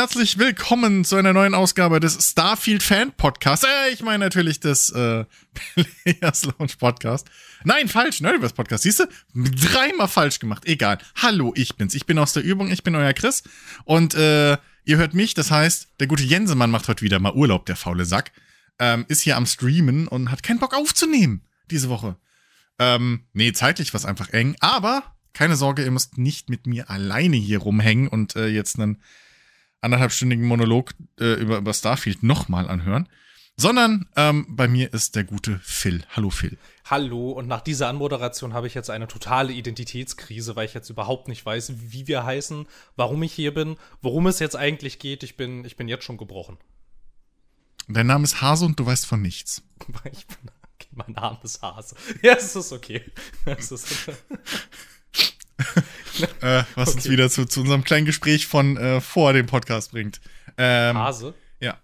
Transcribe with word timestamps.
herzlich 0.00 0.38
willkommen 0.38 1.04
zu 1.04 1.16
einer 1.16 1.34
neuen 1.34 1.54
Ausgabe 1.54 2.00
des 2.00 2.30
Starfield 2.30 2.82
Fan 2.82 3.12
Podcasts. 3.12 3.66
Äh, 3.66 3.92
ich 3.92 4.02
meine 4.02 4.24
natürlich 4.24 4.58
des 4.58 4.88
äh, 4.88 5.26
Players 6.04 6.46
Launch 6.46 6.78
Podcast. 6.78 7.28
Nein, 7.64 7.86
falsch, 7.86 8.22
Nerdiverse 8.22 8.54
Podcast. 8.54 8.84
Siehst 8.84 9.00
du? 9.00 9.04
Dreimal 9.34 10.08
falsch 10.08 10.38
gemacht. 10.38 10.64
Egal. 10.64 10.96
Hallo, 11.16 11.52
ich 11.54 11.76
bin's. 11.76 11.94
Ich 11.94 12.06
bin 12.06 12.18
aus 12.18 12.32
der 12.32 12.42
Übung. 12.42 12.70
Ich 12.70 12.82
bin 12.82 12.94
euer 12.94 13.12
Chris. 13.12 13.42
Und 13.84 14.14
äh, 14.14 14.56
ihr 14.86 14.96
hört 14.96 15.12
mich. 15.12 15.34
Das 15.34 15.50
heißt, 15.50 15.88
der 16.00 16.06
gute 16.06 16.22
Jensemann 16.22 16.70
macht 16.70 16.88
heute 16.88 17.02
wieder 17.02 17.18
mal 17.18 17.34
Urlaub, 17.34 17.66
der 17.66 17.76
faule 17.76 18.06
Sack. 18.06 18.32
Ähm, 18.78 19.04
ist 19.08 19.20
hier 19.20 19.36
am 19.36 19.44
Streamen 19.44 20.08
und 20.08 20.30
hat 20.30 20.42
keinen 20.42 20.60
Bock 20.60 20.72
aufzunehmen 20.72 21.42
diese 21.70 21.90
Woche. 21.90 22.16
Ähm, 22.78 23.26
nee, 23.34 23.52
zeitlich 23.52 23.92
war 23.92 24.02
einfach 24.06 24.30
eng. 24.30 24.56
Aber 24.60 25.14
keine 25.34 25.56
Sorge, 25.56 25.84
ihr 25.84 25.90
müsst 25.90 26.16
nicht 26.16 26.48
mit 26.48 26.66
mir 26.66 26.88
alleine 26.88 27.36
hier 27.36 27.58
rumhängen 27.58 28.08
und 28.08 28.34
äh, 28.34 28.46
jetzt 28.46 28.80
einen 28.80 29.02
anderthalbstündigen 29.80 30.44
Monolog 30.44 30.92
äh, 31.18 31.34
über, 31.34 31.58
über 31.58 31.74
Starfield 31.74 32.22
nochmal 32.22 32.68
anhören. 32.68 33.08
Sondern 33.56 34.08
ähm, 34.16 34.46
bei 34.48 34.68
mir 34.68 34.94
ist 34.94 35.16
der 35.16 35.24
gute 35.24 35.60
Phil. 35.62 36.02
Hallo 36.10 36.30
Phil. 36.30 36.56
Hallo, 36.86 37.32
und 37.32 37.46
nach 37.46 37.60
dieser 37.60 37.88
Anmoderation 37.88 38.54
habe 38.54 38.66
ich 38.66 38.74
jetzt 38.74 38.88
eine 38.88 39.06
totale 39.06 39.52
Identitätskrise, 39.52 40.56
weil 40.56 40.64
ich 40.64 40.72
jetzt 40.72 40.88
überhaupt 40.88 41.28
nicht 41.28 41.44
weiß, 41.44 41.74
wie 41.76 42.06
wir 42.06 42.24
heißen, 42.24 42.66
warum 42.96 43.22
ich 43.22 43.34
hier 43.34 43.52
bin, 43.52 43.76
worum 44.00 44.26
es 44.28 44.38
jetzt 44.38 44.56
eigentlich 44.56 44.98
geht. 44.98 45.22
Ich 45.24 45.36
bin, 45.36 45.64
ich 45.66 45.76
bin 45.76 45.88
jetzt 45.88 46.04
schon 46.04 46.16
gebrochen. 46.16 46.56
Dein 47.86 48.06
Name 48.06 48.24
ist 48.24 48.40
Hase 48.40 48.64
und 48.64 48.80
du 48.80 48.86
weißt 48.86 49.06
von 49.06 49.20
nichts. 49.20 49.62
Ich 50.10 50.26
bin, 50.26 50.50
okay, 50.74 50.88
mein 50.92 51.12
Name 51.12 51.38
ist 51.42 51.60
Hase. 51.60 51.96
Ja, 52.22 52.34
es 52.34 52.56
ist 52.56 52.72
okay. 52.72 53.04
Es 53.44 53.70
ist 53.70 54.08
okay. 54.08 54.16
äh, 56.40 56.64
was 56.74 56.88
okay. 56.88 56.96
uns 56.96 57.08
wieder 57.10 57.30
zu, 57.30 57.44
zu 57.44 57.60
unserem 57.60 57.84
kleinen 57.84 58.06
Gespräch 58.06 58.46
von 58.46 58.76
äh, 58.76 59.00
vor 59.00 59.32
dem 59.32 59.46
Podcast 59.46 59.92
bringt. 59.92 60.20
Ähm, 60.56 60.96
Hase? 60.96 61.34
Ja. 61.60 61.78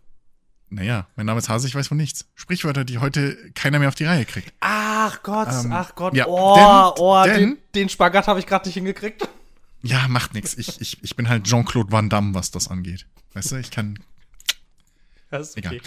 Naja, 0.69 1.07
mein 1.17 1.27
Name 1.27 1.39
ist 1.39 1.49
Hase, 1.49 1.67
ich 1.69 1.75
weiß 1.75 1.89
von 1.89 1.97
nichts. 1.97 2.27
Sprichwörter, 2.35 2.85
die 2.85 2.99
heute 2.99 3.37
keiner 3.55 3.79
mehr 3.79 3.89
auf 3.89 3.95
die 3.95 4.05
Reihe 4.05 4.25
kriegt. 4.25 4.53
Ach 4.61 5.23
Gott, 5.23 5.49
ähm, 5.49 5.73
ach 5.73 5.95
Gott. 5.95 6.15
Ja, 6.15 6.27
oh, 6.27 6.55
denn, 6.55 7.05
oh 7.05 7.25
denn, 7.25 7.39
den, 7.39 7.59
den 7.75 7.89
Spagat 7.89 8.27
habe 8.27 8.41
ich 8.41 8.47
gerade 8.47 8.67
nicht 8.67 8.75
hingekriegt. 8.75 9.29
Ja, 9.83 10.09
macht 10.09 10.35
nichts. 10.35 10.57
Ich, 10.57 10.81
ich, 10.81 11.03
ich 11.03 11.17
bin 11.17 11.29
halt 11.29 11.45
Jean-Claude 11.45 11.93
Van 11.93 12.09
Damme, 12.09 12.35
was 12.35 12.51
das 12.51 12.69
angeht. 12.69 13.07
Weißt 13.35 13.53
du, 13.53 13.57
ich 13.57 13.71
kann. 13.71 13.99
Das 15.31 15.51
ist 15.51 15.59
okay. 15.59 15.77
Egal. 15.77 15.81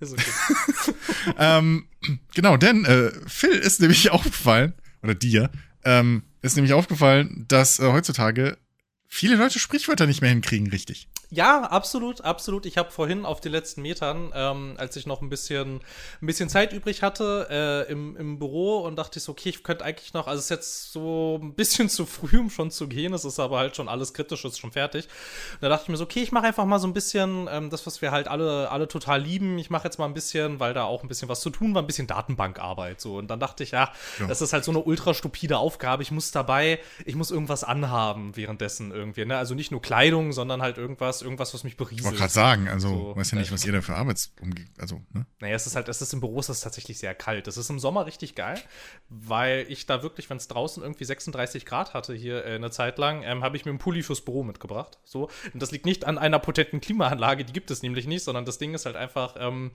Ist 0.00 0.12
okay. 0.12 0.94
ähm, 1.38 1.86
genau, 2.34 2.56
denn 2.56 2.84
äh, 2.84 3.12
Phil 3.26 3.50
ist 3.50 3.80
nämlich 3.80 4.10
aufgefallen, 4.10 4.74
oder 5.02 5.14
dir, 5.14 5.50
ähm, 5.86 6.24
ist 6.42 6.56
nämlich 6.56 6.74
aufgefallen, 6.74 7.46
dass 7.48 7.78
äh, 7.78 7.90
heutzutage 7.90 8.58
viele 9.06 9.36
Leute 9.36 9.58
Sprichwörter 9.58 10.06
nicht 10.06 10.20
mehr 10.20 10.30
hinkriegen, 10.30 10.68
richtig. 10.68 11.08
Ja, 11.30 11.62
absolut, 11.64 12.20
absolut. 12.20 12.66
Ich 12.66 12.78
habe 12.78 12.92
vorhin 12.92 13.26
auf 13.26 13.40
den 13.40 13.50
letzten 13.50 13.82
Metern, 13.82 14.30
ähm, 14.32 14.74
als 14.76 14.94
ich 14.94 15.06
noch 15.06 15.22
ein 15.22 15.28
bisschen, 15.28 15.80
ein 16.22 16.26
bisschen 16.26 16.48
Zeit 16.48 16.72
übrig 16.72 17.02
hatte 17.02 17.48
äh, 17.50 17.90
im, 17.90 18.16
im 18.16 18.38
Büro 18.38 18.78
und 18.78 18.94
dachte 18.94 19.18
ich 19.18 19.24
so, 19.24 19.32
okay, 19.32 19.48
ich 19.48 19.64
könnte 19.64 19.84
eigentlich 19.84 20.14
noch, 20.14 20.28
also 20.28 20.38
es 20.38 20.44
ist 20.44 20.50
jetzt 20.50 20.92
so 20.92 21.40
ein 21.42 21.54
bisschen 21.54 21.88
zu 21.88 22.06
früh, 22.06 22.38
um 22.38 22.48
schon 22.48 22.70
zu 22.70 22.86
gehen, 22.86 23.12
es 23.12 23.24
ist 23.24 23.40
aber 23.40 23.58
halt 23.58 23.74
schon 23.74 23.88
alles 23.88 24.14
kritisch, 24.14 24.44
ist 24.44 24.60
schon 24.60 24.70
fertig. 24.70 25.06
Und 25.54 25.62
da 25.62 25.68
dachte 25.68 25.84
ich 25.84 25.88
mir 25.88 25.96
so, 25.96 26.04
okay, 26.04 26.22
ich 26.22 26.30
mache 26.30 26.46
einfach 26.46 26.64
mal 26.64 26.78
so 26.78 26.86
ein 26.86 26.92
bisschen 26.92 27.48
ähm, 27.50 27.70
das, 27.70 27.86
was 27.86 28.00
wir 28.02 28.12
halt 28.12 28.28
alle, 28.28 28.70
alle 28.70 28.86
total 28.86 29.20
lieben. 29.20 29.58
Ich 29.58 29.68
mache 29.68 29.84
jetzt 29.84 29.98
mal 29.98 30.06
ein 30.06 30.14
bisschen, 30.14 30.60
weil 30.60 30.74
da 30.74 30.84
auch 30.84 31.02
ein 31.02 31.08
bisschen 31.08 31.28
was 31.28 31.40
zu 31.40 31.50
tun 31.50 31.74
war, 31.74 31.82
ein 31.82 31.88
bisschen 31.88 32.06
Datenbankarbeit 32.06 33.00
so. 33.00 33.16
Und 33.16 33.28
dann 33.28 33.40
dachte 33.40 33.64
ich, 33.64 33.72
ja, 33.72 33.90
ja. 34.20 34.26
das 34.28 34.42
ist 34.42 34.52
halt 34.52 34.62
so 34.62 34.70
eine 34.70 34.80
ultra 34.80 35.12
stupide 35.12 35.58
Aufgabe. 35.58 36.04
Ich 36.04 36.12
muss 36.12 36.30
dabei, 36.30 36.78
ich 37.04 37.16
muss 37.16 37.32
irgendwas 37.32 37.64
anhaben 37.64 38.36
währenddessen 38.36 38.92
irgendwie. 38.92 39.24
Ne? 39.24 39.36
Also 39.36 39.56
nicht 39.56 39.72
nur 39.72 39.82
Kleidung, 39.82 40.32
sondern 40.32 40.62
halt 40.62 40.78
irgendwas 40.78 41.15
irgendwas, 41.22 41.36
irgendwas, 41.36 41.54
was 41.54 41.64
mich 41.64 41.76
berieselt. 41.76 42.00
Ich 42.00 42.04
wollte 42.04 42.18
gerade 42.18 42.32
sagen, 42.32 42.68
also, 42.68 42.88
so, 42.88 43.16
weiß 43.16 43.30
ja 43.32 43.38
nicht, 43.38 43.52
was 43.52 43.64
ihr 43.64 43.72
da 43.72 43.82
für 43.82 43.94
Arbeits 43.94 44.32
also, 44.78 45.02
ne? 45.12 45.26
Naja, 45.40 45.54
es 45.54 45.66
ist 45.66 45.76
halt, 45.76 45.88
es 45.88 46.00
ist 46.00 46.12
im 46.12 46.20
Büro, 46.20 46.40
es 46.40 46.48
ist 46.48 46.60
tatsächlich 46.60 46.98
sehr 46.98 47.14
kalt. 47.14 47.46
Es 47.46 47.56
ist 47.56 47.70
im 47.70 47.78
Sommer 47.78 48.06
richtig 48.06 48.34
geil, 48.34 48.60
weil 49.08 49.66
ich 49.68 49.86
da 49.86 50.02
wirklich, 50.02 50.30
wenn 50.30 50.36
es 50.36 50.48
draußen 50.48 50.82
irgendwie 50.82 51.04
36 51.04 51.66
Grad 51.66 51.94
hatte 51.94 52.14
hier 52.14 52.44
äh, 52.44 52.54
eine 52.54 52.70
Zeit 52.70 52.98
lang, 52.98 53.22
ähm, 53.22 53.42
habe 53.42 53.56
ich 53.56 53.64
mir 53.64 53.70
einen 53.70 53.78
Pulli 53.78 54.02
fürs 54.02 54.22
Büro 54.22 54.42
mitgebracht. 54.42 54.98
So. 55.04 55.28
Und 55.52 55.62
das 55.62 55.70
liegt 55.70 55.86
nicht 55.86 56.04
an 56.04 56.18
einer 56.18 56.38
potenten 56.38 56.80
Klimaanlage, 56.80 57.44
die 57.44 57.52
gibt 57.52 57.70
es 57.70 57.82
nämlich 57.82 58.06
nicht, 58.06 58.24
sondern 58.24 58.44
das 58.44 58.58
Ding 58.58 58.74
ist 58.74 58.86
halt 58.86 58.96
einfach, 58.96 59.36
ähm, 59.38 59.72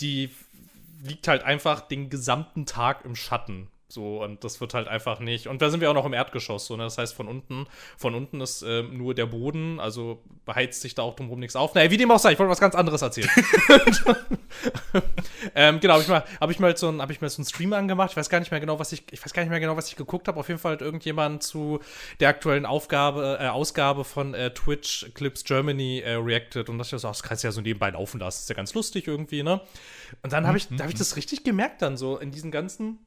die 0.00 0.30
liegt 1.02 1.28
halt 1.28 1.42
einfach 1.42 1.80
den 1.80 2.10
gesamten 2.10 2.66
Tag 2.66 3.04
im 3.04 3.16
Schatten. 3.16 3.68
So, 3.92 4.22
und 4.22 4.44
das 4.44 4.60
wird 4.60 4.72
halt 4.72 4.86
einfach 4.86 5.18
nicht. 5.18 5.48
Und 5.48 5.62
da 5.62 5.68
sind 5.68 5.80
wir 5.80 5.90
auch 5.90 5.94
noch 5.94 6.06
im 6.06 6.12
Erdgeschoss, 6.12 6.66
so, 6.66 6.76
ne? 6.76 6.84
Das 6.84 6.96
heißt, 6.96 7.12
von 7.12 7.26
unten, 7.26 7.66
von 7.96 8.14
unten 8.14 8.40
ist 8.40 8.62
äh, 8.62 8.82
nur 8.82 9.14
der 9.14 9.26
Boden, 9.26 9.80
also 9.80 10.22
beheizt 10.46 10.80
sich 10.80 10.94
da 10.94 11.02
auch 11.02 11.16
drumherum 11.16 11.40
nichts 11.40 11.56
auf. 11.56 11.74
Naja, 11.74 11.90
wie 11.90 11.96
dem 11.96 12.08
auch 12.12 12.20
sei, 12.20 12.32
ich 12.32 12.38
wollte 12.38 12.50
was 12.50 12.60
ganz 12.60 12.76
anderes 12.76 13.02
erzählen. 13.02 13.28
ähm, 15.56 15.80
genau, 15.80 15.94
habe 15.94 16.04
ich 16.04 16.08
mal, 16.08 16.24
habe 16.40 16.52
ich 16.52 16.60
mal 16.60 16.76
so 16.76 16.88
ein, 16.88 17.02
habe 17.02 17.12
ich 17.12 17.20
mal 17.20 17.28
so 17.28 17.38
einen 17.38 17.46
Stream 17.46 17.72
angemacht. 17.72 18.12
Ich 18.12 18.16
weiß 18.16 18.30
gar 18.30 18.38
nicht 18.38 18.52
mehr 18.52 18.60
genau, 18.60 18.78
was 18.78 18.92
ich, 18.92 19.02
ich 19.10 19.24
weiß 19.24 19.32
gar 19.32 19.42
nicht 19.42 19.50
mehr 19.50 19.58
genau, 19.58 19.76
was 19.76 19.88
ich 19.88 19.96
geguckt 19.96 20.28
habe. 20.28 20.38
Auf 20.38 20.46
jeden 20.46 20.60
Fall 20.60 20.74
hat 20.74 20.82
irgendjemand 20.82 21.42
zu 21.42 21.80
der 22.20 22.28
aktuellen 22.28 22.66
Aufgabe, 22.66 23.38
äh, 23.40 23.48
Ausgabe 23.48 24.04
von 24.04 24.34
äh, 24.34 24.54
Twitch 24.54 25.10
Clips 25.14 25.42
Germany 25.42 26.00
äh, 26.00 26.12
reacted 26.12 26.68
und 26.68 26.78
das, 26.78 26.90
so, 26.90 26.98
das 26.98 27.24
kannst 27.24 27.42
du 27.42 27.48
ja 27.48 27.52
so 27.52 27.60
nebenbei 27.60 27.90
laufen 27.90 28.20
lassen. 28.20 28.36
Das 28.36 28.42
ist 28.42 28.48
ja 28.48 28.54
ganz 28.54 28.72
lustig 28.74 29.08
irgendwie, 29.08 29.42
ne? 29.42 29.60
Und 30.22 30.32
dann 30.32 30.46
habe 30.46 30.58
ich, 30.58 30.70
mhm. 30.70 30.76
da 30.76 30.84
habe 30.84 30.92
ich 30.92 30.98
das 30.98 31.16
richtig 31.16 31.42
gemerkt 31.42 31.82
dann 31.82 31.96
so 31.96 32.18
in 32.18 32.30
diesen 32.30 32.52
ganzen 32.52 33.00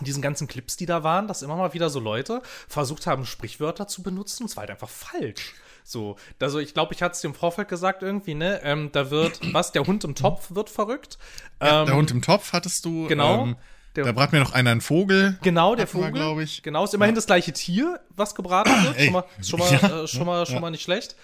diesen 0.00 0.22
ganzen 0.22 0.48
Clips, 0.48 0.76
die 0.76 0.86
da 0.86 1.04
waren, 1.04 1.28
dass 1.28 1.42
immer 1.42 1.56
mal 1.56 1.72
wieder 1.74 1.90
so 1.90 2.00
Leute 2.00 2.42
versucht 2.68 3.06
haben, 3.06 3.26
Sprichwörter 3.26 3.86
zu 3.86 4.02
benutzen. 4.02 4.44
Und 4.44 4.50
es 4.50 4.56
war 4.56 4.62
halt 4.62 4.70
einfach 4.70 4.88
falsch. 4.88 5.54
So, 5.84 6.16
also 6.40 6.58
ich 6.58 6.72
glaube, 6.74 6.94
ich 6.94 7.02
hatte 7.02 7.12
es 7.12 7.20
dir 7.20 7.28
im 7.28 7.34
Vorfeld 7.34 7.68
gesagt 7.68 8.02
irgendwie, 8.02 8.34
ne? 8.34 8.60
Ähm, 8.64 8.90
da 8.92 9.10
wird, 9.10 9.40
was, 9.52 9.72
der 9.72 9.86
Hund 9.86 10.02
im 10.04 10.14
Topf 10.14 10.54
wird 10.54 10.70
verrückt. 10.70 11.18
Ja, 11.60 11.82
ähm, 11.82 11.86
der 11.86 11.96
Hund 11.96 12.10
im 12.10 12.22
Topf 12.22 12.52
hattest 12.52 12.84
du. 12.84 13.06
Genau. 13.06 13.44
Ähm, 13.44 13.56
der, 13.94 14.04
da 14.04 14.12
brat 14.12 14.32
mir 14.32 14.40
noch 14.40 14.52
einer 14.52 14.70
einen 14.70 14.80
Vogel. 14.80 15.38
Genau, 15.42 15.76
der 15.76 15.86
Vogel. 15.86 16.10
glaube 16.10 16.42
ich. 16.42 16.64
Genau, 16.64 16.82
ist 16.84 16.94
immerhin 16.94 17.14
ja. 17.14 17.16
das 17.16 17.26
gleiche 17.26 17.52
Tier, 17.52 18.00
was 18.10 18.34
gebraten 18.34 18.70
wird. 18.82 18.96
Ey. 18.96 19.04
Schon 19.04 19.12
mal, 19.12 19.24
schon 19.42 19.58
mal, 19.60 19.72
ja. 19.82 20.02
äh, 20.02 20.08
schon 20.08 20.26
mal, 20.26 20.46
schon 20.46 20.60
mal 20.60 20.70
nicht 20.70 20.82
schlecht. 20.82 21.14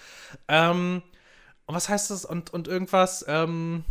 Ähm, 0.47 1.01
und 1.65 1.75
was 1.75 1.89
heißt 1.89 2.11
das? 2.11 2.23
Und, 2.23 2.53
und 2.53 2.67
irgendwas, 2.67 3.25
ähm, 3.27 3.83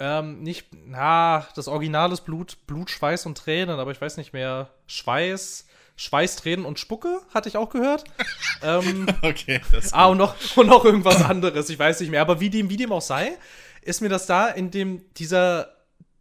ähm, 0.00 0.42
nicht, 0.42 0.68
na, 0.72 1.46
das 1.54 1.68
Original 1.68 2.10
ist 2.10 2.22
Blut, 2.22 2.66
Blut, 2.66 2.90
Schweiß 2.90 3.26
und 3.26 3.36
Tränen, 3.36 3.78
aber 3.78 3.90
ich 3.90 4.00
weiß 4.00 4.16
nicht 4.16 4.32
mehr. 4.32 4.70
Schweiß, 4.86 5.66
Schweiß, 5.94 6.36
Tränen 6.36 6.64
und 6.64 6.78
Spucke, 6.78 7.20
hatte 7.34 7.50
ich 7.50 7.58
auch 7.58 7.68
gehört. 7.68 8.04
ähm, 8.62 9.06
okay. 9.20 9.60
Das 9.70 9.92
ah, 9.92 10.06
und 10.06 10.16
noch, 10.16 10.34
und 10.56 10.68
noch 10.68 10.86
irgendwas 10.86 11.22
anderes, 11.22 11.68
ich 11.68 11.78
weiß 11.78 12.00
nicht 12.00 12.08
mehr. 12.08 12.22
Aber 12.22 12.40
wie 12.40 12.48
dem, 12.48 12.70
wie 12.70 12.78
dem 12.78 12.92
auch 12.92 13.02
sei, 13.02 13.36
ist 13.82 14.00
mir 14.00 14.08
das 14.08 14.24
da 14.24 14.48
in 14.48 14.70
dem, 14.70 15.04
dieser, 15.18 15.68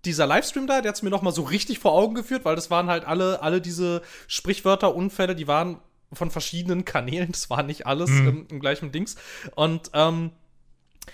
dieser 0.03 0.27
Livestream 0.27 0.67
da, 0.67 0.81
der 0.81 0.89
hat 0.89 0.97
es 0.97 1.01
mir 1.01 1.09
noch 1.09 1.21
mal 1.21 1.31
so 1.31 1.43
richtig 1.43 1.79
vor 1.79 1.93
Augen 1.93 2.15
geführt, 2.15 2.43
weil 2.43 2.57
das 2.57 2.69
waren 2.69 2.89
halt 2.89 3.05
alle, 3.05 3.41
alle 3.41 3.61
diese 3.61 4.01
Sprichwörter, 4.27 4.93
Unfälle, 4.93 5.35
die 5.35 5.47
waren 5.47 5.79
von 6.11 6.31
verschiedenen 6.31 6.83
Kanälen, 6.83 7.31
das 7.31 7.49
war 7.49 7.63
nicht 7.63 7.87
alles 7.87 8.09
mhm. 8.09 8.27
im, 8.27 8.47
im, 8.51 8.59
gleichen 8.59 8.91
Dings. 8.91 9.15
Und, 9.55 9.91
ähm, 9.93 10.31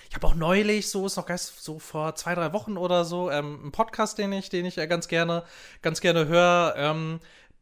ich 0.09 0.16
habe 0.16 0.28
auch 0.28 0.35
neulich, 0.35 0.89
so 0.89 1.06
ist 1.06 1.17
noch 1.17 1.28
so 1.38 1.79
vor 1.79 2.16
zwei, 2.16 2.35
drei 2.35 2.53
Wochen 2.53 2.78
oder 2.78 3.06
so, 3.06 3.29
ähm, 3.29 3.59
einen 3.61 3.72
Podcast, 3.72 4.17
den 4.17 4.31
ich, 4.33 4.50
den 4.50 4.66
ich 4.66 4.75
ganz 4.75 5.07
gerne, 5.07 5.44
ganz 5.81 6.01
gerne 6.01 6.28
höre. 6.28 6.73
Ähm, 6.78 7.19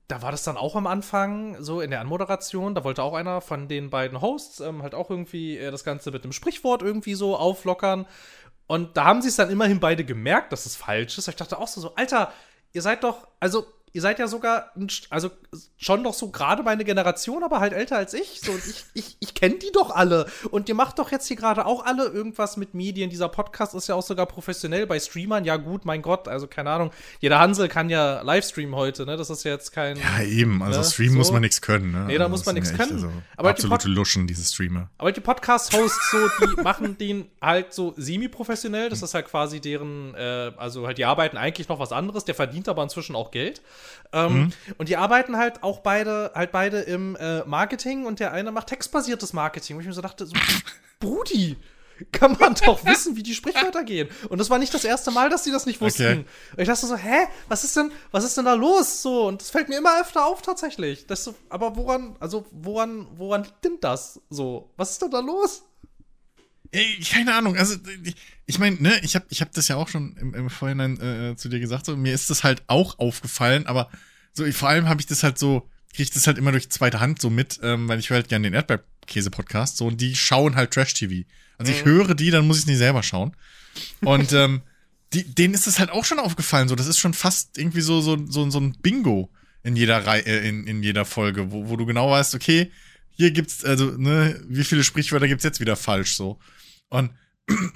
da 0.07 0.21
war 0.21 0.31
das 0.31 0.43
dann 0.43 0.57
auch 0.57 0.75
am 0.75 0.87
Anfang, 0.87 1.61
so 1.63 1.81
in 1.81 1.89
der 1.89 2.01
Anmoderation, 2.01 2.75
da 2.75 2.83
wollte 2.83 3.03
auch 3.03 3.13
einer 3.13 3.41
von 3.41 3.67
den 3.67 3.89
beiden 3.89 4.21
Hosts 4.21 4.59
ähm, 4.59 4.83
halt 4.83 4.95
auch 4.95 5.09
irgendwie 5.09 5.57
äh, 5.57 5.71
das 5.71 5.83
Ganze 5.83 6.11
mit 6.11 6.23
einem 6.23 6.33
Sprichwort 6.33 6.81
irgendwie 6.81 7.15
so 7.15 7.37
auflockern. 7.37 8.05
Und 8.67 8.97
da 8.97 9.05
haben 9.05 9.21
sie 9.21 9.29
es 9.29 9.35
dann 9.35 9.49
immerhin 9.49 9.79
beide 9.79 10.03
gemerkt, 10.03 10.51
dass 10.51 10.65
es 10.65 10.75
falsch 10.75 11.17
ist. 11.17 11.27
Ich 11.27 11.35
dachte 11.35 11.57
auch 11.57 11.67
so, 11.67 11.81
so, 11.81 11.95
Alter, 11.95 12.31
ihr 12.73 12.81
seid 12.81 13.03
doch, 13.03 13.27
also 13.39 13.65
ihr 13.93 14.01
seid 14.01 14.17
ja 14.17 14.27
sogar, 14.27 14.71
also 15.11 15.29
schon 15.77 16.01
noch 16.01 16.15
so 16.15 16.31
gerade 16.31 16.63
meine 16.63 16.83
Generation, 16.83 17.43
aber 17.43 17.59
halt 17.59 17.73
älter 17.73 17.95
als 17.95 18.15
ich. 18.15 18.41
So, 18.41 18.51
ich, 18.69 18.85
ich, 18.93 19.17
ich 19.19 19.33
kenne 19.35 19.55
die 19.55 19.71
doch 19.71 19.91
alle. 19.91 20.25
Und 20.49 20.67
ihr 20.67 20.75
macht 20.75 20.97
doch 20.97 21.11
jetzt 21.11 21.27
hier 21.27 21.37
gerade 21.37 21.65
auch 21.67 21.85
alle 21.85 22.05
irgendwas 22.05 22.57
mit 22.57 22.73
Medien. 22.73 23.11
Dieser 23.11 23.29
Podcast 23.29 23.75
ist 23.75 23.87
ja 23.87 23.95
auch 23.95 24.01
sogar 24.01 24.25
professionell 24.25 24.87
bei 24.87 24.99
Streamern. 24.99 25.45
Ja, 25.45 25.57
gut, 25.57 25.85
mein 25.85 26.01
Gott, 26.01 26.27
also 26.27 26.47
keine 26.47 26.71
Ahnung. 26.71 26.91
Jeder 27.19 27.39
Hansel 27.39 27.67
kann 27.67 27.89
ja 27.89 28.21
Livestream 28.21 28.75
heute, 28.75 29.05
ne? 29.05 29.15
Das 29.15 29.29
ist 29.29 29.43
ja 29.43 29.51
jetzt 29.51 29.71
kein. 29.71 29.97
Ja, 29.97 30.23
eben. 30.23 30.63
Also 30.63 30.79
ne? 30.79 30.85
Stream 30.85 31.11
so. 31.11 31.17
muss 31.19 31.31
man 31.31 31.41
nichts 31.41 31.61
können, 31.61 31.91
ne? 31.91 32.05
Nee, 32.07 32.17
da 32.17 32.23
also 32.25 32.31
muss 32.31 32.45
man 32.47 32.55
nichts 32.55 32.73
können. 32.73 32.93
Also 32.93 33.11
aber 33.37 33.51
absolute 33.51 33.87
die 33.87 33.93
Luschen, 33.93 34.25
diese 34.25 34.43
Streamer. 34.43 34.89
Aber 34.97 35.11
die 35.11 35.21
Podcast-Hosts, 35.21 36.11
so, 36.11 36.17
die 36.47 36.61
machen 36.63 36.97
den 36.97 37.29
halt 37.39 37.73
so 37.73 37.93
semi-professionell. 37.95 38.89
Das 38.89 39.03
ist 39.03 39.13
halt 39.13 39.27
quasi 39.27 39.61
deren, 39.61 40.15
äh, 40.15 40.51
also 40.57 40.87
halt, 40.87 40.97
die 40.97 41.05
arbeiten 41.05 41.37
eigentlich 41.37 41.69
noch 41.69 41.77
was 41.77 41.91
anderes. 41.91 42.25
Der 42.25 42.33
verdient 42.33 42.67
aber 42.67 42.81
inzwischen 42.81 43.15
auch 43.15 43.29
Geld. 43.29 43.61
Ähm, 44.11 44.33
mhm. 44.33 44.53
Und 44.77 44.89
die 44.89 44.97
arbeiten 44.97 45.37
halt 45.37 45.63
auch 45.63 45.79
beide, 45.79 46.31
halt 46.35 46.51
beide 46.51 46.81
im 46.81 47.15
äh, 47.15 47.43
Marketing 47.45 48.05
und 48.05 48.19
der 48.19 48.31
eine 48.31 48.51
macht 48.51 48.67
textbasiertes 48.67 49.33
Marketing. 49.33 49.75
Wo 49.75 49.81
ich 49.81 49.87
mir 49.87 49.93
so 49.93 50.01
dachte, 50.01 50.25
so, 50.25 50.33
Brudi, 50.99 51.57
kann 52.11 52.37
man 52.39 52.55
doch 52.55 52.85
wissen, 52.85 53.15
wie 53.15 53.23
die 53.23 53.33
Sprichwörter 53.33 53.83
gehen. 53.83 54.09
Und 54.29 54.39
das 54.39 54.49
war 54.49 54.59
nicht 54.59 54.73
das 54.73 54.83
erste 54.83 55.11
Mal, 55.11 55.29
dass 55.29 55.43
sie 55.43 55.51
das 55.51 55.65
nicht 55.65 55.81
wussten. 55.81 56.03
Okay. 56.03 56.25
Und 56.51 56.59
ich 56.59 56.67
dachte 56.67 56.85
so, 56.85 56.95
hä, 56.95 57.27
was 57.47 57.63
ist 57.63 57.75
denn, 57.75 57.91
was 58.11 58.23
ist 58.23 58.37
denn 58.37 58.45
da 58.45 58.53
los? 58.53 59.01
So, 59.01 59.27
und 59.27 59.41
das 59.41 59.49
fällt 59.49 59.69
mir 59.69 59.77
immer 59.77 60.01
öfter 60.01 60.25
auf 60.25 60.41
tatsächlich. 60.41 61.07
Das 61.07 61.23
so, 61.23 61.35
aber 61.49 61.75
woran, 61.75 62.15
also 62.19 62.45
woran, 62.51 63.07
woran 63.15 63.43
liegt 63.43 63.63
denn 63.63 63.77
das? 63.79 64.19
So, 64.29 64.71
was 64.75 64.91
ist 64.91 65.01
denn 65.01 65.11
da 65.11 65.19
los? 65.19 65.63
Ey, 66.71 66.99
keine 67.01 67.35
Ahnung, 67.35 67.55
also 67.55 67.75
ich, 68.03 68.15
ich 68.45 68.59
meine, 68.59 68.75
ne, 68.81 68.99
ich 69.03 69.15
habe 69.15 69.25
ich 69.29 69.41
hab 69.41 69.51
das 69.53 69.67
ja 69.67 69.75
auch 69.77 69.87
schon 69.87 70.15
im, 70.17 70.33
im 70.33 70.49
Vorhinein 70.49 70.99
äh, 70.99 71.35
zu 71.35 71.49
dir 71.49 71.59
gesagt, 71.59 71.85
so 71.85 71.95
mir 71.95 72.13
ist 72.13 72.29
das 72.29 72.43
halt 72.43 72.63
auch 72.67 72.99
aufgefallen, 72.99 73.67
aber 73.67 73.89
so 74.33 74.49
vor 74.51 74.69
allem 74.69 74.89
habe 74.89 74.99
ich 75.01 75.07
das 75.07 75.23
halt 75.23 75.37
so, 75.39 75.69
kriege 75.91 76.03
ich 76.03 76.11
das 76.11 76.27
halt 76.27 76.37
immer 76.37 76.51
durch 76.51 76.69
zweite 76.69 76.99
Hand 76.99 77.21
so 77.21 77.29
mit, 77.29 77.59
ähm, 77.63 77.87
weil 77.87 77.99
ich 77.99 78.09
höre 78.09 78.17
halt 78.17 78.29
gerne 78.29 78.47
den 78.49 78.53
Erdbeerkäse-Podcast, 78.55 79.77
so 79.77 79.87
und 79.87 80.01
die 80.01 80.15
schauen 80.15 80.55
halt 80.55 80.71
Trash-TV. 80.71 81.27
Also 81.57 81.71
ich 81.71 81.85
Mhm. 81.85 81.89
höre 81.89 82.15
die, 82.15 82.31
dann 82.31 82.47
muss 82.47 82.59
ich 82.59 82.65
nicht 82.65 82.77
selber 82.79 83.03
schauen. 83.03 83.35
Und 84.01 84.31
ähm, 84.33 84.61
die, 85.13 85.23
denen 85.23 85.53
ist 85.53 85.67
das 85.67 85.79
halt 85.79 85.91
auch 85.91 86.03
schon 86.05 86.19
aufgefallen, 86.19 86.67
so 86.67 86.75
das 86.75 86.87
ist 86.87 86.99
schon 86.99 87.13
fast 87.13 87.57
irgendwie 87.57 87.81
so 87.81 88.01
so 88.01 88.17
so, 88.27 88.49
so 88.49 88.59
ein 88.59 88.73
Bingo 88.81 89.31
in 89.61 89.75
jeder 89.75 90.05
Reihe, 90.05 90.25
äh, 90.25 90.47
in, 90.49 90.65
in 90.67 90.83
jeder 90.83 91.05
Folge, 91.05 91.51
wo, 91.51 91.69
wo 91.69 91.77
du 91.77 91.85
genau 91.85 92.09
weißt, 92.11 92.35
okay, 92.35 92.71
hier 93.15 93.29
gibt's, 93.31 93.63
also, 93.63 93.91
ne, 93.91 94.41
wie 94.49 94.63
viele 94.63 94.83
Sprichwörter 94.83 95.27
gibt's 95.27 95.43
jetzt 95.43 95.59
wieder 95.59 95.75
falsch 95.75 96.15
so. 96.15 96.39
Und 96.89 97.11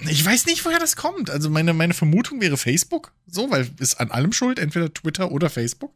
ich 0.08 0.24
weiß 0.24 0.46
nicht, 0.46 0.64
woher 0.64 0.78
das 0.78 0.96
kommt. 0.96 1.30
Also 1.30 1.50
meine, 1.50 1.72
meine 1.74 1.94
Vermutung 1.94 2.40
wäre 2.40 2.56
Facebook, 2.56 3.12
so, 3.26 3.50
weil 3.50 3.70
ist 3.78 4.00
an 4.00 4.10
allem 4.10 4.32
schuld, 4.32 4.58
entweder 4.58 4.92
Twitter 4.92 5.30
oder 5.30 5.50
Facebook. 5.50 5.92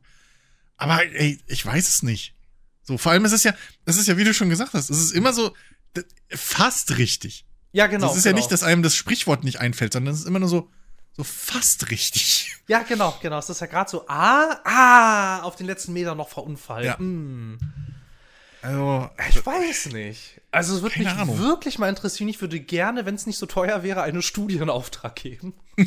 Aber 0.77 1.03
ey, 1.05 1.41
ich 1.47 1.65
weiß 1.65 1.89
es 1.89 2.03
nicht. 2.03 2.35
So, 2.83 2.99
vor 2.99 3.13
allem 3.13 3.25
ist 3.25 3.33
es 3.33 3.45
ja, 3.45 3.55
das 3.85 3.97
ist 3.97 4.09
ja, 4.09 4.17
wie 4.17 4.25
du 4.25 4.35
schon 4.35 4.51
gesagt 4.51 4.75
hast, 4.75 4.91
es 4.91 5.01
ist 5.01 5.13
immer 5.13 5.33
so 5.33 5.55
fast 6.31 6.99
richtig. 6.99 7.47
Ja, 7.73 7.87
genau. 7.87 8.09
das 8.09 8.17
ist 8.17 8.25
ja 8.25 8.33
genau. 8.33 8.41
nicht, 8.41 8.53
dass 8.53 8.63
einem 8.63 8.83
das 8.83 8.95
Sprichwort 8.95 9.45
nicht 9.45 9.61
einfällt, 9.61 9.93
sondern 9.93 10.13
es 10.13 10.21
ist 10.21 10.27
immer 10.27 10.41
nur 10.41 10.49
so, 10.49 10.69
so 11.13 11.25
fast 11.25 11.91
richtig. 11.91 12.49
Ja, 12.69 12.85
genau, 12.85 13.19
genau. 13.21 13.39
Es 13.39 13.51
ist 13.51 13.61
ja 13.61 13.67
gerade 13.67 13.91
so, 13.91 14.07
ah, 14.07 14.61
ah, 14.65 15.43
auf 15.43 15.57
den 15.57 15.67
letzten 15.67 15.93
Meter 15.93 16.15
noch 16.15 16.29
verunfallt. 16.29 16.87
Ja. 16.87 16.97
Hm. 16.97 17.59
Also, 18.63 19.11
Ich 19.29 19.45
weiß 19.45 19.87
nicht. 19.87 20.41
Also 20.51 20.77
es 20.77 20.83
würde 20.83 20.99
mich 20.99 21.09
Ahnung. 21.09 21.39
wirklich 21.39 21.79
mal 21.79 21.89
interessieren. 21.89 22.29
Ich 22.29 22.41
würde 22.41 22.61
gerne, 22.61 23.07
wenn 23.07 23.15
es 23.15 23.27
nicht 23.27 23.39
so 23.39 23.47
teuer 23.47 23.83
wäre, 23.83 24.03
einen 24.03 24.23
Studienauftrag 24.23 25.17
geben. 25.17 25.55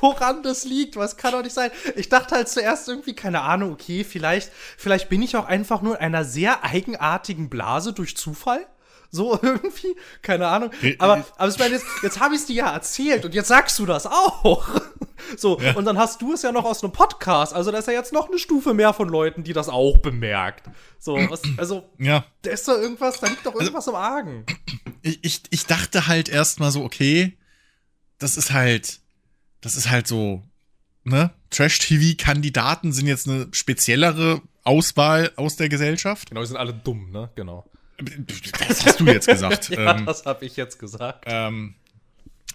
Woran 0.00 0.42
das 0.42 0.64
liegt, 0.64 0.96
was 0.96 1.16
kann 1.16 1.32
doch 1.32 1.42
nicht 1.42 1.54
sein. 1.54 1.70
Ich 1.94 2.08
dachte 2.08 2.34
halt 2.34 2.48
zuerst 2.48 2.88
irgendwie, 2.88 3.14
keine 3.14 3.40
Ahnung, 3.42 3.72
okay, 3.72 4.04
vielleicht, 4.04 4.50
vielleicht 4.76 5.08
bin 5.08 5.22
ich 5.22 5.36
auch 5.36 5.46
einfach 5.46 5.80
nur 5.80 5.96
in 5.96 6.02
einer 6.02 6.24
sehr 6.24 6.64
eigenartigen 6.64 7.48
Blase 7.48 7.92
durch 7.92 8.16
Zufall. 8.16 8.66
So 9.10 9.38
irgendwie, 9.42 9.96
keine 10.22 10.48
Ahnung. 10.48 10.70
Äh, 10.82 10.96
Aber, 10.98 11.18
äh. 11.18 11.22
aber 11.38 11.48
ich 11.48 11.58
meine, 11.58 11.74
jetzt, 11.74 11.86
jetzt 12.02 12.20
habe 12.20 12.34
ich 12.34 12.40
es 12.42 12.46
dir 12.46 12.56
ja 12.56 12.72
erzählt 12.72 13.24
und 13.24 13.34
jetzt 13.34 13.48
sagst 13.48 13.78
du 13.78 13.86
das 13.86 14.06
auch. 14.06 14.68
So, 15.36 15.58
und 15.58 15.84
dann 15.84 15.98
hast 15.98 16.22
du 16.22 16.32
es 16.32 16.42
ja 16.42 16.52
noch 16.52 16.64
aus 16.64 16.82
einem 16.82 16.92
Podcast. 16.92 17.54
Also 17.54 17.70
da 17.70 17.78
ist 17.78 17.88
ja 17.88 17.94
jetzt 17.94 18.12
noch 18.12 18.28
eine 18.28 18.38
Stufe 18.38 18.74
mehr 18.74 18.92
von 18.92 19.08
Leuten, 19.08 19.44
die 19.44 19.52
das 19.52 19.68
auch 19.68 19.98
bemerkt. 19.98 20.68
So, 20.98 21.16
was, 21.30 21.42
also 21.56 21.88
ja. 21.98 22.24
da 22.42 22.50
ist 22.50 22.66
doch 22.68 22.74
irgendwas, 22.74 23.20
da 23.20 23.28
liegt 23.28 23.44
Also 23.46 23.50
doch 23.50 23.60
irgendwas 23.60 23.86
im 23.86 23.94
Argen. 23.94 24.44
ich, 25.02 25.18
ich, 25.22 25.42
ich 25.50 25.66
dachte 25.66 26.06
halt 26.06 26.28
erstmal 26.28 26.70
so, 26.70 26.84
okay, 26.84 27.36
das 28.18 28.36
ist 28.36 28.52
halt, 28.52 29.00
das 29.60 29.76
ist 29.76 29.90
halt 29.90 30.06
so, 30.06 30.42
ne? 31.04 31.30
Trash-TV-Kandidaten 31.50 32.92
sind 32.92 33.06
jetzt 33.06 33.28
eine 33.28 33.48
speziellere 33.52 34.42
Auswahl 34.64 35.32
aus 35.36 35.56
der 35.56 35.68
Gesellschaft. 35.68 36.30
Genau, 36.30 36.40
die 36.40 36.48
sind 36.48 36.56
alle 36.56 36.74
dumm, 36.74 37.10
ne? 37.10 37.30
Genau. 37.36 37.68
Das 38.68 38.84
hast 38.84 39.00
du 39.00 39.06
jetzt 39.06 39.26
gesagt. 39.26 39.70
Ja, 39.76 39.96
ähm, 39.96 40.06
das 40.06 40.26
habe 40.26 40.44
ich 40.44 40.56
jetzt 40.56 40.78
gesagt. 40.78 41.24
ähm, 41.26 41.74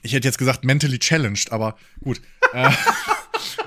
ich 0.02 0.14
hätte 0.14 0.28
jetzt 0.28 0.38
gesagt 0.38 0.64
mentally 0.64 1.00
challenged, 1.00 1.52
aber 1.52 1.78
gut. 2.04 2.22
äh, 2.54 2.72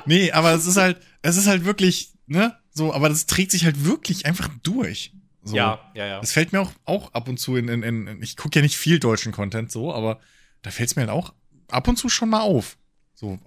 nee, 0.07 0.33
aber 0.33 0.53
es 0.53 0.67
ist 0.67 0.77
halt, 0.77 1.01
es 1.23 1.37
ist 1.37 1.47
halt 1.47 1.65
wirklich, 1.65 2.13
ne? 2.27 2.59
So, 2.71 2.93
aber 2.93 3.09
das 3.09 3.27
trägt 3.27 3.53
sich 3.53 3.65
halt 3.65 3.85
wirklich 3.85 4.27
einfach 4.27 4.49
durch. 4.63 5.13
So. 5.43 5.55
Ja, 5.57 5.93
ja, 5.95 6.07
ja. 6.07 6.21
Das 6.21 6.33
fällt 6.33 6.53
mir 6.53 6.61
auch, 6.61 6.73
auch 6.85 7.13
ab 7.13 7.29
und 7.29 7.39
zu 7.39 7.57
in, 7.57 7.69
in, 7.69 7.83
in 7.83 8.23
ich 8.23 8.37
gucke 8.37 8.59
ja 8.59 8.63
nicht 8.63 8.77
viel 8.77 8.99
deutschen 8.99 9.31
Content 9.31 9.71
so, 9.71 9.93
aber 9.93 10.21
da 10.63 10.71
fällt 10.71 10.89
es 10.89 10.97
mir 10.97 11.03
halt 11.03 11.11
auch 11.11 11.35
ab 11.69 11.87
und 11.87 11.97
zu 11.97 12.09
schon 12.09 12.31
mal 12.31 12.41
auf. 12.41 12.79
So. 13.15 13.39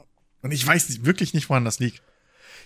Und 0.41 0.51
ich 0.51 0.65
weiß 0.65 1.03
wirklich 1.03 1.33
nicht, 1.33 1.49
woran 1.49 1.65
das 1.65 1.79
liegt. 1.79 2.01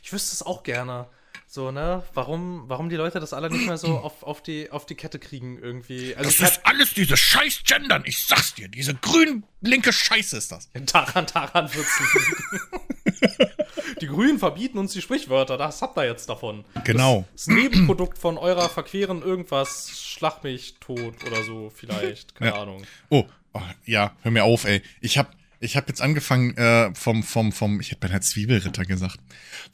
Ich 0.03 0.12
wüsste 0.12 0.33
es 0.33 0.44
auch 0.44 0.63
gerne. 0.63 1.07
So, 1.53 1.69
ne? 1.69 2.01
Warum, 2.13 2.63
warum 2.69 2.88
die 2.88 2.95
Leute 2.95 3.19
das 3.19 3.33
alle 3.33 3.50
nicht 3.50 3.65
mehr 3.65 3.77
so 3.77 3.88
auf, 4.00 4.24
auf, 4.24 4.42
die, 4.42 4.71
auf 4.71 4.86
die 4.86 4.95
Kette 4.95 5.19
kriegen 5.19 5.59
irgendwie. 5.62 6.15
Also, 6.15 6.30
ich 6.30 6.42
hab, 6.42 6.65
alles 6.65 6.94
diese 6.94 7.18
scheiß 7.18 7.63
Gendern, 7.65 8.03
ich 8.06 8.25
sag's 8.25 8.53
dir, 8.53 8.69
diese 8.69 8.95
grün-linke 8.95 9.92
Scheiße 9.92 10.38
ist 10.38 10.53
das. 10.53 10.69
daran, 10.94 11.25
daran 11.25 11.74
wird's 11.74 12.00
liegen. 12.00 13.50
Die 14.00 14.07
Grünen 14.07 14.39
verbieten 14.39 14.77
uns 14.80 14.94
die 14.94 15.01
Sprichwörter, 15.01 15.57
das 15.57 15.81
habt 15.81 15.95
ihr 15.98 16.06
jetzt 16.06 16.27
davon. 16.27 16.65
Genau. 16.86 17.25
Das 17.33 17.42
ist 17.44 17.48
ein 17.50 17.56
Nebenprodukt 17.56 18.18
von 18.18 18.38
eurer 18.38 18.68
verqueren 18.68 19.21
irgendwas, 19.21 19.92
schlag 19.92 20.44
mich 20.44 20.75
tot 20.80 21.13
oder 21.27 21.44
so, 21.44 21.71
vielleicht. 21.75 22.33
Keine 22.33 22.51
Ja. 22.51 22.62
Ahnung. 22.62 22.83
Oh, 23.09 23.25
oh, 23.54 23.62
ja, 23.86 24.15
hör 24.24 24.31
mir 24.31 24.44
auf, 24.45 24.63
ey. 24.65 24.81
Ich 25.01 25.18
hab, 25.19 25.36
ich 25.59 25.77
hab 25.77 25.88
jetzt 25.88 26.01
angefangen 26.01 26.57
äh, 26.57 26.95
vom, 26.95 27.21
vom, 27.21 27.51
vom, 27.51 27.80
ich 27.80 27.92
hätte 27.92 28.00
beinahe 28.00 28.21
Zwiebelritter 28.21 28.86
gesagt. 28.86 29.19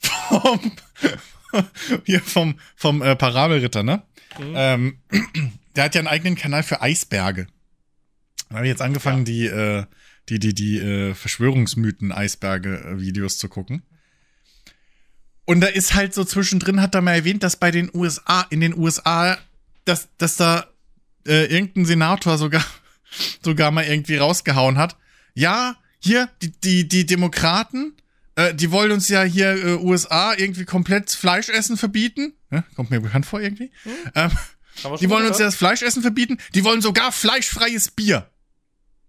Vom, 0.28 0.72
hier 2.04 2.20
vom, 2.20 2.58
vom 2.76 3.02
äh, 3.02 3.16
Parabelritter, 3.16 3.82
ne? 3.82 4.02
Ähm, 4.40 4.98
der 5.76 5.84
hat 5.84 5.94
ja 5.94 6.00
einen 6.00 6.08
eigenen 6.08 6.34
Kanal 6.36 6.62
für 6.62 6.82
Eisberge. 6.82 7.46
Da 8.48 8.56
habe 8.56 8.66
ich 8.66 8.70
jetzt 8.70 8.82
angefangen, 8.82 9.24
die, 9.24 9.46
äh, 9.46 9.84
die, 10.28 10.38
die, 10.38 10.52
die 10.54 10.78
äh, 10.78 11.14
Verschwörungsmythen-Eisberge-Videos 11.14 13.38
zu 13.38 13.48
gucken. 13.48 13.82
Und 15.44 15.60
da 15.60 15.68
ist 15.68 15.94
halt 15.94 16.14
so 16.14 16.24
zwischendrin, 16.24 16.82
hat 16.82 16.94
er 16.94 17.00
mal 17.00 17.14
erwähnt, 17.14 17.42
dass 17.42 17.56
bei 17.56 17.70
den 17.70 17.90
USA, 17.94 18.46
in 18.50 18.60
den 18.60 18.76
USA, 18.76 19.38
dass, 19.84 20.08
dass 20.18 20.36
da 20.36 20.66
äh, 21.26 21.46
irgendein 21.46 21.86
Senator 21.86 22.36
sogar, 22.36 22.64
sogar 23.42 23.70
mal 23.70 23.84
irgendwie 23.84 24.16
rausgehauen 24.16 24.76
hat. 24.76 24.96
Ja, 25.34 25.76
hier, 26.00 26.28
die, 26.42 26.50
die, 26.50 26.88
die 26.88 27.06
Demokraten, 27.06 27.94
äh, 28.38 28.54
die 28.54 28.70
wollen 28.70 28.92
uns 28.92 29.08
ja 29.08 29.22
hier 29.24 29.50
äh, 29.50 29.74
USA 29.74 30.32
irgendwie 30.34 30.64
komplett 30.64 31.10
Fleischessen 31.10 31.76
verbieten. 31.76 32.34
Ja, 32.52 32.62
kommt 32.76 32.90
mir 32.90 33.00
bekannt 33.00 33.26
vor 33.26 33.40
irgendwie. 33.40 33.72
Ähm, 34.14 34.30
Haben 34.30 34.32
wir 34.82 34.96
die 34.98 35.10
wollen 35.10 35.22
mal 35.24 35.28
uns 35.30 35.38
ja 35.38 35.46
gehört? 35.46 35.52
das 35.52 35.56
Fleischessen 35.56 36.02
verbieten. 36.02 36.38
Die 36.54 36.62
wollen 36.62 36.80
sogar 36.80 37.10
fleischfreies 37.10 37.90
Bier. 37.90 38.30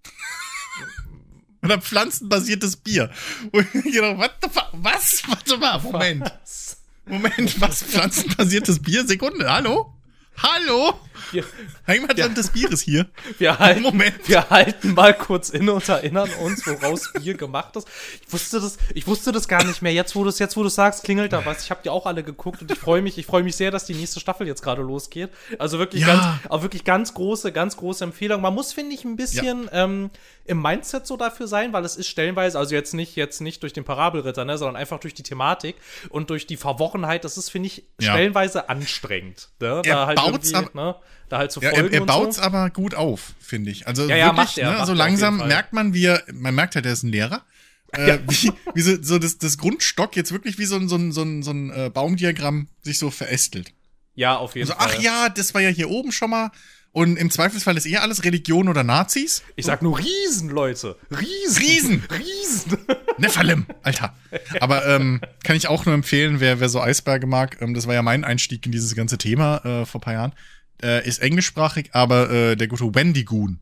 Oder 1.64 1.80
pflanzenbasiertes 1.80 2.78
Bier. 2.78 3.12
Und 3.52 3.72
gedacht, 3.72 4.18
what 4.18 4.32
the 4.42 4.50
fuck? 4.50 4.70
Was? 4.74 5.22
Warte 5.28 5.58
mal, 5.58 5.80
Moment. 5.80 6.24
Was? 6.24 6.78
Moment, 7.06 7.62
was? 7.62 7.84
Pflanzenbasiertes 7.84 8.80
Bier? 8.82 9.06
Sekunde, 9.06 9.52
hallo? 9.52 9.94
Hallo? 10.42 10.94
Wir, 11.32 11.44
Heimatland 11.86 12.38
des 12.38 12.50
Bieres 12.50 12.82
hier. 12.82 13.06
wir, 13.38 13.60
halten, 13.60 13.82
Moment. 13.82 14.16
wir 14.28 14.50
halten 14.50 14.94
mal 14.94 15.14
kurz 15.14 15.50
inne 15.50 15.74
und 15.74 15.88
erinnern 15.88 16.30
uns, 16.42 16.66
woraus 16.66 17.12
Bier 17.14 17.36
gemacht 17.36 17.76
ist. 17.76 17.88
Ich 18.26 18.32
wusste 18.34 18.60
das, 18.62 18.78
ich 18.94 19.06
wusste 19.06 19.32
das 19.32 19.48
gar 19.48 19.64
nicht 19.64 19.82
mehr. 19.82 19.92
Jetzt, 19.94 20.16
wo 20.16 20.24
du 20.24 20.30
es 20.30 20.40
jetzt, 20.40 20.56
wo 20.58 20.64
du 20.64 20.70
sagst, 20.70 21.04
klingelt 21.04 21.34
da 21.34 21.46
was. 21.46 21.64
Ich 21.66 21.72
habe 21.72 21.82
die 21.84 21.90
auch 21.90 22.06
alle 22.06 22.24
geguckt 22.24 22.62
und 22.62 22.72
ich 22.72 22.80
freue 22.80 23.02
mich, 23.02 23.18
ich 23.18 23.26
freue 23.26 23.44
mich 23.44 23.56
sehr, 23.56 23.70
dass 23.70 23.86
die 23.86 23.94
nächste 23.94 24.20
Staffel 24.20 24.48
jetzt 24.48 24.62
gerade 24.64 24.82
losgeht. 24.82 25.30
Also 25.60 25.78
wirklich 25.78 26.02
Ja. 26.02 26.16
ganz, 26.16 26.26
auch 26.50 26.62
wirklich 26.62 26.84
ganz 26.86 27.14
große, 27.14 27.52
ganz 27.52 27.76
große 27.78 28.04
Empfehlung. 28.04 28.42
Man 28.42 28.54
muss, 28.56 28.72
finde 28.74 28.96
ich, 28.96 29.04
ein 29.04 29.16
bisschen 29.18 29.70
ähm, 29.74 30.10
im 30.46 30.62
Mindset 30.62 31.06
so 31.06 31.18
dafür 31.18 31.48
sein, 31.48 31.74
weil 31.74 31.84
es 31.86 31.96
ist 31.96 32.08
stellenweise, 32.08 32.58
also 32.58 32.74
jetzt 32.74 32.94
nicht, 32.94 33.16
jetzt 33.18 33.42
nicht 33.42 33.62
durch 33.62 33.74
den 33.74 33.84
Parabelritter, 33.84 34.46
ne, 34.46 34.58
sondern 34.58 34.78
einfach 34.78 35.00
durch 35.00 35.14
die 35.14 35.24
Thematik 35.24 35.76
und 36.10 36.30
durch 36.30 36.48
die 36.48 36.58
Verworrenheit. 36.58 37.24
Das 37.26 37.38
ist, 37.38 37.50
finde 37.50 37.68
ich, 37.68 37.84
Ja. 38.00 38.14
stellenweise 38.14 38.70
anstrengend. 38.70 39.50
Ne? 39.60 39.82
Da 39.86 40.08
halt 40.08 40.18
baut's 40.32 40.54
ab- 40.54 40.76
ne, 40.76 40.96
da 41.30 41.38
halt 41.38 41.52
zu 41.52 41.62
Ja, 41.62 41.72
folgen 41.72 41.94
er, 41.94 42.00
er 42.02 42.06
baut's 42.06 42.38
so. 42.38 42.42
aber 42.42 42.70
gut 42.70 42.96
auf, 42.96 43.34
finde 43.40 43.72
ich. 43.72 43.88
Also 43.88 44.08
Ja, 44.08 44.16
ja, 44.16 44.26
wirklich, 44.28 44.38
macht 44.38 44.58
er, 44.58 44.72
ne, 44.72 44.78
macht 44.78 44.88
so 44.88 44.94
langsam 44.94 45.38
merkt 45.38 45.74
man, 45.74 45.94
wie 45.94 46.06
er, 46.06 46.24
man 46.34 46.56
merkt 46.56 46.76
halt, 46.76 46.86
er 46.86 46.94
ist 46.94 47.04
ein 47.04 47.12
Lehrer. 47.12 47.44
Äh, 47.92 48.20
wie, 48.28 48.52
wie 48.76 48.82
so, 48.82 49.02
so 49.02 49.18
das, 49.18 49.40
das 49.40 49.58
Grundstock 49.58 50.16
jetzt 50.16 50.32
wirklich 50.32 50.60
wie 50.60 50.66
so 50.66 50.76
ein, 50.76 50.88
so 50.88 50.96
ein, 50.96 51.12
so 51.12 51.24
ein, 51.24 51.42
so 51.42 51.52
ein 51.52 51.72
äh, 51.72 51.90
Baumdiagramm 51.92 52.68
sich 52.84 53.00
so 53.00 53.10
verästelt. 53.10 53.74
Ja, 54.16 54.38
auf 54.38 54.56
jeden 54.56 54.70
Also, 54.70 54.80
Fall. 54.80 54.96
ach 54.96 55.02
ja, 55.02 55.30
das 55.30 55.54
war 55.54 55.62
ja 55.62 55.70
hier 55.70 55.90
oben 55.90 56.12
schon 56.12 56.30
mal. 56.30 56.52
Und 56.92 57.18
im 57.18 57.30
Zweifelsfall 57.30 57.78
ist 57.78 57.86
eher 57.86 58.02
alles 58.02 58.24
Religion 58.24 58.68
oder 58.68 58.84
Nazis. 58.84 59.44
Ich 59.56 59.66
sag 59.66 59.82
nur 59.82 60.00
Riesen, 60.00 60.50
Leute. 60.50 60.98
Riesen. 61.12 61.62
Riesen. 61.62 62.04
Riesen. 62.12 62.78
Nephilim, 63.18 63.66
Alter. 63.84 64.16
Aber 64.60 64.88
ähm, 64.88 65.22
kann 65.44 65.56
ich 65.56 65.68
auch 65.68 65.86
nur 65.86 65.94
empfehlen, 65.94 66.40
wer, 66.40 66.60
wer 66.60 66.70
so 66.70 66.82
Eisberge 66.82 67.28
mag. 67.28 67.62
Ähm, 67.62 67.74
das 67.76 67.86
war 67.86 67.94
ja 67.94 68.02
mein 68.02 68.24
Einstieg 68.24 68.66
in 68.66 68.72
dieses 68.72 68.96
ganze 68.96 69.18
Thema 69.18 69.58
äh, 69.66 69.86
vor 69.86 70.00
ein 70.00 70.04
paar 70.04 70.14
Jahren. 70.14 70.34
Äh, 70.82 71.08
ist 71.08 71.20
englischsprachig, 71.20 71.90
aber 71.94 72.30
äh, 72.32 72.56
der 72.56 72.68
gute 72.68 72.96
Wendy 72.96 73.24
Goon 73.24 73.60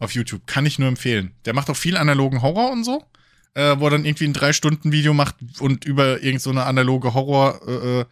auf 0.00 0.12
YouTube 0.12 0.46
kann 0.46 0.66
ich 0.66 0.78
nur 0.78 0.88
empfehlen. 0.88 1.32
Der 1.44 1.54
macht 1.54 1.70
auch 1.70 1.76
viel 1.76 1.96
analogen 1.96 2.42
Horror 2.42 2.72
und 2.72 2.84
so, 2.84 3.04
äh, 3.54 3.76
wo 3.78 3.86
er 3.86 3.90
dann 3.90 4.04
irgendwie 4.04 4.26
ein 4.26 4.32
drei 4.32 4.52
Stunden 4.52 4.92
Video 4.92 5.14
macht 5.14 5.36
und 5.60 5.84
über 5.84 6.22
irgend 6.22 6.42
so 6.42 6.50
eine 6.50 6.64
analoge 6.64 7.14
Horror 7.14 7.60
äh, 7.66 8.00
äh, 8.00 8.04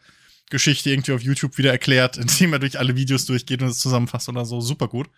Geschichte 0.51 0.91
irgendwie 0.91 1.13
auf 1.13 1.23
YouTube 1.23 1.57
wieder 1.59 1.71
erklärt, 1.71 2.17
indem 2.19 2.53
er 2.53 2.59
durch 2.59 2.79
alle 2.79 2.97
Videos 2.97 3.25
durchgeht 3.27 3.63
und 3.63 3.69
es 3.69 3.79
zusammenfasst 3.79 4.29
oder 4.29 4.45
so. 4.45 4.61
Super 4.61 4.89
gut. 4.89 5.09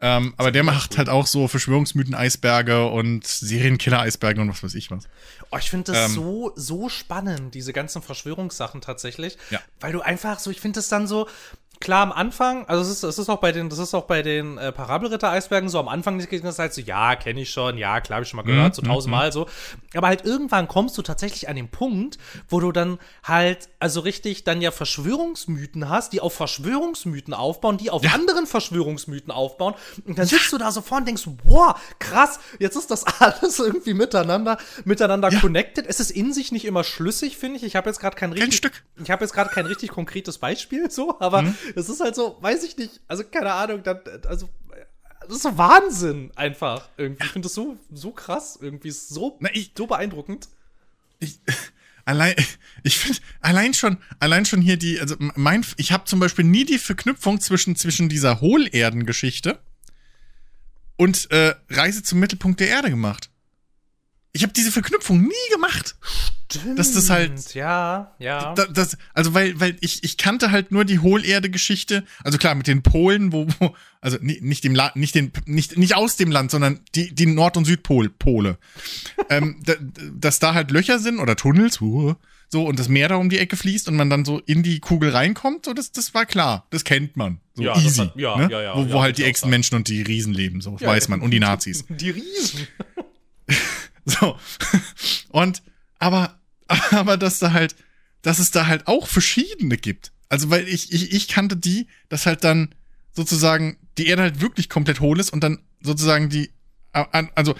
Ähm, 0.00 0.34
aber 0.36 0.52
der 0.52 0.62
macht 0.62 0.98
halt 0.98 1.08
auch 1.08 1.26
so 1.26 1.48
Verschwörungsmythen-Eisberge 1.48 2.86
und 2.86 3.26
Serienkiller-Eisberge 3.26 4.40
und 4.40 4.48
was 4.50 4.62
weiß 4.62 4.74
ich 4.74 4.90
was. 4.90 5.08
Oh, 5.50 5.56
ich 5.58 5.68
finde 5.68 5.92
das 5.92 6.10
Ähm. 6.10 6.14
so, 6.14 6.52
so 6.54 6.88
spannend, 6.88 7.54
diese 7.54 7.72
ganzen 7.72 8.00
Verschwörungssachen 8.02 8.80
tatsächlich. 8.80 9.36
Ja. 9.50 9.60
Weil 9.80 9.92
du 9.92 10.00
einfach 10.00 10.38
so, 10.38 10.50
ich 10.50 10.60
finde 10.60 10.78
das 10.78 10.88
dann 10.88 11.08
so, 11.08 11.28
klar 11.80 12.02
am 12.02 12.12
Anfang, 12.12 12.66
also 12.66 12.82
es 12.82 12.88
ist, 12.88 13.02
es 13.04 13.18
ist 13.18 13.28
auch 13.28 13.38
bei 13.38 13.52
den, 13.52 13.68
das 13.68 13.78
ist 13.78 13.94
auch 13.94 14.04
bei 14.04 14.22
den 14.22 14.58
äh, 14.58 14.72
Parabelritter-Eisbergen 14.72 15.68
so, 15.68 15.78
am 15.78 15.88
Anfang 15.88 16.18
geht 16.18 16.44
das 16.44 16.58
halt 16.58 16.74
so, 16.74 16.80
ja, 16.80 17.14
kenne 17.16 17.40
ich 17.42 17.50
schon, 17.50 17.78
ja, 17.78 18.00
klar, 18.00 18.16
habe 18.16 18.24
ich 18.24 18.28
schon 18.30 18.36
mal 18.38 18.42
gehört, 18.42 18.74
so 18.74 18.82
tausendmal 18.82 19.32
so. 19.32 19.46
Aber 19.94 20.08
halt 20.08 20.24
irgendwann 20.24 20.68
kommst 20.68 20.98
du 20.98 21.02
tatsächlich 21.02 21.48
an 21.48 21.56
den 21.56 21.68
Punkt, 21.68 22.18
wo 22.48 22.60
du 22.60 22.72
dann 22.72 22.98
halt, 23.24 23.68
also 23.78 24.00
richtig 24.00 24.44
dann 24.44 24.60
ja 24.60 24.70
Verschwörungsmythen 24.70 25.88
hast, 25.88 26.12
die 26.12 26.20
auf 26.20 26.34
Verschwörungsmythen 26.34 27.34
aufbauen, 27.34 27.78
die 27.78 27.90
auf 27.90 28.02
anderen 28.12 28.46
Verschwörungsmythen 28.46 29.30
aufbauen. 29.32 29.74
Und 30.06 30.18
dann 30.18 30.26
sitzt 30.26 30.52
du 30.52 30.58
da 30.58 30.70
so 30.70 30.80
vorne 30.80 31.02
und 31.02 31.06
denkst, 31.08 31.24
boah, 31.44 31.76
krass, 31.98 32.40
jetzt 32.58 32.76
ist 32.76 32.90
das 32.90 33.04
alles 33.20 33.58
irgendwie 33.58 33.94
miteinander, 33.94 34.58
miteinander 34.84 35.30
Ja. 35.30 35.40
connected. 35.40 35.86
Es 35.86 36.00
ist 36.00 36.10
in 36.10 36.32
sich 36.32 36.52
nicht 36.52 36.64
immer 36.64 36.84
schlüssig, 36.84 37.36
finde 37.36 37.56
ich. 37.58 37.64
Ich 37.64 37.76
habe 37.76 37.88
jetzt 37.88 38.00
gerade 38.00 38.16
kein 38.16 38.32
richtig, 38.32 38.56
Stück. 38.56 38.82
ich 39.02 39.10
habe 39.10 39.24
jetzt 39.24 39.32
gerade 39.32 39.50
kein 39.50 39.66
richtig 39.66 39.90
konkretes 39.90 40.38
Beispiel, 40.38 40.90
so, 40.90 41.18
aber 41.20 41.42
Mhm. 41.42 41.54
Es 41.76 41.88
ist 41.88 42.00
halt 42.00 42.14
so, 42.14 42.36
weiß 42.40 42.62
ich 42.64 42.76
nicht, 42.76 43.00
also 43.08 43.24
keine 43.24 43.52
Ahnung, 43.52 43.82
dann, 43.82 44.00
also 44.26 44.48
das 45.22 45.36
ist 45.36 45.42
so 45.42 45.58
Wahnsinn 45.58 46.30
einfach 46.36 46.88
irgendwie. 46.96 47.24
Ich 47.26 47.32
finde 47.32 47.46
das 47.46 47.54
so 47.54 47.76
so 47.92 48.10
krass, 48.12 48.58
irgendwie 48.60 48.88
ist 48.88 49.08
so 49.08 49.36
Na, 49.40 49.50
ich- 49.52 49.72
so 49.76 49.86
beeindruckend. 49.86 50.48
ich, 51.18 51.38
allein, 52.04 52.34
ich 52.82 52.96
finde, 52.98 53.18
allein 53.40 53.74
schon, 53.74 53.98
allein 54.20 54.46
schon 54.46 54.62
hier 54.62 54.76
die, 54.76 54.98
also 55.00 55.16
mein, 55.18 55.64
ich 55.76 55.92
habe 55.92 56.04
zum 56.06 56.20
Beispiel 56.20 56.44
nie 56.44 56.64
die 56.64 56.78
Verknüpfung 56.78 57.40
zwischen, 57.40 57.76
zwischen 57.76 58.08
dieser 58.08 58.40
Hohlerden-Geschichte 58.40 59.58
und 60.96 61.30
äh, 61.30 61.54
Reise 61.68 62.02
zum 62.02 62.20
Mittelpunkt 62.20 62.60
der 62.60 62.68
Erde 62.68 62.90
gemacht. 62.90 63.30
Ich 64.38 64.44
habe 64.44 64.52
diese 64.52 64.70
Verknüpfung 64.70 65.20
nie 65.20 65.52
gemacht. 65.52 65.96
Dass 66.76 66.92
das 66.92 67.10
halt- 67.10 67.54
ja, 67.54 68.14
ja. 68.20 68.54
Da, 68.54 68.66
das, 68.66 68.96
also 69.12 69.34
weil, 69.34 69.58
weil 69.60 69.76
ich, 69.80 70.04
ich 70.04 70.16
kannte 70.16 70.50
halt 70.52 70.70
nur 70.72 70.84
die 70.84 71.00
Hohlerde-Geschichte, 71.00 72.04
also 72.22 72.38
klar, 72.38 72.54
mit 72.54 72.68
den 72.68 72.82
Polen, 72.82 73.32
wo, 73.32 73.48
wo 73.58 73.74
also 74.00 74.16
ni- 74.20 74.38
nicht 74.40 74.62
dem 74.64 74.74
La 74.76 74.92
nicht 74.94 75.14
den, 75.16 75.32
nicht, 75.44 75.76
nicht 75.76 75.96
aus 75.96 76.16
dem 76.16 76.30
Land, 76.30 76.52
sondern 76.52 76.80
die, 76.94 77.12
die 77.14 77.26
Nord- 77.26 77.56
und 77.56 77.64
Südpol, 77.64 78.08
Pole. 78.10 78.58
ähm, 79.28 79.60
da, 79.64 79.74
dass 80.14 80.38
da 80.38 80.54
halt 80.54 80.70
Löcher 80.70 81.00
sind 81.00 81.18
oder 81.18 81.34
Tunnels, 81.36 81.80
uh, 81.80 82.14
so, 82.48 82.64
und 82.64 82.78
das 82.78 82.88
Meer 82.88 83.08
da 83.08 83.16
um 83.16 83.28
die 83.28 83.38
Ecke 83.38 83.56
fließt 83.56 83.88
und 83.88 83.96
man 83.96 84.08
dann 84.08 84.24
so 84.24 84.38
in 84.38 84.62
die 84.62 84.78
Kugel 84.80 85.10
reinkommt, 85.10 85.66
so, 85.66 85.74
das, 85.74 85.90
das 85.92 86.14
war 86.14 86.24
klar. 86.26 86.66
Das 86.70 86.84
kennt 86.84 87.16
man. 87.16 87.40
So 87.54 87.64
Ja, 87.64 87.76
easy. 87.76 88.00
hat- 88.02 88.16
ja, 88.16 88.36
ne? 88.38 88.48
ja, 88.50 88.62
ja, 88.62 88.74
wo, 88.76 88.90
wo 88.90 89.02
halt 89.02 89.18
die 89.18 89.24
Echsenmenschen 89.24 89.76
und 89.76 89.88
die 89.88 90.00
Riesen 90.00 90.32
leben, 90.32 90.60
so, 90.62 90.80
weiß 90.80 91.08
man. 91.08 91.20
Und 91.20 91.32
die 91.32 91.40
Nazis. 91.40 91.84
Die 91.90 92.10
Riesen. 92.10 92.68
So. 94.08 94.38
Und, 95.28 95.62
aber, 95.98 96.38
aber 96.90 97.16
dass 97.16 97.38
da 97.38 97.52
halt, 97.52 97.76
dass 98.22 98.38
es 98.38 98.50
da 98.50 98.66
halt 98.66 98.86
auch 98.86 99.06
verschiedene 99.06 99.76
gibt. 99.76 100.12
Also, 100.28 100.50
weil 100.50 100.66
ich, 100.68 100.92
ich, 100.92 101.12
ich 101.12 101.28
kannte 101.28 101.56
die, 101.56 101.86
dass 102.08 102.26
halt 102.26 102.44
dann 102.44 102.74
sozusagen 103.12 103.78
die 103.96 104.06
Erde 104.06 104.22
halt 104.22 104.40
wirklich 104.40 104.68
komplett 104.68 105.00
hohl 105.00 105.20
ist 105.20 105.30
und 105.30 105.42
dann 105.42 105.58
sozusagen 105.80 106.28
die, 106.28 106.50
also 106.92 107.54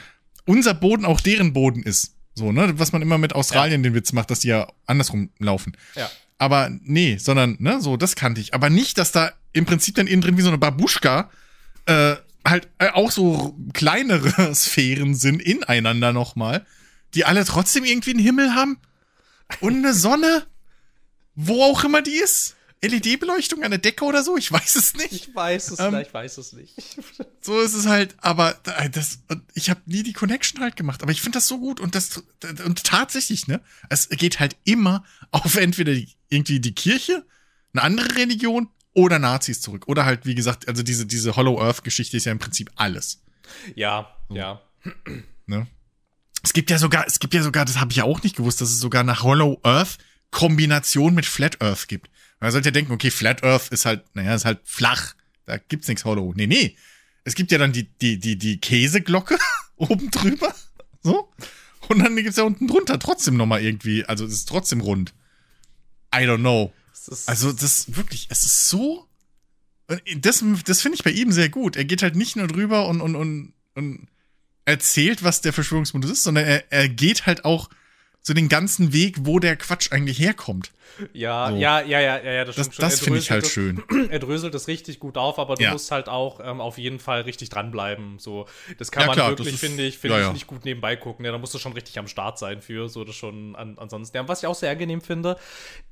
unser 0.47 0.75
Boden 0.75 1.05
auch 1.05 1.21
deren 1.21 1.53
Boden 1.53 1.83
ist. 1.83 2.15
So, 2.35 2.53
ne? 2.53 2.79
Was 2.79 2.93
man 2.93 3.03
immer 3.03 3.19
mit 3.19 3.35
Australien 3.35 3.83
den 3.83 3.95
Witz 3.95 4.13
macht, 4.13 4.31
dass 4.31 4.41
die 4.41 4.49
ja 4.49 4.73
andersrum 4.87 5.31
laufen. 5.39 5.77
Ja. 5.97 6.11
Aber 6.39 6.71
nee, 6.83 7.17
sondern, 7.19 7.57
ne, 7.59 7.81
so, 7.81 7.97
das 7.97 8.15
kannte 8.15 8.41
ich. 8.41 8.55
Aber 8.55 8.71
nicht, 8.71 8.97
dass 8.97 9.11
da 9.11 9.33
im 9.53 9.67
Prinzip 9.67 9.97
dann 9.97 10.07
innen 10.07 10.23
drin 10.23 10.37
wie 10.37 10.43
so 10.43 10.49
eine 10.49 10.59
Babuschka 10.59 11.31
äh, 11.87 12.17
halt 12.51 12.69
äh, 12.79 12.91
auch 12.91 13.11
so 13.11 13.57
kleinere 13.73 14.55
Sphären 14.55 15.15
sind 15.15 15.43
ineinander 15.43 16.13
nochmal, 16.13 16.67
die 17.15 17.25
alle 17.25 17.45
trotzdem 17.45 17.85
irgendwie 17.85 18.11
einen 18.11 18.21
Himmel 18.21 18.55
haben 18.55 18.79
und 19.61 19.77
eine 19.77 19.95
Sonne, 19.95 20.47
wo 21.35 21.63
auch 21.63 21.85
immer 21.85 22.03
die 22.03 22.17
ist. 22.17 22.55
LED-Beleuchtung 22.81 23.65
an 23.65 23.73
der 23.73 23.81
Decke 23.81 24.05
oder 24.05 24.23
so, 24.23 24.37
ich 24.37 24.53
weiß 24.53 24.77
es 24.77 24.95
nicht. 24.95 25.13
Ich 25.13 25.35
weiß 25.35 25.73
es, 25.73 25.81
Ähm, 25.81 25.95
nicht, 25.95 26.09
ich 26.09 26.15
weiß 26.15 26.39
es 26.39 26.53
nicht. 26.53 26.75
So 27.41 27.61
ist 27.61 27.75
es 27.75 27.87
halt, 27.87 28.15
aber 28.19 28.61
äh, 28.77 28.91
das, 28.91 29.21
ich 29.55 29.71
habe 29.71 29.81
nie 29.87 30.03
die 30.03 30.13
Connection 30.13 30.61
halt 30.61 30.77
gemacht, 30.77 31.03
aber 31.03 31.11
ich 31.11 31.23
finde 31.23 31.39
das 31.39 31.49
so 31.49 31.59
gut 31.59 31.81
und 31.81 31.95
das 31.95 32.23
und 32.65 32.85
tatsächlich, 32.85 33.47
ne, 33.49 33.61
es 33.89 34.09
geht 34.11 34.39
halt 34.39 34.57
immer 34.65 35.03
auf 35.31 35.57
entweder 35.57 35.95
die, 35.95 36.09
irgendwie 36.29 36.61
die 36.61 36.75
Kirche, 36.75 37.25
eine 37.73 37.83
andere 37.83 38.15
Religion 38.17 38.69
oder 38.99 39.19
Nazis 39.19 39.61
zurück 39.61 39.87
oder 39.87 40.05
halt 40.05 40.27
wie 40.27 40.35
gesagt, 40.35 40.67
also 40.69 40.83
diese 40.83 41.07
diese 41.07 41.37
Hollow 41.37 41.61
Earth 41.63 41.85
Geschichte 41.85 42.17
ist 42.17 42.25
ja 42.27 42.33
im 42.33 42.39
Prinzip 42.39 42.71
alles, 42.77 43.23
Ja, 43.77 44.15
ja. 44.29 44.61
ne? 45.47 45.67
Es 46.43 46.53
gibt 46.53 46.71
ja 46.71 46.79
sogar, 46.79 47.07
es 47.07 47.19
gibt 47.21 47.35
ja 47.35 47.43
sogar, 47.43 47.65
das 47.65 47.79
habe 47.81 47.91
ich 47.91 47.97
ja 47.99 48.05
auch 48.05 48.23
nicht 48.23 48.37
gewusst, 48.37 48.61
dass 48.61 48.71
es 48.71 48.79
sogar 48.81 49.01
eine 49.03 49.23
Hollow 49.23 49.61
Earth 49.63 49.99
Kombination 50.31 51.15
mit 51.15 51.27
Flat 51.27 51.61
Earth 51.63 51.89
gibt. 51.89 52.11
Man 52.41 52.53
sollte 52.53 52.69
ja 52.69 52.73
denken, 52.73 52.93
okay, 52.93 53.11
Flat 53.11 53.43
Earth 53.43 53.69
ist 53.71 53.87
halt, 53.87 54.05
naja, 54.15 54.35
ist 54.35 54.45
halt 54.45 54.61
flach. 54.65 55.15
Da 55.47 55.57
gibt's 55.57 55.89
nichts 55.89 56.05
Hollow. 56.05 56.33
Nee, 56.37 56.47
nee. 56.47 56.77
Es 57.25 57.35
gibt 57.35 57.51
ja 57.51 57.59
dann 57.59 57.73
die, 57.73 57.85
die, 57.99 58.19
die, 58.19 58.37
die 58.37 58.61
Käseglocke 58.61 59.37
oben 59.77 60.11
drüber. 60.11 60.55
So. 61.03 61.33
Und 61.89 61.99
dann 62.01 62.15
gibt's 62.17 62.37
ja 62.37 62.45
unten 62.45 62.69
drunter 62.69 62.99
trotzdem 62.99 63.37
nochmal 63.37 63.63
irgendwie, 63.63 64.05
also 64.05 64.25
es 64.25 64.33
ist 64.33 64.49
trotzdem 64.49 64.81
rund. 64.81 65.15
I 66.15 66.19
don't 66.19 66.39
know. 66.39 66.73
Ist, 67.09 67.29
Also 67.29 67.53
das 67.53 67.97
wirklich, 67.97 68.27
es 68.31 68.45
ist 68.45 68.69
so. 68.69 69.07
Das, 70.19 70.45
das 70.67 70.83
finde 70.83 70.97
ich 70.97 71.05
bei 71.05 71.11
ihm 71.11 71.33
sehr 71.33 71.49
gut. 71.49 71.77
Er 71.77 71.85
geht 71.85 72.03
halt 72.03 72.15
nicht 72.15 72.37
nur 72.37 72.47
drüber 72.47 72.87
und, 72.89 73.01
und, 73.01 73.17
und, 73.17 73.55
und 73.75 74.09
erzählt, 74.67 75.23
was 75.23 75.41
der 75.41 75.55
Verschwörungsmodus 75.55 76.11
ist, 76.11 76.23
sondern 76.25 76.45
er, 76.45 76.71
er 76.71 76.89
geht 76.91 77.25
halt 77.25 77.47
auch 77.47 77.71
so 78.21 78.35
den 78.35 78.51
ganzen 78.51 78.93
Weg, 78.93 79.17
wo 79.21 79.39
der 79.39 79.57
Quatsch 79.57 79.91
eigentlich 79.93 80.19
herkommt. 80.19 80.73
Ja, 81.13 81.51
so. 81.51 81.57
ja, 81.57 81.81
ja, 81.81 82.01
ja, 82.01 82.19
ja, 82.23 82.45
das 82.45 82.57
Das, 82.57 82.67
stimmt 82.67 82.83
das 82.83 83.01
finde 83.01 83.19
ich 83.19 83.31
halt 83.31 83.45
das- 83.45 83.51
schön. 83.53 83.83
er 84.11 84.19
dröselt 84.19 84.55
es 84.55 84.69
richtig 84.69 84.99
gut 85.01 85.17
auf, 85.17 85.39
aber 85.39 85.55
du 85.57 85.63
Ja. 85.63 85.73
musst 85.73 85.91
halt 85.91 86.09
auch 86.09 86.41
ähm, 86.43 86.61
auf 86.61 86.79
jeden 86.79 86.99
Fall 86.99 87.23
richtig 87.23 87.49
dranbleiben. 87.51 88.19
So, 88.19 88.47
das 88.79 88.91
kann 88.91 89.03
Ja, 89.03 89.07
man 89.09 89.17
klar, 89.17 89.29
wirklich, 89.31 89.57
finde 89.59 89.83
ich, 89.85 89.99
finde 89.99 90.19
ja, 90.21 90.27
ich, 90.29 90.33
nicht 90.33 90.47
gut 90.47 90.65
nebenbei 90.65 90.97
gucken. 90.97 91.25
Ja, 91.25 91.33
da 91.33 91.39
musst 91.39 91.55
du 91.55 91.59
schon 91.59 91.73
richtig 91.73 91.99
am 91.99 92.09
Start 92.09 92.39
sein 92.39 92.63
für 92.63 92.89
so 92.89 93.05
das 93.05 93.15
schon 93.15 93.55
an, 93.57 93.77
ansonsten. 93.79 94.27
Was 94.29 94.43
ich 94.43 94.47
auch 94.47 94.55
sehr 94.55 94.71
angenehm 94.71 95.01
finde, 95.01 95.37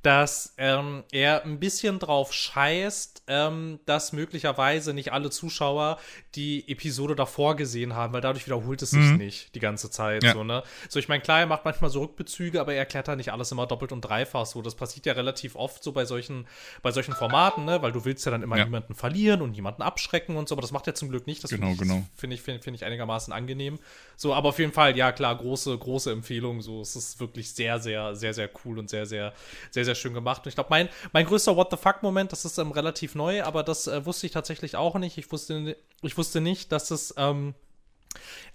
dass 0.01 0.53
ähm, 0.57 1.03
er 1.11 1.43
ein 1.43 1.59
bisschen 1.59 1.99
drauf 1.99 2.33
scheißt, 2.33 3.23
ähm, 3.27 3.79
dass 3.85 4.13
möglicherweise 4.13 4.93
nicht 4.93 5.11
alle 5.11 5.29
Zuschauer 5.29 5.97
die 6.35 6.67
Episode 6.69 7.15
davor 7.15 7.55
gesehen 7.55 7.95
haben, 7.95 8.13
weil 8.13 8.21
dadurch 8.21 8.45
wiederholt 8.45 8.81
es 8.81 8.91
sich 8.91 9.11
nicht 9.17 9.55
die 9.55 9.59
ganze 9.59 9.89
Zeit. 9.89 10.23
Mhm. 10.23 10.31
So, 10.31 10.43
ne? 10.43 10.63
so, 10.89 10.99
ich 10.99 11.07
meine, 11.07 11.21
klar, 11.21 11.39
er 11.41 11.45
macht 11.47 11.65
manchmal 11.65 11.89
so 11.89 12.01
Rückbezüge, 12.01 12.61
aber 12.61 12.73
er 12.73 12.79
erklärt 12.79 13.07
da 13.07 13.15
nicht 13.15 13.31
alles 13.31 13.51
immer 13.51 13.67
doppelt 13.67 13.91
und 13.91 14.01
dreifach. 14.01 14.45
So, 14.45 14.61
das 14.61 14.75
passiert 14.75 14.86
ja 14.95 15.13
relativ 15.13 15.55
oft 15.55 15.83
so 15.83 15.91
bei 15.91 16.05
solchen, 16.05 16.47
bei 16.81 16.91
solchen 16.91 17.13
Formaten, 17.13 17.65
ne? 17.65 17.81
Weil 17.81 17.91
du 17.91 18.05
willst 18.05 18.25
ja 18.25 18.31
dann 18.31 18.41
immer 18.43 18.57
Ja. 18.57 18.65
niemanden 18.65 18.95
verlieren 18.95 19.41
und 19.41 19.51
niemanden 19.51 19.81
abschrecken 19.81 20.35
und 20.37 20.47
so, 20.47 20.55
aber 20.55 20.61
das 20.61 20.71
macht 20.71 20.87
er 20.87 20.95
zum 20.95 21.09
Glück 21.09 21.27
nicht. 21.27 21.43
Das 21.43 21.51
Genau, 21.51 21.67
finde 21.67 21.83
ich, 21.83 21.89
genau. 21.89 22.05
Finde 22.15 22.33
ich, 22.35 22.41
finde 22.41 22.61
find 22.61 22.75
ich 22.77 22.85
einigermaßen 22.85 23.33
angenehm. 23.33 23.79
So, 24.15 24.33
aber 24.33 24.49
auf 24.49 24.59
jeden 24.59 24.71
Fall, 24.73 24.97
ja 24.97 25.11
klar, 25.11 25.37
große, 25.37 25.77
große 25.77 26.11
Empfehlung. 26.11 26.61
So, 26.61 26.81
es 26.81 26.95
ist 26.95 27.19
wirklich 27.19 27.53
sehr, 27.53 27.79
sehr, 27.79 28.15
sehr, 28.15 28.33
sehr 28.33 28.49
cool 28.65 28.79
und 28.79 28.89
sehr, 28.89 29.05
sehr, 29.05 29.33
sehr, 29.71 29.85
sehr 29.85 29.95
schön 29.95 30.13
gemacht. 30.13 30.43
Und 30.45 30.49
ich 30.49 30.55
glaube, 30.55 30.69
mein, 30.71 30.89
mein 31.13 31.25
größter 31.25 31.55
What 31.55 31.69
the 31.71 31.77
fuck-Moment, 31.77 32.31
das 32.31 32.45
ist 32.45 32.57
ähm, 32.57 32.71
relativ 32.71 33.15
neu, 33.15 33.43
aber 33.43 33.63
das 33.63 33.87
äh, 33.87 34.05
wusste 34.05 34.25
ich 34.25 34.31
tatsächlich 34.33 34.75
auch 34.75 34.95
nicht. 34.95 35.17
Ich 35.17 35.31
wusste, 35.31 35.75
ich 36.01 36.17
wusste 36.17 36.41
nicht, 36.41 36.71
dass 36.71 36.91
es 36.91 37.13
ähm, 37.17 37.53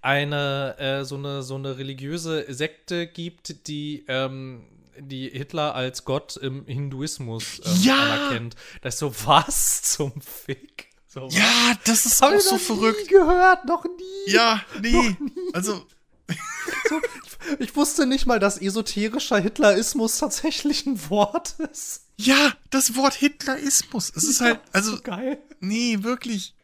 eine 0.00 0.76
äh, 0.78 1.04
so 1.04 1.16
eine 1.16 1.42
so 1.42 1.54
eine 1.54 1.78
religiöse 1.78 2.52
Sekte 2.52 3.06
gibt, 3.06 3.66
die 3.68 4.04
ähm, 4.08 4.64
die 4.98 5.28
Hitler 5.30 5.74
als 5.74 6.04
Gott 6.04 6.36
im 6.36 6.66
Hinduismus 6.66 7.60
ähm, 7.64 7.76
Ja! 7.82 8.02
anerkennt. 8.02 8.56
Das 8.82 8.94
ist 8.94 9.00
so 9.00 9.14
was 9.26 9.82
zum 9.82 10.12
Fick. 10.20 10.88
So? 11.06 11.28
Ja, 11.30 11.74
das 11.84 12.06
ist 12.06 12.22
auch 12.22 12.38
so 12.40 12.54
noch 12.54 12.60
verrückt. 12.60 13.02
Nie 13.02 13.08
gehört, 13.08 13.64
noch 13.66 13.84
nie. 13.84 14.32
Ja, 14.32 14.62
nee. 14.80 15.16
Also, 15.52 15.86
Ich 17.58 17.74
wusste 17.74 18.06
nicht 18.06 18.26
mal, 18.26 18.38
dass 18.38 18.56
esoterischer 18.56 19.38
Hitlerismus 19.38 20.18
tatsächlich 20.18 20.86
ein 20.86 21.10
Wort 21.10 21.56
ist. 21.72 22.02
ja, 22.16 22.52
das 22.70 22.94
Wort 22.94 23.14
Hitlerismus. 23.14 24.12
Es 24.14 24.24
ist 24.24 24.40
halt, 24.40 24.60
also, 24.72 24.96
So 24.96 25.02
geil. 25.02 25.38
Nee, 25.60 25.98
wirklich. 26.02 26.54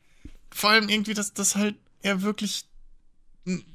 Vor 0.50 0.70
allem 0.70 0.88
irgendwie, 0.88 1.14
dass 1.14 1.35
das 1.35 1.56
halt 1.56 1.75
er 2.02 2.23
wirklich 2.23 2.66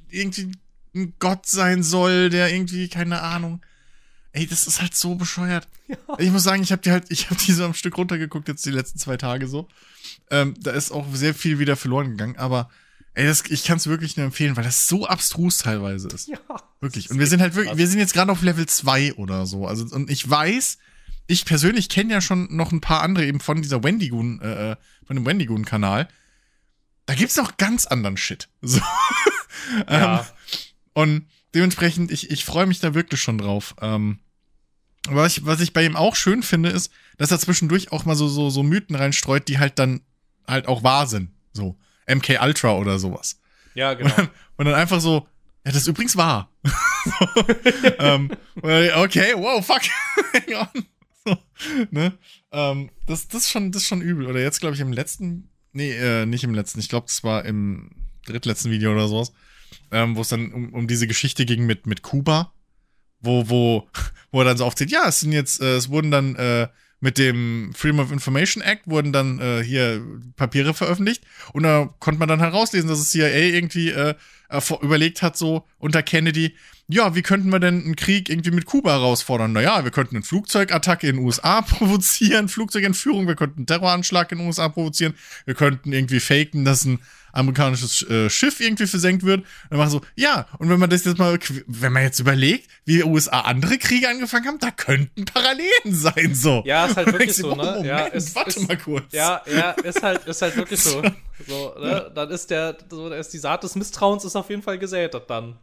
irgendwie 0.10 0.52
ein 0.96 1.14
Gott 1.20 1.46
sein 1.46 1.84
soll, 1.84 2.30
der 2.30 2.54
irgendwie, 2.54 2.88
keine 2.88 3.22
Ahnung. 3.22 3.62
Ey, 4.34 4.48
das 4.48 4.68
ist 4.68 4.82
halt 4.82 4.96
so 4.96 5.16
bescheuert. 5.16 5.68
Ich 6.18 6.32
muss 6.32 6.44
sagen, 6.44 6.64
ich 6.64 6.72
habe 6.72 6.82
die 6.82 6.92
halt, 6.92 7.06
ich 7.10 7.30
habe 7.30 7.40
die 7.40 7.52
so 7.52 7.66
am 7.66 7.74
Stück 7.74 7.98
runtergeguckt 7.98 8.48
jetzt 8.48 8.66
die 8.66 8.72
letzten 8.72 9.00
zwei 9.00 9.18
Tage 9.18 9.48
so. 9.48 9.68
Ähm, 10.32 10.56
da 10.60 10.72
ist 10.72 10.92
auch 10.92 11.06
sehr 11.14 11.34
viel 11.34 11.60
wieder 11.60 11.76
verloren 11.76 12.12
gegangen, 12.12 12.38
aber 12.38 12.70
ey, 13.14 13.26
das, 13.26 13.44
ich 13.50 13.64
kann 13.64 13.78
es 13.78 13.88
wirklich 13.88 14.18
nur 14.18 14.26
empfehlen, 14.26 14.56
weil 14.56 14.64
das 14.64 14.88
so 14.88 15.06
abstrus 15.06 15.60
teilweise 15.60 16.08
ist. 16.10 16.28
Ja. 16.28 16.40
Wirklich. 16.80 17.12
Und 17.12 17.20
wir 17.20 17.28
sind 17.28 17.42
halt 17.42 17.56
wirklich, 17.56 17.78
wir 17.78 17.88
sind 17.88 18.00
jetzt 18.00 18.14
gerade 18.14 18.32
auf 18.32 18.42
Level 18.42 18.66
2 18.66 19.16
oder 19.16 19.46
so. 19.46 19.68
Also, 19.68 19.86
und 19.96 20.10
ich 20.10 20.28
weiß, 20.28 20.78
ich 21.28 21.46
persönlich 21.46 21.90
kenne 21.90 22.14
ja 22.14 22.22
schon 22.22 22.56
noch 22.56 22.72
ein 22.72 22.82
paar 22.82 23.02
andere 23.02 23.26
eben 23.26 23.40
von 23.40 23.62
dieser 23.62 23.84
Wendigoon, 23.84 24.42
äh, 24.42 24.72
äh, 24.72 24.76
von 25.06 25.16
dem 25.16 25.26
Wendigoon-Kanal. 25.26 26.08
Da 27.06 27.16
gibt's 27.16 27.38
noch 27.38 27.58
ganz 27.58 27.86
anderen 27.86 28.18
Shit. 28.18 28.50
So. 28.62 28.82
Ja. 29.88 30.20
ähm, 30.20 30.26
und 30.94 31.28
dementsprechend, 31.56 32.12
ich, 32.12 32.30
ich 32.30 32.44
freue 32.44 32.66
mich 32.66 32.80
da 32.80 32.94
wirklich 32.94 33.22
schon 33.22 33.38
drauf. 33.38 33.76
Ähm, 33.82 34.20
was 35.10 35.38
ich, 35.38 35.46
was 35.46 35.60
ich 35.60 35.74
bei 35.74 35.86
ihm 35.86 35.96
auch 35.96 36.16
schön 36.16 36.44
finde, 36.44 36.70
ist, 36.70 36.92
dass 37.18 37.32
er 37.32 37.40
zwischendurch 37.40 37.92
auch 37.92 38.06
mal 38.06 38.16
so, 38.16 38.28
so, 38.28 38.50
so 38.50 38.64
Mythen 38.64 38.96
reinstreut, 38.96 39.48
die 39.48 39.60
halt 39.60 39.80
dann 39.80 40.02
halt 40.48 40.68
auch 40.68 40.84
wahr 40.84 41.08
sind. 41.08 41.32
So 41.52 41.78
MK 42.08 42.42
Ultra 42.42 42.78
oder 42.78 43.00
sowas. 43.00 43.40
Ja, 43.76 43.94
genau. 43.94 44.10
Und 44.10 44.18
dann, 44.18 44.30
und 44.58 44.66
dann 44.66 44.76
einfach 44.76 45.02
so, 45.02 45.28
ja, 45.66 45.72
das 45.72 45.78
ist 45.78 45.88
übrigens 45.88 46.18
wahr. 46.18 46.50
so, 47.06 47.46
ähm, 48.00 48.32
okay, 48.62 49.34
wow, 49.36 49.66
fuck. 49.66 49.82
Hang 50.34 50.56
on. 50.56 50.86
So, 51.26 51.38
ne? 51.92 52.18
ähm, 52.52 52.90
das, 53.08 53.28
das, 53.28 53.44
ist 53.44 53.52
schon, 53.52 53.72
das 53.72 53.84
ist 53.84 53.88
schon 53.88 54.02
übel. 54.02 54.28
Oder 54.28 54.42
jetzt, 54.42 54.60
glaube 54.60 54.76
ich, 54.76 54.82
im 54.82 54.92
letzten, 54.92 55.50
nee, 55.72 55.92
äh, 55.92 56.26
nicht 56.26 56.44
im 56.44 56.54
letzten, 56.54 56.80
ich 56.80 56.90
glaube, 56.90 57.08
das 57.08 57.24
war 57.24 57.46
im 57.46 57.92
drittletzten 58.26 58.72
Video 58.72 58.92
oder 58.92 59.08
sowas, 59.08 59.32
ähm, 59.92 60.16
wo 60.16 60.22
es 60.22 60.30
dann 60.30 60.52
um, 60.52 60.74
um 60.74 60.88
diese 60.88 61.08
Geschichte 61.08 61.46
ging 61.46 61.66
mit, 61.66 61.88
mit 61.88 62.02
Kuba, 62.02 62.54
wo, 63.24 63.50
wo, 63.50 63.88
wo 64.32 64.42
er 64.42 64.46
dann 64.46 64.58
so 64.58 64.66
aufzählt, 64.66 64.92
ja, 64.92 65.08
es 65.08 65.20
sind 65.20 65.32
jetzt, 65.32 65.62
äh, 65.62 65.76
es 65.76 65.90
wurden 65.90 66.12
dann 66.12 66.36
äh, 66.36 66.68
mit 67.00 67.18
dem 67.18 67.74
Freedom 67.76 68.00
of 68.00 68.14
Information 68.14 68.64
Act 68.64 68.88
wurden 68.88 69.12
dann 69.12 69.38
äh, 69.40 69.62
hier 69.62 70.02
Papiere 70.38 70.74
veröffentlicht. 70.74 71.26
Und 71.52 71.64
da 71.64 71.94
konnte 72.00 72.18
man 72.18 72.30
dann 72.30 72.40
herauslesen, 72.40 72.88
dass 72.88 73.00
es 73.00 73.10
CIA 73.10 73.28
irgendwie 73.28 73.90
äh, 73.90 74.16
überlegt 74.82 75.22
hat, 75.22 75.36
so 75.36 75.66
unter 75.80 76.02
Kennedy, 76.02 76.56
ja, 76.88 77.16
wie 77.16 77.22
könnten 77.22 77.50
wir 77.52 77.60
denn 77.60 77.84
einen 77.84 77.96
Krieg 77.96 78.30
irgendwie 78.30 78.52
mit 78.52 78.66
Kuba 78.66 78.92
herausfordern? 78.92 79.54
Naja, 79.54 79.84
wir 79.84 79.92
könnten 79.92 80.18
eine 80.18 80.26
Flugzeugattacke 80.26 81.08
in 81.08 81.16
den 81.16 81.26
USA 81.26 81.62
provozieren, 81.62 82.50
Flugzeugentführung, 82.50 83.28
wir 83.28 83.36
könnten 83.36 83.60
einen 83.60 83.68
Terroranschlag 83.68 84.32
in 84.32 84.40
den 84.40 84.48
USA 84.48 84.70
provozieren, 84.70 85.14
wir 85.46 85.56
könnten 85.56 85.94
irgendwie 85.94 86.20
faken, 86.20 86.66
dass 86.66 86.86
ein 86.86 87.00
amerikanisches 87.34 88.04
äh, 88.10 88.30
Schiff 88.30 88.60
irgendwie 88.60 88.86
versenkt 88.86 89.24
wird. 89.24 89.44
dann 89.70 89.80
machen 89.80 89.90
so, 89.90 90.02
ja, 90.16 90.46
und 90.60 90.70
wenn 90.70 90.80
man 90.80 90.90
das 90.90 91.04
jetzt 91.04 91.18
mal, 91.18 91.38
wenn 91.68 91.92
man 91.92 92.04
jetzt 92.04 92.20
überlegt, 92.20 92.70
wie 92.86 92.98
die 92.98 93.04
USA 93.04 93.42
andere 93.42 93.78
Kriege 93.78 94.08
angefangen 94.08 94.46
haben, 94.46 94.60
da 94.60 94.70
könnten 94.70 95.26
Parallelen 95.26 95.96
sein, 95.96 96.36
so. 96.36 96.64
Ja, 96.66 96.86
ist 96.86 96.96
halt 96.96 97.08
wirklich 97.08 97.34
so, 97.36 97.56
ne? 97.56 97.64
Moment, 97.64 97.86
ja, 97.86 98.06
ist, 98.06 98.36
warte 98.36 98.60
ist, 98.60 98.68
mal 98.68 98.78
kurz. 98.78 99.12
Ja, 99.12 99.42
ja, 99.52 99.72
ist 99.72 100.04
halt, 100.04 100.26
ist 100.26 100.42
halt 100.42 100.56
wirklich 100.56 100.80
so. 100.80 101.02
so 101.48 101.76
ne? 101.80 102.12
Dann 102.14 102.30
ist 102.30 102.52
der, 102.52 102.78
so, 102.90 103.10
ist 103.10 103.34
die 103.34 103.40
Saat 103.40 103.64
des 103.64 103.76
Misstrauens 103.76 104.24
ist 104.26 104.36
auf 104.36 104.50
jeden 104.50 104.62
Fall 104.62 104.78
gesät 104.78 105.16
dann. 105.28 105.58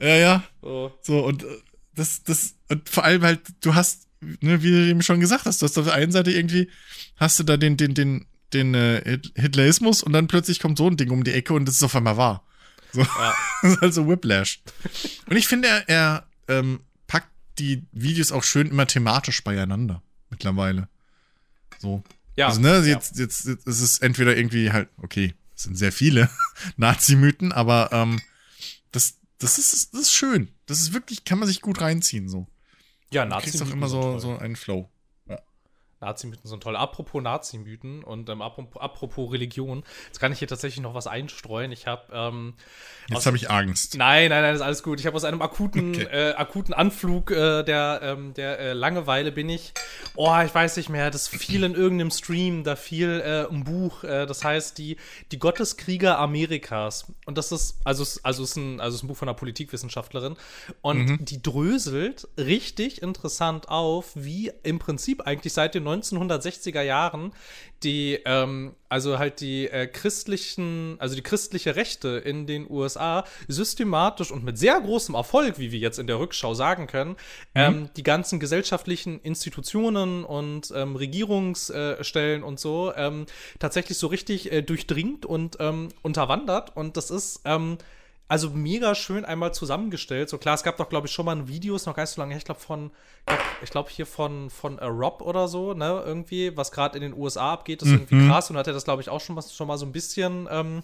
Ja, 0.00 0.16
ja. 0.16 0.44
So, 0.62 0.92
so 1.02 1.24
und 1.24 1.42
äh, 1.42 1.46
das, 1.94 2.22
das, 2.22 2.54
und 2.68 2.88
vor 2.88 3.04
allem 3.04 3.22
halt, 3.22 3.40
du 3.60 3.74
hast, 3.74 4.06
ne, 4.20 4.62
wie 4.62 4.70
du 4.70 4.86
eben 4.86 5.02
schon 5.02 5.20
gesagt 5.20 5.46
hast, 5.46 5.60
du 5.60 5.66
hast 5.66 5.78
auf 5.78 5.86
der 5.86 5.94
einen 5.94 6.12
Seite 6.12 6.30
irgendwie, 6.30 6.70
hast 7.16 7.38
du 7.38 7.44
da 7.44 7.56
den, 7.56 7.76
den, 7.76 7.94
den, 7.94 8.26
den 8.52 8.74
äh, 8.74 9.20
Hitlerismus 9.34 10.02
und 10.02 10.12
dann 10.12 10.28
plötzlich 10.28 10.60
kommt 10.60 10.78
so 10.78 10.88
ein 10.88 10.96
Ding 10.96 11.10
um 11.10 11.24
die 11.24 11.32
Ecke 11.32 11.54
und 11.54 11.66
das 11.66 11.76
ist 11.76 11.82
auf 11.82 11.96
einmal 11.96 12.16
wahr. 12.16 12.44
So. 12.92 13.02
Ja. 13.02 13.34
das 13.62 13.72
ist 13.72 13.82
also 13.82 14.08
Whiplash. 14.08 14.60
Und 15.28 15.36
ich 15.36 15.48
finde, 15.48 15.68
er, 15.68 15.88
er 15.88 16.26
ähm, 16.48 16.80
packt 17.06 17.30
die 17.58 17.84
Videos 17.92 18.32
auch 18.32 18.44
schön 18.44 18.68
immer 18.68 18.86
thematisch 18.86 19.42
beieinander 19.42 20.02
mittlerweile. 20.30 20.88
So. 21.78 22.02
Ja. 22.36 22.48
Also, 22.48 22.60
ne, 22.60 22.82
jetzt, 22.86 23.16
ja. 23.16 23.24
jetzt, 23.24 23.46
jetzt 23.46 23.66
ist 23.66 23.80
es 23.80 23.98
entweder 23.98 24.36
irgendwie 24.36 24.70
halt, 24.70 24.88
okay, 24.98 25.34
es 25.56 25.64
sind 25.64 25.76
sehr 25.76 25.92
viele 25.92 26.30
Nazi-Mythen, 26.76 27.52
aber 27.52 27.90
ähm, 27.92 28.20
das, 28.92 29.17
das 29.38 29.58
ist, 29.58 29.94
das 29.94 30.00
ist 30.00 30.12
schön. 30.12 30.48
Das 30.66 30.80
ist 30.80 30.92
wirklich, 30.92 31.24
kann 31.24 31.38
man 31.38 31.48
sich 31.48 31.60
gut 31.60 31.80
reinziehen, 31.80 32.28
so. 32.28 32.46
Ja, 33.12 33.24
Nazi. 33.24 33.46
Du 33.46 33.50
kriegst 33.50 33.62
auch 33.62 33.72
immer 33.72 33.88
so, 33.88 34.18
so 34.18 34.36
einen 34.36 34.56
Flow. 34.56 34.88
Nazi-Mythen 36.00 36.48
sind 36.48 36.62
toll. 36.62 36.76
Apropos 36.76 37.22
Nazi-Mythen 37.22 38.04
und 38.04 38.28
ähm, 38.28 38.42
apropos, 38.42 38.80
apropos, 38.80 39.32
Religion, 39.32 39.82
jetzt 40.06 40.20
kann 40.20 40.32
ich 40.32 40.38
hier 40.38 40.48
tatsächlich 40.48 40.82
noch 40.82 40.94
was 40.94 41.06
einstreuen. 41.06 41.72
Ich 41.72 41.86
habe 41.86 42.02
ähm, 42.12 42.54
Jetzt 43.08 43.26
habe 43.26 43.36
ich 43.36 43.50
Angst. 43.50 43.96
Nein, 43.96 44.28
nein, 44.28 44.42
nein, 44.42 44.54
ist 44.54 44.60
alles 44.60 44.82
gut. 44.82 45.00
Ich 45.00 45.06
habe 45.06 45.16
aus 45.16 45.24
einem 45.24 45.42
akuten, 45.42 45.94
okay. 45.94 46.30
äh, 46.30 46.34
akuten 46.34 46.74
Anflug 46.74 47.30
äh, 47.30 47.62
der, 47.62 48.00
ähm, 48.02 48.34
der 48.34 48.58
äh, 48.58 48.72
Langeweile 48.74 49.32
bin 49.32 49.48
ich. 49.48 49.72
Oh, 50.14 50.34
ich 50.44 50.54
weiß 50.54 50.76
nicht 50.76 50.88
mehr. 50.88 51.10
Das 51.10 51.26
fiel 51.26 51.64
in 51.64 51.74
irgendeinem 51.74 52.10
Stream. 52.10 52.64
Da 52.64 52.76
fiel 52.76 53.20
äh, 53.24 53.52
ein 53.52 53.64
Buch. 53.64 54.04
Äh, 54.04 54.26
das 54.26 54.44
heißt 54.44 54.78
die 54.78 54.96
die 55.32 55.38
Gotteskrieger 55.38 56.18
Amerikas. 56.18 57.12
Und 57.24 57.38
das 57.38 57.50
ist 57.50 57.78
also 57.84 58.04
also 58.22 58.42
ist 58.42 58.56
ein 58.56 58.80
also 58.80 58.96
ist 58.96 59.02
ein 59.02 59.08
Buch 59.08 59.16
von 59.16 59.28
einer 59.28 59.36
Politikwissenschaftlerin. 59.36 60.36
Und 60.82 61.06
mhm. 61.06 61.24
die 61.24 61.42
dröselt 61.42 62.28
richtig 62.36 63.02
interessant 63.02 63.68
auf, 63.68 64.12
wie 64.14 64.52
im 64.62 64.78
Prinzip 64.78 65.22
eigentlich 65.22 65.54
seit 65.54 65.74
den 65.74 65.87
1960er 65.88 66.82
Jahren 66.82 67.32
die, 67.82 68.18
ähm, 68.24 68.74
also 68.88 69.18
halt 69.18 69.40
die 69.40 69.68
äh, 69.68 69.86
christlichen, 69.86 70.96
also 70.98 71.14
die 71.14 71.22
christliche 71.22 71.76
Rechte 71.76 72.08
in 72.08 72.46
den 72.46 72.68
USA 72.68 73.24
systematisch 73.46 74.30
und 74.32 74.44
mit 74.44 74.58
sehr 74.58 74.80
großem 74.80 75.14
Erfolg, 75.14 75.58
wie 75.58 75.70
wir 75.70 75.78
jetzt 75.78 75.98
in 75.98 76.06
der 76.06 76.18
Rückschau 76.18 76.54
sagen 76.54 76.86
können, 76.86 77.10
mhm. 77.10 77.16
ähm, 77.54 77.90
die 77.96 78.02
ganzen 78.02 78.40
gesellschaftlichen 78.40 79.20
Institutionen 79.20 80.24
und 80.24 80.72
ähm, 80.74 80.96
Regierungsstellen 80.96 82.42
und 82.42 82.58
so 82.58 82.92
ähm, 82.96 83.26
tatsächlich 83.58 83.98
so 83.98 84.08
richtig 84.08 84.50
äh, 84.50 84.62
durchdringt 84.62 85.24
und 85.24 85.56
ähm, 85.60 85.88
unterwandert. 86.02 86.76
Und 86.76 86.96
das 86.96 87.10
ist 87.10 87.42
ähm, 87.44 87.78
also 88.28 88.50
mega 88.50 88.94
schön 88.94 89.24
einmal 89.24 89.54
zusammengestellt. 89.54 90.28
So 90.28 90.36
klar, 90.36 90.54
es 90.54 90.62
gab 90.62 90.76
doch, 90.76 90.90
glaube 90.90 91.06
ich, 91.06 91.12
schon 91.14 91.24
mal 91.24 91.34
ein 91.34 91.48
Video, 91.48 91.74
ist 91.74 91.86
noch 91.86 91.96
gar 91.96 92.02
nicht 92.02 92.10
so 92.10 92.20
lange 92.20 92.32
her, 92.32 92.38
ich 92.38 92.44
glaube 92.44 92.60
von, 92.60 92.90
ich 93.62 93.70
glaube 93.70 93.88
hier 93.90 94.04
von, 94.04 94.50
von 94.50 94.74
uh, 94.74 94.84
Rob 94.84 95.22
oder 95.22 95.48
so, 95.48 95.72
ne, 95.72 96.02
irgendwie, 96.04 96.54
was 96.54 96.70
gerade 96.70 96.98
in 96.98 97.02
den 97.02 97.14
USA 97.14 97.54
abgeht, 97.54 97.80
ist 97.80 97.88
mhm. 97.88 97.94
irgendwie 97.94 98.28
krass 98.28 98.50
und 98.50 98.58
hat 98.58 98.66
er 98.66 98.74
das, 98.74 98.84
glaube 98.84 99.00
ich, 99.00 99.08
auch 99.08 99.20
schon 99.22 99.34
mal, 99.34 99.42
schon 99.42 99.66
mal 99.66 99.78
so 99.78 99.86
ein 99.86 99.92
bisschen, 99.92 100.46
ähm, 100.50 100.82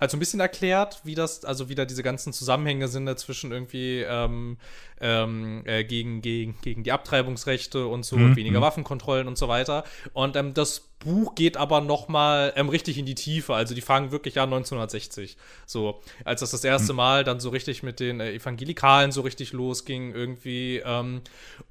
also 0.00 0.16
ein 0.16 0.20
bisschen 0.20 0.40
erklärt, 0.40 1.02
wie 1.04 1.14
das, 1.14 1.44
also 1.44 1.68
wie 1.68 1.74
da 1.74 1.84
diese 1.84 2.02
ganzen 2.02 2.32
Zusammenhänge 2.32 2.88
sind 2.88 3.04
dazwischen 3.04 3.52
irgendwie 3.52 4.00
ähm, 4.00 4.56
ähm, 5.00 5.62
äh, 5.66 5.84
gegen, 5.84 6.22
gegen, 6.22 6.56
gegen 6.62 6.82
die 6.82 6.92
Abtreibungsrechte 6.92 7.86
und 7.86 8.06
so, 8.06 8.16
mhm. 8.16 8.24
und 8.24 8.36
weniger 8.36 8.60
mhm. 8.60 8.64
Waffenkontrollen 8.64 9.28
und 9.28 9.36
so 9.36 9.48
weiter. 9.48 9.84
Und 10.14 10.34
ähm, 10.36 10.54
das 10.54 10.85
Buch 10.98 11.34
geht 11.34 11.56
aber 11.56 11.80
noch 11.80 12.08
mal 12.08 12.52
ähm, 12.56 12.68
richtig 12.68 12.98
in 12.98 13.06
die 13.06 13.14
Tiefe. 13.14 13.54
Also 13.54 13.74
die 13.74 13.80
fangen 13.80 14.10
wirklich 14.10 14.38
an 14.38 14.52
1960. 14.52 15.36
So, 15.66 16.00
als 16.24 16.40
das 16.40 16.50
das 16.50 16.64
erste 16.64 16.90
hm. 16.90 16.96
Mal 16.96 17.24
dann 17.24 17.40
so 17.40 17.50
richtig 17.50 17.82
mit 17.82 18.00
den 18.00 18.20
äh, 18.20 18.32
Evangelikalen 18.32 19.12
so 19.12 19.20
richtig 19.20 19.52
losging 19.52 20.12
irgendwie. 20.12 20.82
Ähm, 20.84 21.22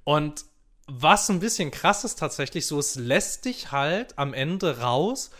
und 0.03 0.45
was 0.87 1.29
ein 1.29 1.39
bisschen 1.39 1.71
krass 1.71 2.03
ist 2.03 2.19
tatsächlich, 2.19 2.67
so 2.67 2.77
es 2.77 2.95
lässt 2.95 3.45
dich 3.45 3.71
halt 3.71 4.17
am 4.17 4.33
Ende 4.33 4.79
raus 4.79 5.31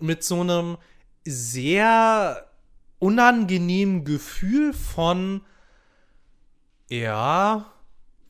mit 0.00 0.24
so 0.24 0.40
einem 0.40 0.76
sehr 1.24 2.46
unangenehmen 2.98 4.04
Gefühl 4.04 4.72
von 4.72 5.42
ja, 6.90 7.72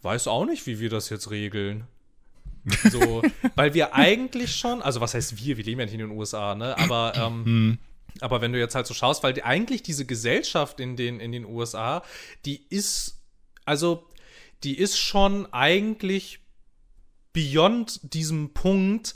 weiß 0.02 0.28
auch 0.28 0.44
nicht, 0.44 0.66
wie 0.66 0.80
wir 0.80 0.90
das 0.90 1.08
jetzt 1.08 1.30
regeln. 1.30 1.86
So, 2.90 3.22
weil 3.54 3.74
wir 3.74 3.94
eigentlich 3.94 4.56
schon, 4.56 4.82
also 4.82 5.00
was 5.00 5.14
heißt 5.14 5.42
wir, 5.42 5.56
wir 5.56 5.64
leben 5.64 5.80
ja 5.80 5.86
nicht 5.86 5.94
in 5.94 6.00
den 6.00 6.10
USA, 6.10 6.54
ne? 6.54 6.76
Aber, 6.78 7.12
ähm, 7.16 7.44
hm. 7.44 7.78
aber 8.20 8.40
wenn 8.40 8.52
du 8.52 8.58
jetzt 8.58 8.74
halt 8.74 8.86
so 8.86 8.94
schaust, 8.94 9.22
weil 9.22 9.32
die, 9.32 9.42
eigentlich 9.42 9.82
diese 9.82 10.06
Gesellschaft 10.06 10.80
in 10.80 10.96
den, 10.96 11.20
in 11.20 11.32
den 11.32 11.44
USA, 11.44 12.02
die 12.44 12.66
ist, 12.68 13.22
also, 13.64 14.06
die 14.62 14.78
ist 14.78 14.98
schon 14.98 15.50
eigentlich 15.52 16.40
beyond 17.32 18.12
diesem 18.14 18.52
Punkt, 18.52 19.14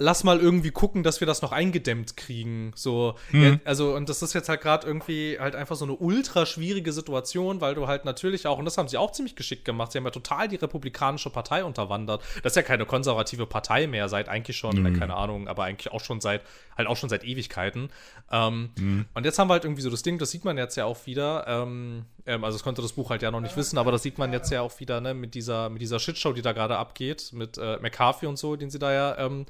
lass 0.00 0.24
mal 0.24 0.40
irgendwie 0.40 0.70
gucken, 0.70 1.02
dass 1.02 1.20
wir 1.20 1.26
das 1.26 1.42
noch 1.42 1.52
eingedämmt 1.52 2.16
kriegen. 2.16 2.72
So, 2.74 3.14
mhm. 3.32 3.42
ja, 3.42 3.58
also, 3.64 3.94
und 3.94 4.08
das 4.08 4.22
ist 4.22 4.32
jetzt 4.32 4.48
halt 4.48 4.62
gerade 4.62 4.86
irgendwie 4.86 5.38
halt 5.38 5.54
einfach 5.54 5.76
so 5.76 5.84
eine 5.84 5.94
ultra 5.94 6.46
schwierige 6.46 6.92
Situation, 6.92 7.60
weil 7.60 7.74
du 7.74 7.86
halt 7.86 8.06
natürlich 8.06 8.46
auch, 8.46 8.58
und 8.58 8.64
das 8.64 8.78
haben 8.78 8.88
sie 8.88 8.96
auch 8.96 9.12
ziemlich 9.12 9.36
geschickt 9.36 9.66
gemacht, 9.66 9.92
sie 9.92 9.98
haben 9.98 10.06
ja 10.06 10.10
total 10.10 10.48
die 10.48 10.56
Republikanische 10.56 11.28
Partei 11.28 11.64
unterwandert. 11.64 12.22
Das 12.42 12.52
ist 12.52 12.56
ja 12.56 12.62
keine 12.62 12.86
konservative 12.86 13.46
Partei 13.46 13.86
mehr, 13.86 14.08
seit 14.08 14.30
eigentlich 14.30 14.56
schon, 14.56 14.82
mhm. 14.82 14.98
keine 14.98 15.14
Ahnung, 15.14 15.48
aber 15.48 15.64
eigentlich 15.64 15.92
auch 15.92 16.02
schon 16.02 16.22
seit, 16.22 16.42
halt 16.80 16.88
auch 16.88 16.96
schon 16.96 17.08
seit 17.08 17.24
Ewigkeiten. 17.24 17.90
Ähm, 18.30 18.70
mhm. 18.78 19.06
Und 19.14 19.24
jetzt 19.24 19.38
haben 19.38 19.48
wir 19.48 19.54
halt 19.54 19.64
irgendwie 19.64 19.82
so 19.82 19.90
das 19.90 20.02
Ding, 20.02 20.18
das 20.18 20.30
sieht 20.30 20.44
man 20.44 20.58
jetzt 20.58 20.76
ja 20.76 20.84
auch 20.84 21.06
wieder, 21.06 21.46
ähm, 21.46 22.04
ähm, 22.26 22.44
also 22.44 22.56
das 22.56 22.62
konnte 22.62 22.82
das 22.82 22.92
Buch 22.92 23.10
halt 23.10 23.22
ja 23.22 23.30
noch 23.30 23.40
nicht 23.40 23.56
wissen, 23.56 23.78
aber 23.78 23.92
das 23.92 24.02
sieht 24.02 24.18
man 24.18 24.32
jetzt 24.32 24.50
ja 24.50 24.62
auch 24.62 24.78
wieder, 24.80 25.00
ne, 25.00 25.14
mit 25.14 25.34
dieser, 25.34 25.68
mit 25.68 25.82
dieser 25.82 25.98
Shitshow, 25.98 26.32
die 26.32 26.42
da 26.42 26.52
gerade 26.52 26.76
abgeht, 26.76 27.30
mit 27.32 27.58
äh, 27.58 27.78
McCarthy 27.80 28.26
und 28.26 28.38
so, 28.38 28.56
den 28.56 28.70
sie 28.70 28.78
da 28.78 28.92
ja 28.92 29.18
ähm, 29.18 29.46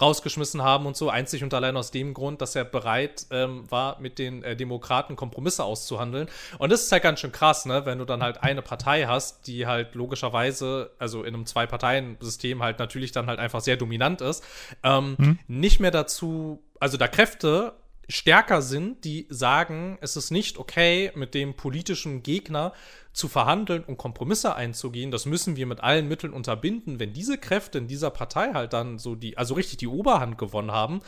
rausgeschmissen 0.00 0.62
haben 0.62 0.86
und 0.86 0.96
so, 0.96 1.10
einzig 1.10 1.42
und 1.42 1.54
allein 1.54 1.76
aus 1.76 1.90
dem 1.90 2.14
Grund, 2.14 2.40
dass 2.40 2.56
er 2.56 2.64
bereit 2.64 3.26
ähm, 3.30 3.70
war, 3.70 4.00
mit 4.00 4.18
den 4.18 4.42
äh, 4.42 4.56
Demokraten 4.56 5.16
Kompromisse 5.16 5.64
auszuhandeln. 5.64 6.28
Und 6.58 6.72
das 6.72 6.82
ist 6.82 6.92
halt 6.92 7.02
ganz 7.02 7.20
schön 7.20 7.32
krass, 7.32 7.66
ne, 7.66 7.86
wenn 7.86 7.98
du 7.98 8.04
dann 8.04 8.22
halt 8.22 8.42
eine 8.42 8.62
Partei 8.62 9.06
hast, 9.06 9.46
die 9.46 9.66
halt 9.66 9.94
logischerweise, 9.94 10.90
also 10.98 11.22
in 11.22 11.34
einem 11.34 11.46
Zwei-Parteien-System 11.46 12.62
halt 12.62 12.78
natürlich 12.78 13.12
dann 13.12 13.26
halt 13.26 13.38
einfach 13.38 13.60
sehr 13.60 13.76
dominant 13.76 14.20
ist, 14.20 14.44
ähm, 14.82 15.16
mhm. 15.18 15.38
nicht 15.46 15.80
mehr 15.80 15.90
dazu, 15.90 16.62
also 16.80 16.96
da 16.96 17.08
Kräfte 17.08 17.74
stärker 18.08 18.62
sind, 18.62 19.04
die 19.04 19.26
sagen, 19.30 19.98
es 20.00 20.16
ist 20.16 20.30
nicht 20.30 20.58
okay, 20.58 21.10
mit 21.14 21.34
dem 21.34 21.54
politischen 21.54 22.22
Gegner 22.22 22.72
zu 23.12 23.28
verhandeln 23.28 23.84
und 23.84 23.96
Kompromisse 23.96 24.54
einzugehen, 24.54 25.10
das 25.10 25.26
müssen 25.26 25.56
wir 25.56 25.66
mit 25.66 25.80
allen 25.80 26.08
Mitteln 26.08 26.32
unterbinden. 26.32 27.00
Wenn 27.00 27.12
diese 27.12 27.38
Kräfte 27.38 27.78
in 27.78 27.86
dieser 27.86 28.10
Partei 28.10 28.52
halt 28.52 28.72
dann 28.72 28.98
so 28.98 29.14
die, 29.14 29.38
also 29.38 29.54
richtig 29.54 29.78
die 29.78 29.86
Oberhand 29.86 30.36
gewonnen 30.36 30.72
haben, 30.72 31.00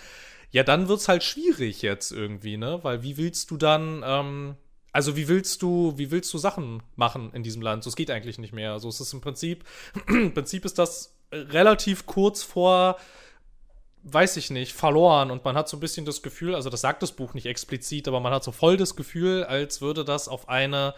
ja, 0.52 0.62
dann 0.62 0.88
wird's 0.88 1.08
halt 1.08 1.24
schwierig 1.24 1.82
jetzt 1.82 2.12
irgendwie, 2.12 2.56
ne? 2.56 2.78
Weil 2.82 3.02
wie 3.02 3.16
willst 3.16 3.50
du 3.50 3.56
dann, 3.56 4.02
ähm, 4.06 4.56
also 4.92 5.16
wie 5.16 5.28
willst 5.28 5.60
du, 5.60 5.94
wie 5.96 6.10
willst 6.10 6.32
du 6.32 6.38
Sachen 6.38 6.82
machen 6.94 7.32
in 7.34 7.42
diesem 7.42 7.60
Land? 7.60 7.82
So, 7.82 7.90
es 7.90 7.96
geht 7.96 8.10
eigentlich 8.10 8.38
nicht 8.38 8.54
mehr. 8.54 8.78
So, 8.78 8.88
es 8.88 9.00
ist 9.00 9.12
im 9.12 9.20
Prinzip, 9.20 9.64
im 10.08 10.32
Prinzip 10.32 10.64
ist 10.64 10.78
das 10.78 11.16
relativ 11.32 12.06
kurz 12.06 12.42
vor, 12.42 12.96
weiß 14.08 14.36
ich 14.36 14.50
nicht, 14.50 14.72
verloren 14.72 15.30
und 15.32 15.44
man 15.44 15.56
hat 15.56 15.68
so 15.68 15.76
ein 15.76 15.80
bisschen 15.80 16.06
das 16.06 16.22
Gefühl, 16.22 16.54
also 16.54 16.70
das 16.70 16.80
sagt 16.80 17.02
das 17.02 17.12
Buch 17.12 17.34
nicht 17.34 17.46
explizit, 17.46 18.06
aber 18.06 18.20
man 18.20 18.32
hat 18.32 18.44
so 18.44 18.52
voll 18.52 18.76
das 18.76 18.94
Gefühl, 18.94 19.42
als 19.44 19.80
würde 19.80 20.04
das 20.04 20.28
auf 20.28 20.48
eine 20.48 20.94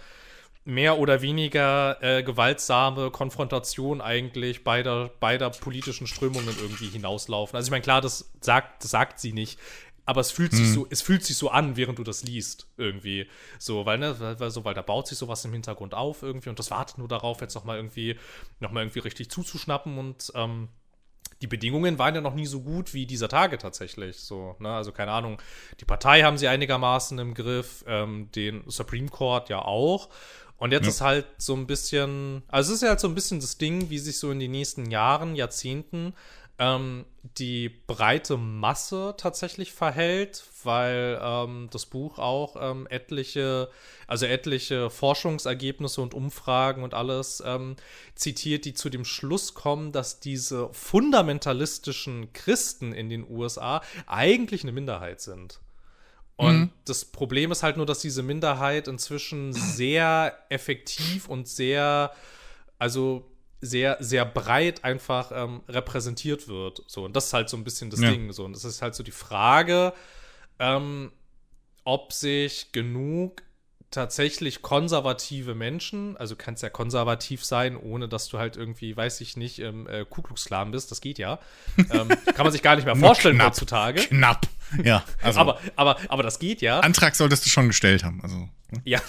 mehr 0.64 0.98
oder 0.98 1.22
weniger 1.22 1.96
äh, 2.02 2.22
gewaltsame 2.22 3.10
Konfrontation 3.10 4.02
eigentlich 4.02 4.62
beider, 4.62 5.10
beider 5.20 5.48
politischen 5.48 6.06
Strömungen 6.06 6.54
irgendwie 6.60 6.88
hinauslaufen. 6.88 7.56
Also 7.56 7.68
ich 7.68 7.70
meine, 7.70 7.82
klar, 7.82 8.02
das 8.02 8.30
sagt, 8.42 8.84
das 8.84 8.90
sagt 8.90 9.18
sie 9.20 9.32
nicht, 9.32 9.58
aber 10.04 10.20
es 10.20 10.30
fühlt 10.30 10.52
sich 10.52 10.68
Mhm. 10.68 10.72
so, 10.74 10.86
es 10.90 11.00
fühlt 11.00 11.24
sich 11.24 11.38
so 11.38 11.48
an, 11.50 11.78
während 11.78 11.98
du 11.98 12.04
das 12.04 12.22
liest, 12.24 12.66
irgendwie. 12.76 13.26
So, 13.58 13.86
weil, 13.86 13.96
ne, 13.96 14.20
weil, 14.20 14.38
weil 14.38 14.50
so, 14.50 14.64
weil 14.66 14.74
da 14.74 14.82
baut 14.82 15.06
sich 15.06 15.16
sowas 15.16 15.42
im 15.46 15.52
Hintergrund 15.54 15.94
auf 15.94 16.22
irgendwie 16.22 16.50
und 16.50 16.58
das 16.58 16.70
wartet 16.70 16.98
nur 16.98 17.08
darauf, 17.08 17.40
jetzt 17.40 17.54
nochmal 17.54 17.76
irgendwie, 17.76 18.18
noch 18.60 18.70
mal 18.70 18.82
irgendwie 18.82 19.00
richtig 19.00 19.30
zuzuschnappen 19.30 19.96
und 19.96 20.30
ähm, 20.34 20.68
die 21.42 21.46
Bedingungen 21.46 21.98
waren 21.98 22.14
ja 22.14 22.20
noch 22.20 22.34
nie 22.34 22.46
so 22.46 22.60
gut 22.60 22.94
wie 22.94 23.06
dieser 23.06 23.28
Tage 23.28 23.58
tatsächlich. 23.58 24.16
So, 24.18 24.56
ne? 24.58 24.70
Also 24.74 24.92
keine 24.92 25.12
Ahnung, 25.12 25.40
die 25.80 25.84
Partei 25.84 26.22
haben 26.22 26.38
sie 26.38 26.48
einigermaßen 26.48 27.18
im 27.18 27.34
Griff, 27.34 27.84
ähm, 27.86 28.30
den 28.34 28.64
Supreme 28.66 29.08
Court 29.08 29.48
ja 29.48 29.60
auch. 29.60 30.08
Und 30.56 30.72
jetzt 30.72 30.84
Ja. 30.86 30.90
ist 30.90 31.00
halt 31.00 31.26
so 31.38 31.54
ein 31.54 31.68
bisschen, 31.68 32.42
also 32.48 32.72
es 32.72 32.76
ist 32.78 32.82
ja 32.82 32.88
halt 32.88 33.00
so 33.00 33.06
ein 33.06 33.14
bisschen 33.14 33.38
das 33.40 33.58
Ding, 33.58 33.90
wie 33.90 33.98
sich 34.00 34.18
so 34.18 34.32
in 34.32 34.40
den 34.40 34.50
nächsten 34.50 34.90
Jahren, 34.90 35.36
Jahrzehnten 35.36 36.14
ähm, 36.58 37.04
die 37.38 37.68
breite 37.68 38.36
Masse 38.36 39.14
tatsächlich 39.16 39.72
verhält, 39.72 40.44
weil 40.64 41.18
ähm, 41.22 41.68
das 41.70 41.86
Buch 41.86 42.18
auch 42.18 42.56
ähm, 42.60 42.86
etliche, 42.90 43.70
also 44.06 44.26
etliche 44.26 44.90
Forschungsergebnisse 44.90 46.00
und 46.00 46.14
Umfragen 46.14 46.82
und 46.82 46.94
alles 46.94 47.42
ähm, 47.46 47.76
zitiert, 48.14 48.64
die 48.64 48.74
zu 48.74 48.90
dem 48.90 49.04
Schluss 49.04 49.54
kommen, 49.54 49.92
dass 49.92 50.20
diese 50.20 50.68
fundamentalistischen 50.72 52.32
Christen 52.32 52.92
in 52.92 53.08
den 53.08 53.28
USA 53.30 53.82
eigentlich 54.06 54.62
eine 54.62 54.72
Minderheit 54.72 55.20
sind. 55.20 55.60
Und 56.36 56.56
Mhm. 56.56 56.70
das 56.84 57.04
Problem 57.04 57.50
ist 57.50 57.62
halt 57.62 57.76
nur, 57.76 57.86
dass 57.86 57.98
diese 58.00 58.22
Minderheit 58.22 58.86
inzwischen 58.88 59.52
sehr 59.52 60.38
effektiv 60.50 61.28
und 61.28 61.48
sehr, 61.48 62.12
also 62.78 63.28
sehr, 63.60 63.96
sehr 64.00 64.24
breit 64.24 64.84
einfach 64.84 65.32
ähm, 65.34 65.62
repräsentiert 65.68 66.46
wird. 66.48 66.82
So, 66.86 67.04
und 67.04 67.16
das 67.16 67.26
ist 67.26 67.32
halt 67.32 67.48
so 67.48 67.56
ein 67.56 67.64
bisschen 67.64 67.90
das 67.90 68.00
Ja. 68.00 68.10
Ding. 68.10 68.32
So, 68.32 68.44
und 68.44 68.52
das 68.54 68.64
ist 68.64 68.82
halt 68.82 68.94
so 68.94 69.02
die 69.02 69.10
Frage, 69.10 69.92
ähm, 70.58 71.12
ob 71.84 72.12
sich 72.12 72.72
genug 72.72 73.42
tatsächlich 73.90 74.60
konservative 74.60 75.54
Menschen, 75.54 76.16
also 76.18 76.34
du 76.34 76.42
kannst 76.44 76.62
ja 76.62 76.68
konservativ 76.68 77.42
sein, 77.44 77.74
ohne 77.76 78.06
dass 78.06 78.28
du 78.28 78.38
halt 78.38 78.56
irgendwie, 78.58 78.94
weiß 78.94 79.22
ich 79.22 79.36
nicht, 79.38 79.60
im 79.60 79.86
äh, 79.88 80.04
Ku 80.04 80.20
Klux 80.20 80.44
Klan 80.44 80.70
bist, 80.72 80.90
das 80.90 81.00
geht 81.00 81.18
ja. 81.18 81.38
ähm, 81.78 82.08
kann 82.34 82.44
man 82.44 82.52
sich 82.52 82.62
gar 82.62 82.76
nicht 82.76 82.84
mehr 82.84 82.96
vorstellen 82.96 83.36
knapp. 83.36 83.52
heutzutage. 83.52 84.02
Knapp. 84.02 84.46
Ja, 84.84 85.04
also 85.22 85.40
aber, 85.40 85.58
aber, 85.76 85.96
aber 86.08 86.22
das 86.22 86.38
geht 86.38 86.60
ja. 86.60 86.80
Antrag 86.80 87.14
solltest 87.16 87.46
du 87.46 87.50
schon 87.50 87.68
gestellt 87.68 88.04
haben. 88.04 88.20
Also, 88.22 88.36
ne? 88.36 88.82
Ja, 88.84 89.00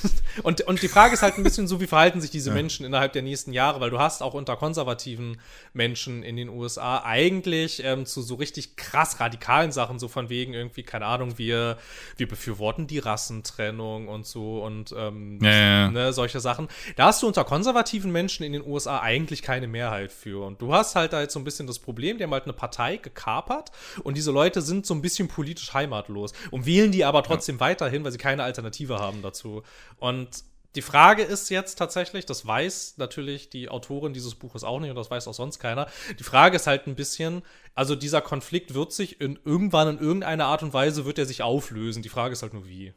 und, 0.44 0.62
und 0.62 0.82
die 0.82 0.88
Frage 0.88 1.14
ist 1.14 1.22
halt 1.22 1.38
ein 1.38 1.44
bisschen 1.44 1.68
so, 1.68 1.82
wie 1.82 1.88
verhalten 1.88 2.22
sich 2.22 2.32
diese 2.32 2.52
Ja. 2.52 2.56
Menschen 2.56 2.86
innerhalb 2.86 3.12
der 3.12 3.24
nächsten 3.24 3.52
Jahre, 3.52 3.82
weil 3.82 3.90
du 3.90 4.00
hast 4.00 4.24
auch 4.24 4.34
unter 4.34 4.56
konservativen 4.56 5.38
Menschen 5.74 6.24
in 6.24 6.38
den 6.38 6.48
USA 6.48 7.04
eigentlich 7.04 7.84
ähm, 7.84 8.06
zu 8.06 8.22
so 8.22 8.36
richtig 8.36 8.78
krass 8.78 9.20
radikalen 9.20 9.74
Sachen, 9.74 10.00
so 10.00 10.08
von 10.08 10.30
wegen 10.30 10.54
irgendwie, 10.54 10.84
keine 10.84 11.08
Ahnung, 11.08 11.38
wir, 11.38 11.78
wir 12.16 12.28
befürworten 12.30 12.88
die 12.88 13.00
Rassentrennung 13.00 14.08
und 14.08 14.26
so 14.26 14.64
und 14.64 14.94
ähm, 14.98 15.40
Ja, 15.42 15.52
ja. 15.52 15.92
Ne, 15.92 16.14
solche 16.14 16.40
Sachen. 16.40 16.70
Da 16.96 17.08
hast 17.08 17.22
du 17.22 17.28
unter 17.28 17.44
konservativen 17.44 18.14
Menschen 18.14 18.46
in 18.46 18.54
den 18.54 18.66
USA 18.66 19.02
eigentlich 19.02 19.42
keine 19.42 19.68
Mehrheit 19.68 20.14
für. 20.14 20.46
Und 20.46 20.62
du 20.62 20.74
hast 20.74 20.96
halt 20.96 21.12
da 21.12 21.20
jetzt 21.20 21.34
so 21.34 21.40
ein 21.40 21.44
bisschen 21.44 21.68
das 21.68 21.80
Problem, 21.80 22.18
die 22.18 22.24
haben 22.24 22.32
halt 22.32 22.46
eine 22.46 22.54
Partei 22.54 22.96
gekapert 22.96 23.72
und 24.04 24.16
diese 24.16 24.32
Leute 24.32 24.62
sind 24.62 24.86
so 24.86 24.94
ein 24.94 25.02
bisschen 25.02 25.28
politisch 25.28 25.49
heimatlos 25.74 26.34
und 26.52 26.66
wählen 26.66 26.92
die 26.92 27.06
aber 27.06 27.24
trotzdem 27.24 27.60
weiterhin, 27.60 28.04
weil 28.04 28.12
sie 28.12 28.18
keine 28.18 28.44
Alternative 28.44 29.00
haben 29.00 29.22
dazu. 29.22 29.64
Und 29.98 30.44
die 30.76 30.82
Frage 30.82 31.24
ist 31.24 31.50
jetzt 31.50 31.76
tatsächlich, 31.78 32.26
das 32.26 32.46
weiß 32.46 32.96
natürlich 32.98 33.50
die 33.50 33.70
Autorin 33.70 34.14
dieses 34.14 34.36
Buches 34.36 34.64
auch 34.64 34.80
nicht 34.80 34.92
und 34.92 34.96
das 34.96 35.10
weiß 35.10 35.28
auch 35.28 35.34
sonst 35.34 35.60
keiner. 35.60 35.88
Die 36.20 36.24
Frage 36.24 36.56
ist 36.56 36.68
halt 36.68 36.86
ein 36.86 36.96
bisschen, 36.96 37.42
also 37.74 37.96
dieser 37.96 38.22
Konflikt 38.22 38.76
wird 38.76 38.94
sich 38.94 39.20
in 39.20 39.40
irgendwann 39.44 39.88
in 39.88 39.98
irgendeiner 39.98 40.46
Art 40.46 40.62
und 40.62 40.74
Weise 40.74 41.06
wird 41.06 41.18
er 41.18 41.26
sich 41.26 41.42
auflösen. 41.42 42.04
Die 42.04 42.10
Frage 42.10 42.34
ist 42.34 42.44
halt 42.44 42.54
nur 42.54 42.68
wie. 42.68 42.94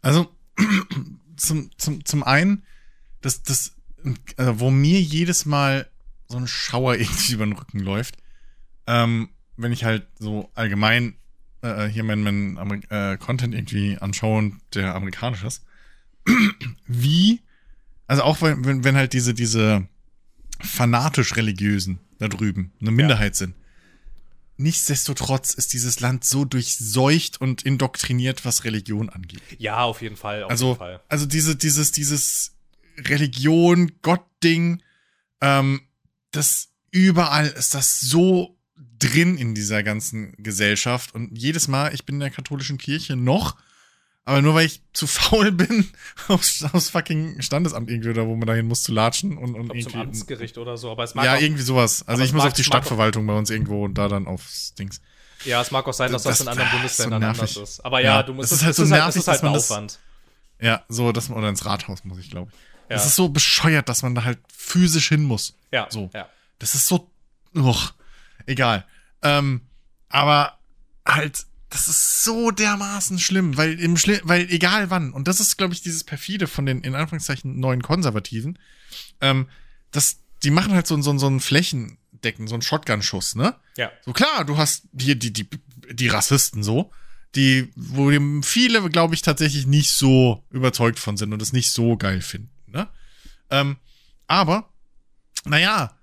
also 0.00 0.28
zum, 1.36 1.70
zum, 1.76 2.04
zum 2.04 2.22
einen, 2.22 2.64
das, 3.20 3.42
das, 3.42 3.74
also 4.36 4.60
wo 4.60 4.70
mir 4.70 5.00
jedes 5.00 5.44
Mal 5.44 5.90
so 6.28 6.36
ein 6.36 6.46
Schauer 6.46 6.94
irgendwie 6.98 7.32
über 7.32 7.46
den 7.46 7.54
Rücken 7.54 7.80
läuft, 7.80 8.16
ähm, 8.86 9.30
wenn 9.56 9.72
ich 9.72 9.84
halt 9.84 10.06
so 10.18 10.50
allgemein 10.54 11.16
äh, 11.62 11.86
hier 11.86 12.04
meinen 12.04 12.22
mein, 12.22 12.58
Ameri- 12.58 12.90
äh, 12.90 13.16
Content 13.16 13.54
irgendwie 13.54 13.96
anschaue 13.98 14.38
und 14.38 14.60
der 14.74 14.94
amerikanisch 14.94 15.44
ist, 15.44 15.64
wie, 16.86 17.40
also 18.06 18.22
auch 18.22 18.42
wenn, 18.42 18.64
wenn, 18.64 18.84
wenn 18.84 18.96
halt 18.96 19.12
diese, 19.12 19.34
diese 19.34 19.86
fanatisch 20.60 21.36
religiösen 21.36 22.00
da 22.18 22.28
drüben 22.28 22.72
eine 22.80 22.90
Minderheit 22.90 23.36
sind. 23.36 23.54
Nichtsdestotrotz 24.58 25.52
ist 25.52 25.74
dieses 25.74 26.00
Land 26.00 26.24
so 26.24 26.46
durchseucht 26.46 27.38
und 27.42 27.62
indoktriniert, 27.62 28.46
was 28.46 28.64
Religion 28.64 29.10
angeht. 29.10 29.42
Ja, 29.58 29.82
auf 29.82 30.00
jeden 30.00 30.16
Fall. 30.16 30.44
Auf 30.44 30.50
Also, 30.50 30.68
jeden 30.68 30.78
Fall. 30.78 31.00
also 31.08 31.26
diese, 31.26 31.56
dieses, 31.56 31.92
dieses 31.92 32.54
Religion, 32.96 33.92
Gott-Ding, 34.00 34.82
ähm, 35.42 35.82
das 36.30 36.70
überall 36.90 37.48
ist 37.48 37.74
das 37.74 38.00
so 38.00 38.55
drin 38.98 39.36
in 39.38 39.54
dieser 39.54 39.82
ganzen 39.82 40.34
Gesellschaft. 40.38 41.14
Und 41.14 41.36
jedes 41.36 41.68
Mal, 41.68 41.94
ich 41.94 42.04
bin 42.04 42.16
in 42.16 42.20
der 42.20 42.30
katholischen 42.30 42.78
Kirche 42.78 43.16
noch, 43.16 43.56
aber 44.24 44.42
nur 44.42 44.54
weil 44.54 44.66
ich 44.66 44.82
zu 44.92 45.06
faul 45.06 45.52
bin, 45.52 45.88
aufs, 46.28 46.64
aufs 46.64 46.88
fucking 46.90 47.40
Standesamt 47.42 47.90
irgendwie, 47.90 48.10
oder 48.10 48.26
wo 48.26 48.34
man 48.36 48.46
dahin 48.46 48.66
muss 48.66 48.82
zu 48.82 48.92
latschen 48.92 49.36
und, 49.38 49.54
und 49.54 49.68
glaub, 49.68 49.68
zum 49.68 49.76
irgendwie. 49.76 49.98
Amtsgericht 49.98 50.58
oder 50.58 50.76
so. 50.76 50.90
Aber 50.90 51.04
es 51.04 51.14
mag 51.14 51.24
Ja, 51.24 51.36
auch, 51.36 51.40
irgendwie 51.40 51.62
sowas. 51.62 52.06
Also 52.08 52.22
ich 52.22 52.32
muss 52.32 52.42
mag- 52.42 52.48
auf 52.52 52.56
die 52.56 52.64
Stadtverwaltung 52.64 53.26
bei 53.26 53.34
uns 53.34 53.50
irgendwo 53.50 53.84
und 53.84 53.94
da 53.94 54.08
dann 54.08 54.26
aufs 54.26 54.74
Dings. 54.74 55.00
ja, 55.44 55.60
es 55.60 55.70
mag 55.70 55.86
auch 55.86 55.92
sein, 55.92 56.10
dass 56.12 56.22
das, 56.24 56.38
Das- 56.38 56.40
in 56.46 56.48
anderen 56.48 56.70
Bundesländern 56.70 57.22
so 57.22 57.28
anders 57.28 57.56
ist. 57.56 57.84
Aber 57.84 58.00
ja, 58.00 58.16
Ja, 58.16 58.22
du 58.22 58.34
musst 58.34 58.50
es 58.52 58.58
ist 58.58 58.64
halt 58.64 58.74
so 58.74 58.82
es 58.84 58.88
nervig, 58.90 59.08
es 59.10 59.16
ist 59.16 59.28
halt 59.28 59.36
dass 59.36 59.42
man 59.42 59.52
ein 59.52 59.54
das- 59.54 59.70
Aufwand. 59.70 59.98
Ja, 60.58 60.84
so, 60.88 61.12
dass 61.12 61.28
man, 61.28 61.38
oder 61.38 61.48
ins 61.50 61.66
Rathaus 61.66 62.02
muss 62.04 62.18
ich, 62.18 62.30
glaube 62.30 62.50
ich. 62.50 62.58
Ja. 62.90 62.96
Es 62.96 63.04
ist 63.06 63.16
so 63.16 63.28
bescheuert, 63.28 63.88
dass 63.88 64.02
man 64.02 64.14
da 64.14 64.24
halt 64.24 64.38
physisch 64.56 65.08
hin 65.08 65.22
muss. 65.24 65.54
Ja, 65.70 65.86
so. 65.90 66.08
ja. 66.14 66.28
Das 66.58 66.74
ist 66.74 66.86
so, 66.86 67.10
uch, 67.54 67.92
egal. 68.46 68.84
Ähm, 69.22 69.62
aber 70.08 70.58
halt, 71.06 71.46
das 71.68 71.88
ist 71.88 72.24
so 72.24 72.50
dermaßen 72.50 73.18
schlimm, 73.18 73.56
weil 73.56 73.78
im 73.78 73.96
Schli 73.96 74.20
weil 74.24 74.48
egal 74.50 74.90
wann, 74.90 75.12
und 75.12 75.28
das 75.28 75.40
ist, 75.40 75.56
glaube 75.56 75.74
ich, 75.74 75.82
dieses 75.82 76.04
perfide 76.04 76.46
von 76.46 76.66
den, 76.66 76.82
in 76.82 76.94
Anführungszeichen, 76.94 77.58
neuen 77.58 77.82
Konservativen, 77.82 78.58
ähm, 79.20 79.48
das, 79.90 80.20
die 80.42 80.50
machen 80.50 80.74
halt 80.74 80.86
so, 80.86 81.00
so, 81.02 81.16
so 81.18 81.26
einen 81.26 81.40
Flächendecken, 81.40 82.46
so 82.46 82.54
einen 82.54 82.62
Shotgun-Schuss, 82.62 83.34
ne? 83.34 83.56
Ja. 83.76 83.90
So 84.04 84.12
klar, 84.12 84.44
du 84.44 84.56
hast 84.56 84.84
hier 84.98 85.16
die, 85.16 85.32
die, 85.32 85.48
die 85.90 86.08
Rassisten 86.08 86.62
so, 86.62 86.92
die, 87.34 87.72
wo 87.74 88.10
viele, 88.42 88.88
glaube 88.88 89.14
ich, 89.14 89.22
tatsächlich 89.22 89.66
nicht 89.66 89.90
so 89.90 90.44
überzeugt 90.50 90.98
von 90.98 91.16
sind 91.16 91.32
und 91.32 91.42
es 91.42 91.52
nicht 91.52 91.72
so 91.72 91.96
geil 91.96 92.20
finden, 92.20 92.50
ne? 92.66 92.88
Ähm, 93.50 93.76
aber, 94.26 94.70
naja, 95.44 95.95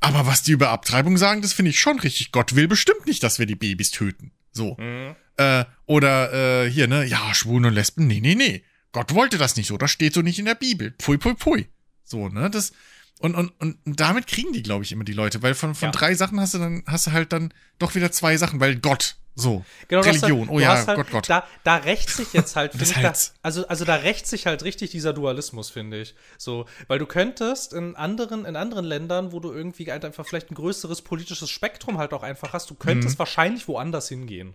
aber 0.00 0.26
was 0.26 0.42
die 0.42 0.52
über 0.52 0.70
Abtreibung 0.70 1.16
sagen, 1.16 1.42
das 1.42 1.52
finde 1.52 1.70
ich 1.70 1.80
schon 1.80 1.98
richtig. 2.00 2.32
Gott 2.32 2.54
will 2.54 2.68
bestimmt 2.68 3.06
nicht, 3.06 3.22
dass 3.22 3.38
wir 3.38 3.46
die 3.46 3.56
Babys 3.56 3.90
töten. 3.90 4.32
So. 4.52 4.76
Mhm. 4.78 5.14
Äh, 5.36 5.64
oder 5.86 6.64
äh, 6.64 6.70
hier, 6.70 6.88
ne, 6.88 7.04
ja, 7.04 7.32
Schwulen 7.34 7.66
und 7.66 7.74
Lesben, 7.74 8.06
nee, 8.06 8.20
nee, 8.20 8.34
nee. 8.34 8.64
Gott 8.92 9.14
wollte 9.14 9.38
das 9.38 9.56
nicht 9.56 9.66
so, 9.68 9.76
das 9.76 9.90
steht 9.90 10.14
so 10.14 10.22
nicht 10.22 10.38
in 10.38 10.46
der 10.46 10.54
Bibel. 10.54 10.90
Pui, 10.92 11.18
pui, 11.18 11.34
pui. 11.34 11.68
So, 12.04 12.28
ne, 12.28 12.50
das. 12.50 12.72
Und, 13.20 13.34
und, 13.34 13.50
und 13.60 13.78
damit 13.84 14.26
kriegen 14.28 14.52
die, 14.52 14.62
glaube 14.62 14.84
ich, 14.84 14.92
immer 14.92 15.04
die 15.04 15.12
Leute, 15.12 15.42
weil 15.42 15.54
von, 15.54 15.74
von 15.74 15.88
Ja. 15.88 15.92
drei 15.92 16.14
Sachen 16.14 16.40
hast 16.40 16.54
du 16.54 16.58
dann, 16.58 16.84
hast 16.86 17.08
du 17.08 17.12
halt 17.12 17.32
dann 17.32 17.52
doch 17.78 17.94
wieder 17.96 18.12
zwei 18.12 18.36
Sachen, 18.36 18.60
weil 18.60 18.76
Gott, 18.76 19.16
so. 19.40 19.64
Genau, 19.88 20.02
Religion, 20.02 20.40
halt, 20.40 20.50
oh 20.50 20.58
ja, 20.60 20.86
halt, 20.86 20.96
Gott, 20.96 21.10
Gott. 21.10 21.30
Da, 21.30 21.46
da 21.64 21.76
rächt 21.76 22.10
sich 22.10 22.32
jetzt 22.32 22.56
halt, 22.56 22.72
Das 22.78 22.92
find 22.92 23.04
ich, 23.06 23.12
da, 23.12 23.12
also, 23.42 23.66
also 23.68 23.84
da 23.84 23.94
rächt 23.96 24.26
sich 24.26 24.46
halt 24.46 24.62
richtig 24.64 24.90
dieser 24.90 25.12
Dualismus, 25.12 25.70
finde 25.70 26.00
ich. 26.00 26.14
So, 26.36 26.66
weil 26.86 26.98
du 26.98 27.06
könntest 27.06 27.72
in 27.72 27.96
anderen, 27.96 28.44
in 28.44 28.56
anderen 28.56 28.84
Ländern, 28.84 29.32
wo 29.32 29.40
du 29.40 29.52
irgendwie 29.52 29.90
halt 29.90 30.04
einfach 30.04 30.26
vielleicht 30.26 30.50
ein 30.50 30.54
größeres 30.54 31.02
politisches 31.02 31.50
Spektrum 31.50 31.98
halt 31.98 32.12
auch 32.12 32.22
einfach 32.22 32.52
hast, 32.52 32.70
du 32.70 32.74
könntest 32.74 33.16
Mhm. 33.16 33.18
wahrscheinlich 33.20 33.68
woanders 33.68 34.08
hingehen. 34.08 34.54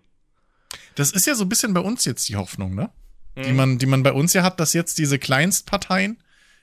Das 0.96 1.12
ist 1.12 1.26
ja 1.26 1.36
so 1.36 1.44
ein 1.46 1.50
bisschen 1.50 1.74
bei 1.74 1.82
uns 1.82 2.06
jetzt 2.06 2.28
die 2.30 2.36
Hoffnung, 2.36 2.76
ne? 2.76 2.90
Die 3.36 3.50
Mhm. 3.52 3.56
man, 3.56 3.78
die 3.80 3.86
man 3.88 4.04
bei 4.04 4.12
uns 4.14 4.34
ja 4.34 4.44
hat, 4.44 4.60
dass 4.60 4.74
jetzt 4.74 4.98
diese 5.00 5.18
Kleinstparteien 5.18 6.22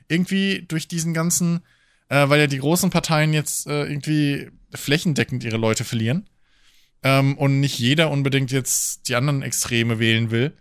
irgendwie 0.08 0.62
durch 0.68 0.86
diesen 0.88 1.14
ganzen, 1.14 1.62
äh, 2.08 2.28
weil 2.28 2.40
ja 2.40 2.46
die 2.46 2.58
großen 2.58 2.90
Parteien 2.90 3.32
jetzt 3.32 3.66
äh, 3.66 3.84
irgendwie 3.84 4.50
flächendeckend 4.72 5.42
ihre 5.44 5.56
Leute 5.56 5.84
verlieren 5.84 6.28
ähm, 7.02 7.36
und 7.38 7.60
nicht 7.60 7.78
jeder 7.78 8.10
unbedingt 8.10 8.50
jetzt 8.52 9.08
die 9.08 9.14
anderen 9.16 9.42
Extreme 9.42 9.98
wählen 9.98 10.30
will, 10.30 10.56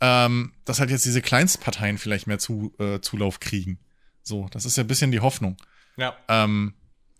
ähm, 0.00 0.52
dass 0.64 0.80
halt 0.80 0.90
jetzt 0.90 1.04
diese 1.04 1.22
Kleinstparteien 1.22 1.98
vielleicht 1.98 2.26
mehr 2.26 2.38
zu, 2.38 2.72
äh, 2.78 3.00
Zulauf 3.00 3.40
kriegen. 3.40 3.78
So, 4.22 4.46
das 4.50 4.64
ist 4.64 4.76
ja 4.76 4.84
ein 4.84 4.88
bisschen 4.88 5.10
die 5.10 5.20
Hoffnung. 5.20 5.56
Ja. 5.96 6.14
Ähm, 6.28 6.74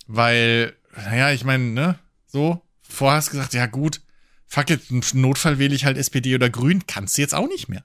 weil, 0.07 0.75
naja, 0.97 1.33
ich 1.33 1.45
meine, 1.45 1.65
ne, 1.65 1.99
so, 2.27 2.61
vorher 2.83 3.17
hast 3.19 3.29
du 3.29 3.33
gesagt, 3.33 3.55
ja 3.55 3.67
gut, 3.67 4.01
fuck 4.47 4.71
it, 4.71 4.91
im 4.91 5.03
Notfall 5.15 5.59
wähle 5.59 5.75
ich 5.75 5.85
halt 5.85 5.97
SPD 5.99 6.35
oder 6.35 6.51
Grün, 6.51 6.87
kannst 6.87 7.17
du 7.19 7.23
jetzt 7.23 7.35
auch 7.35 7.49
nicht 7.49 7.69
mehr. 7.69 7.85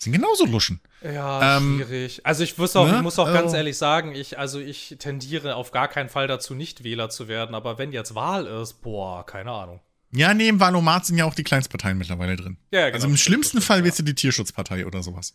Sind 0.00 0.12
genauso 0.12 0.46
Luschen. 0.46 0.80
Ja, 1.02 1.56
Ähm, 1.56 1.82
schwierig. 1.84 2.24
Also 2.24 2.44
ich 2.44 2.56
muss 2.56 2.76
auch, 2.76 2.86
ne? 2.86 2.96
ich 2.98 3.02
muss 3.02 3.18
auch 3.18 3.26
ganz 3.26 3.46
Also- 3.46 3.56
ehrlich 3.56 3.76
sagen, 3.76 4.14
ich, 4.14 4.38
also 4.38 4.60
ich 4.60 4.94
tendiere 5.00 5.56
auf 5.56 5.72
gar 5.72 5.88
keinen 5.88 6.08
Fall 6.08 6.28
dazu, 6.28 6.54
nicht 6.54 6.84
Wähler 6.84 7.10
zu 7.10 7.26
werden, 7.26 7.54
aber 7.56 7.78
wenn 7.78 7.90
jetzt 7.90 8.14
Wahl 8.14 8.46
ist, 8.46 8.74
boah, 8.82 9.26
keine 9.26 9.50
Ahnung. 9.50 9.80
Ja, 10.12 10.32
nee, 10.32 10.48
im 10.48 10.58
Valomat 10.58 11.04
sind 11.06 11.18
ja 11.18 11.24
auch 11.24 11.34
die 11.34 11.44
Kleinstparteien 11.44 11.98
mittlerweile 11.98 12.36
drin. 12.36 12.56
Ja, 12.70 12.86
genau, 12.86 12.94
also 12.94 13.08
im 13.08 13.16
stimmt, 13.16 13.20
schlimmsten 13.20 13.60
Fall 13.60 13.84
wird 13.84 13.94
sie 13.94 14.04
die 14.04 14.14
Tierschutzpartei 14.14 14.86
oder 14.86 15.02
sowas. 15.02 15.34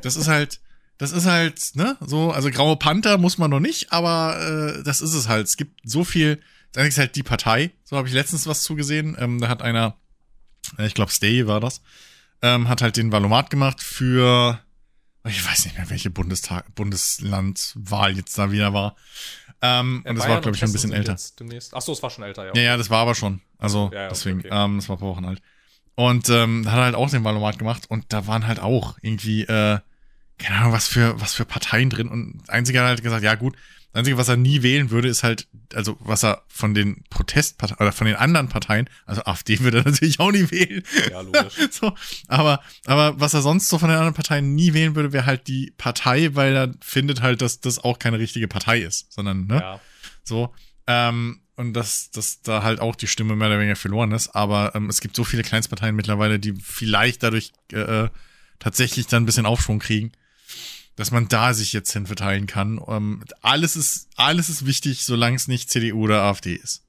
Das 0.00 0.16
ist 0.16 0.26
halt, 0.26 0.60
das 0.98 1.12
ist 1.12 1.26
halt, 1.26 1.72
ne, 1.74 1.96
so, 2.00 2.30
also 2.30 2.50
Graue 2.50 2.76
Panther 2.76 3.18
muss 3.18 3.36
man 3.36 3.50
noch 3.50 3.60
nicht, 3.60 3.92
aber 3.92 4.76
äh, 4.78 4.82
das 4.84 5.00
ist 5.00 5.12
es 5.12 5.28
halt. 5.28 5.46
Es 5.46 5.56
gibt 5.56 5.80
so 5.84 6.04
viel, 6.04 6.40
das 6.72 6.88
ist 6.88 6.98
halt 6.98 7.16
die 7.16 7.22
Partei, 7.22 7.72
so 7.84 7.96
habe 7.96 8.08
ich 8.08 8.14
letztens 8.14 8.46
was 8.46 8.62
zugesehen. 8.62 9.16
Ähm, 9.18 9.40
da 9.40 9.48
hat 9.48 9.60
einer, 9.60 9.96
äh, 10.78 10.86
ich 10.86 10.94
glaube 10.94 11.12
Stay 11.12 11.46
war 11.46 11.60
das, 11.60 11.82
ähm, 12.42 12.68
hat 12.68 12.80
halt 12.80 12.96
den 12.96 13.12
Valomat 13.12 13.50
gemacht 13.50 13.82
für, 13.82 14.60
ich 15.26 15.46
weiß 15.46 15.66
nicht 15.66 15.76
mehr, 15.76 15.90
welche 15.90 16.10
Bundestag, 16.10 16.74
Bundeslandwahl 16.74 18.16
jetzt 18.16 18.38
da 18.38 18.50
wieder 18.50 18.72
war. 18.72 18.96
Ähm, 19.62 20.02
und 20.06 20.16
das 20.16 20.24
Bayern 20.24 20.34
war, 20.34 20.40
glaube 20.42 20.54
ich, 20.54 20.60
schon 20.60 20.68
ein 20.70 20.72
bisschen 20.72 20.92
älter. 20.92 21.12
Achso, 21.72 21.92
es 21.92 22.02
war 22.02 22.10
schon 22.10 22.24
älter, 22.24 22.46
ja. 22.46 22.52
Ja, 22.54 22.62
ja, 22.62 22.76
das 22.76 22.90
war 22.90 22.98
aber 23.00 23.14
schon. 23.14 23.40
Also, 23.58 23.90
Ja, 23.92 24.00
ja, 24.00 24.04
okay, 24.06 24.08
deswegen, 24.10 24.38
okay. 24.40 24.48
ähm, 24.50 24.76
das 24.76 24.88
war 24.88 24.96
ein 24.96 25.00
paar 25.00 25.08
Wochen 25.08 25.24
alt. 25.24 25.40
Und 25.96 26.28
ähm, 26.28 26.62
da 26.64 26.72
hat 26.72 26.78
er 26.78 26.84
halt 26.84 26.94
auch 26.96 27.10
den 27.10 27.24
Valomat 27.24 27.58
gemacht 27.58 27.84
und 27.88 28.12
da 28.12 28.26
waren 28.26 28.46
halt 28.46 28.60
auch 28.60 28.96
irgendwie, 29.00 29.42
äh, 29.42 29.78
keine 30.38 30.58
Ahnung, 30.58 30.72
was 30.72 30.88
für, 30.88 31.20
was 31.20 31.34
für 31.34 31.44
Parteien 31.44 31.88
drin. 31.88 32.08
Und 32.08 32.42
einziger 32.48 32.80
hat 32.82 32.88
halt 32.88 33.02
gesagt, 33.02 33.22
ja 33.22 33.36
gut, 33.36 33.54
Einzige, 33.94 34.18
was 34.18 34.28
er 34.28 34.36
nie 34.36 34.62
wählen 34.62 34.90
würde, 34.90 35.08
ist 35.08 35.22
halt, 35.22 35.46
also 35.72 35.96
was 36.00 36.24
er 36.24 36.42
von 36.48 36.74
den 36.74 37.04
Protestparteien 37.10 37.78
oder 37.78 37.92
von 37.92 38.06
den 38.06 38.16
anderen 38.16 38.48
Parteien, 38.48 38.88
also 39.06 39.22
AfD 39.24 39.60
würde 39.60 39.78
er 39.78 39.84
natürlich 39.84 40.18
auch 40.20 40.32
nie 40.32 40.50
wählen. 40.50 40.82
Ja, 41.10 41.20
logisch. 41.20 41.54
so, 41.70 41.94
aber, 42.28 42.60
aber 42.86 43.20
was 43.20 43.34
er 43.34 43.42
sonst 43.42 43.68
so 43.68 43.78
von 43.78 43.88
den 43.88 43.96
anderen 43.96 44.14
Parteien 44.14 44.54
nie 44.54 44.74
wählen 44.74 44.96
würde, 44.96 45.12
wäre 45.12 45.26
halt 45.26 45.46
die 45.46 45.72
Partei, 45.76 46.34
weil 46.34 46.56
er 46.56 46.74
findet 46.80 47.22
halt, 47.22 47.40
dass 47.40 47.60
das 47.60 47.78
auch 47.78 47.98
keine 47.98 48.18
richtige 48.18 48.48
Partei 48.48 48.80
ist, 48.80 49.12
sondern, 49.12 49.46
ne? 49.46 49.60
Ja. 49.60 49.80
So. 50.24 50.52
Ähm, 50.86 51.40
und 51.56 51.72
dass, 51.74 52.10
dass 52.10 52.42
da 52.42 52.62
halt 52.62 52.80
auch 52.80 52.96
die 52.96 53.06
Stimme 53.06 53.36
mehr 53.36 53.48
oder 53.48 53.58
weniger 53.58 53.76
verloren 53.76 54.12
ist. 54.12 54.34
Aber 54.34 54.74
ähm, 54.74 54.88
es 54.88 55.00
gibt 55.00 55.14
so 55.14 55.24
viele 55.24 55.44
Kleinstparteien 55.44 55.94
mittlerweile, 55.94 56.38
die 56.38 56.54
vielleicht 56.60 57.22
dadurch 57.22 57.52
äh, 57.72 58.04
äh, 58.04 58.08
tatsächlich 58.58 59.06
dann 59.06 59.22
ein 59.22 59.26
bisschen 59.26 59.46
Aufschwung 59.46 59.78
kriegen, 59.78 60.12
dass 60.96 61.10
man 61.10 61.28
da 61.28 61.54
sich 61.54 61.72
jetzt 61.72 61.92
hin 61.92 62.06
verteilen 62.06 62.46
kann. 62.46 62.80
Ähm, 62.88 63.24
alles 63.42 63.76
ist, 63.76 64.08
alles 64.16 64.48
ist 64.48 64.66
wichtig, 64.66 65.04
solange 65.04 65.36
es 65.36 65.48
nicht 65.48 65.70
CDU 65.70 66.04
oder 66.04 66.22
AfD 66.22 66.54
ist. 66.54 66.82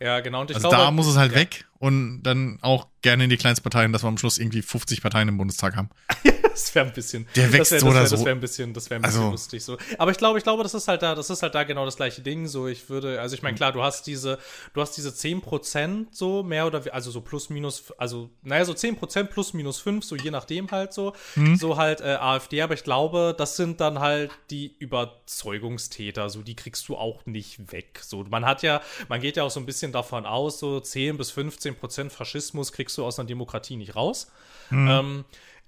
ja, 0.00 0.20
genau. 0.20 0.40
Und 0.42 0.50
ich 0.50 0.56
Also 0.56 0.68
glaube, 0.68 0.84
da 0.84 0.90
muss 0.90 1.06
es 1.06 1.16
halt 1.16 1.32
ja. 1.32 1.38
weg 1.38 1.66
und 1.78 2.22
dann 2.22 2.58
auch 2.62 2.88
gerne 3.02 3.24
in 3.24 3.30
die 3.30 3.36
Kleinstparteien, 3.36 3.92
dass 3.92 4.02
wir 4.02 4.08
am 4.08 4.18
Schluss 4.18 4.38
irgendwie 4.38 4.62
50 4.62 5.02
Parteien 5.02 5.28
im 5.28 5.36
Bundestag 5.36 5.76
haben. 5.76 5.90
Das 6.54 6.72
wäre 6.74 6.86
ein 6.86 6.92
bisschen. 6.92 7.26
Der 7.34 7.52
wächst 7.52 7.72
das 7.72 7.72
wär, 7.72 7.80
so 7.80 7.86
das 7.86 7.92
oder 7.92 7.94
wär, 7.96 8.02
Das 8.10 8.10
so. 8.20 8.24
wäre 8.26 8.36
ein 8.36 8.40
bisschen, 8.40 8.72
das 8.74 8.88
wäre 8.90 9.00
ein 9.00 9.02
bisschen 9.02 9.20
Also- 9.20 9.30
lustig 9.32 9.64
so. 9.64 9.76
Aber 9.98 10.10
ich 10.12 10.18
glaube, 10.18 10.38
ich 10.38 10.44
glaube, 10.44 10.62
das 10.62 10.72
ist 10.74 10.86
halt 10.86 11.02
da, 11.02 11.14
das 11.16 11.28
ist 11.28 11.42
halt 11.42 11.54
da 11.54 11.64
genau 11.64 11.84
das 11.84 11.96
gleiche 11.96 12.22
Ding. 12.22 12.46
So, 12.46 12.68
ich 12.68 12.88
würde, 12.88 13.20
also 13.20 13.34
ich 13.34 13.42
Mhm. 13.42 13.46
meine, 13.46 13.56
klar, 13.56 13.72
du 13.72 13.82
hast 13.82 14.06
diese, 14.06 14.38
du 14.72 14.80
hast 14.80 14.92
diese 14.96 15.10
10% 15.12 16.08
so 16.14 16.42
mehr 16.44 16.66
oder 16.66 16.82
also 16.92 17.10
so 17.10 17.20
plus 17.20 17.50
minus, 17.50 17.92
also 17.98 18.30
naja, 18.42 18.64
so 18.64 18.72
10% 18.72 19.30
plus 19.30 19.52
minus 19.52 19.80
5, 19.80 20.04
so 20.04 20.14
je 20.16 20.30
nachdem 20.30 20.70
halt 20.70 20.92
so, 20.92 21.12
Mhm. 21.34 21.56
so 21.56 21.76
halt 21.76 22.00
äh, 22.00 22.14
AfD. 22.20 22.62
Aber 22.62 22.74
ich 22.74 22.84
glaube, 22.84 23.34
das 23.36 23.56
sind 23.56 23.80
dann 23.80 23.98
halt 23.98 24.30
die 24.50 24.74
Überzeugungstäter. 24.78 26.30
So, 26.30 26.42
die 26.42 26.54
kriegst 26.56 26.88
du 26.88 26.96
auch 26.96 27.26
nicht 27.26 27.72
weg. 27.72 28.00
So, 28.02 28.24
man 28.30 28.44
hat 28.44 28.62
ja, 28.62 28.80
man 29.08 29.20
geht 29.20 29.36
ja 29.36 29.42
auch 29.42 29.50
so 29.50 29.60
ein 29.60 29.66
bisschen 29.66 29.92
davon 29.92 30.26
aus, 30.26 30.58
so 30.58 30.80
10 30.80 31.16
bis 31.16 31.30
15% 31.32 32.10
Faschismus 32.10 32.72
kriegst 32.72 32.96
du 32.98 33.04
aus 33.04 33.18
einer 33.18 33.26
Demokratie 33.26 33.76
nicht 33.76 33.96
raus. 33.96 34.30
Ähm, 34.70 35.24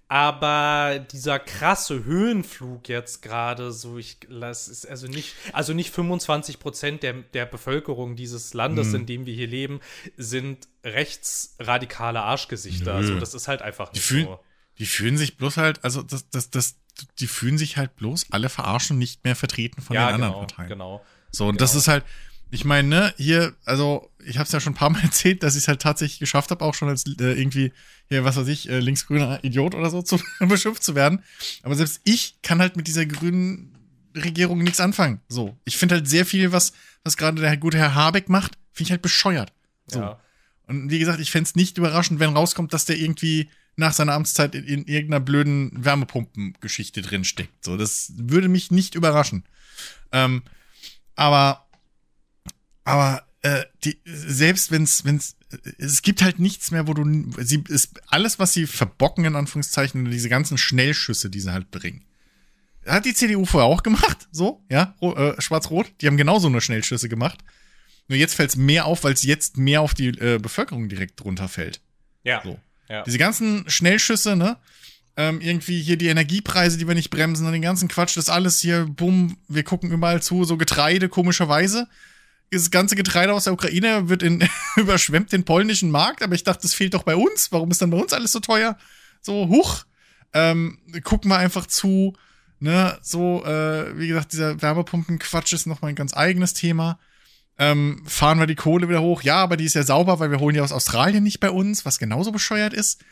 aber 0.08 1.00
dieser 1.10 1.38
krasse 1.40 2.04
Höhenflug 2.04 2.88
jetzt 2.88 3.22
gerade, 3.22 3.72
so 3.72 3.98
ich 3.98 4.18
das 4.28 4.68
ist 4.68 4.86
also 4.88 5.08
nicht, 5.08 5.34
also 5.52 5.72
nicht 5.72 5.90
25 5.92 6.60
Prozent 6.60 7.02
der, 7.02 7.14
der 7.14 7.44
Bevölkerung 7.46 8.14
dieses 8.16 8.54
Landes, 8.54 8.94
in 8.94 9.06
dem 9.06 9.26
wir 9.26 9.34
hier 9.34 9.48
leben, 9.48 9.80
sind 10.16 10.68
rechtsradikale 10.84 12.20
Arschgesichter. 12.22 12.92
Nö. 12.92 12.98
Also 12.98 13.18
das 13.20 13.34
ist 13.34 13.48
halt 13.48 13.62
einfach 13.62 13.88
Die 13.90 13.96
nicht 13.96 14.04
fühlen, 14.06 14.24
so. 14.26 14.40
die 14.78 14.86
fühlen 14.86 15.16
sich 15.16 15.36
bloß 15.36 15.56
halt, 15.56 15.82
also 15.84 16.02
das, 16.02 16.28
das, 16.30 16.50
das, 16.50 16.76
die 17.18 17.26
fühlen 17.26 17.58
sich 17.58 17.76
halt 17.76 17.96
bloß 17.96 18.26
alle 18.30 18.48
verarschen, 18.48 18.98
nicht 18.98 19.24
mehr 19.24 19.36
vertreten 19.36 19.82
von 19.82 19.94
Ja, 19.94 20.06
den 20.08 20.14
anderen 20.14 20.32
genau, 20.34 20.46
Parteien. 20.46 20.68
genau. 20.68 21.04
So, 21.32 21.46
und 21.48 21.60
das 21.60 21.72
Genau. 21.72 21.80
ist 21.80 21.88
halt, 21.88 22.04
ich 22.50 22.64
meine, 22.64 22.88
ne, 22.88 23.14
hier, 23.16 23.54
also 23.64 24.10
ich 24.24 24.38
habe 24.38 24.46
es 24.46 24.52
ja 24.52 24.60
schon 24.60 24.72
ein 24.72 24.76
paar 24.76 24.90
Mal 24.90 25.00
erzählt, 25.02 25.42
dass 25.42 25.54
ich 25.54 25.62
es 25.62 25.68
halt 25.68 25.82
tatsächlich 25.82 26.18
geschafft 26.18 26.50
habe, 26.50 26.64
auch 26.64 26.74
schon 26.74 26.88
als 26.88 27.04
äh, 27.06 27.32
irgendwie, 27.32 27.72
hier, 28.08 28.24
was 28.24 28.36
weiß 28.36 28.48
ich, 28.48 28.68
äh, 28.68 28.78
linksgrüner 28.78 29.42
Idiot 29.42 29.74
oder 29.74 29.90
so 29.90 30.02
zu 30.02 30.20
beschimpft 30.40 30.82
zu 30.82 30.94
werden. 30.94 31.22
Aber 31.62 31.74
selbst 31.74 32.00
ich 32.04 32.36
kann 32.42 32.60
halt 32.60 32.76
mit 32.76 32.86
dieser 32.86 33.06
grünen 33.06 33.72
Regierung 34.14 34.62
nichts 34.62 34.80
anfangen. 34.80 35.20
So, 35.28 35.56
ich 35.64 35.76
finde 35.76 35.96
halt 35.96 36.08
sehr 36.08 36.24
viel, 36.24 36.52
was, 36.52 36.72
was 37.04 37.16
gerade 37.16 37.40
der 37.40 37.56
gute 37.56 37.78
Herr 37.78 37.94
Habeck 37.94 38.28
macht, 38.28 38.58
finde 38.72 38.88
ich 38.88 38.90
halt 38.92 39.02
bescheuert. 39.02 39.52
So. 39.86 40.00
Ja. 40.00 40.20
Und 40.66 40.90
wie 40.90 40.98
gesagt, 40.98 41.20
ich 41.20 41.30
fänd's 41.30 41.54
nicht 41.54 41.78
überraschend, 41.78 42.18
wenn 42.18 42.30
rauskommt, 42.30 42.72
dass 42.72 42.86
der 42.86 42.98
irgendwie 42.98 43.48
nach 43.76 43.92
seiner 43.92 44.14
Amtszeit 44.14 44.54
in, 44.54 44.64
in 44.64 44.84
irgendeiner 44.86 45.20
blöden 45.20 45.70
Wärmepumpengeschichte 45.72 47.02
drin 47.02 47.24
steckt. 47.24 47.64
So, 47.64 47.76
das 47.76 48.12
würde 48.16 48.48
mich 48.48 48.70
nicht 48.70 48.94
überraschen. 48.94 49.44
Ähm, 50.12 50.42
aber, 51.14 51.65
aber 52.86 53.26
äh, 53.42 53.64
die, 53.84 54.00
selbst 54.04 54.70
wenn's, 54.70 55.04
wenn's, 55.04 55.36
es 55.76 56.02
gibt 56.02 56.22
halt 56.22 56.38
nichts 56.38 56.70
mehr, 56.70 56.86
wo 56.86 56.94
du, 56.94 57.04
sie 57.42 57.62
ist 57.68 58.00
alles, 58.06 58.38
was 58.38 58.52
sie 58.52 58.66
verbocken 58.66 59.24
in 59.24 59.34
Anführungszeichen, 59.34 60.08
diese 60.10 60.28
ganzen 60.28 60.56
Schnellschüsse, 60.56 61.28
die 61.28 61.40
sie 61.40 61.52
halt 61.52 61.70
bringen. 61.72 62.04
Hat 62.86 63.04
die 63.04 63.12
CDU 63.12 63.44
vorher 63.44 63.68
auch 63.68 63.82
gemacht, 63.82 64.28
so, 64.30 64.64
ja, 64.70 64.94
äh, 65.00 65.40
schwarz-rot. 65.42 65.92
Die 66.00 66.06
haben 66.06 66.16
genauso 66.16 66.48
nur 66.48 66.60
Schnellschüsse 66.60 67.08
gemacht. 67.08 67.40
Nur 68.06 68.18
jetzt 68.18 68.36
fällt's 68.36 68.54
mehr 68.54 68.84
auf, 68.84 69.02
weil 69.02 69.14
es 69.14 69.24
jetzt 69.24 69.56
mehr 69.56 69.80
auf 69.80 69.92
die 69.92 70.08
äh, 70.08 70.38
Bevölkerung 70.38 70.88
direkt 70.88 71.24
runterfällt. 71.24 71.80
Ja. 72.22 72.40
So. 72.44 72.60
ja. 72.88 73.02
Diese 73.02 73.18
ganzen 73.18 73.68
Schnellschüsse, 73.68 74.36
ne? 74.36 74.58
Ähm, 75.16 75.40
irgendwie 75.40 75.82
hier 75.82 75.96
die 75.96 76.06
Energiepreise, 76.06 76.78
die 76.78 76.86
wir 76.86 76.94
nicht 76.94 77.10
bremsen 77.10 77.46
und 77.46 77.52
den 77.52 77.62
ganzen 77.62 77.88
Quatsch, 77.88 78.16
das 78.16 78.28
alles 78.28 78.60
hier, 78.60 78.84
bumm, 78.84 79.38
wir 79.48 79.64
gucken 79.64 79.90
überall 79.90 80.22
zu, 80.22 80.44
so 80.44 80.56
Getreide, 80.56 81.08
komischerweise. 81.08 81.88
Das 82.50 82.70
ganze 82.70 82.96
Getreide 82.96 83.34
aus 83.34 83.44
der 83.44 83.52
Ukraine 83.52 84.08
wird 84.08 84.22
in, 84.22 84.48
überschwemmt 84.76 85.32
den 85.32 85.44
polnischen 85.44 85.90
Markt, 85.90 86.22
aber 86.22 86.34
ich 86.34 86.44
dachte, 86.44 86.62
das 86.62 86.74
fehlt 86.74 86.94
doch 86.94 87.02
bei 87.02 87.16
uns. 87.16 87.52
Warum 87.52 87.70
ist 87.70 87.82
dann 87.82 87.90
bei 87.90 87.98
uns 87.98 88.12
alles 88.12 88.32
so 88.32 88.40
teuer? 88.40 88.78
So, 89.20 89.48
huch. 89.48 89.84
Ähm, 90.32 90.78
gucken 91.02 91.30
wir 91.30 91.38
einfach 91.38 91.66
zu, 91.66 92.14
ne, 92.60 92.98
so, 93.02 93.44
äh, 93.44 93.98
wie 93.98 94.08
gesagt, 94.08 94.32
dieser 94.32 94.60
Wärmepumpen-Quatsch 94.60 95.52
ist 95.52 95.66
noch 95.66 95.82
mal 95.82 95.88
ein 95.88 95.94
ganz 95.94 96.16
eigenes 96.16 96.54
Thema. 96.54 96.98
Ähm, 97.58 98.02
fahren 98.06 98.38
wir 98.38 98.46
die 98.46 98.54
Kohle 98.54 98.88
wieder 98.88 99.00
hoch? 99.00 99.22
Ja, 99.22 99.36
aber 99.36 99.56
die 99.56 99.64
ist 99.64 99.74
ja 99.74 99.82
sauber, 99.82 100.18
weil 100.20 100.30
wir 100.30 100.40
holen 100.40 100.54
die 100.54 100.60
aus 100.60 100.72
Australien 100.72 101.24
nicht 101.24 101.40
bei 101.40 101.50
uns, 101.50 101.84
was 101.86 101.98
genauso 101.98 102.32
bescheuert 102.32 102.74
ist. 102.74 103.02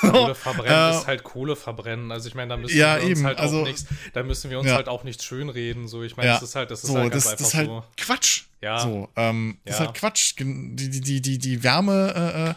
Kohle 0.00 0.34
verbrennen 0.34 0.92
äh, 0.92 0.96
ist 0.98 1.06
halt 1.06 1.24
Kohle 1.24 1.56
verbrennen. 1.56 2.12
Also 2.12 2.28
ich 2.28 2.34
meine, 2.34 2.48
da 2.50 2.56
müssen 2.56 2.76
Ja, 2.76 2.96
wir 2.96 3.02
uns 3.04 3.18
eben, 3.18 3.26
halt 3.26 3.38
also- 3.38 3.60
auch 3.62 3.66
nichts, 3.66 3.86
da 4.12 4.22
müssen 4.22 4.50
wir 4.50 4.58
uns 4.58 4.68
Ja. 4.68 4.76
halt 4.76 4.88
auch 4.88 5.04
nichts 5.04 5.24
schönreden. 5.24 5.88
So, 5.88 6.02
ich 6.02 6.16
meine, 6.16 6.28
Ja. 6.28 6.34
das 6.34 6.42
ist 6.50 6.54
halt, 6.54 6.70
das 6.70 6.84
ist 6.84 6.90
so, 6.90 6.98
halt 6.98 7.12
ganz 7.12 7.24
das, 7.24 7.32
einfach 7.32 7.38
das 7.44 7.48
ist 7.48 7.54
halt 7.54 7.66
so. 7.68 7.84
Quatsch. 7.96 8.42
Ja. 8.60 8.78
So, 8.80 9.08
ähm, 9.16 9.58
das 9.64 9.74
ist 9.76 9.80
halt 9.80 9.94
Quatsch. 9.94 10.34
Die, 10.38 10.90
die, 10.90 11.00
die, 11.00 11.20
die, 11.20 11.38
die 11.38 11.62
Wärme, 11.62 12.14
äh, 12.14 12.50
äh, 12.50 12.54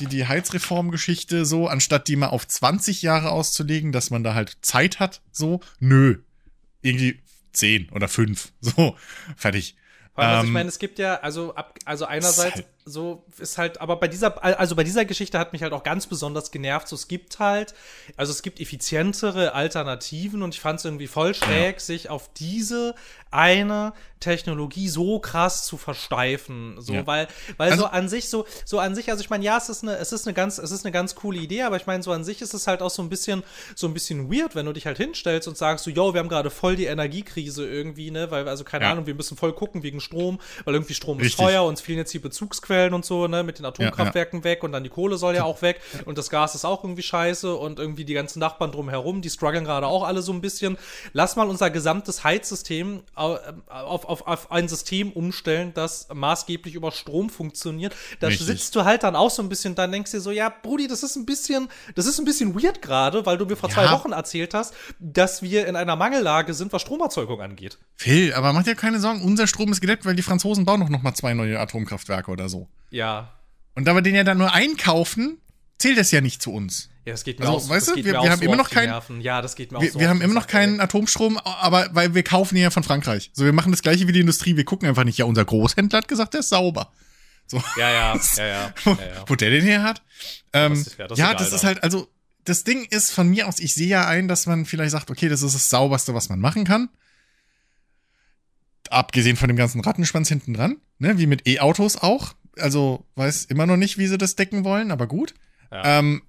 die, 0.00 0.06
die 0.06 0.26
Heizreformgeschichte, 0.26 1.44
so, 1.44 1.66
anstatt 1.68 2.08
die 2.08 2.16
mal 2.16 2.28
auf 2.28 2.46
20 2.46 3.02
Jahre 3.02 3.30
auszulegen, 3.30 3.92
dass 3.92 4.10
man 4.10 4.22
da 4.24 4.34
halt 4.34 4.56
Zeit 4.62 5.00
hat, 5.00 5.20
so, 5.32 5.60
nö. 5.80 6.18
Irgendwie 6.82 7.20
10 7.52 7.90
oder 7.90 8.08
5. 8.08 8.52
So, 8.60 8.96
fertig. 9.36 9.74
Allem, 10.14 10.28
also 10.30 10.42
ich 10.42 10.46
Ähm, 10.48 10.52
meine, 10.52 10.68
es 10.68 10.78
gibt 10.78 10.98
ja, 10.98 11.20
also 11.20 11.54
ab, 11.54 11.78
also 11.84 12.04
einerseits 12.04 12.56
halt- 12.56 12.66
so 12.88 13.24
ist 13.38 13.58
halt, 13.58 13.80
aber 13.80 13.96
bei 13.96 14.08
dieser, 14.08 14.42
also 14.42 14.74
bei 14.76 14.84
dieser 14.84 15.04
Geschichte 15.04 15.38
hat 15.38 15.52
mich 15.52 15.62
halt 15.62 15.72
auch 15.72 15.82
ganz 15.82 16.06
besonders 16.06 16.50
genervt. 16.50 16.88
So, 16.88 16.96
es 16.96 17.06
gibt 17.08 17.38
halt, 17.38 17.74
also 18.16 18.32
es 18.32 18.42
gibt 18.42 18.60
effizientere 18.60 19.52
Alternativen 19.54 20.42
und 20.42 20.54
ich 20.54 20.60
fand 20.60 20.78
es 20.78 20.84
irgendwie 20.84 21.06
voll 21.06 21.34
schräg, 21.34 21.80
sich 21.80 22.08
auf 22.10 22.30
diese 22.34 22.94
eine 23.30 23.92
Technologie 24.20 24.88
so 24.88 25.18
krass 25.20 25.66
zu 25.66 25.76
versteifen. 25.76 26.76
So, 26.80 26.94
Ja. 26.94 27.06
weil, 27.06 27.28
weil 27.58 27.70
Also- 27.72 27.82
so 27.84 27.88
an 27.88 28.08
sich, 28.08 28.28
so, 28.30 28.46
so 28.64 28.78
an 28.78 28.94
sich, 28.94 29.10
also 29.10 29.20
ich 29.22 29.30
meine, 29.30 29.44
ja, 29.44 29.58
es 29.58 29.68
ist 29.68 29.82
eine, 29.82 29.96
es 29.98 30.12
ist 30.12 30.26
eine 30.26 30.34
ganz, 30.34 30.58
es 30.58 30.70
ist 30.70 30.84
eine 30.84 30.92
ganz 30.92 31.14
coole 31.14 31.38
Idee, 31.38 31.62
aber 31.62 31.76
ich 31.76 31.86
meine, 31.86 32.02
so 32.02 32.10
an 32.10 32.24
sich 32.24 32.40
ist 32.40 32.54
es 32.54 32.66
halt 32.66 32.80
auch 32.82 32.90
so 32.90 33.02
ein 33.02 33.10
bisschen, 33.10 33.44
so 33.76 33.86
ein 33.86 33.92
bisschen 33.94 34.32
weird, 34.32 34.54
wenn 34.54 34.66
du 34.66 34.72
dich 34.72 34.86
halt 34.86 34.96
hinstellst 34.96 35.46
und 35.46 35.56
sagst 35.58 35.84
so, 35.84 35.90
yo, 35.90 36.14
wir 36.14 36.20
haben 36.20 36.28
gerade 36.28 36.50
voll 36.50 36.74
die 36.76 36.86
Energiekrise 36.86 37.66
irgendwie, 37.68 38.10
ne, 38.10 38.30
weil, 38.30 38.48
also 38.48 38.64
keine 38.64 38.86
Ja. 38.86 38.92
Ahnung, 38.92 39.06
wir 39.06 39.14
müssen 39.14 39.36
voll 39.36 39.52
gucken 39.52 39.82
wegen 39.82 40.00
Strom, 40.00 40.40
weil 40.64 40.74
irgendwie 40.74 40.94
Strom 40.94 41.18
ist 41.18 41.26
Richtig. 41.26 41.44
teuer, 41.44 41.64
uns 41.64 41.80
fehlen 41.82 41.98
jetzt 41.98 42.12
die 42.14 42.18
Bezugsquellen 42.18 42.77
Energiequellen 42.78 42.94
und 42.94 43.04
so, 43.04 43.26
ne, 43.26 43.42
mit 43.42 43.58
den 43.58 43.66
Atomkraftwerken 43.66 44.40
ja, 44.40 44.44
ja. 44.44 44.44
weg 44.44 44.62
und 44.62 44.72
dann 44.72 44.84
die 44.84 44.90
Kohle 44.90 45.16
soll 45.16 45.34
ja 45.34 45.44
auch 45.44 45.62
weg 45.62 45.80
und 46.04 46.18
das 46.18 46.30
Gas 46.30 46.54
ist 46.54 46.64
auch 46.64 46.84
irgendwie 46.84 47.02
scheiße 47.02 47.54
und 47.54 47.78
irgendwie 47.78 48.04
die 48.04 48.14
ganzen 48.14 48.38
Nachbarn 48.38 48.72
drumherum, 48.72 49.22
die 49.22 49.30
strugglen 49.30 49.64
gerade 49.64 49.86
auch 49.86 50.04
alle 50.04 50.22
so 50.22 50.32
ein 50.32 50.40
bisschen. 50.40 50.78
Lass 51.12 51.36
mal 51.36 51.48
unser 51.48 51.70
gesamtes 51.70 52.24
Heizsystem 52.24 53.02
auf, 53.14 53.40
auf, 54.04 54.26
auf 54.26 54.50
ein 54.50 54.68
System 54.68 55.12
umstellen, 55.12 55.72
das 55.74 56.08
maßgeblich 56.12 56.74
über 56.74 56.92
Strom 56.92 57.30
funktioniert. 57.30 57.94
Da 58.20 58.28
Richtig. 58.28 58.46
sitzt 58.46 58.76
du 58.76 58.84
halt 58.84 59.02
dann 59.02 59.16
auch 59.16 59.30
so 59.30 59.42
ein 59.42 59.48
bisschen, 59.48 59.74
dann 59.74 59.92
denkst 59.92 60.10
du 60.10 60.18
dir 60.18 60.22
so, 60.22 60.30
ja, 60.30 60.48
Brudi, 60.48 60.86
das 60.86 61.02
ist 61.02 61.16
ein 61.16 61.26
bisschen, 61.26 61.68
das 61.94 62.06
ist 62.06 62.18
ein 62.18 62.24
bisschen 62.24 62.54
weird 62.54 62.82
gerade, 62.82 63.26
weil 63.26 63.38
du 63.38 63.46
mir 63.46 63.56
vor 63.56 63.68
ja. 63.70 63.74
zwei 63.74 63.90
Wochen 63.90 64.12
erzählt 64.12 64.54
hast, 64.54 64.74
dass 64.98 65.42
wir 65.42 65.66
in 65.66 65.76
einer 65.76 65.96
Mangellage 65.96 66.54
sind, 66.54 66.72
was 66.72 66.82
Stromerzeugung 66.82 67.40
angeht. 67.40 67.78
Phil, 67.96 68.32
aber 68.32 68.52
mach 68.52 68.62
dir 68.62 68.74
keine 68.74 69.00
Sorgen, 69.00 69.22
unser 69.22 69.46
Strom 69.46 69.72
ist 69.72 69.80
gedeckt, 69.80 70.04
weil 70.04 70.14
die 70.14 70.22
Franzosen 70.22 70.64
bauen 70.64 70.80
noch, 70.80 70.88
noch 70.88 71.02
mal 71.02 71.14
zwei 71.14 71.34
neue 71.34 71.58
Atomkraftwerke 71.58 72.30
oder 72.30 72.48
so. 72.48 72.57
Ja. 72.90 73.32
Und 73.74 73.84
da 73.86 73.94
wir 73.94 74.02
den 74.02 74.14
ja 74.14 74.24
dann 74.24 74.38
nur 74.38 74.52
einkaufen, 74.52 75.38
zählt 75.78 75.98
das 75.98 76.10
ja 76.10 76.20
nicht 76.20 76.42
zu 76.42 76.52
uns. 76.52 76.88
Ja, 77.04 77.12
das 77.12 77.24
geht 77.24 77.38
mir 77.38 77.46
also, 77.46 77.66
auch, 77.66 77.68
weißt 77.70 77.88
du, 77.88 77.96
wir, 77.96 78.04
wir 78.04 78.30
haben 78.30 78.38
so 78.38 78.44
immer 78.44 78.56
noch 78.56 78.70
keinen. 78.70 79.20
Ja, 79.20 79.40
das 79.40 79.54
geht 79.56 79.72
mir 79.72 79.78
auch 79.78 79.82
wir, 79.82 79.92
so 79.92 80.00
Wir 80.00 80.08
haben 80.08 80.20
immer 80.20 80.34
noch 80.34 80.46
keinen 80.46 80.80
Atomstrom, 80.80 81.38
aber 81.38 81.88
weil 81.92 82.14
wir 82.14 82.22
kaufen 82.22 82.56
ihn 82.56 82.64
ja 82.64 82.70
von 82.70 82.82
Frankreich. 82.82 83.30
So, 83.32 83.44
wir 83.44 83.52
machen 83.52 83.72
das 83.72 83.82
gleiche 83.82 84.06
wie 84.08 84.12
die 84.12 84.20
Industrie. 84.20 84.56
Wir 84.56 84.64
gucken 84.64 84.88
einfach 84.88 85.04
nicht. 85.04 85.18
Ja, 85.18 85.24
unser 85.24 85.44
Großhändler 85.44 85.98
hat 85.98 86.08
gesagt, 86.08 86.34
der 86.34 86.40
ist 86.40 86.50
sauber. 86.50 86.92
So. 87.46 87.62
Ja, 87.78 87.90
ja, 87.90 88.20
ja, 88.36 88.46
ja. 88.46 88.74
wo, 88.84 88.90
ja, 88.90 88.96
ja. 88.96 89.24
wo 89.26 89.34
der 89.36 89.50
den 89.50 89.64
her 89.64 89.82
hat. 89.82 90.02
Ähm, 90.52 90.74
ja, 90.74 90.76
das, 90.76 90.86
ist, 90.86 90.98
ja, 90.98 91.06
das, 91.06 91.18
ja, 91.18 91.34
das 91.34 91.52
ist 91.52 91.64
halt, 91.64 91.82
also, 91.82 92.08
das 92.44 92.64
Ding 92.64 92.84
ist 92.84 93.10
von 93.10 93.28
mir 93.28 93.48
aus, 93.48 93.58
ich 93.58 93.74
sehe 93.74 93.88
ja 93.88 94.06
ein, 94.06 94.28
dass 94.28 94.46
man 94.46 94.66
vielleicht 94.66 94.92
sagt, 94.92 95.10
okay, 95.10 95.28
das 95.28 95.42
ist 95.42 95.54
das 95.54 95.70
sauberste, 95.70 96.14
was 96.14 96.28
man 96.28 96.40
machen 96.40 96.64
kann 96.64 96.90
abgesehen 98.90 99.36
von 99.36 99.48
dem 99.48 99.56
ganzen 99.56 99.80
Rattenschwanz 99.80 100.28
hinten 100.28 100.54
dran, 100.54 100.76
ne, 100.98 101.18
wie 101.18 101.26
mit 101.26 101.46
E-Autos 101.46 101.96
auch. 101.96 102.34
Also 102.60 103.06
weiß 103.14 103.46
immer 103.46 103.66
noch 103.66 103.76
nicht, 103.76 103.98
wie 103.98 104.06
sie 104.06 104.18
das 104.18 104.36
decken 104.36 104.64
wollen, 104.64 104.90
aber 104.90 105.06
gut. 105.06 105.34
Ja. 105.70 105.98
Ähm, 105.98 106.22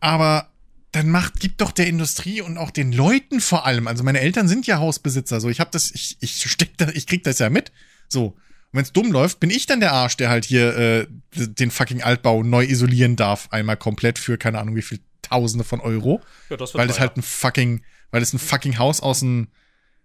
aber 0.00 0.50
dann 0.92 1.10
macht, 1.10 1.40
gibt 1.40 1.60
doch 1.60 1.72
der 1.72 1.86
Industrie 1.86 2.40
und 2.40 2.56
auch 2.56 2.70
den 2.70 2.92
Leuten 2.92 3.40
vor 3.40 3.66
allem. 3.66 3.88
Also 3.88 4.04
meine 4.04 4.20
Eltern 4.20 4.48
sind 4.48 4.66
ja 4.66 4.78
Hausbesitzer, 4.78 5.40
so 5.40 5.48
ich 5.48 5.60
habe 5.60 5.70
das, 5.70 5.90
ich, 5.90 6.16
ich 6.20 6.50
steck 6.50 6.78
da, 6.78 6.88
ich 6.88 7.06
krieg 7.06 7.24
das 7.24 7.38
ja 7.38 7.50
mit. 7.50 7.72
So. 8.08 8.26
Und 8.26 8.78
wenn's 8.78 8.92
dumm 8.92 9.12
läuft, 9.12 9.40
bin 9.40 9.50
ich 9.50 9.66
dann 9.66 9.80
der 9.80 9.92
Arsch, 9.92 10.16
der 10.16 10.30
halt 10.30 10.44
hier 10.44 10.76
äh, 10.76 11.06
den 11.34 11.70
fucking 11.70 12.02
Altbau 12.02 12.42
neu 12.42 12.64
isolieren 12.64 13.16
darf, 13.16 13.48
einmal 13.50 13.76
komplett 13.76 14.18
für 14.18 14.38
keine 14.38 14.58
Ahnung 14.58 14.76
wie 14.76 14.82
viel 14.82 15.00
Tausende 15.22 15.64
von 15.64 15.80
Euro. 15.80 16.22
Ja, 16.48 16.56
das 16.56 16.74
weil 16.74 16.86
das 16.86 17.00
halt 17.00 17.16
ein 17.16 17.22
fucking, 17.22 17.82
weil 18.10 18.20
das 18.20 18.32
ein 18.32 18.38
fucking 18.38 18.78
Haus 18.78 19.00
aus 19.00 19.20
dem, 19.20 19.48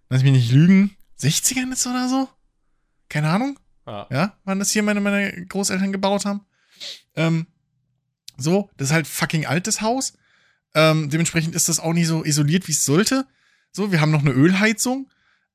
lass 0.10 0.24
mich 0.24 0.34
nicht 0.34 0.52
lügen, 0.52 0.96
60ern 1.20 1.72
ist 1.72 1.88
oder 1.88 2.10
so? 2.10 2.28
Keine 3.08 3.30
Ahnung. 3.30 3.58
Ja. 3.86 4.08
ja, 4.12 4.38
wann 4.46 4.60
das 4.60 4.72
hier 4.72 4.84
meine, 4.84 5.02
meine 5.02 5.46
Großeltern 5.46 5.92
gebaut 5.92 6.26
haben. 6.26 6.46
Ähm, 7.16 7.48
so, 8.38 8.70
das 8.78 8.90
ist 8.90 8.94
halt 8.94 9.08
fucking 9.08 9.46
altes 9.46 9.82
Haus. 9.82 10.14
Ähm, 10.74 11.10
dementsprechend 11.10 11.56
ist 11.56 11.70
das 11.70 11.80
auch 11.80 11.94
nicht 11.94 12.08
so 12.08 12.24
isoliert, 12.24 12.68
wie 12.68 12.72
es 12.72 12.86
sollte. 12.86 13.26
So, 13.72 13.92
wir 13.92 14.02
haben 14.02 14.12
noch 14.12 14.22
eine 14.22 14.32
Ölheizung. 14.32 15.10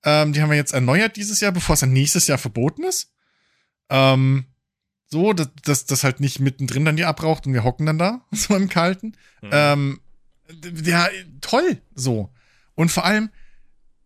Ähm, 0.05 0.33
die 0.33 0.43
haben 0.43 0.51
wir 0.51 0.57
jetzt 0.57 0.75
erneuert 0.75 1.17
dieses 1.17 1.41
Jahr, 1.41 1.53
bevor 1.53 1.75
es 1.75 1.81
dann 1.81 1.93
nächstes 1.93 2.27
Jahr 2.27 2.39
verboten 2.39 2.85
ist. 2.85 3.13
Ähm, 3.91 4.47
so, 5.07 5.33
dass 5.33 5.49
das, 5.65 5.87
das 5.87 6.05
halt 6.05 6.21
nicht 6.21 6.39
mittendrin 6.39 6.85
dann 6.85 6.97
die 6.97 7.05
abraucht 7.05 7.47
und 7.47 7.55
wir 7.55 7.65
hocken 7.65 7.87
dann 7.87 7.99
da, 7.99 8.27
so 8.31 8.55
im 8.55 8.69
Kalten. 8.69 9.17
Mhm. 9.43 9.51
Ähm, 9.53 10.01
ja, 10.85 11.09
toll, 11.41 11.81
so. 11.95 12.33
Und 12.75 12.91
vor 12.91 13.05
allem, 13.05 13.31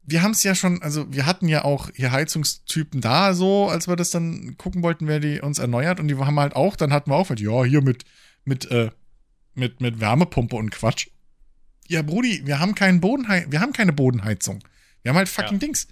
wir 0.04 0.22
haben 0.22 0.32
es 0.32 0.42
ja 0.42 0.54
schon, 0.54 0.82
also 0.82 1.12
wir 1.12 1.26
hatten 1.26 1.48
ja 1.48 1.64
auch 1.64 1.90
hier 1.94 2.10
Heizungstypen 2.10 3.00
da, 3.00 3.34
so, 3.34 3.68
als 3.68 3.86
wir 3.86 3.96
das 3.96 4.10
dann 4.10 4.56
gucken 4.56 4.82
wollten, 4.82 5.06
wer 5.06 5.20
die 5.20 5.40
uns 5.40 5.58
erneuert. 5.58 6.00
Und 6.00 6.08
die 6.08 6.16
haben 6.16 6.40
halt 6.40 6.56
auch, 6.56 6.76
dann 6.76 6.92
hatten 6.92 7.10
wir 7.10 7.16
auch 7.16 7.28
halt, 7.28 7.40
ja, 7.40 7.64
hier 7.64 7.82
mit, 7.82 8.04
mit, 8.44 8.70
äh, 8.70 8.90
mit, 9.54 9.80
mit 9.80 10.00
Wärmepumpe 10.00 10.56
und 10.56 10.70
Quatsch. 10.70 11.08
Ja, 11.88 12.02
Brudi, 12.02 12.42
wir 12.46 12.58
haben 12.58 12.74
keinen 12.74 13.00
Bodenhei 13.00 13.46
wir 13.48 13.60
haben 13.60 13.72
keine 13.72 13.92
Bodenheizung. 13.92 14.62
Wir 15.02 15.10
haben 15.10 15.16
halt 15.16 15.28
fucking 15.28 15.54
ja. 15.54 15.58
Dings. 15.58 15.88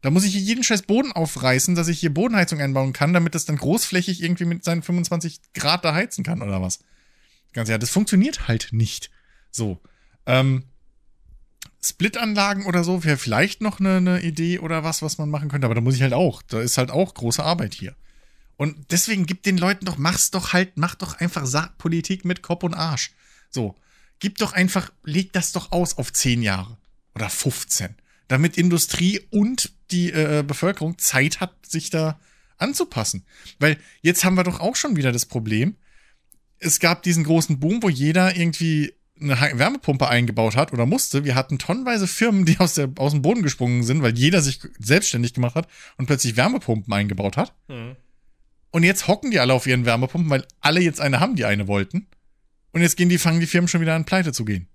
Da 0.00 0.10
muss 0.10 0.24
ich 0.24 0.32
hier 0.32 0.40
jeden 0.40 0.64
scheiß 0.64 0.82
Boden 0.82 1.12
aufreißen, 1.12 1.74
dass 1.76 1.88
ich 1.88 2.00
hier 2.00 2.12
Bodenheizung 2.12 2.60
einbauen 2.60 2.92
kann, 2.92 3.12
damit 3.12 3.34
das 3.34 3.44
dann 3.44 3.56
großflächig 3.56 4.22
irgendwie 4.22 4.44
mit 4.44 4.64
seinen 4.64 4.82
25 4.82 5.40
Grad 5.54 5.84
da 5.84 5.94
heizen 5.94 6.24
kann 6.24 6.42
oder 6.42 6.60
was. 6.60 6.80
Ganz 7.52 7.68
ja, 7.68 7.78
das 7.78 7.90
funktioniert 7.90 8.48
halt 8.48 8.70
nicht. 8.72 9.10
So. 9.50 9.80
Ähm, 10.26 10.64
Split-Anlagen 11.84 12.66
oder 12.66 12.84
so 12.84 13.02
wäre 13.02 13.16
vielleicht 13.16 13.60
noch 13.60 13.80
eine, 13.80 13.96
eine 13.96 14.22
Idee 14.22 14.60
oder 14.60 14.84
was, 14.84 15.02
was 15.02 15.18
man 15.18 15.30
machen 15.30 15.48
könnte. 15.48 15.64
Aber 15.66 15.74
da 15.74 15.80
muss 15.80 15.96
ich 15.96 16.02
halt 16.02 16.12
auch. 16.12 16.42
Da 16.42 16.60
ist 16.60 16.78
halt 16.78 16.90
auch 16.90 17.14
große 17.14 17.42
Arbeit 17.42 17.74
hier. 17.74 17.96
Und 18.56 18.92
deswegen 18.92 19.26
gib 19.26 19.42
den 19.42 19.58
Leuten 19.58 19.86
doch, 19.86 19.98
mach's 19.98 20.30
doch 20.30 20.52
halt, 20.52 20.76
mach 20.76 20.94
doch 20.94 21.18
einfach 21.18 21.76
Politik 21.78 22.24
mit 22.24 22.42
Kopf 22.42 22.62
und 22.62 22.74
Arsch. 22.74 23.10
So. 23.50 23.74
Gib 24.20 24.38
doch 24.38 24.52
einfach, 24.52 24.92
leg 25.02 25.32
das 25.32 25.50
doch 25.50 25.72
aus 25.72 25.98
auf 25.98 26.12
10 26.12 26.42
Jahre. 26.42 26.78
Oder 27.16 27.28
15. 27.28 27.96
Damit 28.28 28.56
Industrie 28.56 29.20
und 29.30 29.72
die 29.90 30.12
äh, 30.12 30.44
Bevölkerung 30.46 30.96
Zeit 30.98 31.40
hat, 31.40 31.54
sich 31.66 31.90
da 31.90 32.20
anzupassen. 32.56 33.26
Weil 33.58 33.78
jetzt 34.00 34.24
haben 34.24 34.36
wir 34.36 34.44
doch 34.44 34.60
auch 34.60 34.76
schon 34.76 34.94
wieder 34.94 35.10
das 35.10 35.26
Problem. 35.26 35.76
Es 36.58 36.78
gab 36.78 37.02
diesen 37.02 37.24
großen 37.24 37.58
Boom, 37.58 37.82
wo 37.82 37.88
jeder 37.88 38.36
irgendwie 38.36 38.94
eine 39.22 39.58
Wärmepumpe 39.58 40.08
eingebaut 40.08 40.56
hat 40.56 40.72
oder 40.72 40.86
musste. 40.86 41.24
Wir 41.24 41.34
hatten 41.34 41.58
tonnenweise 41.58 42.06
Firmen, 42.06 42.44
die 42.44 42.58
aus, 42.58 42.74
der, 42.74 42.90
aus 42.96 43.12
dem 43.12 43.22
Boden 43.22 43.42
gesprungen 43.42 43.82
sind, 43.82 44.02
weil 44.02 44.16
jeder 44.16 44.42
sich 44.42 44.60
selbstständig 44.78 45.34
gemacht 45.34 45.54
hat 45.54 45.68
und 45.96 46.06
plötzlich 46.06 46.36
Wärmepumpen 46.36 46.92
eingebaut 46.92 47.36
hat. 47.36 47.54
Mhm. 47.68 47.96
Und 48.70 48.84
jetzt 48.84 49.06
hocken 49.06 49.30
die 49.30 49.38
alle 49.38 49.52
auf 49.52 49.66
ihren 49.66 49.84
Wärmepumpen, 49.84 50.30
weil 50.30 50.46
alle 50.60 50.80
jetzt 50.80 51.00
eine 51.00 51.20
haben, 51.20 51.36
die 51.36 51.44
eine 51.44 51.68
wollten. 51.68 52.06
Und 52.72 52.80
jetzt 52.80 52.96
gehen 52.96 53.08
die, 53.08 53.18
fangen 53.18 53.40
die 53.40 53.46
Firmen 53.46 53.68
schon 53.68 53.82
wieder 53.82 53.94
an, 53.94 54.06
pleite 54.06 54.32
zu 54.32 54.44
gehen. 54.44 54.66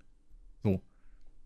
So. 0.62 0.80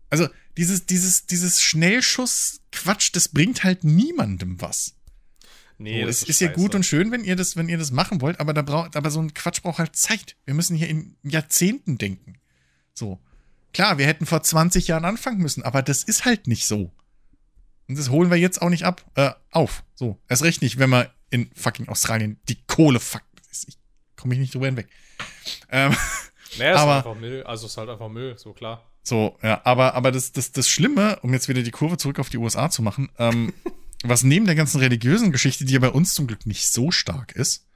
Also, 0.09 0.27
dieses, 0.55 0.85
dieses, 0.85 1.25
dieses 1.25 1.61
Schnellschuss-Quatsch, 1.63 3.09
das 3.13 3.29
bringt 3.29 3.63
halt 3.63 3.83
niemandem 3.83 4.61
was. 4.61 4.95
Nee, 5.79 6.03
so, 6.03 6.09
es 6.09 6.21
ist, 6.21 6.29
ist 6.29 6.41
ja 6.41 6.51
gut 6.51 6.75
und 6.75 6.85
schön, 6.85 7.11
wenn 7.11 7.23
ihr 7.23 7.35
das, 7.35 7.57
wenn 7.57 7.69
ihr 7.69 7.79
das 7.79 7.91
machen 7.91 8.21
wollt, 8.21 8.39
aber 8.39 8.53
da 8.53 8.61
braucht, 8.61 8.95
aber 8.95 9.09
so 9.09 9.19
ein 9.19 9.33
Quatsch 9.33 9.61
braucht 9.63 9.79
halt 9.79 9.95
Zeit. 9.95 10.35
Wir 10.45 10.53
müssen 10.53 10.75
hier 10.75 10.87
in 10.87 11.15
Jahrzehnten 11.23 11.97
denken. 11.97 12.35
So. 12.93 13.19
Klar, 13.73 13.97
wir 13.97 14.05
hätten 14.05 14.25
vor 14.25 14.43
20 14.43 14.87
Jahren 14.87 15.05
anfangen 15.05 15.39
müssen, 15.39 15.63
aber 15.63 15.81
das 15.81 16.03
ist 16.03 16.25
halt 16.25 16.47
nicht 16.47 16.67
so. 16.67 16.91
Und 17.87 17.97
das 17.97 18.09
holen 18.09 18.29
wir 18.29 18.37
jetzt 18.37 18.61
auch 18.61 18.69
nicht 18.69 18.83
ab, 18.83 19.03
äh, 19.15 19.31
auf. 19.51 19.83
So. 19.95 20.19
Erst 20.29 20.43
recht 20.43 20.61
nicht, 20.61 20.77
wenn 20.77 20.89
wir 20.91 21.11
in 21.29 21.49
fucking 21.55 21.89
Australien 21.89 22.39
die 22.47 22.61
Kohle 22.67 22.99
fuck. 22.99 23.23
Ich 23.67 23.77
komme 24.15 24.35
ich 24.35 24.39
nicht 24.39 24.53
drüber 24.53 24.67
hinweg. 24.67 24.87
Ähm, 25.69 25.95
naja, 26.57 26.75
aber, 26.75 26.99
ist 26.99 27.05
einfach 27.05 27.19
Müll, 27.19 27.43
also 27.43 27.65
ist 27.65 27.77
halt 27.77 27.89
einfach 27.89 28.09
Müll, 28.09 28.37
so 28.37 28.53
klar. 28.53 28.89
So, 29.01 29.37
ja, 29.41 29.59
aber, 29.65 29.95
aber 29.95 30.11
das, 30.11 30.31
das, 30.31 30.51
das 30.51 30.69
Schlimme, 30.69 31.19
um 31.21 31.33
jetzt 31.33 31.49
wieder 31.49 31.61
die 31.61 31.71
Kurve 31.71 31.97
zurück 31.97 32.19
auf 32.19 32.29
die 32.29 32.37
USA 32.37 32.69
zu 32.69 32.81
machen, 32.81 33.09
ähm, 33.17 33.53
was 34.03 34.23
neben 34.23 34.45
der 34.45 34.55
ganzen 34.55 34.79
religiösen 34.79 35.31
Geschichte, 35.31 35.65
die 35.65 35.73
ja 35.73 35.79
bei 35.79 35.89
uns 35.89 36.13
zum 36.13 36.27
Glück 36.27 36.45
nicht 36.45 36.71
so 36.71 36.91
stark 36.91 37.33
ist, 37.33 37.67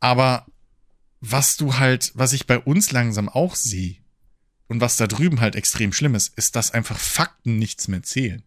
aber 0.00 0.46
was 1.20 1.56
du 1.56 1.78
halt, 1.78 2.12
was 2.14 2.32
ich 2.32 2.46
bei 2.46 2.58
uns 2.58 2.92
langsam 2.92 3.28
auch 3.28 3.54
sehe, 3.54 3.96
und 4.72 4.80
was 4.80 4.96
da 4.96 5.06
drüben 5.06 5.40
halt 5.40 5.54
extrem 5.54 5.92
schlimm 5.92 6.14
ist, 6.14 6.36
ist, 6.38 6.56
dass 6.56 6.72
einfach 6.72 6.98
Fakten 6.98 7.58
nichts 7.58 7.88
mehr 7.88 8.02
zählen. 8.02 8.42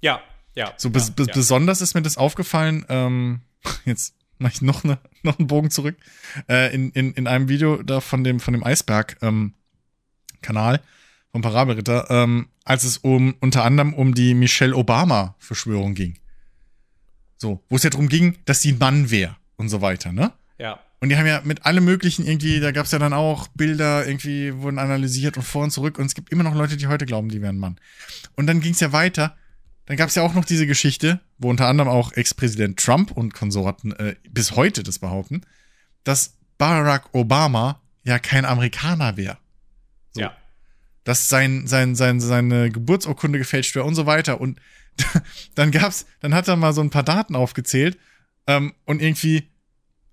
Ja, 0.00 0.22
ja. 0.54 0.72
So 0.76 0.88
ja, 0.90 1.00
ja. 1.00 1.24
besonders 1.34 1.80
ist 1.80 1.94
mir 1.94 2.02
das 2.02 2.16
aufgefallen, 2.16 2.86
ähm, 2.88 3.40
jetzt 3.84 4.14
mache 4.38 4.52
ich 4.54 4.62
noch, 4.62 4.84
ne, 4.84 4.98
noch 5.24 5.38
einen 5.38 5.48
Bogen 5.48 5.70
zurück, 5.70 5.96
äh, 6.48 6.72
in, 6.72 6.92
in, 6.92 7.12
in 7.14 7.26
einem 7.26 7.48
Video 7.48 7.82
da 7.82 8.00
von 8.00 8.22
dem, 8.22 8.38
von 8.38 8.54
dem 8.54 8.62
Eisberg-Kanal 8.62 10.74
ähm, 10.76 10.80
vom 11.32 11.42
Parabelritter, 11.42 12.08
ähm, 12.08 12.48
als 12.64 12.84
es 12.84 12.98
um 12.98 13.34
unter 13.40 13.64
anderem 13.64 13.94
um 13.94 14.14
die 14.14 14.34
Michelle 14.34 14.76
Obama-Verschwörung 14.76 15.94
ging. 15.94 16.20
So, 17.36 17.64
wo 17.68 17.74
es 17.74 17.82
ja 17.82 17.90
darum 17.90 18.08
ging, 18.08 18.38
dass 18.44 18.62
sie 18.62 18.72
ein 18.72 18.78
Mann 18.78 19.10
wäre 19.10 19.36
und 19.56 19.68
so 19.68 19.80
weiter, 19.80 20.12
ne? 20.12 20.32
Ja. 20.56 20.78
Und 21.00 21.10
die 21.10 21.16
haben 21.16 21.26
ja 21.26 21.42
mit 21.44 21.66
allem 21.66 21.84
möglichen 21.84 22.26
irgendwie, 22.26 22.60
da 22.60 22.72
gab 22.72 22.86
es 22.86 22.92
ja 22.92 22.98
dann 22.98 23.12
auch 23.12 23.48
Bilder, 23.48 24.06
irgendwie 24.06 24.54
wurden 24.54 24.78
analysiert 24.78 25.36
und 25.36 25.42
vor 25.42 25.64
und 25.64 25.70
zurück. 25.70 25.98
Und 25.98 26.06
es 26.06 26.14
gibt 26.14 26.32
immer 26.32 26.44
noch 26.44 26.54
Leute, 26.54 26.76
die 26.76 26.86
heute 26.86 27.04
glauben, 27.04 27.28
die 27.28 27.42
wären 27.42 27.58
Mann. 27.58 27.76
Und 28.36 28.46
dann 28.46 28.60
ging 28.60 28.72
es 28.72 28.80
ja 28.80 28.92
weiter. 28.92 29.36
Dann 29.86 29.98
gab 29.98 30.08
es 30.08 30.14
ja 30.14 30.22
auch 30.22 30.32
noch 30.32 30.46
diese 30.46 30.66
Geschichte, 30.66 31.20
wo 31.36 31.50
unter 31.50 31.66
anderem 31.66 31.90
auch 31.90 32.12
Ex-Präsident 32.12 32.78
Trump 32.78 33.10
und 33.10 33.34
Konsorten 33.34 33.92
äh, 33.92 34.16
bis 34.30 34.52
heute 34.56 34.82
das 34.82 34.98
behaupten, 34.98 35.42
dass 36.04 36.38
Barack 36.56 37.12
Obama 37.12 37.82
ja 38.04 38.18
kein 38.18 38.44
Amerikaner 38.44 39.16
wäre. 39.16 39.38
So. 40.12 40.22
Ja. 40.22 40.36
Dass 41.04 41.28
sein, 41.28 41.66
sein, 41.66 41.94
sein, 41.96 42.20
seine 42.20 42.70
Geburtsurkunde 42.70 43.38
gefälscht 43.38 43.74
wäre 43.74 43.84
und 43.84 43.94
so 43.94 44.06
weiter. 44.06 44.40
Und 44.40 44.58
dann 45.54 45.70
gab's, 45.70 46.06
dann 46.20 46.34
hat 46.34 46.48
er 46.48 46.56
mal 46.56 46.72
so 46.72 46.80
ein 46.80 46.90
paar 46.90 47.02
Daten 47.02 47.36
aufgezählt 47.36 47.98
ähm, 48.46 48.74
und 48.84 49.02
irgendwie, 49.02 49.50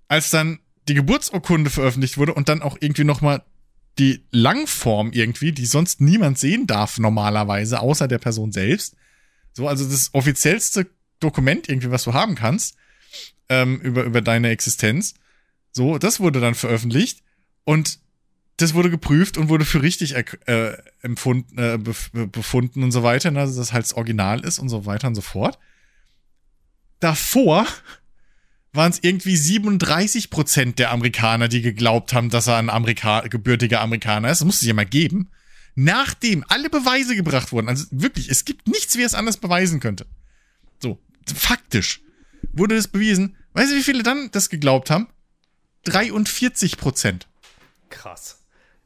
als 0.08 0.28
dann 0.30 0.58
die 0.88 0.94
Geburtsurkunde 0.94 1.70
veröffentlicht 1.70 2.18
wurde 2.18 2.34
und 2.34 2.48
dann 2.48 2.62
auch 2.62 2.76
irgendwie 2.80 3.04
nochmal 3.04 3.42
die 3.98 4.24
Langform 4.30 5.12
irgendwie, 5.12 5.52
die 5.52 5.66
sonst 5.66 6.00
niemand 6.00 6.38
sehen 6.38 6.66
darf 6.66 6.98
normalerweise, 6.98 7.80
außer 7.80 8.08
der 8.08 8.18
Person 8.18 8.52
selbst. 8.52 8.96
So, 9.52 9.68
also 9.68 9.88
das 9.88 10.10
offiziellste 10.14 10.88
Dokument 11.20 11.68
irgendwie, 11.68 11.90
was 11.90 12.04
du 12.04 12.14
haben 12.14 12.34
kannst, 12.34 12.76
ähm, 13.48 13.80
über, 13.80 14.04
über 14.04 14.22
deine 14.22 14.48
Existenz. 14.48 15.14
So, 15.72 15.98
das 15.98 16.20
wurde 16.20 16.40
dann 16.40 16.54
veröffentlicht 16.54 17.22
und 17.64 18.00
das 18.56 18.74
wurde 18.74 18.90
geprüft 18.90 19.38
und 19.38 19.48
wurde 19.48 19.64
für 19.64 19.82
richtig 19.82 20.14
äh, 20.14 20.76
empfunden, 21.00 21.58
äh, 21.58 21.78
befunden 21.78 22.82
und 22.82 22.92
so 22.92 23.02
weiter, 23.02 23.30
ne, 23.30 23.40
dass 23.40 23.56
das 23.56 23.72
halt 23.72 23.84
das 23.84 23.94
Original 23.94 24.40
ist 24.40 24.58
und 24.58 24.68
so 24.68 24.86
weiter 24.86 25.08
und 25.08 25.14
so 25.14 25.20
fort. 25.20 25.58
Davor 27.00 27.66
waren 28.72 28.90
es 28.90 29.00
irgendwie 29.02 29.36
37 29.36 30.30
Prozent 30.30 30.78
der 30.78 30.90
Amerikaner, 30.90 31.48
die 31.48 31.60
geglaubt 31.60 32.12
haben, 32.14 32.30
dass 32.30 32.46
er 32.46 32.56
ein 32.56 32.70
Amerika 32.70 33.20
gebürtiger 33.20 33.80
Amerikaner 33.80 34.30
ist. 34.30 34.40
Das 34.40 34.46
musste 34.46 34.64
es 34.64 34.68
ja 34.68 34.74
mal 34.74 34.86
geben. 34.86 35.30
Nachdem 35.74 36.44
alle 36.48 36.70
Beweise 36.70 37.14
gebracht 37.14 37.52
wurden, 37.52 37.68
also 37.68 37.86
wirklich, 37.90 38.28
es 38.28 38.44
gibt 38.44 38.68
nichts, 38.68 38.96
wie 38.96 39.02
es 39.02 39.14
anders 39.14 39.38
beweisen 39.38 39.80
könnte. 39.80 40.06
So, 40.80 40.98
faktisch 41.34 42.00
wurde 42.52 42.76
das 42.76 42.88
bewiesen. 42.88 43.36
Weißt 43.54 43.72
du, 43.72 43.76
wie 43.76 43.82
viele 43.82 44.02
dann 44.02 44.30
das 44.32 44.48
geglaubt 44.48 44.90
haben? 44.90 45.08
43 45.84 46.76
Prozent. 46.76 47.26
Krass. 47.90 48.38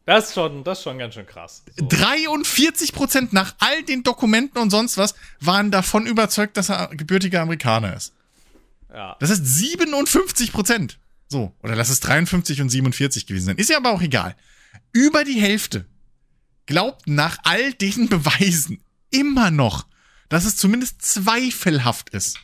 Das 0.04 0.28
ist 0.28 0.34
schon, 0.34 0.62
das 0.62 0.78
ist 0.78 0.84
schon 0.84 0.98
ganz 0.98 1.14
schön 1.14 1.26
krass. 1.26 1.64
So. 1.76 1.86
43 1.88 2.92
Prozent 2.92 3.32
nach 3.32 3.56
all 3.58 3.82
den 3.82 4.04
Dokumenten 4.04 4.58
und 4.58 4.70
sonst 4.70 4.98
was 4.98 5.14
waren 5.40 5.72
davon 5.72 6.06
überzeugt, 6.06 6.56
dass 6.56 6.70
er 6.70 6.88
gebürtiger 6.88 7.42
Amerikaner 7.42 7.96
ist. 7.96 8.12
Ja. 8.96 9.14
Das 9.20 9.28
ist 9.28 9.44
57 9.44 10.52
Prozent. 10.52 10.98
So. 11.28 11.54
Oder 11.62 11.76
lass 11.76 11.90
es 11.90 12.00
53 12.00 12.62
und 12.62 12.70
47 12.70 13.26
gewesen 13.26 13.44
sein. 13.44 13.58
Ist 13.58 13.68
ja 13.68 13.76
aber 13.76 13.90
auch 13.90 14.00
egal. 14.00 14.34
Über 14.92 15.22
die 15.22 15.38
Hälfte 15.38 15.84
glaubt 16.64 17.06
nach 17.06 17.36
all 17.44 17.74
diesen 17.74 18.08
Beweisen 18.08 18.80
immer 19.10 19.50
noch, 19.50 19.86
dass 20.30 20.46
es 20.46 20.56
zumindest 20.56 21.02
zweifelhaft 21.02 22.10
ist, 22.10 22.38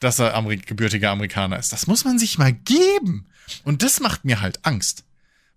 dass 0.00 0.18
er 0.18 0.34
Ameri 0.34 0.56
gebürtiger 0.56 1.10
Amerikaner 1.10 1.58
ist. 1.58 1.72
Das 1.72 1.86
muss 1.86 2.04
man 2.04 2.18
sich 2.18 2.38
mal 2.38 2.52
geben. 2.52 3.26
Und 3.62 3.82
das 3.82 4.00
macht 4.00 4.24
mir 4.24 4.40
halt 4.40 4.64
Angst. 4.64 5.04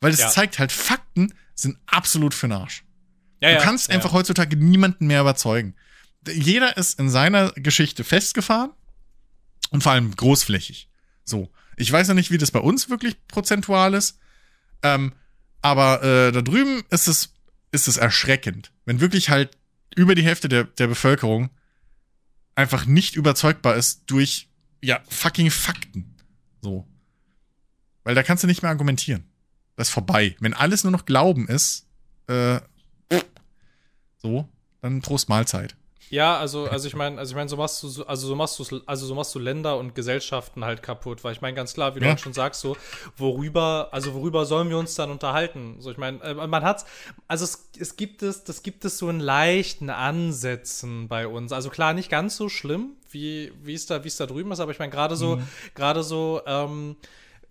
Weil 0.01 0.11
es 0.11 0.19
ja. 0.19 0.29
zeigt 0.29 0.59
halt, 0.59 0.73
Fakten 0.73 1.33
sind 1.55 1.77
absolut 1.85 2.33
für 2.33 2.47
den 2.47 2.57
Arsch. 2.57 2.83
Ja, 3.41 3.55
du 3.55 3.63
kannst 3.63 3.87
ja, 3.87 3.95
einfach 3.95 4.11
heutzutage 4.11 4.57
niemanden 4.57 5.07
mehr 5.07 5.21
überzeugen. 5.21 5.73
Jeder 6.27 6.75
ist 6.75 6.99
in 6.99 7.09
seiner 7.09 7.51
Geschichte 7.53 8.03
festgefahren 8.03 8.71
und 9.71 9.83
vor 9.83 9.91
allem 9.91 10.15
großflächig. 10.15 10.89
So. 11.23 11.51
Ich 11.77 11.91
weiß 11.91 12.07
ja 12.07 12.13
nicht, 12.13 12.31
wie 12.31 12.37
das 12.37 12.51
bei 12.51 12.59
uns 12.59 12.89
wirklich 12.89 13.27
prozentual 13.27 13.93
ist. 13.93 14.19
Ähm, 14.81 15.13
aber 15.61 16.03
äh, 16.03 16.31
da 16.31 16.41
drüben 16.41 16.83
ist 16.89 17.07
es, 17.07 17.33
ist 17.71 17.87
es 17.87 17.97
erschreckend. 17.97 18.71
Wenn 18.85 19.01
wirklich 19.01 19.29
halt 19.29 19.57
über 19.95 20.15
die 20.15 20.23
Hälfte 20.23 20.47
der, 20.47 20.65
der 20.65 20.87
Bevölkerung 20.87 21.49
einfach 22.53 22.85
nicht 22.85 23.15
überzeugbar 23.15 23.75
ist 23.75 24.03
durch, 24.07 24.49
ja, 24.81 25.01
fucking 25.09 25.51
Fakten. 25.51 26.15
So. 26.61 26.87
Weil 28.03 28.15
da 28.15 28.23
kannst 28.23 28.43
du 28.43 28.47
nicht 28.47 28.61
mehr 28.61 28.71
argumentieren. 28.71 29.25
Das 29.75 29.89
ist 29.89 29.93
vorbei. 29.93 30.35
Wenn 30.39 30.53
alles 30.53 30.83
nur 30.83 30.91
noch 30.91 31.05
Glauben 31.05 31.47
ist, 31.47 31.87
äh, 32.27 32.59
so, 34.17 34.47
dann 34.81 35.01
Trost 35.01 35.29
Mahlzeit. 35.29 35.75
Ja, 36.15 36.37
also, 36.37 36.63
also 36.69 36.87
ich 36.87 36.95
meine, 36.95 37.17
also 37.19 37.31
ich 37.31 37.35
meine, 37.35 37.49
so 37.49 37.57
machst 37.57 37.83
du, 37.83 38.03
also 38.03 38.27
so 38.27 38.35
machst 38.37 38.57
du, 38.57 38.81
also 38.85 39.05
so 39.05 39.15
machst 39.15 39.35
du 39.35 39.39
Länder 39.39 39.77
und 39.77 39.95
Gesellschaften 39.95 40.63
halt 40.63 40.81
kaputt, 40.81 41.25
weil 41.25 41.33
ich 41.33 41.41
meine 41.41 41.55
ganz 41.55 41.73
klar, 41.73 41.93
wie 41.93 41.99
du 41.99 42.05
ja. 42.05 42.17
schon 42.17 42.31
sagst, 42.31 42.61
so 42.61 42.77
worüber, 43.17 43.89
also 43.91 44.13
worüber 44.13 44.45
sollen 44.45 44.69
wir 44.69 44.77
uns 44.77 44.95
dann 44.95 45.11
unterhalten? 45.11 45.75
So, 45.79 45.91
ich 45.91 45.97
meine, 45.97 46.21
äh, 46.23 46.33
man 46.33 46.63
hat's, 46.63 46.85
also 47.27 47.43
es, 47.43 47.69
es 47.77 47.97
gibt 47.97 48.23
es, 48.23 48.45
das 48.45 48.63
gibt 48.63 48.85
es 48.85 48.97
so 48.97 49.09
in 49.09 49.19
leichten 49.19 49.89
Ansätzen 49.89 51.09
bei 51.09 51.27
uns. 51.27 51.51
Also 51.51 51.69
klar, 51.69 51.93
nicht 51.93 52.09
ganz 52.09 52.37
so 52.37 52.47
schlimm, 52.47 52.93
wie 53.11 53.51
wie 53.61 53.73
es 53.73 53.85
da, 53.85 54.05
wie 54.05 54.07
es 54.07 54.15
da 54.15 54.25
drüben 54.25 54.53
ist, 54.53 54.61
aber 54.61 54.71
ich 54.71 54.79
meine 54.79 54.91
gerade 54.91 55.17
so, 55.17 55.35
mhm. 55.35 55.47
gerade 55.73 56.01
so. 56.01 56.41
ähm, 56.45 56.95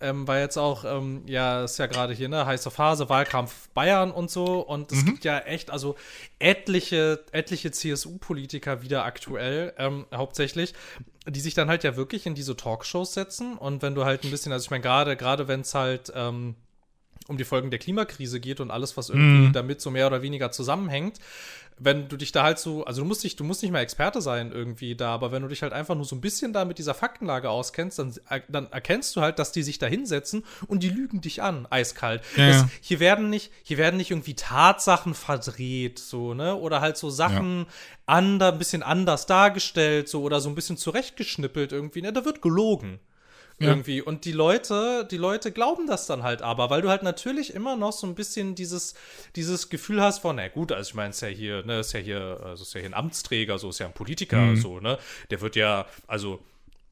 ähm, 0.04 0.28
weil 0.28 0.42
jetzt 0.42 0.58
auch, 0.58 0.84
ähm, 0.84 1.22
ja, 1.26 1.64
ist 1.64 1.78
ja 1.78 1.86
gerade 1.86 2.12
hier, 2.12 2.28
ne, 2.28 2.44
heiße 2.44 2.70
Phase, 2.70 3.08
Wahlkampf 3.08 3.68
Bayern 3.70 4.10
und 4.10 4.30
so. 4.30 4.60
Und 4.60 4.92
es 4.92 5.02
mhm. 5.02 5.06
gibt 5.06 5.24
ja 5.24 5.38
echt, 5.38 5.70
also 5.70 5.96
etliche, 6.38 7.24
etliche 7.32 7.70
CSU-Politiker 7.70 8.82
wieder 8.82 9.04
aktuell, 9.04 9.72
ähm, 9.78 10.04
hauptsächlich, 10.14 10.74
die 11.26 11.40
sich 11.40 11.54
dann 11.54 11.68
halt 11.68 11.84
ja 11.84 11.96
wirklich 11.96 12.26
in 12.26 12.34
diese 12.34 12.54
Talkshows 12.54 13.14
setzen. 13.14 13.56
Und 13.56 13.80
wenn 13.80 13.94
du 13.94 14.04
halt 14.04 14.24
ein 14.24 14.30
bisschen, 14.30 14.52
also 14.52 14.64
ich 14.64 14.70
meine, 14.70 14.82
gerade, 14.82 15.16
gerade 15.16 15.48
wenn 15.48 15.62
es 15.62 15.74
halt, 15.74 16.12
ähm, 16.14 16.54
um 17.26 17.38
die 17.38 17.44
Folgen 17.44 17.70
der 17.70 17.78
Klimakrise 17.78 18.38
geht 18.38 18.60
und 18.60 18.70
alles, 18.70 18.98
was 18.98 19.08
irgendwie 19.08 19.48
mhm. 19.48 19.52
damit 19.54 19.80
so 19.80 19.90
mehr 19.90 20.06
oder 20.06 20.20
weniger 20.20 20.52
zusammenhängt, 20.52 21.18
wenn 21.78 22.08
du 22.08 22.16
dich 22.16 22.30
da 22.30 22.44
halt 22.44 22.58
so, 22.58 22.84
also 22.84 23.02
du 23.02 23.08
musst 23.08 23.24
dich, 23.24 23.36
du 23.36 23.44
musst 23.44 23.62
nicht 23.62 23.72
mal 23.72 23.80
Experte 23.80 24.20
sein 24.20 24.52
irgendwie 24.52 24.94
da, 24.94 25.12
aber 25.12 25.32
wenn 25.32 25.42
du 25.42 25.48
dich 25.48 25.62
halt 25.62 25.72
einfach 25.72 25.94
nur 25.94 26.04
so 26.04 26.14
ein 26.14 26.20
bisschen 26.20 26.52
da 26.52 26.64
mit 26.64 26.78
dieser 26.78 26.94
Faktenlage 26.94 27.50
auskennst, 27.50 27.98
dann, 27.98 28.14
dann 28.48 28.70
erkennst 28.70 29.16
du 29.16 29.20
halt, 29.20 29.38
dass 29.38 29.50
die 29.50 29.62
sich 29.62 29.78
da 29.78 29.86
hinsetzen 29.86 30.44
und 30.68 30.82
die 30.82 30.88
lügen 30.88 31.20
dich 31.20 31.42
an, 31.42 31.66
eiskalt. 31.70 32.22
Ja, 32.36 32.48
das, 32.48 32.66
hier 32.80 33.00
werden 33.00 33.28
nicht, 33.28 33.50
hier 33.64 33.78
werden 33.78 33.96
nicht 33.96 34.12
irgendwie 34.12 34.34
Tatsachen 34.34 35.14
verdreht, 35.14 35.98
so, 35.98 36.34
ne? 36.34 36.54
Oder 36.54 36.80
halt 36.80 36.96
so 36.96 37.10
Sachen 37.10 37.60
ja. 37.60 37.66
ander, 38.06 38.52
ein 38.52 38.58
bisschen 38.58 38.82
anders 38.82 39.26
dargestellt, 39.26 40.08
so, 40.08 40.22
oder 40.22 40.40
so 40.40 40.48
ein 40.48 40.54
bisschen 40.54 40.76
zurechtgeschnippelt 40.76 41.72
irgendwie, 41.72 42.02
ne? 42.02 42.12
Da 42.12 42.24
wird 42.24 42.40
gelogen. 42.40 43.00
Ja. 43.60 43.68
Irgendwie. 43.68 44.02
Und 44.02 44.24
die 44.24 44.32
Leute, 44.32 45.06
die 45.08 45.16
Leute 45.16 45.52
glauben 45.52 45.86
das 45.86 46.06
dann 46.06 46.22
halt 46.24 46.42
aber, 46.42 46.70
weil 46.70 46.82
du 46.82 46.88
halt 46.88 47.04
natürlich 47.04 47.54
immer 47.54 47.76
noch 47.76 47.92
so 47.92 48.06
ein 48.06 48.14
bisschen 48.14 48.54
dieses, 48.54 48.94
dieses 49.36 49.68
Gefühl 49.68 50.02
hast 50.02 50.18
von, 50.20 50.36
na 50.36 50.48
gut, 50.48 50.72
also 50.72 50.88
ich 50.88 50.94
meine, 50.94 51.10
es 51.10 51.16
ist 51.16 51.22
ja 51.22 51.28
hier, 51.28 51.64
ne, 51.64 51.80
ist 51.80 51.92
ja 51.92 52.00
hier, 52.00 52.40
also 52.44 52.62
ist 52.62 52.74
ja 52.74 52.80
hier 52.80 52.90
ein 52.90 52.94
Amtsträger, 52.94 53.58
so 53.58 53.70
ist 53.70 53.78
ja 53.78 53.86
ein 53.86 53.92
Politiker, 53.92 54.40
mhm. 54.40 54.56
so, 54.56 54.80
ne? 54.80 54.98
Der 55.30 55.40
wird 55.40 55.54
ja, 55.54 55.86
also 56.08 56.42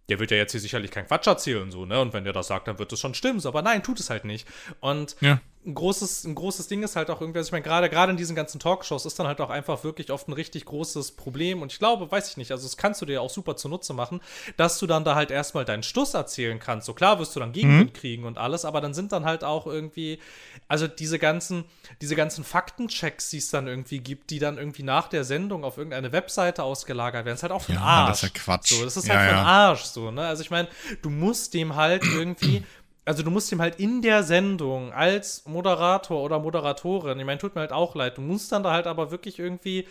der 0.09 0.21
wird 0.21 0.31
ja 0.31 0.37
jetzt 0.37 0.53
hier 0.53 0.61
sicherlich 0.61 0.91
kein 0.93 1.07
Quatsch 1.07 1.27
erzählen, 1.27 1.71
so, 1.73 1.85
ne? 1.85 2.01
Und 2.01 2.13
wenn 2.13 2.25
der 2.25 2.33
das 2.33 2.47
sagt, 2.47 2.69
dann 2.69 2.79
wird 2.79 2.93
das 2.93 3.01
schon 3.01 3.15
stimmen. 3.15 3.41
So, 3.41 3.49
aber 3.49 3.63
nein, 3.63 3.83
tut 3.83 3.99
es 3.99 4.09
halt 4.09 4.25
nicht. 4.25 4.47
Und 4.81 5.17
ja 5.21 5.41
ein 5.65 5.75
großes, 5.75 6.25
ein 6.25 6.35
großes 6.35 6.67
Ding 6.67 6.83
ist 6.83 6.97
halt 6.97 7.09
auch 7.09 7.21
irgendwie, 7.21 7.39
also 7.39 7.49
ich 7.49 7.53
meine, 7.53 7.63
gerade, 7.63 7.89
gerade 7.89 8.11
in 8.11 8.17
diesen 8.17 8.35
ganzen 8.35 8.59
Talkshows 8.59 9.07
ist 9.07 9.19
dann 9.19 9.29
halt 9.29 9.41
auch 9.41 9.51
einfach 9.51 9.85
wirklich 9.85 10.11
oft 10.11 10.27
ein 10.27 10.33
richtig 10.33 10.65
großes 10.65 11.13
Problem. 11.13 11.63
Und 11.63 11.71
ich 11.71 11.79
glaube, 11.79 12.11
weiß 12.11 12.31
ich 12.31 12.37
nicht, 12.37 12.51
also 12.51 12.65
das 12.65 12.77
kannst 12.77 13.01
du 13.01 13.07
dir 13.07 13.23
auch 13.23 13.31
super 13.31 13.55
zunutze 13.55 13.95
machen, 13.95 14.21
dass 14.57 14.79
du 14.81 14.89
dann 14.89 15.05
da 15.05 15.15
halt 15.15 15.31
erstmal 15.31 15.65
deinen 15.65 15.85
Stuss 15.85 16.15
erzählen 16.15 16.59
kannst. 16.59 16.87
So 16.87 16.95
klar 16.95 17.21
wirst 17.21 17.37
du 17.37 17.41
dann 17.41 17.53
Gegenwind 17.53 17.95
mhm. 17.95 17.97
kriegen 17.97 18.25
und 18.25 18.39
alles, 18.39 18.65
aber 18.65 18.81
dann 18.81 18.93
sind 18.93 19.13
dann 19.13 19.25
halt 19.25 19.45
auch 19.45 19.67
irgendwie, 19.67 20.19
also 20.67 20.89
diese 20.89 21.21
ganzen, 21.21 21.65
diese 22.01 22.17
ganzen 22.17 22.43
Faktenchecks, 22.43 23.31
die 23.31 23.39
es 23.39 23.51
dann 23.51 23.69
irgendwie 23.69 24.01
gibt, 24.01 24.31
die 24.31 24.41
dann 24.41 24.59
irgendwie 24.59 24.83
nach 24.83 25.07
der 25.07 25.23
Sendung 25.23 25.63
auf 25.63 25.79
irgendeine 25.79 26.11
Webseite 26.11 26.65
ausgelagert 26.65 27.25
werden, 27.25 27.37
ist 27.37 27.43
halt 27.45 27.53
auch 27.53 27.63
für 27.63 27.75
ja, 27.75 27.81
Arsch. 27.81 28.09
Das 28.09 28.23
ist 28.25 28.35
ja 28.35 28.43
Quatsch. 28.43 28.69
So, 28.73 28.85
das 28.85 28.97
ist 28.97 29.07
ja, 29.07 29.15
halt 29.15 29.29
für 29.29 29.37
den 29.37 29.45
Arsch, 29.45 29.85
so, 29.85 30.11
ne? 30.11 30.27
Also 30.27 30.43
ich 30.43 30.51
meine, 30.51 30.67
du 31.03 31.11
musst 31.11 31.55
dem 31.55 31.77
halt 31.77 32.03
irgendwie 32.03 32.65
also 33.05 33.23
du 33.23 33.31
musst 33.31 33.51
ihm 33.51 33.61
halt 33.61 33.81
in 33.81 34.03
der 34.03 34.23
Sendung 34.23 34.93
als 34.93 35.45
Moderator 35.47 36.23
oder 36.23 36.39
Moderatorin, 36.39 37.19
ich 37.19 37.27
meine, 37.27 37.39
tut 37.39 37.55
mir 37.55 37.63
halt 37.63 37.73
auch 37.73 37.95
leid, 37.95 38.19
du 38.19 38.21
musst 38.21 38.53
dann 38.53 38.63
da 38.63 38.73
halt 38.73 38.87
aber 38.87 39.11
wirklich 39.11 39.39
irgendwie 39.39 39.87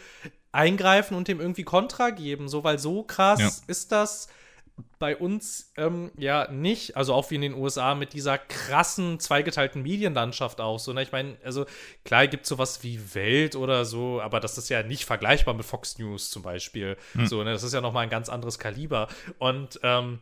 eingreifen 0.51 1.15
und 1.15 1.27
dem 1.27 1.39
irgendwie 1.39 1.63
Kontra 1.63 2.09
geben, 2.09 2.47
so, 2.47 2.63
weil 2.63 2.79
so 2.79 3.03
krass 3.03 3.39
ja. 3.39 3.49
ist 3.67 3.91
das 3.91 4.27
bei 4.99 5.15
uns 5.15 5.71
ähm, 5.77 6.11
ja 6.17 6.49
nicht, 6.51 6.95
also 6.97 7.13
auch 7.13 7.29
wie 7.29 7.35
in 7.35 7.41
den 7.41 7.53
USA 7.53 7.95
mit 7.95 8.13
dieser 8.13 8.37
krassen 8.37 9.19
zweigeteilten 9.19 9.81
Medienlandschaft 9.81 10.61
auch 10.61 10.79
so. 10.79 10.93
Ne? 10.93 11.03
Ich 11.03 11.11
meine, 11.11 11.37
also 11.43 11.65
klar 12.03 12.27
gibt 12.27 12.43
es 12.43 12.49
sowas 12.49 12.83
wie 12.83 13.13
Welt 13.13 13.55
oder 13.55 13.85
so, 13.85 14.21
aber 14.21 14.39
das 14.39 14.57
ist 14.57 14.69
ja 14.69 14.83
nicht 14.83 15.05
vergleichbar 15.05 15.53
mit 15.53 15.65
Fox 15.65 15.97
News 15.99 16.29
zum 16.29 16.43
Beispiel. 16.43 16.97
Hm. 17.13 17.27
So, 17.27 17.43
ne? 17.43 17.51
Das 17.51 17.63
ist 17.63 17.73
ja 17.73 17.81
nochmal 17.81 18.03
ein 18.03 18.09
ganz 18.09 18.29
anderes 18.29 18.59
Kaliber. 18.59 19.07
Und 19.39 19.79
ähm, 19.83 20.19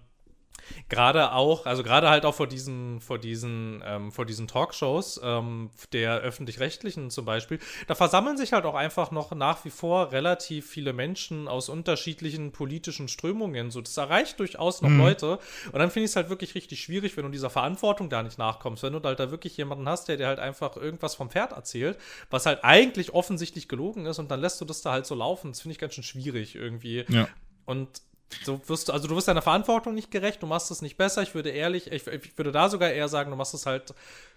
Gerade 0.89 1.33
auch, 1.33 1.65
also 1.65 1.83
gerade 1.83 2.09
halt 2.09 2.25
auch 2.25 2.35
vor 2.35 2.47
diesen, 2.47 2.99
vor 3.01 3.19
diesen, 3.19 3.83
ähm, 3.85 4.11
vor 4.11 4.25
diesen 4.25 4.47
Talkshows 4.47 5.19
ähm, 5.23 5.69
der 5.93 6.19
öffentlich-rechtlichen 6.19 7.09
zum 7.09 7.25
Beispiel, 7.25 7.59
da 7.87 7.95
versammeln 7.95 8.37
sich 8.37 8.53
halt 8.53 8.65
auch 8.65 8.75
einfach 8.75 9.11
noch 9.11 9.31
nach 9.31 9.65
wie 9.65 9.69
vor 9.69 10.11
relativ 10.11 10.67
viele 10.67 10.93
Menschen 10.93 11.47
aus 11.47 11.69
unterschiedlichen 11.69 12.51
politischen 12.51 13.07
Strömungen. 13.07 13.71
So, 13.71 13.81
das 13.81 13.97
erreicht 13.97 14.39
durchaus 14.39 14.81
noch 14.81 14.89
mhm. 14.89 14.99
Leute. 14.99 15.39
Und 15.71 15.79
dann 15.79 15.91
finde 15.91 16.05
ich 16.05 16.11
es 16.11 16.15
halt 16.15 16.29
wirklich 16.29 16.55
richtig 16.55 16.81
schwierig, 16.81 17.17
wenn 17.17 17.25
du 17.25 17.31
dieser 17.31 17.49
Verantwortung 17.49 18.09
da 18.09 18.23
nicht 18.23 18.37
nachkommst. 18.37 18.83
Wenn 18.83 18.93
du 18.93 19.01
halt 19.01 19.19
da 19.19 19.31
wirklich 19.31 19.57
jemanden 19.57 19.87
hast, 19.87 20.07
der 20.07 20.17
dir 20.17 20.27
halt 20.27 20.39
einfach 20.39 20.75
irgendwas 20.75 21.15
vom 21.15 21.29
Pferd 21.29 21.51
erzählt, 21.51 21.97
was 22.29 22.45
halt 22.45 22.63
eigentlich 22.63 23.13
offensichtlich 23.13 23.67
gelogen 23.67 24.05
ist, 24.05 24.19
und 24.19 24.29
dann 24.31 24.41
lässt 24.41 24.59
du 24.61 24.65
das 24.65 24.81
da 24.81 24.91
halt 24.91 25.05
so 25.05 25.15
laufen. 25.15 25.51
Das 25.51 25.61
finde 25.61 25.73
ich 25.73 25.79
ganz 25.79 25.93
schön 25.93 26.03
schwierig 26.03 26.55
irgendwie. 26.55 27.05
Ja. 27.07 27.27
Und 27.65 28.01
so 28.43 28.61
wirst 28.67 28.87
du, 28.87 28.93
also 28.93 29.07
du 29.07 29.15
wirst 29.15 29.27
deiner 29.27 29.41
Verantwortung 29.41 29.95
nicht 29.95 30.11
gerecht, 30.11 30.41
du 30.41 30.47
machst 30.47 30.71
es 30.71 30.81
nicht 30.81 30.97
besser. 30.97 31.21
Ich 31.21 31.33
würde 31.33 31.49
ehrlich, 31.49 31.91
ich, 31.91 32.07
ich, 32.07 32.37
würde 32.37 32.51
da 32.51 32.69
sogar 32.69 32.91
eher 32.91 33.07
sagen, 33.07 33.31
du 33.31 33.37
machst 33.37 33.53
es 33.53 33.65
halt 33.65 33.93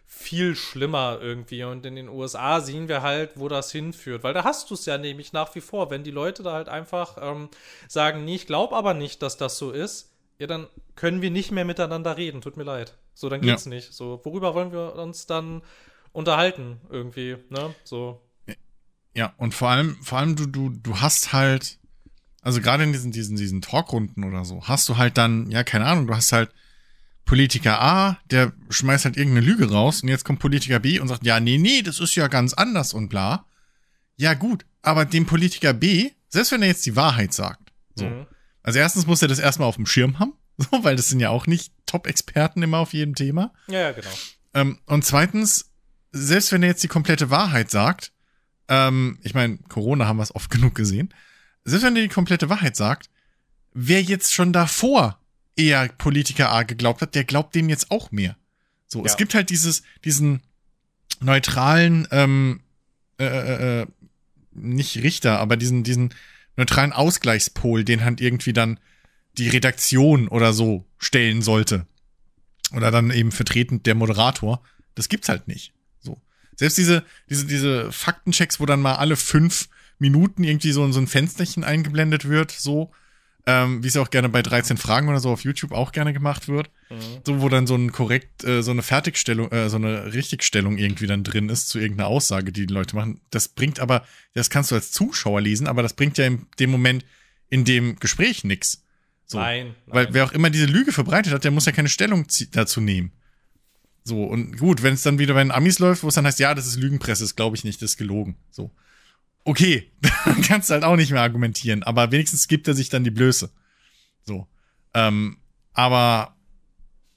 viel 0.07 0.57
schlimmer 0.57 1.19
irgendwie. 1.21 1.65
Und 1.65 1.85
in 1.85 1.97
den 1.97 2.09
USA 2.09 2.61
sehen 2.61 2.89
wir 2.89 3.03
halt, 3.03 3.33
wo 3.37 3.49
das 3.49 3.71
hinführt. 3.71 4.23
Weil 4.25 4.35
da 4.35 4.45
hast 4.45 4.71
du 4.71 4.75
es 4.75 4.87
ja 4.87 4.99
nämlich 4.99 5.33
nach 5.33 5.55
wie 5.55 5.61
vor. 5.61 5.91
Wenn 5.91 6.05
die 6.05 6.11
Leute 6.11 6.43
da 6.43 6.53
halt 6.53 6.69
einfach 6.69 7.19
ähm, 7.21 7.49
sagen, 7.89 8.25
nee, 8.25 8.37
ich 8.37 8.47
glaube 8.47 8.77
aber 8.77 8.95
nicht, 8.95 9.23
dass 9.23 9.37
das 9.37 9.59
so 9.59 9.71
ist, 9.71 10.11
ja, 10.39 10.47
dann 10.47 10.67
können 10.97 11.23
wir 11.23 11.31
nicht 11.31 11.51
mehr 11.51 11.65
miteinander 11.65 12.17
reden. 12.17 12.41
Tut 12.41 12.57
mir 12.57 12.65
leid. 12.65 12.97
So, 13.15 13.29
dann 13.29 13.43
geht's 13.43 13.67
ja. 13.67 13.71
nicht. 13.71 13.93
So, 13.93 14.21
worüber 14.25 14.55
wollen 14.55 14.73
wir 14.73 14.95
uns 14.97 15.27
dann 15.27 15.63
unterhalten 16.13 16.81
irgendwie, 16.91 17.37
ne? 17.51 17.75
So. 17.85 18.21
Ja, 19.15 19.35
und 19.37 19.55
vor 19.55 19.69
allem, 19.69 19.97
vor 20.03 20.19
allem 20.19 20.37
du, 20.37 20.47
du, 20.47 20.71
du 20.71 21.01
hast 21.01 21.35
halt 21.35 21.79
also 22.43 22.61
gerade 22.61 22.85
in 22.85 22.93
diesen, 22.93 23.13
diesen, 23.13 23.37
diesen 23.37 23.63
Talkrunden 23.63 24.25
oder 24.25 24.45
so, 24.45 24.63
hast 24.67 24.89
du 24.89 24.97
halt 24.97 25.17
dann, 25.17 25.51
ja, 25.51 25.63
keine 25.63 25.87
Ahnung, 25.87 26.09
du 26.09 26.15
hast 26.15 26.33
halt 26.33 26.51
Politiker 27.25 27.81
A, 27.81 28.19
der 28.31 28.53
schmeißt 28.69 29.05
halt 29.05 29.17
irgendeine 29.17 29.47
Lüge 29.47 29.71
raus 29.71 30.03
und 30.03 30.09
jetzt 30.09 30.25
kommt 30.25 30.41
Politiker 30.41 30.81
B 30.81 30.99
und 30.99 31.09
sagt, 31.09 31.25
ja, 31.25 31.39
nee, 31.39 31.57
nee, 31.57 31.83
das 31.83 32.01
ist 32.01 32.17
ja 32.17 32.27
ganz 32.27 32.53
anders 32.53 32.93
und 32.93 33.09
bla. 33.09 33.47
Ja, 34.17 34.35
gut, 34.35 34.67
aber 34.83 35.05
dem 35.05 35.25
Politiker 35.25 35.73
B, 35.73 36.11
selbst 36.29 36.51
wenn 36.51 36.63
er 36.63 36.69
jetzt 36.69 36.85
die 36.85 36.97
Wahrheit 36.97 37.33
sagt, 37.33 37.73
so. 37.95 38.07
Mhm. 38.07 38.27
Also 38.65 38.79
erstens 38.79 39.07
muss 39.07 39.23
er 39.23 39.29
das 39.29 39.39
erstmal 39.39 39.69
auf 39.69 39.77
dem 39.77 39.87
Schirm 39.87 40.19
haben, 40.19 40.35
so, 40.57 40.85
weil 40.85 40.97
das 40.97 41.09
sind 41.09 41.21
ja 41.21 41.31
auch 41.31 41.47
nicht 41.47 41.73
Top-Experten 41.87 42.63
immer 42.63 42.79
auf 42.79 42.93
jedem 42.93 43.15
Thema. 43.15 43.53
Ja, 43.69 43.81
ja 43.81 43.93
genau. 43.93 44.11
Ähm, 44.55 44.79
und 44.87 45.05
zweitens, 45.05 45.71
selbst 46.11 46.51
wenn 46.53 46.63
er 46.63 46.71
jetzt 46.71 46.83
die 46.83 46.89
komplette 46.89 47.31
Wahrheit 47.31 47.71
sagt, 47.71 48.13
ähm, 48.69 49.19
ich 49.23 49.35
meine, 49.35 49.59
Corona 49.69 50.07
haben 50.07 50.17
wir 50.17 50.23
es 50.25 50.35
oft 50.35 50.51
genug 50.51 50.75
gesehen, 50.75 51.15
selbst 51.65 51.85
wenn 51.85 51.97
er 51.97 52.03
die 52.03 52.09
komplette 52.09 52.49
Wahrheit 52.49 52.77
sagt, 52.77 53.11
wer 53.73 54.03
jetzt 54.03 54.33
schon 54.33 54.53
davor 54.53 55.19
eher 55.57 55.89
Politiker 55.89 56.51
A 56.51 56.63
geglaubt 56.63 57.03
hat, 57.03 57.15
der 57.15 57.25
glaubt 57.25 57.55
dem 57.55 57.69
jetzt 57.69 57.91
auch 57.91 58.11
mehr. 58.11 58.37
So, 58.87 59.01
ja. 59.01 59.07
es 59.07 59.17
gibt 59.17 59.35
halt 59.35 59.51
dieses, 59.51 59.83
diesen 60.05 60.43
neutralen, 61.21 62.07
ähm, 62.11 62.61
äh, 63.19 63.25
äh, 63.25 63.81
äh, 63.83 63.87
nicht 64.55 64.99
Richter, 64.99 65.39
aber 65.39 65.57
diesen, 65.57 65.83
diesen 65.83 66.15
neutralen 66.57 66.93
Ausgleichspol, 66.93 67.85
den 67.85 68.05
halt 68.05 68.21
irgendwie 68.21 68.53
dann 68.53 68.79
die 69.39 69.49
Redaktion 69.49 70.29
oder 70.29 70.53
so 70.53 70.85
stellen 70.99 71.43
sollte. 71.43 71.87
Oder 72.75 72.91
dann 72.91 73.11
eben 73.11 73.33
vertretend 73.33 73.87
der 73.87 73.95
Moderator. 73.95 74.63
Das 74.95 75.09
gibt's 75.09 75.29
halt 75.29 75.49
nicht. 75.49 75.73
So. 76.01 76.21
Selbst 76.57 76.77
diese, 76.79 77.05
diese, 77.29 77.47
diese 77.47 77.93
Faktenchecks, 77.93 78.61
wo 78.61 78.67
dann 78.67 78.81
mal 78.81 78.97
alle 78.97 79.17
fünf 79.17 79.69
Minuten 79.99 80.45
irgendwie 80.45 80.73
so, 80.73 80.91
so 80.93 81.01
ein 81.01 81.07
Fensterchen 81.07 81.65
eingeblendet 81.65 82.29
wird, 82.29 82.51
so, 82.51 82.93
ähm, 83.47 83.83
wie 83.83 83.89
es 83.89 83.95
ja 83.95 84.03
auch 84.03 84.11
gerne 84.11 84.29
bei 84.29 84.43
13 84.43 84.77
Fragen 84.77 85.09
oder 85.09 85.19
so 85.19 85.31
auf 85.31 85.43
YouTube 85.43 85.73
auch 85.73 85.93
gerne 85.93 86.13
gemacht 86.13 86.49
wird. 86.49 86.71
Mhm. 86.91 86.97
So, 87.27 87.41
wo 87.41 87.49
dann 87.49 87.67
so 87.67 87.75
ein 87.75 87.91
korrekt, 87.91 88.45
äh, 88.45 88.63
so 88.63 88.71
eine 88.71 88.83
Fertigstellung, 88.83 89.51
äh, 89.51 89.69
so 89.69 89.77
eine 89.77 90.13
Richtigstellung 90.13 90.79
irgendwie 90.79 91.07
dann 91.07 91.25
drin 91.25 91.49
ist 91.49 91.69
zu 91.69 91.79
irgendeiner 91.79 92.09
Aussage, 92.09 92.53
die 92.53 92.67
die 92.67 92.75
Leute 92.75 92.95
machen. 92.95 93.21
Das 93.31 93.49
bringt 93.49 93.81
aber, 93.81 94.05
das 94.35 94.49
kannst 94.49 94.71
du 94.71 94.77
als 94.77 94.93
Zuschauer 94.93 95.41
lesen, 95.41 95.67
aber 95.67 95.83
das 95.83 95.95
bringt 95.95 96.19
ja 96.19 96.27
in 96.27 96.47
dem 96.61 96.71
Moment 96.71 97.05
in 97.49 97.65
dem 97.65 97.97
Gespräch 97.99 98.45
nix. 98.45 98.85
So. 99.27 99.39
Nein, 99.39 99.75
nein. 99.87 99.95
Weil 99.95 100.15
wer 100.15 100.25
auch 100.25 100.33
immer 100.33 100.51
diese 100.51 100.67
Lüge 100.67 100.93
verbreitet 100.93 101.33
hat, 101.33 101.45
der 101.45 101.51
muss 101.51 101.67
ja 101.67 101.73
keine 101.73 101.89
Stellung 101.89 102.27
dazu 102.53 102.81
nehmen. 102.81 103.13
So, 104.05 104.25
und 104.25 104.57
gut, 104.57 104.83
wenn 104.83 104.95
es 104.95 105.03
dann 105.03 105.19
wieder 105.19 105.35
bei 105.35 105.43
den 105.43 105.53
Amis 105.53 105.79
läuft, 105.79 106.03
wo 106.03 106.09
es 106.09 106.15
dann 106.15 106.27
heißt, 106.27 106.41
ja, 106.41 106.55
das 106.55 106.67
ist 106.67 106.77
Lügenpresse, 106.77 107.23
das 107.25 107.37
glaube 107.37 107.57
ich 107.57 107.65
nicht, 107.65 107.83
das 107.83 107.93
ist 107.93 107.97
gelogen. 107.97 108.37
So 108.51 108.71
okay, 109.45 109.91
dann 110.25 110.43
kannst 110.43 110.71
du 110.71 110.75
halt 110.75 110.85
auch 110.85 110.97
nicht 110.97 111.11
mehr 111.11 111.23
argumentieren, 111.23 111.83
aber 111.83 112.11
wenigstens 112.11 112.49
gibt 112.49 112.69
er 112.69 112.75
sich 112.75 112.89
dann 112.89 113.05
die 113.05 113.11
Blöße. 113.11 113.51
So. 114.25 114.49
Ähm, 114.95 115.39
aber 115.73 116.37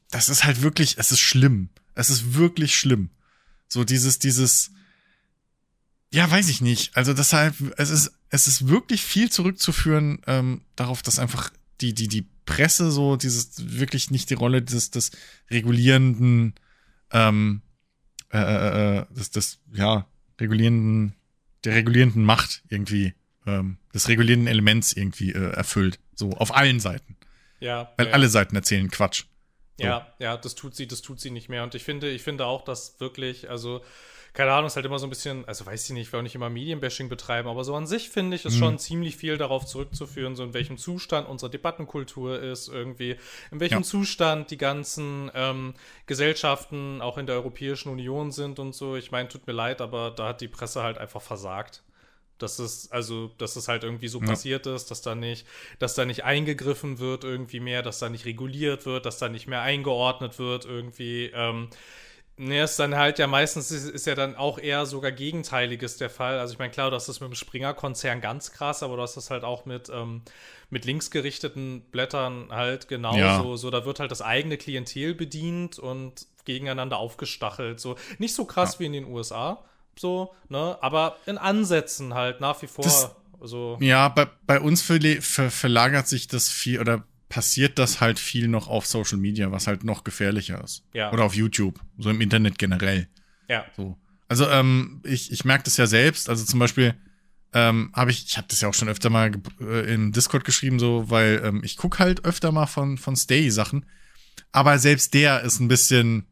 das 0.09 0.29
ist 0.29 0.43
halt 0.43 0.61
wirklich, 0.61 0.97
es 0.97 1.11
ist 1.11 1.19
schlimm. 1.19 1.69
Es 1.93 2.09
ist 2.09 2.35
wirklich 2.35 2.75
schlimm. 2.75 3.09
So 3.67 3.83
dieses, 3.83 4.19
dieses, 4.19 4.71
ja, 6.11 6.29
weiß 6.29 6.49
ich 6.49 6.61
nicht. 6.61 6.95
Also 6.95 7.13
deshalb, 7.13 7.55
es 7.77 7.89
ist, 7.89 8.11
es 8.29 8.47
ist 8.47 8.67
wirklich 8.67 9.01
viel 9.01 9.29
zurückzuführen 9.31 10.19
ähm, 10.27 10.61
darauf, 10.75 11.01
dass 11.01 11.19
einfach 11.19 11.51
die, 11.81 11.93
die, 11.93 12.07
die 12.07 12.27
Presse 12.45 12.91
so 12.91 13.15
dieses 13.15 13.77
wirklich 13.79 14.11
nicht 14.11 14.29
die 14.29 14.35
Rolle 14.35 14.61
des, 14.61 14.91
des 14.91 15.11
regulierenden, 15.49 16.53
ähm, 17.11 17.61
äh, 18.31 18.37
äh, 18.37 18.99
äh 18.99 19.05
des, 19.13 19.31
des, 19.31 19.59
ja, 19.73 20.07
regulierenden 20.39 21.14
der 21.65 21.75
regulierenden 21.75 22.23
Macht 22.23 22.63
irgendwie, 22.69 23.13
ähm, 23.45 23.77
des 23.93 24.07
regulierenden 24.07 24.47
Elements 24.47 24.93
irgendwie 24.93 25.31
äh, 25.31 25.51
erfüllt. 25.51 25.99
So, 26.13 26.31
auf 26.31 26.55
allen 26.55 26.79
Seiten. 26.79 27.17
Ja. 27.59 27.93
Weil 27.97 28.07
ja. 28.07 28.13
alle 28.13 28.29
Seiten 28.29 28.55
erzählen 28.55 28.89
Quatsch. 28.89 29.25
So. 29.77 29.85
Ja, 29.85 30.13
ja, 30.19 30.37
das 30.37 30.55
tut 30.55 30.75
sie, 30.75 30.87
das 30.87 31.01
tut 31.01 31.19
sie 31.19 31.31
nicht 31.31 31.49
mehr. 31.49 31.63
Und 31.63 31.75
ich 31.75 31.83
finde, 31.83 32.09
ich 32.09 32.23
finde 32.23 32.45
auch, 32.45 32.63
dass 32.63 32.99
wirklich, 32.99 33.49
also 33.49 33.83
keine 34.35 34.51
Ahnung, 34.51 34.67
ist 34.67 34.75
halt 34.75 34.85
immer 34.85 34.99
so 34.99 35.07
ein 35.07 35.09
bisschen, 35.09 35.45
also 35.47 35.65
weiß 35.65 35.85
ich 35.85 35.91
nicht, 35.91 36.07
ich 36.07 36.13
will 36.13 36.19
auch 36.19 36.23
nicht 36.23 36.35
immer 36.35 36.49
Medienbashing 36.49 37.07
betreiben, 37.07 37.47
aber 37.47 37.63
so 37.63 37.73
an 37.73 37.87
sich 37.87 38.09
finde 38.09 38.35
ich 38.35 38.43
es 38.43 38.55
mhm. 38.55 38.59
schon 38.59 38.79
ziemlich 38.79 39.15
viel 39.15 39.37
darauf 39.37 39.65
zurückzuführen, 39.65 40.35
so 40.35 40.43
in 40.43 40.53
welchem 40.53 40.77
Zustand 40.77 41.27
unsere 41.29 41.49
Debattenkultur 41.49 42.41
ist, 42.41 42.67
irgendwie, 42.67 43.15
in 43.51 43.59
welchem 43.61 43.79
ja. 43.79 43.83
Zustand 43.83 44.51
die 44.51 44.57
ganzen 44.57 45.31
ähm, 45.33 45.73
Gesellschaften 46.05 47.01
auch 47.01 47.17
in 47.17 47.27
der 47.27 47.35
Europäischen 47.35 47.89
Union 47.89 48.31
sind 48.31 48.59
und 48.59 48.75
so. 48.75 48.97
Ich 48.97 49.09
meine, 49.09 49.29
tut 49.29 49.47
mir 49.47 49.53
leid, 49.53 49.79
aber 49.79 50.11
da 50.11 50.27
hat 50.27 50.41
die 50.41 50.49
Presse 50.49 50.83
halt 50.83 50.97
einfach 50.97 51.21
versagt 51.21 51.83
dass 52.37 52.59
es 52.59 52.91
also 52.91 53.31
dass 53.37 53.55
es 53.55 53.69
halt 53.69 53.85
irgendwie 53.85 54.09
so 54.09 54.19
ja. 54.19 54.27
passiert 54.27 54.67
ist, 54.67 54.91
dass 54.91 55.01
da 55.01 55.15
nicht, 55.15 55.47
dass 55.79 55.95
da 55.95 56.03
nicht 56.03 56.25
eingegriffen 56.25 56.99
wird 56.99 57.23
irgendwie 57.23 57.61
mehr, 57.61 57.81
dass 57.81 57.99
da 57.99 58.09
nicht 58.09 58.25
reguliert 58.25 58.85
wird, 58.85 59.05
dass 59.05 59.19
da 59.19 59.29
nicht 59.29 59.47
mehr 59.47 59.61
eingeordnet 59.61 60.37
wird 60.37 60.65
irgendwie. 60.65 61.31
Ähm, 61.33 61.69
Ne, 62.37 62.63
ist 62.63 62.77
dann 62.79 62.95
halt 62.95 63.17
ja 63.17 63.27
meistens 63.27 63.71
ist, 63.71 63.89
ist, 63.89 64.05
ja 64.05 64.13
dann 64.13 64.35
auch 64.35 64.59
eher 64.59 64.85
sogar 64.85 65.13
Gegenteiliges 65.13 65.95
der 65.95 66.09
Fall. 66.09 66.37
Also 66.37 66.51
ich 66.53 66.59
meine, 66.59 66.71
klar, 66.71 66.89
du 66.89 66.97
hast 66.97 67.07
das 67.07 67.21
mit 67.21 67.29
dem 67.29 67.35
Springer-Konzern 67.35 68.19
ganz 68.19 68.51
krass, 68.51 68.83
aber 68.83 68.97
du 68.97 69.03
hast 69.03 69.15
das 69.15 69.29
halt 69.29 69.45
auch 69.45 69.65
mit, 69.65 69.89
ähm, 69.89 70.21
mit 70.69 70.83
linksgerichteten 70.83 71.81
Blättern 71.91 72.49
halt 72.51 72.89
genauso. 72.89 73.17
Ja. 73.19 73.57
So, 73.57 73.69
da 73.71 73.85
wird 73.85 74.01
halt 74.01 74.11
das 74.11 74.21
eigene 74.21 74.57
Klientel 74.57 75.15
bedient 75.15 75.79
und 75.79 76.27
gegeneinander 76.43 76.97
aufgestachelt. 76.97 77.79
So 77.79 77.95
nicht 78.17 78.35
so 78.35 78.43
krass 78.43 78.73
ja. 78.73 78.79
wie 78.81 78.85
in 78.87 78.93
den 78.93 79.05
USA, 79.05 79.63
so, 79.97 80.33
ne? 80.49 80.77
Aber 80.81 81.15
in 81.25 81.37
Ansätzen 81.37 82.15
halt 82.15 82.41
nach 82.41 82.61
wie 82.61 82.67
vor. 82.67 82.83
Das, 82.83 83.15
so. 83.41 83.77
Ja, 83.79 84.09
bei, 84.09 84.27
bei 84.45 84.59
uns 84.59 84.81
ver 84.81 84.99
ver 85.21 85.51
verlagert 85.51 86.09
sich 86.09 86.27
das 86.27 86.49
viel 86.49 86.81
oder 86.81 87.03
passiert 87.29 87.79
das 87.79 88.01
halt 88.01 88.19
viel 88.19 88.47
noch 88.47 88.67
auf 88.67 88.85
Social 88.85 89.17
Media, 89.17 89.51
was 89.51 89.67
halt 89.67 89.83
noch 89.83 90.03
gefährlicher 90.03 90.63
ist. 90.63 90.83
Ja. 90.93 91.11
Oder 91.11 91.23
auf 91.23 91.35
YouTube, 91.35 91.79
so 91.97 92.09
im 92.09 92.21
Internet 92.21 92.57
generell. 92.57 93.07
Ja. 93.49 93.65
So. 93.75 93.97
Also 94.27 94.49
ähm, 94.49 95.01
ich, 95.03 95.31
ich 95.31 95.45
merke 95.45 95.63
das 95.63 95.77
ja 95.77 95.87
selbst. 95.87 96.29
Also 96.29 96.45
zum 96.45 96.59
Beispiel 96.59 96.95
ähm, 97.53 97.91
habe 97.93 98.11
ich, 98.11 98.25
ich 98.25 98.37
habe 98.37 98.47
das 98.49 98.61
ja 98.61 98.67
auch 98.67 98.73
schon 98.73 98.89
öfter 98.89 99.09
mal 99.09 99.31
äh, 99.61 99.93
in 99.93 100.11
Discord 100.11 100.43
geschrieben, 100.43 100.77
so, 100.77 101.09
weil 101.09 101.41
ähm, 101.43 101.61
ich 101.63 101.77
guck 101.77 101.99
halt 101.99 102.25
öfter 102.25 102.51
mal 102.51 102.67
von 102.67 102.97
von 102.97 103.15
Stay 103.15 103.49
Sachen, 103.49 103.85
aber 104.51 104.77
selbst 104.77 105.13
der 105.13 105.41
ist 105.41 105.61
ein 105.61 105.69
bisschen 105.69 106.27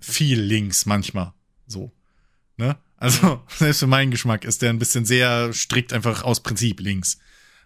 viel 0.00 0.40
links 0.40 0.84
manchmal, 0.84 1.32
so, 1.66 1.90
ne? 2.58 2.76
Also 2.98 3.42
selbst 3.48 3.78
für 3.78 3.86
meinen 3.86 4.10
Geschmack 4.10 4.44
ist 4.44 4.60
der 4.60 4.70
ein 4.70 4.78
bisschen 4.78 5.06
sehr 5.06 5.54
strikt 5.54 5.94
einfach 5.94 6.22
aus 6.22 6.42
Prinzip 6.42 6.80
links 6.80 7.18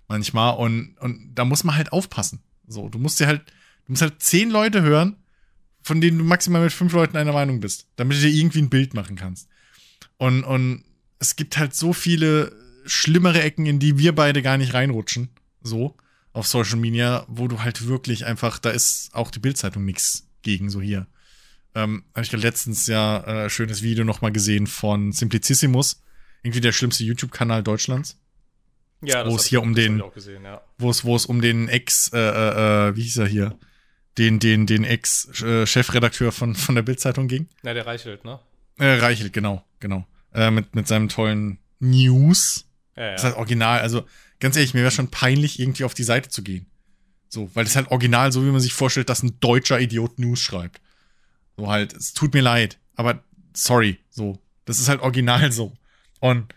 manchmal 0.08 0.56
und, 0.56 0.96
und 0.98 1.34
da 1.34 1.44
muss 1.44 1.64
man 1.64 1.76
halt 1.76 1.92
aufpassen. 1.92 2.40
So, 2.66 2.88
du 2.88 2.98
musst 2.98 3.20
dir 3.20 3.26
halt, 3.26 3.46
du 3.86 3.92
musst 3.92 4.02
halt 4.02 4.20
zehn 4.20 4.50
Leute 4.50 4.82
hören, 4.82 5.16
von 5.82 6.00
denen 6.00 6.18
du 6.18 6.24
maximal 6.24 6.62
mit 6.62 6.72
fünf 6.72 6.92
Leuten 6.92 7.16
einer 7.16 7.32
Meinung 7.32 7.60
bist, 7.60 7.86
damit 7.96 8.18
du 8.18 8.22
dir 8.22 8.34
irgendwie 8.34 8.60
ein 8.60 8.70
Bild 8.70 8.94
machen 8.94 9.16
kannst. 9.16 9.48
Und, 10.16 10.44
und 10.44 10.84
es 11.18 11.36
gibt 11.36 11.56
halt 11.56 11.74
so 11.74 11.92
viele 11.92 12.52
schlimmere 12.84 13.42
Ecken, 13.42 13.66
in 13.66 13.78
die 13.78 13.98
wir 13.98 14.14
beide 14.14 14.42
gar 14.42 14.56
nicht 14.58 14.74
reinrutschen, 14.74 15.28
so, 15.62 15.96
auf 16.32 16.46
Social 16.46 16.78
Media, 16.78 17.24
wo 17.28 17.48
du 17.48 17.62
halt 17.62 17.86
wirklich 17.86 18.24
einfach, 18.24 18.58
da 18.58 18.70
ist 18.70 19.10
auch 19.12 19.30
die 19.30 19.40
Bildzeitung 19.40 19.84
nichts 19.84 20.26
gegen, 20.42 20.70
so 20.70 20.80
hier. 20.80 21.06
Ähm, 21.74 22.04
habe 22.14 22.24
ich 22.24 22.32
letztens 22.32 22.86
ja 22.86 23.44
äh, 23.44 23.50
schönes 23.50 23.82
Video 23.82 24.04
nochmal 24.04 24.32
gesehen 24.32 24.66
von 24.66 25.12
Simplicissimus, 25.12 26.02
irgendwie 26.42 26.60
der 26.60 26.72
schlimmste 26.72 27.04
YouTube-Kanal 27.04 27.62
Deutschlands. 27.62 28.18
Ja, 29.00 29.26
wo 29.28 29.36
es 29.36 29.44
hier 29.44 29.62
um 29.62 29.74
den, 29.74 30.02
gesehen, 30.12 30.44
ja. 30.44 30.60
wo 30.76 30.90
es, 30.90 31.04
wo 31.04 31.14
es 31.14 31.26
um 31.26 31.40
den 31.40 31.68
Ex, 31.68 32.10
äh, 32.12 32.18
äh, 32.18 32.88
äh, 32.88 32.96
wie 32.96 33.02
hieß 33.02 33.18
er 33.18 33.26
hier, 33.26 33.58
den, 34.18 34.40
den, 34.40 34.66
den 34.66 34.82
Ex-Chefredakteur 34.82 36.32
von, 36.32 36.56
von 36.56 36.74
der 36.74 36.82
Bildzeitung 36.82 37.28
ging. 37.28 37.48
Na, 37.62 37.74
der 37.74 37.86
Reichelt, 37.86 38.24
ne? 38.24 38.40
Äh, 38.78 38.94
Reichelt, 38.94 39.32
genau, 39.32 39.64
genau. 39.78 40.04
Äh, 40.34 40.50
mit, 40.50 40.74
mit 40.74 40.88
seinem 40.88 41.08
tollen 41.08 41.58
News. 41.78 42.66
Ja, 42.96 43.04
ja. 43.04 43.12
Das 43.12 43.20
ist 43.20 43.24
halt 43.26 43.36
original. 43.36 43.80
Also, 43.80 44.04
ganz 44.40 44.56
ehrlich, 44.56 44.74
mir 44.74 44.80
wäre 44.80 44.90
schon 44.90 45.10
peinlich, 45.10 45.60
irgendwie 45.60 45.84
auf 45.84 45.94
die 45.94 46.02
Seite 46.02 46.28
zu 46.28 46.42
gehen. 46.42 46.66
So, 47.28 47.50
weil 47.54 47.64
das 47.64 47.76
halt 47.76 47.90
original, 47.90 48.32
so 48.32 48.44
wie 48.44 48.50
man 48.50 48.60
sich 48.60 48.72
vorstellt, 48.72 49.08
dass 49.08 49.22
ein 49.22 49.38
deutscher 49.38 49.80
Idiot 49.80 50.18
News 50.18 50.40
schreibt. 50.40 50.80
So 51.56 51.68
halt, 51.68 51.92
es 51.92 52.14
tut 52.14 52.34
mir 52.34 52.42
leid, 52.42 52.78
aber 52.96 53.22
sorry, 53.54 53.98
so. 54.10 54.38
Das 54.64 54.80
ist 54.80 54.88
halt 54.88 55.00
original 55.00 55.52
so. 55.52 55.72
Und 56.20 56.52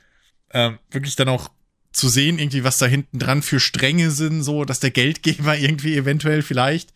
ähm, 0.51 0.79
wirklich 0.89 1.15
dann 1.15 1.29
auch 1.29 1.49
zu 1.91 2.09
sehen, 2.09 2.39
irgendwie, 2.39 2.63
was 2.63 2.77
da 2.77 2.85
hinten 2.85 3.19
dran 3.19 3.41
für 3.41 3.59
Stränge 3.59 4.11
sind, 4.11 4.43
so, 4.43 4.65
dass 4.65 4.79
der 4.79 4.91
Geldgeber 4.91 5.57
irgendwie 5.59 5.95
eventuell 5.95 6.41
vielleicht 6.41 6.93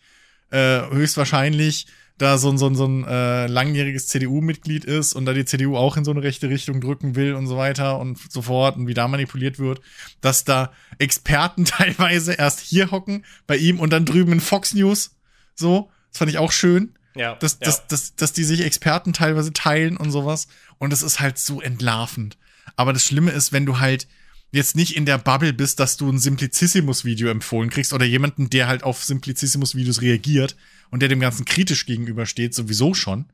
äh, 0.50 0.82
höchstwahrscheinlich 0.90 1.86
da 2.18 2.38
so, 2.38 2.56
so, 2.56 2.72
so 2.72 2.86
ein 2.86 3.04
äh, 3.04 3.46
langjähriges 3.46 4.08
CDU-Mitglied 4.08 4.86
ist 4.86 5.12
und 5.12 5.26
da 5.26 5.34
die 5.34 5.44
CDU 5.44 5.76
auch 5.76 5.98
in 5.98 6.04
so 6.04 6.12
eine 6.12 6.22
rechte 6.22 6.48
Richtung 6.48 6.80
drücken 6.80 7.14
will 7.14 7.34
und 7.34 7.46
so 7.46 7.58
weiter 7.58 7.98
und 7.98 8.18
so 8.32 8.42
fort 8.42 8.76
und 8.76 8.86
wie 8.86 8.94
da 8.94 9.06
manipuliert 9.06 9.58
wird, 9.58 9.82
dass 10.22 10.44
da 10.44 10.72
Experten 10.98 11.64
teilweise 11.66 12.32
erst 12.32 12.60
hier 12.60 12.90
hocken 12.90 13.24
bei 13.46 13.56
ihm 13.56 13.80
und 13.80 13.90
dann 13.90 14.06
drüben 14.06 14.32
in 14.32 14.40
Fox 14.40 14.72
News. 14.72 15.14
So, 15.54 15.90
das 16.10 16.18
fand 16.18 16.30
ich 16.30 16.38
auch 16.38 16.52
schön. 16.52 16.94
Ja, 17.14 17.34
dass, 17.34 17.58
ja. 17.60 17.66
Dass, 17.66 17.86
dass, 17.86 18.16
dass 18.16 18.32
die 18.32 18.44
sich 18.44 18.62
Experten 18.62 19.12
teilweise 19.12 19.52
teilen 19.52 19.96
und 19.96 20.10
sowas. 20.10 20.48
Und 20.78 20.92
es 20.92 21.02
ist 21.02 21.20
halt 21.20 21.38
so 21.38 21.60
entlarvend. 21.60 22.36
Aber 22.76 22.92
das 22.92 23.04
Schlimme 23.04 23.30
ist, 23.30 23.52
wenn 23.52 23.66
du 23.66 23.78
halt 23.78 24.06
jetzt 24.52 24.76
nicht 24.76 24.96
in 24.96 25.06
der 25.06 25.18
Bubble 25.18 25.52
bist, 25.52 25.80
dass 25.80 25.96
du 25.96 26.10
ein 26.10 26.18
Simplicissimus-Video 26.18 27.28
empfohlen 27.28 27.70
kriegst 27.70 27.92
oder 27.92 28.04
jemanden, 28.04 28.48
der 28.50 28.68
halt 28.68 28.82
auf 28.84 29.04
Simplicissimus-Videos 29.04 30.00
reagiert 30.00 30.56
und 30.90 31.00
der 31.00 31.08
dem 31.08 31.20
Ganzen 31.20 31.44
kritisch 31.44 31.86
gegenübersteht, 31.86 32.54
sowieso 32.54 32.94
schon, 32.94 33.26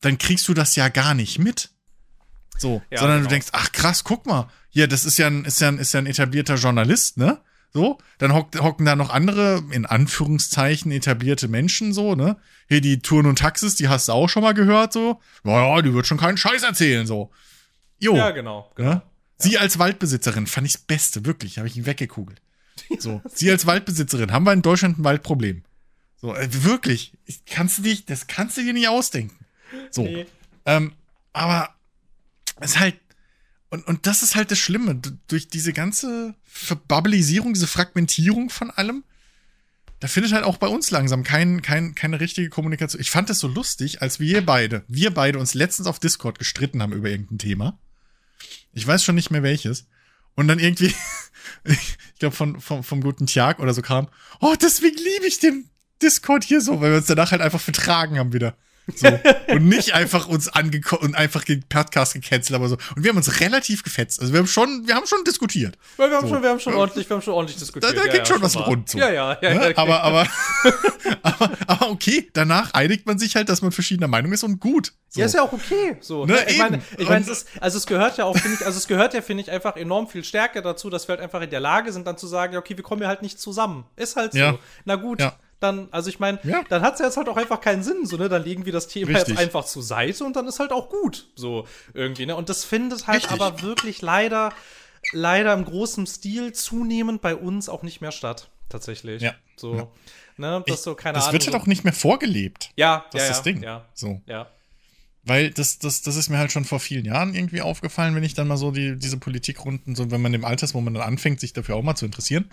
dann 0.00 0.18
kriegst 0.18 0.46
du 0.48 0.54
das 0.54 0.76
ja 0.76 0.88
gar 0.88 1.14
nicht 1.14 1.38
mit. 1.38 1.70
So, 2.56 2.82
Ja, 2.90 2.98
sondern 3.00 3.18
genau. 3.18 3.28
du 3.28 3.34
denkst, 3.34 3.48
ach 3.52 3.72
krass, 3.72 4.04
guck 4.04 4.26
mal, 4.26 4.50
hier, 4.68 4.88
das 4.88 5.04
ist 5.04 5.18
ja 5.18 5.28
ein, 5.28 5.44
ist 5.44 5.60
ja 5.60 5.68
ein, 5.68 5.78
ist 5.78 5.92
ja 5.92 6.00
ein 6.00 6.06
etablierter 6.06 6.56
Journalist, 6.56 7.16
ne? 7.16 7.40
So, 7.70 7.98
dann 8.16 8.32
hock, 8.32 8.58
hocken 8.58 8.86
da 8.86 8.96
noch 8.96 9.10
andere, 9.10 9.62
in 9.72 9.84
Anführungszeichen, 9.84 10.90
etablierte 10.90 11.48
Menschen, 11.48 11.92
so, 11.92 12.14
ne? 12.14 12.36
Hier 12.68 12.80
die 12.80 13.00
Touren 13.00 13.26
und 13.26 13.38
Taxis, 13.38 13.76
die 13.76 13.88
hast 13.88 14.08
du 14.08 14.12
auch 14.12 14.28
schon 14.28 14.42
mal 14.42 14.54
gehört, 14.54 14.92
so. 14.92 15.20
Naja, 15.44 15.82
die 15.82 15.92
wird 15.92 16.06
schon 16.06 16.18
keinen 16.18 16.36
Scheiß 16.38 16.62
erzählen, 16.62 17.06
so. 17.06 17.30
Jo. 17.98 18.16
Ja, 18.16 18.30
genau. 18.30 18.72
genau. 18.74 18.90
Ne? 18.94 19.02
Sie 19.38 19.56
als 19.58 19.78
Waldbesitzerin 19.78 20.46
fand 20.46 20.66
ich 20.66 20.72
das 20.74 20.82
Beste, 20.82 21.24
wirklich, 21.24 21.58
habe 21.58 21.68
ich 21.68 21.76
ihn 21.76 21.86
weggekugelt. 21.86 22.40
So, 22.98 23.22
sie 23.34 23.50
als 23.50 23.66
Waldbesitzerin, 23.66 24.32
haben 24.32 24.44
wir 24.44 24.52
in 24.52 24.62
Deutschland 24.62 24.98
ein 24.98 25.04
Waldproblem. 25.04 25.62
So, 26.20 26.34
äh, 26.34 26.48
wirklich, 26.64 27.12
ich, 27.24 27.44
kannst 27.44 27.78
du 27.78 27.82
dich, 27.82 28.04
das 28.04 28.26
kannst 28.26 28.56
du 28.56 28.62
dir 28.62 28.72
nicht 28.72 28.88
ausdenken. 28.88 29.36
So, 29.90 30.02
Nee. 30.02 30.26
ähm, 30.66 30.92
aber 31.32 31.74
es 32.60 32.70
ist 32.72 32.80
halt, 32.80 32.96
und, 33.70 33.86
und 33.86 34.06
das 34.06 34.22
ist 34.22 34.34
halt 34.34 34.50
das 34.50 34.58
Schlimme, 34.58 34.96
d- 34.96 35.10
durch 35.28 35.48
diese 35.48 35.72
ganze 35.72 36.34
Verbabbelisierung, 36.44 37.52
diese 37.54 37.66
Fragmentierung 37.66 38.50
von 38.50 38.70
allem, 38.70 39.04
da 40.00 40.08
findet 40.08 40.32
halt 40.32 40.44
auch 40.44 40.56
bei 40.56 40.68
uns 40.68 40.90
langsam 40.90 41.22
kein, 41.22 41.60
kein, 41.62 41.94
keine 41.94 42.18
richtige 42.20 42.48
Kommunikation. 42.48 43.00
Ich 43.00 43.10
fand 43.10 43.28
das 43.30 43.38
so 43.40 43.46
lustig, 43.48 44.00
als 44.02 44.18
wir 44.20 44.44
beide, 44.46 44.84
wir 44.88 45.12
beide 45.12 45.38
uns 45.38 45.54
letztens 45.54 45.86
auf 45.86 45.98
Discord 46.00 46.38
gestritten 46.38 46.82
haben 46.82 46.92
über 46.92 47.10
irgendein 47.10 47.38
Thema. 47.38 47.78
Ich 48.72 48.86
weiß 48.86 49.04
schon 49.04 49.14
nicht 49.14 49.30
mehr 49.30 49.42
welches. 49.42 49.86
Und 50.34 50.48
dann 50.48 50.58
irgendwie, 50.58 50.94
ich 51.64 52.18
glaube, 52.18 52.36
von, 52.36 52.60
vom, 52.60 52.84
vom 52.84 53.00
guten 53.00 53.26
Tjag 53.26 53.58
oder 53.58 53.74
so 53.74 53.82
kam, 53.82 54.08
oh, 54.40 54.54
deswegen 54.60 54.96
liebe 54.96 55.26
ich 55.26 55.40
den 55.40 55.70
Discord 56.02 56.44
hier 56.44 56.60
so, 56.60 56.80
weil 56.80 56.90
wir 56.90 56.98
uns 56.98 57.06
danach 57.06 57.32
halt 57.32 57.42
einfach 57.42 57.60
vertragen 57.60 58.18
haben 58.18 58.32
wieder. 58.32 58.56
So. 58.94 59.06
und 59.48 59.66
nicht 59.68 59.94
einfach 59.94 60.28
uns 60.28 60.48
angekommen 60.48 61.02
und 61.02 61.14
einfach 61.14 61.44
den 61.44 61.62
Podcast 61.68 62.14
gecancelt, 62.14 62.54
aber 62.54 62.68
so. 62.68 62.76
Und 62.96 63.02
wir 63.04 63.10
haben 63.10 63.16
uns 63.18 63.40
relativ 63.40 63.82
gefetzt. 63.82 64.20
Also 64.20 64.32
wir 64.32 64.40
haben 64.40 64.46
schon, 64.46 64.86
wir 64.86 64.94
haben 64.94 65.06
schon 65.06 65.22
diskutiert. 65.24 65.76
Weil 65.96 66.10
wir 66.10 66.16
haben 66.16 66.26
So. 66.28 66.34
schon, 66.34 66.42
wir 66.42 66.50
haben 66.50 66.60
schon 66.60 66.74
ordentlich, 66.74 67.08
wir 67.08 67.16
haben 67.16 67.22
schon 67.22 67.34
ordentlich 67.34 67.58
diskutiert. 67.58 67.96
Da- 67.96 68.04
da 68.04 68.10
geht 68.10 68.26
schon 68.26 68.40
was 68.40 68.54
mal. 68.54 68.62
rund 68.62 68.88
so. 68.88 68.98
Ja, 68.98 69.10
ja, 69.10 69.36
ja. 69.42 69.48
Ne? 69.50 69.54
ja, 69.56 69.62
okay. 69.70 69.74
aber, 69.76 70.02
aber, 70.02 70.26
aber, 71.22 71.50
aber 71.66 71.90
okay, 71.90 72.30
danach 72.32 72.74
einigt 72.74 73.06
man 73.06 73.18
sich 73.18 73.36
halt, 73.36 73.48
dass 73.48 73.62
man 73.62 73.72
verschiedener 73.72 74.08
Meinung 74.08 74.32
ist 74.32 74.42
und 74.44 74.60
gut. 74.60 74.92
So. 75.10 75.20
Ja, 75.20 75.26
ist 75.26 75.34
ja 75.34 75.42
auch 75.42 75.52
okay. 75.52 75.96
So. 76.00 76.26
Ne, 76.26 76.38
ich 76.48 76.58
meine, 76.58 76.76
eben. 76.76 76.84
ich 76.98 77.08
meine, 77.08 77.22
es 77.22 77.28
ist, 77.28 77.48
also 77.60 77.78
es 77.78 77.86
gehört 77.86 78.18
ja 78.18 78.24
auch, 78.24 78.36
finde 78.36 78.56
ich, 78.60 78.66
also 78.66 78.76
es 78.78 78.86
gehört 78.88 79.14
ja, 79.14 79.22
finde 79.22 79.42
ich, 79.42 79.50
einfach 79.50 79.76
enorm 79.76 80.06
viel 80.08 80.24
Stärke 80.24 80.60
dazu, 80.62 80.90
dass 80.90 81.08
wir 81.08 81.14
halt 81.14 81.20
einfach 81.22 81.40
in 81.40 81.50
der 81.50 81.60
Lage 81.60 81.92
sind, 81.92 82.06
dann 82.06 82.18
zu 82.18 82.26
sagen, 82.26 82.52
ja, 82.52 82.58
okay, 82.58 82.76
wir 82.76 82.84
kommen 82.84 83.02
ja 83.02 83.08
halt 83.08 83.22
nicht 83.22 83.40
zusammen. 83.40 83.84
Ist 83.96 84.16
halt 84.16 84.32
so. 84.32 84.38
Ja. 84.38 84.58
Na 84.84 84.96
gut, 84.96 85.20
Ja. 85.20 85.36
Dann, 85.60 85.88
also 85.90 86.08
ich 86.08 86.18
meine, 86.20 86.38
Ja. 86.44 86.62
dann 86.68 86.82
hat 86.82 86.94
es 86.94 87.00
jetzt 87.00 87.16
halt 87.16 87.28
auch 87.28 87.36
einfach 87.36 87.60
keinen 87.60 87.82
Sinn, 87.82 88.06
so, 88.06 88.16
ne? 88.16 88.28
Dann 88.28 88.44
legen 88.44 88.64
wir 88.64 88.72
das 88.72 88.86
Thema 88.88 89.08
Richtig. 89.12 89.28
jetzt 89.34 89.38
einfach 89.38 89.64
zur 89.64 89.82
Seite 89.82 90.24
und 90.24 90.36
dann 90.36 90.46
ist 90.46 90.60
halt 90.60 90.72
auch 90.72 90.88
gut. 90.88 91.26
So, 91.34 91.66
irgendwie, 91.94 92.26
ne? 92.26 92.36
Und 92.36 92.48
das 92.48 92.64
findet 92.64 93.06
halt 93.06 93.24
Richtig. 93.24 93.40
aber 93.40 93.62
wirklich 93.62 94.00
leider, 94.02 94.52
leider 95.12 95.52
im 95.54 95.64
großen 95.64 96.06
Stil 96.06 96.52
zunehmend 96.52 97.22
bei 97.22 97.34
uns 97.34 97.68
auch 97.68 97.82
nicht 97.82 98.00
mehr 98.00 98.12
statt. 98.12 98.48
Tatsächlich. 98.68 99.22
Ja. 99.22 99.34
So. 99.56 99.74
Ja. 99.74 99.88
Ne? 100.36 100.62
Das 100.66 100.76
ist 100.76 100.82
so, 100.84 100.94
keine 100.94 101.14
das 101.14 101.24
Ahnung. 101.24 101.32
wird 101.32 101.46
halt 101.46 101.56
auch 101.62 101.66
nicht 101.66 101.82
mehr 101.84 101.92
vorgelebt. 101.92 102.70
ja, 102.76 103.04
Das 103.10 103.22
ja, 103.22 103.28
ist 103.28 103.36
das 103.38 103.42
Ding. 103.42 103.62
Ja, 103.62 103.84
So. 103.94 104.20
ja. 104.26 104.46
Weil 105.24 105.50
das, 105.50 105.78
das, 105.78 106.00
das 106.00 106.16
ist 106.16 106.30
mir 106.30 106.38
halt 106.38 106.52
schon 106.52 106.64
vor 106.64 106.80
vielen 106.80 107.04
Jahren 107.04 107.34
irgendwie 107.34 107.60
aufgefallen, 107.60 108.14
wenn 108.14 108.22
ich 108.22 108.32
dann 108.32 108.48
mal 108.48 108.56
so 108.56 108.70
die, 108.70 108.96
diese 108.96 109.18
Politikrunden, 109.18 109.94
so 109.94 110.10
wenn 110.10 110.22
man 110.22 110.32
im 110.32 110.44
Alter 110.44 110.64
ist, 110.64 110.74
wo 110.74 110.80
man 110.80 110.94
dann 110.94 111.02
anfängt, 111.02 111.40
sich 111.40 111.52
dafür 111.52 111.76
auch 111.76 111.82
mal 111.82 111.96
zu 111.96 112.06
interessieren. 112.06 112.46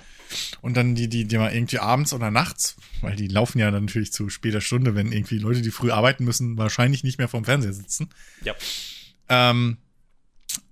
Und 0.61 0.75
dann 0.75 0.93
die, 0.93 1.07
die, 1.07 1.25
die 1.25 1.37
mal 1.37 1.53
irgendwie 1.53 1.79
abends 1.79 2.11
oder 2.11 2.31
nachts, 2.31 2.75
weil 3.01 3.15
die 3.15 3.27
laufen 3.27 3.59
ja 3.59 3.71
dann 3.71 3.85
natürlich 3.85 4.11
zu 4.11 4.29
später 4.29 4.59
Stunde, 4.59 4.93
wenn 4.93 5.11
irgendwie 5.11 5.37
Leute, 5.37 5.61
die 5.61 5.71
früh 5.71 5.91
arbeiten 5.91 6.25
müssen, 6.25 6.57
wahrscheinlich 6.57 7.03
nicht 7.03 7.17
mehr 7.17 7.29
vorm 7.29 7.45
Fernseher 7.45 7.73
sitzen. 7.73 8.09
Ja. 8.43 8.53
Ähm, 9.29 9.77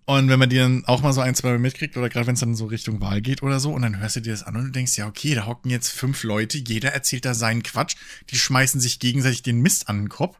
und 0.05 0.27
wenn 0.27 0.39
man 0.39 0.49
die 0.49 0.57
dann 0.57 0.83
auch 0.85 1.01
mal 1.01 1.13
so 1.13 1.21
ein, 1.21 1.35
zwei 1.35 1.51
Mal 1.51 1.59
mitkriegt, 1.59 1.95
oder 1.95 2.09
gerade 2.09 2.27
wenn 2.27 2.33
es 2.33 2.41
dann 2.41 2.55
so 2.55 2.65
Richtung 2.65 2.99
Wahl 2.99 3.21
geht 3.21 3.41
oder 3.41 3.61
so, 3.61 3.71
und 3.71 3.83
dann 3.83 3.99
hörst 3.99 4.17
du 4.17 4.19
dir 4.19 4.33
das 4.33 4.43
an 4.43 4.57
und 4.57 4.65
du 4.65 4.71
denkst, 4.71 4.97
ja, 4.97 5.07
okay, 5.07 5.33
da 5.35 5.45
hocken 5.45 5.71
jetzt 5.71 5.89
fünf 5.89 6.23
Leute, 6.23 6.57
jeder 6.57 6.91
erzählt 6.91 7.23
da 7.23 7.33
seinen 7.33 7.63
Quatsch, 7.63 7.95
die 8.29 8.37
schmeißen 8.37 8.81
sich 8.81 8.99
gegenseitig 8.99 9.43
den 9.43 9.61
Mist 9.61 9.87
an 9.87 9.99
den 9.99 10.09
Kopf. 10.09 10.37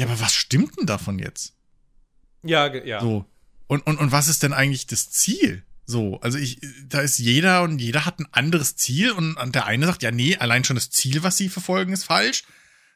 Ja, 0.00 0.06
aber 0.06 0.18
was 0.18 0.34
stimmt 0.34 0.78
denn 0.78 0.86
davon 0.86 1.18
jetzt? 1.18 1.52
Ja, 2.42 2.74
ja. 2.74 3.02
So. 3.02 3.26
Und, 3.66 3.86
und, 3.86 3.98
und 3.98 4.12
was 4.12 4.28
ist 4.28 4.42
denn 4.42 4.54
eigentlich 4.54 4.86
das 4.86 5.10
Ziel? 5.10 5.62
So, 5.84 6.18
also 6.22 6.38
ich, 6.38 6.58
da 6.88 7.00
ist 7.02 7.18
jeder 7.18 7.62
und 7.62 7.80
jeder 7.80 8.06
hat 8.06 8.18
ein 8.18 8.28
anderes 8.32 8.76
Ziel 8.76 9.10
und 9.10 9.36
der 9.54 9.66
eine 9.66 9.84
sagt, 9.84 10.02
ja, 10.02 10.10
nee, 10.10 10.38
allein 10.38 10.64
schon 10.64 10.76
das 10.76 10.88
Ziel, 10.88 11.22
was 11.22 11.36
sie 11.36 11.50
verfolgen, 11.50 11.92
ist 11.92 12.04
falsch. 12.04 12.44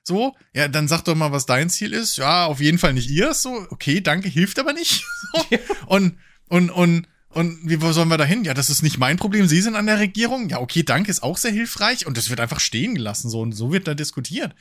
So, 0.03 0.35
ja, 0.55 0.67
dann 0.67 0.89
sag 0.89 1.03
doch 1.03 1.15
mal, 1.15 1.31
was 1.31 1.45
dein 1.45 1.69
Ziel 1.69 1.93
ist. 1.93 2.17
Ja, 2.17 2.47
auf 2.47 2.61
jeden 2.61 2.79
Fall 2.79 2.95
nicht 2.95 3.11
ihr. 3.11 3.35
So, 3.35 3.67
okay, 3.69 4.01
danke, 4.01 4.31
hilft 4.31 4.59
aber 4.59 4.73
nicht. 4.73 5.05
So. 5.33 5.59
Und, 5.87 6.19
und, 6.49 6.71
und, 6.71 7.07
und 7.29 7.59
wie 7.69 7.83
wo 7.83 7.93
sollen 7.93 8.09
wir 8.09 8.17
da 8.17 8.25
hin? 8.25 8.45
Ja, 8.45 8.55
das 8.55 8.71
ist 8.71 8.83
nicht 8.83 8.97
mein 8.97 9.19
Problem. 9.19 9.47
Sie 9.47 9.61
sind 9.61 9.77
an 9.77 9.87
der 9.87 9.99
Regierung. 9.99 10.49
Ja, 10.49 10.61
okay, 10.61 10.85
danke, 10.85 11.11
ist 11.11 11.23
auch 11.23 11.37
sehr 11.37 11.53
hilfreich. 11.53 12.07
Und 12.07 12.17
das 12.17 12.31
wird 12.31 12.41
einfach 12.41 12.61
stehen 12.61 12.95
gelassen. 12.95 13.29
So, 13.29 13.41
und 13.41 13.53
so 13.53 13.73
wird 13.73 13.89
da 13.89 13.93
diskutiert. 13.93 14.55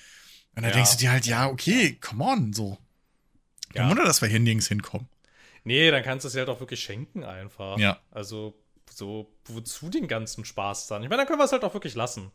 Und 0.56 0.64
da 0.64 0.70
Ja. 0.70 0.74
denkst 0.76 0.92
du 0.92 0.98
dir 0.98 1.12
halt, 1.12 1.26
ja, 1.26 1.48
okay, 1.48 1.98
come 2.02 2.24
on, 2.24 2.54
so. 2.54 2.78
Kein 3.74 3.84
Ja. 3.86 3.90
Wunder, 3.90 4.04
dass 4.06 4.22
wir 4.22 4.30
hier 4.30 4.40
nirgends 4.40 4.68
hinkommen. 4.68 5.08
Nee, 5.64 5.90
dann 5.92 6.04
kannst 6.04 6.26
du 6.26 6.28
es 6.28 6.34
ja 6.36 6.40
halt 6.40 6.50
auch 6.50 6.60
wirklich 6.60 6.82
schenken 6.82 7.24
einfach. 7.24 7.78
Ja. 7.78 8.00
Also, 8.12 8.54
so, 8.92 9.32
wozu 9.46 9.90
den 9.90 10.08
ganzen 10.08 10.46
Spaß 10.46 10.88
dann? 10.88 11.02
Ich 11.04 11.10
meine, 11.10 11.22
dann 11.22 11.28
können 11.28 11.40
wir 11.40 11.46
es 11.46 11.52
halt 11.52 11.64
auch 11.64 11.74
wirklich 11.74 11.96
lassen. 11.96 12.32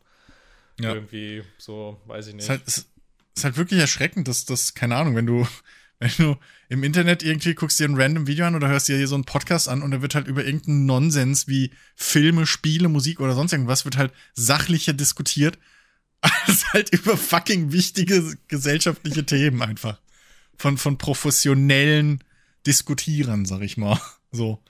Ja. 0.79 0.93
Irgendwie, 0.93 1.43
so, 1.57 2.01
weiß 2.07 2.27
ich 2.27 2.33
nicht. 2.33 2.43
ist 2.43 2.49
halt, 2.49 2.67
ist, 2.67 2.87
ist 3.35 3.43
halt 3.43 3.57
wirklich 3.57 3.79
erschreckend, 3.79 4.27
dass 4.27 4.45
das, 4.45 4.73
keine 4.73 4.95
Ahnung, 4.97 5.15
wenn 5.15 5.25
du, 5.27 5.47
wenn 5.99 6.11
du 6.17 6.35
im 6.69 6.83
Internet 6.83 7.23
irgendwie 7.23 7.53
guckst 7.53 7.79
dir 7.79 7.85
ein 7.87 7.95
random 7.99 8.27
Video 8.27 8.45
an 8.45 8.55
oder 8.55 8.67
hörst 8.67 8.87
dir 8.89 8.97
hier 8.97 9.07
so 9.07 9.15
einen 9.15 9.25
Podcast 9.25 9.69
an 9.69 9.81
und 9.81 9.91
da 9.91 10.01
wird 10.01 10.15
halt 10.15 10.27
über 10.27 10.43
irgendeinen 10.43 10.85
Nonsens 10.85 11.47
wie 11.47 11.71
Filme, 11.95 12.45
Spiele, 12.45 12.89
Musik 12.89 13.19
oder 13.19 13.33
sonst 13.35 13.53
irgendwas 13.53 13.85
wird 13.85 13.97
halt 13.97 14.11
sachlicher 14.33 14.93
diskutiert 14.93 15.57
als 16.47 16.73
halt 16.73 16.93
über 16.93 17.17
fucking 17.17 17.71
wichtige 17.71 18.37
gesellschaftliche 18.47 19.25
Themen 19.25 19.61
einfach. 19.61 19.99
Von, 20.57 20.77
von 20.77 20.97
professionellen 20.97 22.23
Diskutierern, 22.67 23.45
sag 23.45 23.61
ich 23.61 23.77
mal. 23.77 23.99
So. 24.31 24.63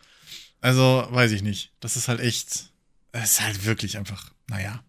Also, 0.61 1.07
weiß 1.09 1.31
ich 1.31 1.41
nicht. 1.41 1.73
Das 1.79 1.95
ist 1.95 2.07
halt 2.07 2.19
echt, 2.19 2.71
das 3.11 3.31
ist 3.31 3.41
halt 3.41 3.65
wirklich 3.65 3.97
einfach, 3.97 4.31
naja. 4.47 4.83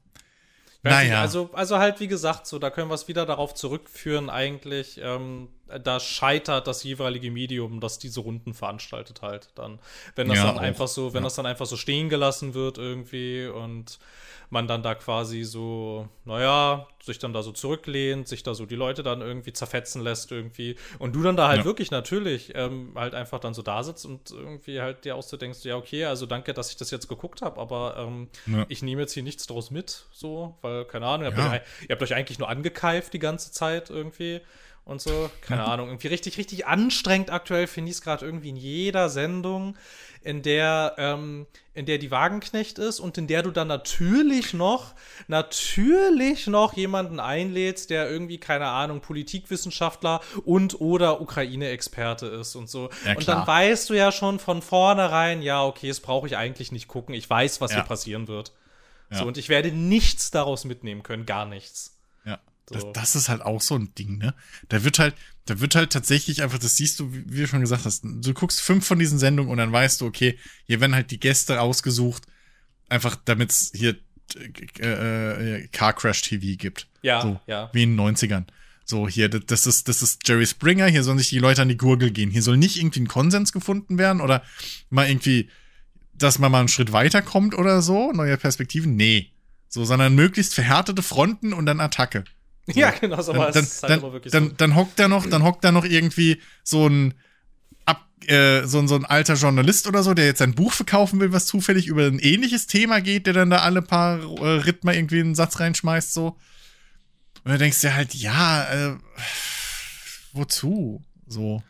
Nicht, 0.83 0.93
Naja. 0.93 1.21
Also, 1.21 1.51
also 1.53 1.79
halt, 1.79 2.01
wie 2.01 2.09
gesagt, 2.09 2.47
so, 2.47 2.59
da 2.59 2.71
können 2.71 2.89
wir 2.89 2.95
es 2.95 3.09
wieder 3.09 3.27
darauf 3.27 3.55
zurückführen, 3.55 4.31
eigentlich, 4.31 4.99
ähm, 5.03 5.49
da 5.79 6.01
scheitert 6.01 6.66
das 6.66 6.83
jeweilige 6.83 7.31
Medium, 7.31 7.81
das 7.81 7.99
diese 7.99 8.21
Runden 8.21 8.55
veranstaltet 8.55 9.23
halt 9.23 9.51
dann. 9.55 9.79
Wenn 10.16 10.29
das 10.29 10.39
Ja, 10.39 10.47
dann 10.47 10.57
auch. 10.57 10.61
einfach 10.62 10.89
so, 10.89 11.12
wenn 11.12 11.23
Ja. 11.23 11.27
das 11.27 11.35
dann 11.37 11.47
einfach 11.47 11.66
so 11.66 11.77
stehen 11.77 12.09
gelassen 12.09 12.55
wird 12.55 12.79
irgendwie 12.79 13.47
und 13.47 13.99
man 14.53 14.66
dann 14.66 14.83
da 14.83 14.97
quasi 14.97 15.45
so, 15.45 16.09
naja, 16.25 16.89
sich 17.01 17.21
dann 17.21 17.33
da 17.33 17.41
so 17.43 17.53
zurücklehnt, 17.53 18.27
sich 18.27 18.43
da 18.43 18.53
so 18.53 18.66
die 18.66 18.75
Leute 18.75 19.05
dann 19.05 19.21
irgendwie 19.21 19.53
zerfetzen 19.53 20.03
lässt 20.03 20.33
irgendwie 20.33 20.75
und 20.99 21.14
du 21.14 21.23
dann 21.23 21.37
da 21.37 21.47
halt 21.47 21.59
Ja. 21.61 21.64
wirklich 21.64 21.93
natürlich 21.93 22.53
ähm, 22.57 22.93
halt 22.97 23.14
einfach 23.14 23.39
dann 23.39 23.55
so 23.55 23.62
da 23.62 23.85
sitzt 23.85 24.05
und 24.07 24.33
irgendwie 24.33 24.81
halt 24.81 25.05
dir 25.05 25.14
auch 25.14 25.23
so 25.23 25.37
denkst, 25.37 25.61
ja, 25.64 25.77
okay, 25.77 26.05
also 26.07 26.27
danke, 26.27 26.53
dass 26.53 26.71
ich 26.71 26.77
das 26.77 26.91
jetzt 26.91 27.09
geguckt 27.09 27.43
habe, 27.43 27.61
aber 27.61 27.95
ähm, 27.99 28.29
ich 28.68 28.83
nehme 28.83 29.03
jetzt 29.03 29.12
hier 29.12 29.23
nichts 29.23 29.47
draus 29.47 29.71
mit, 29.71 30.07
so, 30.11 30.57
weil, 30.62 30.85
keine 30.85 31.07
Ahnung, 31.07 31.27
ihr 31.27 31.27
habt, 31.29 31.39
Ja. 31.39 31.53
euch, 31.53 31.61
ihr 31.89 31.93
habt 31.95 32.03
euch 32.03 32.14
eigentlich 32.14 32.41
nur 32.41 32.49
angekeift 32.49 33.12
die 33.12 33.18
ganze 33.21 33.53
Zeit 33.53 33.89
irgendwie 33.89 34.41
und 34.85 35.01
so, 35.01 35.31
keine 35.43 35.64
Ahnung, 35.64 35.89
irgendwie 35.89 36.09
richtig, 36.09 36.37
richtig 36.39 36.66
anstrengend 36.66 37.31
aktuell 37.31 37.66
finde 37.66 37.91
ich 37.91 37.99
es 37.99 38.03
gerade 38.03 38.24
irgendwie 38.24 38.49
in 38.49 38.57
jeder 38.57 39.09
Sendung, 39.09 39.76
in 40.22 40.43
der, 40.43 40.95
ähm, 40.99 41.47
in 41.74 41.87
der 41.87 41.99
die 41.99 42.11
Wagenknecht 42.11 42.78
ist 42.78 43.01
und 43.01 43.16
in 43.16 43.26
der 43.26 43.43
du 43.43 43.51
dann 43.51 43.68
natürlich 43.68 44.53
noch, 44.53 44.95
natürlich 45.28 46.47
noch 46.47 46.74
jemanden 46.74 47.20
einlädst, 47.20 47.91
der 47.91 48.11
irgendwie, 48.11 48.39
keine 48.39 48.66
Ahnung, 48.66 49.01
Politikwissenschaftler 49.01 50.20
und 50.45 50.81
oder 50.81 51.20
Ukraine-Experte 51.20 52.26
ist 52.26 52.55
und 52.55 52.68
so. 52.68 52.91
Ja, 53.07 53.16
und 53.16 53.28
dann 53.28 53.47
weißt 53.47 53.89
du 53.91 53.95
ja 53.95 54.12
schon 54.12 54.39
von 54.39 54.61
vornherein, 54.61 55.41
ja, 55.43 55.64
okay, 55.64 55.89
das 55.89 56.01
brauche 56.01 56.26
ich 56.26 56.37
eigentlich 56.37 56.70
nicht 56.72 56.89
gucken. 56.89 57.14
Ich 57.14 57.28
weiß, 57.28 57.61
was 57.61 57.70
Ja. 57.70 57.78
hier 57.78 57.85
passieren 57.85 58.28
wird. 58.28 58.53
Ja. 59.11 59.18
So, 59.18 59.26
und 59.26 59.39
ich 59.39 59.49
werde 59.49 59.72
nichts 59.72 60.31
daraus 60.31 60.64
mitnehmen 60.64 61.03
können, 61.03 61.26
gar 61.26 61.47
nichts. 61.47 61.97
So. 62.71 62.93
Das, 62.93 62.93
das 62.93 63.16
ist 63.16 63.29
halt 63.29 63.43
auch 63.43 63.61
so 63.61 63.75
ein 63.77 63.95
Ding, 63.97 64.18
ne? 64.18 64.33
Da 64.68 64.85
wird 64.85 64.99
halt, 65.01 65.14
da 65.47 65.59
wird 65.61 65.75
halt 65.75 65.93
tatsächlich 65.93 66.43
einfach, 66.43 66.59
das 66.59 66.77
siehst 66.77 67.01
du, 67.01 67.12
wie, 67.12 67.41
du 67.41 67.47
schon 67.49 67.61
gesagt 67.61 67.85
hast, 67.85 68.05
du 68.05 68.33
guckst 68.33 68.61
fünf 68.61 68.87
von 68.87 68.99
diesen 68.99 69.18
Sendungen 69.18 69.51
und 69.51 69.59
dann 69.59 69.73
weißt 69.73 70.01
du, 70.01 70.07
okay, 70.07 70.39
hier 70.66 70.81
werden 70.81 70.95
halt 70.95 71.11
die 71.11 71.18
Gäste 71.21 71.61
ausgesucht, 71.61 72.23
einfach 72.89 73.16
damit 73.25 73.51
es 73.51 73.73
hier 73.75 73.97
äh, 74.79 75.57
äh, 75.62 75.68
Car 75.73 75.93
Crash 75.95 76.23
TV 76.23 76.57
gibt. 76.57 76.87
Ja, 77.03 77.21
so, 77.23 77.41
ja. 77.47 77.71
Wie 77.73 77.83
in 77.83 77.97
den 77.97 78.01
90ern. 78.01 78.45
So, 78.85 79.09
hier, 79.09 79.29
das- 79.29 79.47
das 79.47 79.66
ist, 79.66 79.89
das 79.89 80.03
ist 80.03 80.27
Jerry 80.29 80.47
Springer, 80.47 80.87
hier 80.87 81.03
sollen 81.03 81.18
sich 81.18 81.29
die 81.31 81.39
Leute 81.39 81.62
an 81.62 81.68
die 81.68 81.77
Gurgel 81.77 82.11
gehen. 82.11 82.31
Hier 82.31 82.43
soll 82.43 82.57
nicht 82.57 82.77
irgendwie 82.79 83.01
ein 83.01 83.09
Konsens 83.09 83.53
gefunden 83.53 83.99
werden 83.99 84.21
oder 84.21 84.43
mal 84.91 85.09
irgendwie, 85.09 85.49
dass 86.14 86.39
man 86.39 86.53
mal 86.53 86.61
einen 86.61 86.68
Schritt 86.68 86.93
weiterkommt 86.93 87.55
oder 87.57 87.83
so, 87.83 88.12
neue 88.12 88.37
Perspektiven. 88.37 88.95
Nee. 88.97 89.31
So, 89.68 89.85
sondern 89.85 90.14
möglichst 90.16 90.55
verhärtete 90.55 91.03
Fronten 91.03 91.53
und 91.53 91.66
dann 91.66 91.81
Attacke. 91.81 92.25
Ja, 92.77 92.91
genau, 92.91 93.21
so 93.23 93.33
dann, 93.33 93.53
dann, 93.53 93.64
halt 93.64 93.83
dann, 93.83 93.99
aber 94.01 94.12
wirklich 94.12 94.33
dann, 94.33 94.49
so. 94.51 94.55
dann 94.57 94.75
hockt 94.75 94.99
da 94.99 95.09
noch, 95.09 95.27
dann 95.27 95.43
hockt 95.43 95.64
da 95.64 95.73
noch 95.73 95.85
irgendwie 95.85 96.41
so 96.62 96.89
ein 96.89 97.14
ab, 97.85 98.07
äh, 98.27 98.64
so, 98.66 98.87
so 98.87 98.95
ein 98.97 99.05
alter 99.05 99.35
Journalist 99.35 99.87
oder 99.87 100.03
so, 100.03 100.14
der 100.14 100.27
jetzt 100.27 100.43
ein 100.43 100.55
Buch 100.55 100.73
verkaufen 100.73 101.21
will, 101.21 101.33
was 101.33 101.47
zufällig 101.47 101.87
über 101.87 102.07
ein 102.07 102.18
ähnliches 102.18 102.66
Thema 102.66 103.01
geht, 103.01 103.27
der 103.27 103.35
dann 103.35 103.51
da 103.51 103.59
alle 103.59 103.83
paar 103.83 104.18
äh, 104.21 104.73
mal 104.83 104.95
irgendwie 104.95 105.21
einen 105.21 105.35
Satz 105.35 105.61
reinschmeißt, 105.61 106.12
so. 106.12 106.37
Und 107.43 107.53
dann 107.53 107.59
denkst 107.59 107.81
du 107.81 107.87
dir 107.89 107.95
halt, 107.95 108.14
ja, 108.14 108.91
äh, 108.91 108.97
wozu? 110.33 111.03
So. 111.27 111.62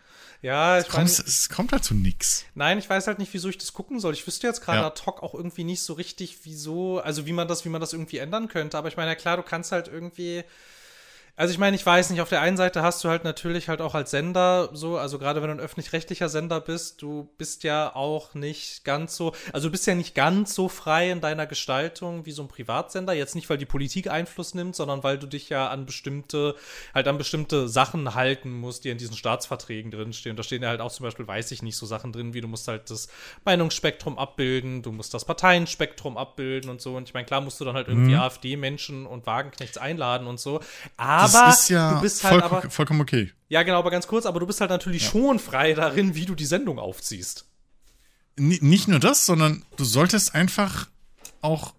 Ja, 0.42 0.78
Es 0.78 0.88
kommt, 0.88 1.11
es 1.11 1.48
kommt 1.51 1.72
halt 1.72 1.84
zu 1.84 1.94
nix. 1.94 2.46
nein, 2.55 2.78
ich 2.78 2.88
weiß 2.88 3.07
halt 3.07 3.18
nicht, 3.18 3.32
wieso 3.34 3.51
ich 3.51 3.59
das 3.59 3.74
gucken 3.74 4.01
soll. 4.01 4.14
Ich 4.14 4.26
wüsste 4.26 4.46
jetzt 4.46 4.62
gerade 4.62 4.80
Ja. 4.80 4.86
ad 4.86 5.03
hoc 5.05 5.22
auch 5.22 5.34
irgendwie 5.34 5.64
nicht 5.64 5.82
so 5.82 5.92
richtig, 5.92 6.38
wieso, 6.44 6.98
also 7.01 7.26
wie 7.26 7.32
man 7.32 7.46
das, 7.46 7.66
wie 7.66 7.68
man 7.68 7.80
das 7.80 7.92
irgendwie 7.92 8.18
ändern 8.18 8.48
könnte. 8.48 8.78
Aber 8.78 8.88
ich 8.88 8.96
meine, 8.96 9.11
ja 9.11 9.14
klar, 9.16 9.36
du 9.36 9.42
kannst 9.42 9.70
halt 9.70 9.88
irgendwie. 9.88 10.44
Also 11.41 11.53
ich 11.53 11.59
meine, 11.59 11.74
ich 11.74 11.86
weiß 11.86 12.11
nicht, 12.11 12.20
auf 12.20 12.28
der 12.28 12.43
einen 12.43 12.59
Seite 12.59 12.82
hast 12.82 13.03
du 13.03 13.09
halt 13.09 13.24
natürlich 13.24 13.70
halt 13.70 13.80
auch 13.80 13.95
als 13.95 14.11
Sender 14.11 14.68
so, 14.74 14.99
also 14.99 15.18
gerade 15.18 15.41
wenn 15.41 15.49
du 15.49 15.55
ein 15.55 15.61
öffentlich-rechtlicher 15.61 16.28
Sender 16.28 16.61
bist, 16.61 17.01
du 17.01 17.30
bist 17.38 17.64
ja 17.64 17.97
auch 17.97 18.34
nicht 18.34 18.84
ganz 18.84 19.16
so, 19.16 19.32
also 19.51 19.68
du 19.68 19.72
bist 19.72 19.86
ja 19.86 19.95
nicht 19.95 20.14
ganz 20.14 20.55
so 20.55 20.68
frei 20.68 21.11
in 21.11 21.22
deiner 21.22 21.47
Gestaltung 21.47 22.26
wie 22.26 22.32
so 22.32 22.43
ein 22.43 22.49
Privatsender. 22.49 23.14
Jetzt 23.14 23.34
nicht, 23.36 23.49
weil 23.49 23.57
die 23.57 23.64
Politik 23.64 24.11
Einfluss 24.11 24.53
nimmt, 24.53 24.76
sondern 24.76 25.03
weil 25.03 25.16
du 25.16 25.26
dich 25.26 25.49
ja 25.49 25.68
an 25.68 25.86
bestimmte, 25.86 26.57
halt 26.93 27.09
an 27.09 27.16
bestimmte 27.16 27.70
Sachen 27.70 28.14
halten 28.14 28.53
musst, 28.53 28.84
die 28.84 28.91
in 28.91 28.99
diesen 28.99 29.16
Staatsverträgen 29.16 29.91
drinstehen. 29.91 30.36
Da 30.36 30.43
stehen 30.43 30.62
ja 30.62 30.68
halt 30.68 30.82
auch 30.82 30.93
zum 30.93 31.05
Beispiel, 31.05 31.26
weiß 31.26 31.53
ich 31.53 31.62
nicht, 31.62 31.78
so 31.78 31.86
Sachen 31.86 32.12
drin, 32.12 32.34
wie 32.34 32.43
du 32.43 32.49
musst 32.49 32.68
halt 32.68 32.91
das 32.91 33.09
Meinungsspektrum 33.47 34.18
abbilden, 34.18 34.82
du 34.82 34.93
musst 34.93 35.14
das 35.14 35.24
Parteienspektrum 35.24 36.18
abbilden 36.18 36.68
und 36.68 36.82
so. 36.82 36.97
Und 36.97 37.09
ich 37.09 37.14
meine, 37.14 37.24
klar 37.24 37.41
musst 37.41 37.59
du 37.61 37.64
dann 37.64 37.76
halt 37.76 37.88
irgendwie 37.88 38.12
Mhm. 38.12 38.20
AfD-Menschen 38.20 39.07
und 39.07 39.26
Wagenknechts 39.26 39.78
einladen 39.78 40.26
und 40.26 40.38
so. 40.38 40.61
Aber 40.99 41.29
das 41.32 41.60
ist 41.62 41.68
ja 41.70 41.94
du 41.94 42.00
bist 42.00 42.22
halt 42.24 42.34
voll, 42.34 42.42
aber. 42.42 42.70
vollkommen 42.70 43.00
okay. 43.00 43.32
Ja, 43.48 43.62
genau, 43.62 43.78
aber 43.78 43.90
ganz 43.90 44.06
kurz, 44.06 44.26
aber 44.26 44.40
du 44.40 44.46
bist 44.46 44.60
halt 44.60 44.70
natürlich 44.70 45.04
schon 45.06 45.38
frei 45.38 45.74
darin, 45.74 46.14
wie 46.14 46.24
du 46.26 46.34
die 46.34 46.46
Sendung 46.46 46.78
aufziehst. 46.78 47.46
N 48.36 48.56
nicht 48.60 48.88
nur 48.88 49.00
das, 49.00 49.26
sondern 49.26 49.64
du 49.76 49.84
solltest 49.84 50.34
einfach 50.34 50.88
auch 51.40 51.74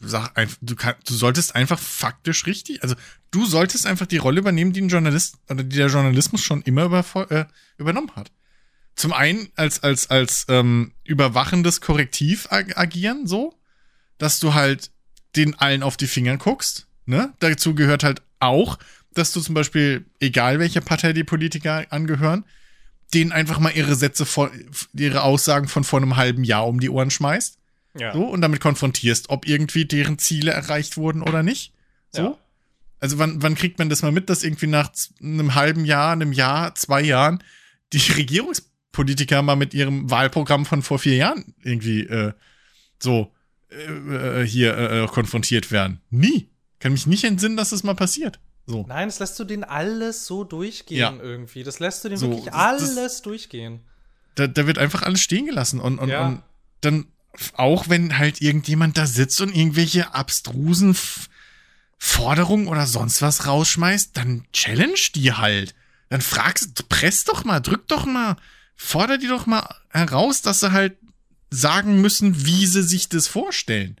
sag, 0.00 0.36
einf- 0.38 0.58
du, 0.60 0.76
kann, 0.76 0.94
du 1.04 1.14
solltest 1.14 1.54
einfach 1.54 1.78
faktisch 1.78 2.46
richtig, 2.46 2.82
also 2.82 2.94
du 3.30 3.44
solltest 3.44 3.86
einfach 3.86 4.06
die 4.06 4.16
Rolle 4.16 4.40
übernehmen, 4.40 4.72
die 4.72 4.80
ein 4.80 4.88
Journalist 4.88 5.36
oder 5.50 5.62
die 5.62 5.76
der 5.76 5.88
Journalismus 5.88 6.42
schon 6.42 6.62
immer 6.62 6.84
über, 6.84 7.04
äh, 7.30 7.44
übernommen 7.76 8.10
hat. 8.16 8.30
Zum 8.94 9.12
einen 9.12 9.48
als 9.56 9.82
als 9.82 10.10
als 10.10 10.46
ähm, 10.48 10.92
überwachendes 11.04 11.80
Korrektiv 11.80 12.48
ag 12.50 12.76
agieren, 12.76 13.26
so, 13.26 13.54
dass 14.18 14.40
du 14.40 14.54
halt 14.54 14.90
den 15.36 15.58
allen 15.58 15.82
auf 15.82 15.96
die 15.96 16.06
Finger 16.06 16.36
guckst. 16.36 16.86
Ne? 17.06 17.32
Dazu 17.38 17.74
gehört 17.74 18.02
halt 18.04 18.22
auch, 18.40 18.78
dass 19.14 19.32
du 19.32 19.40
zum 19.40 19.54
Beispiel, 19.54 20.06
egal 20.20 20.58
welcher 20.58 20.80
Partei 20.80 21.12
die 21.12 21.24
Politiker 21.24 21.86
angehören, 21.90 22.44
denen 23.14 23.32
einfach 23.32 23.58
mal 23.58 23.72
ihre 23.74 23.94
Sätze 23.94 24.26
vor, 24.26 24.50
ihre 24.92 25.22
Aussagen 25.22 25.68
von 25.68 25.84
vor 25.84 26.00
einem 26.00 26.16
halben 26.16 26.44
Jahr 26.44 26.66
um 26.66 26.80
die 26.80 26.90
Ohren 26.90 27.10
schmeißt. 27.10 27.58
Ja. 27.98 28.12
So, 28.12 28.24
und 28.24 28.42
damit 28.42 28.60
konfrontierst, 28.60 29.30
ob 29.30 29.46
irgendwie 29.46 29.86
deren 29.86 30.18
Ziele 30.18 30.52
erreicht 30.52 30.96
wurden 30.96 31.22
oder 31.22 31.42
nicht. 31.42 31.72
So. 32.12 32.22
Ja. 32.22 32.38
Also 33.00 33.18
wann, 33.18 33.42
wann 33.42 33.54
kriegt 33.54 33.78
man 33.78 33.88
das 33.88 34.02
mal 34.02 34.12
mit, 34.12 34.28
dass 34.28 34.42
irgendwie 34.42 34.66
nach 34.66 34.90
einem 35.22 35.54
halben 35.54 35.84
Jahr, 35.84 36.12
einem 36.12 36.32
Jahr, 36.32 36.74
zwei 36.74 37.00
Jahren 37.00 37.42
die 37.92 37.98
Regierungspolitiker 38.12 39.42
mal 39.42 39.56
mit 39.56 39.74
ihrem 39.74 40.10
Wahlprogramm 40.10 40.66
von 40.66 40.82
vor 40.82 40.98
vier 40.98 41.16
Jahren 41.16 41.54
irgendwie 41.62 42.02
äh, 42.02 42.32
so 42.98 43.32
äh, 43.70 44.42
äh, 44.42 44.46
hier 44.46 44.76
äh, 44.76 45.06
konfrontiert 45.06 45.70
werden? 45.70 46.00
Nie. 46.10 46.48
Kann 46.80 46.92
mich 46.92 47.06
nicht 47.06 47.24
entsinnen, 47.24 47.56
dass 47.56 47.70
das 47.70 47.82
mal 47.82 47.94
passiert. 47.94 48.38
So. 48.66 48.84
Nein, 48.86 49.08
das 49.08 49.18
lässt 49.18 49.38
du 49.38 49.44
denen 49.44 49.64
alles 49.64 50.26
so 50.26 50.44
durchgehen 50.44 50.98
Ja. 50.98 51.12
irgendwie. 51.20 51.62
Das 51.64 51.80
lässt 51.80 52.04
du 52.04 52.08
denen 52.08 52.20
So, 52.20 52.28
wirklich 52.28 52.44
das- 52.46 52.54
alles 52.54 52.94
das- 52.94 53.22
durchgehen. 53.22 53.80
Da, 54.34 54.46
da 54.46 54.66
wird 54.66 54.78
einfach 54.78 55.02
alles 55.02 55.20
stehen 55.22 55.46
gelassen. 55.46 55.80
Und, 55.80 55.98
und, 55.98 56.10
Ja. 56.10 56.26
und 56.26 56.42
dann, 56.82 57.06
auch 57.54 57.88
wenn 57.88 58.18
halt 58.18 58.40
irgendjemand 58.40 58.96
da 58.98 59.06
sitzt 59.06 59.40
und 59.40 59.54
irgendwelche 59.54 60.14
abstrusen 60.14 60.90
F 60.92 61.28
Forderungen 62.00 62.68
oder 62.68 62.86
sonst 62.86 63.22
was 63.22 63.46
rausschmeißt, 63.46 64.16
dann 64.16 64.44
challenge 64.52 65.10
die 65.16 65.32
halt. 65.32 65.74
Dann 66.10 66.20
fragst, 66.20 66.88
press 66.88 67.24
doch 67.24 67.44
mal, 67.44 67.58
drück 67.60 67.88
doch 67.88 68.06
mal, 68.06 68.36
forder 68.76 69.18
die 69.18 69.26
doch 69.26 69.46
mal 69.46 69.68
heraus, 69.90 70.40
dass 70.42 70.60
sie 70.60 70.70
halt 70.72 70.96
sagen 71.50 72.00
müssen, 72.00 72.46
wie 72.46 72.66
sie 72.66 72.82
sich 72.84 73.08
das 73.08 73.26
vorstellen. 73.26 73.96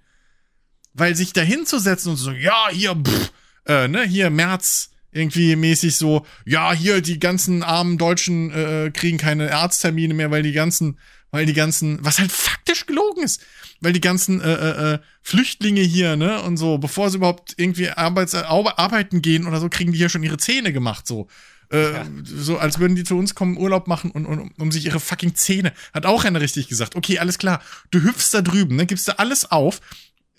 Weil 0.98 1.14
sich 1.16 1.32
da 1.32 1.40
hinzusetzen 1.40 2.10
und 2.10 2.16
so, 2.16 2.32
ja, 2.32 2.68
hier, 2.70 2.94
pff, 2.94 3.32
äh, 3.66 3.88
ne, 3.88 4.04
hier 4.04 4.30
März 4.30 4.90
irgendwie 5.12 5.56
mäßig 5.56 5.96
so, 5.96 6.26
ja, 6.44 6.72
hier 6.72 7.00
die 7.00 7.18
ganzen 7.18 7.62
armen 7.62 7.96
Deutschen 7.96 8.50
äh, 8.50 8.90
kriegen 8.92 9.16
keine 9.16 9.54
Arzttermine 9.54 10.12
mehr, 10.12 10.30
weil 10.30 10.42
die 10.42 10.52
ganzen, 10.52 10.98
weil 11.30 11.46
die 11.46 11.54
ganzen, 11.54 11.98
was 12.04 12.18
halt 12.18 12.30
faktisch 12.30 12.86
gelogen 12.86 13.22
ist, 13.22 13.40
weil 13.80 13.92
die 13.92 14.00
ganzen 14.00 14.40
äh, 14.40 14.52
äh, 14.52 14.94
äh, 14.94 14.98
Flüchtlinge 15.22 15.80
hier, 15.80 16.16
ne, 16.16 16.42
und 16.42 16.56
so, 16.56 16.78
bevor 16.78 17.10
sie 17.10 17.16
überhaupt 17.16 17.54
irgendwie 17.56 17.88
arbeits, 17.90 18.34
äh, 18.34 18.42
arbeiten 18.44 19.22
gehen 19.22 19.46
oder 19.46 19.60
so, 19.60 19.68
kriegen 19.68 19.92
die 19.92 19.98
hier 19.98 20.08
schon 20.10 20.22
ihre 20.22 20.38
Zähne 20.38 20.72
gemacht, 20.72 21.06
so. 21.06 21.28
Äh, 21.70 22.04
So 22.24 22.58
als 22.58 22.78
würden 22.78 22.96
die 22.96 23.04
zu 23.04 23.16
uns 23.18 23.34
kommen, 23.34 23.58
Urlaub 23.58 23.88
machen 23.88 24.10
und, 24.10 24.24
und 24.24 24.38
um, 24.40 24.52
um 24.58 24.72
sich 24.72 24.86
ihre 24.86 25.00
fucking 25.00 25.34
Zähne. 25.34 25.74
Hat 25.92 26.06
auch 26.06 26.24
einer 26.24 26.40
richtig 26.40 26.68
gesagt. 26.68 26.96
Okay, 26.96 27.18
alles 27.18 27.36
klar. 27.36 27.60
Du 27.90 28.00
hüpfst 28.00 28.30
da 28.32 28.40
drüben, 28.40 28.76
ne, 28.76 28.86
gibst 28.86 29.06
da 29.06 29.12
alles 29.12 29.50
auf, 29.50 29.80
äh, 29.80 29.80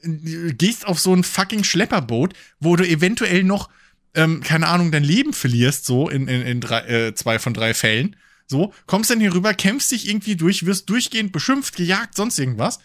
gehst 0.03 0.87
auf 0.87 0.99
so 0.99 1.13
ein 1.13 1.23
fucking 1.23 1.63
Schlepperboot, 1.63 2.33
wo 2.59 2.75
du 2.75 2.87
eventuell 2.87 3.43
noch, 3.43 3.69
ähm, 4.15 4.41
keine 4.41 4.67
Ahnung, 4.67 4.91
dein 4.91 5.03
Leben 5.03 5.33
verlierst, 5.33 5.85
so 5.85 6.09
in, 6.09 6.27
in, 6.27 6.41
in 6.41 6.61
drei, 6.61 6.79
äh, 6.81 7.15
zwei 7.15 7.39
von 7.39 7.53
drei 7.53 7.73
Fällen. 7.73 8.15
So, 8.47 8.73
kommst 8.87 9.11
dann 9.11 9.19
hier 9.19 9.33
rüber, 9.33 9.53
kämpfst 9.53 9.91
dich 9.91 10.09
irgendwie 10.09 10.35
durch, 10.35 10.65
wirst 10.65 10.89
durchgehend 10.89 11.31
beschimpft, 11.31 11.75
gejagt, 11.75 12.15
sonst 12.15 12.39
irgendwas, 12.39 12.79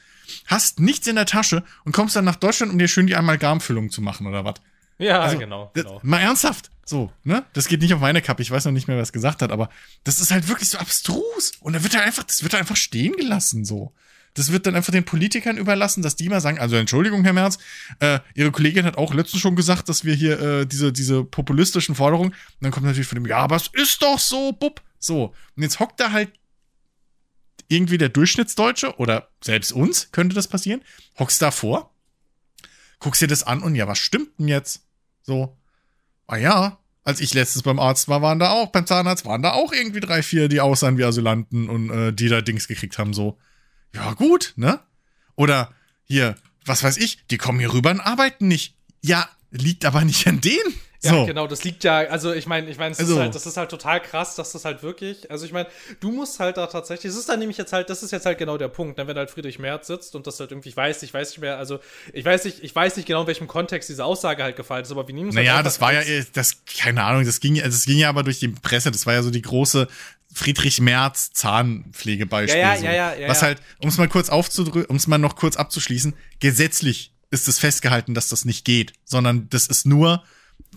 hast 0.46 0.78
nichts 0.80 1.06
in 1.06 1.16
der 1.16 1.26
Tasche 1.26 1.64
und 1.84 1.92
kommst 1.92 2.16
dann 2.16 2.24
nach 2.26 2.36
Deutschland, 2.36 2.72
um 2.72 2.78
dir 2.78 2.88
schön 2.88 3.06
die 3.06 3.16
Amalgamfüllung 3.16 3.90
zu 3.90 4.02
machen 4.02 4.26
oder 4.26 4.44
was. 4.44 4.56
Ja, 4.98 5.20
Also, 5.20 5.38
genau, 5.38 5.70
genau. 5.74 6.00
Mal 6.02 6.20
ernsthaft. 6.20 6.70
So, 6.84 7.10
ne? 7.24 7.44
Das 7.54 7.66
geht 7.68 7.80
nicht 7.80 7.94
auf 7.94 8.00
meine 8.00 8.20
Kappe. 8.20 8.42
Ich 8.42 8.50
weiß 8.50 8.66
noch 8.66 8.72
nicht 8.72 8.88
mehr, 8.88 8.96
wer 8.96 9.02
es 9.02 9.12
gesagt 9.12 9.40
hat, 9.40 9.50
aber 9.50 9.70
das 10.04 10.20
ist 10.20 10.30
halt 10.30 10.48
wirklich 10.48 10.68
so 10.68 10.78
abstrus. 10.78 11.52
Und 11.60 11.72
da 11.72 11.82
wird 11.82 11.94
halt 11.94 12.04
einfach, 12.04 12.24
das 12.24 12.42
wird 12.42 12.52
halt 12.52 12.60
einfach 12.60 12.76
stehen 12.76 13.14
gelassen, 13.16 13.64
so. 13.64 13.92
Das 14.34 14.50
wird 14.50 14.66
dann 14.66 14.74
einfach 14.74 14.92
den 14.92 15.04
Politikern 15.04 15.56
überlassen, 15.56 16.02
dass 16.02 16.16
die 16.16 16.28
mal 16.28 16.40
sagen, 16.40 16.58
also 16.58 16.76
Entschuldigung, 16.76 17.22
Herr 17.24 17.32
Merz, 17.32 17.58
äh, 18.00 18.18
Ihre 18.34 18.50
Kollegin 18.50 18.84
hat 18.84 18.98
auch 18.98 19.14
letztens 19.14 19.40
schon 19.40 19.56
gesagt, 19.56 19.88
dass 19.88 20.04
wir 20.04 20.14
hier 20.14 20.40
äh, 20.40 20.66
diese, 20.66 20.92
diese 20.92 21.24
populistischen 21.24 21.94
Forderungen, 21.94 22.30
und 22.30 22.36
dann 22.60 22.72
kommt 22.72 22.86
natürlich 22.86 23.06
von 23.06 23.16
dem, 23.16 23.26
ja, 23.26 23.38
aber 23.38 23.56
es 23.56 23.68
ist 23.72 24.02
doch 24.02 24.18
so, 24.18 24.52
bub. 24.52 24.82
So. 24.98 25.34
Und 25.56 25.62
jetzt 25.62 25.78
hockt 25.80 26.00
da 26.00 26.10
halt 26.10 26.32
irgendwie 27.68 27.98
der 27.98 28.08
Durchschnittsdeutsche 28.08 28.96
oder 28.98 29.28
selbst 29.42 29.72
uns 29.72 30.10
könnte 30.12 30.34
das 30.34 30.48
passieren, 30.48 30.82
hockst 31.18 31.40
da 31.40 31.50
vor, 31.50 31.94
guckst 32.98 33.22
dir 33.22 33.28
das 33.28 33.42
an 33.42 33.62
und 33.62 33.74
ja, 33.74 33.86
was 33.86 33.98
stimmt 33.98 34.38
denn 34.38 34.48
jetzt? 34.48 34.82
So, 35.22 35.56
ah 36.26 36.36
ja, 36.36 36.78
als 37.04 37.20
ich 37.20 37.34
letztens 37.34 37.62
beim 37.62 37.78
Arzt 37.78 38.08
war, 38.08 38.22
waren 38.22 38.38
da 38.38 38.50
auch, 38.50 38.72
beim 38.72 38.86
Zahnarzt 38.86 39.26
waren 39.26 39.42
da 39.42 39.52
auch 39.52 39.72
irgendwie 39.72 40.00
drei, 40.00 40.22
vier, 40.22 40.48
die 40.48 40.60
aussahen 40.60 40.98
wie 40.98 41.04
Asylanten 41.04 41.68
und 41.68 41.90
äh, 41.90 42.12
die 42.12 42.28
da 42.28 42.40
Dings 42.40 42.66
gekriegt 42.66 42.98
haben, 42.98 43.12
so. 43.12 43.38
Ja, 43.94 44.12
gut, 44.14 44.52
ne? 44.56 44.80
Oder 45.36 45.72
hier, 46.04 46.34
was 46.64 46.82
weiß 46.82 46.96
ich, 46.98 47.18
die 47.30 47.38
kommen 47.38 47.58
hier 47.60 47.72
rüber 47.72 47.90
und 47.90 48.00
arbeiten 48.00 48.48
nicht. 48.48 48.74
Ja, 49.02 49.28
liegt 49.50 49.84
aber 49.84 50.04
nicht 50.04 50.26
an 50.26 50.40
denen. 50.40 50.74
Ja, 51.02 51.10
So. 51.10 51.26
genau, 51.26 51.46
das 51.46 51.64
liegt 51.64 51.84
ja, 51.84 51.98
also 51.98 52.32
ich 52.32 52.46
meine, 52.46 52.70
ich 52.70 52.78
meine, 52.78 52.96
Also- 52.96 53.20
halt, 53.20 53.34
das 53.34 53.44
ist 53.44 53.58
halt 53.58 53.68
total 53.70 54.00
krass, 54.00 54.36
dass 54.36 54.52
das 54.52 54.64
halt 54.64 54.82
wirklich, 54.82 55.30
also 55.30 55.44
ich 55.44 55.52
meine, 55.52 55.68
du 56.00 56.10
musst 56.10 56.40
halt 56.40 56.56
da 56.56 56.66
tatsächlich, 56.66 57.12
es 57.12 57.18
ist 57.18 57.28
dann 57.28 57.40
nämlich 57.40 57.58
jetzt 57.58 57.74
halt, 57.74 57.90
das 57.90 58.02
ist 58.02 58.10
jetzt 58.10 58.24
halt 58.24 58.38
genau 58.38 58.56
der 58.56 58.68
Punkt, 58.68 58.96
ne, 58.96 59.06
wenn 59.06 59.14
halt 59.18 59.30
Friedrich 59.30 59.58
Merz 59.58 59.86
sitzt 59.86 60.14
und 60.16 60.26
das 60.26 60.40
halt 60.40 60.50
irgendwie, 60.50 60.70
ich 60.70 60.76
weiß, 60.78 61.02
ich 61.02 61.12
weiß 61.12 61.28
nicht 61.32 61.40
mehr, 61.40 61.58
also 61.58 61.78
ich 62.14 62.24
weiß 62.24 62.46
nicht, 62.46 62.64
ich 62.64 62.74
weiß 62.74 62.96
nicht 62.96 63.04
genau, 63.06 63.20
in 63.20 63.26
welchem 63.26 63.46
Kontext 63.48 63.90
diese 63.90 64.02
Aussage 64.02 64.42
halt 64.42 64.56
gefallen 64.56 64.82
ist, 64.84 64.92
aber 64.92 65.06
wir 65.06 65.14
nehmen 65.14 65.28
es 65.28 65.36
halt 65.36 65.44
Naja, 65.44 65.58
einfach 65.58 65.64
das 65.64 65.80
war 65.82 65.92
ja, 65.92 66.00
eh- 66.00 66.24
das, 66.32 66.62
keine 66.64 67.04
Ahnung, 67.04 67.26
das 67.26 67.38
ging, 67.38 67.56
also 67.62 67.76
das 67.76 67.84
ging 67.84 67.98
ja 67.98 68.08
aber 68.08 68.22
durch 68.22 68.38
die 68.40 68.48
Presse, 68.48 68.90
das 68.90 69.04
war 69.04 69.12
ja 69.12 69.22
so 69.22 69.30
die 69.30 69.42
große 69.42 69.86
Friedrich 70.34 70.80
Merz 70.80 71.32
Zahnpflegebeispiel. 71.32 72.60
Ja, 72.60 72.74
ja, 72.74 72.78
so. 72.78 72.84
ja, 72.84 72.92
ja, 72.92 73.14
ja, 73.14 73.28
Was 73.28 73.42
halt, 73.42 73.62
um 73.78 73.88
es 73.88 73.96
mal 73.98 74.08
kurz 74.08 74.28
aufzudrücken, 74.28 74.90
um 74.90 74.96
es 74.96 75.06
mal 75.06 75.18
noch 75.18 75.36
kurz 75.36 75.56
abzuschließen, 75.56 76.14
gesetzlich 76.40 77.14
ist 77.30 77.48
es 77.48 77.58
festgehalten, 77.58 78.14
dass 78.14 78.28
das 78.28 78.44
nicht 78.44 78.64
geht, 78.64 78.92
sondern 79.04 79.48
das 79.48 79.66
ist 79.66 79.86
nur 79.86 80.22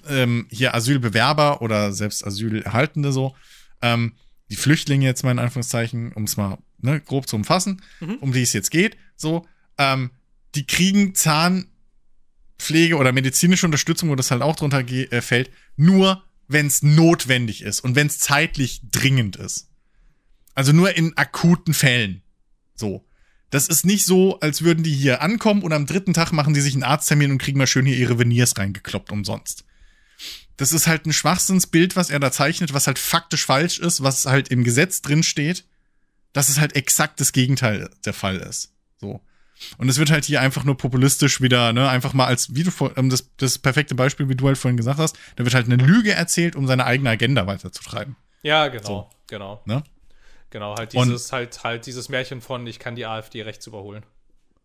ähm, 0.07 0.47
hier 0.49 0.73
Asylbewerber 0.75 1.61
oder 1.61 1.91
selbst 1.91 2.25
Asylerhaltende 2.25 3.11
so, 3.11 3.35
ähm, 3.81 4.13
die 4.49 4.55
Flüchtlinge 4.55 5.05
jetzt 5.05 5.23
mal 5.23 5.31
in 5.31 5.39
Anführungszeichen, 5.39 6.13
um 6.13 6.23
es 6.23 6.37
mal 6.37 6.57
ne, 6.79 7.01
grob 7.01 7.27
zu 7.27 7.35
umfassen, 7.35 7.81
Mhm. 7.99 8.15
um 8.21 8.31
die 8.31 8.41
es 8.43 8.53
jetzt 8.53 8.71
geht, 8.71 8.97
so, 9.15 9.45
ähm, 9.77 10.11
die 10.55 10.65
kriegen 10.65 11.13
Zahnpflege 11.15 12.95
oder 12.97 13.11
medizinische 13.11 13.65
Unterstützung, 13.65 14.09
wo 14.09 14.15
das 14.15 14.31
halt 14.31 14.41
auch 14.41 14.55
drunter 14.55 14.79
äh, 14.87 15.21
fällt, 15.21 15.51
nur 15.75 16.23
wenn 16.47 16.67
es 16.67 16.83
notwendig 16.83 17.61
ist 17.61 17.81
und 17.81 17.95
wenn 17.95 18.07
es 18.07 18.19
zeitlich 18.19 18.81
dringend 18.89 19.35
ist. 19.35 19.69
Also 20.55 20.71
nur 20.71 20.95
in 20.95 21.15
akuten 21.17 21.73
Fällen. 21.73 22.23
So. 22.75 23.05
Das 23.49 23.67
ist 23.67 23.85
nicht 23.85 24.05
so, 24.05 24.39
als 24.39 24.61
würden 24.61 24.83
die 24.83 24.93
hier 24.93 25.21
ankommen 25.21 25.63
und 25.63 25.71
am 25.71 25.85
dritten 25.85 26.13
Tag 26.13 26.31
machen 26.31 26.53
die 26.53 26.61
sich 26.61 26.73
einen 26.73 26.83
Arzttermin 26.83 27.31
und 27.31 27.37
kriegen 27.37 27.57
mal 27.57 27.67
schön 27.67 27.85
hier 27.85 27.95
ihre 27.95 28.19
Veneers 28.19 28.57
reingekloppt 28.57 29.11
umsonst. 29.11 29.63
das 30.57 30.73
ist 30.73 30.87
halt 30.87 31.05
ein 31.05 31.13
Schwachsinnsbild, 31.13 31.95
was 31.95 32.09
er 32.09 32.19
da 32.19 32.31
zeichnet, 32.31 32.73
was 32.73 32.87
halt 32.87 32.97
faktisch 32.99 33.45
falsch 33.45 33.79
ist, 33.79 34.01
was 34.01 34.25
halt 34.25 34.49
im 34.49 34.63
Gesetz 34.63 35.01
drin 35.01 35.23
steht, 35.23 35.65
dass 36.33 36.49
es 36.49 36.59
halt 36.59 36.75
exakt 36.75 37.21
das 37.21 37.31
Gegenteil 37.31 37.89
der 38.05 38.13
Fall 38.13 38.37
ist. 38.37 38.73
So. 38.99 39.21
Und 39.77 39.89
es 39.89 39.97
wird 39.97 40.11
halt 40.11 40.25
hier 40.25 40.41
einfach 40.41 40.63
nur 40.63 40.77
populistisch 40.77 41.41
wieder, 41.41 41.73
ne, 41.73 41.89
einfach 41.89 42.13
mal 42.13 42.25
als, 42.25 42.53
wie 42.55 42.63
du 42.63 42.71
ähm, 42.95 43.09
das, 43.09 43.29
das 43.37 43.57
perfekte 43.57 43.95
Beispiel, 43.95 44.29
wie 44.29 44.35
du 44.35 44.47
halt 44.47 44.57
vorhin 44.57 44.77
gesagt 44.77 44.99
hast, 44.99 45.17
da 45.35 45.43
wird 45.43 45.55
halt 45.55 45.65
eine 45.65 45.77
Lüge 45.83 46.11
erzählt, 46.13 46.55
um 46.55 46.67
seine 46.67 46.85
eigene 46.85 47.09
Agenda 47.09 47.47
weiterzutreiben. 47.47 48.15
Ja, 48.43 48.67
genau, 48.67 48.85
So. 48.85 49.09
genau. 49.27 49.61
Ne? 49.65 49.83
Genau, 50.49 50.75
halt 50.77 50.93
Und- 50.95 51.07
dieses, 51.09 51.31
halt, 51.31 51.63
halt 51.63 51.85
dieses 51.85 52.07
Märchen 52.09 52.41
von, 52.41 52.65
ich 52.67 52.79
kann 52.79 52.95
die 52.95 53.05
AfD 53.05 53.41
rechts 53.41 53.65
überholen. 53.67 54.05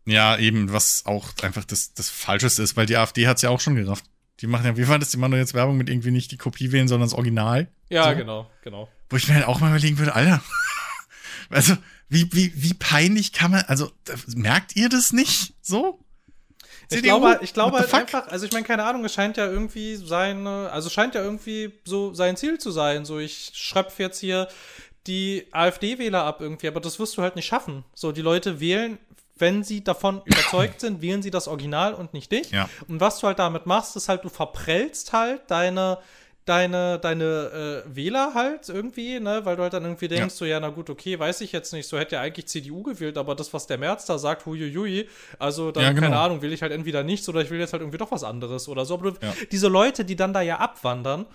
Ja, 0.04 0.36
eben, 0.36 0.72
was 0.72 1.06
auch 1.06 1.30
einfach 1.42 1.64
das, 1.64 1.94
das 1.94 2.08
Falscheste 2.10 2.62
ist, 2.62 2.76
weil 2.76 2.86
die 2.86 2.96
AfD 2.96 3.26
hat's 3.28 3.42
ja 3.42 3.50
auch 3.50 3.60
schon 3.60 3.76
gerafft. 3.76 4.04
Die 4.40 4.46
machen 4.48 4.66
ja, 4.66 4.76
wie 4.76 4.88
war 4.88 4.98
das, 4.98 5.10
die 5.10 5.16
machen 5.16 5.30
doch 5.32 5.38
jetzt 5.38 5.54
Werbung 5.54 5.76
mit 5.76 5.88
irgendwie 5.88 6.10
nicht 6.10 6.32
die 6.32 6.36
Kopie 6.36 6.72
wählen, 6.72 6.88
sondern 6.88 7.08
das 7.08 7.14
Original. 7.14 7.68
Ja, 7.88 8.10
So. 8.10 8.16
genau, 8.16 8.50
genau. 8.62 8.88
Wo 9.10 9.16
ich 9.16 9.28
mir 9.28 9.34
halt 9.34 9.46
auch 9.46 9.60
mal 9.60 9.68
überlegen 9.68 9.98
würde, 9.98 10.14
Alter, 10.14 10.42
also, 11.50 11.76
wie, 12.08 12.32
wie, 12.32 12.52
wie 12.54 12.74
peinlich 12.74 13.32
kann 13.32 13.52
man, 13.52 13.64
also, 13.66 13.90
merkt 14.34 14.76
ihr 14.76 14.88
das 14.88 15.12
nicht 15.12 15.54
so? 15.62 15.98
Ich 16.82 16.98
CDU? 16.98 17.20
glaube, 17.20 17.38
ich 17.42 17.54
glaube 17.54 17.78
halt 17.78 17.94
einfach, 17.94 18.28
also 18.28 18.44
ich 18.44 18.52
meine, 18.52 18.64
keine 18.64 18.84
Ahnung, 18.84 19.04
es 19.04 19.14
scheint 19.14 19.36
ja 19.36 19.46
irgendwie 19.46 19.96
seine, 19.96 20.70
also 20.70 20.90
scheint 20.90 21.14
ja 21.14 21.22
irgendwie 21.22 21.72
so 21.84 22.12
sein 22.12 22.36
Ziel 22.36 22.58
zu 22.58 22.70
sein. 22.70 23.04
So, 23.04 23.18
ich 23.18 23.52
schröpfe 23.54 24.02
jetzt 24.02 24.18
hier 24.20 24.48
die 25.06 25.46
AfD-Wähler 25.52 26.22
ab 26.22 26.40
irgendwie, 26.40 26.68
aber 26.68 26.80
das 26.80 26.98
wirst 26.98 27.16
du 27.16 27.22
halt 27.22 27.36
nicht 27.36 27.46
schaffen. 27.46 27.84
So, 27.94 28.12
die 28.12 28.22
Leute 28.22 28.60
wählen, 28.60 28.98
wenn 29.36 29.64
sie 29.64 29.82
davon 29.82 30.22
überzeugt 30.24 30.80
sind, 30.80 31.02
wählen 31.02 31.22
sie 31.22 31.30
das 31.30 31.48
Original 31.48 31.94
und 31.94 32.14
nicht 32.14 32.30
dich. 32.30 32.50
Ja. 32.50 32.68
Und 32.88 33.00
was 33.00 33.18
du 33.20 33.26
halt 33.26 33.38
damit 33.38 33.66
machst, 33.66 33.96
ist 33.96 34.08
halt, 34.08 34.24
du 34.24 34.28
verprellst 34.28 35.12
halt 35.12 35.42
deine, 35.48 35.98
deine, 36.44 36.98
deine 36.98 37.82
äh, 37.86 37.96
Wähler 37.96 38.32
halt 38.34 38.68
irgendwie, 38.68 39.20
ne, 39.20 39.44
weil 39.44 39.56
du 39.56 39.62
halt 39.62 39.72
dann 39.72 39.84
irgendwie 39.84 40.08
denkst, 40.08 40.34
Ja. 40.34 40.38
so, 40.38 40.44
ja, 40.44 40.58
na 40.58 40.70
gut, 40.70 40.90
okay, 40.90 41.18
weiß 41.18 41.40
ich 41.42 41.52
jetzt 41.52 41.72
nicht, 41.72 41.86
so 41.86 41.98
hätte 41.98 42.16
ja 42.16 42.20
eigentlich 42.20 42.46
CDU 42.48 42.82
gewählt, 42.82 43.16
aber 43.16 43.34
das, 43.34 43.52
was 43.54 43.66
der 43.66 43.78
Merz 43.78 44.06
da 44.06 44.18
sagt, 44.18 44.44
huiuiui, 44.46 45.08
also 45.38 45.70
dann, 45.70 45.84
Ja, 45.84 45.90
genau. 45.92 46.00
keine 46.06 46.18
Ahnung, 46.18 46.42
will 46.42 46.52
ich 46.52 46.62
halt 46.62 46.72
entweder 46.72 47.04
nichts 47.04 47.28
oder 47.28 47.40
ich 47.42 47.50
will 47.50 47.60
jetzt 47.60 47.72
halt 47.72 47.82
irgendwie 47.82 47.98
doch 47.98 48.10
was 48.10 48.24
anderes 48.24 48.68
oder 48.68 48.84
so. 48.84 48.94
Aber 48.94 49.12
Ja. 49.22 49.34
diese 49.52 49.68
Leute, 49.68 50.04
die 50.04 50.16
dann 50.16 50.32
da 50.32 50.40
ja 50.40 50.56
abwandern, 50.58 51.26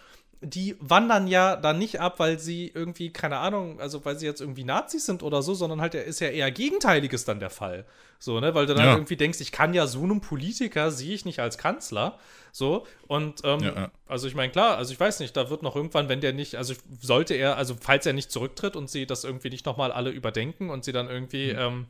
die 0.41 0.75
wandern 0.79 1.27
ja 1.27 1.55
dann 1.55 1.79
nicht 1.79 1.99
ab, 1.99 2.19
weil 2.19 2.37
sie 2.39 2.71
irgendwie, 2.73 3.11
keine 3.11 3.37
Ahnung, 3.37 3.79
also 3.79 4.05
weil 4.05 4.17
sie 4.19 4.25
jetzt 4.25 4.39
irgendwie 4.41 4.63
Nazis 4.63 5.05
sind 5.05 5.23
oder 5.23 5.41
so, 5.41 5.53
sondern 5.55 5.81
halt 5.81 5.95
ist 5.95 6.19
ja 6.19 6.27
eher 6.29 6.51
Gegenteiliges 6.51 7.25
dann 7.25 7.39
der 7.39 7.49
Fall. 7.49 7.85
So, 8.19 8.39
ne, 8.39 8.53
weil 8.55 8.65
du 8.67 8.75
dann 8.75 8.83
Ja. 8.85 8.93
irgendwie 8.93 9.15
denkst, 9.17 9.39
ich 9.41 9.51
kann 9.51 9.73
ja 9.73 9.87
so 9.87 10.03
einen 10.03 10.21
Politiker, 10.21 10.91
sehe 10.91 11.13
ich 11.15 11.25
nicht 11.25 11.39
als 11.39 11.57
Kanzler. 11.57 12.17
So, 12.51 12.85
und 13.07 13.41
ähm, 13.43 13.59
Ja, 13.61 13.73
ja. 13.75 13.91
also 14.07 14.27
ich 14.27 14.35
meine, 14.35 14.51
klar, 14.51 14.77
also 14.77 14.93
ich 14.93 14.99
weiß 14.99 15.19
nicht, 15.21 15.35
da 15.35 15.49
wird 15.49 15.63
noch 15.63 15.75
irgendwann, 15.75 16.07
wenn 16.09 16.21
der 16.21 16.33
nicht, 16.33 16.55
also 16.55 16.73
sollte 17.01 17.33
er, 17.33 17.57
also 17.57 17.75
falls 17.79 18.05
er 18.05 18.13
nicht 18.13 18.31
zurücktritt 18.31 18.75
und 18.75 18.89
sie 18.89 19.05
das 19.07 19.23
irgendwie 19.23 19.49
nicht 19.49 19.65
nochmal 19.65 19.91
alle 19.91 20.09
überdenken 20.11 20.69
und 20.69 20.83
sie 20.83 20.91
dann 20.91 21.09
irgendwie 21.09 21.53
Mhm. 21.53 21.59
ähm, 21.59 21.85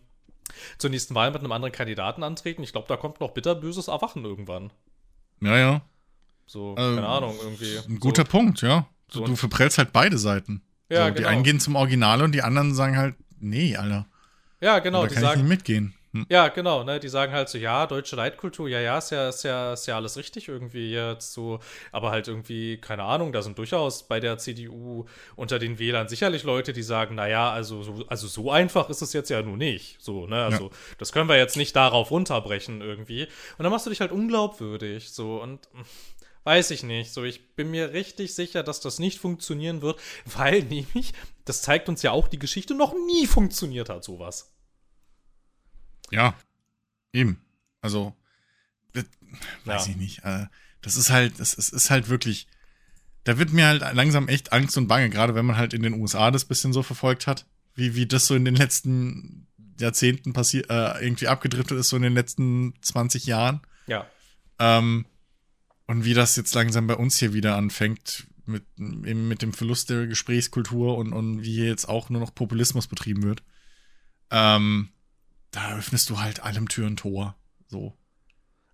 zur 0.78 0.90
nächsten 0.90 1.16
Wahl 1.16 1.32
mit 1.32 1.42
einem 1.42 1.52
anderen 1.52 1.74
Kandidaten 1.74 2.24
antreten, 2.24 2.64
ich 2.64 2.72
glaube, 2.72 2.88
da 2.88 2.96
kommt 2.98 3.20
noch 3.20 3.32
bitterböses 3.32 3.90
Erwachen 3.90 4.24
irgendwann. 4.24 4.72
Ja, 5.42 5.58
ja. 5.58 5.82
So, 6.48 6.76
Ähm, 6.78 6.96
keine 6.96 7.08
Ahnung, 7.08 7.36
irgendwie. 7.42 7.78
Ein 7.88 8.00
guter 8.00 8.24
so. 8.24 8.32
Punkt, 8.32 8.62
ja. 8.62 8.88
So 9.10 9.26
Du, 9.26 9.36
verprellst 9.36 9.78
halt 9.78 9.94
beide 9.94 10.18
Seiten. 10.18 10.64
Ja, 10.90 11.06
so, 11.06 11.12
Die 11.12 11.18
genau. 11.18 11.30
einen 11.30 11.44
gehen 11.44 11.60
zum 11.60 11.76
Original 11.76 12.24
und 12.24 12.34
die 12.34 12.42
anderen 12.42 12.74
sagen 12.74 12.98
halt, 12.98 13.16
nee, 13.40 13.76
Alter. 13.76 14.08
Ja, 14.60 14.80
genau, 14.80 15.04
da 15.04 15.08
die 15.08 15.14
kann 15.14 15.24
ich 15.24 15.30
sagen, 15.30 15.42
nicht 15.42 15.50
mitgehen. 15.50 15.94
Hm. 16.14 16.26
Ja, 16.30 16.48
genau, 16.48 16.84
ne? 16.84 17.00
Die 17.00 17.10
sagen 17.10 17.34
halt 17.34 17.50
so, 17.50 17.58
ja, 17.58 17.86
deutsche 17.86 18.16
Leitkultur, 18.16 18.70
ja, 18.70 18.80
ja, 18.80 18.98
ist 18.98 19.12
ja, 19.12 19.30
ist 19.30 19.44
ja, 19.44 19.74
ist 19.74 19.86
ja 19.88 19.98
alles 19.98 20.16
richtig 20.18 20.48
irgendwie 20.48 20.92
jetzt 20.92 21.34
so, 21.34 21.60
aber 21.92 22.12
halt 22.12 22.28
irgendwie, 22.28 22.78
keine 22.78 23.04
Ahnung, 23.04 23.34
da 23.34 23.42
sind 23.42 23.58
durchaus 23.58 24.08
bei 24.08 24.20
der 24.20 24.38
CDU 24.38 25.06
unter 25.36 25.60
den 25.60 25.80
Wählern 25.80 26.08
sicherlich 26.08 26.44
Leute, 26.44 26.72
die 26.72 26.82
sagen, 26.82 27.16
naja, 27.16 27.52
also 27.52 27.84
so, 27.84 28.06
also 28.08 28.28
so 28.28 28.52
einfach 28.52 28.90
ist 28.90 29.02
es 29.02 29.12
jetzt 29.14 29.30
ja 29.30 29.42
nun 29.42 29.58
nicht. 29.58 29.98
So, 30.02 30.28
ne? 30.28 30.44
Also, 30.46 30.72
das 30.98 31.12
können 31.12 31.28
wir 31.28 31.38
jetzt 31.38 31.58
nicht 31.58 31.76
darauf 31.76 32.10
runterbrechen 32.10 32.82
irgendwie. 32.82 33.24
Und 33.58 33.64
dann 33.64 33.72
machst 33.72 33.86
du 33.86 33.90
dich 33.90 34.02
halt 34.02 34.12
unglaubwürdig, 34.12 35.12
so 35.12 35.42
und. 35.42 35.68
Weiß 36.48 36.72
ich 36.72 36.82
nicht. 36.82 37.12
So, 37.12 37.26
ich 37.26 37.56
bin 37.56 37.72
mir 37.72 37.92
richtig 37.92 38.34
sicher, 38.34 38.64
dass 38.64 38.80
das 38.80 39.00
nicht 39.00 39.20
funktionieren 39.20 39.82
wird, 39.82 40.00
weil 40.26 40.64
nämlich, 40.64 41.12
das 41.44 41.62
zeigt 41.62 41.90
uns 41.90 42.04
ja 42.04 42.12
auch 42.12 42.30
die 42.30 42.40
Geschichte, 42.40 42.74
noch 42.74 42.94
nie 42.94 43.28
funktioniert 43.28 43.90
hat, 43.90 44.06
sowas. 44.06 44.54
Ja, 46.10 46.36
eben. 47.12 47.42
Also, 47.82 48.16
das, 48.94 49.04
weiß 49.66 49.88
Ja. 49.88 49.92
ich 49.92 49.98
nicht. 49.98 50.24
Äh, 50.24 50.46
das 50.82 50.96
ist 50.96 51.10
halt, 51.10 51.38
das 51.38 51.54
ist, 51.54 51.74
ist 51.74 51.90
halt 51.90 52.08
wirklich, 52.08 52.48
da 53.26 53.38
wird 53.38 53.52
mir 53.52 53.66
halt 53.66 53.82
langsam 53.94 54.30
echt 54.30 54.54
Angst 54.54 54.78
und 54.78 54.88
Bange, 54.88 55.10
gerade 55.10 55.36
wenn 55.36 55.46
man 55.46 55.58
halt 55.58 55.74
in 55.74 55.84
den 55.84 55.96
USA 55.96 56.32
das 56.32 56.46
bisschen 56.46 56.72
so 56.72 56.82
verfolgt 56.82 57.28
hat, 57.28 57.46
wie, 57.76 57.94
wie 57.96 58.06
das 58.06 58.26
so 58.26 58.36
in 58.36 58.46
den 58.46 58.56
letzten 58.56 59.48
Jahrzehnten 59.82 60.32
passiert, 60.32 60.70
äh, 60.70 61.04
irgendwie 61.04 61.28
abgedriftet 61.28 61.78
ist, 61.78 61.90
so 61.90 61.98
in 61.98 62.04
den 62.04 62.14
letzten 62.14 62.74
20 62.82 63.26
Jahren. 63.26 63.60
Ja. 63.86 64.08
Ähm, 64.60 65.06
und 65.88 66.06
wie 66.06 66.14
das 66.14 66.36
jetzt 66.36 66.54
langsam 66.54 66.86
bei 66.88 66.96
uns 66.96 67.18
hier 67.18 67.34
wieder 67.34 67.56
anfängt, 67.56 68.28
mit, 68.46 68.66
eben 68.78 69.28
mit 69.28 69.42
dem 69.42 69.54
Verlust 69.54 69.90
der 69.90 70.08
Gesprächskultur 70.08 70.98
und, 70.98 71.14
und 71.14 71.44
wie 71.44 71.54
hier 71.54 71.68
jetzt 71.68 71.90
auch 71.90 72.10
nur 72.10 72.22
noch 72.22 72.36
Populismus 72.36 72.88
betrieben 72.88 73.24
wird. 73.24 73.44
Ähm, 74.30 74.90
da 75.52 75.78
öffnest 75.78 76.10
du 76.10 76.20
halt 76.20 76.42
allem 76.42 76.68
Tür 76.68 76.88
und 76.88 76.98
Tor. 76.98 77.36
So. 77.68 77.98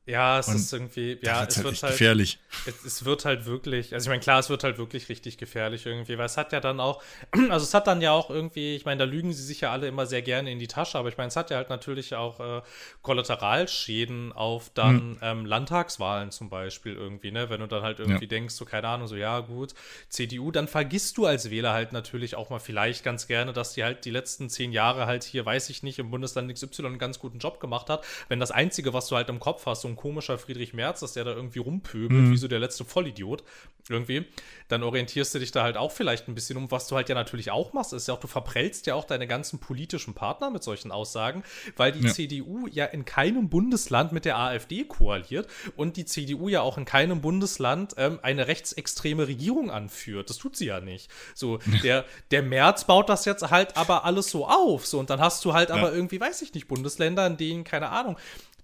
Ja, 0.05 0.39
es 0.39 0.47
Und 0.47 0.55
ist 0.55 0.73
irgendwie, 0.73 1.17
ja, 1.21 1.45
es 1.47 1.57
halt 1.57 1.63
wird 1.63 1.81
halt, 1.83 1.93
gefährlich. 1.93 2.39
es, 2.65 2.83
es 2.83 3.05
wird 3.05 3.25
halt 3.25 3.45
wirklich, 3.45 3.93
also 3.93 4.05
ich 4.05 4.09
meine, 4.09 4.21
klar, 4.21 4.39
es 4.39 4.49
wird 4.49 4.63
halt 4.63 4.77
wirklich 4.77 5.09
richtig 5.09 5.37
gefährlich 5.37 5.85
irgendwie, 5.85 6.17
weil 6.17 6.25
es 6.25 6.37
hat 6.37 6.51
ja 6.51 6.59
dann 6.59 6.79
auch, 6.81 7.01
also 7.49 7.63
es 7.63 7.73
hat 7.73 7.87
dann 7.87 8.01
ja 8.01 8.11
auch 8.11 8.29
irgendwie, 8.29 8.75
ich 8.75 8.85
meine, 8.85 8.99
da 8.99 9.05
lügen 9.05 9.33
sie 9.33 9.43
sich 9.43 9.61
ja 9.61 9.71
alle 9.71 9.87
immer 9.87 10.05
sehr 10.05 10.21
gerne 10.21 10.51
in 10.51 10.59
die 10.59 10.67
Tasche, 10.67 10.97
aber 10.97 11.09
ich 11.09 11.17
meine, 11.17 11.29
es 11.29 11.35
hat 11.37 11.51
ja 11.51 11.57
halt 11.57 11.69
natürlich 11.69 12.15
auch 12.15 12.39
äh, 12.39 12.61
Kollateralschäden 13.01 14.33
auf 14.33 14.69
dann 14.73 15.17
ähm, 15.21 15.45
Landtagswahlen 15.45 16.31
zum 16.31 16.49
Beispiel 16.49 16.93
irgendwie, 16.95 17.31
ne, 17.31 17.49
wenn 17.49 17.59
du 17.61 17.67
dann 17.67 17.83
halt 17.83 17.99
irgendwie 17.99 18.25
Ja. 18.25 18.27
denkst, 18.27 18.53
so 18.55 18.65
keine 18.65 18.87
Ahnung, 18.87 19.07
so 19.07 19.15
ja 19.15 19.39
gut, 19.39 19.73
CDU, 20.09 20.51
dann 20.51 20.67
vergisst 20.67 21.17
du 21.17 21.25
als 21.25 21.49
Wähler 21.49 21.73
halt 21.73 21.93
natürlich 21.93 22.35
auch 22.35 22.49
mal 22.49 22.59
vielleicht 22.59 23.03
ganz 23.03 23.27
gerne, 23.27 23.53
dass 23.53 23.73
die 23.73 23.83
halt 23.83 24.05
die 24.05 24.11
letzten 24.11 24.49
zehn 24.49 24.71
Jahre 24.71 25.05
halt 25.05 25.23
hier, 25.23 25.45
weiß 25.45 25.69
ich 25.69 25.83
nicht, 25.83 25.99
im 25.99 26.11
Bundesland 26.11 26.49
XY 26.51 26.85
einen 26.85 26.99
ganz 26.99 27.19
guten 27.19 27.39
Job 27.39 27.59
gemacht 27.59 27.89
hat, 27.89 28.03
wenn 28.29 28.39
das 28.39 28.51
Einzige, 28.51 28.93
was 28.93 29.07
du 29.07 29.15
halt 29.15 29.29
im 29.29 29.39
Kopf 29.39 29.65
hast, 29.65 29.81
so 29.81 29.87
ein 29.93 29.95
komischer 29.95 30.37
Friedrich 30.37 30.73
Merz, 30.73 30.99
dass 30.99 31.13
der 31.13 31.23
da 31.23 31.31
irgendwie 31.31 31.59
rumpöbelt, 31.59 32.29
wie 32.31 32.37
so 32.37 32.47
der 32.47 32.59
letzte 32.59 32.85
Vollidiot 32.85 33.43
irgendwie, 33.89 34.25
dann 34.69 34.81
orientierst 34.81 35.35
du 35.35 35.39
dich 35.39 35.51
da 35.51 35.63
halt 35.63 35.75
auch 35.75 35.91
vielleicht 35.91 36.27
ein 36.29 36.35
bisschen 36.35 36.57
um. 36.57 36.71
Was 36.71 36.87
du 36.87 36.95
halt 36.95 37.09
ja 37.09 37.15
natürlich 37.15 37.51
auch 37.51 37.73
machst, 37.73 37.91
ist 37.91 38.07
ja 38.07 38.13
auch, 38.13 38.19
du 38.19 38.27
verprellst 38.27 38.87
ja 38.87 38.95
auch 38.95 39.03
deine 39.03 39.27
ganzen 39.27 39.59
politischen 39.59 40.13
Partner 40.13 40.49
mit 40.49 40.63
solchen 40.63 40.91
Aussagen, 40.91 41.43
weil 41.75 41.91
die 41.91 42.05
Ja. 42.05 42.13
CDU 42.13 42.67
ja 42.71 42.85
in 42.85 43.03
keinem 43.03 43.49
Bundesland 43.49 44.13
mit 44.13 44.23
der 44.25 44.37
AfD 44.37 44.85
koaliert 44.85 45.47
und 45.75 45.97
die 45.97 46.05
CDU 46.05 46.47
ja 46.47 46.61
auch 46.61 46.77
in 46.77 46.85
keinem 46.85 47.19
Bundesland 47.21 47.93
ähm, 47.97 48.19
eine 48.21 48.47
rechtsextreme 48.47 49.27
Regierung 49.27 49.69
anführt. 49.69 50.29
Das 50.29 50.37
tut 50.37 50.55
sie 50.55 50.67
ja 50.67 50.79
nicht. 50.79 51.11
So, 51.35 51.59
der, 51.83 52.05
der 52.31 52.41
Merz 52.41 52.85
baut 52.85 53.09
das 53.09 53.25
jetzt 53.25 53.49
halt 53.51 53.75
aber 53.75 54.05
alles 54.05 54.29
so 54.29 54.47
auf. 54.47 54.85
So, 54.85 54.97
und 54.99 55.09
dann 55.09 55.19
hast 55.19 55.43
du 55.43 55.53
halt 55.53 55.71
aber 55.71 55.93
irgendwie, 55.93 56.21
weiß 56.21 56.41
ich 56.41 56.53
nicht, 56.53 56.69
Bundesländer, 56.69 57.27
in 57.27 57.35
denen, 57.35 57.63
keine 57.65 57.89
Ahnung, 57.89 58.15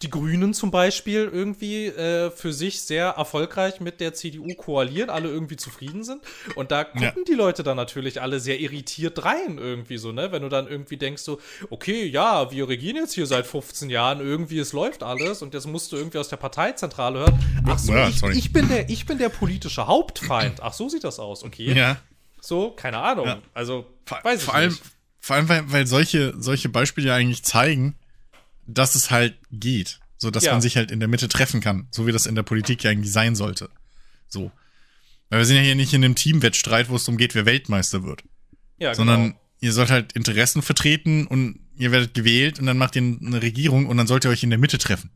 die 0.02 0.10
Grünen 0.10 0.54
zum 0.54 0.72
Beispiel 0.72 1.30
irgendwie 1.32 1.88
äh, 1.88 2.32
für 2.32 2.54
sich 2.54 2.82
sehr 2.82 3.08
erfolgreich 3.10 3.82
mit 3.82 4.00
der 4.00 4.14
CDU 4.14 4.48
koalieren, 4.56 5.10
alle 5.10 5.28
irgendwie 5.28 5.58
zufrieden 5.58 6.06
sind. 6.06 6.22
Und 6.56 6.72
da 6.72 6.86
gucken 6.86 7.02
Ja. 7.04 7.14
die 7.28 7.34
Leute 7.34 7.64
dann 7.64 7.76
natürlich 7.76 8.22
alle 8.22 8.40
sehr 8.40 8.62
irritiert 8.62 9.26
rein, 9.26 9.58
irgendwie 9.58 9.98
so, 9.98 10.14
ne? 10.14 10.32
Wenn 10.32 10.42
du 10.44 10.48
dann 10.48 10.68
irgendwie 10.68 10.96
denkst, 10.96 11.22
so, 11.24 11.42
okay, 11.70 12.06
ja, 12.06 12.50
wir 12.50 12.70
regieren 12.70 12.96
jetzt 12.96 13.14
hier 13.14 13.26
seit 13.26 13.46
15 13.46 13.90
Jahren, 13.90 14.22
irgendwie, 14.22 14.60
es 14.60 14.72
läuft 14.72 15.04
alles 15.04 15.42
und 15.42 15.54
jetzt 15.54 15.68
musst 15.68 15.92
du 15.92 15.98
irgendwie 15.98 16.18
aus 16.18 16.30
der 16.30 16.38
Parteizentrale 16.38 17.20
hören. 17.20 17.40
Ach 17.68 17.78
so, 17.78 17.92
Ja, 17.94 18.08
ich, 18.08 18.24
ich, 18.24 18.54
bin 18.54 18.70
der, 18.70 18.90
ich 18.90 19.06
bin 19.06 19.18
der 19.18 19.30
politische 19.30 19.86
Hauptfeind. 19.88 20.62
Ach, 20.64 20.72
so 20.72 20.88
sieht 20.88 21.04
das 21.04 21.20
aus, 21.20 21.44
okay. 21.44 21.74
Ja. 21.74 21.98
So, 22.40 22.72
keine 22.72 23.00
Ahnung. 23.00 23.26
Ja. 23.26 23.42
Also, 23.54 23.86
Vor, 24.06 24.20
weiß 24.24 24.40
ich 24.40 24.46
vor 24.46 24.54
allem, 24.56 24.70
nicht. 24.72 24.82
vor 25.20 25.36
allem, 25.36 25.50
weil, 25.50 25.64
weil 25.74 25.88
solche, 25.88 26.34
solche 26.38 26.70
Beispiele 26.70 27.10
ja 27.10 27.16
eigentlich 27.16 27.44
zeigen, 27.44 27.96
dass 28.74 28.96
es 28.96 29.12
halt 29.12 29.38
geht. 29.52 30.00
So, 30.18 30.32
dass 30.32 30.44
Ja. 30.44 30.52
man 30.52 30.62
sich 30.62 30.76
halt 30.78 30.92
in 30.92 31.00
der 31.00 31.08
Mitte 31.08 31.30
treffen 31.30 31.62
kann. 31.62 31.88
So 31.92 32.06
wie 32.06 32.12
das 32.12 32.26
in 32.26 32.36
der 32.36 32.44
Politik 32.44 32.84
ja 32.84 32.92
eigentlich 32.92 33.12
sein 33.14 33.36
sollte. 33.36 33.70
So. 34.28 34.52
Weil 35.30 35.40
wir 35.40 35.46
sind 35.46 35.58
ja 35.58 35.62
hier 35.62 35.76
nicht 35.76 35.94
in 35.94 36.04
einem 36.04 36.16
Teamwettstreit, 36.16 36.90
wo 36.90 36.96
es 36.96 37.06
darum 37.06 37.18
geht, 37.18 37.36
wer 37.36 37.46
Weltmeister 37.46 38.04
wird. 38.04 38.24
Ja, 38.78 38.96
sondern 38.96 39.24
genau. 39.30 39.40
ihr 39.62 39.74
sollt 39.74 39.92
halt 39.92 40.14
Interessen 40.14 40.62
vertreten 40.62 41.28
und 41.28 41.60
ihr 41.78 41.92
werdet 41.92 42.14
gewählt 42.14 42.60
und 42.60 42.66
dann 42.66 42.78
macht 42.78 42.96
ihr 42.96 43.02
eine 43.02 43.42
Regierung 43.42 43.86
und 43.86 43.98
dann 43.98 44.08
sollt 44.08 44.26
ihr 44.26 44.30
euch 44.32 44.44
in 44.44 44.50
der 44.50 44.60
Mitte 44.60 44.78
treffen. 44.78 45.12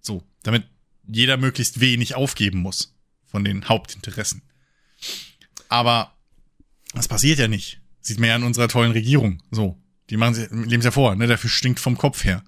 So, 0.00 0.22
damit 0.42 0.64
jeder 1.06 1.36
möglichst 1.36 1.80
wenig 1.80 2.14
aufgeben 2.14 2.58
muss 2.58 2.94
von 3.26 3.44
den 3.44 3.68
Hauptinteressen. 3.68 4.42
Aber 5.68 6.14
das 6.94 7.08
passiert 7.08 7.38
ja 7.38 7.48
nicht. 7.48 7.80
Sieht 8.00 8.20
man 8.20 8.28
ja 8.28 8.36
in 8.36 8.42
unserer 8.42 8.68
tollen 8.68 8.92
Regierung. 8.92 9.42
So, 9.50 9.78
die 10.10 10.16
machen 10.16 10.34
sie, 10.34 10.46
leben 10.50 10.82
ja 10.82 10.90
vor, 10.90 11.14
ne? 11.16 11.26
Dafür 11.26 11.50
stinkt 11.50 11.80
vom 11.80 11.96
Kopf 11.98 12.24
her. 12.24 12.42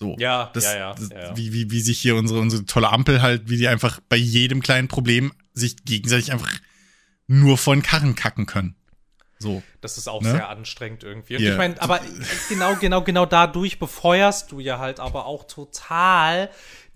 So, 0.00 0.16
Ja, 0.18 0.50
das, 0.54 0.64
ja, 0.64 0.76
ja, 0.76 0.94
das, 0.94 1.10
ja, 1.10 1.20
ja. 1.20 1.36
Wie, 1.36 1.52
wie, 1.52 1.70
wie 1.70 1.80
sich 1.80 2.00
hier 2.00 2.16
unsere, 2.16 2.40
unsere 2.40 2.64
tolle 2.64 2.88
Ampel 2.90 3.20
halt, 3.20 3.50
wie 3.50 3.58
die 3.58 3.68
einfach 3.68 4.00
bei 4.08 4.16
jedem 4.16 4.62
kleinen 4.62 4.88
Problem 4.88 5.32
sich 5.52 5.76
gegenseitig 5.84 6.32
einfach 6.32 6.50
nur 7.26 7.58
von 7.58 7.82
Karren 7.82 8.14
kacken 8.14 8.46
können. 8.46 8.74
So. 9.38 9.62
Das 9.82 9.98
ist 9.98 10.08
auch 10.08 10.22
Ne? 10.22 10.30
sehr 10.32 10.48
anstrengend 10.48 11.04
irgendwie. 11.04 11.34
Ja. 11.34 11.52
ich 11.52 11.58
meine, 11.58 11.80
aber 11.80 12.00
genau, 12.48 12.76
genau, 12.76 13.02
genau 13.02 13.26
dadurch 13.26 13.78
befeuerst 13.78 14.52
du 14.52 14.60
ja 14.60 14.78
halt 14.78 15.00
aber 15.00 15.26
auch 15.26 15.44
total 15.46 16.50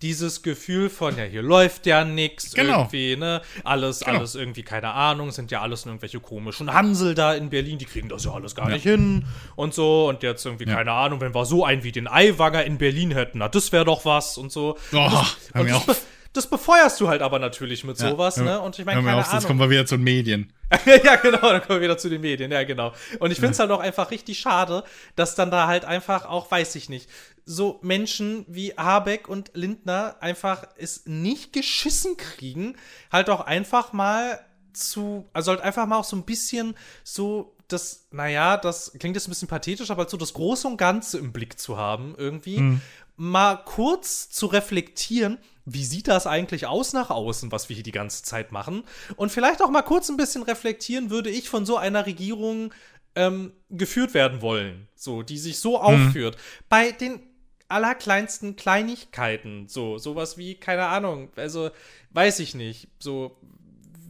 dieses 0.05 0.42
Gefühl 0.42 0.90
von, 0.90 1.16
ja, 1.16 1.24
hier 1.24 1.40
läuft 1.42 1.86
ja 1.86 2.05
nix 2.05 2.52
Genau. 2.52 2.80
irgendwie, 2.80 3.16
ne? 3.16 3.40
Alles, 3.64 4.00
Genau. 4.00 4.18
alles 4.18 4.34
irgendwie, 4.34 4.62
keine 4.62 4.90
Ahnung, 4.92 5.30
sind 5.30 5.50
ja 5.50 5.62
alles 5.62 5.86
irgendwelche 5.86 6.20
komischen 6.20 6.72
Hansel 6.74 7.14
da 7.14 7.32
in 7.32 7.48
Berlin, 7.48 7.78
die 7.78 7.86
kriegen 7.86 8.11
das 8.11 8.24
ja 8.26 8.32
alles 8.32 8.55
gar 8.55 8.68
Ja. 8.68 8.74
nicht 8.74 8.82
hin 8.82 9.24
und 9.57 9.72
so. 9.72 10.07
Und 10.09 10.22
jetzt 10.22 10.44
irgendwie, 10.44 10.66
Ja. 10.68 10.74
keine 10.76 10.92
Ahnung, 10.92 11.22
wenn 11.22 11.34
wir 11.34 11.46
so 11.46 11.64
einen 11.64 11.84
wie 11.84 11.90
den 11.92 12.07
Eiwanger 12.07 12.64
in 12.64 12.76
Berlin 12.76 13.12
hätten, 13.12 13.38
na, 13.38 13.48
das 13.48 13.72
wäre 13.72 13.86
doch 13.86 14.05
was 14.05 14.36
und 14.36 14.52
so. 14.52 14.76
Oh, 14.92 14.96
und 14.98 15.12
das, 15.12 15.36
und 15.55 15.88
das, 15.88 16.02
das 16.35 16.47
befeuerst 16.49 17.01
du 17.01 17.09
halt 17.09 17.22
aber 17.22 17.39
natürlich 17.39 17.85
mit 17.85 17.99
Ja, 17.99 18.11
sowas, 18.11 18.37
hör- 18.37 18.45
ne? 18.45 18.61
Und 18.61 18.78
ich 18.78 18.85
meine, 18.85 19.03
keine 19.03 19.16
auf, 19.16 19.24
sonst 19.24 19.45
Ahnung. 19.47 19.47
kommen 19.47 19.61
wir 19.61 19.70
wieder 19.70 19.87
zu 19.87 19.97
den 19.97 20.05
Medien. 20.05 20.53
ja, 21.05 21.16
genau, 21.16 21.39
dann 21.41 21.61
kommen 21.62 21.78
wir 21.78 21.85
wieder 21.85 21.97
zu 21.99 22.09
den 22.11 22.20
Medien, 22.20 22.51
ja, 22.53 22.64
genau. 22.64 22.93
Und 23.20 23.30
ich 23.30 23.39
finde 23.39 23.53
es 23.53 23.59
halt 23.59 23.70
auch 23.70 23.80
einfach 23.80 24.11
richtig 24.11 24.39
schade, 24.39 24.85
dass 25.16 25.35
dann 25.35 25.51
da 25.51 25.66
halt 25.66 25.85
einfach 25.85 26.26
auch, 26.26 26.51
weiß 26.51 26.74
ich 26.74 26.89
nicht, 26.89 27.09
so 27.47 27.78
Menschen 27.82 28.45
wie 28.49 28.72
Habeck 28.76 29.28
und 29.28 29.51
Lindner 29.55 30.16
einfach 30.20 30.64
es 30.76 31.03
nicht 31.07 31.53
geschissen 31.53 32.16
kriegen, 32.16 32.76
halt 33.12 33.30
auch 33.30 33.41
einfach 33.41 33.93
mal 33.93 34.41
zu, 34.72 35.28
also 35.32 35.53
halt 35.53 35.61
einfach 35.61 35.87
mal 35.87 35.99
auch 35.99 36.05
so 36.05 36.16
ein 36.16 36.24
bisschen 36.24 36.74
so 37.05 37.55
das, 37.68 38.07
naja, 38.11 38.57
das 38.57 38.93
klingt 38.99 39.16
jetzt 39.16 39.26
ein 39.26 39.30
bisschen 39.30 39.49
pathetisch, 39.49 39.91
aber 39.91 40.01
halt 40.01 40.11
so 40.11 40.16
das 40.16 40.35
Große 40.35 40.66
und 40.68 40.76
Ganze 40.76 41.18
im 41.18 41.32
Blick 41.32 41.59
zu 41.59 41.76
haben, 41.78 42.14
irgendwie. 42.18 42.78
Mal 43.16 43.57
kurz 43.64 44.28
zu 44.28 44.47
reflektieren, 44.47 45.39
wie 45.64 45.84
sieht 45.84 46.08
das 46.08 46.26
eigentlich 46.26 46.66
aus 46.66 46.92
nach 46.92 47.10
außen, 47.10 47.50
was 47.50 47.68
wir 47.68 47.74
hier 47.74 47.82
die 47.82 47.90
ganze 47.90 48.22
Zeit 48.22 48.52
machen? 48.52 48.84
Und 49.16 49.32
vielleicht 49.32 49.62
auch 49.62 49.70
mal 49.70 49.82
kurz 49.82 50.08
ein 50.08 50.16
bisschen 50.16 50.42
reflektieren, 50.42 51.10
würde 51.10 51.30
ich 51.30 51.48
von 51.48 51.64
so 51.64 51.76
einer 51.76 52.06
Regierung 52.06 52.72
ähm, 53.14 53.52
geführt 53.70 54.14
werden 54.14 54.42
wollen, 54.42 54.88
so, 54.94 55.22
die 55.22 55.38
sich 55.38 55.58
so 55.58 55.80
aufführt. 55.80 56.36
Bei 56.68 56.90
den 56.92 57.20
allerkleinsten 57.68 58.56
Kleinigkeiten, 58.56 59.68
so, 59.68 59.98
sowas 59.98 60.36
wie, 60.36 60.54
keine 60.54 60.86
Ahnung, 60.86 61.30
also, 61.36 61.70
weiß 62.10 62.40
ich 62.40 62.54
nicht, 62.54 62.88
so, 62.98 63.40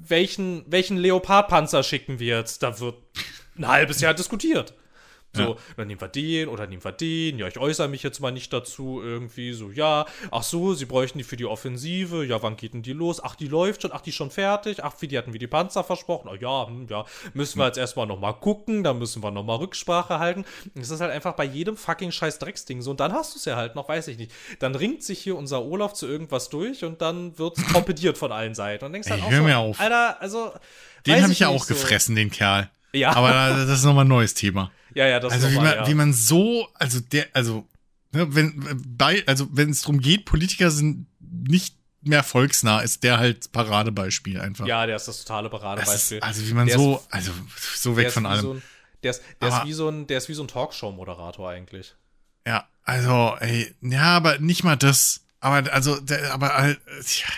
welchen, 0.07 0.65
welchen 0.67 0.97
Leopardpanzer 0.97 1.83
schicken 1.83 2.19
wir 2.19 2.39
jetzt? 2.39 2.63
Da 2.63 2.81
wird 2.81 2.97
ein 3.57 3.69
halbes 3.69 4.01
Jahr 4.01 4.15
diskutiert. 4.15 4.75
So, 5.37 5.43
Ja. 5.43 5.57
dann 5.77 5.89
nehmen 5.89 6.01
wir 6.01 6.09
den 6.09 6.49
oder 6.49 6.67
nehmen 6.67 6.85
wir 6.85 6.93
den. 6.93 7.39
Ja, 7.39 7.49
ich 7.49 7.59
äußere 7.59 7.89
mich 7.89 8.03
jetzt 8.03 8.21
mal 8.21 8.31
nicht 8.31 8.53
dazu 8.53 9.01
irgendwie. 9.03 9.53
So, 9.53 9.71
ja, 9.71 10.07
ach 10.31 10.43
so, 10.43 10.75
sie 10.75 10.85
bräuchten 10.87 11.19
die 11.19 11.25
für 11.25 11.37
die 11.37 11.45
Offensive. 11.47 12.25
Ja, 12.25 12.43
wann 12.43 12.57
geht 12.57 12.75
denn 12.75 12.83
die 12.83 12.93
los? 12.93 13.23
Ach, 13.23 13.35
die 13.35 13.49
läuft 13.49 13.83
schon. 13.83 13.91
Ach, 13.93 14.01
die 14.01 14.11
ist 14.11 14.17
schon 14.17 14.31
fertig. 14.31 14.83
Ach, 14.85 14.95
für 14.97 15.09
die 15.09 15.19
hatten 15.19 15.33
wir 15.33 15.41
die 15.41 15.47
Panzer 15.47 15.83
versprochen. 15.85 16.29
Ah, 16.31 16.37
ja, 16.41 16.67
hm, 16.69 16.87
ja, 16.89 17.05
müssen 17.35 17.59
wir 17.59 17.67
jetzt 17.67 17.79
erstmal 17.79 18.07
nochmal 18.07 18.35
gucken. 18.35 18.85
Da 18.85 18.95
müssen 18.95 19.23
wir 19.23 19.31
nochmal 19.31 19.57
Rücksprache 19.57 20.19
halten. 20.19 20.45
Das 20.75 20.91
ist 20.91 21.01
halt 21.01 21.11
einfach 21.11 21.33
bei 21.35 21.45
jedem 21.45 21.77
fucking 21.77 22.13
scheiß 22.13 22.39
Drecksding 22.39 22.81
so. 22.83 22.93
Und 22.93 23.01
dann 23.01 23.13
hast 23.13 23.35
du 23.35 23.39
es 23.39 23.45
ja 23.45 23.57
halt 23.57 23.75
noch, 23.75 23.89
weiß 23.89 24.09
ich 24.09 24.19
nicht. 24.19 24.31
Dann 24.61 24.75
ringt 24.75 25.03
sich 25.03 25.19
hier 25.19 25.37
unser 25.37 25.65
Olaf 25.65 25.95
zu 25.95 26.07
irgendwas 26.07 26.49
durch 26.49 26.85
und 26.85 27.03
dann 27.03 27.37
wird 27.39 27.59
es 27.59 27.65
torpediert 27.73 28.17
von 28.19 28.31
allen 28.33 28.55
Seiten. 28.55 28.85
Und 28.85 28.93
denkst 28.93 29.09
Ey, 29.09 29.15
halt 29.15 29.23
auch 29.25 29.31
hör 29.31 29.39
so, 29.39 29.45
mir 29.45 29.59
auf. 29.59 29.81
Alter, 29.81 30.21
also. 30.21 30.53
Den 31.07 31.23
habe 31.23 31.33
ich 31.33 31.41
ja 31.41 31.49
auch 31.49 31.65
so. 31.65 31.75
gefressen, 31.75 32.15
den 32.17 32.31
Kerl. 32.31 32.71
Ja. 32.93 33.15
Aber 33.15 33.31
da- 33.31 33.65
das 33.67 33.79
ist 33.81 33.85
nochmal 33.85 34.05
ein 34.05 34.09
neues 34.09 34.35
Thema. 34.35 34.71
Ja, 34.95 35.07
ja, 35.09 35.21
das 35.21 35.33
Also 35.33 35.47
ist 35.47 35.53
wie 35.53 35.57
nochmal, 35.57 35.77
man, 35.77 35.85
ja. 35.85 35.91
wie 35.91 35.95
man 35.95 36.13
so, 36.13 36.69
also 36.75 37.01
der, 37.01 37.27
also, 37.33 37.67
ne, 38.13 38.35
wenn, 38.35 38.83
bei, 38.97 39.23
also 39.27 39.49
wenn 39.53 39.71
es 39.71 39.81
darum 39.83 40.01
geht, 40.01 40.25
Politiker 40.25 40.71
sind 40.71 41.07
nicht 41.21 41.77
mehr 42.03 42.23
volksnah, 42.23 42.81
ist 42.81 43.03
der 43.03 43.19
halt 43.19 43.51
Paradebeispiel 43.53 44.41
einfach. 44.41 44.67
Ja, 44.67 44.87
der 44.87 44.97
ist 44.97 45.09
das 45.09 45.25
totale 45.25 45.49
das 45.51 45.61
Paradebeispiel. 45.61 46.19
ist, 46.19 46.23
also 46.23 46.47
wie 46.49 46.53
man 46.55 46.67
Der 46.67 46.79
so, 46.79 46.97
ist- 46.97 47.07
also 47.13 47.33
so 47.77 47.97
weg 47.97 48.13
von 48.13 48.25
wie 48.25 48.29
allem. 48.29 48.41
So 48.43 48.53
ein, 48.55 48.63
der 49.03 49.11
ist, 49.11 49.23
der, 49.41 49.49
ist 49.49 49.65
wie 49.65 49.73
so 49.73 49.89
ein, 49.89 50.07
der 50.07 50.19
ist 50.19 50.29
wie 50.29 50.35
so 50.35 50.43
ein 50.45 50.49
Talkshow-Moderator 50.49 51.51
eigentlich. 51.51 51.95
Ja, 52.47 52.69
also, 52.85 53.37
ey, 53.41 53.75
ja, 53.81 54.17
aber 54.17 54.39
nicht 54.39 54.65
mal 54.65 54.77
das. 54.77 55.23
Aber, 55.41 55.73
also, 55.73 55.99
der, 56.01 56.33
aber, 56.33 56.55
halt, 56.57 56.81
tja, 57.05 57.29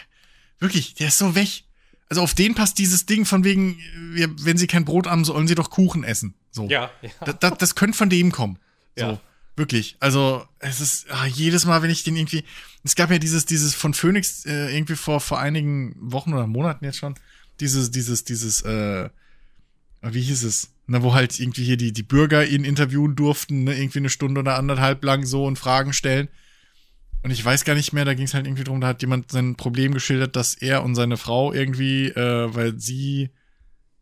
wirklich, 0.59 0.94
der 0.94 1.09
ist 1.09 1.18
so 1.18 1.34
weg. 1.34 1.62
Also 2.09 2.22
auf 2.22 2.34
den 2.34 2.54
passt 2.54 2.78
dieses 2.78 3.07
Ding 3.07 3.24
von 3.24 3.42
wegen, 3.44 3.78
wenn 4.14 4.57
sie 4.57 4.66
kein 4.66 4.84
Brot 4.84 5.07
haben, 5.07 5.24
sollen 5.24 5.48
sie 5.48 5.57
doch 5.57 5.70
Kuchen 5.70 6.04
essen. 6.04 6.34
So. 6.52 6.68
Ja, 6.68 6.90
ja. 7.02 7.11
Das, 7.24 7.36
das, 7.40 7.59
das 7.59 7.74
könnte 7.74 7.98
von 7.98 8.09
dem 8.09 8.30
kommen. 8.32 8.59
So. 8.96 9.04
Ja. 9.04 9.20
Wirklich. 9.57 9.96
Also, 10.00 10.46
es 10.59 10.80
ist 10.80 11.11
ah, 11.11 11.26
jedes 11.26 11.64
Mal, 11.64 11.82
wenn 11.82 11.90
ich 11.90 12.04
den 12.04 12.16
irgendwie. 12.16 12.44
Es 12.84 12.94
gab 12.94 13.11
ja 13.11 13.18
dieses, 13.18 13.46
dieses 13.46 13.74
von 13.74 13.94
Phoenix 13.94 14.44
äh, 14.44 14.74
irgendwie 14.74 14.96
vor, 14.96 15.20
vor 15.20 15.40
einigen 15.40 15.96
Wochen 15.98 16.34
oder 16.34 16.46
Monaten 16.46 16.84
jetzt 16.84 16.98
schon. 16.98 17.14
Dieses, 17.59 17.90
dieses, 17.90 18.24
dieses, 18.24 18.62
äh, 18.62 19.09
wie 20.02 20.20
hieß 20.20 20.44
es? 20.44 20.70
Na, 20.86 21.02
wo 21.02 21.14
halt 21.14 21.40
irgendwie 21.40 21.64
hier 21.64 21.78
die, 21.78 21.92
die 21.92 22.02
Bürger 22.02 22.46
ihn 22.46 22.64
interviewen 22.64 23.16
durften, 23.16 23.64
ne, 23.64 23.76
irgendwie 23.76 23.98
eine 23.98 24.11
Stunde 24.11 24.40
oder 24.40 24.57
anderthalb 24.57 25.02
lang 25.02 25.24
so 25.24 25.44
und 25.46 25.59
Fragen 25.59 25.92
stellen. 25.92 26.28
Und 27.26 27.32
ich 27.32 27.44
weiß 27.44 27.64
gar 27.64 27.74
nicht 27.74 27.92
mehr, 27.92 28.04
da 28.04 28.14
ging 28.14 28.26
es 28.26 28.34
halt 28.34 28.46
irgendwie 28.46 28.62
drum, 28.62 28.80
da 28.80 28.86
hat 28.86 29.02
jemand 29.02 29.32
sein 29.32 29.56
Problem 29.56 29.92
geschildert, 29.92 30.36
dass 30.36 30.54
er 30.54 30.84
und 30.84 30.94
seine 30.94 31.16
Frau 31.16 31.52
irgendwie, 31.52 32.06
äh, 32.06 32.54
weil 32.54 32.78
sie, 32.78 33.30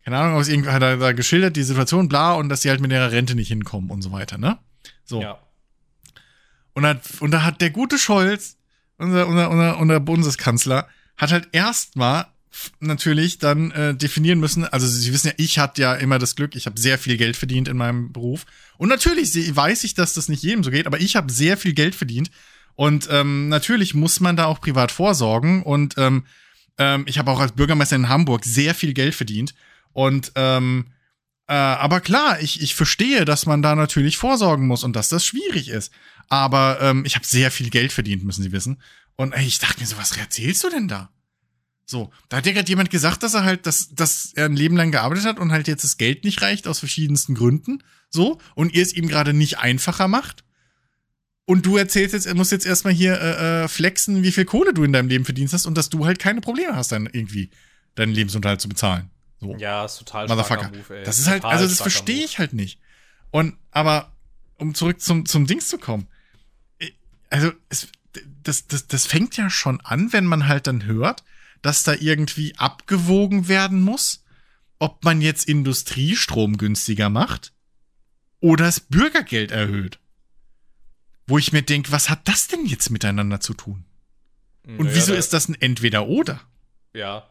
keine 0.05 0.19
Ahnung, 0.19 0.35
aus 0.35 0.49
irgendwie 0.49 0.69
hat 0.69 0.83
er 0.83 0.99
da 0.99 1.13
geschildert, 1.13 1.57
die 1.57 1.63
Situation, 1.63 2.11
bla, 2.11 2.35
und 2.35 2.51
dass 2.51 2.61
sie 2.61 2.69
halt 2.69 2.83
mit 2.83 2.93
ihrer 2.93 3.13
Rente 3.13 3.35
nicht 3.35 3.49
hinkommen 3.49 3.91
und 3.91 4.03
so 4.03 4.13
weiter, 4.13 4.37
ne? 4.37 4.59
So. 5.07 5.23
ja. 5.23 5.39
Und, 6.75 6.85
hat, 6.85 7.01
und 7.21 7.31
da 7.31 7.45
hat 7.45 7.63
der 7.63 7.71
gute 7.71 7.97
Scholz, 7.97 8.59
unser, 8.99 9.27
unser, 9.27 9.51
unser, 9.51 9.79
unser 9.79 10.01
Bundeskanzler, 10.01 10.87
hat 11.17 11.33
halt 11.33 11.49
erstmal 11.53 12.27
natürlich 12.81 13.39
dann 13.39 13.71
äh, 13.71 13.95
definieren 13.95 14.39
müssen, 14.39 14.67
also 14.67 14.87
Sie 14.87 15.15
wissen 15.15 15.29
ja, 15.29 15.35
ich 15.39 15.59
hatte 15.59 15.81
ja 15.81 15.95
immer 15.95 16.19
das 16.19 16.37
Glück, 16.37 16.57
ich 16.57 16.67
habe 16.67 16.79
sehr 16.79 16.99
viel 16.99 17.17
Geld 17.17 17.39
verdient 17.39 17.69
in 17.69 17.79
meinem 17.79 18.13
Beruf. 18.13 18.45
Und 18.77 18.91
natürlich 18.91 19.35
weiß 19.57 19.85
ich, 19.85 19.95
dass 19.95 20.13
das 20.13 20.29
nicht 20.29 20.43
jedem 20.43 20.63
so 20.63 20.71
geht, 20.71 20.87
aber 20.87 21.01
ich 21.01 21.17
habe 21.17 21.33
sehr 21.33 21.57
viel 21.57 21.73
Geld 21.73 21.95
verdient. 21.95 22.31
Und 22.77 23.09
ähm, 23.11 23.49
natürlich 23.49 23.95
muss 23.95 24.21
man 24.21 24.37
da 24.37 24.47
auch 24.47 24.61
privat 24.61 24.91
vorsorgen. 24.91 25.63
Und 25.63 25.95
ähm, 25.97 26.25
ähm, 26.79 27.05
ich 27.07 27.19
habe 27.19 27.31
auch 27.31 27.41
als 27.41 27.53
Bürgermeister 27.53 27.97
in 27.97 28.09
Hamburg 28.09 28.45
sehr 28.45 28.75
viel 28.75 28.95
Geld 28.95 29.15
verdient. 29.15 29.55
Und 29.93 30.33
ähm, 30.35 30.87
äh, 31.47 31.53
aber 31.53 32.01
klar, 32.01 32.41
ich, 32.41 32.63
ich 32.63 32.75
verstehe, 32.75 33.25
dass 33.25 33.47
man 33.47 33.63
da 33.63 33.75
natürlich 33.75 34.17
vorsorgen 34.17 34.67
muss 34.67 34.83
und 34.83 34.97
dass 34.97 35.09
das 35.09 35.25
schwierig 35.25 35.69
ist. 35.69 35.93
Aber 36.29 36.79
ähm, 36.81 37.05
ich 37.05 37.17
habe 37.17 37.27
sehr 37.27 37.51
viel 37.51 37.71
Geld 37.71 37.93
verdient, 37.93 38.25
müssen 38.25 38.43
Sie 38.43 38.53
wissen. 38.53 38.81
Und 39.17 39.33
ey, 39.33 39.47
ich 39.47 39.59
dachte 39.59 39.81
mir 39.81 39.87
so, 39.87 39.97
was 39.99 40.17
erzählst 40.17 40.65
du 40.65 40.71
denn 40.71 40.89
da? 40.89 41.11
So, 41.87 42.11
da 42.31 42.39
hat 42.39 42.47
ja 42.47 42.53
gerade 42.53 42.69
jemand 42.69 42.91
gesagt, 42.91 43.23
dass 43.23 43.35
er 43.35 43.45
halt, 43.45 43.67
dass, 43.67 43.95
dass 43.95 44.33
er 44.35 44.47
ein 44.47 44.57
Leben 44.57 44.77
lang 44.77 44.91
gearbeitet 44.91 45.27
hat 45.27 45.39
und 45.39 45.53
halt 45.53 45.69
jetzt 45.69 45.85
das 45.85 45.99
Geld 45.99 46.25
nicht 46.25 46.41
reicht 46.41 46.67
aus 46.67 46.79
verschiedensten 46.79 47.35
Gründen. 47.35 47.85
So, 48.09 48.41
und 48.55 48.73
ihr 48.73 48.83
es 48.83 48.95
ihm 48.95 49.07
gerade 49.07 49.35
nicht 49.35 49.59
einfacher 49.59 50.09
macht. 50.09 50.45
Und 51.47 51.67
du 51.67 51.77
erzählst 51.77 52.15
jetzt, 52.15 52.27
er 52.27 52.35
muss 52.35 52.51
jetzt 52.51 52.65
erstmal 52.65 52.95
hier 52.95 53.21
äh, 53.21 53.65
äh, 53.65 53.69
flexen, 53.69 54.23
wie 54.23 54.33
viel 54.33 54.45
Kohle 54.47 54.73
du 54.73 54.83
in 54.83 54.93
deinem 54.93 55.09
Leben 55.09 55.25
verdienst 55.27 55.53
hast 55.53 55.67
und 55.67 55.77
dass 55.77 55.91
du 55.91 56.07
halt 56.07 56.19
keine 56.19 56.41
Probleme 56.41 56.75
hast, 56.75 56.91
dann 56.93 57.07
irgendwie 57.07 57.51
deinen 57.97 58.13
Lebensunterhalt 58.13 58.61
zu 58.63 58.69
bezahlen. 58.69 59.11
So. 59.41 59.55
Ja, 59.57 59.85
ist 59.85 59.99
total 59.99 60.27
Motherfucker. 60.27 60.71
Move. 60.71 61.03
Das 61.05 61.19
ist 61.19 61.29
halt, 61.29 61.45
also 61.45 61.65
das 61.65 61.81
verstehe 61.81 62.25
ich 62.25 62.39
halt 62.39 62.55
nicht. 62.55 62.79
Und, 63.31 63.57
aber, 63.73 64.13
um 64.57 64.75
zurück 64.75 65.01
zum, 65.03 65.27
zum 65.27 65.47
Dings 65.47 65.69
zu 65.69 65.77
kommen. 65.79 66.07
ich- 66.79 66.95
Also, 67.29 67.53
es, 67.69 67.89
das, 68.43 68.67
das, 68.69 68.87
das 68.87 69.07
fängt 69.07 69.37
ja 69.37 69.51
schon 69.51 69.81
an, 69.83 70.13
wenn 70.13 70.25
man 70.25 70.47
halt 70.49 70.67
dann 70.67 70.85
hört, 70.87 71.25
dass 71.63 71.83
da 71.83 71.93
irgendwie 71.95 72.57
abgewogen 72.57 73.49
werden 73.49 73.81
muss, 73.81 74.25
ob 74.79 75.05
man 75.05 75.21
jetzt 75.21 75.47
Industriestrom 75.49 76.57
günstiger 76.57 77.11
macht 77.11 77.53
oder 78.41 78.65
das 78.67 78.81
Bürgergeld 78.81 79.51
erhöht. 79.51 79.99
Wo 81.27 81.39
ich 81.39 81.53
mir 81.53 81.63
denke, 81.63 81.91
was 81.93 82.11
hat 82.11 82.21
das 82.25 82.49
denn 82.49 82.67
jetzt 82.67 82.91
miteinander 82.91 83.41
zu 83.41 83.55
tun? 83.55 83.85
Und 84.67 84.79
Naja, 84.79 84.95
wieso 84.95 85.13
da- 85.13 85.19
ist 85.19 85.33
das 85.33 85.49
ein 85.49 85.57
Entweder-Oder? 85.61 86.41
Ja. 86.93 87.29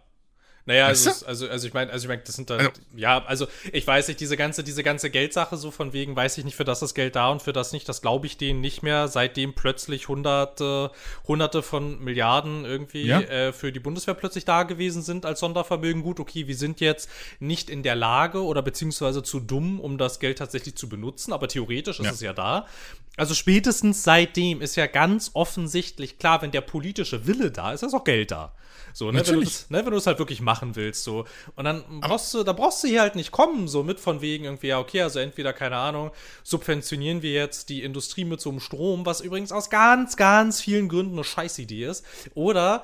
Naja, 0.65 0.87
Weißt 0.87 1.07
also, 1.07 1.19
du? 1.19 1.27
also, 1.27 1.49
also 1.49 1.67
ich 1.67 1.73
meine, 1.73 1.91
also 1.91 2.05
ich 2.05 2.07
meine, 2.07 2.21
das 2.21 2.35
sind 2.35 2.49
dann, 2.49 2.59
Also- 2.61 2.71
ja, 2.95 3.21
also 3.25 3.47
ich 3.73 3.85
weiß 3.85 4.07
nicht, 4.07 4.21
diese 4.21 4.37
ganze, 4.37 4.63
diese 4.63 4.81
ganze 4.81 5.09
Geldsache 5.09 5.57
so 5.57 5.71
von 5.71 5.91
wegen, 5.91 6.15
weiß 6.15 6.37
ich 6.37 6.45
nicht, 6.45 6.55
für 6.55 6.63
das 6.63 6.81
ist 6.81 6.93
Geld 6.93 7.17
da 7.17 7.27
und 7.31 7.41
für 7.41 7.51
das 7.51 7.73
nicht, 7.73 7.89
das 7.89 8.01
glaube 8.01 8.27
ich 8.27 8.37
denen 8.37 8.61
nicht 8.61 8.81
mehr, 8.81 9.09
seitdem 9.09 9.55
plötzlich 9.55 10.07
hunderte, 10.07 10.91
hunderte 11.27 11.63
von 11.63 11.99
Milliarden 12.01 12.63
irgendwie 12.63 13.03
Ja. 13.07 13.19
äh, 13.19 13.51
für 13.51 13.73
die 13.73 13.81
Bundeswehr 13.81 14.13
plötzlich 14.13 14.45
da 14.45 14.63
gewesen 14.63 15.01
sind 15.01 15.25
als 15.25 15.41
Sondervermögen. 15.41 16.01
Gut, 16.01 16.21
okay, 16.21 16.47
wir 16.47 16.55
sind 16.55 16.79
jetzt 16.79 17.09
nicht 17.41 17.69
in 17.69 17.83
der 17.83 17.95
Lage 17.95 18.41
oder 18.41 18.61
beziehungsweise 18.61 19.21
zu 19.21 19.41
dumm, 19.41 19.81
um 19.81 19.97
das 19.97 20.21
Geld 20.21 20.37
tatsächlich 20.37 20.75
zu 20.77 20.87
benutzen, 20.87 21.33
aber 21.33 21.49
theoretisch 21.49 21.99
ist 21.99 22.05
Ja. 22.05 22.11
es 22.13 22.21
ja 22.21 22.31
da. 22.31 22.67
Also 23.16 23.36
spätestens 23.36 24.03
seitdem 24.03 24.61
ist 24.61 24.76
ja 24.76 24.88
ganz 24.88 25.32
offensichtlich 25.34 26.18
klar, 26.18 26.41
wenn 26.41 26.51
der 26.51 26.61
politische 26.61 27.28
Wille 27.28 27.51
da 27.51 27.72
ist, 27.72 27.84
ist 27.84 27.93
auch 27.93 28.03
Geld 28.03 28.32
da. 28.32 28.53
So, 28.91 29.05
ne, 29.05 29.20
wenn 29.20 29.24
du 29.24 29.32
Natürlich. 29.32 29.49
das 29.49 29.70
ne, 29.70 29.86
wenn 29.86 29.91
du 29.91 29.97
es 29.97 30.07
halt 30.07 30.20
wirklich 30.20 30.41
machen 30.41 30.76
willst, 30.76 31.03
so. 31.03 31.26
Und 31.55 31.66
dann 31.66 31.84
brauchst 32.01 32.34
du, 32.34 32.43
da 32.43 32.53
brauchst 32.53 32.84
du 32.84 32.88
hier 32.88 33.01
halt 33.01 33.16
nicht 33.16 33.32
kommen, 33.32 33.68
so 33.68 33.84
mit 33.84 33.99
von 33.99 34.22
wegen 34.22 34.45
irgendwie, 34.45 34.68
ja, 34.68 34.80
okay, 34.80 35.01
also 35.01 35.20
entweder, 35.20 35.53
keine 35.53 35.78
Ahnung, 35.78 36.11
subventionieren 36.43 37.22
wir 37.22 37.34
jetzt 37.34 37.70
die 37.70 37.84
Industrie 37.84 38.26
mit 38.26 38.41
so 38.41 38.49
einem 38.49 38.59
Strom, 38.59 39.05
was 39.05 39.22
übrigens 39.22 39.51
aus 39.51 39.70
ganz, 39.70 40.16
ganz 40.16 40.61
vielen 40.61 40.89
Gründen 40.89 41.14
eine 41.14 41.24
Scheißidee 41.24 41.86
ist, 41.86 42.05
oder 42.34 42.84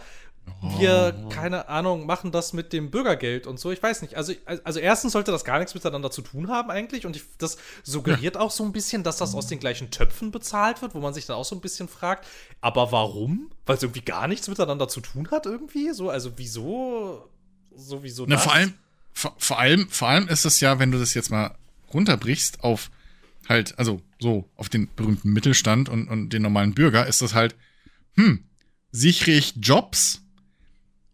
wir, 0.78 1.28
keine 1.30 1.70
Ahnung, 1.70 2.06
machen 2.06 2.32
das 2.32 2.54
mit 2.54 2.74
dem 2.74 2.92
Bürgergeld 2.92 3.48
und 3.48 3.60
so. 3.60 3.72
Ich 3.72 3.82
weiß 3.82 4.02
nicht. 4.02 4.16
Also, 4.16 4.34
also 4.46 4.80
erstens 4.80 5.14
sollte 5.14 5.32
das 5.32 5.44
gar 5.44 5.60
nichts 5.60 5.74
miteinander 5.74 6.12
zu 6.12 6.22
tun 6.22 6.50
haben 6.50 6.70
eigentlich. 6.70 7.06
Und 7.06 7.16
ich, 7.16 7.24
das 7.38 7.58
suggeriert 7.84 8.36
ja. 8.36 8.42
auch 8.42 8.52
so 8.52 8.64
ein 8.64 8.72
bisschen, 8.72 9.04
dass 9.04 9.18
das 9.18 9.36
aus 9.36 9.48
den 9.48 9.60
gleichen 9.60 9.92
Töpfen 9.92 10.32
bezahlt 10.32 10.82
wird, 10.82 10.96
wo 10.96 11.00
man 11.00 11.14
sich 11.14 11.26
dann 11.26 11.36
auch 11.36 11.46
so 11.46 11.56
ein 11.56 11.62
bisschen 11.62 11.88
fragt, 11.88 12.28
aber 12.62 12.92
warum? 12.92 13.52
Weil 13.66 13.78
es 13.78 13.84
irgendwie 13.84 14.02
gar 14.02 14.28
nichts 14.28 14.48
miteinander 14.48 14.88
zu 14.88 15.02
tun 15.02 15.30
hat 15.32 15.46
irgendwie. 15.46 15.92
So, 15.94 16.10
also 16.10 16.34
wieso, 16.38 17.30
sowieso 17.76 18.26
Na, 18.28 18.38
vor 18.38 18.54
allem, 18.54 18.74
vor, 19.14 19.36
vor 19.38 19.60
allem, 19.60 19.90
vor 19.90 20.10
allem 20.10 20.28
ist 20.28 20.46
es 20.46 20.60
ja, 20.60 20.80
wenn 20.80 20.92
du 20.92 21.00
das 21.00 21.14
jetzt 21.14 21.32
mal 21.32 21.56
runterbrichst 21.94 22.64
auf 22.64 22.92
halt, 23.50 23.78
also 23.80 24.02
so 24.20 24.48
auf 24.56 24.70
den 24.70 24.88
berühmten 24.96 25.34
Mittelstand 25.34 25.90
und, 25.90 26.08
und 26.08 26.30
den 26.30 26.44
normalen 26.44 26.74
Bürger, 26.74 27.08
ist 27.08 27.22
das 27.22 27.34
halt, 27.34 27.56
hm, 28.14 28.44
sichere 28.92 29.32
ich 29.32 29.56
Jobs 29.58 30.22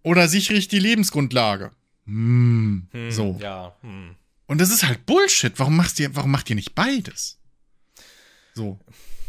oder 0.05 0.27
sichere 0.27 0.55
ich 0.55 0.67
die 0.67 0.79
Lebensgrundlage? 0.79 1.71
Hm, 2.05 2.87
hm 2.91 3.11
so. 3.11 3.37
Ja. 3.41 3.75
Hm. 3.81 4.15
Und 4.45 4.61
das 4.61 4.69
ist 4.69 4.83
halt 4.83 5.07
Bullshit. 5.07 5.57
Warum 5.57 5.75
machst 5.75 5.99
ihr, 5.99 6.15
warum 6.15 6.29
macht 6.29 6.47
ihr 6.51 6.55
nicht 6.55 6.75
beides? 6.75 7.39
So. 8.53 8.79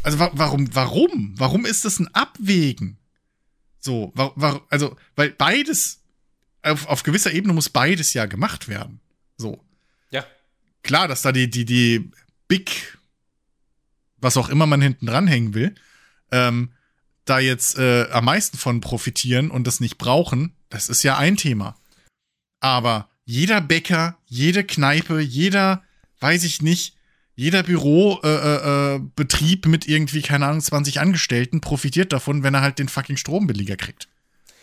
Also 0.03 0.19
wa 0.19 0.29
warum, 0.33 0.73
warum? 0.75 1.33
Warum 1.35 1.65
ist 1.65 1.83
das 1.83 1.99
ein 1.99 2.13
Abwägen? 2.13 2.99
So, 3.79 4.11
wa 4.13 4.31
wa 4.35 4.61
also, 4.69 4.95
weil 5.15 5.31
beides, 5.31 6.03
auf, 6.61 6.85
auf 6.85 7.01
gewisser 7.01 7.31
Ebene 7.31 7.53
muss 7.53 7.69
beides 7.69 8.13
ja 8.13 8.27
gemacht 8.27 8.67
werden. 8.67 8.99
So. 9.35 9.65
Ja. 10.11 10.25
Klar, 10.83 11.07
dass 11.07 11.23
da 11.23 11.31
die, 11.31 11.49
die, 11.49 11.65
die 11.65 12.11
Big, 12.47 12.99
was 14.17 14.37
auch 14.37 14.49
immer 14.49 14.67
man 14.67 14.83
hinten 14.83 15.07
dranhängen 15.07 15.55
will, 15.55 15.73
ähm, 16.31 16.73
da 17.25 17.39
jetzt 17.39 17.79
äh, 17.79 18.07
am 18.11 18.25
meisten 18.25 18.59
von 18.59 18.79
profitieren 18.79 19.49
und 19.49 19.65
das 19.65 19.79
nicht 19.79 19.97
brauchen, 19.97 20.53
das 20.69 20.89
ist 20.89 21.03
ja 21.03 21.17
ein 21.17 21.37
Thema. 21.37 21.75
Aber 22.59 23.09
jeder 23.25 23.61
Bäcker, 23.61 24.17
jede 24.25 24.63
Kneipe, 24.63 25.19
jeder, 25.19 25.83
weiß 26.19 26.43
ich 26.43 26.61
nicht, 26.61 26.95
jeder 27.35 27.61
Bürobetrieb 27.61 29.65
äh, 29.65 29.67
äh, 29.67 29.69
mit 29.69 29.87
irgendwie, 29.87 30.21
keine 30.21 30.47
Ahnung, 30.47 30.61
20 30.61 30.99
Angestellten 30.99 31.61
profitiert 31.61 32.11
davon, 32.11 32.41
wenn 32.41 32.55
er 32.55 32.61
halt 32.61 32.79
den 32.79 32.89
fucking 32.89 33.17
Strombilliger 33.17 33.77
kriegt. 33.77 34.07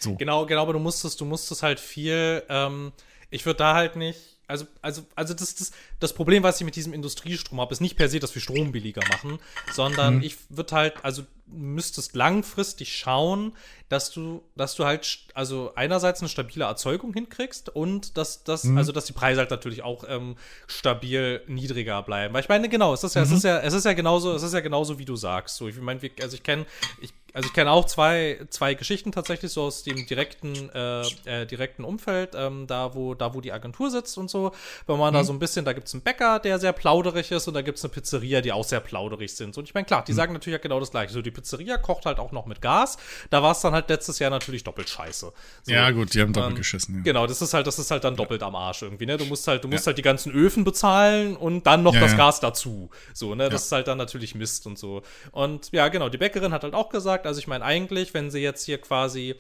So. 0.01 0.17
Genau, 0.17 0.45
genau, 0.45 0.63
aber 0.63 0.73
du 0.73 0.81
musstest, 0.81 1.21
du 1.21 1.25
musstest 1.25 1.63
halt 1.63 1.79
viel, 1.79 2.43
ähm, 2.49 2.93
ich 3.31 3.47
würde 3.47 3.59
da 3.59 3.75
halt 3.75 3.97
nicht, 3.97 4.35
also, 4.47 4.67
also, 4.83 5.03
also 5.15 5.35
das, 5.35 5.55
das, 5.55 5.73
das 6.01 6.13
Problem, 6.13 6.43
was 6.43 6.61
ich 6.61 6.65
mit 6.65 6.77
diesem 6.77 6.93
Industriestrom 6.93 7.61
habe, 7.61 7.73
ist 7.73 7.81
nicht 7.81 7.97
per 7.97 8.09
se, 8.09 8.19
dass 8.19 8.35
wir 8.35 8.43
Strom 8.43 8.73
billiger 8.73 9.03
machen, 9.09 9.39
sondern 9.73 10.17
mhm. 10.17 10.23
ich 10.23 10.37
würde 10.51 10.75
halt, 10.75 10.95
also 11.03 11.25
müsstest 11.47 12.15
langfristig 12.15 12.97
schauen, 12.97 13.53
dass 13.89 14.11
du, 14.11 14.43
dass 14.57 14.75
du 14.75 14.85
halt, 14.85 15.19
also 15.35 15.73
einerseits 15.75 16.21
eine 16.21 16.29
stabile 16.29 16.65
Erzeugung 16.65 17.13
hinkriegst 17.13 17.69
und 17.69 18.17
dass, 18.17 18.45
dass 18.45 18.65
mhm. 18.65 18.79
also 18.79 18.93
dass 18.93 19.05
die 19.05 19.13
Preise 19.13 19.41
halt 19.41 19.51
natürlich 19.51 19.83
auch 19.83 20.05
ähm, 20.09 20.37
stabil 20.67 21.43
niedriger 21.47 22.03
bleiben. 22.03 22.35
Weil 22.35 22.43
ich 22.43 22.49
meine, 22.49 22.69
genau, 22.69 22.95
es 22.95 23.05
ist 23.05 23.15
ja, 23.15 23.23
mhm. 23.25 23.27
es 23.27 23.33
ist 23.39 23.45
ja, 23.45 23.59
es 23.61 23.75
ist 23.75 23.85
ja 23.85 23.93
genauso, 23.93 24.33
es 24.35 24.43
ist 24.43 24.55
ja 24.55 24.61
genauso, 24.61 24.99
wie 24.99 25.05
du 25.05 25.17
sagst. 25.17 25.57
So, 25.57 25.69
ich 25.69 25.77
meine, 25.81 26.01
also 26.21 26.35
ich 26.35 26.43
kenne, 26.43 26.67
ich 27.01 27.13
also 27.35 27.49
ich 27.49 27.53
kenne 27.53 27.73
auch 27.73 27.85
zwei, 27.85 28.39
zwei 28.49 28.75
Geschichten 28.75 29.11
tatsächlich 29.11 29.51
so 29.51 29.63
aus 29.63 29.83
dem 29.83 30.07
direkten, 30.07 30.71
äh, 30.73 31.03
äh, 31.25 31.47
direkten 31.47 31.83
Umfeld, 31.83 32.31
ähm, 32.37 32.69
da, 32.69 32.95
wo, 32.95 33.15
da 33.15 33.35
wo 33.35 33.41
die 33.41 33.51
Agentur 33.51 33.91
sitzt 33.91 34.17
und 34.19 34.31
so. 34.31 34.53
Wenn 34.87 34.99
man 34.99 35.13
mhm. 35.13 35.19
da 35.19 35.25
so 35.25 35.33
ein 35.33 35.41
bisschen, 35.41 35.65
da 35.65 35.73
gibt 35.73 35.89
es 35.89 35.95
einen 35.95 36.05
Bäcker, 36.05 36.39
der 36.39 36.61
sehr 36.61 36.73
plauderig 36.73 37.33
ist 37.33 37.49
und 37.49 37.55
da 37.55 37.63
gibt 37.63 37.79
es 37.79 37.85
eine 37.85 37.93
Pizzeria, 37.93 38.41
die 38.41 38.53
auch 38.53 38.63
sehr 38.63 38.79
plauderig 38.79 39.35
sind. 39.35 39.59
Und 39.59 39.65
ich 39.65 39.75
meine, 39.75 39.85
klar, 39.85 40.05
die 40.05 40.13
mhm. 40.13 40.17
sagen 40.17 40.33
natürlich 40.33 40.63
genau 40.63 40.79
das 40.79 40.93
gleiche. 40.93 41.13
So, 41.13 41.23
die 41.23 41.33
Pizzeria 41.33 41.77
kocht 41.77 42.07
halt 42.07 42.21
auch 42.21 42.31
noch 42.31 42.47
mit 42.47 42.63
Gas. 42.63 42.99
Da 43.31 43.43
war 43.43 43.51
es 43.51 43.61
dann 43.61 43.74
halt 43.75 43.89
letztes 43.91 44.19
Jahr 44.19 44.31
natürlich 44.31 44.65
doppelt 44.65 44.89
scheiße. 44.89 45.33
So, 45.63 45.73
ja, 45.73 45.91
gut, 45.91 46.15
die 46.15 46.21
haben 46.21 46.33
doppelt 46.33 46.53
ähm, 46.53 46.57
geschissen. 46.57 46.97
Ja. 46.97 47.03
Genau, 47.03 47.27
das 47.27 47.43
ist 47.43 47.53
halt, 47.53 47.67
das 47.67 47.79
ist 47.79 47.91
halt 47.91 48.05
dann 48.05 48.17
doppelt 48.17 48.41
ja. 48.41 48.47
am 48.47 48.55
Arsch 48.55 48.83
irgendwie, 48.83 49.07
ne? 49.07 49.17
Du 49.17 49.27
musst 49.27 49.47
halt, 49.47 49.65
du 49.65 49.69
musst 49.69 49.85
ja. 49.85 49.89
halt 49.89 49.99
die 49.99 50.03
ganzen 50.03 50.33
Öfen 50.33 50.65
bezahlen 50.65 51.37
und 51.37 51.67
dann 51.67 51.83
noch 51.83 51.95
das 51.95 52.17
Gas 52.17 52.41
dazu. 52.41 52.91
So, 53.13 53.35
ne? 53.35 53.49
Das 53.49 53.67
ist 53.67 53.73
halt 53.73 53.89
dann 53.89 53.99
natürlich 53.99 54.35
Mist 54.35 54.67
und 54.67 54.79
so. 54.79 55.03
Und 55.33 55.71
ja, 55.73 55.89
genau, 55.89 56.09
die 56.09 56.19
Bäckerin 56.19 56.53
hat 56.53 56.63
halt 56.63 56.75
auch 56.75 56.89
gesagt, 56.89 57.27
also 57.27 57.39
ich 57.39 57.47
meine, 57.47 57.65
eigentlich 57.65 58.15
wenn 58.15 58.31
sie 58.31 58.41
jetzt 58.41 58.65
hier 58.65 58.79
quasi 58.81 59.35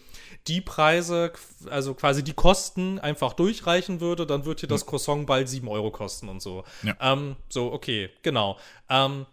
die 0.47 0.61
Preise, 0.61 1.33
also 1.71 1.95
quasi 1.95 2.23
die 2.23 2.35
Kosten 2.35 2.99
einfach 2.99 3.33
durchreichen 3.33 4.01
würde, 4.01 4.27
dann 4.27 4.45
wird 4.45 4.61
hier 4.61 4.69
das 4.69 4.87
Croissant 4.87 5.27
bald 5.27 5.49
7 5.49 5.67
Euro 5.69 5.91
kosten 5.91 6.29
und 6.29 6.43
so. 6.43 6.65
Ähm, 7.01 7.37
so, 7.49 7.73
okay, 7.73 8.11
genau. 8.23 8.59
Ähm, 8.89 9.27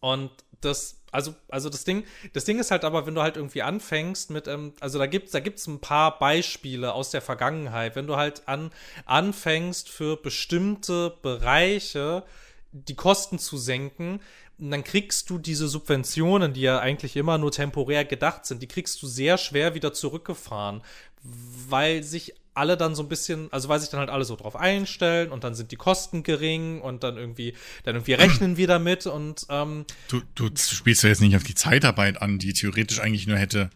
und 0.00 0.30
das, 0.64 1.00
also, 1.10 1.34
also 1.48 1.68
das 1.68 1.84
Ding, 1.84 2.04
das 2.32 2.44
Ding 2.44 2.58
ist 2.58 2.70
halt 2.70 2.84
aber, 2.84 3.06
wenn 3.06 3.14
du 3.14 3.22
halt 3.22 3.36
irgendwie 3.36 3.62
anfängst 3.62 4.30
mit, 4.30 4.48
ähm, 4.48 4.72
also 4.80 4.98
da 4.98 5.06
gibt's, 5.06 5.32
da 5.32 5.40
gibt's 5.40 5.66
ein 5.66 5.80
paar 5.80 6.18
Beispiele 6.18 6.92
aus 6.92 7.10
der 7.10 7.22
Vergangenheit, 7.22 7.96
wenn 7.96 8.06
du 8.06 8.16
halt 8.16 8.48
an, 8.48 8.70
anfängst 9.04 9.88
für 9.88 10.16
bestimmte 10.16 11.16
Bereiche 11.22 12.24
die 12.72 12.96
Kosten 12.96 13.38
zu 13.38 13.58
senken, 13.58 14.20
dann 14.58 14.84
kriegst 14.84 15.28
du 15.28 15.38
diese 15.38 15.68
Subventionen, 15.68 16.52
die 16.52 16.62
ja 16.62 16.78
eigentlich 16.78 17.16
immer 17.16 17.36
nur 17.36 17.50
temporär 17.50 18.04
gedacht 18.04 18.46
sind, 18.46 18.62
die 18.62 18.68
kriegst 18.68 19.02
du 19.02 19.06
sehr 19.06 19.38
schwer 19.38 19.74
wieder 19.74 19.92
zurückgefahren, 19.92 20.82
weil 21.22 22.02
sich 22.02 22.34
alle 22.54 22.76
dann 22.76 22.94
so 22.94 23.02
ein 23.02 23.08
bisschen, 23.08 23.52
also 23.52 23.68
weil 23.68 23.80
sich 23.80 23.88
dann 23.88 24.00
halt 24.00 24.10
alle 24.10 24.24
so 24.24 24.36
drauf 24.36 24.56
einstellen 24.56 25.32
und 25.32 25.44
dann 25.44 25.54
sind 25.54 25.72
die 25.72 25.76
Kosten 25.76 26.22
gering 26.22 26.80
und 26.80 27.02
dann 27.02 27.16
irgendwie, 27.16 27.54
dann 27.84 27.94
irgendwie 27.94 28.14
rechnen 28.14 28.56
wir 28.56 28.66
damit 28.66 29.06
und 29.06 29.46
ähm, 29.48 29.86
du, 30.08 30.20
du 30.34 30.50
spielst 30.56 31.02
ja 31.02 31.08
jetzt 31.08 31.20
nicht 31.20 31.36
auf 31.36 31.44
die 31.44 31.54
Zeitarbeit 31.54 32.20
an, 32.20 32.38
die 32.38 32.52
theoretisch 32.52 33.00
eigentlich 33.00 33.26
nur 33.26 33.38
hätte 33.38 33.70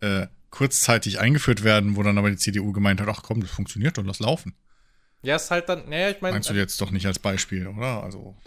äh, 0.00 0.26
kurzzeitig 0.50 1.20
eingeführt 1.20 1.64
werden, 1.64 1.96
wo 1.96 2.02
dann 2.02 2.18
aber 2.18 2.30
die 2.30 2.36
CDU 2.36 2.72
gemeint 2.72 3.00
hat, 3.00 3.08
ach 3.08 3.22
komm, 3.22 3.40
das 3.40 3.50
funktioniert 3.50 3.98
und 3.98 4.06
lass 4.06 4.20
laufen. 4.20 4.54
Ja, 5.22 5.36
ist 5.36 5.50
halt 5.50 5.68
dann, 5.68 5.88
naja, 5.88 6.10
ich 6.10 6.20
meine. 6.20 6.34
Meinst 6.34 6.50
du 6.50 6.54
jetzt 6.54 6.80
doch 6.80 6.90
nicht 6.90 7.06
als 7.06 7.18
Beispiel, 7.18 7.66
oder? 7.66 8.02
Also. 8.02 8.36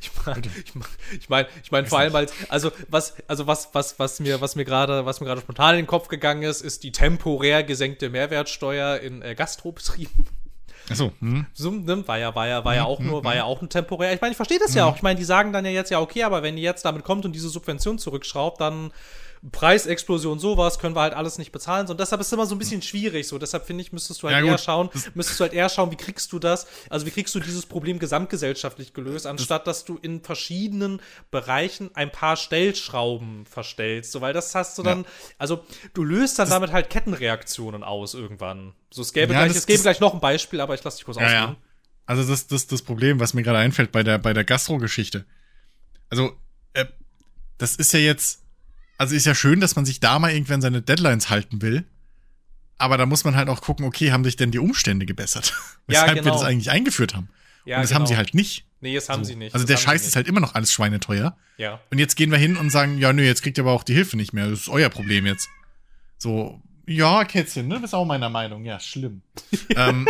Ich 0.00 0.10
meine, 0.24 0.42
ich 0.64 0.74
meine, 0.74 0.86
ich 1.18 1.28
mein, 1.28 1.46
ich 1.62 1.70
mein, 1.70 1.86
vor 1.86 1.98
allem 1.98 2.14
als, 2.14 2.32
also 2.48 2.70
was, 2.88 3.14
also 3.26 3.46
was, 3.46 3.70
was, 3.72 3.98
was 3.98 4.20
mir, 4.20 4.40
was 4.40 4.56
mir 4.56 4.64
gerade, 4.64 5.04
was 5.06 5.20
mir 5.20 5.26
gerade 5.26 5.40
spontan 5.40 5.70
in 5.74 5.82
den 5.82 5.86
Kopf 5.86 6.08
gegangen 6.08 6.42
ist, 6.42 6.60
ist 6.60 6.82
die 6.82 6.92
temporär 6.92 7.62
gesenkte 7.62 8.10
Mehrwertsteuer 8.10 8.98
in 8.98 9.22
äh, 9.22 9.34
Gastrobetrieben. 9.34 10.26
Achso. 10.90 11.12
Hm. 11.20 11.46
So, 11.52 11.70
ne, 11.70 12.06
war 12.06 12.18
ja, 12.18 12.34
war 12.34 12.48
ja, 12.48 12.64
war 12.64 12.74
ja 12.74 12.84
auch 12.84 13.00
nur, 13.00 13.24
war 13.24 13.34
ja 13.34 13.44
auch 13.44 13.62
ein 13.62 13.68
temporär. 13.68 14.12
Ich 14.12 14.20
meine, 14.20 14.32
ich 14.32 14.36
verstehe 14.36 14.58
das 14.58 14.74
ja 14.74 14.84
auch. 14.84 14.96
Ich 14.96 15.02
meine, 15.02 15.18
die 15.18 15.24
sagen 15.24 15.52
dann 15.52 15.64
ja 15.64 15.70
jetzt 15.70 15.90
ja, 15.90 16.00
okay, 16.00 16.24
aber 16.24 16.42
wenn 16.42 16.56
die 16.56 16.62
jetzt 16.62 16.84
damit 16.84 17.04
kommt 17.04 17.24
und 17.24 17.32
diese 17.32 17.48
Subvention 17.48 17.98
zurückschraubt, 17.98 18.60
dann 18.60 18.92
Preisexplosion, 19.50 20.38
sowas 20.38 20.78
können 20.78 20.94
wir 20.94 21.00
halt 21.00 21.14
alles 21.14 21.36
nicht 21.36 21.50
bezahlen. 21.50 21.88
So, 21.88 21.92
und 21.92 22.00
deshalb 22.00 22.20
ist 22.20 22.28
es 22.28 22.32
immer 22.32 22.46
so 22.46 22.54
ein 22.54 22.58
bisschen 22.58 22.80
schwierig. 22.80 23.26
So, 23.26 23.38
deshalb 23.38 23.66
finde 23.66 23.82
ich, 23.82 23.92
müsstest 23.92 24.22
du 24.22 24.28
halt 24.28 24.44
ja, 24.44 24.52
eher 24.52 24.58
schauen, 24.58 24.88
müsstest 25.14 25.40
du 25.40 25.42
halt 25.42 25.52
eher 25.52 25.68
schauen, 25.68 25.90
wie 25.90 25.96
kriegst 25.96 26.32
du 26.32 26.38
das, 26.38 26.68
also 26.88 27.06
wie 27.06 27.10
kriegst 27.10 27.34
du 27.34 27.40
dieses 27.40 27.66
Problem 27.66 27.98
gesamtgesellschaftlich 27.98 28.94
gelöst, 28.94 29.26
anstatt 29.26 29.66
dass 29.66 29.84
du 29.84 29.98
in 30.00 30.22
verschiedenen 30.22 31.00
Bereichen 31.32 31.90
ein 31.94 32.12
paar 32.12 32.36
Stellschrauben 32.36 33.44
verstellst. 33.46 34.12
So, 34.12 34.20
weil 34.20 34.32
das 34.32 34.54
hast 34.54 34.78
du 34.78 34.84
dann, 34.84 35.02
ja. 35.02 35.08
also 35.38 35.64
du 35.92 36.04
löst 36.04 36.38
dann 36.38 36.46
das 36.46 36.54
damit 36.54 36.70
halt 36.70 36.88
Kettenreaktionen 36.88 37.82
aus 37.82 38.14
irgendwann. 38.14 38.74
So, 38.92 39.02
es 39.02 39.12
gäbe, 39.12 39.32
ja, 39.32 39.40
gleich, 39.40 39.54
das, 39.54 39.62
es 39.62 39.66
gäbe 39.66 39.82
gleich 39.82 39.98
noch 39.98 40.14
ein 40.14 40.20
Beispiel, 40.20 40.60
aber 40.60 40.74
ich 40.74 40.84
lasse 40.84 40.98
dich 40.98 41.04
kurz 41.04 41.16
ja, 41.16 41.24
ausreden. 41.24 41.56
Also 42.06 42.30
das, 42.30 42.46
das, 42.46 42.68
das 42.68 42.82
Problem, 42.82 43.18
was 43.18 43.34
mir 43.34 43.42
gerade 43.42 43.58
einfällt 43.58 43.90
bei 43.90 44.04
der, 44.04 44.18
bei 44.18 44.32
der 44.32 44.44
Gastro-Geschichte. 44.44 45.24
Also, 46.10 46.36
äh, 46.74 46.84
das 47.58 47.74
ist 47.74 47.92
ja 47.92 48.00
jetzt, 48.00 48.41
also 48.98 49.14
ist 49.14 49.26
ja 49.26 49.34
schön, 49.34 49.60
dass 49.60 49.76
man 49.76 49.84
sich 49.84 50.00
da 50.00 50.18
mal 50.18 50.32
irgendwann 50.32 50.60
seine 50.60 50.82
Deadlines 50.82 51.30
halten 51.30 51.62
will. 51.62 51.84
Aber 52.78 52.96
da 52.96 53.06
muss 53.06 53.24
man 53.24 53.36
halt 53.36 53.48
auch 53.48 53.60
gucken, 53.60 53.86
okay, 53.86 54.12
haben 54.12 54.24
sich 54.24 54.36
denn 54.36 54.50
die 54.50 54.58
Umstände 54.58 55.06
gebessert? 55.06 55.54
Weshalb 55.86 56.08
ja, 56.08 56.14
genau. 56.14 56.24
wir 56.26 56.32
das 56.32 56.42
eigentlich 56.42 56.70
eingeführt 56.70 57.14
haben. 57.14 57.28
Ja, 57.64 57.76
und 57.76 57.82
das 57.82 57.90
genau. 57.90 58.00
haben 58.00 58.06
sie 58.06 58.16
halt 58.16 58.34
nicht. 58.34 58.66
Nee, 58.80 58.94
das 58.94 59.08
haben 59.08 59.24
so. 59.24 59.28
sie 59.28 59.36
nicht. 59.36 59.54
Also 59.54 59.64
das 59.64 59.80
der 59.80 59.84
Scheiß 59.84 60.06
ist 60.06 60.16
halt 60.16 60.26
immer 60.26 60.40
noch 60.40 60.56
alles 60.56 60.72
schweineteuer. 60.72 61.36
Ja. 61.56 61.80
Und 61.90 61.98
jetzt 61.98 62.16
gehen 62.16 62.32
wir 62.32 62.38
hin 62.38 62.56
und 62.56 62.70
sagen, 62.70 62.98
ja, 62.98 63.12
nö, 63.12 63.22
jetzt 63.22 63.42
kriegt 63.42 63.58
ihr 63.58 63.64
aber 63.64 63.72
auch 63.72 63.84
die 63.84 63.94
Hilfe 63.94 64.16
nicht 64.16 64.32
mehr. 64.32 64.48
Das 64.48 64.62
ist 64.62 64.68
euer 64.68 64.88
Problem 64.88 65.26
jetzt. 65.26 65.48
So, 66.18 66.60
ja, 66.86 67.24
Kätzchen, 67.24 67.68
ne? 67.68 67.78
Bist 67.78 67.94
auch 67.94 68.04
meiner 68.04 68.28
Meinung. 68.28 68.64
Ja, 68.64 68.80
schlimm. 68.80 69.22
ähm, 69.76 70.08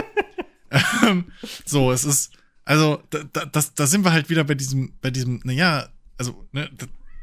ähm, 1.03 1.31
so, 1.67 1.93
es 1.93 2.05
ist, 2.05 2.33
also, 2.65 3.03
da, 3.11 3.25
da, 3.33 3.45
das, 3.45 3.75
da 3.75 3.87
sind 3.87 4.05
wir 4.05 4.13
halt 4.13 4.31
wieder 4.31 4.45
bei 4.45 4.55
diesem, 4.55 4.95
bei 5.03 5.11
diesem, 5.11 5.41
naja, 5.45 5.89
also, 6.17 6.47
ne, 6.53 6.71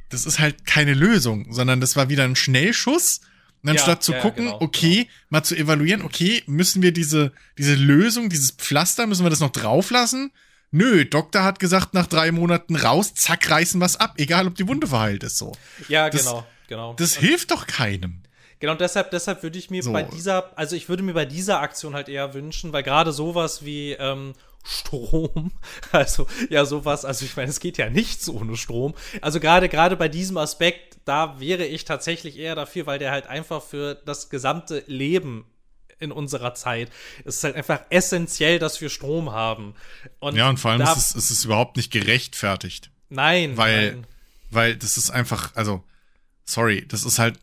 das 0.09 0.25
ist 0.25 0.39
halt 0.39 0.65
keine 0.65 0.93
Lösung, 0.93 1.53
sondern 1.53 1.79
das 1.79 1.95
war 1.95 2.09
wieder 2.09 2.23
ein 2.23 2.35
Schnellschuss. 2.35 3.21
Und 3.61 3.69
anstatt 3.69 3.99
ja, 3.99 4.01
zu 4.01 4.11
ja, 4.13 4.19
gucken, 4.21 4.45
genau, 4.45 4.61
okay, 4.61 4.95
genau. 4.95 5.09
mal 5.29 5.43
zu 5.43 5.55
evaluieren, 5.55 6.01
okay, 6.01 6.43
müssen 6.47 6.81
wir 6.81 6.93
diese, 6.93 7.33
diese 7.57 7.75
Lösung, 7.75 8.29
dieses 8.29 8.51
Pflaster, 8.51 9.05
müssen 9.05 9.25
wir 9.25 9.29
das 9.29 9.41
noch 9.41 9.51
drauflassen? 9.51 10.31
Nö, 10.71 11.03
Doktor 11.03 11.43
hat 11.43 11.59
gesagt, 11.59 11.93
nach 11.93 12.07
drei 12.07 12.31
Monaten 12.31 12.75
raus, 12.75 13.13
zack, 13.15 13.49
reißen 13.49 13.81
was 13.81 13.97
ab, 13.97 14.13
egal 14.17 14.47
ob 14.47 14.55
die 14.55 14.67
Wunde 14.67 14.87
verheilt 14.87 15.23
ist 15.23 15.37
so. 15.37 15.53
Ja, 15.89 16.09
das, 16.09 16.21
genau, 16.21 16.47
genau. 16.67 16.93
Das 16.93 17.17
und 17.17 17.23
hilft 17.23 17.51
doch 17.51 17.67
keinem. 17.67 18.21
Genau, 18.59 18.73
und 18.73 18.81
deshalb, 18.81 19.11
deshalb 19.11 19.41
würde 19.41 19.57
ich 19.57 19.69
mir 19.69 19.81
so. 19.83 19.91
bei 19.91 20.03
dieser, 20.03 20.57
also 20.57 20.75
ich 20.75 20.89
würde 20.89 21.01
mir 21.01 21.13
bei 21.13 21.25
dieser 21.25 21.61
Aktion 21.61 21.95
halt 21.95 22.09
eher 22.09 22.33
wünschen, 22.33 22.71
weil 22.71 22.83
gerade 22.83 23.11
sowas 23.11 23.65
wie 23.65 23.93
ähm, 23.93 24.33
Strom. 24.63 25.51
Also, 25.91 26.27
ja, 26.49 26.65
sowas. 26.65 27.05
Also, 27.05 27.25
ich 27.25 27.35
meine, 27.35 27.49
es 27.49 27.59
geht 27.59 27.77
ja 27.77 27.89
nichts 27.89 28.29
ohne 28.29 28.55
Strom. 28.57 28.93
Also, 29.21 29.39
gerade, 29.39 29.69
gerade 29.69 29.95
bei 29.95 30.07
diesem 30.07 30.37
Aspekt, 30.37 30.97
da 31.05 31.39
wäre 31.39 31.65
ich 31.65 31.85
tatsächlich 31.85 32.37
eher 32.37 32.55
dafür, 32.55 32.85
weil 32.85 32.99
der 32.99 33.11
halt 33.11 33.27
einfach 33.27 33.63
für 33.63 33.95
das 33.95 34.29
gesamte 34.29 34.83
Leben 34.87 35.45
in 35.99 36.11
unserer 36.11 36.53
Zeit. 36.53 36.89
Es 37.25 37.37
ist 37.37 37.43
halt 37.43 37.55
einfach 37.55 37.81
essentiell, 37.89 38.59
dass 38.59 38.79
wir 38.81 38.89
Strom 38.89 39.31
haben. 39.31 39.75
Und 40.19 40.35
ja, 40.35 40.49
und 40.49 40.57
vor 40.57 40.71
allem 40.71 40.81
ist 40.81 40.97
es, 40.97 41.15
ist 41.15 41.31
es 41.31 41.45
überhaupt 41.45 41.77
nicht 41.77 41.91
gerechtfertigt. 41.91 42.91
Nein, 43.09 43.57
weil, 43.57 43.91
nein. 43.91 44.07
weil 44.51 44.75
das 44.75 44.97
ist 44.97 45.09
einfach, 45.09 45.55
also, 45.55 45.83
sorry, 46.45 46.85
das 46.87 47.03
ist 47.03 47.19
halt, 47.19 47.39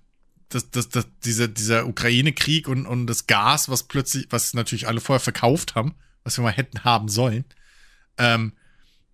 das, 0.49 0.71
das, 0.71 0.89
das, 0.89 1.07
dieser, 1.25 1.49
dieser 1.49 1.87
Ukraine-Krieg 1.87 2.69
und, 2.69 2.87
und 2.87 3.07
das 3.09 3.27
Gas, 3.27 3.69
was 3.69 3.83
plötzlich, 3.85 4.27
was 4.31 4.55
natürlich 4.55 4.87
alle 4.87 5.01
vorher 5.01 5.21
verkauft 5.21 5.75
haben, 5.75 5.95
was 6.27 6.37
wir 6.37 6.43
mal 6.43 6.53
hätten 6.53 6.83
haben 6.83 7.09
sollen, 7.09 7.45
ähm, 8.19 8.53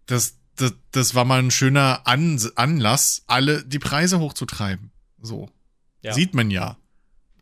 das, 0.06 0.38
das, 0.56 0.72
das 0.90 1.14
war 1.14 1.24
mal 1.24 1.40
ein 1.40 1.50
schöner 1.50 2.00
An 2.06 2.40
Anlass, 2.56 3.22
alle 3.26 3.64
die 3.64 3.78
Preise 3.78 4.18
hochzutreiben. 4.18 4.90
So. 5.20 5.50
Ja. 6.00 6.14
Sieht 6.14 6.34
man 6.34 6.50
ja. 6.50 6.78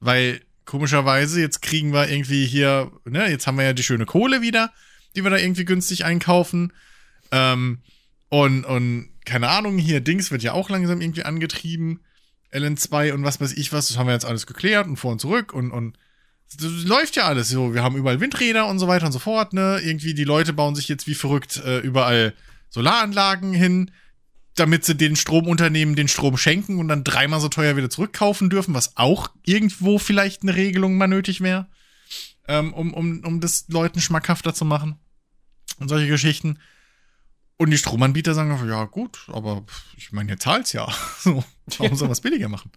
Weil 0.01 0.43
komischerweise, 0.65 1.41
jetzt 1.41 1.63
kriegen 1.63 1.93
wir 1.93 2.09
irgendwie 2.09 2.47
hier, 2.47 2.91
ne, 3.05 3.31
jetzt 3.31 3.47
haben 3.47 3.59
wir 3.59 3.65
ja 3.65 3.73
die 3.73 3.85
schöne 3.85 4.07
Kohle 4.07 4.43
wieder, 4.43 4.73
die 5.15 5.23
wir 5.23 5.31
da 5.31 5.37
irgendwie 5.37 5.65
günstig 5.65 6.05
einkaufen. 6.05 6.73
Ähm, 7.31 7.79
und, 8.29 8.65
und 8.65 9.09
keine 9.25 9.49
Ahnung, 9.49 9.79
hier 9.79 10.01
Dings 10.01 10.33
wird 10.33 10.43
ja 10.43 10.53
auch 10.53 10.69
langsam 10.69 11.01
irgendwie 11.01 11.23
angetrieben. 11.23 12.01
LN2 12.53 13.13
und 13.13 13.23
was 13.23 13.41
weiß 13.41 13.53
ich 13.53 13.73
was, 13.73 13.87
das 13.87 13.97
haben 13.97 14.09
wir 14.09 14.15
jetzt 14.15 14.25
alles 14.25 14.47
geklärt 14.47 14.89
und 14.89 14.97
vor 14.97 15.13
und 15.13 15.21
zurück 15.21 15.53
und, 15.53 15.71
und 15.71 15.97
das 16.57 16.85
läuft 16.85 17.17
ja 17.17 17.25
alles 17.25 17.49
so. 17.49 17.75
Wir 17.75 17.83
haben 17.83 17.97
überall 17.97 18.21
Windräder 18.21 18.67
und 18.67 18.79
so 18.79 18.89
weiter 18.89 19.07
und 19.07 19.13
so 19.13 19.19
fort, 19.19 19.53
ne? 19.53 19.81
Irgendwie 19.83 20.15
die 20.15 20.25
Leute 20.25 20.53
bauen 20.53 20.75
sich 20.75 20.89
jetzt 20.89 21.07
wie 21.07 21.15
verrückt 21.15 21.59
äh, 21.59 21.79
überall 21.79 22.35
Solaranlagen 22.71 23.53
hin, 23.53 23.91
damit 24.55 24.85
sie 24.85 24.97
den 24.97 25.17
Stromunternehmen 25.17 25.95
den 25.95 26.09
Strom 26.09 26.37
schenken 26.37 26.79
und 26.79 26.89
dann 26.89 27.05
dreimal 27.05 27.41
so 27.41 27.49
teuer 27.49 27.77
wieder 27.77 27.91
zurückkaufen 27.91 28.51
dürfen, 28.51 28.75
was 28.75 28.97
auch 28.97 29.31
irgendwo 29.45 29.99
vielleicht 29.99 30.43
eine 30.43 30.57
Regelung 30.57 30.99
mal 30.99 31.07
nötig 31.07 31.41
wäre, 31.41 31.69
ähm, 32.49 32.75
um, 32.75 32.93
um, 32.95 33.25
um 33.25 33.41
das 33.41 33.67
Leuten 33.69 34.01
schmackhafter 34.01 34.53
zu 34.53 34.65
machen. 34.65 34.97
Und 35.79 35.89
solche 35.89 36.09
Geschichten. 36.09 36.59
Und 37.57 37.71
die 37.71 37.79
Stromanbieter 37.79 38.35
sagen, 38.35 38.69
ja 38.69 38.85
gut, 38.85 39.27
aber 39.29 39.65
ich 39.97 40.13
meine, 40.13 40.33
ihr 40.33 40.39
zahlt's 40.39 40.73
ja. 40.73 40.93
So, 41.19 41.45
warum 41.79 41.97
soll 41.97 42.11
es 42.11 42.21
billiger 42.21 42.49
machen? 42.49 42.71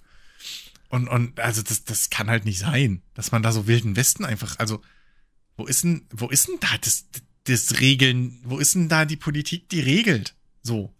Und, 0.93 1.07
und 1.07 1.39
also 1.39 1.63
das, 1.63 1.85
das 1.85 2.11
kann 2.11 2.29
halt 2.29 2.45
nicht 2.45 2.59
sein, 2.59 3.01
dass 3.15 3.31
man 3.31 3.41
da 3.41 3.51
so 3.51 3.65
wilden 3.65 3.95
Westen 3.95 4.25
einfach, 4.25 4.59
also 4.59 4.79
wo 5.57 5.65
ist 5.65 5.83
denn, 5.83 6.05
wo 6.11 6.29
ist 6.29 6.47
denn 6.47 6.59
da 6.59 6.67
das, 6.81 7.05
das 7.45 7.79
Regeln, 7.79 8.39
wo 8.43 8.59
ist 8.59 8.75
denn 8.75 8.89
da 8.89 9.05
die 9.05 9.15
Politik, 9.15 9.69
die 9.69 9.79
regelt? 9.79 10.35
So. 10.61 10.93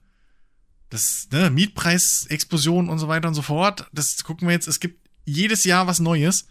Das, 0.89 1.27
ne, 1.31 1.51
Mietpreisexplosion 1.51 2.89
und 2.89 2.97
so 2.97 3.07
weiter 3.07 3.27
und 3.27 3.35
so 3.35 3.43
fort. 3.43 3.85
Das 3.93 4.23
gucken 4.23 4.47
wir 4.47 4.53
jetzt, 4.53 4.67
es 4.67 4.79
gibt 4.79 5.07
jedes 5.25 5.63
Jahr 5.63 5.85
was 5.85 5.99
Neues, 5.99 6.47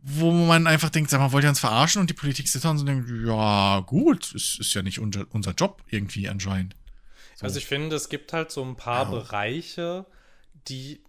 wo 0.00 0.32
man 0.32 0.66
einfach 0.66 0.88
denkt, 0.88 1.10
sag 1.10 1.20
mal, 1.20 1.32
wollt 1.32 1.44
ihr 1.44 1.50
uns 1.50 1.60
verarschen? 1.60 2.00
Und 2.00 2.08
die 2.08 2.14
Politik 2.14 2.48
sitzt 2.48 2.64
da 2.64 2.70
und 2.70 2.78
so 2.78 2.86
denkt, 2.86 3.10
ja, 3.26 3.80
gut, 3.80 4.32
ist, 4.32 4.58
ist 4.58 4.72
ja 4.72 4.80
nicht 4.80 5.00
unser, 5.00 5.26
unser 5.32 5.52
Job 5.52 5.84
irgendwie 5.90 6.30
anscheinend. 6.30 6.76
So. 7.34 7.44
Also 7.44 7.58
ich 7.58 7.66
finde, 7.66 7.96
es 7.96 8.08
gibt 8.08 8.32
halt 8.32 8.50
so 8.50 8.64
ein 8.64 8.76
paar 8.76 9.04
ja. 9.04 9.10
Bereiche, 9.10 10.06
die 10.66 11.02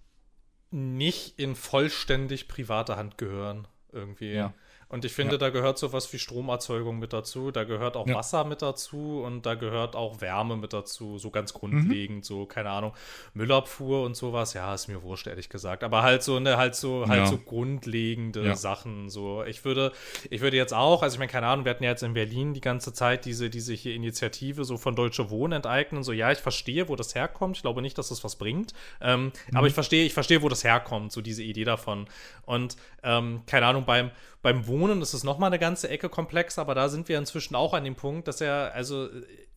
nicht 0.72 1.38
in 1.39 1.56
vollständig 1.56 2.48
private 2.48 2.98
Hand 2.98 3.18
gehören. 3.18 3.68
Irgendwie. 3.91 4.34
Ja. 4.34 4.53
Und 4.91 5.05
ich 5.05 5.13
finde, 5.13 5.34
ja. 5.34 5.38
da 5.38 5.49
gehört 5.49 5.77
sowas 5.77 6.11
wie 6.11 6.19
Stromerzeugung 6.19 6.99
mit 6.99 7.13
dazu, 7.13 7.51
da 7.51 7.63
gehört 7.63 7.95
auch 7.95 8.07
ja. 8.07 8.15
Wasser 8.15 8.43
mit 8.43 8.61
dazu 8.61 9.23
und 9.26 9.45
da 9.45 9.55
gehört 9.55 9.95
auch 9.95 10.19
Wärme 10.19 10.57
mit 10.57 10.73
dazu, 10.73 11.18
so 11.18 11.30
ganz 11.30 11.53
grundlegend, 11.53 12.18
mhm. 12.18 12.23
so, 12.23 12.45
keine 12.45 12.72
Ahnung, 12.72 12.93
Müllabfuhr 13.34 14.03
und 14.03 14.18
sowas, 14.18 14.53
ja, 14.53 14.73
ist 14.73 14.89
mir 14.89 15.01
wurscht, 15.01 15.27
ehrlich 15.27 15.47
gesagt. 15.47 15.85
Aber 15.85 16.03
halt 16.03 16.23
so, 16.23 16.41
ne, 16.41 16.57
halt 16.57 16.76
so, 16.76 17.07
halt 17.07 17.22
ja. 17.22 17.26
so 17.26 17.38
grundlegende 17.38 18.53
Sachen. 18.57 19.09
So, 19.09 19.45
ich 19.45 19.63
würde, 19.63 19.93
ich 20.30 20.41
würde 20.41 20.57
jetzt 20.57 20.73
auch, 20.73 21.03
also 21.03 21.15
ich 21.15 21.19
meine, 21.19 21.31
keine 21.31 21.47
Ahnung, 21.47 21.63
wir 21.63 21.69
hatten 21.69 21.85
ja 21.85 21.91
jetzt 21.91 22.03
in 22.03 22.13
Berlin 22.13 22.53
die 22.53 22.59
ganze 22.59 22.91
Zeit 22.91 23.23
diese, 23.23 23.49
diese 23.49 23.73
hier 23.73 23.95
Initiative 23.95 24.65
so 24.65 24.76
von 24.76 24.95
Deutsche 24.95 25.30
Wohnen 25.30 25.53
enteignen. 25.53 26.03
So, 26.03 26.11
ja, 26.11 26.34
ich 26.34 26.39
verstehe, 26.39 26.89
wo 26.89 26.97
das 26.97 27.15
herkommt. 27.15 27.55
Ich 27.55 27.61
glaube 27.61 27.81
nicht, 27.81 27.97
dass 27.97 28.09
das 28.09 28.26
was 28.26 28.35
bringt. 28.35 28.73
Ähm, 28.99 29.31
mhm. 29.47 29.57
Aber 29.57 29.68
ich 29.68 29.73
verstehe, 29.73 30.05
ich 30.05 30.13
verstehe, 30.13 30.41
wo 30.41 30.49
das 30.49 30.65
herkommt, 30.65 31.13
so 31.13 31.22
diese 31.22 31.43
Idee 31.43 31.63
davon. 31.63 32.07
Und 32.45 32.76
ähm, 33.03 33.43
keine 33.45 33.68
Ahnung, 33.68 33.85
beim, 33.85 34.11
beim 34.41 34.68
Wohnen 34.68 35.01
ist 35.01 35.13
es 35.13 35.23
nochmal 35.23 35.47
eine 35.47 35.59
ganze 35.59 35.89
Ecke 35.89 36.09
komplex, 36.09 36.57
aber 36.57 36.76
da 36.76 36.89
sind 36.89 37.09
wir 37.09 37.18
inzwischen 37.18 37.55
auch 37.55 37.73
an 37.73 37.84
dem 37.84 37.95
Punkt, 37.95 38.27
dass 38.27 38.41
er, 38.41 38.73
also 38.73 39.05
äh, 39.05 39.09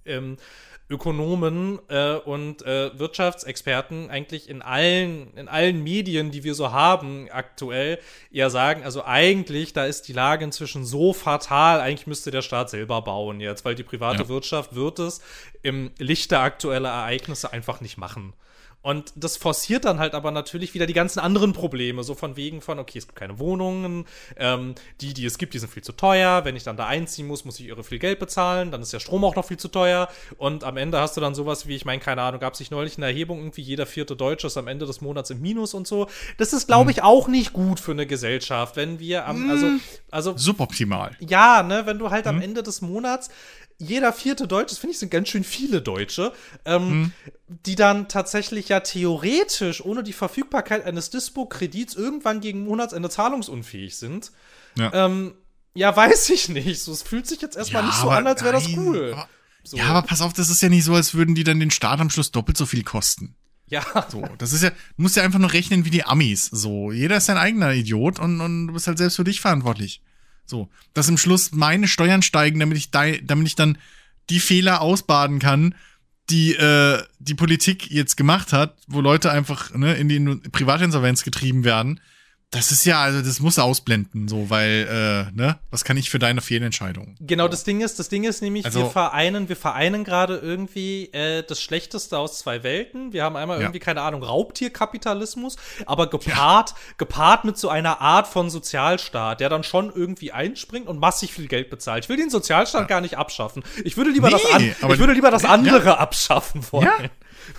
ähm, 0.05 0.36
Ökonomen 0.90 1.78
äh, 1.89 2.16
und 2.16 2.61
äh, 2.66 2.98
Wirtschaftsexperten 2.98 4.11
eigentlich 4.11 4.51
in 4.51 4.61
allen, 4.61 5.32
in 5.35 5.48
allen 5.48 5.82
Medien, 5.82 6.31
die 6.31 6.44
wir 6.44 6.55
so 6.55 6.73
haben 6.73 7.27
aktuell, 7.31 7.98
eher 8.31 8.51
sagen, 8.51 8.85
also 8.85 9.02
eigentlich, 9.02 9.73
da 9.73 9.86
ist 9.86 10.09
die 10.09 10.12
Lage 10.12 10.44
inzwischen 10.44 10.85
so 10.85 11.15
fatal, 11.15 11.81
eigentlich 11.81 12.06
müsste 12.06 12.31
der 12.31 12.43
Staat 12.43 12.69
selber 12.69 13.01
bauen 13.01 13.40
jetzt, 13.40 13.65
weil 13.65 13.74
die 13.74 13.82
private 13.82 14.24
ja. 14.24 14.28
Wirtschaft 14.28 14.74
wird 14.74 14.98
es 14.98 15.23
im 15.62 15.90
Lichte 15.97 16.39
aktueller 16.39 16.90
Ereignisse 16.90 17.51
einfach 17.51 17.81
nicht 17.81 17.97
machen. 17.97 18.35
Und 18.85 19.15
das 19.16 19.39
forciert 19.39 19.86
dann 19.86 19.98
halt 19.98 20.12
aber 20.12 20.31
natürlich 20.31 20.74
wieder 20.74 20.85
die 20.85 20.93
ganzen 20.93 21.19
anderen 21.19 21.55
Probleme, 21.55 22.05
so 22.05 22.15
von 22.15 22.36
wegen 22.36 22.61
von, 22.61 22.78
okay, 22.78 22.98
es 22.98 23.06
gibt 23.06 23.19
keine 23.19 23.39
Wohnungen, 23.39 24.05
ähm, 24.36 24.74
die, 25.01 25.15
die 25.15 25.24
es 25.24 25.39
gibt, 25.39 25.55
die 25.55 25.59
sind 25.59 25.73
viel 25.73 25.82
zu 25.82 25.93
teuer, 25.93 26.44
wenn 26.44 26.55
ich 26.55 26.65
dann 26.65 26.77
da 26.77 26.86
einziehen 26.86 27.27
muss, 27.27 27.47
muss 27.47 27.59
ich 27.59 27.69
irre 27.69 27.82
viel 27.82 27.98
Geld 27.98 28.19
bezahlen, 28.19 28.70
dann 28.70 28.82
ist 28.82 28.93
der 28.93 29.01
Strom 29.01 29.24
auch 29.24 29.36
noch 29.36 29.47
viel 29.47 29.56
zu 29.56 29.69
teuer 29.69 30.09
und 30.36 30.65
am 30.65 30.77
Ende 30.77 31.01
hast 31.01 31.16
du 31.16 31.23
dann 31.23 31.35
sowas 31.35 31.66
wie, 31.66 31.77
ich 31.77 31.86
meine, 31.86 31.98
keine 31.98 32.20
Ahnung, 32.20 32.40
gab 32.40 32.56
sich 32.56 32.70
neulich 32.70 32.98
eine 32.98 33.06
Erhebung, 33.06 33.39
irgendwie 33.39 33.62
jeder 33.62 33.86
vierte 33.86 34.16
Deutsche 34.16 34.48
ist 34.48 34.59
am 34.59 34.69
Ende 34.69 34.85
des 34.85 35.01
Monats 35.01 35.31
im 35.31 35.40
Minus 35.40 35.73
und 35.73 35.86
so. 35.86 36.06
Das 36.36 36.52
ist, 36.52 36.66
glaube 36.66 36.90
ich, 36.90 37.02
auch 37.02 37.27
nicht 37.27 37.55
gut 37.55 37.81
für 37.81 37.93
eine 37.93 38.06
Gesellschaft, 38.06 38.77
wenn 38.77 38.98
wir 38.98 39.27
am, 39.27 39.48
also, 39.48 39.66
also. 40.11 40.36
Suboptimal. 40.36 41.16
Ja, 41.20 41.62
ne, 41.62 41.86
wenn 41.86 41.98
du 41.98 42.11
halt 42.11 42.27
am 42.27 42.43
Ende 42.43 42.62
des 42.62 42.82
Monats 42.82 43.31
jeder 43.78 44.12
vierte 44.12 44.46
Deutsche, 44.46 44.70
das 44.70 44.78
finde 44.78 44.92
ich 44.92 44.98
sind 44.98 45.10
ganz 45.10 45.28
schön 45.28 45.44
viele 45.44 45.82
Deutsche, 45.82 46.32
ähm, 46.64 46.88
hm. 46.88 47.12
die 47.46 47.74
dann 47.74 48.09
tatsächlich 48.09 48.68
ja 48.68 48.80
theoretisch 48.80 49.84
ohne 49.84 50.02
die 50.02 50.12
Verfügbarkeit 50.12 50.84
eines 50.84 51.10
Dispo-Kredits 51.10 51.94
irgendwann 51.94 52.40
gegen 52.40 52.64
Monatsende 52.64 53.10
zahlungsunfähig 53.10 53.96
sind. 53.96 54.32
Ja. 54.78 54.92
Ähm, 54.92 55.34
ja, 55.74 55.94
weiß 55.94 56.30
ich 56.30 56.48
nicht. 56.48 56.80
So, 56.80 56.92
es 56.92 57.02
fühlt 57.02 57.26
sich 57.26 57.40
jetzt 57.40 57.56
erstmal 57.56 57.82
ja, 57.82 57.88
nicht 57.88 57.98
so 57.98 58.09
an, 58.09 58.26
als 58.26 58.42
wäre 58.44 58.55
das 58.55 58.68
cool. 58.76 59.12
Aber, 59.12 59.28
so. 59.64 59.76
Ja, 59.76 59.86
aber 59.86 60.02
pass 60.02 60.20
auf, 60.20 60.32
das 60.32 60.51
ist 60.51 60.62
ja 60.62 60.68
nicht 60.68 60.84
so, 60.84 60.94
als 60.94 61.14
würden 61.14 61.34
die 61.34 61.44
dann 61.44 61.59
den 61.59 61.70
Staat 61.70 62.01
am 62.01 62.10
Schluss 62.10 62.30
doppelt 62.30 62.56
so 62.56 62.66
viel 62.66 62.84
kosten. 62.84 63.34
Ja. 63.66 63.82
So, 64.09 64.22
das 64.38 64.52
ist 64.52 64.62
ja, 64.62 64.70
du 64.70 65.02
musst 65.02 65.16
ja 65.16 65.24
einfach 65.24 65.38
nur 65.38 65.52
rechnen 65.52 65.84
wie 65.84 65.90
die 65.90 66.05
Amis. 66.05 66.46
So, 66.46 66.92
jeder 66.92 67.16
ist 67.16 67.26
sein 67.26 67.38
eigener 67.38 67.72
Idiot 67.72 68.20
und, 68.20 68.40
und 68.40 68.68
du 68.68 68.74
bist 68.74 68.86
halt 68.86 68.98
selbst 68.98 69.16
für 69.16 69.24
dich 69.24 69.40
verantwortlich. 69.40 70.01
So, 70.47 70.69
dass 70.93 71.09
im 71.09 71.19
Schluss 71.19 71.53
meine 71.53 71.89
Steuern 71.89 72.23
steigen, 72.23 72.61
damit 72.61 72.77
ich, 72.77 72.91
da, 72.91 73.11
damit 73.23 73.47
ich 73.47 73.55
dann 73.55 73.79
die 74.31 74.41
Fehler 74.41 74.81
ausbaden 74.81 75.39
kann, 75.39 75.75
die 76.31 76.55
äh, 76.55 77.03
die 77.19 77.35
Politik 77.35 77.91
jetzt 77.91 78.16
gemacht 78.16 78.53
hat, 78.53 78.77
wo 78.87 79.01
Leute 79.01 79.31
einfach 79.31 79.75
ne, 79.75 79.95
in 79.95 80.09
die 80.09 80.49
Privatinsolvenz 80.51 81.23
getrieben 81.23 81.65
werden 81.65 82.01
das 82.51 82.71
ist 82.71 82.85
ja, 82.85 83.03
also 83.03 83.21
das 83.21 83.41
muss 83.41 83.59
ausblenden, 83.59 84.29
so, 84.29 84.49
weil, 84.49 84.87
äh, 84.89 85.37
ne, 85.37 85.59
was 85.71 85.85
kann 85.85 85.97
ich 85.97 86.09
für 86.09 86.21
deine 86.21 86.41
Fehlentscheidung? 86.41 87.16
Genau, 87.19 87.49
das 87.49 87.65
Ding 87.65 87.81
ist, 87.81 87.99
das 87.99 88.09
Ding 88.09 88.23
ist 88.23 88.43
nämlich, 88.43 88.65
also, 88.65 88.81
wir 88.81 88.91
vereinen, 88.91 89.49
wir 89.49 89.57
vereinen 89.57 90.05
gerade 90.05 90.37
irgendwie 90.37 91.07
äh, 91.12 91.43
das 91.43 91.61
Schlechteste 91.61 92.16
aus 92.16 92.39
zwei 92.39 92.62
Welten. 92.62 93.12
Wir 93.12 93.25
haben 93.25 93.37
einmal 93.37 93.59
ja. 93.59 93.65
irgendwie, 93.65 93.81
keine 93.81 94.03
Ahnung, 94.03 94.23
Raubtierkapitalismus, 94.23 95.57
aber 95.87 96.09
gepaart, 96.09 96.71
ja. 96.71 96.77
gepaart 96.97 97.45
mit 97.45 97.59
so 97.59 97.69
einer 97.69 98.01
Art 98.01 98.29
von 98.29 98.51
Sozialstaat, 98.51 99.41
der 99.41 99.49
dann 99.49 99.65
schon 99.65 99.93
irgendwie 99.93 100.31
einspringt 100.31 100.87
und 100.87 101.01
massig 101.01 101.33
viel 101.33 101.49
Geld 101.49 101.71
bezahlt. 101.71 102.05
Ich 102.05 102.09
will 102.09 102.16
den 102.16 102.31
Sozialstaat 102.31 102.83
ja. 102.83 102.87
gar 102.87 103.01
nicht 103.01 103.19
abschaffen. 103.19 103.65
Ich 103.83 103.97
würde 103.97 104.11
lieber 104.11 104.29
nee, 104.29 104.37
das, 104.41 104.53
an, 104.53 104.62
ich 104.93 104.99
würde 104.99 105.12
lieber 105.12 105.33
das 105.33 105.45
andere 105.45 105.99
abschaffen 105.99 106.65
wollen. 106.71 106.87
Ja. 106.87 107.11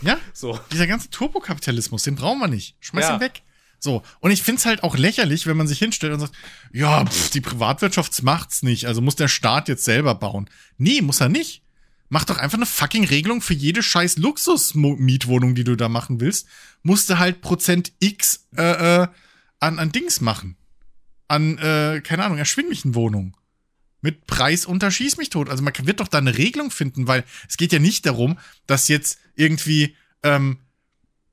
Ja, 0.01 0.17
so. 0.33 0.57
Dieser 0.71 0.87
ganze 0.87 1.09
Turbokapitalismus, 1.09 2.03
den 2.03 2.15
brauchen 2.15 2.39
wir 2.39 2.47
nicht. 2.47 2.75
Schmeiß 2.79 3.09
ihn 3.09 3.19
weg. 3.19 3.43
So, 3.79 4.01
und 4.19 4.31
ich 4.31 4.41
find's 4.41 4.65
halt 4.65 4.83
auch 4.83 4.97
lächerlich, 4.97 5.47
wenn 5.47 5.57
man 5.57 5.67
sich 5.67 5.79
hinstellt 5.79 6.13
und 6.13 6.19
sagt, 6.19 6.33
ja, 6.71 7.05
pff, 7.05 7.29
die 7.29 7.41
Privatwirtschaft 7.41 8.23
macht's 8.23 8.63
nicht, 8.63 8.85
also 8.85 9.01
muss 9.01 9.15
der 9.15 9.27
Staat 9.27 9.67
jetzt 9.67 9.85
selber 9.85 10.15
bauen. 10.15 10.49
Nee, 10.77 11.01
muss 11.01 11.21
er 11.21 11.29
nicht. 11.29 11.61
Mach 12.09 12.23
doch 12.23 12.37
einfach 12.37 12.57
eine 12.57 12.67
fucking 12.67 13.05
Regelung 13.05 13.41
für 13.41 13.53
jede 13.53 13.81
scheiß 13.81 14.17
Luxus-Mietwohnung, 14.17 15.55
die 15.55 15.63
du 15.63 15.75
da 15.75 15.89
machen 15.89 16.19
willst. 16.19 16.47
Musst 16.83 17.09
du 17.09 17.17
halt 17.17 17.41
Prozent 17.41 17.93
X 17.99 18.47
äh, 18.55 19.03
äh, 19.03 19.07
an, 19.59 19.79
an 19.79 19.91
Dings 19.91 20.21
machen. 20.21 20.55
An, 21.27 21.57
äh, 21.57 22.01
keine 22.01 22.23
Ahnung, 22.23 22.37
erschwinglichen 22.37 22.93
Wohnungen. 22.93 23.35
Mit 24.01 24.27
Preis 24.27 24.67
unter 24.67 24.91
Schieß 24.91 25.17
mich 25.17 25.31
tot. 25.31 25.49
Also 25.49 25.63
man 25.63 25.73
wird 25.81 25.99
doch 25.99 26.07
da 26.07 26.19
eine 26.19 26.37
Regelung 26.37 26.69
finden, 26.69 27.07
weil 27.07 27.23
es 27.49 27.57
geht 27.57 27.73
ja 27.73 27.79
nicht 27.79 28.05
darum, 28.05 28.37
dass 28.67 28.87
jetzt 28.87 29.17
irgendwie 29.35 29.95
ähm, 30.21 30.59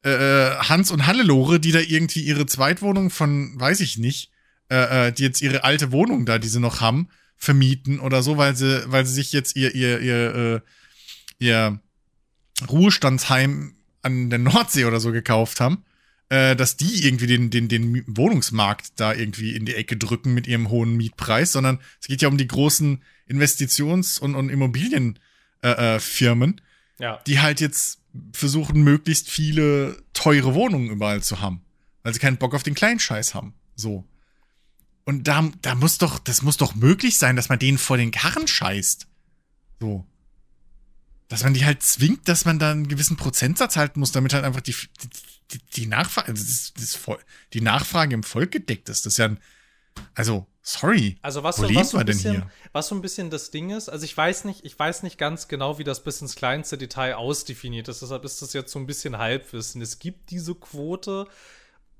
äh, 0.04 0.10
äh, 0.10 0.56
Hans 0.58 0.90
und 0.90 1.06
Hannelore, 1.06 1.60
die 1.60 1.72
da 1.72 1.80
irgendwie 1.80 2.22
ihre 2.22 2.46
Zweitwohnung 2.46 3.10
von, 3.10 3.58
weiß 3.58 3.80
ich 3.80 3.98
nicht, 3.98 4.30
äh, 4.68 5.08
äh, 5.08 5.12
die 5.12 5.22
jetzt 5.22 5.42
ihre 5.42 5.64
alte 5.64 5.92
Wohnung 5.92 6.26
da, 6.26 6.38
die 6.38 6.48
sie 6.48 6.60
noch 6.60 6.80
haben, 6.80 7.08
vermieten 7.36 8.00
oder 8.00 8.22
so, 8.22 8.36
weil 8.36 8.56
sie, 8.56 8.84
weil 8.86 9.06
sie 9.06 9.14
sich 9.14 9.32
jetzt 9.32 9.56
ihr, 9.56 9.74
ihr, 9.74 10.00
ihr, 10.00 10.34
äh, 10.34 10.60
ihr 11.44 11.80
Ruhestandsheim 12.68 13.74
an 14.02 14.30
der 14.30 14.38
Nordsee 14.38 14.84
oder 14.84 15.00
so 15.00 15.12
gekauft 15.12 15.60
haben, 15.60 15.84
äh, 16.28 16.56
dass 16.56 16.76
die 16.76 17.06
irgendwie 17.06 17.26
den, 17.26 17.50
den, 17.50 17.68
den 17.68 18.04
Wohnungsmarkt 18.06 18.92
da 18.96 19.12
irgendwie 19.12 19.54
in 19.54 19.66
die 19.66 19.74
Ecke 19.74 19.96
drücken 19.96 20.34
mit 20.34 20.46
ihrem 20.46 20.70
hohen 20.70 20.96
Mietpreis, 20.96 21.52
sondern 21.52 21.78
es 22.00 22.08
geht 22.08 22.22
ja 22.22 22.28
um 22.28 22.38
die 22.38 22.48
großen 22.48 23.02
Investitions- 23.28 24.18
und, 24.18 24.34
und 24.34 24.48
Immobilienfirmen, 24.48 25.16
äh, 25.62 25.96
äh, 25.96 26.60
Ja. 26.98 27.20
die 27.26 27.40
halt 27.40 27.60
jetzt 27.60 28.00
versuchen, 28.32 28.82
möglichst 28.82 29.28
viele 29.28 30.02
teure 30.12 30.54
Wohnungen 30.54 30.90
überall 30.90 31.22
zu 31.22 31.40
haben. 31.40 31.62
Weil 32.02 32.12
sie 32.14 32.20
keinen 32.20 32.36
Bock 32.36 32.54
auf 32.54 32.62
den 32.62 32.74
kleinen 32.74 32.98
Scheiß 32.98 33.34
haben. 33.34 33.54
So. 33.76 34.04
Und 35.04 35.26
da, 35.26 35.50
da 35.62 35.74
muss 35.74 35.98
doch, 35.98 36.18
das 36.18 36.42
muss 36.42 36.56
doch 36.56 36.74
möglich 36.74 37.18
sein, 37.18 37.36
dass 37.36 37.48
man 37.48 37.58
denen 37.58 37.78
vor 37.78 37.96
den 37.96 38.10
Karren 38.10 38.46
scheißt. 38.46 39.06
So. 39.80 40.06
Dass 41.28 41.42
man 41.42 41.54
die 41.54 41.64
halt 41.64 41.82
zwingt, 41.82 42.28
dass 42.28 42.44
man 42.44 42.58
da 42.58 42.70
einen 42.70 42.88
gewissen 42.88 43.16
Prozentsatz 43.16 43.76
halten 43.76 44.00
muss, 44.00 44.12
damit 44.12 44.34
halt 44.34 44.44
einfach 44.44 44.60
die, 44.60 44.76
die, 45.50 45.58
die, 45.74 45.86
Nachfrage, 45.86 46.28
also 46.28 46.44
das, 46.44 46.72
das, 46.74 46.98
die 47.52 47.60
Nachfrage 47.60 48.14
im 48.14 48.22
Volk 48.22 48.52
gedeckt 48.52 48.88
ist. 48.88 49.06
Das 49.06 49.14
ist 49.14 49.18
ja 49.18 49.26
ein, 49.26 49.40
also, 50.14 50.46
sorry. 50.62 51.16
Also 51.22 51.42
was 51.42 51.60
Wo 51.60 51.66
so, 51.66 51.74
was 51.74 51.90
so 51.90 51.98
ein 51.98 52.06
bisschen, 52.06 52.32
hier? 52.32 52.50
was 52.72 52.88
so 52.88 52.94
ein 52.94 53.02
bisschen 53.02 53.30
das 53.30 53.50
Ding 53.50 53.70
ist, 53.70 53.88
also 53.88 54.04
ich 54.04 54.16
weiß 54.16 54.44
nicht, 54.44 54.64
ich 54.64 54.78
weiß 54.78 55.02
nicht 55.02 55.18
ganz 55.18 55.48
genau, 55.48 55.78
wie 55.78 55.84
das 55.84 56.02
bis 56.04 56.20
ins 56.22 56.36
kleinste 56.36 56.78
Detail 56.78 57.14
ausdefiniert 57.14 57.88
ist. 57.88 58.02
Deshalb 58.02 58.24
ist 58.24 58.40
das 58.40 58.52
jetzt 58.52 58.72
so 58.72 58.78
ein 58.78 58.86
bisschen 58.86 59.18
Halbwissen. 59.18 59.82
Es 59.82 59.98
gibt 59.98 60.30
diese 60.30 60.54
Quote. 60.54 61.26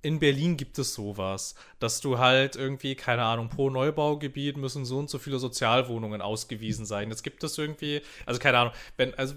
In 0.04 0.18
Berlin 0.18 0.56
gibt 0.56 0.80
es 0.80 0.94
sowas, 0.94 1.54
dass 1.78 2.00
du 2.00 2.18
halt 2.18 2.56
irgendwie, 2.56 2.96
keine 2.96 3.22
Ahnung, 3.22 3.48
pro 3.48 3.70
Neubaugebiet 3.70 4.56
müssen 4.56 4.84
so 4.84 4.98
und 4.98 5.08
so 5.08 5.20
viele 5.20 5.38
Sozialwohnungen 5.38 6.20
ausgewiesen 6.20 6.86
sein. 6.86 7.10
Jetzt 7.10 7.22
gibt 7.22 7.44
es 7.44 7.56
irgendwie, 7.56 8.02
also 8.26 8.40
keine 8.40 8.58
Ahnung, 8.58 8.72
wenn, 8.96 9.14
also 9.14 9.36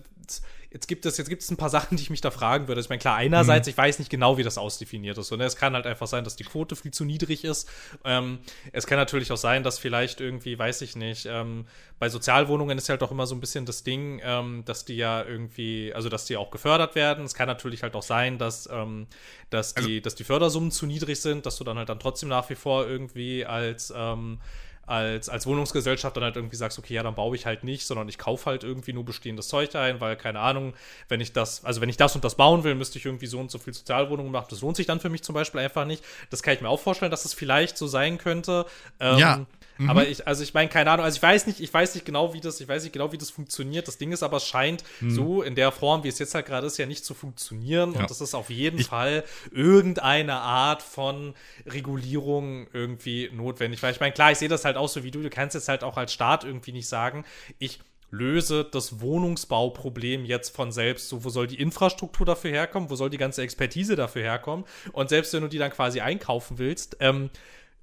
jetzt 0.75 0.89
gibt 0.89 1.05
es, 1.05 1.17
jetzt 1.17 1.29
gibt 1.29 1.41
es 1.41 1.49
ein 1.49 1.55
paar 1.55 1.69
Sachen, 1.69 1.95
die 1.95 2.03
ich 2.03 2.09
mich 2.09 2.19
da 2.19 2.31
fragen 2.31 2.67
würde. 2.67 2.81
Ich 2.81 2.89
meine, 2.89 2.99
klar, 2.99 3.15
einerseits, 3.15 3.65
ich 3.69 3.77
weiß 3.77 3.97
nicht 3.97 4.11
genau, 4.11 4.37
wie 4.37 4.43
das 4.43 4.57
ausdefiniert 4.57 5.17
ist. 5.17 5.31
Und 5.31 5.39
es 5.39 5.55
kann 5.55 5.73
halt 5.73 5.87
einfach 5.87 6.05
sein, 6.05 6.25
dass 6.25 6.35
die 6.35 6.43
Quote 6.43 6.75
viel 6.75 6.91
zu 6.91 7.05
niedrig 7.05 7.45
ist. 7.45 7.69
Ähm, 8.03 8.39
es 8.73 8.85
kann 8.85 8.97
natürlich 8.97 9.31
auch 9.31 9.37
sein, 9.37 9.63
dass 9.63 9.79
vielleicht 9.79 10.19
irgendwie, 10.19 10.59
weiß 10.59 10.81
ich 10.81 10.97
nicht, 10.97 11.27
ähm, 11.27 11.65
bei 11.97 12.09
Sozialwohnungen 12.09 12.77
ist 12.77 12.89
halt 12.89 13.01
auch 13.03 13.11
immer 13.11 13.25
so 13.25 13.35
ein 13.35 13.39
bisschen 13.39 13.65
das 13.65 13.83
Ding, 13.83 14.19
ähm, 14.21 14.63
dass 14.65 14.83
die 14.83 14.97
ja 14.97 15.23
irgendwie, 15.23 15.93
also 15.95 16.09
dass 16.09 16.25
die 16.25 16.35
auch 16.35 16.51
gefördert 16.51 16.93
werden. 16.95 17.23
Es 17.23 17.35
kann 17.35 17.47
natürlich 17.47 17.81
halt 17.81 17.95
auch 17.95 18.03
sein, 18.03 18.37
dass, 18.37 18.69
ähm, 18.69 19.07
dass, 19.51 19.75
die, 19.75 20.01
dass 20.01 20.15
die 20.15 20.25
Fördersummen 20.25 20.71
zu 20.71 20.85
niedrig 20.87 21.21
sind, 21.21 21.45
dass 21.45 21.55
du 21.55 21.63
dann 21.63 21.77
halt 21.77 21.87
dann 21.87 22.01
trotzdem 22.01 22.27
nach 22.27 22.49
wie 22.49 22.55
vor 22.55 22.85
irgendwie 22.85 23.45
als 23.45 23.93
ähm, 23.95 24.41
als, 24.85 25.29
als 25.29 25.47
Wohnungsgesellschaft 25.47 26.15
dann 26.15 26.23
halt 26.23 26.35
irgendwie 26.35 26.55
sagst, 26.55 26.77
okay, 26.77 26.93
ja, 26.93 27.03
dann 27.03 27.15
baue 27.15 27.35
ich 27.35 27.45
halt 27.45 27.63
nicht, 27.63 27.85
sondern 27.87 28.07
ich 28.07 28.17
kaufe 28.17 28.45
halt 28.47 28.63
irgendwie 28.63 28.93
nur 28.93 29.03
bestehendes 29.05 29.47
Zeug 29.47 29.75
ein, 29.75 29.99
weil, 30.01 30.15
keine 30.15 30.39
Ahnung, 30.39 30.73
wenn 31.07 31.21
ich 31.21 31.33
das, 31.33 31.63
also 31.65 31.81
wenn 31.81 31.89
ich 31.89 31.97
das 31.97 32.15
und 32.15 32.23
das 32.23 32.35
bauen 32.35 32.63
will, 32.63 32.75
müsste 32.75 32.99
ich 32.99 33.05
irgendwie 33.05 33.27
so 33.27 33.39
und 33.39 33.49
so 33.51 33.57
viel 33.57 33.73
Sozialwohnungen 33.73 34.31
machen. 34.31 34.47
Das 34.49 34.61
lohnt 34.61 34.77
sich 34.77 34.85
dann 34.85 34.99
für 34.99 35.09
mich 35.09 35.23
zum 35.23 35.33
Beispiel 35.33 35.61
einfach 35.61 35.85
nicht. 35.85 36.03
Das 36.29 36.43
kann 36.43 36.53
ich 36.53 36.61
mir 36.61 36.69
auch 36.69 36.79
vorstellen, 36.79 37.11
dass 37.11 37.25
es 37.25 37.31
das 37.31 37.33
vielleicht 37.33 37.77
so 37.77 37.87
sein 37.87 38.17
könnte. 38.17 38.65
Ähm, 38.99 39.17
Ja. 39.17 39.45
Mhm. 39.77 39.89
Aber 39.89 40.07
ich, 40.07 40.25
also 40.27 40.43
ich 40.43 40.53
meine, 40.53 40.69
keine 40.69 40.89
Ahnung, 40.91 41.05
also 41.05 41.17
ich 41.17 41.21
weiß 41.23 41.47
nicht, 41.47 41.59
ich 41.59 41.73
weiß 41.73 41.95
nicht 41.95 42.05
genau, 42.05 42.33
wie 42.33 42.39
das, 42.41 42.59
ich 42.61 42.67
weiß 42.67 42.83
nicht 42.83 42.93
genau, 42.93 43.11
wie 43.11 43.17
das 43.17 43.29
funktioniert. 43.29 43.87
Das 43.87 43.97
Ding 43.97 44.11
ist 44.11 44.23
aber, 44.23 44.37
es 44.37 44.45
scheint 44.47 44.83
so 45.07 45.41
in 45.41 45.55
der 45.55 45.71
Form, 45.71 46.03
wie 46.03 46.07
es 46.07 46.19
jetzt 46.19 46.33
halt 46.35 46.45
gerade 46.45 46.65
ist, 46.67 46.77
ja 46.77 46.85
nicht 46.85 47.03
zu 47.05 47.13
funktionieren. 47.13 47.89
Mhm. 47.89 47.95
Ja. 47.95 48.01
Und 48.01 48.09
das 48.09 48.21
ist 48.21 48.33
auf 48.35 48.49
jeden 48.49 48.79
Ich- 48.79 48.87
Fall 48.87 49.23
irgendeine 49.51 50.35
Art 50.35 50.81
von 50.81 51.33
Regulierung 51.65 52.67
irgendwie 52.73 53.29
notwendig. 53.33 53.81
Weil 53.83 53.91
ich 53.91 53.99
meine, 53.99 54.13
klar, 54.13 54.31
ich 54.31 54.37
sehe 54.37 54.49
das 54.49 54.65
halt 54.65 54.77
auch 54.77 54.89
so 54.89 55.03
wie 55.03 55.11
du. 55.11 55.21
Du 55.21 55.29
kannst 55.29 55.55
jetzt 55.55 55.67
halt 55.67 55.83
auch 55.83 55.97
als 55.97 56.13
Staat 56.13 56.43
irgendwie 56.43 56.71
nicht 56.71 56.87
sagen, 56.87 57.25
ich 57.59 57.79
löse 58.11 58.63
das 58.63 59.01
Wohnungsbauproblem 59.01 60.25
jetzt 60.25 60.55
von 60.55 60.71
selbst. 60.71 61.09
So, 61.09 61.23
wo 61.23 61.29
soll 61.29 61.47
die 61.47 61.59
Infrastruktur 61.59 62.25
dafür 62.25 62.51
herkommen? 62.51 62.89
Wo 62.89 62.95
soll 62.95 63.09
die 63.09 63.17
ganze 63.17 63.41
Expertise 63.41 63.95
dafür 63.95 64.21
herkommen? 64.21 64.65
Und 64.93 65.09
selbst 65.09 65.33
wenn 65.33 65.41
du 65.41 65.49
die 65.49 65.57
dann 65.57 65.71
quasi 65.71 65.99
einkaufen 66.01 66.57
willst, 66.57 66.97
ähm, 66.99 67.29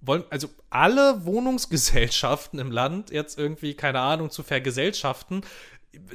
wollen, 0.02 0.24
also 0.30 0.48
alle 0.70 1.24
Wohnungsgesellschaften 1.24 2.58
im 2.58 2.70
Land 2.70 3.10
jetzt 3.10 3.38
irgendwie, 3.38 3.74
keine 3.74 4.00
Ahnung, 4.00 4.30
zu 4.30 4.42
vergesellschaften, 4.42 5.42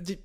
ich, 0.05 0.17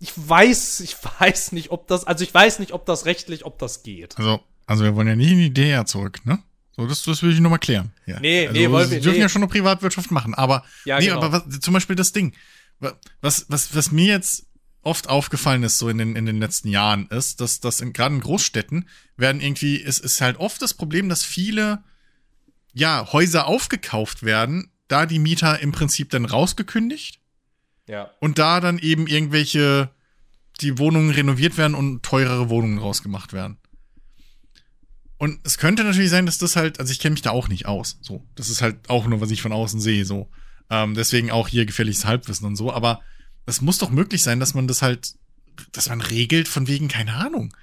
ich 0.00 0.12
weiß, 0.16 0.80
ich 0.80 0.96
weiß 1.20 1.52
nicht, 1.52 1.70
ob 1.70 1.86
das, 1.88 2.04
also 2.06 2.24
ich 2.24 2.32
weiß 2.34 2.58
nicht, 2.58 2.72
ob 2.72 2.86
das 2.86 3.04
rechtlich, 3.06 3.44
ob 3.44 3.58
das 3.58 3.82
geht. 3.82 4.16
Also, 4.18 4.40
also 4.66 4.84
wir 4.84 4.94
wollen 4.96 5.08
ja 5.08 5.16
nicht 5.16 5.30
in 5.30 5.38
die 5.38 5.52
DDR 5.52 5.86
zurück, 5.86 6.24
ne? 6.24 6.38
So, 6.76 6.86
das, 6.86 7.02
das 7.02 7.22
will 7.22 7.32
ich 7.32 7.38
nur 7.40 7.50
mal 7.52 7.58
klären. 7.58 7.92
Ja. 8.04 8.18
Nee, 8.18 8.48
also, 8.48 8.60
nee, 8.60 8.70
wollen 8.70 8.88
Sie 8.88 8.96
wir- 8.96 9.00
dürfen 9.02 9.16
nee. 9.16 9.22
ja 9.22 9.28
schon 9.28 9.42
noch 9.42 9.48
Privatwirtschaft 9.50 10.10
machen, 10.10 10.34
aber, 10.34 10.64
Ja, 10.84 10.98
nee, 10.98 11.06
genau. 11.06 11.22
aber 11.22 11.44
was, 11.46 11.60
zum 11.60 11.72
Beispiel 11.74 11.94
das 11.94 12.12
Ding, 12.12 12.34
wa- 12.80 12.94
was, 13.20 13.46
was, 13.48 13.74
was 13.76 13.92
mir 13.92 14.06
jetzt 14.06 14.46
oft 14.82 15.08
aufgefallen 15.08 15.62
ist, 15.62 15.78
so 15.78 15.88
in 15.88 15.98
den, 15.98 16.16
in 16.16 16.26
den 16.26 16.40
letzten 16.40 16.68
Jahren, 16.68 17.06
ist, 17.08 17.40
dass, 17.40 17.60
dass 17.60 17.80
in, 17.80 17.92
gerade 17.92 18.14
in 18.16 18.20
Großstädten 18.20 18.88
werden 19.16 19.40
irgendwie, 19.40 19.80
es 19.82 19.98
ist 19.98 20.20
halt 20.20 20.38
oft 20.38 20.60
das 20.62 20.74
Problem, 20.74 21.08
dass 21.08 21.22
viele, 21.22 21.84
ja, 22.74 23.08
Häuser 23.12 23.46
aufgekauft 23.46 24.22
werden, 24.24 24.70
da 24.88 25.06
die 25.06 25.18
Mieter 25.18 25.60
im 25.60 25.72
Prinzip 25.72 26.10
dann 26.10 26.24
rausgekündigt 26.26 27.20
Ja. 27.88 28.10
und 28.20 28.38
da 28.38 28.60
dann 28.60 28.78
eben 28.78 29.06
irgendwelche, 29.06 29.90
die 30.60 30.78
Wohnungen 30.78 31.10
renoviert 31.10 31.56
werden 31.56 31.74
und 31.74 32.02
teurere 32.02 32.48
Wohnungen 32.50 32.78
rausgemacht 32.78 33.32
werden. 33.32 33.56
Und 35.16 35.40
es 35.44 35.58
könnte 35.58 35.84
natürlich 35.84 36.10
sein, 36.10 36.26
dass 36.26 36.38
das 36.38 36.56
halt, 36.56 36.80
also 36.80 36.92
ich 36.92 36.98
kenne 37.00 37.12
mich 37.14 37.22
da 37.22 37.30
auch 37.30 37.48
nicht 37.48 37.66
aus. 37.66 37.98
So, 38.02 38.26
das 38.34 38.48
ist 38.50 38.60
halt 38.62 38.90
auch 38.90 39.06
nur, 39.06 39.20
was 39.20 39.30
ich 39.30 39.40
von 39.42 39.52
außen 39.52 39.80
sehe. 39.80 40.04
So, 40.04 40.28
ähm, 40.70 40.94
deswegen 40.94 41.30
auch 41.30 41.48
hier 41.48 41.64
gefährliches 41.66 42.04
Halbwissen 42.04 42.46
und 42.46 42.56
so. 42.56 42.72
Aber 42.72 43.00
es 43.46 43.60
muss 43.60 43.78
doch 43.78 43.90
möglich 43.90 44.22
sein, 44.22 44.40
dass 44.40 44.54
man 44.54 44.66
das 44.66 44.82
halt, 44.82 45.14
dass 45.72 45.88
man 45.88 46.00
regelt 46.00 46.48
von 46.48 46.66
wegen 46.66 46.88
keine 46.88 47.14
Ahnung. 47.14 47.54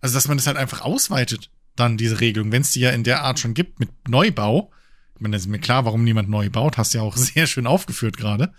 Also 0.00 0.14
dass 0.14 0.28
man 0.28 0.36
das 0.36 0.46
halt 0.46 0.58
einfach 0.58 0.82
ausweitet, 0.82 1.50
dann 1.78 1.96
diese 1.96 2.20
Regelung, 2.20 2.52
wenn 2.52 2.62
es 2.62 2.72
die 2.72 2.80
ja 2.80 2.90
in 2.90 3.04
der 3.04 3.22
Art 3.22 3.38
schon 3.38 3.54
gibt 3.54 3.80
mit 3.80 3.90
Neubau. 4.08 4.70
Ich 5.14 5.20
meine, 5.20 5.34
das 5.36 5.42
ist 5.42 5.48
mir 5.48 5.58
klar, 5.58 5.84
warum 5.84 6.04
niemand 6.04 6.28
neu 6.28 6.48
baut. 6.48 6.76
Hast 6.76 6.94
ja 6.94 7.02
auch 7.02 7.16
sehr 7.16 7.46
schön 7.46 7.66
aufgeführt 7.66 8.16
gerade. 8.16 8.52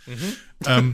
ähm, 0.66 0.94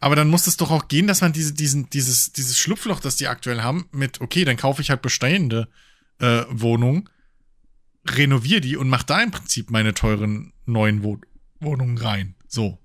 aber 0.00 0.16
dann 0.16 0.28
muss 0.28 0.46
es 0.46 0.56
doch 0.56 0.70
auch 0.70 0.88
gehen, 0.88 1.06
dass 1.06 1.20
man 1.20 1.32
diese, 1.32 1.54
diesen, 1.54 1.88
dieses, 1.90 2.32
dieses 2.32 2.58
Schlupfloch, 2.58 3.00
das 3.00 3.16
die 3.16 3.28
aktuell 3.28 3.62
haben, 3.62 3.88
mit, 3.92 4.20
okay, 4.20 4.44
dann 4.44 4.56
kaufe 4.56 4.82
ich 4.82 4.90
halt 4.90 5.02
bestehende 5.02 5.68
äh, 6.18 6.42
Wohnungen, 6.50 7.08
renoviere 8.08 8.60
die 8.60 8.76
und 8.76 8.88
mache 8.88 9.06
da 9.06 9.22
im 9.22 9.30
Prinzip 9.30 9.70
meine 9.70 9.94
teuren 9.94 10.52
neuen 10.64 11.02
Wo 11.02 11.18
Wohnungen 11.60 11.98
rein. 11.98 12.34
So. 12.46 12.78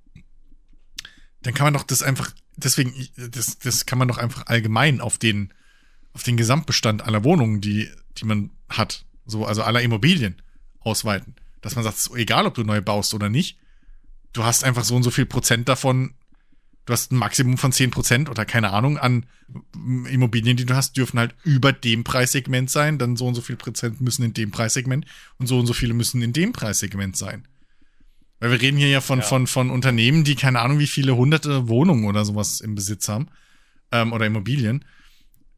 Dann 1.42 1.54
kann 1.54 1.66
man 1.66 1.74
doch 1.74 1.84
das 1.84 2.04
einfach, 2.04 2.32
deswegen, 2.56 2.94
das, 3.18 3.60
das 3.60 3.86
kann 3.86 4.00
man 4.00 4.08
doch 4.08 4.18
einfach 4.18 4.48
allgemein 4.48 5.02
auf 5.02 5.18
den, 5.18 5.54
auf 6.14 6.24
den 6.24 6.38
Gesamtbestand 6.38 7.04
aller 7.04 7.24
Wohnungen, 7.24 7.62
die, 7.62 7.90
die 8.18 8.26
man 8.26 8.52
hat, 8.72 9.06
so, 9.26 9.46
also 9.46 9.64
aller 9.64 9.82
Immobilien 9.82 10.42
ausweiten. 10.80 11.36
Dass 11.62 11.76
man 11.76 11.84
sagt, 11.84 12.10
egal, 12.16 12.46
ob 12.46 12.56
du 12.56 12.64
neu 12.64 12.82
baust 12.82 13.14
oder 13.14 13.30
nicht, 13.30 13.58
du 14.34 14.44
hast 14.44 14.64
einfach 14.64 14.84
so 14.84 14.96
und 14.96 15.04
so 15.04 15.12
viel 15.12 15.26
Prozent 15.26 15.70
davon, 15.70 16.16
du 16.86 16.94
hast 16.94 17.12
ein 17.12 17.18
Maximum 17.18 17.58
von 17.58 17.72
10 17.72 17.92
Prozent 17.92 18.30
oder 18.30 18.46
keine 18.46 18.72
Ahnung 18.72 18.98
an 18.98 19.26
Immobilien, 20.10 20.58
die 20.58 20.66
du 20.66 20.76
hast, 20.76 20.98
dürfen 20.98 21.20
halt 21.20 21.36
über 21.44 21.72
dem 21.74 22.04
Preissegment 22.04 22.70
sein, 22.72 22.98
dann 22.98 23.16
so 23.16 23.28
und 23.28 23.36
so 23.36 23.42
viel 23.42 23.58
Prozent 23.58 24.02
müssen 24.02 24.24
in 24.24 24.34
dem 24.34 24.50
Preissegment 24.52 25.06
und 25.38 25.48
so 25.48 25.60
und 25.60 25.68
so 25.68 25.74
viele 25.74 25.94
müssen 25.94 26.22
in 26.22 26.34
dem 26.34 26.54
Preissegment 26.54 27.16
sein. 27.16 27.48
Weil 28.40 28.52
wir 28.52 28.62
reden 28.62 28.78
hier 28.78 28.90
ja 28.90 29.02
von, 29.02 29.20
Ja. 29.20 29.26
von, 29.26 29.46
von 29.46 29.70
Unternehmen, 29.70 30.24
die 30.24 30.36
keine 30.36 30.60
Ahnung, 30.62 30.80
wie 30.80 30.88
viele 30.88 31.16
hunderte 31.16 31.68
Wohnungen 31.68 32.06
oder 32.06 32.26
sowas 32.26 32.60
im 32.60 32.74
Besitz 32.74 33.08
haben 33.08 33.28
ähm, 33.92 34.14
oder 34.14 34.26
Immobilien. 34.26 34.84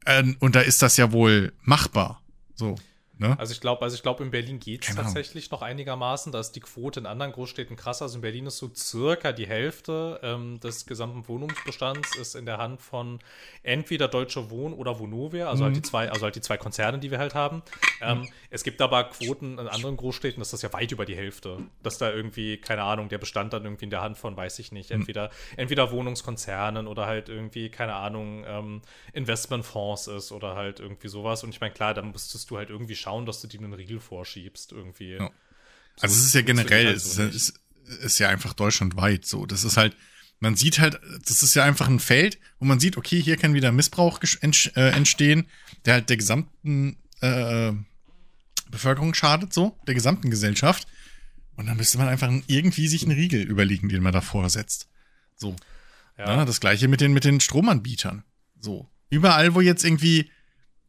Ähm, 0.05 0.35
und 0.39 0.55
da 0.55 0.59
ist 0.59 0.81
das 0.81 0.97
ja 0.97 1.13
wohl 1.13 1.53
machbar. 1.61 2.21
So, 2.55 2.75
ne? 3.23 3.39
Also 3.39 3.53
ich 3.53 3.61
glaube, 3.61 3.81
also 3.81 3.95
ich 3.95 4.03
glaube, 4.03 4.23
in 4.23 4.31
Berlin 4.31 4.59
geht 4.59 4.83
es 4.83 4.95
tatsächlich 4.95 5.49
noch 5.51 5.61
einigermaßen. 5.61 6.31
Da 6.31 6.39
ist 6.39 6.51
die 6.51 6.59
Quote 6.59 6.99
in 6.99 7.05
anderen 7.05 7.31
Großstädten 7.31 7.75
krasser. 7.75 8.03
Also 8.05 8.15
in 8.17 8.21
Berlin 8.21 8.45
ist 8.45 8.57
so 8.57 8.69
circa 8.75 9.31
die 9.31 9.47
Hälfte 9.47 10.19
ähm, 10.21 10.59
des 10.59 10.85
gesamten 10.85 11.27
Wohnungsbestands 11.27 12.15
ist 12.15 12.35
in 12.35 12.45
der 12.45 12.57
Hand 12.57 12.81
von 12.81 13.19
entweder 13.63 14.07
Deutsche 14.07 14.49
Wohnen 14.49 14.73
oder 14.73 14.99
Vonovia, 14.99 15.49
also 15.49 15.63
Mhm. 15.63 15.67
halt 15.67 15.75
die 15.77 15.81
zwei, 15.81 16.11
also 16.11 16.25
halt 16.25 16.35
die 16.35 16.41
zwei 16.41 16.57
Konzerne, 16.57 16.99
die 16.99 17.09
wir 17.11 17.17
halt 17.19 17.33
haben. 17.33 17.63
Ähm, 18.01 18.27
es 18.49 18.63
gibt 18.63 18.81
aber 18.81 19.05
Quoten 19.05 19.57
in 19.57 19.67
anderen 19.67 19.95
Großstädten, 19.95 20.39
das 20.41 20.51
ist 20.53 20.61
ja 20.61 20.73
weit 20.73 20.91
über 20.91 21.05
die 21.05 21.15
Hälfte. 21.15 21.61
Dass 21.81 21.97
da 21.97 22.11
irgendwie, 22.11 22.57
keine 22.57 22.83
Ahnung, 22.83 23.07
der 23.09 23.17
Bestand 23.17 23.53
dann 23.53 23.63
irgendwie 23.63 23.85
in 23.85 23.89
der 23.91 24.01
Hand 24.01 24.17
von, 24.17 24.35
weiß 24.35 24.59
ich 24.59 24.71
nicht, 24.71 24.89
Mhm. 24.89 24.97
entweder, 24.97 25.29
entweder 25.57 25.91
Wohnungskonzernen 25.91 26.87
oder 26.87 27.05
halt 27.05 27.29
irgendwie, 27.29 27.69
keine 27.69 27.95
Ahnung, 27.95 28.43
ähm, 28.45 28.81
Investmentfonds 29.13 30.07
ist 30.07 30.31
oder 30.31 30.55
halt 30.55 30.79
irgendwie 30.79 31.07
sowas. 31.07 31.43
Und 31.43 31.49
ich 31.51 31.61
meine, 31.61 31.73
klar, 31.73 31.93
dann 31.93 32.11
müsstest 32.11 32.49
du 32.49 32.57
halt 32.57 32.69
irgendwie 32.69 32.95
schauen, 32.95 33.12
dass 33.21 33.41
du 33.41 33.47
dir 33.47 33.59
einen 33.59 33.73
Riegel 33.73 33.99
vorschiebst 33.99 34.71
irgendwie. 34.71 35.11
Ja. 35.11 35.31
Also 35.99 36.15
es 36.15 36.25
ist 36.25 36.33
ja 36.33 36.41
so 36.41 36.45
generell, 36.45 36.87
halt 36.87 36.97
es 36.97 37.15
so 37.15 37.23
ist, 37.23 37.49
ist, 37.85 38.03
ist 38.03 38.19
ja 38.19 38.29
einfach 38.29 38.53
deutschlandweit 38.53 39.25
so. 39.25 39.45
Das 39.45 39.63
ist 39.63 39.77
halt, 39.77 39.95
man 40.39 40.55
sieht 40.55 40.79
halt, 40.79 40.99
das 41.25 41.43
ist 41.43 41.55
ja 41.55 41.63
einfach 41.63 41.87
ein 41.87 41.99
Feld, 41.99 42.39
wo 42.59 42.65
man 42.65 42.79
sieht, 42.79 42.97
okay, 42.97 43.21
hier 43.21 43.37
kann 43.37 43.53
wieder 43.53 43.71
Missbrauch 43.71 44.19
äh, 44.21 44.89
entstehen, 44.89 45.47
der 45.85 45.93
halt 45.95 46.09
der 46.09 46.17
gesamten 46.17 46.97
äh, 47.21 47.71
Bevölkerung 48.69 49.13
schadet, 49.13 49.53
so, 49.53 49.77
der 49.87 49.93
gesamten 49.93 50.29
Gesellschaft. 50.29 50.87
Und 51.55 51.67
dann 51.67 51.77
müsste 51.77 51.97
man 51.99 52.07
einfach 52.07 52.31
irgendwie 52.47 52.87
sich 52.87 53.03
einen 53.03 53.17
Riegel 53.17 53.41
überlegen, 53.41 53.89
den 53.89 54.01
man 54.01 54.13
davor 54.13 54.49
setzt. 54.49 54.89
So. 55.35 55.55
Ja. 56.17 56.35
ja. 56.35 56.45
das 56.45 56.59
gleiche 56.59 56.87
mit 56.87 57.01
den, 57.01 57.13
mit 57.13 57.23
den 57.23 57.39
Stromanbietern. 57.39 58.23
So. 58.59 58.89
Überall, 59.09 59.53
wo 59.53 59.61
jetzt 59.61 59.83
irgendwie 59.83 60.31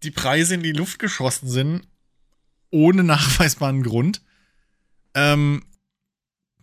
die 0.02 0.10
Preise 0.10 0.54
in 0.54 0.62
die 0.62 0.72
Luft 0.72 0.98
geschossen 0.98 1.48
sind, 1.48 1.86
ohne 2.74 3.04
nachweisbaren 3.04 3.82
Grund, 3.82 4.20
ähm, 5.14 5.64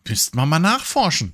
müsste 0.08 0.36
man 0.36 0.50
mal 0.50 0.60
nachforschen. 0.60 1.34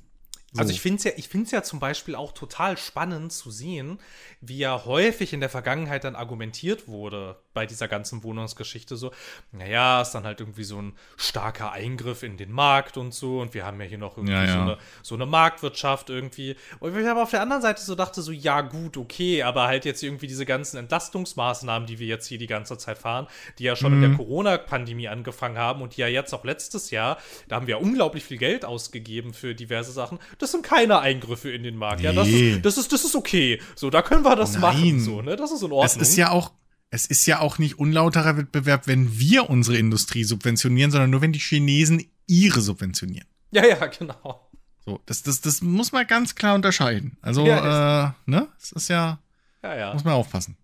So. 0.52 0.60
Also 0.60 0.72
ich 0.72 0.80
finde 0.80 0.96
es 0.96 1.04
ja, 1.04 1.12
ich 1.16 1.28
find's 1.28 1.50
ja 1.50 1.62
zum 1.62 1.78
Beispiel 1.78 2.14
auch 2.14 2.32
total 2.32 2.78
spannend 2.78 3.32
zu 3.32 3.50
sehen, 3.50 3.98
wie 4.40 4.56
ja 4.56 4.86
häufig 4.86 5.34
in 5.34 5.40
der 5.40 5.50
Vergangenheit 5.50 6.04
dann 6.04 6.16
argumentiert 6.16 6.88
wurde 6.88 7.36
bei 7.52 7.66
dieser 7.66 7.86
ganzen 7.86 8.22
Wohnungsgeschichte 8.22 8.96
so, 8.96 9.10
naja, 9.52 10.00
ist 10.00 10.12
dann 10.12 10.24
halt 10.24 10.40
irgendwie 10.40 10.64
so 10.64 10.80
ein 10.80 10.94
starker 11.18 11.72
Eingriff 11.72 12.22
in 12.22 12.38
den 12.38 12.50
Markt 12.50 12.96
und 12.96 13.12
so 13.12 13.40
und 13.40 13.52
wir 13.52 13.66
haben 13.66 13.78
ja 13.78 13.86
hier 13.86 13.98
noch 13.98 14.16
irgendwie 14.16 14.32
ja, 14.32 14.44
ja. 14.44 14.52
So, 14.52 14.60
eine, 14.60 14.78
so 15.02 15.14
eine 15.16 15.26
Marktwirtschaft 15.26 16.08
irgendwie. 16.08 16.56
Und 16.78 16.96
ich 16.96 17.06
aber 17.06 17.24
auf 17.24 17.30
der 17.30 17.42
anderen 17.42 17.60
Seite 17.60 17.82
so 17.82 17.94
dachte 17.94 18.22
so, 18.22 18.32
ja 18.32 18.62
gut, 18.62 18.96
okay, 18.96 19.42
aber 19.42 19.66
halt 19.66 19.84
jetzt 19.84 20.02
irgendwie 20.02 20.28
diese 20.28 20.46
ganzen 20.46 20.78
Entlastungsmaßnahmen, 20.78 21.86
die 21.86 21.98
wir 21.98 22.06
jetzt 22.06 22.26
hier 22.26 22.38
die 22.38 22.46
ganze 22.46 22.78
Zeit 22.78 22.96
fahren, 22.96 23.26
die 23.58 23.64
ja 23.64 23.76
schon 23.76 23.90
mhm. 23.90 23.96
in 23.96 24.00
der 24.02 24.10
mhm. 24.10 24.16
Corona-Pandemie 24.16 25.08
angefangen 25.08 25.58
haben 25.58 25.82
und 25.82 25.96
die 25.96 26.00
ja 26.00 26.08
jetzt 26.08 26.32
auch 26.32 26.44
letztes 26.44 26.90
Jahr, 26.90 27.18
da 27.48 27.56
haben 27.56 27.66
wir 27.66 27.82
unglaublich 27.82 28.24
viel 28.24 28.38
Geld 28.38 28.64
ausgegeben 28.64 29.34
für 29.34 29.54
diverse 29.54 29.92
Sachen 29.92 30.18
das 30.38 30.52
sind 30.52 30.62
keine 30.62 31.00
Eingriffe 31.00 31.50
in 31.50 31.62
den 31.62 31.76
Markt. 31.76 32.00
Nee. 32.00 32.06
Ja, 32.06 32.12
das 32.12 32.28
ist, 32.28 32.64
das 32.64 32.78
ist, 32.78 32.92
das 32.92 33.04
ist 33.04 33.14
okay. 33.14 33.60
So, 33.74 33.90
da 33.90 34.02
können 34.02 34.24
wir 34.24 34.36
das 34.36 34.52
Nein. 34.52 34.60
machen. 34.60 35.00
So, 35.00 35.22
ne? 35.22 35.36
Das 35.36 35.50
ist 35.50 35.62
in 35.62 35.72
Ordnung. 35.72 35.84
Es 35.84 35.96
ist 35.96 36.16
ja 36.16 36.30
auch, 36.30 36.52
es 36.90 37.06
ist 37.06 37.26
ja 37.26 37.40
auch 37.40 37.58
nicht 37.58 37.78
unlauterer 37.78 38.36
Wettbewerb, 38.36 38.86
wenn 38.86 39.18
wir 39.18 39.50
unsere 39.50 39.76
Industrie 39.76 40.24
subventionieren, 40.24 40.90
sondern 40.90 41.10
nur 41.10 41.20
wenn 41.20 41.32
die 41.32 41.38
Chinesen 41.38 42.04
ihre 42.26 42.60
subventionieren. 42.60 43.26
Ja, 43.50 43.66
ja, 43.66 43.86
genau. 43.86 44.48
So, 44.84 45.00
das, 45.06 45.22
das, 45.22 45.40
das 45.40 45.60
muss 45.60 45.92
man 45.92 46.06
ganz 46.06 46.34
klar 46.34 46.54
unterscheiden. 46.54 47.18
Also, 47.20 47.46
ja, 47.46 48.08
äh, 48.08 48.30
ne? 48.30 48.48
Es 48.58 48.72
ist 48.72 48.88
ja, 48.88 49.18
ja, 49.62 49.76
ja. 49.76 49.92
Muss 49.92 50.04
man 50.04 50.14
aufpassen. 50.14 50.56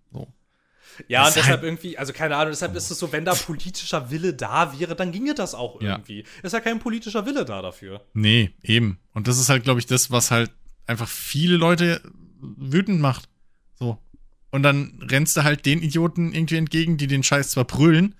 Ja, 1.09 1.27
und 1.27 1.37
deshalb 1.37 1.57
halt 1.57 1.63
irgendwie, 1.65 1.99
also 1.99 2.13
keine 2.13 2.37
Ahnung, 2.37 2.53
deshalb 2.53 2.75
ist 2.75 2.91
es 2.91 2.99
so, 2.99 3.13
wenn 3.13 3.25
da 3.25 3.35
politischer 3.35 4.11
Wille 4.11 4.35
da 4.35 4.79
wäre, 4.79 4.95
dann 4.95 5.13
ginge 5.13 5.35
das 5.35 5.55
auch 5.55 5.81
irgendwie. 5.81 6.21
Ja. 6.21 6.27
Ist 6.43 6.53
ja 6.53 6.61
kein 6.61 6.79
politischer 6.79 7.27
Wille 7.27 7.45
da 7.45 7.63
dafür. 7.63 8.05
Nee, 8.13 8.53
eben. 8.63 8.99
Und 9.13 9.29
das 9.29 9.39
ist 9.39 9.49
halt, 9.49 9.65
glaube 9.65 9.81
ich, 9.81 9.87
das, 9.87 10.11
was 10.11 10.31
halt 10.31 10.51
einfach 10.87 11.09
viele 11.09 11.57
Leute 11.57 12.01
wütend 12.41 13.01
macht. 13.01 13.29
So. 13.75 13.99
Und 14.51 14.63
dann 14.63 15.01
rennst 15.03 15.37
du 15.37 15.45
halt 15.45 15.67
den 15.67 15.83
Idioten 15.83 16.33
irgendwie 16.33 16.57
entgegen, 16.57 16.97
die 16.97 17.07
den 17.07 17.23
Scheiß 17.23 17.51
zwar 17.51 17.65
brüllen, 17.65 18.15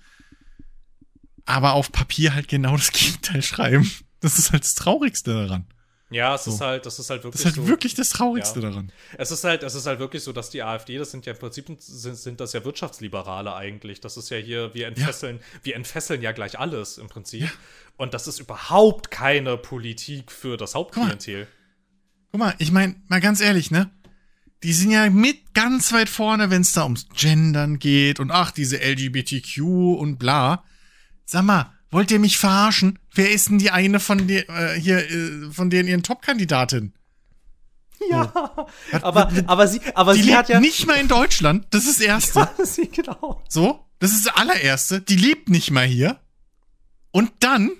aber 1.45 1.73
auf 1.73 1.91
Papier 1.91 2.33
halt 2.33 2.47
genau 2.47 2.75
das 2.75 2.91
Gegenteil 2.91 3.41
schreiben. 3.41 3.89
Das 4.19 4.39
ist 4.39 4.51
halt 4.51 4.63
das 4.63 4.75
Traurigste 4.75 5.33
daran. 5.33 5.65
Ja, 6.11 6.35
es 6.35 6.43
so. 6.43 6.51
ist 6.51 6.61
halt, 6.61 6.85
das 6.85 6.99
ist 6.99 7.09
halt 7.09 7.23
wirklich. 7.23 7.41
Das 7.43 7.51
ist 7.51 7.57
halt 7.57 7.65
so, 7.65 7.67
wirklich 7.67 7.95
das 7.95 8.09
Traurigste 8.09 8.59
ja. 8.59 8.69
daran. 8.69 8.91
Es 9.17 9.31
ist 9.31 9.43
halt, 9.43 9.63
es 9.63 9.73
ist 9.73 9.87
halt 9.87 9.99
wirklich 9.99 10.23
so, 10.23 10.31
dass 10.33 10.51
die 10.51 10.61
AfD, 10.61 10.97
das 10.97 11.11
sind 11.11 11.25
ja 11.25 11.33
im 11.33 11.39
Prinzip 11.39 11.65
sind, 11.79 12.15
sind 12.15 12.39
das 12.39 12.53
ja 12.53 12.63
Wirtschaftsliberale 12.63 13.55
eigentlich. 13.55 14.01
Das 14.01 14.15
ist 14.15 14.29
ja 14.29 14.37
hier, 14.37 14.73
wir 14.73 14.87
entfesseln, 14.87 15.37
ja. 15.37 15.59
wir 15.63 15.75
entfesseln 15.75 16.21
ja 16.21 16.31
gleich 16.31 16.59
alles 16.59 16.99
im 16.99 17.07
Prinzip. 17.07 17.41
Ja. 17.41 17.51
Und 17.97 18.13
das 18.13 18.27
ist 18.27 18.39
überhaupt 18.39 19.09
keine 19.09 19.57
Politik 19.57 20.31
für 20.31 20.57
das 20.57 20.75
Hauptklientel. 20.75 21.47
Guck 22.31 22.39
mal, 22.39 22.51
Guck 22.51 22.51
mal 22.51 22.55
ich 22.59 22.71
meine, 22.71 22.95
mal 23.07 23.21
ganz 23.21 23.41
ehrlich, 23.41 23.71
ne? 23.71 23.89
Die 24.63 24.73
sind 24.73 24.91
ja 24.91 25.09
mit 25.09 25.53
ganz 25.53 25.91
weit 25.91 26.09
vorne, 26.09 26.49
wenn 26.49 26.61
es 26.61 26.71
da 26.71 26.83
ums 26.83 27.07
Gendern 27.09 27.77
geht 27.79 28.19
und 28.19 28.31
ach, 28.31 28.51
diese 28.51 28.77
LGBTQ 28.77 29.59
und 29.97 30.17
bla. 30.17 30.63
Sag 31.25 31.43
mal, 31.43 31.74
Wollt 31.95 32.11
ihr 32.11 32.19
mich 32.19 32.37
verarschen? 32.37 32.99
Wer 33.13 33.31
ist 33.31 33.47
denn 33.47 33.57
die 33.57 33.71
eine 33.71 34.01
von 34.01 34.27
der, 34.27 34.49
äh, 34.49 34.77
hier, 34.77 35.09
äh, 35.09 35.49
von 35.49 35.69
denen 35.69 35.87
ihren 35.87 36.03
Top-Kandidatin? 36.03 36.91
Ja, 38.11 38.33
oh. 38.35 38.67
aber, 39.01 39.31
aber 39.47 39.65
sie, 39.69 39.79
aber 39.93 40.13
die 40.13 40.19
sie 40.19 40.25
lebt 40.25 40.37
hat 40.37 40.49
ja 40.49 40.59
nicht 40.59 40.85
mal 40.87 40.95
in 40.95 41.07
Deutschland. 41.07 41.65
Das 41.69 41.85
ist 41.85 42.01
das 42.01 42.05
erste. 42.05 42.39
Ja, 42.39 42.65
sie, 42.65 42.89
genau. 42.89 43.41
So, 43.47 43.79
das 43.99 44.11
ist 44.11 44.25
das 44.25 44.35
allererste. 44.35 44.99
Die 44.99 45.15
lebt 45.15 45.47
nicht 45.47 45.71
mal 45.71 45.85
hier. 45.85 46.19
Und 47.11 47.31
dann 47.39 47.71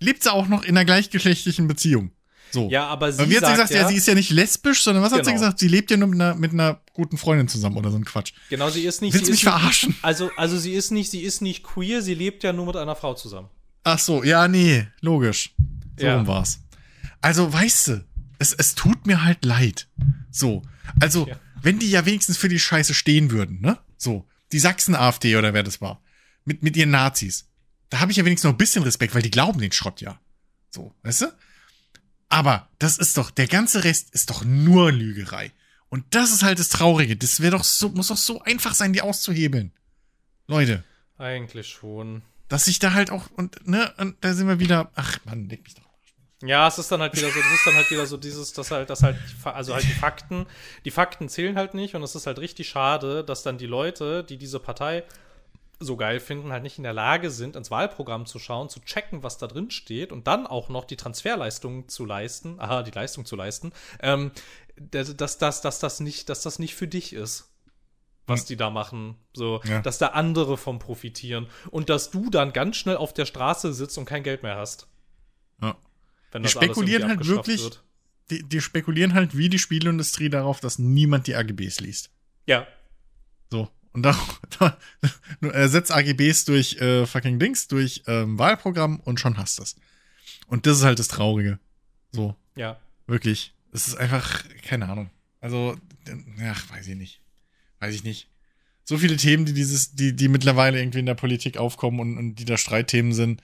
lebt 0.00 0.24
sie 0.24 0.32
auch 0.32 0.48
noch 0.48 0.64
in 0.64 0.76
einer 0.76 0.84
gleichgeschlechtlichen 0.84 1.68
Beziehung. 1.68 2.10
So. 2.52 2.68
Ja, 2.70 2.86
aber 2.86 3.12
sie. 3.12 3.22
Und 3.22 3.30
wie 3.30 3.36
hat 3.36 3.44
sie 3.44 3.52
gesagt, 3.52 3.70
ja, 3.70 3.82
ja, 3.82 3.88
sie 3.88 3.96
ist 3.96 4.06
ja 4.06 4.14
nicht 4.14 4.30
lesbisch, 4.30 4.82
sondern 4.82 5.02
was 5.02 5.10
genau. 5.10 5.18
hat 5.18 5.26
sie 5.26 5.32
genau. 5.32 5.42
gesagt? 5.42 5.58
Sie 5.60 5.68
lebt 5.68 5.90
ja 5.90 5.96
nur 5.96 6.08
mit 6.08 6.20
einer, 6.20 6.34
mit 6.34 6.52
einer 6.52 6.80
guten 6.92 7.16
Freundin 7.16 7.48
zusammen 7.48 7.76
oder 7.76 7.90
so 7.90 7.96
ein 7.96 8.04
Quatsch. 8.04 8.32
Genau, 8.48 8.70
sie 8.70 8.84
ist 8.84 9.02
nicht. 9.02 9.14
Willst 9.14 9.28
du 9.28 9.32
mich 9.32 9.44
verarschen? 9.44 9.90
Nicht, 9.90 10.04
also, 10.04 10.30
also 10.36 10.58
sie 10.58 10.72
ist 10.72 10.90
nicht, 10.90 11.10
sie 11.10 11.20
ist 11.20 11.40
nicht 11.42 11.62
queer, 11.62 12.02
sie 12.02 12.14
lebt 12.14 12.42
ja 12.42 12.52
nur 12.52 12.66
mit 12.66 12.76
einer 12.76 12.96
Frau 12.96 13.14
zusammen. 13.14 13.48
Ach 13.84 13.98
so, 13.98 14.22
ja, 14.24 14.48
nee, 14.48 14.86
logisch. 15.00 15.54
So 15.98 16.06
ja. 16.06 16.26
war's. 16.26 16.60
Also, 17.20 17.52
weißt 17.52 17.88
du, 17.88 18.04
es, 18.38 18.52
es 18.52 18.74
tut 18.74 19.06
mir 19.06 19.24
halt 19.24 19.44
leid. 19.44 19.88
So. 20.30 20.62
Also, 21.00 21.26
ja. 21.26 21.36
wenn 21.62 21.78
die 21.78 21.90
ja 21.90 22.06
wenigstens 22.06 22.36
für 22.36 22.48
die 22.48 22.58
Scheiße 22.58 22.94
stehen 22.94 23.30
würden, 23.30 23.60
ne? 23.60 23.78
So. 23.96 24.26
Die 24.52 24.58
Sachsen-AfD 24.58 25.36
oder 25.36 25.54
wer 25.54 25.62
das 25.62 25.80
war. 25.80 26.02
Mit, 26.44 26.62
mit 26.62 26.76
ihren 26.76 26.90
Nazis. 26.90 27.48
Da 27.90 28.00
habe 28.00 28.10
ich 28.10 28.18
ja 28.18 28.24
wenigstens 28.24 28.48
noch 28.48 28.54
ein 28.54 28.58
bisschen 28.58 28.82
Respekt, 28.82 29.14
weil 29.14 29.22
die 29.22 29.30
glauben 29.30 29.60
den 29.60 29.72
Schrott 29.72 30.00
ja. 30.00 30.18
So, 30.70 30.94
weißt 31.02 31.22
du? 31.22 31.26
Aber 32.30 32.68
das 32.78 32.96
ist 32.96 33.18
doch, 33.18 33.30
der 33.30 33.48
ganze 33.48 33.84
Rest 33.84 34.14
ist 34.14 34.30
doch 34.30 34.44
nur 34.44 34.92
Lügerei. 34.92 35.52
Und 35.90 36.04
das 36.14 36.30
ist 36.30 36.42
halt 36.42 36.60
das 36.60 36.68
Traurige. 36.68 37.16
Das 37.16 37.40
wäre 37.40 37.56
doch 37.56 37.64
so, 37.64 37.90
muss 37.90 38.06
doch 38.06 38.16
so 38.16 38.40
einfach 38.42 38.72
sein, 38.74 38.92
die 38.92 39.02
auszuhebeln. 39.02 39.72
Leute. 40.46 40.84
Eigentlich 41.18 41.68
schon. 41.68 42.22
Dass 42.48 42.64
sich 42.64 42.78
da 42.78 42.92
halt 42.92 43.10
auch, 43.10 43.28
und, 43.36 43.66
ne, 43.66 43.92
und 43.98 44.16
da 44.20 44.32
sind 44.32 44.46
wir 44.48 44.60
wieder, 44.60 44.90
ach 44.94 45.18
man, 45.24 45.48
leg 45.48 45.62
mich 45.64 45.74
doch. 45.74 45.90
Ja, 46.42 46.66
es 46.68 46.78
ist 46.78 46.90
dann 46.90 47.00
halt 47.00 47.14
wieder 47.16 47.30
so, 47.30 47.38
das 47.38 47.52
ist 47.52 47.66
dann 47.66 47.74
halt 47.74 47.90
wieder 47.90 48.06
so 48.06 48.16
dieses, 48.16 48.52
dass 48.52 48.70
halt, 48.70 48.88
dass 48.88 49.02
halt, 49.02 49.18
also 49.44 49.74
halt 49.74 49.84
die 49.84 49.92
Fakten, 49.92 50.46
die 50.86 50.90
Fakten 50.90 51.28
zählen 51.28 51.56
halt 51.56 51.74
nicht 51.74 51.94
und 51.94 52.02
es 52.02 52.14
ist 52.14 52.26
halt 52.26 52.38
richtig 52.38 52.68
schade, 52.68 53.22
dass 53.24 53.42
dann 53.42 53.58
die 53.58 53.66
Leute, 53.66 54.24
die 54.24 54.38
diese 54.38 54.58
Partei 54.58 55.04
so 55.80 55.96
geil 55.96 56.20
finden, 56.20 56.52
halt 56.52 56.62
nicht 56.62 56.78
in 56.78 56.84
der 56.84 56.92
Lage 56.92 57.30
sind, 57.30 57.56
ins 57.56 57.70
Wahlprogramm 57.70 58.26
zu 58.26 58.38
schauen, 58.38 58.68
zu 58.68 58.80
checken, 58.80 59.22
was 59.22 59.38
da 59.38 59.46
drin 59.46 59.70
steht 59.70 60.12
und 60.12 60.26
dann 60.26 60.46
auch 60.46 60.68
noch 60.68 60.84
die 60.84 60.96
Transferleistung 60.96 61.88
zu 61.88 62.04
leisten, 62.04 62.60
aha, 62.60 62.82
die 62.82 62.90
Leistung 62.90 63.24
zu 63.24 63.34
leisten, 63.34 63.72
ähm, 64.00 64.30
dass, 64.76 65.16
dass, 65.16 65.38
dass, 65.38 65.62
dass, 65.62 65.78
das 65.78 66.00
nicht, 66.00 66.28
dass 66.28 66.42
das 66.42 66.58
nicht 66.58 66.74
für 66.74 66.86
dich 66.86 67.12
ist 67.12 67.50
was 68.30 68.42
hm. 68.42 68.46
die 68.46 68.56
da 68.56 68.70
machen. 68.70 69.16
So, 69.34 69.60
ja. 69.64 69.82
dass 69.82 69.98
da 69.98 70.08
andere 70.08 70.56
vom 70.56 70.78
profitieren. 70.78 71.48
Und 71.70 71.90
dass 71.90 72.10
du 72.10 72.30
dann 72.30 72.54
ganz 72.54 72.76
schnell 72.76 72.96
auf 72.96 73.12
der 73.12 73.26
Straße 73.26 73.74
sitzt 73.74 73.98
und 73.98 74.06
kein 74.06 74.22
Geld 74.22 74.42
mehr 74.42 74.56
hast. 74.56 74.88
Ja. 75.60 75.76
die 76.38 76.48
spekulieren 76.48 77.08
halt 77.08 77.26
wirklich. 77.26 77.68
Die, 78.30 78.48
die, 78.48 78.60
spekulieren 78.60 79.14
halt 79.14 79.36
wie 79.36 79.48
die 79.48 79.58
Spielindustrie 79.58 80.30
darauf, 80.30 80.60
dass 80.60 80.78
niemand 80.78 81.26
die 81.26 81.34
AGBs 81.34 81.80
liest. 81.80 82.10
Ja. 82.46 82.64
So. 83.50 83.68
Und 83.92 84.02
da, 84.02 84.16
da 84.58 84.78
ersetzt 85.48 85.92
AGBs 85.92 86.44
durch 86.44 86.80
äh, 86.80 87.06
fucking 87.06 87.38
Dings, 87.38 87.68
durch 87.68 88.02
ähm, 88.06 88.38
Wahlprogramm 88.38 89.00
und 89.00 89.20
schon 89.20 89.36
hast 89.36 89.58
du 89.58 89.62
es. 89.62 89.76
Und 90.46 90.66
das 90.66 90.78
ist 90.78 90.84
halt 90.84 90.98
das 90.98 91.08
Traurige. 91.08 91.58
So. 92.12 92.36
Ja. 92.56 92.78
Wirklich. 93.06 93.54
Es 93.72 93.88
ist 93.88 93.96
einfach, 93.96 94.44
keine 94.62 94.88
Ahnung. 94.88 95.10
Also, 95.40 95.76
ja, 96.38 96.54
weiß 96.70 96.86
ich 96.88 96.96
nicht. 96.96 97.20
Weiß 97.78 97.94
ich 97.94 98.04
nicht. 98.04 98.28
So 98.84 98.98
viele 98.98 99.16
Themen, 99.16 99.44
die 99.44 99.54
dieses, 99.54 99.94
die, 99.94 100.14
die 100.14 100.28
mittlerweile 100.28 100.78
irgendwie 100.80 100.98
in 100.98 101.06
der 101.06 101.14
Politik 101.14 101.56
aufkommen 101.56 102.00
und, 102.00 102.18
und 102.18 102.34
die 102.36 102.44
da 102.44 102.56
Streitthemen 102.56 103.12
sind. 103.12 103.42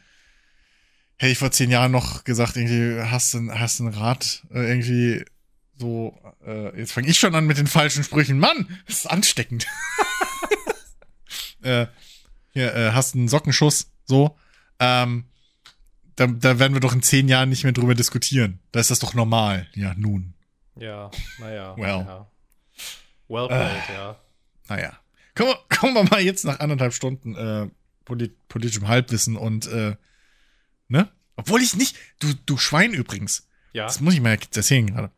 Hätte 1.18 1.32
ich 1.32 1.38
vor 1.38 1.52
zehn 1.52 1.70
Jahren 1.70 1.92
noch 1.92 2.24
gesagt, 2.24 2.56
irgendwie 2.56 3.00
hast 3.00 3.32
du 3.32 3.50
hast 3.50 3.80
einen 3.80 3.94
Rat, 3.94 4.44
äh, 4.50 4.68
irgendwie 4.68 5.24
so, 5.78 6.18
äh, 6.44 6.78
jetzt 6.78 6.92
fange 6.92 7.08
ich 7.08 7.18
schon 7.18 7.34
an 7.34 7.46
mit 7.46 7.58
den 7.58 7.66
falschen 7.66 8.02
Sprüchen. 8.02 8.38
Mann, 8.38 8.68
das 8.86 8.96
ist 8.98 9.06
ansteckend. 9.06 9.66
äh, 11.66 11.86
hier, 12.52 12.74
äh, 12.74 12.92
hast 12.92 13.14
einen 13.14 13.28
Sockenschuss, 13.28 13.90
so. 14.04 14.38
Ähm, 14.78 15.24
da, 16.16 16.26
da 16.26 16.58
werden 16.58 16.72
wir 16.72 16.80
doch 16.80 16.94
in 16.94 17.02
zehn 17.02 17.28
Jahren 17.28 17.50
nicht 17.50 17.64
mehr 17.64 17.72
drüber 17.72 17.94
diskutieren. 17.94 18.58
Da 18.72 18.80
ist 18.80 18.90
das 18.90 18.98
doch 18.98 19.14
normal. 19.14 19.66
Ja, 19.74 19.94
nun. 19.96 20.34
Ja, 20.76 21.10
naja. 21.38 21.76
Well. 21.76 22.06
Ja. 22.06 22.26
Well 23.28 23.48
played, 23.48 23.88
äh, 23.88 23.94
ja. 23.94 24.20
Naja. 24.68 24.98
Kommen 25.34 25.50
wir, 25.50 25.76
kommen 25.76 25.94
wir 25.94 26.04
mal 26.04 26.22
jetzt 26.22 26.44
nach 26.44 26.60
anderthalb 26.60 26.94
Stunden 26.94 27.34
äh, 27.34 27.68
polit 28.04 28.48
politischem 28.48 28.88
Halbwissen 28.88 29.36
und 29.36 29.66
äh, 29.66 29.96
ne? 30.88 31.10
Obwohl 31.36 31.60
ich 31.60 31.76
nicht, 31.76 31.96
du, 32.18 32.32
du 32.46 32.56
Schwein 32.56 32.94
übrigens. 32.94 33.46
Ja. 33.74 33.84
Das 33.84 34.00
muss 34.00 34.14
ich 34.14 34.22
mal 34.22 34.30
erzählen 34.30 34.86
gerade. 34.86 35.10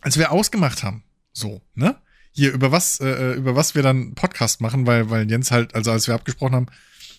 Als 0.00 0.18
wir 0.18 0.32
ausgemacht 0.32 0.82
haben, 0.82 1.04
so, 1.32 1.62
ne? 1.74 1.96
Hier 2.36 2.52
über 2.52 2.70
was, 2.70 3.00
äh, 3.00 3.08
äh, 3.08 3.34
über 3.34 3.56
was 3.56 3.74
wir 3.74 3.82
dann 3.82 4.14
Podcast 4.14 4.60
machen, 4.60 4.86
weil, 4.86 5.10
weil 5.10 5.28
Jens 5.28 5.50
halt, 5.50 5.74
also 5.74 5.90
als 5.90 6.06
wir 6.06 6.14
abgesprochen 6.14 6.54
haben, 6.54 6.66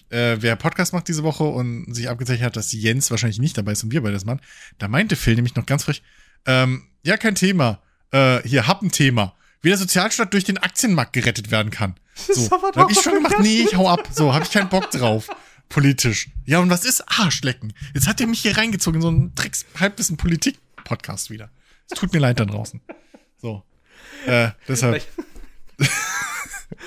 äh, 0.09 0.37
wer 0.39 0.55
Podcast 0.55 0.93
macht 0.93 1.07
diese 1.07 1.23
Woche 1.23 1.43
und 1.43 1.93
sich 1.93 2.09
abgezeichnet 2.09 2.45
hat, 2.45 2.55
dass 2.55 2.71
Jens 2.71 3.11
wahrscheinlich 3.11 3.39
nicht 3.39 3.57
dabei 3.57 3.71
ist 3.73 3.83
und 3.83 3.91
wir 3.91 4.01
beide 4.01 4.13
das 4.13 4.25
machen, 4.25 4.41
da 4.77 4.87
meinte 4.87 5.15
Phil 5.15 5.35
nämlich 5.35 5.55
noch 5.55 5.65
ganz 5.65 5.83
frisch, 5.83 6.01
ähm, 6.45 6.83
ja, 7.03 7.17
kein 7.17 7.35
Thema, 7.35 7.81
äh, 8.11 8.41
hier, 8.47 8.67
hab 8.67 8.81
ein 8.83 8.91
Thema, 8.91 9.33
wie 9.61 9.69
der 9.69 9.77
Sozialstaat 9.77 10.33
durch 10.33 10.43
den 10.43 10.59
Aktienmarkt 10.59 11.13
gerettet 11.13 11.51
werden 11.51 11.71
kann. 11.71 11.95
So, 12.15 12.47
da 12.49 12.81
hab 12.81 12.91
ich 12.91 12.99
schon 12.99 13.13
gemacht, 13.13 13.35
nee, 13.41 13.61
ich 13.61 13.75
hau 13.75 13.89
ab, 13.89 14.07
so, 14.11 14.33
hab 14.33 14.43
ich 14.43 14.51
keinen 14.51 14.69
Bock 14.69 14.89
drauf. 14.91 15.27
politisch. 15.69 16.29
Ja, 16.45 16.59
und 16.59 16.69
was 16.69 16.85
ist 16.85 17.03
Arschlecken? 17.19 17.73
Jetzt 17.93 18.07
hat 18.07 18.21
er 18.21 18.27
mich 18.27 18.41
hier 18.41 18.57
reingezogen 18.57 18.99
in 18.99 19.01
so 19.01 19.07
einen 19.09 19.35
Drecks 19.35 19.65
Halbwissen 19.79 20.17
Politik-Podcast 20.17 21.29
wieder. 21.29 21.49
Es 21.89 21.97
tut 21.97 22.13
mir 22.13 22.19
leid 22.19 22.39
da 22.39 22.45
draußen. 22.45 22.81
So. 23.37 23.63
Äh, 24.25 24.49
deshalb. 24.67 25.03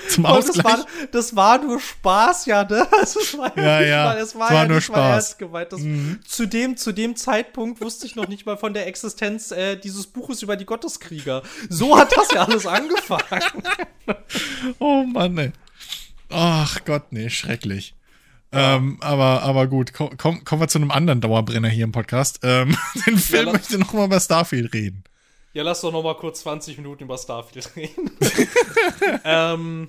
Zum 0.09 0.27
Ausgleich. 0.27 0.57
Das 0.57 0.65
war, 0.65 0.87
das 1.13 1.37
war, 1.37 1.59
nur 1.65 1.81
Spaß, 1.81 2.47
ja, 2.47 2.65
ne? 2.65 2.87
Also, 2.93 3.21
das 3.21 3.39
war 3.39 3.59
ja, 3.59 3.81
ja, 3.81 4.05
mal, 4.05 4.19
das 4.19 4.35
war, 4.35 4.51
war 4.51 4.63
ja 4.63 4.69
nur 4.69 4.81
Spaß. 4.81 5.39
gemeint. 5.39 5.73
Das, 5.73 5.81
mhm. 5.81 6.21
zu, 6.27 6.47
dem, 6.47 6.77
zu 6.77 6.93
dem 6.93 7.17
Zeitpunkt 7.17 7.81
wusste 7.81 8.07
ich 8.07 8.17
noch 8.17 8.29
nicht 8.29 8.47
mal 8.47 8.57
von 8.57 8.75
der 8.75 8.87
Existenz 8.87 9.51
äh, 9.53 9.77
dieses 9.77 10.07
Buches 10.07 10.43
über 10.43 10.57
die 10.57 10.67
Gotteskrieger. 10.67 11.43
So 11.69 11.97
hat 11.97 12.15
das 12.17 12.31
ja 12.33 12.45
alles 12.45 12.67
angefangen. 12.67 13.63
oh 14.79 15.05
Mann, 15.05 15.39
ey. 15.39 15.53
Ach 16.29 16.85
Gott, 16.85 17.13
nee, 17.13 17.31
schrecklich. 17.31 17.95
Ähm, 18.53 18.99
aber, 19.01 19.43
aber 19.43 19.69
gut, 19.69 19.93
komm, 19.93 20.17
komm, 20.17 20.45
kommen 20.45 20.61
wir 20.61 20.69
zu 20.69 20.79
einem 20.79 20.91
anderen 20.91 21.21
Dauerbrenner 21.21 21.69
hier 21.69 21.85
im 21.85 21.93
Podcast. 21.93 22.41
Ähm, 22.43 22.77
den 23.07 23.17
Film 23.17 23.47
ja, 23.47 23.53
möchte 23.53 23.79
noch 23.79 23.93
mal 23.93 24.07
über 24.07 24.19
Starfield 24.19 24.75
reden. 24.75 25.05
Ja, 25.53 25.63
lass 25.63 25.81
doch 25.81 25.93
noch 25.93 26.03
mal 26.03 26.17
kurz 26.17 26.41
20 26.41 26.77
Minuten 26.79 27.05
über 27.05 27.19
Starfield 27.19 27.71
reden. 27.77 28.11
ähm, 29.25 29.89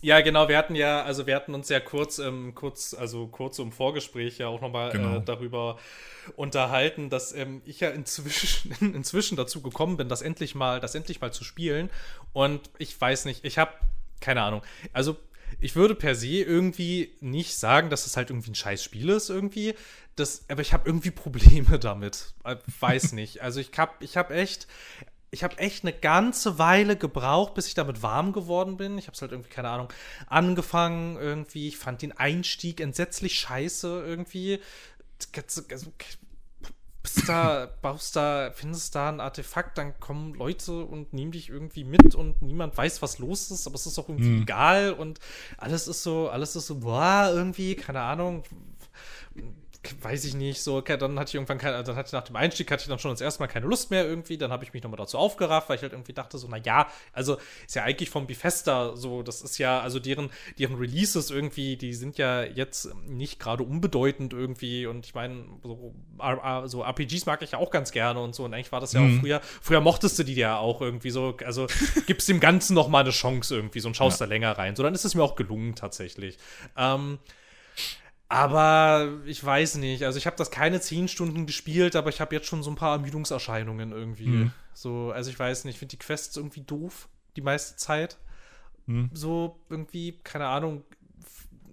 ja, 0.00 0.20
genau, 0.20 0.48
wir 0.48 0.56
hatten 0.56 0.74
ja, 0.74 1.02
also 1.02 1.26
wir 1.26 1.34
hatten 1.34 1.54
uns 1.54 1.68
ja 1.68 1.80
kurz, 1.80 2.18
ähm, 2.18 2.54
kurz, 2.54 2.94
also 2.94 3.26
kurz 3.26 3.58
im 3.58 3.72
Vorgespräch 3.72 4.38
ja 4.38 4.46
auch 4.46 4.60
noch 4.60 4.70
mal 4.70 4.92
genau. 4.92 5.16
äh, 5.16 5.22
darüber 5.24 5.78
unterhalten, 6.36 7.10
dass 7.10 7.32
ähm, 7.32 7.62
ich 7.66 7.80
ja 7.80 7.90
inzwischen, 7.90 8.72
inzwischen 8.94 9.36
dazu 9.36 9.60
gekommen 9.60 9.96
bin, 9.96 10.08
das 10.08 10.22
endlich 10.22 10.54
mal, 10.54 10.80
das 10.80 10.94
endlich 10.94 11.20
mal 11.20 11.32
zu 11.32 11.44
spielen. 11.44 11.90
Und 12.32 12.70
ich 12.78 12.98
weiß 12.98 13.24
nicht, 13.24 13.44
ich 13.44 13.58
habe 13.58 13.72
keine 14.20 14.42
Ahnung. 14.42 14.62
Also 14.92 15.16
ich 15.60 15.76
würde 15.76 15.94
per 15.94 16.14
se 16.14 16.28
irgendwie 16.42 17.12
nicht 17.20 17.56
sagen, 17.56 17.90
dass 17.90 18.06
es 18.06 18.16
halt 18.16 18.30
irgendwie 18.30 18.50
ein 18.50 18.54
scheiß 18.54 18.82
Spiel 18.82 19.08
ist 19.08 19.30
irgendwie. 19.30 19.74
Das, 20.18 20.44
aber 20.48 20.62
ich 20.62 20.72
habe 20.72 20.86
irgendwie 20.86 21.10
Probleme 21.10 21.78
damit. 21.78 22.34
Äh, 22.44 22.56
weiß 22.80 23.12
nicht. 23.12 23.42
Also 23.42 23.60
ich 23.60 23.70
habe 23.76 23.92
ich 24.00 24.16
hab 24.16 24.30
echt 24.30 24.66
ich 25.30 25.44
habe 25.44 25.58
echt 25.58 25.84
eine 25.84 25.92
ganze 25.92 26.58
Weile 26.58 26.96
gebraucht, 26.96 27.54
bis 27.54 27.66
ich 27.66 27.74
damit 27.74 28.02
warm 28.02 28.32
geworden 28.32 28.76
bin. 28.76 28.96
Ich 28.96 29.06
habe 29.06 29.14
es 29.14 29.20
halt 29.20 29.32
irgendwie, 29.32 29.50
keine 29.50 29.68
Ahnung, 29.68 29.92
angefangen 30.26 31.16
irgendwie. 31.16 31.68
Ich 31.68 31.76
fand 31.76 32.02
den 32.02 32.16
Einstieg 32.16 32.80
entsetzlich 32.80 33.38
scheiße 33.38 34.04
irgendwie. 34.06 34.60
Bist 37.02 37.28
da, 37.28 37.66
baust 37.82 38.16
da, 38.16 38.52
findest 38.54 38.94
da 38.94 39.10
ein 39.10 39.20
Artefakt, 39.20 39.76
dann 39.76 40.00
kommen 40.00 40.34
Leute 40.34 40.84
und 40.84 41.12
nehmen 41.12 41.32
dich 41.32 41.50
irgendwie 41.50 41.84
mit 41.84 42.14
und 42.14 42.40
niemand 42.40 42.76
weiß, 42.76 43.02
was 43.02 43.18
los 43.18 43.50
ist, 43.50 43.66
aber 43.66 43.74
es 43.74 43.86
ist 43.86 43.98
auch 43.98 44.08
irgendwie 44.08 44.30
mhm. 44.30 44.42
egal 44.42 44.92
und 44.94 45.20
alles 45.58 45.88
ist 45.88 46.02
so, 46.02 46.30
alles 46.30 46.56
ist 46.56 46.68
so, 46.68 46.80
boah, 46.80 47.30
irgendwie, 47.34 47.74
keine 47.74 48.00
Ahnung, 48.00 48.44
weiß 50.02 50.24
ich 50.24 50.34
nicht, 50.34 50.62
so, 50.62 50.76
okay, 50.76 50.96
dann 50.96 51.18
hatte 51.18 51.30
ich 51.30 51.34
irgendwann 51.34 51.58
keine, 51.58 51.82
dann 51.82 51.96
hatte 51.96 52.08
ich 52.08 52.12
nach 52.12 52.24
dem 52.24 52.36
Einstieg 52.36 52.70
hatte 52.70 52.82
ich 52.82 52.88
dann 52.88 52.98
schon 52.98 53.10
das 53.10 53.20
erste 53.20 53.42
Mal 53.42 53.48
keine 53.48 53.66
Lust 53.66 53.90
mehr 53.90 54.04
irgendwie, 54.06 54.38
dann 54.38 54.50
habe 54.50 54.64
ich 54.64 54.72
mich 54.72 54.82
nochmal 54.82 54.98
dazu 54.98 55.18
aufgerafft, 55.18 55.68
weil 55.68 55.76
ich 55.76 55.82
halt 55.82 55.92
irgendwie 55.92 56.12
dachte 56.12 56.38
so, 56.38 56.48
na 56.50 56.58
ja, 56.58 56.88
also 57.12 57.38
ist 57.66 57.74
ja 57.74 57.84
eigentlich 57.84 58.10
vom 58.10 58.26
Bethesda 58.26 58.96
so, 58.96 59.22
das 59.22 59.42
ist 59.42 59.58
ja, 59.58 59.80
also 59.80 59.98
deren, 59.98 60.30
deren 60.58 60.76
Releases 60.76 61.30
irgendwie, 61.30 61.76
die 61.76 61.94
sind 61.94 62.18
ja 62.18 62.42
jetzt 62.42 62.94
nicht 63.06 63.38
gerade 63.38 63.62
unbedeutend 63.62 64.32
irgendwie 64.32 64.86
und 64.86 65.06
ich 65.06 65.14
meine, 65.14 65.44
so, 65.62 65.94
so, 66.64 66.82
RPGs 66.82 67.26
mag 67.26 67.42
ich 67.42 67.52
ja 67.52 67.58
auch 67.58 67.70
ganz 67.70 67.92
gerne 67.92 68.20
und 68.20 68.34
so 68.34 68.44
und 68.44 68.54
eigentlich 68.54 68.72
war 68.72 68.80
das 68.80 68.92
ja 68.92 69.00
mhm. 69.00 69.18
auch 69.18 69.20
früher, 69.20 69.40
früher 69.60 69.80
mochtest 69.80 70.18
du 70.18 70.24
die 70.24 70.34
ja 70.34 70.58
auch 70.58 70.80
irgendwie 70.80 71.10
so, 71.10 71.36
also 71.44 71.66
gibst 72.06 72.28
dem 72.28 72.40
Ganzen 72.40 72.74
nochmal 72.74 73.02
eine 73.02 73.10
Chance 73.10 73.54
irgendwie 73.54 73.80
so 73.80 73.88
und 73.88 73.96
schaust 73.96 74.20
ja. 74.20 74.26
da 74.26 74.30
länger 74.30 74.52
rein, 74.52 74.76
so, 74.76 74.82
dann 74.82 74.94
ist 74.94 75.04
es 75.04 75.14
mir 75.14 75.22
auch 75.22 75.36
gelungen 75.36 75.74
tatsächlich. 75.74 76.38
Ähm, 76.76 77.18
aber 78.28 79.20
ich 79.24 79.42
weiß 79.42 79.76
nicht. 79.76 80.04
Also 80.04 80.18
ich 80.18 80.26
habe 80.26 80.36
das 80.36 80.50
keine 80.50 80.80
zehn 80.80 81.08
Stunden 81.08 81.46
gespielt, 81.46 81.96
aber 81.96 82.10
ich 82.10 82.20
habe 82.20 82.34
jetzt 82.34 82.46
schon 82.46 82.62
so 82.62 82.70
ein 82.70 82.76
paar 82.76 82.92
Ermüdungserscheinungen 82.92 83.92
irgendwie. 83.92 84.28
Mhm. 84.28 84.52
So, 84.74 85.12
also 85.12 85.30
ich 85.30 85.38
weiß 85.38 85.64
nicht, 85.64 85.74
ich 85.74 85.78
finde 85.78 85.96
die 85.96 85.98
Quests 85.98 86.36
irgendwie 86.36 86.60
doof, 86.60 87.08
die 87.36 87.40
meiste 87.40 87.76
Zeit. 87.76 88.18
Mhm. 88.86 89.10
So 89.12 89.58
irgendwie, 89.70 90.18
keine 90.24 90.46
Ahnung, 90.46 90.84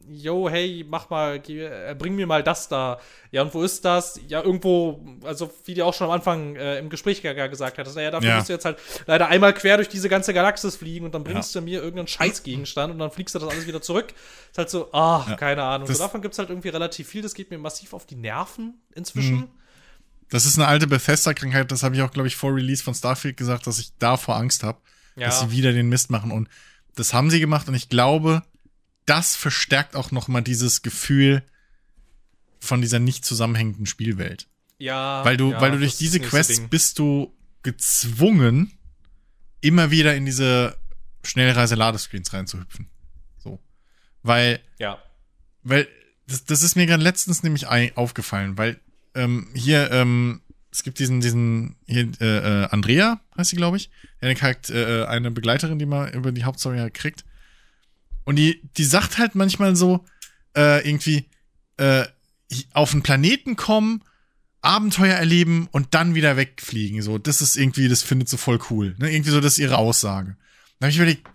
yo, 0.09 0.49
hey, 0.49 0.85
mach 0.87 1.09
mal, 1.09 1.41
äh, 1.47 1.95
bring 1.97 2.15
mir 2.15 2.27
mal 2.27 2.43
das 2.43 2.67
da. 2.67 2.99
Ja, 3.31 3.41
und 3.41 3.53
wo 3.53 3.63
ist 3.63 3.83
das? 3.85 4.19
Ja, 4.27 4.41
irgendwo, 4.41 5.03
also 5.23 5.51
wie 5.65 5.73
du 5.73 5.85
auch 5.85 5.93
schon 5.93 6.07
am 6.07 6.13
Anfang 6.13 6.55
äh, 6.55 6.79
im 6.79 6.89
Gespräch 6.89 7.21
gesagt 7.21 7.77
hattest, 7.77 7.95
naja, 7.95 8.11
dafür 8.11 8.29
ja. 8.29 8.35
musst 8.37 8.49
du 8.49 8.53
jetzt 8.53 8.65
halt 8.65 8.77
leider 9.07 9.27
einmal 9.27 9.53
quer 9.53 9.77
durch 9.77 9.89
diese 9.89 10.09
ganze 10.09 10.33
Galaxis 10.33 10.75
fliegen 10.75 11.05
und 11.05 11.13
dann 11.13 11.23
bringst 11.23 11.53
ja. 11.55 11.61
du 11.61 11.65
mir 11.65 11.79
irgendeinen 11.79 12.07
Scheißgegenstand 12.07 12.93
und 12.93 12.99
dann 12.99 13.11
fliegst 13.11 13.35
du 13.35 13.39
das 13.39 13.49
alles 13.49 13.67
wieder 13.67 13.81
zurück. 13.81 14.13
Ist 14.51 14.57
halt 14.57 14.69
so, 14.69 14.89
ach, 14.91 15.29
ja. 15.29 15.35
keine 15.35 15.63
Ahnung. 15.63 15.87
so, 15.87 15.97
davon 15.97 16.21
gibt 16.21 16.33
es 16.33 16.39
halt 16.39 16.49
irgendwie 16.49 16.69
relativ 16.69 17.07
viel. 17.07 17.21
Das 17.21 17.33
geht 17.33 17.51
mir 17.51 17.57
massiv 17.57 17.93
auf 17.93 18.05
die 18.05 18.15
Nerven 18.15 18.75
inzwischen. 18.93 19.35
Mhm. 19.35 19.49
Das 20.29 20.45
ist 20.45 20.57
eine 20.57 20.67
alte 20.67 20.87
Bethesda-Krankheit, 20.87 21.71
das 21.71 21.83
habe 21.83 21.95
ich 21.95 22.01
auch, 22.01 22.09
glaube 22.09 22.27
ich, 22.27 22.35
vor 22.35 22.55
Release 22.55 22.83
von 22.83 22.95
Starfield 22.95 23.37
gesagt, 23.37 23.67
dass 23.67 23.77
ich 23.77 23.91
davor 23.99 24.37
Angst 24.37 24.63
habe, 24.63 24.79
dass 25.15 25.41
sie 25.41 25.51
wieder 25.51 25.71
den 25.71 25.87
Mist 25.87 26.09
machen. 26.09 26.31
Und 26.31 26.49
das 26.95 27.13
haben 27.13 27.29
sie 27.29 27.39
gemacht 27.39 27.67
und 27.67 27.75
ich 27.75 27.89
glaube, 27.89 28.41
das 29.05 29.35
verstärkt 29.35 29.95
auch 29.95 30.11
noch 30.11 30.27
mal 30.27 30.41
dieses 30.41 30.81
Gefühl 30.81 31.43
von 32.59 32.81
dieser 32.81 32.99
nicht 32.99 33.25
zusammenhängenden 33.25 33.85
Spielwelt. 33.85 34.47
Ja. 34.77 35.23
Weil 35.23 35.37
du, 35.37 35.51
ja, 35.51 35.61
weil 35.61 35.71
du 35.71 35.79
durch 35.79 35.97
diese 35.97 36.19
Quests 36.19 36.61
bist 36.69 36.99
du 36.99 37.33
gezwungen, 37.63 38.71
immer 39.61 39.91
wieder 39.91 40.15
in 40.15 40.25
diese 40.25 40.77
Schnellreise-Ladescreens 41.23 42.33
reinzuhüpfen. 42.33 42.89
So. 43.37 43.59
Weil. 44.23 44.59
Ja. 44.79 44.99
Weil, 45.63 45.87
das, 46.27 46.45
das 46.45 46.63
ist 46.63 46.75
mir 46.75 46.85
gerade 46.85 47.03
letztens 47.03 47.43
nämlich 47.43 47.67
aufgefallen, 47.67 48.57
weil 48.57 48.79
ähm, 49.13 49.47
hier, 49.53 49.91
ähm, 49.91 50.41
es 50.71 50.83
gibt 50.83 50.99
diesen, 50.99 51.21
diesen, 51.21 51.75
hier, 51.87 52.09
äh, 52.19 52.63
äh, 52.63 52.67
Andrea, 52.69 53.21
heißt 53.37 53.51
sie, 53.51 53.55
glaube 53.55 53.77
ich, 53.77 53.89
eine, 54.19 54.35
Charakter, 54.35 55.03
äh, 55.03 55.05
eine 55.07 55.31
Begleiterin, 55.31 55.79
die 55.79 55.85
man 55.85 56.11
über 56.13 56.31
die 56.31 56.43
Hauptstory 56.43 56.79
halt 56.79 56.93
kriegt. 56.93 57.23
Und 58.25 58.35
die, 58.35 58.61
die 58.77 58.83
sagt 58.83 59.17
halt 59.17 59.35
manchmal 59.35 59.75
so, 59.75 60.03
äh, 60.55 60.87
irgendwie, 60.87 61.29
äh, 61.77 62.05
auf 62.73 62.93
einen 62.93 63.03
Planeten 63.03 63.55
kommen, 63.55 64.03
Abenteuer 64.61 65.15
erleben 65.15 65.67
und 65.71 65.93
dann 65.93 66.15
wieder 66.15 66.37
wegfliegen. 66.37 67.01
So, 67.01 67.17
das 67.17 67.41
ist 67.41 67.55
irgendwie, 67.55 67.87
das 67.87 68.01
findet 68.01 68.29
so 68.29 68.37
voll 68.37 68.59
cool. 68.69 68.95
Ne? 68.97 69.11
Irgendwie 69.11 69.29
so, 69.29 69.39
das 69.39 69.53
ist 69.53 69.59
ihre 69.59 69.77
Aussage. 69.77 70.37
Da 70.79 70.85
habe 70.85 70.91
ich 70.91 70.97
überlegt, 70.97 71.27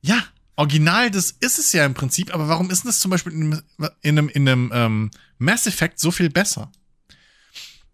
ja, 0.00 0.22
original, 0.56 1.10
das 1.10 1.30
ist 1.30 1.58
es 1.58 1.72
ja 1.72 1.86
im 1.86 1.94
Prinzip, 1.94 2.34
aber 2.34 2.48
warum 2.48 2.70
ist 2.70 2.84
das 2.84 2.98
zum 3.00 3.10
Beispiel 3.10 3.32
in 3.32 3.52
einem, 3.52 3.62
in 4.02 4.18
einem, 4.18 4.28
in 4.28 4.48
einem 4.48 4.70
ähm, 4.74 5.10
Mass 5.38 5.66
Effect 5.66 6.00
so 6.00 6.10
viel 6.10 6.28
besser? 6.28 6.72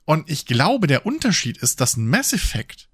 Und 0.05 0.31
ich 0.31 0.47
glaube, 0.47 0.87
der 0.87 1.05
Unterschied 1.05 1.59
ist, 1.59 1.83
dass 1.83 1.97
ein 1.97 2.09
Mass 2.09 2.33
Effect 2.33 2.89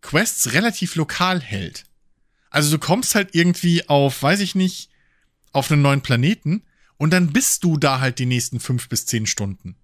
Quests 0.00 0.52
relativ 0.52 0.94
lokal 0.94 1.40
hält. 1.40 1.84
Also 2.50 2.70
du 2.70 2.78
kommst 2.78 3.14
halt 3.14 3.34
irgendwie 3.34 3.88
auf, 3.88 4.22
weiß 4.22 4.40
ich 4.40 4.54
nicht, 4.54 4.90
auf 5.52 5.70
einen 5.70 5.82
neuen 5.82 6.00
Planeten 6.00 6.62
und 6.96 7.12
dann 7.12 7.32
bist 7.32 7.64
du 7.64 7.76
da 7.76 8.00
halt 8.00 8.18
die 8.18 8.26
nächsten 8.26 8.60
fünf 8.60 8.88
bis 8.88 9.06
zehn 9.06 9.26
Stunden. 9.26 9.76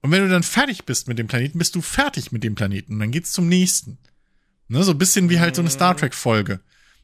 Und 0.00 0.10
wenn 0.10 0.22
du 0.22 0.28
dann 0.28 0.42
fertig 0.42 0.84
bist 0.84 1.08
mit 1.08 1.18
dem 1.18 1.26
Planeten, 1.26 1.58
bist 1.58 1.74
du 1.74 1.80
fertig 1.80 2.32
mit 2.32 2.44
dem 2.44 2.54
Planeten 2.54 2.94
und 2.94 3.00
dann 3.00 3.10
geht's 3.10 3.32
zum 3.32 3.48
nächsten. 3.48 3.98
Ne, 4.68 4.82
so 4.82 4.92
ein 4.92 4.98
bisschen 4.98 5.30
wie 5.30 5.40
halt 5.40 5.56
so 5.56 5.62
eine 5.62 5.70
Star 5.70 5.96
Trek 5.96 6.14
Folge. 6.14 6.60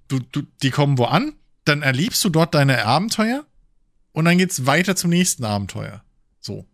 Du, 0.08 0.20
du, 0.20 0.42
die 0.62 0.70
kommen 0.70 0.98
wo 0.98 1.04
an, 1.04 1.32
dann 1.64 1.82
erlebst 1.82 2.22
du 2.24 2.28
dort 2.28 2.54
deine 2.54 2.84
Abenteuer 2.84 3.46
und 4.12 4.26
dann 4.26 4.38
geht's 4.38 4.66
weiter 4.66 4.96
zum 4.96 5.10
nächsten 5.10 5.44
Abenteuer. 5.44 6.04
So. 6.40 6.66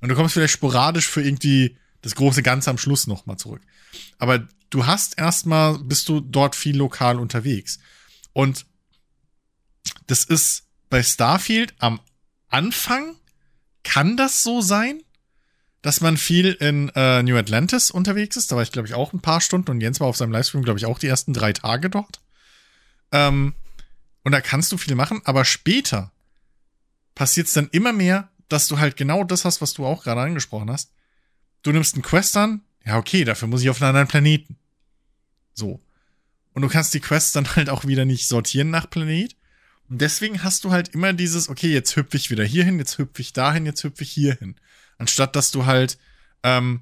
Und 0.00 0.08
du 0.08 0.14
kommst 0.14 0.34
vielleicht 0.34 0.52
sporadisch 0.52 1.08
für 1.08 1.22
irgendwie 1.22 1.78
das 2.02 2.14
große 2.14 2.42
Ganze 2.42 2.70
am 2.70 2.78
Schluss 2.78 3.06
nochmal 3.06 3.38
zurück. 3.38 3.62
Aber 4.18 4.46
du 4.70 4.86
hast 4.86 5.18
erstmal, 5.18 5.78
bist 5.78 6.08
du 6.08 6.20
dort 6.20 6.56
viel 6.56 6.76
lokal 6.76 7.18
unterwegs. 7.18 7.78
Und 8.32 8.66
das 10.06 10.24
ist 10.24 10.64
bei 10.90 11.02
Starfield 11.02 11.74
am 11.78 12.00
Anfang, 12.48 13.16
kann 13.82 14.16
das 14.16 14.42
so 14.42 14.60
sein, 14.60 15.02
dass 15.82 16.00
man 16.00 16.16
viel 16.16 16.52
in 16.52 16.88
äh, 16.96 17.22
New 17.22 17.36
Atlantis 17.36 17.90
unterwegs 17.90 18.36
ist. 18.36 18.50
Da 18.50 18.56
war 18.56 18.62
ich, 18.62 18.72
glaube 18.72 18.88
ich, 18.88 18.94
auch 18.94 19.12
ein 19.12 19.20
paar 19.20 19.40
Stunden 19.40 19.70
und 19.70 19.80
Jens 19.80 20.00
war 20.00 20.08
auf 20.08 20.16
seinem 20.16 20.32
Livestream, 20.32 20.62
glaube 20.62 20.78
ich, 20.78 20.86
auch 20.86 20.98
die 20.98 21.06
ersten 21.06 21.32
drei 21.32 21.52
Tage 21.52 21.90
dort. 21.90 22.20
Ähm, 23.12 23.54
und 24.24 24.32
da 24.32 24.40
kannst 24.40 24.72
du 24.72 24.78
viel 24.78 24.96
machen, 24.96 25.20
aber 25.24 25.44
später 25.44 26.10
passiert 27.14 27.46
es 27.46 27.52
dann 27.52 27.68
immer 27.70 27.92
mehr, 27.92 28.28
dass 28.48 28.66
du 28.66 28.78
halt 28.78 28.96
genau 28.96 29.22
das 29.22 29.44
hast, 29.44 29.60
was 29.60 29.74
du 29.74 29.86
auch 29.86 30.02
gerade 30.02 30.20
angesprochen 30.20 30.70
hast. 30.70 30.92
Du 31.62 31.72
nimmst 31.72 31.94
einen 31.94 32.02
Quest 32.02 32.36
an, 32.36 32.62
ja, 32.86 32.96
okay, 32.96 33.24
dafür 33.24 33.48
muss 33.48 33.62
ich 33.62 33.68
auf 33.68 33.82
einen 33.82 33.88
anderen 33.88 34.08
Planeten. 34.08 34.56
So. 35.52 35.80
Und 36.52 36.62
du 36.62 36.68
kannst 36.68 36.94
die 36.94 37.00
Quests 37.00 37.32
dann 37.32 37.56
halt 37.56 37.68
auch 37.68 37.84
wieder 37.84 38.04
nicht 38.04 38.28
sortieren 38.28 38.70
nach 38.70 38.88
Planet. 38.88 39.36
Und 39.88 40.00
deswegen 40.00 40.42
hast 40.42 40.64
du 40.64 40.70
halt 40.70 40.88
immer 40.90 41.12
dieses, 41.12 41.48
okay, 41.48 41.72
jetzt 41.72 41.96
hüpfe 41.96 42.16
ich 42.16 42.30
wieder 42.30 42.44
hierhin, 42.44 42.78
jetzt 42.78 42.98
hüpfe 42.98 43.20
ich 43.20 43.32
dahin, 43.32 43.66
jetzt 43.66 43.82
hüpfe 43.84 44.02
ich 44.02 44.10
hierhin. 44.10 44.54
Anstatt 44.98 45.36
dass 45.36 45.50
du 45.50 45.66
halt 45.66 45.98
ähm, 46.42 46.80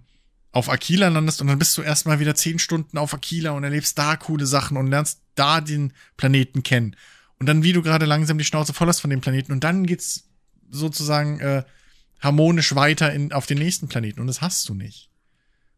auf 0.53 0.69
Aquila 0.69 1.09
landest 1.09 1.41
und 1.41 1.49
dann 1.49 1.59
bist 1.59 1.77
du 1.77 1.83
erstmal 1.83 2.21
wieder 2.21 2.35
zehn 2.35 2.59
Stunden 2.59 2.99
auf 2.99 3.13
Aquila 3.13 3.51
und 3.53 3.65
erlebst 3.65 3.99
da 3.99 4.17
coole 4.17 4.47
Sachen 4.47 4.77
und 4.77 4.87
lernst 4.87 5.21
da 5.35 5.61
den 5.61 5.93
Planeten 6.17 6.63
kennen. 6.63 6.97
Und 7.39 7.47
dann, 7.47 7.63
wie 7.63 7.73
du 7.73 7.83
gerade 7.83 8.07
langsam 8.07 8.39
die 8.39 8.45
Schnauze 8.45 8.73
voll 8.73 8.89
hast 8.89 9.01
von 9.01 9.11
dem 9.11 9.21
Planeten 9.21 9.53
und 9.53 9.65
dann 9.65 9.87
geht's 9.87 10.29
sozusagen 10.71 11.41
äh, 11.41 11.65
harmonisch 12.21 12.75
weiter 12.75 13.13
in, 13.13 13.33
auf 13.33 13.47
den 13.47 13.59
nächsten 13.59 13.89
Planeten. 13.89 14.21
Und 14.21 14.29
das 14.29 14.41
hast 14.41 14.69
du 14.69 14.75
nicht. 14.75 15.11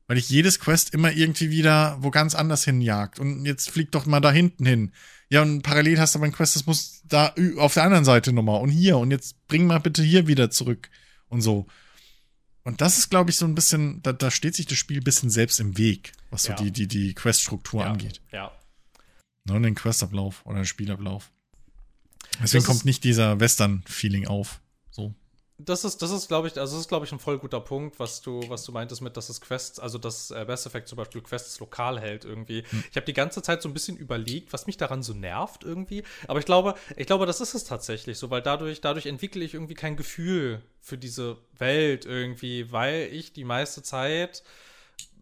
Weil 0.09 0.19
ich 0.19 0.29
jedes 0.29 0.61
Quest 0.61 0.95
immer 0.95 1.13
irgendwie 1.13 1.51
wieder 1.51 1.99
wo 2.01 2.11
ganz 2.11 2.35
anders 2.35 2.65
hinjagt. 2.65 3.19
Und 3.19 3.45
jetzt 3.45 3.71
flieg 3.71 3.91
doch 3.91 4.07
mal 4.07 4.21
da 4.21 4.31
hinten 4.31 4.65
hin. 4.65 4.93
Ja, 5.29 5.43
und 5.43 5.63
parallel 5.63 5.99
hast 5.99 6.15
du 6.15 6.21
aber 6.21 6.27
ein 6.27 6.33
Quest, 6.33 6.55
das 6.55 6.67
muss 6.67 7.03
da 7.05 7.35
auf 7.57 7.75
der 7.75 7.83
anderen 7.83 8.05
Seite 8.05 8.33
nochmal. 8.33 8.61
Und 8.61 8.69
hier. 8.71 8.99
Und 8.99 9.11
jetzt 9.11 9.47
bring 9.49 9.67
mal 9.67 9.81
bitte 9.81 10.03
hier 10.03 10.27
wieder 10.29 10.51
zurück. 10.51 10.89
Und 11.29 11.41
so. 11.41 11.67
Und 12.63 12.81
das 12.81 12.99
ist, 12.99 13.11
glaube 13.11 13.31
ich, 13.31 13.37
so 13.37 13.47
ein 13.47 13.55
bisschen, 13.55 14.03
da, 14.03 14.13
da 14.13 14.31
steht 14.31 14.55
sich 14.55 14.67
das 14.67 14.79
Spiel 14.79 14.99
ein 14.99 15.05
bisschen 15.05 15.31
selbst 15.31 15.61
im 15.61 15.79
Weg, 15.79 16.13
was 16.31 16.45
so 16.45 16.51
Ja. 16.51 16.57
die, 16.57 16.71
die, 16.73 16.89
die 16.89 17.15
Quest-Struktur 17.15 17.83
ja, 17.83 17.91
angeht. 17.91 18.21
Ja. 18.33 18.53
Ne, 19.45 19.61
den 19.61 19.75
Questablauf 19.77 20.45
oder 20.45 20.57
den 20.57 20.65
Spielablauf. 20.65 21.31
Deswegen 22.43 22.65
kommt 22.65 22.85
nicht 22.85 23.05
dieser 23.05 23.39
Western-Feeling 23.41 24.27
auf. 24.27 24.61
Das 25.59 25.85
ist, 25.85 26.03
das 26.03 26.11
ist, 26.11 26.29
glaube 26.29 26.49
ich, 26.49 26.59
also 26.59 26.75
das 26.75 26.83
ist, 26.83 26.89
glaube 26.89 27.07
ich, 27.07 27.13
ein 27.13 27.19
voll 27.19 27.39
guter 27.39 27.61
Punkt, 27.61 27.99
was 27.99 28.21
du, 28.21 28.43
was 28.49 28.65
du 28.65 28.73
meintest 28.73 29.01
mit, 29.01 29.17
dass 29.17 29.31
es 29.31 29.41
Quests, 29.41 29.79
also 29.79 29.97
dass 29.97 30.31
äh, 30.31 30.45
Mass 30.45 30.67
Effect 30.67 30.87
zum 30.87 30.97
Beispiel 30.97 31.23
Quests 31.23 31.59
lokal 31.61 31.99
hält 31.99 32.27
irgendwie. 32.27 32.63
Ich 32.91 32.97
habe 32.97 33.07
die 33.07 33.15
ganze 33.15 33.41
Zeit 33.41 33.63
so 33.63 33.69
ein 33.69 33.73
bisschen 33.73 33.97
überlegt, 33.97 34.53
was 34.53 34.67
mich 34.67 34.77
daran 34.77 35.03
so 35.03 35.15
nervt 35.15 35.65
irgendwie. 35.65 36.03
Aber 36.29 36.39
ich 36.39 36.45
glaube, 36.45 36.75
ich 36.97 37.07
glaube, 37.07 37.25
das 37.25 37.41
ist 37.41 37.55
es 37.55 37.65
tatsächlich 37.65 38.19
so, 38.19 38.29
weil 38.29 38.43
dadurch, 38.43 38.83
dadurch 38.83 39.07
entwickle 39.07 39.45
ich 39.45 39.55
irgendwie 39.55 39.75
kein 39.75 39.97
Gefühl 39.97 40.61
für 40.81 40.99
diese 40.99 41.39
Welt 41.57 42.05
irgendwie, 42.05 42.71
weil 42.71 43.09
ich 43.11 43.33
die 43.33 43.45
meiste 43.45 43.83
Zeit 43.83 44.43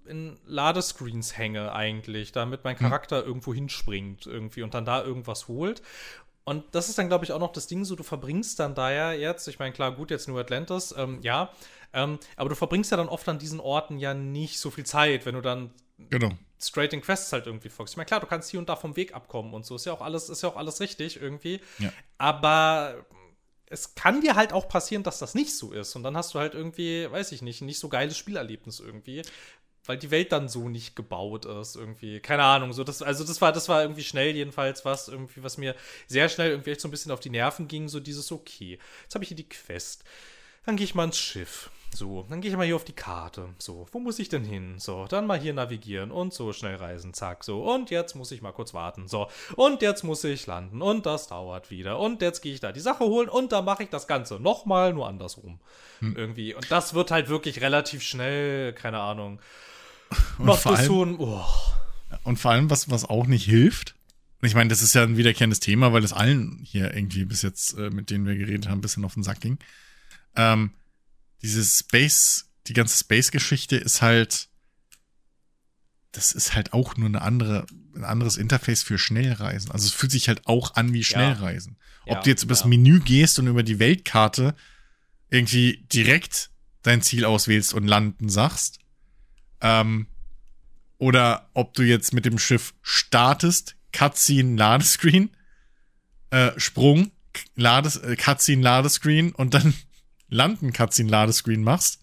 in 0.07 0.37
Ladescreens 0.47 1.37
hänge 1.37 1.73
eigentlich, 1.73 2.33
damit 2.33 2.65
mein 2.65 2.77
Charakter 2.77 3.25
irgendwo 3.25 3.55
hinspringt 3.55 4.27
irgendwie 4.27 4.63
und 4.63 4.75
dann 4.75 4.85
da 4.85 5.03
irgendwas 5.03 5.49
holt. 5.49 5.83
Und 6.45 6.65
das 6.73 6.89
ist 6.91 6.99
dann, 6.99 7.09
glaube 7.09 7.25
ich, 7.25 7.33
auch 7.33 7.39
noch 7.39 7.53
das 7.53 7.67
Ding, 7.67 7.85
so 7.85 7.97
du 7.97 8.03
verbringst 8.03 8.61
dann 8.61 8.75
da 8.75 8.93
ja 8.93 9.13
jetzt, 9.13 9.49
ich 9.49 9.59
meine, 9.59 9.73
klar, 9.73 9.93
gut, 9.93 10.11
jetzt 10.11 10.29
New 10.29 10.39
Atlantis, 10.39 10.95
ähm, 10.97 11.21
ja, 11.23 11.51
ähm, 11.95 12.19
aber 12.37 12.51
du 12.51 12.55
verbringst 12.55 12.91
ja 12.91 12.97
dann 12.99 13.09
oft 13.09 13.27
an 13.29 13.39
diesen 13.39 13.61
Orten 13.61 13.99
ja 13.99 14.13
nicht 14.15 14.61
so 14.61 14.71
viel 14.71 14.85
Zeit, 14.85 15.25
wenn 15.27 15.35
du 15.35 15.41
dann 15.41 15.71
Genau. 16.11 16.31
straight 16.61 16.93
in 16.93 17.01
Quests 17.01 17.33
halt 17.33 17.47
irgendwie 17.47 17.71
folgst. 17.71 17.95
Ich 17.95 17.97
meine, 17.97 18.07
klar, 18.07 18.21
du 18.21 18.27
kannst 18.27 18.51
hier 18.51 18.61
und 18.61 18.69
da 18.69 18.77
vom 18.77 18.97
Weg 18.97 19.15
abkommen 19.15 19.55
und 19.55 19.65
so, 19.65 19.77
ist 19.77 19.87
ja 19.87 19.93
auch 19.93 20.03
alles, 20.03 20.29
ist 20.29 20.43
ja 20.43 20.49
auch 20.49 20.57
alles 20.57 20.81
richtig 20.81 21.21
irgendwie. 21.21 21.61
Ja. 21.79 21.93
Aber 22.19 23.07
es 23.67 23.95
kann 23.95 24.21
dir 24.21 24.35
halt 24.35 24.53
auch 24.53 24.69
passieren, 24.69 25.03
dass 25.03 25.19
das 25.19 25.35
nicht 25.35 25.57
so 25.57 25.73
ist. 25.73 25.97
Und 25.97 26.03
dann 26.03 26.17
hast 26.17 26.35
du 26.35 26.39
halt 26.39 26.55
irgendwie, 26.55 27.11
weiß 27.11 27.33
ich 27.33 27.43
nicht, 27.43 27.61
ein 27.61 27.67
nicht 27.67 27.79
so 27.79 27.89
geiles 27.89 28.17
Spielerlebnis 28.19 28.81
irgendwie. 28.81 29.23
Weil 29.87 29.99
die 29.99 30.11
Welt 30.11 30.33
dann 30.33 30.49
so 30.49 30.69
nicht 30.69 30.97
gebaut 30.97 31.45
ist, 31.45 31.77
irgendwie. 31.77 32.21
Keine 32.21 32.43
Ahnung. 32.43 32.73
So, 32.73 32.85
das, 32.85 33.03
also 33.03 33.23
das 33.23 33.41
war, 33.41 33.53
das 33.53 33.69
war 33.69 33.83
irgendwie 33.83 34.03
schnell 34.03 34.35
jedenfalls 34.35 34.85
was, 34.85 35.09
irgendwie, 35.09 35.43
was 35.43 35.59
mir 35.59 35.75
sehr 36.07 36.29
schnell 36.29 36.51
irgendwie 36.51 36.71
echt 36.71 36.81
so 36.81 36.89
ein 36.89 36.91
bisschen 36.91 37.13
auf 37.13 37.21
die 37.21 37.31
Nerven 37.31 37.69
ging. 37.69 37.89
So 37.89 38.01
dieses, 38.01 38.33
okay, 38.33 38.79
jetzt 39.03 39.15
habe 39.15 39.25
ich 39.25 39.29
hier 39.29 39.37
die 39.37 39.49
Quest. 39.49 40.05
Dann 40.65 40.77
gehe 40.77 40.85
ich 40.85 40.95
mal 40.95 41.05
ins 41.05 41.19
Schiff. 41.19 41.71
So, 41.95 42.27
dann 42.29 42.41
gehe 42.41 42.51
ich 42.51 42.57
mal 42.57 42.67
hier 42.67 42.75
auf 42.75 42.85
die 42.85 42.93
Karte. 42.93 43.51
So, 43.59 43.87
wo 43.93 44.01
muss 44.01 44.19
ich 44.19 44.29
denn 44.29 44.43
hin? 44.43 44.79
So, 44.79 45.07
dann 45.07 45.29
mal 45.29 45.39
hier 45.39 45.53
navigieren 45.55 46.11
und 46.11 46.35
so 46.35 46.53
schnell 46.53 46.75
reisen. 46.75 47.15
Zack, 47.15 47.45
so. 47.45 47.63
Und 47.63 47.91
jetzt 47.91 48.17
muss 48.17 48.33
ich 48.33 48.43
mal 48.43 48.53
kurz 48.53 48.75
warten. 48.75 49.07
So, 49.07 49.29
und 49.55 49.81
jetzt 49.81 50.03
muss 50.03 50.25
ich 50.25 50.47
landen. 50.47 50.83
Und 50.83 51.07
das 51.07 51.29
dauert 51.29 51.71
wieder. 51.71 52.01
Und 52.01 52.21
jetzt 52.21 52.41
gehe 52.41 52.53
ich 52.53 52.61
da 52.61 52.73
die 52.73 52.81
Sache 52.81 53.05
holen 53.05 53.29
und 53.29 53.53
dann 53.53 53.65
mache 53.65 53.85
ich 53.85 53.91
das 53.91 54.09
Ganze 54.09 54.41
nochmal, 54.41 54.93
nur 54.93 55.07
andersrum. 55.07 55.61
Irgendwie. 56.01 56.55
Und 56.55 56.69
das 56.73 56.95
wird 56.95 57.13
halt 57.13 57.29
wirklich 57.29 57.61
relativ 57.61 58.03
schnell, 58.03 58.73
keine 58.73 58.99
Ahnung. 58.99 59.39
Und 60.39 60.47
Macht 60.47 60.63
vor 60.63 60.73
das 60.73 60.81
allem, 60.81 60.89
so 60.89 61.05
ein. 61.05 61.17
Oh. 61.19 61.45
Und 62.23 62.39
vor 62.39 62.51
allem, 62.51 62.71
was, 62.71 62.91
was 62.91 63.05
auch 63.05 63.27
nicht 63.27 63.45
hilft, 63.45 63.95
und 64.41 64.49
ich 64.49 64.55
meine, 64.55 64.69
das 64.69 64.83
ist 64.83 64.95
ja 64.95 65.03
ein 65.03 65.17
wiederkehrendes 65.17 65.61
Thema, 65.61 65.95
weil 65.95 66.05
es 66.05 66.13
allen 66.13 66.61
hier 66.65 66.95
irgendwie 66.95 67.25
bis 67.25 67.41
jetzt, 67.41 67.79
äh, 67.79 67.89
mit 67.89 68.11
denen 68.11 68.27
wir 68.27 68.37
geredet 68.37 68.69
haben, 68.69 68.79
ein 68.79 68.83
bisschen 68.83 69.05
auf 69.05 69.15
den 69.15 69.23
Sack 69.23 69.41
ging. 69.41 69.59
Ähm, 70.37 70.73
dieses 71.41 71.79
Space, 71.79 72.51
die 72.67 72.75
ganze 72.75 72.99
Space-Geschichte 72.99 73.77
ist 73.77 74.03
halt, 74.03 74.49
das 76.13 76.33
ist 76.33 76.55
halt 76.55 76.75
auch 76.75 76.97
nur 76.97 77.09
eine 77.09 77.23
andere, 77.23 77.65
ein 77.97 78.05
anderes 78.05 78.37
Interface 78.37 78.83
für 78.83 78.99
Schnellreisen. 78.99 79.71
Also 79.71 79.87
es 79.87 79.93
fühlt 79.93 80.13
sich 80.13 80.29
halt 80.29 80.47
auch 80.47 80.75
an 80.75 80.93
wie 80.93 81.05
Schnellreisen. 81.05 81.79
Ob 82.07 82.17
Ja, 82.17 82.23
du 82.23 82.29
jetzt 82.29 82.43
übers 82.43 82.61
ja. 82.61 82.67
Menü 82.67 83.01
gehst 83.01 83.39
und 83.39 83.47
über 83.47 83.63
die 83.63 83.79
Weltkarte 83.79 84.55
irgendwie 85.31 85.87
direkt 85.93 86.51
dein 86.83 87.01
Ziel 87.01 87.25
auswählst 87.25 87.73
und 87.73 87.87
landen 87.87 88.29
sagst, 88.29 88.79
ähm, 89.61 90.07
oder 90.99 91.51
ob 91.55 91.75
du 91.75 91.83
jetzt 91.83 92.13
mit 92.13 92.25
dem 92.25 92.39
Schiff 92.39 92.75
startest, 92.83 93.77
Cutscene, 93.93 94.57
Ladescreen, 94.57 95.31
äh, 96.31 96.53
Sprung, 96.57 97.11
Lades, 97.55 97.97
äh, 97.97 98.17
Cutscene, 98.17 98.63
Ladescreen 98.63 99.33
und 99.33 99.55
dann 99.55 99.75
landen, 100.29 100.73
Cutscene, 100.73 101.11
Ladescreen 101.11 101.63
machst, 101.63 102.01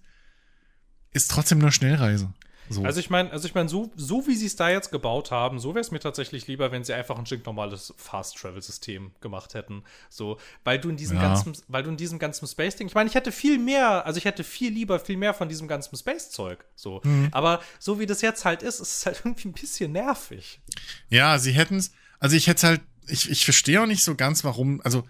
ist 1.11 1.31
trotzdem 1.31 1.59
nur 1.59 1.71
Schnellreise. 1.71 2.33
So. 2.69 2.83
Also 2.83 2.99
ich 2.99 3.09
meine, 3.09 3.31
also 3.31 3.47
ich 3.47 3.53
meine, 3.53 3.67
so, 3.67 3.91
so 3.95 4.27
wie 4.27 4.35
sie 4.35 4.45
es 4.45 4.55
da 4.55 4.69
jetzt 4.69 4.91
gebaut 4.91 5.31
haben, 5.31 5.59
so 5.59 5.69
wäre 5.75 5.81
es 5.81 5.91
mir 5.91 5.99
tatsächlich 5.99 6.47
lieber, 6.47 6.71
wenn 6.71 6.83
sie 6.83 6.93
einfach 6.93 7.17
ein 7.17 7.25
stinknormales 7.25 7.93
Fast-Travel-System 7.97 9.11
gemacht 9.19 9.53
hätten. 9.53 9.83
So, 10.09 10.37
weil 10.63 10.79
du 10.79 10.89
in 10.89 10.95
diesem 10.97 11.17
Ja. 11.17 11.23
ganzen, 11.23 11.53
weil 11.67 11.83
du 11.83 11.89
in 11.89 11.97
diesem 11.97 12.17
ganzen 12.19 12.47
Space-Ding, 12.47 12.87
ich 12.87 12.95
meine, 12.95 13.09
ich 13.09 13.15
hätte 13.15 13.31
viel 13.31 13.57
mehr, 13.59 14.05
also 14.05 14.17
ich 14.17 14.25
hätte 14.25 14.43
viel 14.43 14.71
lieber 14.71 14.99
viel 14.99 15.17
mehr 15.17 15.33
von 15.33 15.49
diesem 15.49 15.67
ganzen 15.67 15.95
Space-Zeug. 15.97 16.63
So. 16.75 17.01
Mhm. 17.03 17.29
Aber 17.31 17.61
so 17.79 17.99
wie 17.99 18.05
das 18.05 18.21
jetzt 18.21 18.45
halt 18.45 18.63
ist, 18.63 18.79
ist 18.79 18.97
es 18.99 19.05
halt 19.05 19.21
irgendwie 19.25 19.49
ein 19.49 19.53
bisschen 19.53 19.91
nervig. 19.91 20.61
Ja, 21.09 21.37
sie 21.39 21.51
hätten's, 21.51 21.91
also 22.19 22.35
ich 22.35 22.47
hätte 22.47 22.67
halt, 22.67 22.81
ich, 23.07 23.29
ich 23.29 23.43
verstehe 23.43 23.81
auch 23.81 23.87
nicht 23.87 24.03
so 24.03 24.15
ganz, 24.15 24.43
warum, 24.43 24.79
also, 24.83 25.03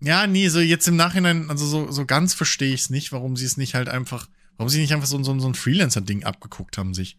ja, 0.00 0.26
nee, 0.26 0.48
so 0.48 0.60
jetzt 0.60 0.86
im 0.86 0.96
Nachhinein, 0.96 1.50
also 1.50 1.66
so, 1.66 1.90
so 1.90 2.04
ganz 2.06 2.34
verstehe 2.34 2.72
ich 2.74 2.82
es 2.82 2.90
nicht, 2.90 3.12
warum 3.12 3.36
sie 3.36 3.46
es 3.46 3.56
nicht 3.56 3.74
halt 3.74 3.88
einfach, 3.88 4.28
warum 4.58 4.68
sie 4.68 4.80
nicht 4.80 4.92
einfach 4.92 5.06
so, 5.06 5.22
so, 5.22 5.38
so 5.38 5.48
ein 5.48 5.54
Freelancer-Ding 5.54 6.24
abgeguckt 6.24 6.76
haben 6.76 6.92
sich. 6.92 7.16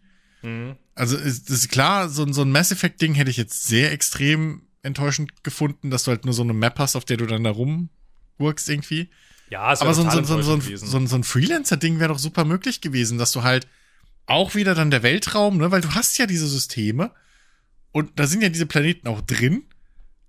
Also, 0.94 1.16
ist, 1.18 1.50
ist 1.50 1.68
klar, 1.68 2.08
so, 2.08 2.22
ein- 2.24 2.32
so 2.32 2.40
ein 2.42 2.50
Mass 2.52 2.70
Effect-Ding 2.72 3.14
hätte 3.14 3.30
ich 3.30 3.36
jetzt 3.36 3.66
sehr 3.66 3.90
extrem 3.92 4.62
enttäuschend 4.82 5.42
gefunden, 5.44 5.90
dass 5.90 6.04
du 6.04 6.12
halt 6.12 6.24
nur 6.24 6.32
so 6.32 6.42
eine 6.42 6.54
Map 6.54 6.78
hast, 6.78 6.96
auf 6.96 7.04
der 7.04 7.18
du 7.18 7.26
dann 7.26 7.44
da 7.44 7.50
rumgurkst 7.50 8.68
irgendwie. 8.70 9.10
Ja, 9.50 9.72
es 9.72 9.80
Aber 9.82 9.92
so, 9.94 10.02
ein- 10.02 10.10
so, 10.10 10.16
so, 10.28 10.42
so, 10.42 10.52
ein- 10.54 10.60
so, 10.86 10.96
ein- 10.96 11.06
so 11.08 11.16
ein 11.16 11.24
Freelancer-Ding 11.24 11.98
wäre 11.98 12.08
doch 12.12 12.18
super 12.18 12.44
möglich 12.46 12.80
gewesen, 12.80 13.18
dass 13.18 13.32
du 13.32 13.42
halt 13.42 13.66
auch 14.26 14.54
wieder 14.54 14.74
dann 14.74 14.90
der 14.90 15.02
Weltraum, 15.02 15.58
ne, 15.58 15.70
weil 15.72 15.80
du 15.82 15.94
hast 15.94 16.16
ja 16.18 16.26
diese 16.26 16.46
Systeme 16.46 17.10
und 17.92 18.18
da 18.18 18.26
sind 18.26 18.42
ja 18.42 18.48
diese 18.48 18.64
Planeten 18.66 19.08
auch 19.08 19.20
drin 19.22 19.64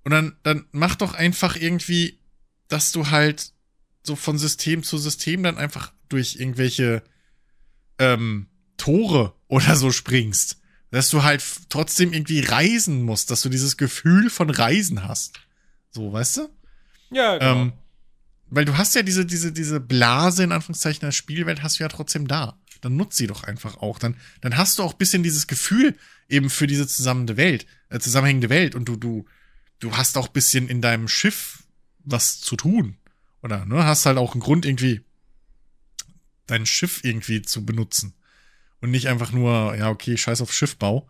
und 0.03 0.11
dann, 0.11 0.35
dann 0.43 0.65
mach 0.71 0.95
doch 0.95 1.13
einfach 1.13 1.55
irgendwie, 1.55 2.19
dass 2.67 2.91
du 2.91 3.11
halt 3.11 3.51
so 4.03 4.15
von 4.15 4.37
System 4.39 4.81
zu 4.83 4.97
System 4.97 5.43
dann 5.43 5.57
einfach 5.59 5.93
durch 6.13 6.37
irgendwelche 6.37 7.03
ähm, 7.99 8.47
Tore 8.77 9.33
oder 9.47 9.75
so 9.75 9.91
springst. 9.91 10.57
Dass 10.91 11.09
du 11.09 11.23
halt 11.23 11.43
trotzdem 11.69 12.11
irgendwie 12.11 12.41
reisen 12.41 13.03
musst, 13.03 13.31
dass 13.31 13.41
du 13.41 13.49
dieses 13.49 13.77
Gefühl 13.77 14.29
von 14.29 14.49
Reisen 14.49 15.07
hast. 15.07 15.39
So, 15.89 16.11
weißt 16.11 16.37
du? 16.37 16.49
ja, 17.11 17.37
genau. 17.37 17.61
Ähm, 17.61 17.73
weil 18.51 18.65
du 18.65 18.77
hast 18.77 18.95
ja 18.95 19.01
diese, 19.01 19.25
diese, 19.25 19.53
diese 19.53 19.79
Blase, 19.79 20.43
in 20.43 20.51
Anführungszeichen, 20.51 20.99
der 21.01 21.11
Spielwelt 21.13 21.63
hast 21.63 21.79
du 21.79 21.83
ja 21.83 21.87
trotzdem 21.87 22.27
da. 22.27 22.59
Dann 22.81 22.97
nutzt 22.97 23.17
sie 23.17 23.27
doch 23.27 23.43
einfach 23.43 23.77
auch. 23.77 23.97
Dann, 23.97 24.17
dann 24.41 24.57
hast 24.57 24.77
du 24.77 24.83
auch 24.83 24.93
ein 24.93 24.97
bisschen 24.97 25.23
dieses 25.23 25.47
Gefühl 25.47 25.95
eben 26.27 26.49
für 26.49 26.67
diese 26.67 26.87
zusammenhängende 26.87 27.37
Welt, 27.37 27.65
äh, 27.89 27.99
zusammenhängende 27.99 28.49
Welt 28.49 28.75
und 28.75 28.85
du, 28.85 28.97
du, 28.97 29.25
du 29.79 29.95
hast 29.95 30.17
auch 30.17 30.27
ein 30.27 30.33
bisschen 30.33 30.67
in 30.67 30.81
deinem 30.81 31.07
Schiff 31.07 31.63
was 31.99 32.41
zu 32.41 32.57
tun. 32.57 32.97
Oder, 33.41 33.65
ne, 33.65 33.85
hast 33.85 34.05
halt 34.05 34.17
auch 34.17 34.33
einen 34.33 34.41
Grund 34.41 34.65
irgendwie, 34.65 35.01
dein 36.51 36.65
Schiff 36.65 37.03
irgendwie 37.03 37.41
zu 37.41 37.65
benutzen. 37.65 38.13
Und 38.81 38.91
nicht 38.91 39.07
einfach 39.07 39.31
nur, 39.31 39.75
ja, 39.75 39.89
okay, 39.89 40.17
scheiß 40.17 40.41
auf 40.41 40.53
Schiffbau. 40.53 41.07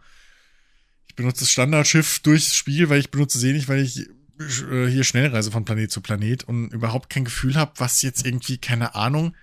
Ich 1.07 1.15
benutze 1.15 1.41
das 1.41 1.51
Standardschiff 1.51 2.19
durchs 2.19 2.55
Spiel, 2.55 2.89
weil 2.89 2.99
ich 2.99 3.11
benutze 3.11 3.38
es 3.38 3.43
eh 3.43 3.53
nicht, 3.53 3.68
weil 3.68 3.81
ich 3.81 4.07
äh, 4.39 4.88
hier 4.88 5.03
Schnellreise 5.03 5.51
von 5.51 5.65
Planet 5.65 5.91
zu 5.91 6.01
Planet 6.01 6.43
und 6.45 6.72
überhaupt 6.73 7.09
kein 7.09 7.26
Gefühl 7.26 7.55
habe, 7.55 7.73
was 7.77 8.01
jetzt 8.01 8.26
irgendwie, 8.26 8.57
keine 8.57 8.95
Ahnung, 8.95 9.35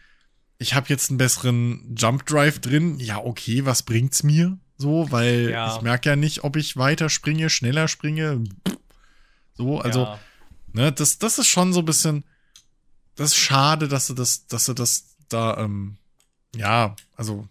ich 0.58 0.74
habe 0.74 0.88
jetzt 0.88 1.08
einen 1.10 1.18
besseren 1.18 1.94
Jump 1.96 2.26
Drive 2.26 2.58
drin. 2.60 2.98
Ja, 2.98 3.18
okay, 3.18 3.64
was 3.64 3.82
bringt's 3.82 4.22
mir? 4.22 4.58
So, 4.76 5.10
weil 5.10 5.50
Ja. 5.50 5.74
ich 5.74 5.82
merke 5.82 6.08
ja 6.10 6.16
nicht, 6.16 6.44
ob 6.44 6.56
ich 6.56 6.76
weiter 6.76 7.08
springe, 7.08 7.48
schneller 7.50 7.88
springe. 7.88 8.44
So, 9.54 9.80
also, 9.80 10.04
ja. 10.04 10.18
ne, 10.72 10.92
das, 10.92 11.18
das 11.18 11.38
ist 11.38 11.48
schon 11.48 11.72
so 11.72 11.80
ein 11.80 11.84
bisschen, 11.84 12.24
das 13.14 13.30
ist 13.32 13.36
schade, 13.36 13.88
dass 13.88 14.06
sie 14.08 14.14
das, 14.14 14.46
dass 14.46 14.66
sie 14.66 14.74
das 14.74 15.07
da, 15.28 15.58
ähm, 15.58 15.96
ja, 16.54 16.96
also, 17.16 17.48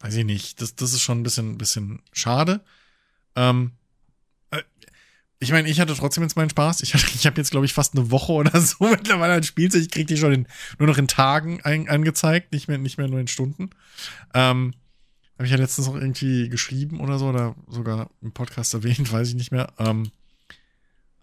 weiß 0.00 0.14
ich 0.16 0.24
nicht, 0.24 0.60
das, 0.60 0.74
das 0.74 0.92
ist 0.92 1.02
schon 1.02 1.20
ein 1.20 1.22
bisschen, 1.22 1.58
bisschen 1.58 2.02
schade. 2.12 2.62
Ähm, 3.36 3.72
äh, 4.50 4.62
ich 5.38 5.52
meine, 5.52 5.68
ich 5.68 5.80
hatte 5.80 5.94
trotzdem 5.94 6.22
jetzt 6.22 6.36
meinen 6.36 6.50
Spaß. 6.50 6.82
Ich, 6.82 6.94
ich 6.94 7.26
habe 7.26 7.36
jetzt, 7.36 7.50
glaube 7.50 7.66
ich, 7.66 7.72
fast 7.72 7.96
eine 7.96 8.10
Woche 8.10 8.32
oder 8.32 8.60
so 8.60 8.88
mittlerweile 8.88 9.34
ein 9.34 9.42
Spielzeug. 9.42 9.82
Ich 9.82 9.90
kriege 9.90 10.06
die 10.06 10.16
schon 10.16 10.32
in, 10.32 10.46
nur 10.78 10.88
noch 10.88 10.98
in 10.98 11.08
Tagen 11.08 11.60
ein, 11.62 11.88
angezeigt, 11.88 12.52
nicht 12.52 12.68
mehr, 12.68 12.78
nicht 12.78 12.98
mehr 12.98 13.08
nur 13.08 13.20
in 13.20 13.28
Stunden. 13.28 13.70
Ähm, 14.34 14.74
habe 15.38 15.46
ich 15.46 15.52
ja 15.52 15.56
letztens 15.58 15.86
noch 15.86 15.94
irgendwie 15.94 16.50
geschrieben 16.50 17.00
oder 17.00 17.18
so, 17.18 17.28
oder 17.28 17.56
sogar 17.66 18.10
im 18.20 18.32
Podcast 18.32 18.74
erwähnt, 18.74 19.10
weiß 19.12 19.28
ich 19.28 19.34
nicht 19.34 19.52
mehr. 19.52 19.72
Ähm, 19.78 20.10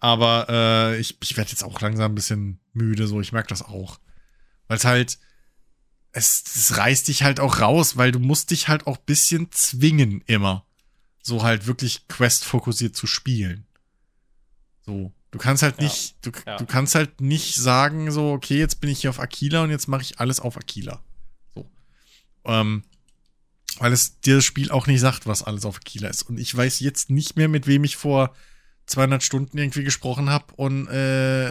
Aber 0.00 0.46
äh, 0.48 0.98
ich, 0.98 1.18
ich 1.22 1.36
werde 1.36 1.50
jetzt 1.50 1.62
auch 1.62 1.80
langsam 1.80 2.12
ein 2.12 2.16
bisschen 2.16 2.58
müde, 2.72 3.06
so, 3.06 3.20
ich 3.20 3.32
merke 3.32 3.48
das 3.48 3.62
auch. 3.62 4.00
Weil 4.66 4.78
es 4.78 4.84
halt, 4.84 5.18
es, 6.12 6.42
es 6.54 6.76
reißt 6.76 7.08
dich 7.08 7.22
halt 7.22 7.40
auch 7.40 7.60
raus, 7.60 7.96
weil 7.96 8.12
du 8.12 8.18
musst 8.18 8.50
dich 8.50 8.68
halt 8.68 8.86
auch 8.86 8.96
bisschen 8.96 9.50
zwingen 9.52 10.22
immer. 10.26 10.64
So 11.22 11.42
halt 11.42 11.66
wirklich 11.66 12.08
Quest-fokussiert 12.08 12.96
zu 12.96 13.06
spielen. 13.06 13.66
So. 14.84 15.12
Du 15.30 15.38
kannst 15.38 15.62
halt 15.62 15.76
Ja, 15.76 15.84
nicht, 15.84 16.16
du, 16.22 16.30
ja. 16.46 16.56
du 16.56 16.64
kannst 16.64 16.94
halt 16.94 17.20
nicht 17.20 17.54
sagen, 17.56 18.10
so, 18.10 18.32
okay, 18.32 18.58
jetzt 18.58 18.80
bin 18.80 18.88
ich 18.88 19.02
hier 19.02 19.10
auf 19.10 19.20
Aquila 19.20 19.62
und 19.62 19.70
jetzt 19.70 19.86
mache 19.86 20.00
ich 20.00 20.18
alles 20.20 20.40
auf 20.40 20.56
Aquila. 20.56 21.02
So. 21.54 21.68
Ähm, 22.46 22.82
weil 23.78 23.92
es 23.92 24.20
dir 24.20 24.36
das 24.36 24.46
Spiel 24.46 24.70
auch 24.70 24.86
nicht 24.86 25.00
sagt, 25.00 25.26
was 25.26 25.42
alles 25.42 25.66
auf 25.66 25.76
Aquila 25.76 26.08
ist. 26.08 26.22
Und 26.22 26.38
ich 26.38 26.56
weiß 26.56 26.80
jetzt 26.80 27.10
nicht 27.10 27.36
mehr, 27.36 27.48
mit 27.48 27.66
wem 27.66 27.84
ich 27.84 27.96
vor 27.96 28.34
200 28.86 29.22
Stunden 29.22 29.58
irgendwie 29.58 29.84
gesprochen 29.84 30.30
habe 30.30 30.54
und 30.54 30.88
äh, 30.88 31.50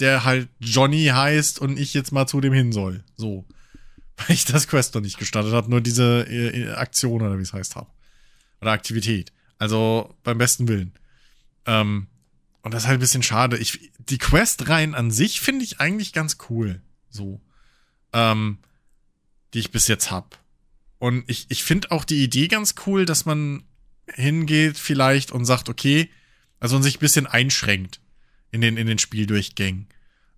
der 0.00 0.24
halt 0.24 0.48
Johnny 0.60 1.06
heißt 1.06 1.58
und 1.58 1.78
ich 1.78 1.94
jetzt 1.94 2.12
mal 2.12 2.26
zu 2.26 2.40
dem 2.40 2.52
hin 2.52 2.72
soll. 2.72 3.04
So. 3.16 3.44
Weil 4.16 4.32
ich 4.32 4.44
das 4.44 4.68
Quest 4.68 4.94
noch 4.94 5.02
nicht 5.02 5.18
gestartet 5.18 5.52
habe, 5.52 5.70
nur 5.70 5.80
diese 5.80 6.26
äh, 6.28 6.72
Aktion 6.72 7.22
oder 7.22 7.38
wie 7.38 7.42
es 7.42 7.52
heißt 7.52 7.76
habe. 7.76 7.90
Oder 8.60 8.72
Aktivität. 8.72 9.32
Also 9.58 10.14
beim 10.22 10.38
besten 10.38 10.68
Willen. 10.68 10.92
Ähm, 11.66 12.06
und 12.62 12.72
das 12.72 12.82
ist 12.82 12.88
halt 12.88 12.98
ein 12.98 13.00
bisschen 13.00 13.22
schade. 13.22 13.58
Ich, 13.58 13.92
die 13.98 14.18
Quest-Reihen 14.18 14.94
an 14.94 15.10
sich 15.10 15.40
finde 15.40 15.64
ich 15.64 15.80
eigentlich 15.80 16.12
ganz 16.12 16.38
cool. 16.48 16.80
So. 17.10 17.40
Ähm, 18.12 18.58
die 19.54 19.60
ich 19.60 19.70
bis 19.70 19.88
jetzt 19.88 20.10
hab. 20.10 20.38
Und 20.98 21.24
ich, 21.26 21.46
ich 21.50 21.64
finde 21.64 21.90
auch 21.90 22.04
die 22.04 22.22
Idee 22.22 22.48
ganz 22.48 22.74
cool, 22.86 23.04
dass 23.04 23.26
man 23.26 23.64
hingeht 24.06 24.78
vielleicht 24.78 25.30
und 25.30 25.44
sagt, 25.44 25.68
okay, 25.68 26.10
also 26.58 26.76
und 26.76 26.82
sich 26.82 26.96
ein 26.96 27.00
bisschen 27.00 27.26
einschränkt 27.26 28.00
in 28.56 28.62
den, 28.62 28.76
in 28.78 28.86
den 28.86 28.98
Spieldurchgängen. 28.98 29.86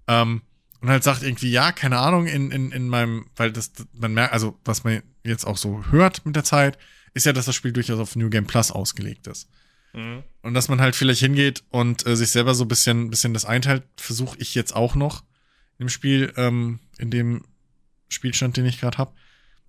Ähm, 0.08 0.42
und 0.80 0.88
halt 0.88 1.04
sagt 1.04 1.22
irgendwie, 1.22 1.50
ja, 1.50 1.72
keine 1.72 1.98
Ahnung, 1.98 2.26
in, 2.26 2.50
in, 2.50 2.72
in 2.72 2.88
meinem, 2.88 3.26
weil 3.36 3.52
das, 3.52 3.72
man 3.92 4.12
merkt, 4.12 4.32
also 4.32 4.58
was 4.64 4.84
man 4.84 5.02
jetzt 5.24 5.46
auch 5.46 5.56
so 5.56 5.84
hört 5.90 6.26
mit 6.26 6.36
der 6.36 6.44
Zeit, 6.44 6.78
ist 7.14 7.26
ja, 7.26 7.32
dass 7.32 7.46
das 7.46 7.54
Spiel 7.54 7.72
durchaus 7.72 7.98
auf 7.98 8.16
New 8.16 8.28
Game 8.28 8.46
Plus 8.46 8.70
ausgelegt 8.70 9.26
ist. 9.26 9.48
Mhm. 9.92 10.22
Und 10.42 10.54
dass 10.54 10.68
man 10.68 10.80
halt 10.80 10.94
vielleicht 10.94 11.20
hingeht 11.20 11.64
und 11.70 12.06
äh, 12.06 12.16
sich 12.16 12.30
selber 12.30 12.54
so 12.54 12.64
ein 12.64 12.68
bisschen, 12.68 13.10
bisschen 13.10 13.34
das 13.34 13.44
einteilt, 13.44 13.84
versuche 13.96 14.38
ich 14.38 14.54
jetzt 14.54 14.74
auch 14.74 14.94
noch 14.94 15.24
im 15.78 15.88
Spiel, 15.88 16.32
ähm, 16.36 16.80
in 16.98 17.10
dem 17.10 17.44
Spielstand, 18.08 18.56
den 18.56 18.66
ich 18.66 18.80
gerade 18.80 18.98
habe, 18.98 19.12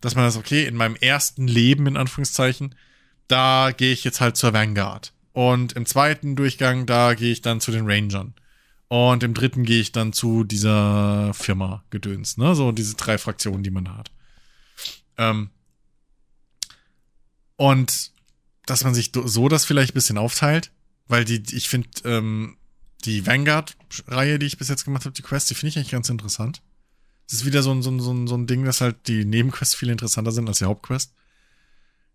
dass 0.02 0.16
man 0.16 0.26
das, 0.26 0.38
okay, 0.38 0.66
in 0.66 0.76
meinem 0.76 0.96
ersten 0.96 1.48
Leben, 1.48 1.88
in 1.88 1.98
Anführungszeichen, 1.98 2.76
da 3.28 3.72
gehe 3.76 3.94
ich 3.94 4.04
jetzt 4.04 4.22
halt 4.22 4.38
zur 4.38 4.54
Vanguard. 4.54 5.14
Und 5.34 5.74
im 5.74 5.86
zweiten 5.86 6.36
Durchgang, 6.36 6.86
da 6.86 7.14
gehe 7.14 7.32
ich 7.32 7.42
dann 7.42 7.62
zu 7.62 7.72
den 7.72 7.90
Rangern. 7.90 8.34
Und 8.88 9.22
im 9.22 9.36
dritten 9.36 9.64
gehe 9.64 9.82
ich 9.82 9.92
dann 9.92 10.14
zu 10.14 10.44
dieser 10.44 11.32
Firma 11.36 11.84
Gedöns, 11.92 12.38
ne? 12.38 12.56
So 12.56 12.72
diese 12.72 12.96
drei 12.96 13.20
Fraktionen, 13.20 13.62
die 13.62 13.70
man 13.70 13.96
hat. 13.96 14.12
Ähm, 15.18 15.52
und 17.56 18.12
dass 18.66 18.84
man 18.84 18.96
sich 18.96 19.12
so 19.14 19.48
das 19.48 19.66
vielleicht 19.66 19.92
ein 19.92 19.96
bisschen 19.96 20.18
aufteilt, 20.18 20.72
weil 21.08 21.26
die, 21.26 21.44
ich 21.56 21.70
finde, 21.70 21.90
ähm, 22.06 22.58
die 23.06 23.26
Vanguard-Reihe, 23.26 24.40
die 24.40 24.46
ich 24.46 24.58
bis 24.58 24.70
jetzt 24.70 24.86
gemacht 24.86 25.06
habe, 25.06 25.14
die 25.14 25.22
Quest, 25.22 25.50
die 25.50 25.56
finde 25.56 25.70
ich 25.70 25.78
eigentlich 25.78 25.92
ganz 25.92 26.10
interessant. 26.10 26.62
Es 27.28 27.34
ist 27.34 27.46
wieder 27.46 27.62
so 27.62 27.72
ein, 27.72 27.82
so, 27.82 27.92
ein, 27.92 28.00
so, 28.00 28.12
ein, 28.12 28.28
so 28.28 28.36
ein 28.36 28.48
Ding, 28.48 28.66
dass 28.66 28.82
halt 28.82 29.08
die 29.08 29.24
Nebenquests 29.24 29.76
viel 29.76 29.90
interessanter 29.90 30.32
sind 30.32 30.48
als 30.48 30.60
die 30.60 30.66
Hauptquest. 30.66 31.14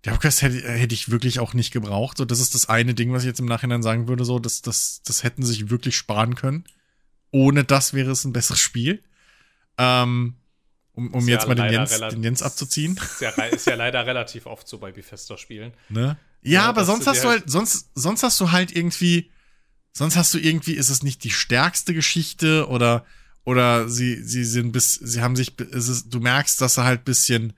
Die 0.05 0.11
Hauptquest 0.11 0.43
hätte, 0.43 0.61
hätte 0.71 0.95
ich 0.95 1.11
wirklich 1.11 1.39
auch 1.41 1.55
nicht 1.55 1.73
gebraucht. 1.73 2.19
So, 2.19 2.25
das 2.25 2.41
ist 2.41 2.55
das 2.55 2.69
eine 2.69 2.95
Ding, 2.95 3.13
was 3.13 3.23
ich 3.23 3.27
jetzt 3.29 3.41
im 3.41 3.47
Nachhinein 3.47 3.83
sagen 3.83 4.07
würde, 4.09 4.25
so, 4.25 4.39
das, 4.39 4.61
das, 4.63 5.01
das 5.05 5.23
hätten 5.23 5.43
sich 5.45 5.71
wirklich 5.71 5.97
sparen 5.97 6.35
können. 6.35 6.65
Ohne 7.31 7.65
das 7.65 7.95
wäre 7.95 8.11
es 8.11 8.25
ein 8.25 8.33
besseres 8.33 8.61
Spiel. 8.61 9.03
Ähm, 9.79 10.35
um 10.93 11.13
um 11.13 11.27
jetzt 11.27 11.43
ja 11.43 11.49
mal 11.49 11.55
den 11.57 11.73
Jens, 11.73 11.99
den 11.99 12.23
Jens 12.23 12.43
abzuziehen. 12.43 12.97
Ist 13.03 13.21
ja, 13.21 13.31
ist 13.31 13.67
ja 13.67 13.75
leider 13.75 14.07
relativ 14.07 14.47
oft 14.47 14.69
so 14.69 14.79
bei 14.79 14.93
Bethesda-Spielen. 14.93 15.73
Ne? 15.89 16.17
Ja, 16.43 16.51
Ja, 16.53 16.63
aber 16.69 16.85
sonst 16.85 17.07
du 17.07 17.11
hast 17.11 17.25
du 17.25 17.29
halt- 17.29 17.41
halt, 17.41 17.51
sonst, 17.51 17.89
sonst 17.95 18.23
hast 18.23 18.39
du 18.41 18.53
halt 18.53 18.77
irgendwie, 18.77 19.31
sonst 19.93 20.15
hast 20.17 20.33
du 20.35 20.39
irgendwie, 20.39 20.75
ist 20.75 20.91
es 20.91 21.03
nicht 21.03 21.25
die 21.25 21.31
stärkste 21.33 21.95
Geschichte 21.95 22.69
oder, 22.69 23.05
oder 23.45 23.89
sie, 23.89 24.23
sie 24.23 24.45
sind 24.45 24.71
bis, 24.71 24.95
sie 24.95 25.21
haben 25.23 25.35
sich, 25.35 25.55
es 25.73 25.89
ist, 25.89 26.15
du 26.15 26.21
merkst, 26.21 26.61
dass 26.61 26.75
sie 26.75 26.85
halt 26.85 27.05
bisschen 27.05 27.55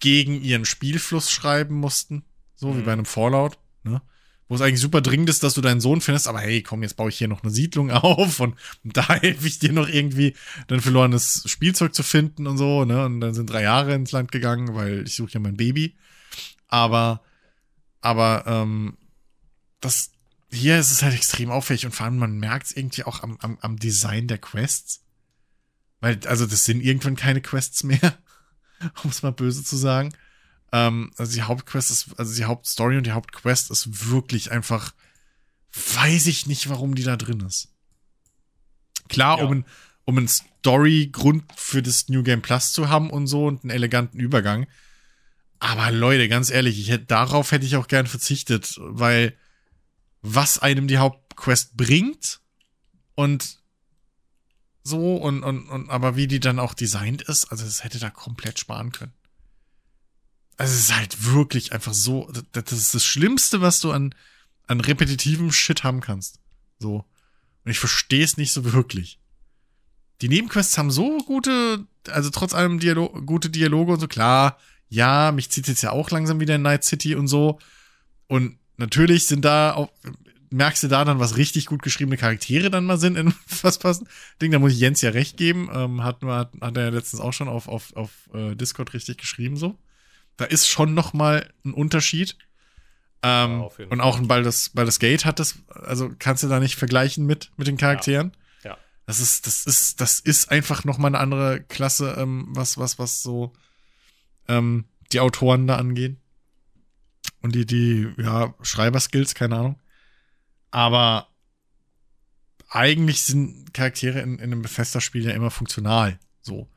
gegen 0.00 0.42
ihren 0.42 0.64
Spielfluss 0.64 1.30
schreiben 1.30 1.76
mussten. 1.76 2.24
So 2.56 2.74
wie 2.74 2.80
Mhm. 2.80 2.84
bei 2.84 2.92
einem 2.92 3.04
Fallout, 3.06 3.58
ne? 3.84 4.02
Wo 4.48 4.56
es 4.56 4.60
eigentlich 4.62 4.80
super 4.80 5.00
dringend 5.00 5.30
ist, 5.30 5.44
dass 5.44 5.54
du 5.54 5.60
deinen 5.60 5.80
Sohn 5.80 6.00
findest, 6.00 6.26
aber 6.26 6.40
hey, 6.40 6.60
komm, 6.62 6.82
jetzt 6.82 6.96
baue 6.96 7.08
ich 7.08 7.18
hier 7.18 7.28
noch 7.28 7.44
eine 7.44 7.52
Siedlung 7.52 7.90
auf 7.92 8.40
und, 8.40 8.56
und 8.82 8.96
da 8.96 9.08
helfe 9.08 9.46
ich 9.46 9.60
dir 9.60 9.72
noch 9.72 9.88
irgendwie, 9.88 10.34
dein 10.66 10.80
verlorenes 10.80 11.44
Spielzeug 11.46 11.94
zu 11.94 12.02
finden 12.02 12.46
und 12.48 12.58
so, 12.58 12.84
ne? 12.84 13.04
Und 13.06 13.20
dann 13.20 13.32
sind 13.32 13.48
drei 13.48 13.62
Jahre 13.62 13.94
ins 13.94 14.10
Land 14.12 14.32
gegangen, 14.32 14.74
weil 14.74 15.04
ich 15.06 15.14
suche 15.14 15.32
ja 15.34 15.40
mein 15.40 15.56
Baby. 15.56 15.96
Aber, 16.66 17.22
aber, 18.00 18.44
ähm, 18.46 18.96
das, 19.80 20.10
hier 20.52 20.78
ist 20.80 20.90
es 20.90 21.02
halt 21.02 21.14
extrem 21.14 21.50
auffällig 21.50 21.86
und 21.86 21.92
vor 21.94 22.06
allem 22.06 22.18
man 22.18 22.38
merkt 22.38 22.66
es 22.66 22.76
irgendwie 22.76 23.04
auch 23.04 23.22
am, 23.22 23.36
am, 23.40 23.56
am 23.60 23.76
Design 23.78 24.26
der 24.26 24.38
Quests. 24.38 25.02
Weil, 26.00 26.18
also 26.26 26.44
das 26.46 26.64
sind 26.64 26.80
irgendwann 26.82 27.14
keine 27.14 27.40
Quests 27.40 27.84
mehr, 27.84 28.18
um 29.04 29.10
es 29.10 29.22
mal 29.22 29.32
böse 29.32 29.64
zu 29.64 29.76
sagen. 29.76 30.12
Ähm, 30.72 31.12
also 31.16 31.34
die 31.34 31.42
Hauptquest 31.42 31.90
ist, 31.90 32.08
also 32.18 32.34
die 32.34 32.44
Hauptstory 32.44 32.96
und 32.96 33.06
die 33.06 33.12
Hauptquest 33.12 33.70
ist 33.70 34.10
wirklich 34.10 34.52
einfach, 34.52 34.94
weiß 35.72 36.26
ich 36.26 36.46
nicht, 36.46 36.68
warum 36.68 36.94
die 36.94 37.02
da 37.02 37.16
drin 37.16 37.40
ist. 37.40 37.68
Klar, 39.08 39.38
Ja. 39.38 39.44
um, 39.44 39.52
ein, 39.52 39.64
um 40.04 40.18
einen 40.18 40.28
Story-Grund 40.28 41.44
für 41.56 41.82
das 41.82 42.08
New 42.08 42.22
Game 42.22 42.42
Plus 42.42 42.72
zu 42.72 42.88
haben 42.88 43.10
und 43.10 43.26
so 43.26 43.46
und 43.46 43.64
einen 43.64 43.70
eleganten 43.70 44.20
Übergang. 44.20 44.66
Aber 45.58 45.90
Leute, 45.90 46.28
ganz 46.28 46.50
ehrlich, 46.50 46.78
ich 46.80 46.90
hätte, 46.90 47.06
darauf 47.06 47.52
hätte 47.52 47.66
ich 47.66 47.76
auch 47.76 47.88
gern 47.88 48.06
verzichtet, 48.06 48.76
weil 48.78 49.36
was 50.22 50.58
einem 50.58 50.86
die 50.88 50.98
Hauptquest 50.98 51.76
bringt 51.76 52.40
und 53.14 53.58
so 54.82 55.16
und, 55.16 55.42
und, 55.42 55.68
und 55.68 55.90
aber 55.90 56.16
wie 56.16 56.26
die 56.26 56.40
dann 56.40 56.58
auch 56.58 56.74
designt 56.74 57.22
ist, 57.22 57.50
also 57.50 57.64
das 57.64 57.84
hätte 57.84 57.98
da 57.98 58.10
komplett 58.10 58.58
sparen 58.58 58.92
können. 58.92 59.12
Also 60.56 60.74
es 60.74 60.80
ist 60.80 60.96
halt 60.96 61.24
wirklich 61.24 61.72
einfach 61.72 61.94
so, 61.94 62.30
das, 62.52 62.72
ist 62.72 62.94
das 62.94 63.04
Schlimmste, 63.04 63.60
was 63.60 63.80
du 63.80 63.92
an, 63.92 64.14
an 64.66 64.80
repetitivem 64.80 65.52
Shit 65.52 65.84
haben 65.84 66.00
kannst. 66.00 66.38
So. 66.78 67.04
Und 67.64 67.70
ich 67.70 67.78
verstehe 67.78 68.24
es 68.24 68.36
nicht 68.36 68.52
so 68.52 68.72
wirklich. 68.72 69.18
Die 70.20 70.28
Nebenquests 70.28 70.76
haben 70.76 70.90
so 70.90 71.18
gute, 71.18 71.86
also 72.08 72.28
trotz 72.30 72.52
allem 72.52 72.78
Dialog, 72.78 73.26
gute 73.26 73.48
Dialoge 73.48 73.92
und 73.92 74.00
so, 74.00 74.08
klar, 74.08 74.58
ja, 74.88 75.32
mich 75.32 75.50
zieht 75.50 75.68
jetzt 75.68 75.82
ja 75.82 75.92
auch 75.92 76.10
langsam 76.10 76.40
wieder 76.40 76.56
in 76.56 76.62
Night 76.62 76.84
City 76.84 77.14
und 77.14 77.28
so. 77.28 77.58
Und 78.26 78.58
natürlich 78.76 79.26
sind 79.26 79.44
da 79.44 79.72
auch, 79.72 79.90
merkst 80.50 80.82
du 80.82 80.88
da 80.88 81.04
dann, 81.04 81.20
was 81.20 81.36
richtig 81.36 81.66
gut 81.66 81.82
geschriebene 81.82 82.16
Charaktere 82.16 82.70
dann 82.70 82.84
mal 82.84 82.98
sind 82.98 83.16
in 83.16 83.34
was 83.62 83.78
passen. 83.78 84.08
Ding, 84.42 84.50
da 84.50 84.58
muss 84.58 84.72
ich 84.72 84.80
Jens 84.80 85.00
ja 85.00 85.10
recht 85.10 85.36
geben. 85.36 85.70
Ähm, 85.72 86.02
hat, 86.02 86.22
hat, 86.22 86.52
hat 86.60 86.76
er 86.76 86.84
ja 86.84 86.88
letztens 86.90 87.20
auch 87.20 87.32
schon 87.32 87.48
auf, 87.48 87.68
auf, 87.68 87.94
auf 87.96 88.10
äh, 88.34 88.54
Discord 88.54 88.92
richtig 88.92 89.18
geschrieben, 89.18 89.56
so. 89.56 89.78
Da 90.36 90.44
ist 90.46 90.68
schon 90.68 90.94
noch 90.94 91.12
mal 91.12 91.48
ein 91.64 91.72
Unterschied. 91.72 92.36
Ähm, 93.22 93.68
Ja, 93.78 93.86
und 93.90 94.00
auch 94.00 94.18
ein 94.18 94.28
Baldur's, 94.28 94.70
Baldur's 94.70 94.98
Gate 94.98 95.24
hat 95.24 95.38
das, 95.38 95.56
also 95.68 96.10
kannst 96.18 96.42
du 96.42 96.48
da 96.48 96.58
nicht 96.58 96.76
vergleichen 96.76 97.26
mit, 97.26 97.50
mit 97.56 97.66
den 97.66 97.76
Charakteren. 97.76 98.32
Ja. 98.64 98.78
Das 99.06 99.20
ist, 99.20 99.46
das 99.46 99.66
ist, 99.66 100.00
das 100.00 100.20
ist 100.20 100.50
einfach 100.50 100.84
noch 100.84 100.98
mal 100.98 101.08
eine 101.08 101.18
andere 101.18 101.60
Klasse, 101.60 102.16
ähm, 102.18 102.46
was, 102.48 102.78
was, 102.78 102.98
was 102.98 103.22
so 103.22 103.52
ähm, 104.48 104.86
die 105.12 105.20
Autoren 105.20 105.66
da 105.66 105.76
angeht. 105.76 106.16
Und 107.42 107.54
die, 107.54 107.66
die, 107.66 108.08
ja, 108.18 108.54
Schreiberskills, 108.62 109.34
keine 109.34 109.56
Ahnung. 109.56 109.78
Aber 110.70 111.28
eigentlich 112.68 113.22
sind 113.22 113.74
Charaktere 113.74 114.20
in, 114.20 114.34
in 114.34 114.52
einem 114.52 114.62
Bethesda-Spiel 114.62 115.24
ja 115.24 115.32
immer 115.32 115.50
funktional. 115.50 116.18
So. 116.40 116.68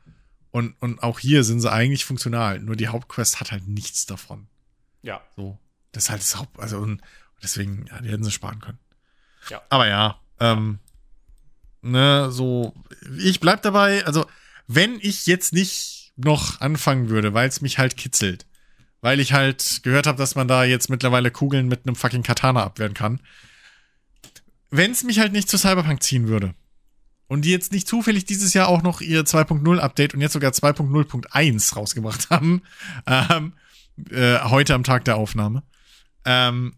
Und, 0.50 0.74
und 0.80 1.02
auch 1.02 1.18
hier 1.18 1.44
sind 1.44 1.60
sie 1.60 1.70
eigentlich 1.70 2.04
funktional. 2.04 2.58
Nur 2.60 2.76
die 2.76 2.88
Hauptquest 2.88 3.40
hat 3.40 3.52
halt 3.52 3.66
nichts 3.68 4.06
davon. 4.06 4.48
Ja. 5.02 5.22
So. 5.36 5.58
Das 5.92 6.04
ist 6.04 6.10
halt 6.10 6.20
das 6.20 6.36
Haupt, 6.36 6.58
also 6.58 6.78
und 6.78 7.00
deswegen, 7.42 7.86
ja, 7.86 8.00
die 8.00 8.08
hätten 8.08 8.24
sie 8.24 8.32
sparen 8.32 8.60
können. 8.60 8.78
Ja. 9.48 9.62
Aber 9.68 9.86
ja, 9.86 10.18
ähm, 10.40 10.80
ne, 11.82 12.30
so, 12.32 12.74
ich 13.18 13.38
bleib 13.38 13.62
dabei, 13.62 14.04
also, 14.06 14.26
wenn 14.66 14.98
ich 15.00 15.26
jetzt 15.26 15.52
nicht 15.52 16.12
noch 16.16 16.60
anfangen 16.60 17.10
würde, 17.10 17.34
weil 17.34 17.48
es 17.48 17.60
mich 17.60 17.78
halt 17.78 17.96
kitzelt, 17.96 18.46
weil 19.00 19.20
ich 19.20 19.32
halt 19.32 19.82
gehört 19.82 20.06
habe, 20.06 20.18
dass 20.18 20.34
man 20.34 20.48
da 20.48 20.64
jetzt 20.64 20.88
mittlerweile 20.88 21.30
Kugeln 21.30 21.68
mit 21.68 21.86
einem 21.86 21.96
fucking 21.96 22.22
Katana 22.22 22.64
abwehren 22.64 22.94
kann. 22.94 23.20
Wenn 24.76 24.90
es 24.90 25.04
mich 25.04 25.20
halt 25.20 25.32
nicht 25.32 25.48
zu 25.48 25.56
Cyberpunk 25.56 26.02
ziehen 26.02 26.26
würde 26.26 26.52
und 27.28 27.42
die 27.42 27.50
jetzt 27.50 27.70
nicht 27.70 27.86
zufällig 27.86 28.24
dieses 28.24 28.54
Jahr 28.54 28.66
auch 28.66 28.82
noch 28.82 29.00
ihr 29.00 29.22
2.0 29.22 29.78
Update 29.78 30.14
und 30.14 30.20
jetzt 30.20 30.32
sogar 30.32 30.50
2.0.1 30.50 31.74
rausgebracht 31.76 32.28
haben, 32.30 32.62
ähm, 33.06 33.52
äh, 34.10 34.40
heute 34.40 34.74
am 34.74 34.82
Tag 34.82 35.04
der 35.04 35.16
Aufnahme, 35.16 35.62
ähm, 36.24 36.74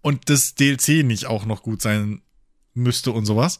und 0.00 0.30
das 0.30 0.54
DLC 0.54 1.04
nicht 1.04 1.26
auch 1.26 1.44
noch 1.44 1.64
gut 1.64 1.82
sein 1.82 2.22
müsste 2.72 3.10
und 3.10 3.26
sowas, 3.26 3.58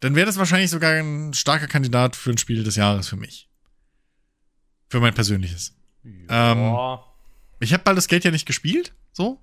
dann 0.00 0.14
wäre 0.14 0.26
das 0.26 0.36
wahrscheinlich 0.36 0.68
sogar 0.68 0.92
ein 0.92 1.32
starker 1.32 1.66
Kandidat 1.66 2.14
für 2.14 2.30
ein 2.30 2.36
Spiel 2.36 2.62
des 2.62 2.76
Jahres 2.76 3.08
für 3.08 3.16
mich. 3.16 3.48
Für 4.90 5.00
mein 5.00 5.14
persönliches. 5.14 5.74
Ja. 6.28 6.52
Ähm, 6.52 6.98
ich 7.60 7.72
habe 7.72 7.84
Baldur's 7.84 8.08
Gate 8.08 8.24
ja 8.24 8.30
nicht 8.30 8.44
gespielt, 8.44 8.92
so. 9.12 9.40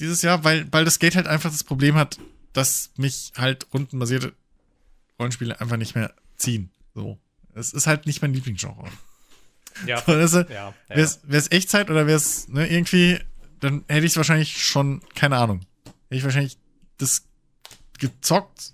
Dieses 0.00 0.22
Jahr, 0.22 0.44
weil 0.44 0.64
Baldur's 0.64 0.98
Gate 0.98 1.16
halt 1.16 1.26
einfach 1.26 1.50
das 1.50 1.64
Problem 1.64 1.94
hat, 1.94 2.18
dass 2.52 2.90
mich 2.96 3.32
halt 3.36 3.66
rundenbasierte 3.72 4.34
Rollenspiele 5.18 5.60
einfach 5.60 5.76
nicht 5.76 5.94
mehr 5.94 6.14
ziehen. 6.36 6.70
So. 6.94 7.18
Es 7.54 7.72
ist 7.72 7.86
halt 7.86 8.06
nicht 8.06 8.20
mein 8.22 8.34
Lieblingsgenre. 8.34 8.90
Ja. 9.86 10.02
So, 10.06 10.12
also, 10.12 10.40
ja, 10.40 10.48
ja. 10.48 10.74
Wäre 10.88 11.16
es 11.28 11.50
Echtzeit 11.50 11.90
oder 11.90 12.06
wäre 12.06 12.16
es 12.16 12.48
ne, 12.48 12.66
irgendwie, 12.66 13.18
dann 13.60 13.84
hätte 13.88 14.06
ich 14.06 14.12
es 14.12 14.16
wahrscheinlich 14.16 14.64
schon, 14.64 15.02
keine 15.14 15.36
Ahnung. 15.36 15.60
Hätte 16.08 16.16
ich 16.16 16.24
wahrscheinlich 16.24 16.56
das 16.98 17.24
gezockt 17.98 18.72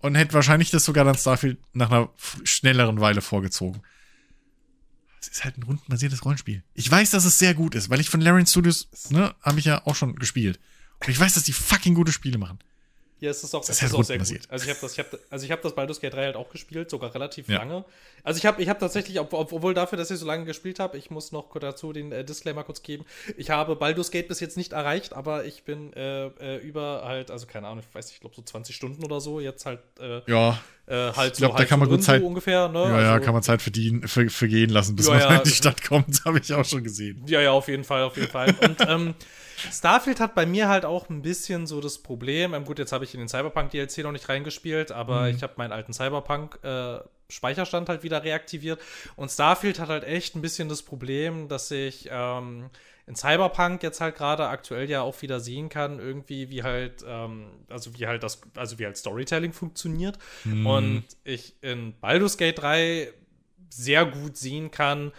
und 0.00 0.14
hätte 0.14 0.34
wahrscheinlich 0.34 0.70
das 0.70 0.84
sogar 0.84 1.04
dann 1.04 1.16
Starfield 1.16 1.58
nach 1.72 1.90
einer 1.90 2.10
schnelleren 2.44 3.00
Weile 3.00 3.22
vorgezogen. 3.22 3.80
Es 5.26 5.38
ist 5.38 5.44
halt 5.44 5.56
ein 5.58 5.62
rundenbasiertes 5.62 6.24
Rollenspiel. 6.24 6.62
Ich 6.74 6.90
weiß, 6.90 7.10
dass 7.10 7.24
es 7.24 7.38
sehr 7.38 7.54
gut 7.54 7.74
ist, 7.74 7.90
weil 7.90 8.00
ich 8.00 8.10
von 8.10 8.20
Larian 8.20 8.46
Studios, 8.46 8.88
ne, 9.10 9.34
habe 9.40 9.58
ich 9.58 9.64
ja 9.64 9.86
auch 9.86 9.94
schon 9.94 10.16
gespielt. 10.16 10.60
Und 11.00 11.08
ich 11.08 11.18
weiß, 11.18 11.34
dass 11.34 11.44
die 11.44 11.52
fucking 11.52 11.94
gute 11.94 12.12
Spiele 12.12 12.38
machen. 12.38 12.58
Ja, 13.24 13.30
es 13.30 13.42
ist 13.42 13.54
auch, 13.54 13.64
das 13.64 13.70
ist, 13.70 13.82
ist 13.82 13.94
auch 13.94 14.04
sehr 14.04 14.18
gut. 14.18 14.28
Also 14.48 14.64
ich 14.64 14.70
habe 14.70 14.80
das, 14.82 14.92
ich 14.92 14.98
hab, 14.98 15.06
also 15.30 15.46
ich 15.46 15.50
hab 15.50 15.62
das 15.62 15.74
Baldur's 15.74 15.98
Gate 15.98 16.12
3 16.12 16.24
halt 16.26 16.36
auch 16.36 16.50
gespielt, 16.50 16.90
sogar 16.90 17.14
relativ 17.14 17.48
ja. 17.48 17.58
lange. 17.58 17.84
Also 18.22 18.36
ich 18.36 18.44
habe 18.44 18.62
ich 18.62 18.68
hab 18.68 18.78
tatsächlich, 18.78 19.18
ob, 19.18 19.32
obwohl 19.32 19.72
dafür, 19.72 19.96
dass 19.96 20.10
ich 20.10 20.18
so 20.18 20.26
lange 20.26 20.44
gespielt 20.44 20.78
habe, 20.78 20.98
ich 20.98 21.10
muss 21.10 21.32
noch 21.32 21.58
dazu 21.58 21.94
den 21.94 22.12
äh, 22.12 22.22
Disclaimer 22.22 22.64
kurz 22.64 22.82
geben, 22.82 23.06
ich 23.38 23.48
habe 23.48 23.76
Baldur's 23.76 24.10
Gate 24.10 24.28
bis 24.28 24.40
jetzt 24.40 24.58
nicht 24.58 24.74
erreicht, 24.74 25.14
aber 25.14 25.46
ich 25.46 25.64
bin 25.64 25.92
äh, 25.94 26.26
äh, 26.26 26.58
über 26.58 27.02
halt, 27.04 27.30
also 27.30 27.46
keine 27.46 27.66
Ahnung, 27.68 27.82
ich 27.88 27.94
weiß 27.94 28.06
nicht, 28.06 28.16
ich 28.16 28.20
glaube 28.20 28.36
so 28.36 28.42
20 28.42 28.76
Stunden 28.76 29.02
oder 29.04 29.20
so, 29.22 29.40
jetzt 29.40 29.64
halt 29.64 29.80
äh, 29.98 30.20
ja. 30.30 30.60
Äh, 30.86 31.12
halt 31.12 31.32
ich 31.32 31.38
glaube, 31.38 31.54
so, 31.54 31.58
da 31.58 31.64
kann 31.64 31.80
man 31.80 31.88
gut 31.88 32.02
Zeit 32.02 32.22
ungefähr, 32.22 32.68
ne? 32.68 32.78
Ja, 32.78 32.84
also, 32.84 33.00
ja, 33.00 33.20
kann 33.20 33.32
man 33.32 33.42
Zeit 33.42 33.62
verdienen, 33.62 34.06
ver, 34.06 34.28
vergehen 34.28 34.68
lassen, 34.68 34.96
bis 34.96 35.06
ja, 35.06 35.14
man 35.14 35.20
ja, 35.22 35.36
in 35.36 35.44
die 35.44 35.50
Stadt 35.50 35.82
kommt, 35.82 36.22
habe 36.26 36.40
ich 36.40 36.52
auch 36.52 36.64
schon 36.64 36.84
gesehen. 36.84 37.22
Ja, 37.26 37.40
ja, 37.40 37.52
auf 37.52 37.68
jeden 37.68 37.84
Fall, 37.84 38.02
auf 38.02 38.16
jeden 38.16 38.28
Fall. 38.28 38.54
Und 38.60 38.76
ähm, 38.86 39.14
Starfield 39.70 40.20
hat 40.20 40.34
bei 40.34 40.46
mir 40.46 40.68
halt 40.68 40.84
auch 40.84 41.08
ein 41.08 41.22
bisschen 41.22 41.66
so 41.66 41.80
das 41.80 41.98
Problem. 41.98 42.54
Ähm, 42.54 42.64
gut, 42.64 42.78
jetzt 42.78 42.92
habe 42.92 43.04
ich 43.04 43.14
in 43.14 43.20
den 43.20 43.28
Cyberpunk 43.28 43.70
DLC 43.70 43.98
noch 43.98 44.12
nicht 44.12 44.28
reingespielt, 44.28 44.92
aber 44.92 45.22
mhm. 45.22 45.36
ich 45.36 45.42
habe 45.42 45.54
meinen 45.56 45.72
alten 45.72 45.92
Cyberpunk 45.92 46.58
äh, 46.62 46.98
Speicherstand 47.28 47.88
halt 47.88 48.02
wieder 48.02 48.22
reaktiviert. 48.22 48.80
Und 49.16 49.30
Starfield 49.30 49.78
hat 49.78 49.88
halt 49.88 50.04
echt 50.04 50.36
ein 50.36 50.42
bisschen 50.42 50.68
das 50.68 50.82
Problem, 50.82 51.48
dass 51.48 51.70
ich 51.70 52.08
ähm, 52.10 52.70
in 53.06 53.16
Cyberpunk 53.16 53.82
jetzt 53.82 54.00
halt 54.00 54.16
gerade 54.16 54.46
aktuell 54.46 54.88
ja 54.88 55.02
auch 55.02 55.20
wieder 55.22 55.40
sehen 55.40 55.68
kann, 55.68 55.98
irgendwie, 55.98 56.50
wie 56.50 56.62
halt, 56.62 57.04
ähm, 57.06 57.46
also 57.68 57.98
wie 57.98 58.06
halt 58.06 58.22
das, 58.22 58.40
also 58.56 58.78
wie 58.78 58.86
halt 58.86 58.96
Storytelling 58.96 59.52
funktioniert. 59.52 60.18
Mhm. 60.44 60.66
Und 60.66 61.04
ich 61.24 61.54
in 61.60 61.94
Baldur's 62.00 62.38
Gate 62.38 62.58
3 62.58 63.12
sehr 63.68 64.06
gut 64.06 64.36
sehen 64.36 64.70
kann, 64.70 65.12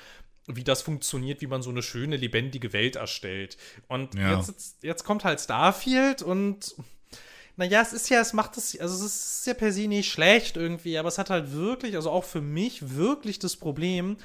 wie 0.48 0.64
das 0.64 0.82
funktioniert, 0.82 1.42
wie 1.42 1.48
man 1.48 1.62
so 1.62 1.70
eine 1.70 1.82
schöne, 1.82 2.18
lebendige 2.18 2.74
Welt 2.74 2.96
erstellt. 2.96 3.58
Und 3.88 4.16
ja. 4.16 4.38
jetzt, 4.38 4.84
jetzt 4.84 5.04
kommt 5.04 5.24
halt 5.24 5.40
Starfield 5.40 6.22
und 6.22 6.76
naja, 7.58 7.82
es 7.82 7.94
ist 7.94 8.10
ja, 8.10 8.20
es 8.20 8.34
macht 8.34 8.58
es, 8.58 8.78
also 8.80 9.06
es 9.06 9.38
ist 9.38 9.48
ja 9.48 9.54
per 9.54 9.72
se 9.72 9.88
nicht 9.88 10.12
schlecht 10.12 10.58
irgendwie, 10.58 10.98
aber 10.98 11.08
es 11.08 11.18
hat 11.18 11.30
halt 11.30 11.54
wirklich, 11.54 11.96
also 11.96 12.12
auch 12.12 12.26
für 12.26 12.42
mich 12.42 12.96
wirklich 12.96 13.40
das 13.40 13.56
Problem, 13.56 14.18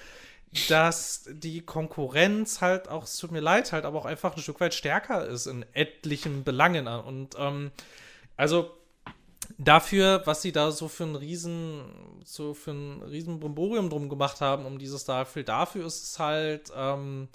dass 0.68 1.28
die 1.30 1.60
Konkurrenz 1.60 2.60
halt 2.60 2.88
auch, 2.88 3.04
es 3.04 3.16
tut 3.16 3.30
mir 3.30 3.40
leid, 3.40 3.72
halt 3.72 3.84
aber 3.84 3.98
auch 3.98 4.04
einfach 4.04 4.36
ein 4.36 4.42
Stück 4.42 4.60
weit 4.60 4.74
stärker 4.74 5.26
ist 5.26 5.46
in 5.46 5.64
etlichen 5.74 6.42
Belangen. 6.42 6.88
Und 6.88 7.36
ähm, 7.38 7.70
also 8.36 8.76
dafür, 9.58 10.22
was 10.24 10.42
sie 10.42 10.52
da 10.52 10.70
so 10.70 10.88
für 10.88 11.04
ein 11.04 11.16
riesen, 11.16 11.82
so 12.24 12.54
für 12.54 12.72
ein 12.72 13.02
riesen 13.02 13.40
Brimborium 13.40 13.90
drum 13.90 14.08
gemacht 14.08 14.40
haben, 14.40 14.66
um 14.66 14.78
dieses 14.78 15.02
Starfield, 15.02 15.48
dafür 15.48 15.86
ist 15.86 16.02
es 16.02 16.18
halt, 16.18 16.72
ähm, 16.74 17.28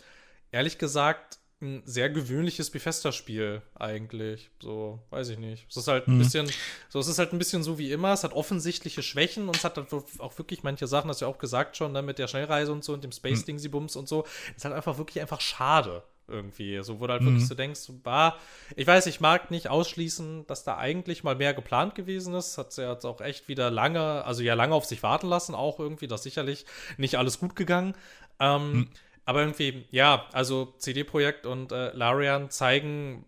ehrlich 0.51 0.77
gesagt, 0.77 1.39
ein 1.61 1.83
sehr 1.85 2.09
gewöhnliches 2.09 2.69
Bethesda-Spiel 2.69 3.61
eigentlich. 3.75 4.51
So, 4.61 4.99
weiß 5.09 5.29
ich 5.29 5.39
nicht. 5.39 5.65
Es 5.69 5.77
ist 5.77 5.87
halt 5.87 6.07
ein 6.07 6.15
mhm. 6.15 6.19
bisschen, 6.19 6.51
so, 6.89 6.99
es 6.99 7.07
ist 7.07 7.17
halt 7.17 7.31
ein 7.31 7.39
bisschen 7.39 7.63
so 7.63 7.77
wie 7.77 7.91
immer. 7.91 8.11
Es 8.11 8.23
hat 8.23 8.33
offensichtliche 8.33 9.01
Schwächen 9.01 9.47
und 9.47 9.55
es 9.55 9.63
hat 9.63 9.77
halt 9.77 9.87
auch 10.19 10.37
wirklich 10.37 10.63
manche 10.63 10.87
Sachen, 10.87 11.09
hast 11.09 11.21
du 11.21 11.25
ja 11.25 11.31
auch 11.31 11.37
gesagt 11.37 11.77
schon, 11.77 11.93
ne, 11.93 12.01
mit 12.01 12.19
der 12.19 12.27
Schnellreise 12.27 12.71
und 12.71 12.83
so 12.83 12.93
und 12.93 13.03
dem 13.03 13.13
Space-Dingsy-Bums 13.13 13.95
mhm. 13.95 13.99
und 13.99 14.07
so. 14.09 14.25
Es 14.51 14.57
ist 14.57 14.65
halt 14.65 14.75
einfach 14.75 14.97
wirklich 14.97 15.21
einfach 15.21 15.41
schade 15.41 16.03
irgendwie. 16.27 16.81
So, 16.83 16.99
wo 16.99 17.07
du 17.07 17.13
halt 17.13 17.21
mhm. 17.21 17.27
wirklich 17.27 17.47
so 17.47 17.55
denkst, 17.55 17.81
bah, 18.03 18.37
ich 18.75 18.87
weiß, 18.87 19.05
ich 19.07 19.19
mag 19.19 19.51
nicht 19.51 19.69
ausschließen, 19.69 20.47
dass 20.47 20.63
da 20.63 20.77
eigentlich 20.77 21.23
mal 21.23 21.35
mehr 21.35 21.53
geplant 21.53 21.95
gewesen 21.95 22.33
ist. 22.33 22.57
Hat 22.57 22.75
ja 22.77 22.93
jetzt 22.93 23.05
auch 23.05 23.21
echt 23.21 23.47
wieder 23.47 23.71
lange, 23.71 24.23
also 24.25 24.43
ja 24.43 24.53
lange 24.53 24.75
auf 24.75 24.85
sich 24.85 25.03
warten 25.03 25.27
lassen, 25.27 25.55
auch 25.55 25.79
irgendwie, 25.79 26.07
das 26.07 26.23
sicherlich 26.23 26.65
nicht 26.97 27.17
alles 27.17 27.39
gut 27.39 27.55
gegangen. 27.55 27.95
Ähm, 28.39 28.73
mhm. 28.73 28.89
Aber 29.25 29.39
irgendwie, 29.41 29.85
ja, 29.91 30.27
also 30.33 30.73
CD-Projekt 30.77 31.45
und 31.45 31.71
äh, 31.71 31.91
Larian 31.93 32.51
zeigen, 32.51 33.25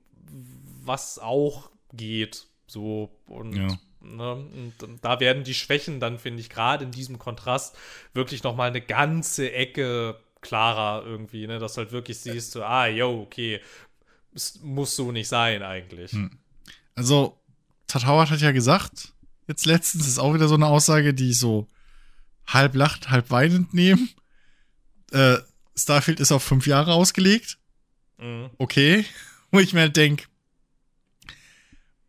was 0.84 1.18
auch 1.20 1.72
geht. 1.94 2.46
So 2.68 3.10
und 3.28 3.56
ja. 3.56 3.68
Ne? 4.02 4.32
Und, 4.34 4.84
und, 4.84 5.04
da 5.04 5.20
werden 5.20 5.44
die 5.44 5.54
Schwächen 5.54 6.00
dann, 6.00 6.20
finde 6.20 6.40
ich, 6.40 6.50
gerade 6.50 6.86
in 6.86 6.92
diesem 6.92 7.20
Kontrast 7.20 7.76
wirklich 8.14 8.44
noch 8.44 8.56
mal 8.56 8.70
eine 8.70 8.82
ganze 8.82 9.52
Ecke 9.52 10.20
klarer 10.48 11.06
irgendwie, 11.06 11.46
ne? 11.46 11.60
Dass 11.60 11.74
du 11.74 11.80
halt 11.80 11.92
wirklich 11.92 12.18
siehst, 12.18 12.52
so, 12.52 12.64
ah, 12.64 12.88
yo, 12.88 13.22
okay, 13.22 13.60
es 14.34 14.62
muss 14.64 14.96
so 14.96 15.12
nicht 15.12 15.28
sein 15.28 15.62
eigentlich. 15.62 16.14
Hm. 16.14 16.32
Also, 16.96 17.38
Todd 17.88 18.06
Howard 18.06 18.32
hat 18.32 18.40
ja 18.40 18.52
gesagt, 18.52 19.14
jetzt 19.48 19.66
letztens 19.66 20.08
ist 20.08 20.20
auch 20.20 20.34
wieder 20.34 20.48
so 20.48 20.56
eine 20.56 20.68
Aussage, 20.68 21.14
die 21.14 21.32
ich 21.32 21.40
so 21.40 21.68
halb 22.46 22.76
lacht, 22.76 23.10
halb 23.10 23.30
weinend 23.30 23.74
nehme. 23.74 24.08
Äh, 25.12 25.38
Starfield 25.76 26.20
ist 26.20 26.32
auf 26.32 26.44
fünf 26.44 26.66
Jahre 26.66 26.94
ausgelegt. 26.94 27.60
Mhm. 28.18 28.50
Okay. 28.58 29.06
Wo 29.52 29.60
ich 29.60 29.74
mir 29.74 29.82
halt 29.82 29.96
denke, 29.96 30.26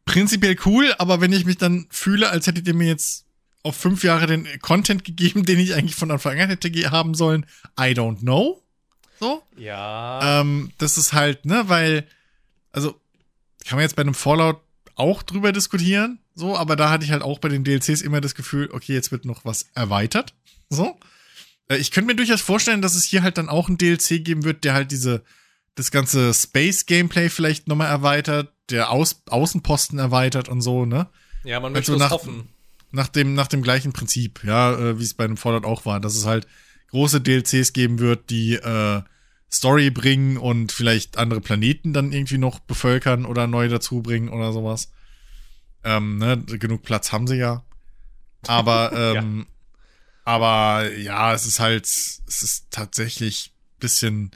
prinzipiell 0.05 0.57
cool, 0.65 0.93
aber 0.99 1.21
wenn 1.21 1.33
ich 1.33 1.45
mich 1.45 1.59
dann 1.59 1.87
fühle, 1.91 2.31
als 2.31 2.47
hättet 2.47 2.67
ihr 2.67 2.75
mir 2.75 2.89
jetzt 2.89 3.28
auf 3.63 3.77
fünf 3.77 4.05
Jahre 4.05 4.27
den 4.27 4.47
Content 4.61 5.05
gegeben, 5.05 5.45
den 5.47 5.59
ich 5.59 5.75
eigentlich 5.75 5.97
von 5.97 6.11
Anfang 6.11 6.39
an 6.41 6.49
hätte 6.49 6.71
haben 6.91 7.15
sollen, 7.15 7.47
I 7.79 7.93
don't 7.93 8.21
know. 8.21 8.63
So. 9.21 9.43
Ja. 9.57 10.41
Ähm, 10.41 10.71
das 10.79 10.97
ist 10.97 11.13
halt, 11.13 11.45
ne, 11.45 11.65
weil, 11.69 12.07
also, 12.73 13.01
kann 13.67 13.77
man 13.77 13.83
jetzt 13.83 13.97
bei 13.97 14.03
einem 14.03 14.15
Fallout 14.15 14.61
auch 14.95 15.23
drüber 15.23 15.53
diskutieren, 15.53 16.21
so, 16.35 16.57
aber 16.57 16.77
da 16.77 16.91
hatte 16.91 17.05
ich 17.05 17.11
halt 17.11 17.23
auch 17.23 17.41
bei 17.41 17.49
den 17.49 17.65
DLCs 17.65 18.01
immer 18.01 18.21
das 18.21 18.37
Gefühl, 18.37 18.71
okay, 18.73 18.95
jetzt 18.95 19.11
wird 19.11 19.25
noch 19.25 19.45
was 19.45 19.67
erweitert. 19.75 20.35
So. 20.71 20.99
Äh, 21.69 21.79
ich 21.79 21.91
könnte 21.91 22.07
mir 22.07 22.17
durchaus 22.17 22.41
vorstellen, 22.41 22.83
dass 22.83 22.95
es 22.95 23.05
hier 23.05 23.23
halt 23.23 23.39
dann 23.39 23.49
auch 23.49 23.69
ein 23.69 23.79
DLC 23.79 24.25
geben 24.25 24.45
wird, 24.45 24.65
der 24.65 24.75
halt 24.75 24.93
diese, 24.93 25.25
das 25.75 25.91
ganze 25.91 26.33
Space-Gameplay 26.33 27.29
vielleicht 27.29 27.67
nochmal 27.67 27.89
erweitert, 27.89 28.53
der 28.71 28.91
Aus 28.91 29.23
Außenposten 29.29 29.99
erweitert 29.99 30.49
und 30.49 30.61
so, 30.61 30.85
ne? 30.85 31.09
Ja, 31.45 31.59
man 31.61 31.73
möchte 31.73 31.93
also 31.93 32.05
nach, 32.05 32.11
hoffen. 32.11 32.49
Nach 32.91 33.09
dem, 33.09 33.35
nach 33.35 33.49
dem 33.49 33.63
gleichen 33.63 33.93
Prinzip, 33.93 34.43
ja, 34.45 34.73
äh, 34.73 34.99
wie 34.99 35.05
es 35.05 35.15
bei 35.15 35.25
einem 35.25 35.37
Fallout 35.37 35.65
auch 35.65 35.85
war, 35.85 36.01
dass 36.01 36.17
es 36.17 36.25
halt 36.25 36.47
große 36.91 37.21
DLCs 37.21 37.73
geben 37.73 37.99
wird, 37.99 38.31
die 38.31 38.55
äh, 38.55 39.03
Story 39.51 39.91
bringen 39.91 40.37
und 40.37 40.73
vielleicht 40.73 41.19
andere 41.19 41.41
Planeten 41.41 41.93
dann 41.93 42.13
irgendwie 42.13 42.39
noch 42.39 42.59
bevölkern 42.59 43.25
oder 43.25 43.47
neu 43.47 43.69
dazu 43.69 44.03
bringen 44.03 44.29
oder 44.29 44.53
sowas. 44.53 44.91
Ähm, 45.85 46.19
ne, 46.19 46.39
genug 46.39 46.83
Platz 46.83 47.13
haben 47.13 47.27
sie 47.27 47.37
ja. 47.37 47.65
Aber 48.47 48.93
ähm, 49.17 49.39
ja. 49.39 49.47
Aber 50.25 50.93
ja, 50.95 51.33
es 51.33 51.47
ist 51.47 51.59
halt, 51.59 51.87
es 51.87 52.21
ist 52.27 52.71
tatsächlich 52.71 53.55
bisschen, 53.79 54.31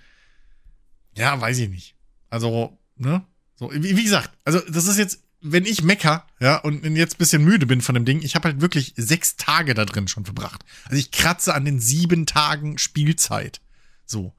ja, 1.14 1.38
weiß 1.38 1.58
ich 1.58 1.68
nicht. 1.68 1.96
Also, 2.30 2.78
ne? 2.96 3.26
So, 3.56 3.70
wie, 3.72 3.96
wie 3.96 4.04
gesagt, 4.04 4.30
also 4.44 4.60
das 4.60 4.86
ist 4.86 4.96
jetzt, 4.96 5.22
wenn 5.42 5.64
ich 5.64 5.82
mecker, 5.82 6.24
ja, 6.40 6.58
und 6.58 6.84
jetzt 6.96 7.18
bisschen 7.18 7.44
müde 7.44 7.66
bin 7.66 7.80
von 7.80 7.94
dem 7.94 8.04
Ding, 8.04 8.22
ich 8.22 8.34
habe 8.34 8.48
halt 8.48 8.60
wirklich 8.60 8.94
sechs 8.96 9.36
Tage 9.36 9.74
da 9.74 9.84
drin 9.84 10.08
schon 10.08 10.24
verbracht. 10.24 10.64
Also 10.84 10.98
ich 10.98 11.10
kratze 11.10 11.54
an 11.54 11.64
den 11.64 11.80
sieben 11.80 12.26
Tagen 12.26 12.78
Spielzeit. 12.78 13.60
So. 14.06 14.32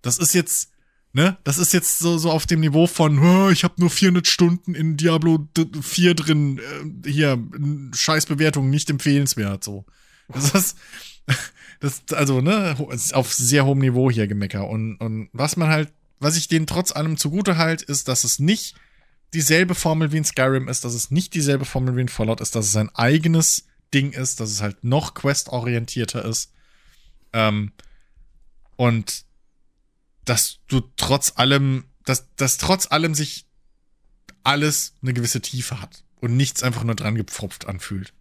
Das 0.00 0.18
ist 0.18 0.32
jetzt, 0.32 0.70
ne, 1.12 1.36
das 1.44 1.58
ist 1.58 1.72
jetzt 1.72 1.98
so, 1.98 2.18
so 2.18 2.30
auf 2.30 2.46
dem 2.46 2.60
Niveau 2.60 2.86
von, 2.86 3.50
ich 3.50 3.64
habe 3.64 3.74
nur 3.78 3.90
400 3.90 4.26
Stunden 4.26 4.74
in 4.74 4.96
Diablo 4.96 5.48
4 5.80 6.14
drin, 6.14 6.58
äh, 7.04 7.10
hier, 7.10 7.42
Scheißbewertung, 7.92 8.70
nicht 8.70 8.90
empfehlenswert, 8.90 9.64
so. 9.64 9.84
Das 10.28 10.54
ist, 10.54 10.78
das, 11.80 12.02
also, 12.12 12.40
ne, 12.40 12.76
auf 13.12 13.32
sehr 13.32 13.66
hohem 13.66 13.80
Niveau 13.80 14.10
hier 14.10 14.26
gemecker. 14.26 14.68
Und, 14.68 14.96
und 14.96 15.28
was 15.32 15.56
man 15.56 15.68
halt, 15.68 15.92
was 16.20 16.36
ich 16.36 16.48
denen 16.48 16.66
trotz 16.66 16.92
allem 16.92 17.16
zugute 17.16 17.56
halt, 17.56 17.82
ist, 17.82 18.08
dass 18.08 18.24
es 18.24 18.38
nicht 18.38 18.76
dieselbe 19.34 19.74
Formel 19.74 20.12
wie 20.12 20.18
in 20.18 20.24
Skyrim 20.24 20.68
ist, 20.68 20.84
dass 20.84 20.94
es 20.94 21.10
nicht 21.10 21.34
dieselbe 21.34 21.64
Formel 21.64 21.96
wie 21.96 22.02
in 22.02 22.08
Fallout 22.08 22.40
ist, 22.40 22.54
dass 22.54 22.66
es 22.66 22.76
ein 22.76 22.94
eigenes 22.94 23.66
Ding 23.92 24.12
ist, 24.12 24.40
dass 24.40 24.50
es 24.50 24.62
halt 24.62 24.82
noch 24.84 25.14
quest-orientierter 25.14 26.24
ist. 26.24 26.52
Ähm, 27.32 27.72
und 28.76 29.24
dass 30.24 30.60
du 30.68 30.80
trotz 30.96 31.32
allem, 31.36 31.84
dass, 32.04 32.34
dass 32.36 32.56
trotz 32.58 32.90
allem 32.90 33.14
sich 33.14 33.46
alles 34.42 34.94
eine 35.02 35.12
gewisse 35.14 35.40
Tiefe 35.40 35.80
hat 35.80 36.04
und 36.20 36.36
nichts 36.36 36.62
einfach 36.62 36.84
nur 36.84 36.94
dran 36.94 37.14
gepfropft 37.14 37.66
anfühlt. 37.66 38.14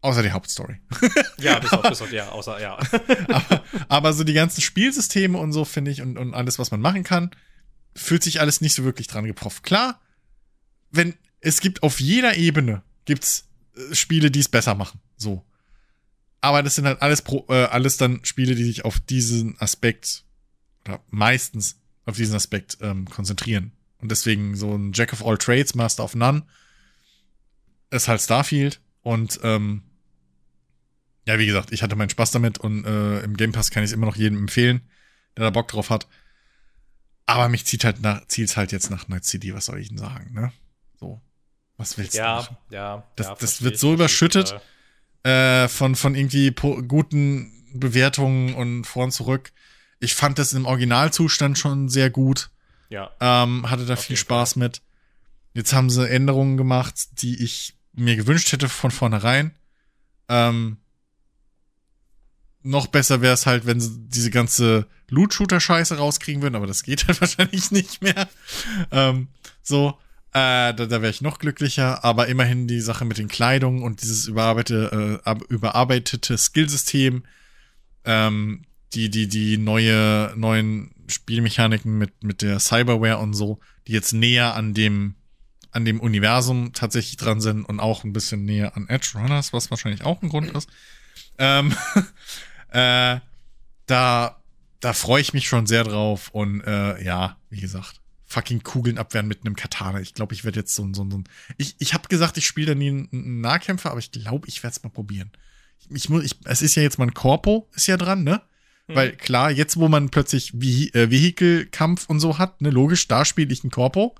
Außer 0.00 0.22
die 0.22 0.32
Hauptstory. 0.32 0.80
Ja, 1.38 1.58
bis 1.58 1.72
auf, 1.72 1.82
bis 1.82 2.00
auf, 2.00 2.12
ja, 2.12 2.28
außer, 2.28 2.60
ja. 2.60 2.78
aber, 3.28 3.64
aber 3.88 4.12
so 4.12 4.24
die 4.24 4.32
ganzen 4.32 4.60
Spielsysteme 4.60 5.36
und 5.36 5.52
so, 5.52 5.64
finde 5.64 5.90
ich, 5.90 6.00
und, 6.00 6.16
und 6.16 6.32
alles, 6.32 6.58
was 6.58 6.70
man 6.70 6.80
machen 6.80 7.04
kann, 7.04 7.30
fühlt 7.94 8.22
sich 8.22 8.40
alles 8.40 8.60
nicht 8.60 8.74
so 8.74 8.84
wirklich 8.84 9.08
dran 9.08 9.24
gepfropft. 9.24 9.62
Klar, 9.62 10.00
wenn, 10.96 11.14
es 11.40 11.60
gibt 11.60 11.82
auf 11.82 12.00
jeder 12.00 12.36
Ebene 12.36 12.82
gibt's 13.04 13.48
äh, 13.76 13.94
Spiele, 13.94 14.30
die 14.30 14.40
es 14.40 14.48
besser 14.48 14.74
machen. 14.74 15.00
So. 15.16 15.44
Aber 16.40 16.62
das 16.62 16.74
sind 16.74 16.86
halt 16.86 17.02
alles, 17.02 17.22
pro, 17.22 17.46
äh, 17.48 17.64
alles 17.64 17.96
dann 17.96 18.24
Spiele, 18.24 18.54
die 18.54 18.64
sich 18.64 18.84
auf 18.84 19.00
diesen 19.00 19.58
Aspekt, 19.60 20.24
oder 20.84 21.02
meistens 21.10 21.80
auf 22.04 22.16
diesen 22.16 22.36
Aspekt 22.36 22.78
ähm, 22.80 23.06
konzentrieren. 23.06 23.72
Und 23.98 24.10
deswegen 24.10 24.54
so 24.54 24.74
ein 24.74 24.92
Jack 24.92 25.12
of 25.12 25.24
all 25.24 25.38
Trades, 25.38 25.74
Master 25.74 26.04
of 26.04 26.14
None, 26.14 26.42
ist 27.90 28.08
halt 28.08 28.20
Starfield. 28.20 28.80
Und 29.02 29.40
ähm, 29.42 29.82
ja, 31.26 31.38
wie 31.38 31.46
gesagt, 31.46 31.72
ich 31.72 31.82
hatte 31.82 31.96
meinen 31.96 32.10
Spaß 32.10 32.32
damit 32.32 32.58
und 32.58 32.84
äh, 32.84 33.20
im 33.20 33.36
Game 33.36 33.52
Pass 33.52 33.70
kann 33.70 33.82
ich 33.82 33.90
es 33.90 33.94
immer 33.94 34.06
noch 34.06 34.16
jedem 34.16 34.38
empfehlen, 34.38 34.82
der 35.36 35.44
da 35.44 35.50
Bock 35.50 35.68
drauf 35.68 35.88
hat. 35.88 36.06
Aber 37.26 37.48
mich 37.48 37.64
zieht 37.64 37.84
halt 37.84 38.02
nach, 38.02 38.26
zielt's 38.28 38.56
halt 38.56 38.72
jetzt 38.72 38.90
nach 38.90 39.08
Night 39.08 39.24
City, 39.24 39.54
was 39.54 39.66
soll 39.66 39.78
ich 39.78 39.88
denn 39.88 39.98
sagen, 39.98 40.34
ne? 40.34 40.52
So. 40.98 41.20
Was 41.76 41.98
willst 41.98 42.14
ja, 42.14 42.36
du 42.36 42.42
machen? 42.42 42.56
Ja, 42.70 43.04
Das, 43.16 43.26
ja. 43.26 43.36
das 43.38 43.62
wird 43.62 43.78
so 43.78 43.94
überschüttet 43.94 44.54
äh, 45.24 45.68
von, 45.68 45.96
von 45.96 46.14
irgendwie 46.14 46.52
guten 46.52 47.52
Bewertungen 47.74 48.54
und 48.54 48.84
vor 48.84 49.04
und 49.04 49.12
zurück. 49.12 49.52
Ich 49.98 50.14
fand 50.14 50.38
das 50.38 50.52
im 50.52 50.66
Originalzustand 50.66 51.58
schon 51.58 51.88
sehr 51.88 52.10
gut. 52.10 52.50
Ja. 52.90 53.10
Ähm, 53.20 53.68
hatte 53.70 53.86
da 53.86 53.96
viel 53.96 54.16
Spaß 54.16 54.56
mit. 54.56 54.82
Jetzt 55.54 55.72
haben 55.72 55.90
sie 55.90 56.08
Änderungen 56.08 56.56
gemacht, 56.56 57.22
die 57.22 57.42
ich 57.42 57.74
mir 57.92 58.16
gewünscht 58.16 58.52
hätte 58.52 58.68
von 58.68 58.90
vornherein. 58.90 59.54
Ähm, 60.28 60.78
noch 62.62 62.86
besser 62.86 63.20
wäre 63.20 63.34
es 63.34 63.46
halt, 63.46 63.66
wenn 63.66 63.80
sie 63.80 63.98
diese 64.08 64.30
ganze 64.30 64.86
Loot-Shooter-Scheiße 65.10 65.98
rauskriegen 65.98 66.42
würden, 66.42 66.56
aber 66.56 66.66
das 66.66 66.82
geht 66.82 67.06
halt 67.08 67.20
wahrscheinlich 67.20 67.70
nicht 67.70 68.02
mehr. 68.02 68.28
Ähm, 68.90 69.28
so, 69.62 69.98
äh, 70.34 70.74
da, 70.74 70.86
da 70.86 71.00
wäre 71.00 71.10
ich 71.10 71.20
noch 71.20 71.38
glücklicher, 71.38 72.04
aber 72.04 72.26
immerhin 72.26 72.66
die 72.66 72.80
Sache 72.80 73.04
mit 73.04 73.18
den 73.18 73.28
Kleidungen 73.28 73.84
und 73.84 74.02
dieses 74.02 74.26
überarbeitete, 74.26 75.22
äh, 75.24 75.34
überarbeitete 75.48 76.36
Skillsystem, 76.36 77.22
ähm, 78.04 78.62
die, 78.94 79.10
die, 79.10 79.28
die 79.28 79.58
neue, 79.58 80.32
neuen 80.36 80.90
Spielmechaniken 81.06 81.96
mit, 81.96 82.24
mit 82.24 82.42
der 82.42 82.58
Cyberware 82.58 83.18
und 83.18 83.34
so, 83.34 83.60
die 83.86 83.92
jetzt 83.92 84.12
näher 84.12 84.56
an 84.56 84.74
dem, 84.74 85.14
an 85.70 85.84
dem 85.84 86.00
Universum 86.00 86.72
tatsächlich 86.72 87.16
dran 87.16 87.40
sind 87.40 87.64
und 87.64 87.78
auch 87.78 88.02
ein 88.02 88.12
bisschen 88.12 88.44
näher 88.44 88.76
an 88.76 88.88
Edge 88.88 89.12
Runners, 89.14 89.52
was 89.52 89.70
wahrscheinlich 89.70 90.04
auch 90.04 90.20
ein 90.20 90.30
Grund 90.30 90.50
ist. 90.50 90.68
Ähm, 91.38 91.76
äh, 92.70 93.20
da, 93.86 94.42
da 94.80 94.92
freue 94.94 95.22
ich 95.22 95.32
mich 95.32 95.46
schon 95.46 95.66
sehr 95.66 95.84
drauf 95.84 96.30
und 96.32 96.60
äh, 96.62 97.00
ja, 97.04 97.36
wie 97.50 97.60
gesagt, 97.60 98.00
fucking 98.34 98.62
Kugeln 98.62 98.98
abwehren 98.98 99.26
mit 99.28 99.40
einem 99.46 99.56
Katana. 99.56 100.00
Ich 100.00 100.12
glaube, 100.14 100.34
ich 100.34 100.44
werde 100.44 100.60
jetzt 100.60 100.74
so 100.74 100.84
ein, 100.84 100.92
so 100.92 101.04
ein, 101.04 101.10
so 101.10 101.18
ein 101.18 101.24
ich, 101.56 101.76
ich 101.78 101.94
habe 101.94 102.08
gesagt, 102.08 102.36
ich 102.36 102.46
spiele 102.46 102.68
da 102.68 102.74
nie 102.74 102.88
einen, 102.88 103.08
einen 103.12 103.40
Nahkämpfer, 103.40 103.90
aber 103.90 104.00
ich 104.00 104.10
glaube, 104.10 104.48
ich 104.48 104.62
werde 104.62 104.74
es 104.76 104.82
mal 104.82 104.90
probieren. 104.90 105.30
Ich, 105.90 106.08
muss, 106.08 106.24
ich, 106.24 106.36
es 106.44 106.60
ist 106.62 106.74
ja 106.74 106.82
jetzt 106.82 106.98
mein 106.98 107.14
Corpo, 107.14 107.68
ist 107.74 107.86
ja 107.86 107.96
dran, 107.96 108.24
ne? 108.24 108.42
Hm. 108.88 108.96
Weil 108.96 109.12
klar, 109.12 109.50
jetzt 109.50 109.76
wo 109.78 109.88
man 109.88 110.10
plötzlich 110.10 110.52
Vehi 110.60 110.88
äh, 110.94 111.10
Vehikelkampf 111.10 112.06
und 112.08 112.20
so 112.20 112.38
hat, 112.38 112.60
ne, 112.60 112.70
logisch, 112.70 113.06
da 113.08 113.24
spiele 113.24 113.52
ich 113.52 113.64
ein 113.64 113.70
Corpo. 113.70 114.14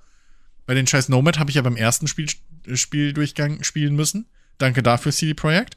Bei 0.66 0.74
den 0.74 0.86
scheiß 0.86 1.08
Nomad 1.08 1.38
habe 1.38 1.50
ich 1.50 1.56
ja 1.56 1.62
beim 1.62 1.76
ersten 1.76 2.06
Spiel, 2.06 2.28
Spieldurchgang 2.72 3.62
spielen 3.64 3.94
müssen. 3.96 4.26
Danke 4.58 4.82
dafür, 4.82 5.12
CD 5.12 5.34
Projekt. 5.34 5.76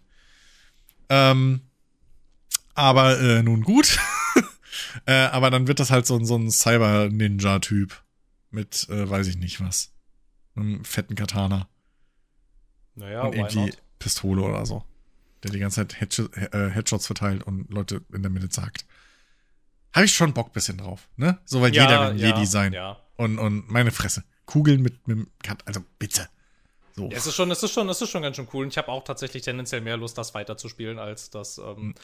Ähm, 1.10 1.62
aber 2.76 3.20
äh, 3.20 3.44
nun 3.44 3.64
gut. 3.64 3.98
äh, 5.06 5.14
aber 5.14 5.50
dann 5.50 5.68
wird 5.68 5.80
das 5.80 5.90
halt 5.90 6.06
so, 6.06 6.16
ein- 6.18 6.26
so 6.26 6.38
ein 6.38 6.52
Cyber-Ninja-Typ. 6.52 8.04
Mit, 8.50 8.88
äh, 8.90 9.10
weiß 9.10 9.28
ich 9.28 9.38
nicht 9.38 9.62
was. 9.62 9.92
Einem 10.56 10.84
fetten 10.86 11.16
Katana. 11.16 11.68
Naja, 12.96 13.24
und 13.24 13.36
irgendwie 13.36 13.66
not? 13.66 13.78
Pistole 14.00 14.42
oder 14.42 14.66
so. 14.66 14.84
Der 15.44 15.52
die 15.52 15.60
ganze 15.60 15.88
Zeit 15.88 16.00
Headsh 16.00 16.20
äh, 16.20 16.70
Headshots 16.70 17.06
verteilt 17.06 17.44
und 17.44 17.72
Leute 17.72 18.02
in 18.12 18.24
der 18.24 18.32
Mitte 18.32 18.48
sagt. 18.50 18.86
Habe 19.94 20.06
ich 20.06 20.14
schon 20.14 20.34
Bock 20.34 20.54
bisschen 20.54 20.78
drauf, 20.78 21.08
ne? 21.16 21.40
So, 21.46 21.62
weil 21.62 21.74
jeder 21.74 21.90
will 21.90 22.08
ein 22.12 22.18
Jedi 22.18 22.46
sein. 22.46 22.74
Ja. 22.74 23.00
Und, 23.16 23.40
und 23.40 23.70
meine 23.70 23.92
Fresse. 23.92 24.24
Kugeln 24.46 24.82
mit, 24.82 25.08
mit 25.08 25.18
dem 25.18 25.28
Kat 25.44 25.62
also 25.66 25.82
bitte. 26.00 26.28
So. 26.96 27.10
Ja, 27.10 27.18
es 27.18 27.28
ist 27.28 27.36
schon, 27.36 27.52
es 27.52 27.62
ist 27.62 27.72
schon, 27.72 27.88
es 27.90 28.02
ist 28.02 28.10
schon 28.10 28.24
ganz 28.24 28.36
schön 28.38 28.48
cool. 28.54 28.64
Und 28.64 28.70
ich 28.70 28.78
habe 28.78 28.88
auch 28.90 29.04
tatsächlich 29.04 29.44
tendenziell 29.44 29.82
mehr 29.82 29.98
Lust, 29.98 30.18
das 30.18 30.34
weiterzuspielen, 30.34 30.98
als 30.98 31.30
das, 31.30 31.58
Hm. 31.58 31.78
ähm, 31.78 31.96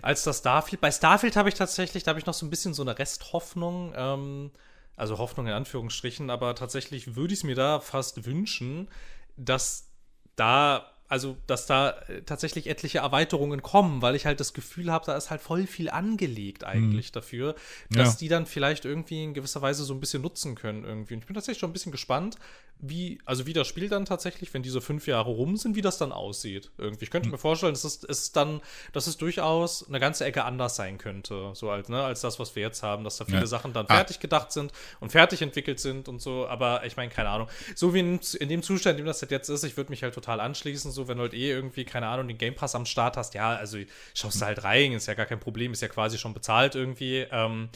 als 0.00 0.22
das 0.22 0.38
Starfield. 0.38 0.80
Bei 0.80 0.92
Starfield 0.92 1.34
habe 1.34 1.48
ich 1.48 1.56
tatsächlich, 1.56 2.04
da 2.04 2.10
habe 2.10 2.20
ich 2.20 2.26
noch 2.26 2.34
so 2.34 2.46
ein 2.46 2.50
bisschen 2.50 2.72
so 2.72 2.82
eine 2.82 2.96
Resthoffnung, 2.98 3.92
ähm, 3.96 4.50
also 4.98 5.18
Hoffnung 5.18 5.46
in 5.46 5.52
Anführungsstrichen, 5.52 6.28
aber 6.28 6.54
tatsächlich 6.54 7.14
würde 7.14 7.32
ich 7.32 7.40
es 7.40 7.44
mir 7.44 7.54
da 7.54 7.80
fast 7.80 8.26
wünschen, 8.26 8.88
dass 9.36 9.90
da, 10.36 10.90
also, 11.08 11.36
dass 11.46 11.66
da 11.66 11.90
äh, 12.08 12.22
tatsächlich 12.22 12.66
etliche 12.68 12.98
Erweiterungen 12.98 13.62
kommen, 13.62 14.02
weil 14.02 14.14
ich 14.14 14.26
halt 14.26 14.40
das 14.40 14.52
Gefühl 14.52 14.92
habe, 14.92 15.06
da 15.06 15.16
ist 15.16 15.30
halt 15.30 15.40
voll 15.40 15.66
viel 15.66 15.88
angelegt 15.90 16.64
eigentlich 16.64 17.12
dafür, 17.12 17.54
dass. 17.90 18.08
Ja. 18.12 18.16
die 18.20 18.28
dann 18.28 18.46
vielleicht 18.46 18.84
irgendwie 18.84 19.24
in 19.24 19.34
gewisser 19.34 19.62
Weise 19.62 19.84
so 19.84 19.94
ein 19.94 20.00
bisschen 20.00 20.22
nutzen 20.22 20.54
können 20.54 20.84
irgendwie. 20.84 21.14
Und 21.14 21.20
ich 21.20 21.26
bin 21.26 21.34
tatsächlich 21.34 21.60
schon 21.60 21.70
ein 21.70 21.72
bisschen 21.72 21.92
gespannt, 21.92 22.36
wie, 22.80 23.18
also 23.24 23.44
wie 23.46 23.52
das 23.52 23.66
Spiel 23.66 23.88
dann 23.88 24.04
tatsächlich, 24.04 24.54
wenn 24.54 24.62
diese 24.62 24.80
fünf 24.80 25.08
Jahre 25.08 25.30
rum 25.30 25.56
sind, 25.56 25.74
wie 25.74 25.82
das 25.82 25.98
dann 25.98 26.12
aussieht. 26.12 26.70
Irgendwie. 26.78 27.04
Ich 27.06 27.10
könnte 27.10 27.28
mir 27.28 27.36
vorstellen, 27.38 27.72
dass 27.72 27.82
es, 27.82 28.04
es 28.04 28.30
dann, 28.30 28.60
dass 28.92 29.08
es 29.08 29.16
durchaus 29.16 29.88
eine 29.88 29.98
ganze 29.98 30.24
Ecke 30.24 30.44
anders 30.44 30.76
sein 30.76 30.96
könnte, 30.96 31.50
so 31.54 31.70
als, 31.70 31.88
ne, 31.88 32.02
als 32.04 32.20
das, 32.20 32.38
was 32.38 32.54
wir 32.54 32.62
jetzt 32.62 32.84
haben, 32.84 33.02
dass 33.02 33.16
da 33.16 33.24
viele 33.24 33.40
Ja. 33.40 33.46
Sachen 33.46 33.72
dann 33.72 33.86
Ah. 33.88 33.96
fertig 33.96 34.20
gedacht 34.20 34.52
sind 34.52 34.72
und 35.00 35.10
fertig 35.10 35.42
entwickelt 35.42 35.80
sind 35.80 36.08
und 36.08 36.20
so. 36.22 36.46
Aber 36.46 36.84
ich 36.84 36.96
meine, 36.96 37.10
keine 37.10 37.30
Ahnung. 37.30 37.48
So 37.74 37.94
wie 37.94 38.00
in, 38.00 38.20
in 38.38 38.48
dem 38.48 38.62
Zustand, 38.62 38.98
in 38.98 39.04
dem 39.04 39.06
das 39.06 39.22
halt 39.22 39.32
jetzt 39.32 39.48
ist, 39.48 39.64
ich 39.64 39.76
würde 39.76 39.90
mich 39.90 40.04
halt 40.04 40.14
total 40.14 40.38
anschließen, 40.40 40.92
so 40.98 41.08
wenn 41.08 41.16
du 41.16 41.22
halt 41.22 41.34
eh 41.34 41.50
irgendwie, 41.50 41.84
keine 41.84 42.08
Ahnung, 42.08 42.28
den 42.28 42.36
Game 42.36 42.54
Pass 42.54 42.74
am 42.74 42.84
Start 42.84 43.16
hast, 43.16 43.34
ja, 43.34 43.54
also 43.56 43.78
schaust 44.14 44.40
du 44.40 44.44
halt 44.44 44.64
rein, 44.64 44.92
ist 44.92 45.06
ja 45.06 45.14
gar 45.14 45.26
kein 45.26 45.40
Problem, 45.40 45.72
ist 45.72 45.80
ja 45.80 45.88
quasi 45.88 46.18
schon 46.18 46.34
bezahlt 46.34 46.74
irgendwie. 46.74 47.26
Ähm, 47.30 47.70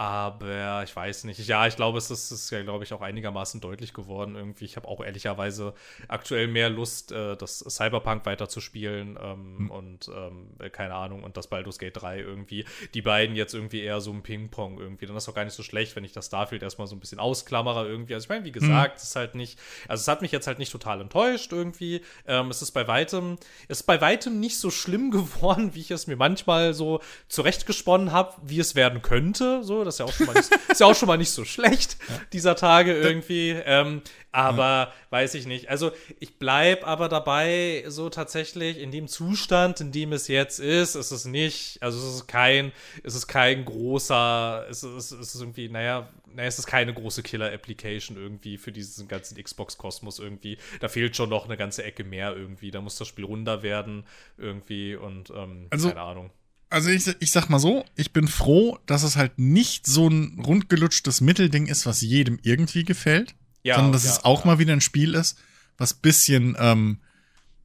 aber 0.00 0.82
ich 0.82 0.96
weiß 0.96 1.24
nicht. 1.24 1.46
Ja, 1.46 1.66
ich 1.66 1.76
glaube, 1.76 1.98
es 1.98 2.10
ist, 2.10 2.30
ist 2.30 2.48
ja, 2.48 2.62
glaube 2.62 2.84
ich, 2.84 2.94
auch 2.94 3.02
einigermaßen 3.02 3.60
deutlich 3.60 3.92
geworden 3.92 4.34
irgendwie. 4.34 4.64
Ich 4.64 4.76
habe 4.76 4.88
auch 4.88 5.04
ehrlicherweise 5.04 5.74
aktuell 6.08 6.48
mehr 6.48 6.70
Lust, 6.70 7.12
äh, 7.12 7.36
das 7.36 7.58
Cyberpunk 7.58 8.24
weiterzuspielen 8.24 9.18
ähm, 9.22 9.70
und 9.70 10.08
ähm, 10.08 10.54
äh, 10.58 10.70
keine 10.70 10.94
Ahnung, 10.94 11.22
und 11.22 11.36
das 11.36 11.48
Baldur's 11.48 11.78
Gate 11.78 12.00
3 12.00 12.18
irgendwie. 12.18 12.64
Die 12.94 13.02
beiden 13.02 13.36
jetzt 13.36 13.52
irgendwie 13.52 13.82
eher 13.82 14.00
so 14.00 14.10
ein 14.10 14.22
Ping-Pong 14.22 14.80
irgendwie. 14.80 15.04
Dann 15.04 15.14
ist 15.16 15.28
auch 15.28 15.34
gar 15.34 15.44
nicht 15.44 15.52
so 15.52 15.62
schlecht, 15.62 15.94
wenn 15.96 16.04
ich 16.04 16.12
das 16.12 16.28
Starfield 16.28 16.62
erstmal 16.62 16.86
so 16.86 16.96
ein 16.96 17.00
bisschen 17.00 17.18
ausklammere 17.18 17.86
irgendwie. 17.86 18.14
Also 18.14 18.24
ich 18.24 18.30
meine, 18.30 18.46
wie 18.46 18.52
gesagt, 18.52 18.96
es 18.96 19.02
ist 19.02 19.16
halt 19.16 19.34
nicht, 19.34 19.58
also 19.86 20.00
es 20.00 20.08
hat 20.08 20.22
mich 20.22 20.32
jetzt 20.32 20.46
halt 20.46 20.58
nicht 20.58 20.72
total 20.72 21.02
enttäuscht 21.02 21.52
irgendwie. 21.52 22.00
Ähm, 22.26 22.48
es 22.48 22.62
ist 22.62 22.70
bei 22.70 22.88
weitem, 22.88 23.36
es 23.68 23.80
ist 23.80 23.86
bei 23.86 24.00
weitem 24.00 24.40
nicht 24.40 24.56
so 24.56 24.70
schlimm 24.70 25.10
geworden, 25.10 25.74
wie 25.74 25.80
ich 25.80 25.90
es 25.90 26.06
mir 26.06 26.16
manchmal 26.16 26.72
so 26.72 27.02
zurechtgesponnen 27.28 28.12
habe, 28.12 28.32
wie 28.42 28.60
es 28.60 28.74
werden 28.74 29.02
könnte. 29.02 29.62
So, 29.62 29.89
das 29.90 29.96
ist 29.96 29.98
ja 30.00 30.06
auch 30.06 30.12
schon 30.12 30.26
mal 30.26 30.34
nicht, 30.34 30.50
ist 30.70 30.80
ja 30.80 30.86
auch 30.86 30.94
schon 30.94 31.06
mal 31.08 31.16
nicht 31.18 31.30
so 31.30 31.44
schlecht 31.44 31.96
dieser 32.32 32.56
Tage 32.56 32.92
irgendwie. 32.94 33.50
Ähm, 33.50 34.02
aber 34.32 34.92
weiß 35.10 35.34
ich 35.34 35.46
nicht. 35.46 35.70
Also 35.70 35.90
ich 36.20 36.38
bleib 36.38 36.86
aber 36.86 37.08
dabei, 37.08 37.82
so 37.88 38.10
tatsächlich 38.10 38.78
in 38.78 38.92
dem 38.92 39.08
Zustand, 39.08 39.80
in 39.80 39.90
dem 39.90 40.12
es 40.12 40.28
jetzt 40.28 40.60
ist, 40.60 40.94
ist 40.94 41.10
es 41.10 41.24
nicht, 41.24 41.82
also 41.82 41.98
es 41.98 42.14
ist 42.14 42.28
kein, 42.28 42.70
es 43.02 43.14
ist 43.16 43.26
kein 43.26 43.64
großer, 43.64 44.66
es 44.70 44.82
ist, 44.84 45.10
es 45.10 45.34
ist 45.34 45.40
irgendwie, 45.40 45.68
naja, 45.68 46.08
naja, 46.32 46.46
es 46.48 46.60
ist 46.60 46.66
keine 46.68 46.94
große 46.94 47.24
Killer-Application 47.24 48.16
irgendwie 48.16 48.56
für 48.56 48.70
diesen 48.70 49.08
ganzen 49.08 49.42
Xbox-Kosmos 49.42 50.20
irgendwie. 50.20 50.58
Da 50.78 50.88
fehlt 50.88 51.16
schon 51.16 51.28
noch 51.28 51.46
eine 51.46 51.56
ganze 51.56 51.82
Ecke 51.82 52.04
mehr 52.04 52.36
irgendwie. 52.36 52.70
Da 52.70 52.80
muss 52.80 52.96
das 52.96 53.08
Spiel 53.08 53.24
runder 53.24 53.64
werden 53.64 54.04
irgendwie 54.38 54.94
und 54.94 55.30
ähm, 55.30 55.66
Also- 55.70 55.88
keine 55.88 56.02
Ahnung. 56.02 56.30
Also 56.70 56.88
ich, 56.88 57.06
ich 57.18 57.32
sag 57.32 57.48
mal 57.48 57.58
so, 57.58 57.84
ich 57.96 58.12
bin 58.12 58.28
froh, 58.28 58.78
dass 58.86 59.02
es 59.02 59.16
halt 59.16 59.38
nicht 59.38 59.86
so 59.86 60.08
ein 60.08 60.40
rundgelutschtes 60.40 61.20
Mittelding 61.20 61.66
ist, 61.66 61.84
was 61.84 62.00
jedem 62.00 62.38
irgendwie 62.42 62.84
gefällt, 62.84 63.34
Ja, 63.64 63.74
sondern 63.74 63.92
dass 63.92 64.04
ja, 64.04 64.12
es 64.12 64.24
auch 64.24 64.40
ja. 64.40 64.46
mal 64.46 64.58
wieder 64.60 64.72
ein 64.72 64.80
Spiel 64.80 65.14
ist, 65.14 65.36
was 65.78 65.94
bisschen, 65.94 66.56
ähm, 66.58 66.98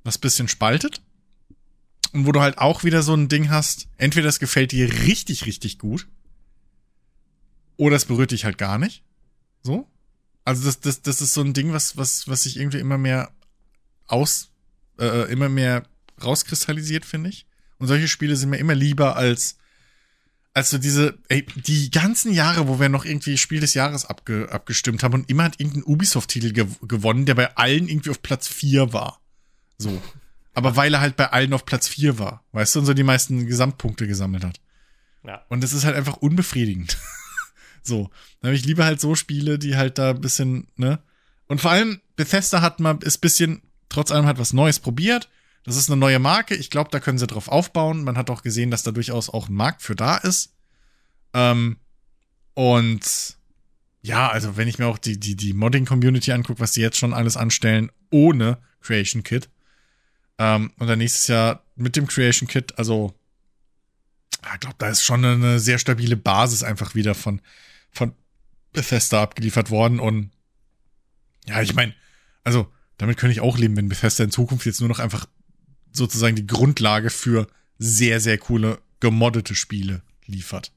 was 0.03 0.17
bisschen 0.17 0.47
spaltet. 0.47 1.01
Und 2.13 2.25
wo 2.25 2.31
du 2.31 2.41
halt 2.41 2.57
auch 2.57 2.83
wieder 2.83 3.03
so 3.03 3.13
ein 3.13 3.27
Ding 3.27 3.49
hast, 3.49 3.87
entweder 3.97 4.29
es 4.29 4.39
gefällt 4.39 4.71
dir 4.71 4.91
richtig, 5.03 5.45
richtig 5.45 5.77
gut, 5.77 6.07
oder 7.77 7.95
es 7.95 8.05
berührt 8.05 8.31
dich 8.31 8.45
halt 8.45 8.57
gar 8.57 8.77
nicht. 8.77 9.03
So. 9.61 9.87
Also 10.45 10.63
das, 10.65 10.79
das, 10.79 11.01
das 11.01 11.21
ist 11.21 11.33
so 11.33 11.41
ein 11.41 11.53
Ding, 11.53 11.73
was, 11.73 11.97
was, 11.97 12.27
was 12.27 12.43
sich 12.43 12.57
irgendwie 12.57 12.79
immer 12.79 12.97
mehr 12.97 13.31
aus, 14.07 14.51
äh, 14.97 15.31
immer 15.31 15.49
mehr 15.49 15.83
rauskristallisiert, 16.23 17.05
finde 17.05 17.29
ich. 17.29 17.45
Und 17.77 17.87
solche 17.87 18.07
Spiele 18.07 18.35
sind 18.35 18.49
mir 18.49 18.57
immer 18.57 18.75
lieber 18.75 19.15
als, 19.15 19.57
also 20.53 20.77
diese, 20.77 21.17
ey, 21.27 21.45
die 21.55 21.91
ganzen 21.91 22.33
Jahre, 22.33 22.67
wo 22.67 22.79
wir 22.79 22.89
noch 22.89 23.05
irgendwie 23.05 23.37
Spiel 23.37 23.59
des 23.59 23.73
Jahres 23.73 24.05
abge, 24.05 24.49
abgestimmt 24.51 25.03
haben 25.03 25.13
und 25.13 25.29
immer 25.29 25.43
hat 25.43 25.59
irgendein 25.59 25.83
Ubisoft-Titel 25.83 26.53
gew 26.53 26.67
gewonnen, 26.87 27.25
der 27.25 27.35
bei 27.35 27.55
allen 27.57 27.87
irgendwie 27.87 28.09
auf 28.09 28.21
Platz 28.21 28.47
4 28.47 28.93
war. 28.93 29.19
So. 29.77 30.01
Aber 30.53 30.77
weil 30.77 30.93
er 30.93 31.01
halt 31.01 31.17
bei 31.17 31.31
allen 31.31 31.53
auf 31.53 31.65
Platz 31.65 31.89
4 31.89 32.17
war, 32.17 32.45
weißt 32.53 32.75
du, 32.75 32.79
und 32.79 32.85
so 32.85 32.93
die 32.93 33.03
meisten 33.03 33.45
Gesamtpunkte 33.45 34.07
gesammelt 34.07 34.45
hat. 34.45 34.61
Ja. 35.25 35.43
Und 35.49 35.61
das 35.61 35.73
ist 35.73 35.83
halt 35.83 35.95
einfach 35.95 36.17
unbefriedigend. 36.17 36.97
so. 37.83 38.09
Da 38.41 38.47
habe 38.47 38.55
ich 38.55 38.65
lieber 38.65 38.85
halt 38.85 39.01
so 39.01 39.15
Spiele, 39.15 39.59
die 39.59 39.75
halt 39.75 39.97
da 39.97 40.11
ein 40.11 40.21
bisschen, 40.21 40.67
ne? 40.77 40.99
Und 41.47 41.61
vor 41.61 41.71
allem, 41.71 41.99
Bethesda 42.15 42.61
hat 42.61 42.79
mal, 42.79 42.97
ist 43.01 43.19
bisschen, 43.19 43.61
trotz 43.89 44.11
allem 44.11 44.25
hat 44.25 44.39
was 44.39 44.53
Neues 44.53 44.79
probiert. 44.79 45.29
Das 45.65 45.75
ist 45.77 45.89
eine 45.89 45.99
neue 45.99 46.19
Marke. 46.19 46.55
Ich 46.55 46.69
glaube, 46.69 46.91
da 46.91 46.99
können 46.99 47.17
sie 47.17 47.25
drauf 47.25 47.47
aufbauen. 47.47 48.03
Man 48.03 48.17
hat 48.17 48.29
auch 48.29 48.43
gesehen, 48.43 48.69
dass 48.69 48.83
da 48.83 48.91
durchaus 48.91 49.29
auch 49.29 49.49
ein 49.49 49.55
Markt 49.55 49.81
für 49.81 49.95
da 49.95 50.17
ist. 50.17 50.53
Ähm, 51.33 51.77
und 52.53 53.35
ja, 54.03 54.29
also 54.29 54.57
wenn 54.57 54.67
ich 54.67 54.77
mir 54.77 54.85
auch 54.85 54.99
die, 54.99 55.19
die, 55.19 55.35
die 55.35 55.53
Modding-Community 55.53 56.31
angucke, 56.31 56.59
was 56.59 56.73
die 56.73 56.81
jetzt 56.81 56.97
schon 56.97 57.15
alles 57.15 57.35
anstellen, 57.35 57.91
ohne 58.11 58.59
Creation 58.81 59.23
Kit. 59.23 59.49
Ähm, 60.37 60.71
und 60.77 60.85
dann 60.85 60.99
nächstes 60.99 61.27
Jahr 61.27 61.63
mit 61.75 61.95
dem 61.95 62.05
Creation 62.05 62.47
Kit, 62.47 62.77
also 62.77 63.15
ich 64.53 64.59
glaube, 64.59 64.75
da 64.77 64.89
ist 64.89 65.03
schon 65.03 65.25
eine 65.25 65.59
sehr 65.59 65.79
stabile 65.79 66.15
Basis 66.15 66.61
einfach 66.61 66.93
wieder 66.93 67.15
von, 67.15 67.41
von 67.91 68.13
Bethesda 68.71 69.23
abgeliefert 69.23 69.71
worden. 69.71 69.99
Und 69.99 70.29
ja, 71.47 71.63
ich 71.63 71.73
meine, 71.73 71.95
also 72.43 72.71
damit 72.97 73.17
könnte 73.17 73.31
ich 73.31 73.41
auch 73.41 73.57
leben, 73.57 73.75
wenn 73.75 73.89
Bethesda 73.89 74.23
in 74.23 74.29
Zukunft 74.29 74.67
jetzt 74.67 74.81
nur 74.81 74.89
noch 74.89 74.99
einfach 74.99 75.25
sozusagen 75.95 76.35
die 76.35 76.47
Grundlage 76.47 77.09
für 77.09 77.47
sehr, 77.77 78.19
sehr 78.19 78.37
coole 78.37 78.79
gemoddete 78.99 79.55
Spiele 79.55 80.01
liefert. 80.25 80.71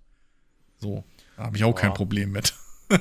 So, 0.79 1.05
da 1.37 1.45
habe 1.45 1.57
ich 1.57 1.65
auch 1.65 1.73
Boah. 1.73 1.81
kein 1.81 1.95
Problem 1.95 2.33
mit. 2.33 2.55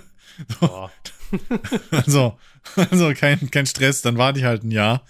so. 0.60 0.90
also, 1.92 2.38
also 2.76 3.14
kein, 3.14 3.52
kein 3.52 3.66
Stress, 3.66 4.02
dann 4.02 4.18
warte 4.18 4.40
ich 4.40 4.46
halt 4.46 4.64
ein 4.64 4.72
Jahr, 4.72 5.06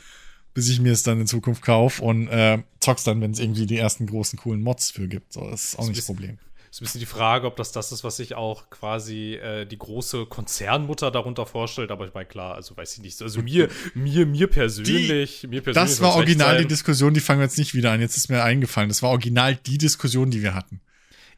bis 0.53 0.69
ich 0.69 0.79
mir 0.79 0.91
es 0.91 1.03
dann 1.03 1.21
in 1.21 1.27
Zukunft 1.27 1.61
kaufe 1.61 2.01
und 2.01 2.27
äh, 2.27 2.63
zock's 2.79 3.03
dann, 3.03 3.21
wenn 3.21 3.31
es 3.31 3.39
irgendwie 3.39 3.67
die 3.67 3.77
ersten 3.77 4.07
großen 4.07 4.39
coolen 4.39 4.61
Mods 4.61 4.91
für 4.91 5.07
gibt. 5.07 5.33
So, 5.33 5.49
das 5.49 5.65
ist 5.65 5.75
auch 5.75 5.79
das 5.79 5.87
nicht 5.89 5.99
das 5.99 6.05
Problem. 6.07 6.39
Ist 6.69 6.81
ein 6.81 6.85
bisschen 6.85 6.99
die 6.99 7.05
Frage, 7.05 7.47
ob 7.47 7.55
das 7.55 7.71
das 7.71 7.91
ist, 7.91 8.03
was 8.03 8.17
sich 8.17 8.35
auch 8.35 8.69
quasi 8.69 9.35
äh, 9.35 9.65
die 9.65 9.77
große 9.77 10.25
Konzernmutter 10.25 11.11
darunter 11.11 11.45
vorstellt. 11.45 11.91
Aber 11.91 12.05
ich 12.05 12.13
meine, 12.13 12.25
klar, 12.25 12.55
also 12.55 12.75
weiß 12.75 12.93
ich 12.93 12.99
nicht. 12.99 13.21
Also 13.21 13.41
mir, 13.41 13.69
mir, 13.93 14.25
mir 14.25 14.47
persönlich, 14.47 15.41
die, 15.41 15.47
mir 15.47 15.61
persönlich. 15.61 15.91
Das 15.91 16.01
war 16.01 16.15
original 16.15 16.57
die 16.57 16.67
Diskussion, 16.67 17.13
die 17.13 17.19
fangen 17.19 17.39
wir 17.39 17.45
jetzt 17.45 17.57
nicht 17.57 17.73
wieder 17.73 17.91
an. 17.91 18.01
Jetzt 18.01 18.17
ist 18.17 18.29
mir 18.29 18.43
eingefallen. 18.43 18.89
Das 18.89 19.01
war 19.01 19.11
original 19.11 19.55
die 19.55 19.77
Diskussion, 19.77 20.29
die 20.29 20.43
wir 20.43 20.53
hatten. 20.53 20.81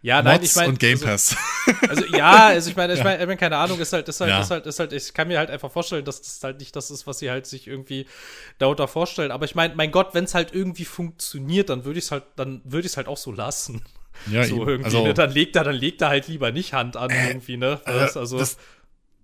Ja, 0.01 0.22
nein, 0.22 0.41
ich 0.41 0.56
meine. 0.56 0.69
und 0.69 0.80
Game 0.80 0.93
also 0.93 1.06
Pass. 1.06 1.35
Also, 1.68 2.03
also 2.03 2.15
ja, 2.15 2.47
also 2.47 2.69
ich 2.69 2.76
meine, 2.76 2.93
ich 2.93 3.03
meine, 3.03 3.19
ja. 3.27 3.35
keine 3.35 3.57
Ahnung, 3.57 3.80
ist 3.80 3.91
halt, 3.91 4.07
ist 4.07 4.22
halt, 4.22 4.30
ja. 4.30 4.39
ist 4.39 4.49
halt, 4.49 4.65
ist 4.65 4.80
halt, 4.80 4.93
ich 4.93 5.14
kann 5.14 5.27
mir 5.27 5.38
halt 5.38 5.49
einfach 5.49 5.69
vorstellen, 5.69 6.06
dass 6.06 6.22
das 6.22 6.41
halt 6.41 6.60
nicht 6.60 6.73
das 6.76 6.89
ist, 6.89 7.06
was 7.06 7.19
sie 7.19 7.30
halt 7.30 7.45
sich 7.45 7.68
irgendwie 7.68 8.07
darunter 8.60 8.88
vorstellen. 8.88 9.31
Aber 9.31 9.43
ich 9.43 9.56
meine, 9.56 9.76
mein 9.76 9.91
Gott, 9.91 10.14
wenn 10.14 10.23
es 10.23 10.34
halt 10.34 10.53
irgendwie 10.53 10.85
funktioniert, 10.85 11.69
dann 11.69 11.84
würde 11.84 11.99
ich 11.99 12.06
es 12.06 12.11
halt, 12.11 12.23
dann 12.38 12.61
würde 12.64 12.85
ich 12.85 12.93
es 12.93 12.97
halt 12.97 13.07
auch 13.07 13.18
so 13.18 13.31
lassen. 13.31 13.81
Ja, 14.28 14.44
so 14.44 14.68
irgendwie, 14.68 14.86
also, 14.86 15.04
ne? 15.06 15.14
dann 15.14 15.32
legt 15.32 15.56
er, 15.56 15.64
dann 15.64 15.76
legt 15.76 16.02
er 16.02 16.10
halt 16.10 16.28
lieber 16.28 16.52
nicht 16.52 16.74
Hand 16.74 16.98
an 16.98 17.10
äh, 17.10 17.28
irgendwie, 17.30 17.58
ne? 17.58 17.82
Das, 17.86 18.18
also 18.18 18.38
das, 18.38 18.58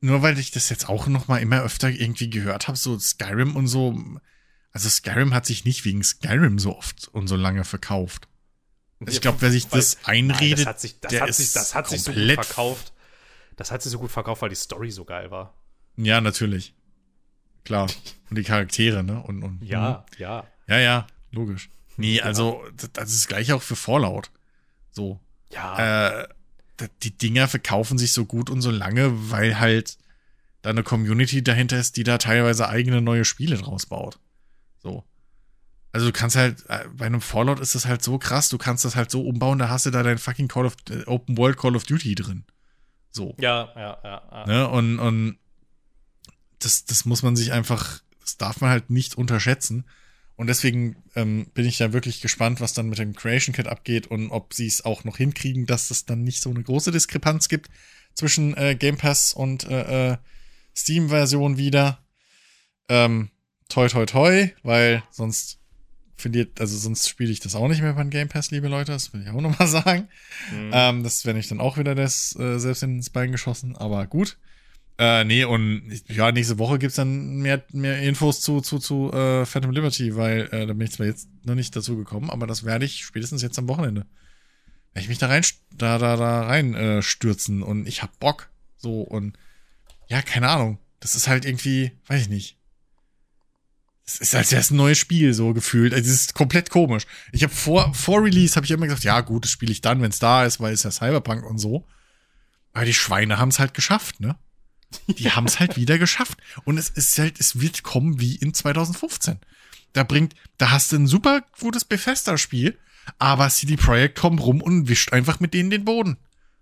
nur 0.02 0.22
weil 0.22 0.38
ich 0.38 0.52
das 0.52 0.70
jetzt 0.70 0.88
auch 0.88 1.08
noch 1.08 1.28
mal 1.28 1.38
immer 1.38 1.62
öfter 1.62 1.90
irgendwie 1.90 2.30
gehört 2.30 2.68
habe, 2.68 2.78
so 2.78 2.98
Skyrim 2.98 3.56
und 3.56 3.68
so. 3.68 4.00
Also 4.72 4.90
Skyrim 4.90 5.34
hat 5.34 5.46
sich 5.46 5.66
nicht 5.66 5.86
wegen 5.86 6.04
Skyrim 6.04 6.60
so 6.60 6.76
oft 6.76 7.08
und 7.10 7.28
so 7.28 7.36
lange 7.36 7.64
verkauft. 7.64 8.28
Ich 9.08 9.22
glaube, 9.22 9.42
wer 9.42 9.52
sich 9.52 9.68
das 9.68 9.98
einredet, 10.06 10.40
Nein, 10.40 10.56
das 10.58 10.66
hat 10.66 10.80
sich, 10.80 11.00
das 11.00 11.22
hat 11.22 11.34
sich, 11.34 11.54
das 11.54 11.76
hat 11.76 11.90
sich 11.90 12.02
so 12.04 12.14
gut 12.14 12.32
verkauft. 12.32 12.94
Das 13.56 13.72
hat 13.72 13.82
sich 13.82 13.92
so 13.92 14.00
gut 14.00 14.12
verkauft, 14.12 14.42
weil 14.42 14.50
die 14.50 14.56
Story 14.56 14.92
so 14.92 15.06
geil 15.06 15.32
war. 15.32 15.56
Ja, 15.98 16.22
natürlich. 16.22 16.74
Klar. 17.64 17.88
Und 18.30 18.38
die 18.38 18.44
Charaktere, 18.44 19.04
ne? 19.04 19.22
Und, 19.24 19.44
und, 19.44 19.62
ja, 19.64 19.90
mh. 19.90 20.06
ja. 20.18 20.48
Ja, 20.68 20.80
ja, 20.80 21.08
logisch. 21.32 21.70
Nee, 21.98 22.22
also, 22.22 22.64
das 22.94 23.14
ist 23.14 23.28
gleich 23.28 23.54
auch 23.54 23.62
für 23.62 23.76
Fallout. 23.76 24.30
So. 24.96 25.20
Ja. 25.52 26.22
Äh, 26.22 26.28
die 27.04 27.18
Dinger 27.18 27.48
verkaufen 27.48 27.98
sich 27.98 28.14
so 28.14 28.26
gut 28.26 28.50
und 28.50 28.62
so 28.62 28.72
lange, 28.72 29.32
weil 29.32 29.60
halt 29.60 29.98
da 30.62 30.72
eine 30.72 30.84
Community 30.84 31.44
dahinter 31.44 31.78
ist, 31.78 31.96
die 31.98 32.04
da 32.04 32.18
teilweise 32.18 32.68
eigene 32.68 33.02
neue 33.02 33.24
Spiele 33.26 33.58
draus 33.58 33.86
baut. 33.86 34.20
So. 34.82 35.04
Also 35.92 36.08
du 36.08 36.12
kannst 36.12 36.36
halt, 36.36 36.66
äh, 36.68 36.88
bei 36.92 37.06
einem 37.06 37.22
Fallout 37.22 37.60
ist 37.60 37.76
das 37.76 37.86
halt 37.86 38.04
so 38.04 38.18
krass, 38.18 38.50
du 38.50 38.58
kannst 38.58 38.84
das 38.84 38.96
halt 38.96 39.12
so 39.12 39.22
umbauen, 39.22 39.60
da 39.60 39.70
hast 39.70 39.86
du 39.86 39.92
da 39.92 40.04
dein 40.04 40.18
fucking 40.18 40.48
Call 40.48 40.66
of, 40.66 40.76
äh, 40.90 41.06
Open 41.06 41.38
World 41.38 41.58
Call 41.58 41.76
of 41.76 41.84
Duty 41.84 42.16
drin. 42.16 42.44
So. 43.12 43.36
Ja, 43.40 43.72
ja, 43.76 43.98
ja. 44.04 44.22
ja. 44.32 44.46
Ne? 44.46 44.68
Und, 44.68 45.00
und 45.00 45.38
das, 46.60 46.86
das 46.86 47.06
muss 47.06 47.24
man 47.24 47.36
sich 47.36 47.54
einfach, 47.54 48.02
das 48.20 48.38
darf 48.38 48.60
man 48.60 48.72
halt 48.72 48.90
nicht 48.90 49.16
unterschätzen. 49.16 49.86
Und 50.36 50.48
deswegen 50.48 50.98
ähm, 51.16 51.48
bin 51.54 51.66
ich 51.66 51.80
ja 51.80 51.94
wirklich 51.94 52.22
gespannt, 52.22 52.60
was 52.60 52.74
dann 52.74 52.90
mit 52.90 53.00
dem 53.00 53.16
Creation 53.16 53.56
Kit 53.56 53.68
abgeht 53.68 54.08
und 54.08 54.32
ob 54.32 54.54
sie 54.54 54.68
es 54.68 54.84
auch 54.84 55.04
noch 55.06 55.18
hinkriegen, 55.18 55.66
dass 55.66 55.92
es 55.92 56.06
dann 56.06 56.24
nicht 56.24 56.42
so 56.42 56.50
eine 56.50 56.62
große 56.62 56.92
Diskrepanz 56.92 57.48
gibt 57.48 57.70
zwischen 58.16 58.56
äh, 58.58 58.76
Game 58.76 58.98
Pass 58.98 59.34
und 59.34 59.64
äh, 59.66 60.12
äh, 60.12 60.18
Steam-Version 60.76 61.58
wieder. 61.58 62.04
Ähm, 62.90 63.30
toi, 63.70 63.88
toi, 63.88 64.06
toi, 64.06 64.50
weil 64.64 65.04
sonst 65.10 65.60
verliert, 66.18 66.60
also 66.60 66.78
sonst 66.78 67.10
spiele 67.10 67.32
ich 67.32 67.40
das 67.40 67.56
auch 67.56 67.68
nicht 67.68 67.82
mehr 67.82 67.94
beim 67.94 68.10
Game 68.10 68.30
Pass, 68.30 68.52
liebe 68.52 68.68
Leute, 68.68 68.92
das 68.92 69.14
will 69.14 69.22
ich 69.22 69.30
auch 69.30 69.42
nochmal 69.42 69.68
sagen. 69.84 70.10
Mhm. 70.52 70.72
Ähm, 70.74 71.04
das 71.04 71.26
wäre 71.26 71.40
ich 71.40 71.48
dann 71.48 71.62
auch 71.62 71.78
wieder 71.78 71.96
das 71.96 72.38
äh, 72.38 72.60
selbst 72.60 72.84
ins 72.84 73.10
Bein 73.10 73.32
geschossen, 73.32 73.76
aber 73.76 74.06
gut. 74.08 74.38
Äh, 74.98 75.26
nee, 75.26 75.44
und 75.44 76.04
ja, 76.08 76.32
nächste 76.32 76.58
Woche 76.58 76.80
gibt's 76.80 76.96
dann 76.96 77.38
mehr, 77.38 77.64
mehr 77.74 78.02
Infos 78.02 78.40
zu, 78.40 78.62
zu, 78.62 78.80
zu 78.80 79.12
äh, 79.12 79.46
Phantom 79.46 79.72
Liberty, 79.72 80.16
weil 80.16 80.48
äh, 80.52 80.66
da 80.66 80.74
bin 80.74 80.88
ich 80.88 80.94
zwar 80.94 81.06
jetzt 81.06 81.28
noch 81.44 81.56
nicht 81.56 81.76
dazu 81.76 81.98
gekommen, 81.98 82.30
aber 82.30 82.48
das 82.48 82.64
werde 82.64 82.86
ich 82.86 83.04
spätestens 83.04 83.42
jetzt 83.42 83.60
am 83.60 83.68
Wochenende. 83.68 84.06
Werde 84.94 85.04
ich 85.04 85.10
mich 85.10 85.18
da 85.18 85.28
rein, 85.28 85.44
da, 85.72 85.98
da, 85.98 86.16
da 86.16 86.44
rein 86.44 86.76
äh, 86.76 87.02
stürzen 87.02 87.62
und 87.62 87.88
ich 87.88 88.04
hab 88.04 88.18
Bock. 88.20 88.50
So 88.78 89.02
und 89.02 89.38
ja, 90.08 90.22
keine 90.22 90.50
Ahnung. 90.50 90.80
Das 91.02 91.16
ist 91.16 91.28
halt 91.28 91.46
irgendwie, 91.46 91.92
weiß 92.08 92.22
ich 92.22 92.30
nicht. 92.30 92.58
Es 94.08 94.20
ist, 94.20 94.36
als 94.36 94.52
wäre 94.52 94.62
es 94.62 94.72
ein 94.72 94.78
neues 94.78 95.00
Spiel, 95.00 95.34
so 95.34 95.54
gefühlt. 95.54 95.94
Also, 95.94 96.10
es 96.10 96.22
ist 96.22 96.34
komplett 96.36 96.70
komisch. 96.70 97.06
Ich 97.32 97.44
habe 97.44 97.54
vor, 97.54 97.94
vor 97.94 98.24
Release 98.24 98.56
habe 98.56 98.66
ich 98.66 98.72
immer 98.72 98.86
gesagt, 98.86 99.04
ja 99.04 99.20
gut, 99.22 99.44
das 99.44 99.52
spiele 99.52 99.72
ich 99.72 99.82
dann, 99.82 100.02
wenn 100.02 100.12
es 100.12 100.20
da 100.20 100.46
ist, 100.46 100.60
weil 100.60 100.74
es 100.74 100.84
ja 100.84 100.92
Cyberpunk 100.92 101.44
und 101.44 101.58
so. 101.58 101.88
Aber 102.72 102.86
die 102.86 102.94
Schweine 102.94 103.40
haben 103.40 103.50
es 103.50 103.60
halt 103.60 103.74
geschafft, 103.74 104.20
ne? 104.20 104.38
Die 105.08 105.32
haben 105.32 105.46
es 105.46 105.60
halt 105.60 105.76
wieder 105.76 105.98
geschafft. 105.98 106.38
Und 106.64 106.78
es 106.78 106.90
ist 106.90 107.18
halt, 107.18 107.40
es 107.40 107.60
wird 107.60 107.84
kommen 107.84 108.20
wie 108.20 108.36
in 108.36 108.54
2015. 108.54 109.40
Da 109.94 110.04
bringt, 110.04 110.36
da 110.58 110.72
hast 110.72 110.92
du 110.92 110.98
ein 110.98 111.08
super 111.08 111.42
gutes 111.60 111.86
Bethesda-Spiel, 111.86 112.78
aber 113.20 113.50
CD 113.50 113.78
Projekt 113.78 114.18
kommt 114.18 114.42
rum 114.42 114.62
und 114.62 114.88
wischt 114.90 115.14
einfach 115.14 115.40
mit 115.40 115.54
denen 115.54 115.70
den 115.70 115.86
Boden. 115.86 116.18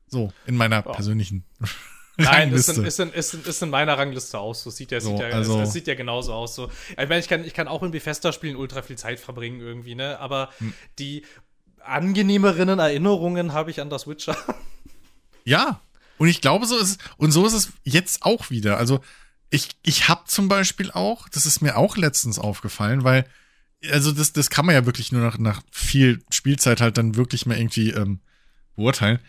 So, 0.08 0.32
in 0.46 0.56
meiner 0.56 0.86
oh. 0.86 0.92
persönlichen 0.92 1.44
Nein, 2.18 2.54
ist 2.54 2.70
in, 2.70 2.86
ist, 2.86 3.00
in, 3.00 3.12
ist, 3.12 3.34
in, 3.34 3.44
ist 3.44 3.64
in 3.64 3.70
meiner 3.72 3.98
Rangliste 3.98 4.38
aus. 4.38 4.62
So 4.62 4.70
sieht 4.70 4.92
ja, 4.92 5.02
so, 5.02 5.12
sieht 5.12 5.20
ja, 5.20 5.30
also, 5.30 5.62
es, 5.62 5.74
sieht 5.74 5.88
ja 5.88 5.96
genauso 5.96 6.34
aus. 6.34 6.54
So. 6.54 6.70
Ich 6.92 6.98
meine, 6.98 7.20
ich 7.20 7.28
kann, 7.28 7.44
ich 7.44 7.56
kann 7.56 7.68
auch 7.68 7.82
in 7.82 7.90
Bethesda-Spielen 7.90 8.56
ultra 8.56 8.84
viel 8.84 8.98
Zeit 8.98 9.20
verbringen 9.20 9.62
irgendwie, 9.62 9.96
ne? 9.96 10.20
Aber 10.20 10.50
hm. 10.60 10.74
die 11.00 11.26
angenehmeren 11.84 12.70
Erinnerungen 12.78 13.54
habe 13.54 13.72
ich 13.72 13.82
an 13.82 13.90
das 13.90 14.08
Witcher. 14.08 14.38
Ja, 15.46 15.82
und 16.18 16.28
ich 16.28 16.42
glaube, 16.42 16.66
so 16.66 16.78
ist 16.78 16.90
es, 16.90 16.98
und 17.18 17.32
so 17.32 17.46
ist 17.46 17.54
es 17.54 17.74
jetzt 17.84 18.24
auch 18.24 18.50
wieder. 18.50 18.78
Also, 18.78 19.02
ich, 19.50 19.70
ich 19.84 20.10
habe 20.10 20.24
zum 20.26 20.48
Beispiel 20.48 20.92
auch, 20.92 21.30
das 21.30 21.46
ist 21.46 21.62
mir 21.62 21.78
auch 21.78 21.96
letztens 21.96 22.40
aufgefallen, 22.40 23.04
weil, 23.04 23.26
also 23.92 24.12
das, 24.12 24.34
das 24.34 24.50
kann 24.50 24.66
man 24.66 24.74
ja 24.74 24.86
wirklich 24.86 25.12
nur 25.12 25.22
nach, 25.22 25.38
nach 25.38 25.62
viel 25.72 26.24
Spielzeit 26.32 26.82
halt 26.82 26.98
dann 26.98 27.16
wirklich 27.16 27.46
mal 27.46 27.58
irgendwie 27.58 27.92
ähm, 27.92 28.20
beurteilen. 28.76 29.20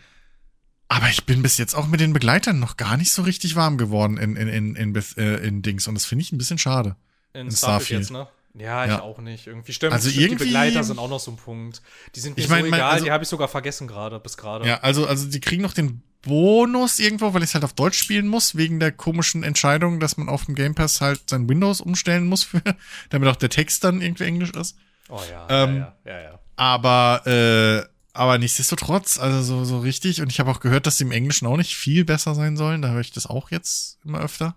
Aber 0.87 1.09
ich 1.09 1.25
bin 1.25 1.41
bis 1.41 1.57
jetzt 1.57 1.75
auch 1.75 1.87
mit 1.87 1.99
den 1.99 2.13
Begleitern 2.13 2.59
noch 2.59 2.77
gar 2.77 2.97
nicht 2.97 3.11
so 3.11 3.23
richtig 3.23 3.55
warm 3.55 3.77
geworden 3.77 4.17
in, 4.17 4.35
in, 4.35 4.47
in, 4.47 4.75
in, 4.75 4.95
äh, 5.17 5.35
in 5.37 5.61
Dings. 5.61 5.87
Und 5.87 5.95
das 5.95 6.05
finde 6.05 6.23
ich 6.23 6.31
ein 6.31 6.37
bisschen 6.37 6.57
schade. 6.57 6.95
In, 7.33 7.47
in 7.47 7.51
Starfield, 7.51 7.57
Starfield. 7.57 8.01
jetzt, 8.01 8.11
ne? 8.11 8.27
Ja, 8.57 8.85
ich 8.85 8.91
ja. 8.91 9.01
auch 9.01 9.19
nicht. 9.19 9.47
Irgendwie 9.47 9.73
stimmt. 9.73 9.93
Also 9.93 10.09
stimmt, 10.09 10.23
irgendwie, 10.23 10.45
die 10.45 10.51
Begleiter 10.51 10.83
sind 10.83 10.97
auch 10.97 11.09
noch 11.09 11.19
so 11.19 11.31
ein 11.31 11.37
Punkt. 11.37 11.81
Die 12.15 12.19
sind 12.19 12.37
mir 12.37 12.43
ich 12.43 12.49
mein, 12.49 12.61
so 12.61 12.67
egal, 12.67 12.79
mein, 12.79 12.89
also, 12.89 13.05
die 13.05 13.11
habe 13.11 13.23
ich 13.23 13.29
sogar 13.29 13.47
vergessen 13.47 13.87
gerade, 13.87 14.19
bis 14.19 14.37
gerade. 14.37 14.67
Ja, 14.67 14.79
also, 14.79 15.05
also 15.05 15.27
die 15.27 15.39
kriegen 15.39 15.61
noch 15.61 15.73
den 15.73 16.01
Bonus 16.25 16.99
irgendwo, 16.99 17.33
weil 17.33 17.43
ich 17.43 17.49
es 17.49 17.53
halt 17.53 17.63
auf 17.63 17.73
Deutsch 17.73 17.97
spielen 17.97 18.27
muss, 18.27 18.55
wegen 18.55 18.79
der 18.79 18.91
komischen 18.91 19.43
Entscheidung, 19.43 19.99
dass 19.99 20.17
man 20.17 20.27
auf 20.27 20.45
dem 20.45 20.55
Game 20.55 20.75
Pass 20.75 20.99
halt 20.99 21.29
sein 21.29 21.47
Windows 21.47 21.81
umstellen 21.81 22.27
muss, 22.27 22.43
für, 22.43 22.61
damit 23.09 23.29
auch 23.29 23.35
der 23.35 23.49
Text 23.49 23.83
dann 23.83 24.01
irgendwie 24.01 24.25
Englisch 24.25 24.51
ist. 24.51 24.75
Oh 25.07 25.21
ja, 25.31 25.47
ähm, 25.49 25.77
ja, 25.77 25.95
ja, 26.05 26.11
ja, 26.11 26.21
ja. 26.21 26.39
Aber 26.57 27.25
äh, 27.27 27.87
aber 28.15 28.37
nichtsdestotrotz, 28.37 29.19
also 29.19 29.41
so, 29.41 29.65
so 29.65 29.79
richtig. 29.79 30.21
Und 30.21 30.31
ich 30.31 30.39
habe 30.39 30.49
auch 30.49 30.61
gehört, 30.61 30.87
dass 30.87 30.97
die 30.97 31.03
im 31.03 31.11
Englischen 31.11 31.47
auch 31.47 31.57
nicht 31.57 31.75
viel 31.75 32.05
besser 32.05 32.33
sein 32.33 32.55
sollen. 32.55 32.81
Da 32.81 32.87
höre 32.89 33.01
ich 33.01 33.11
das 33.11 33.27
auch 33.27 33.51
jetzt 33.51 33.99
immer 34.05 34.21
öfter 34.21 34.55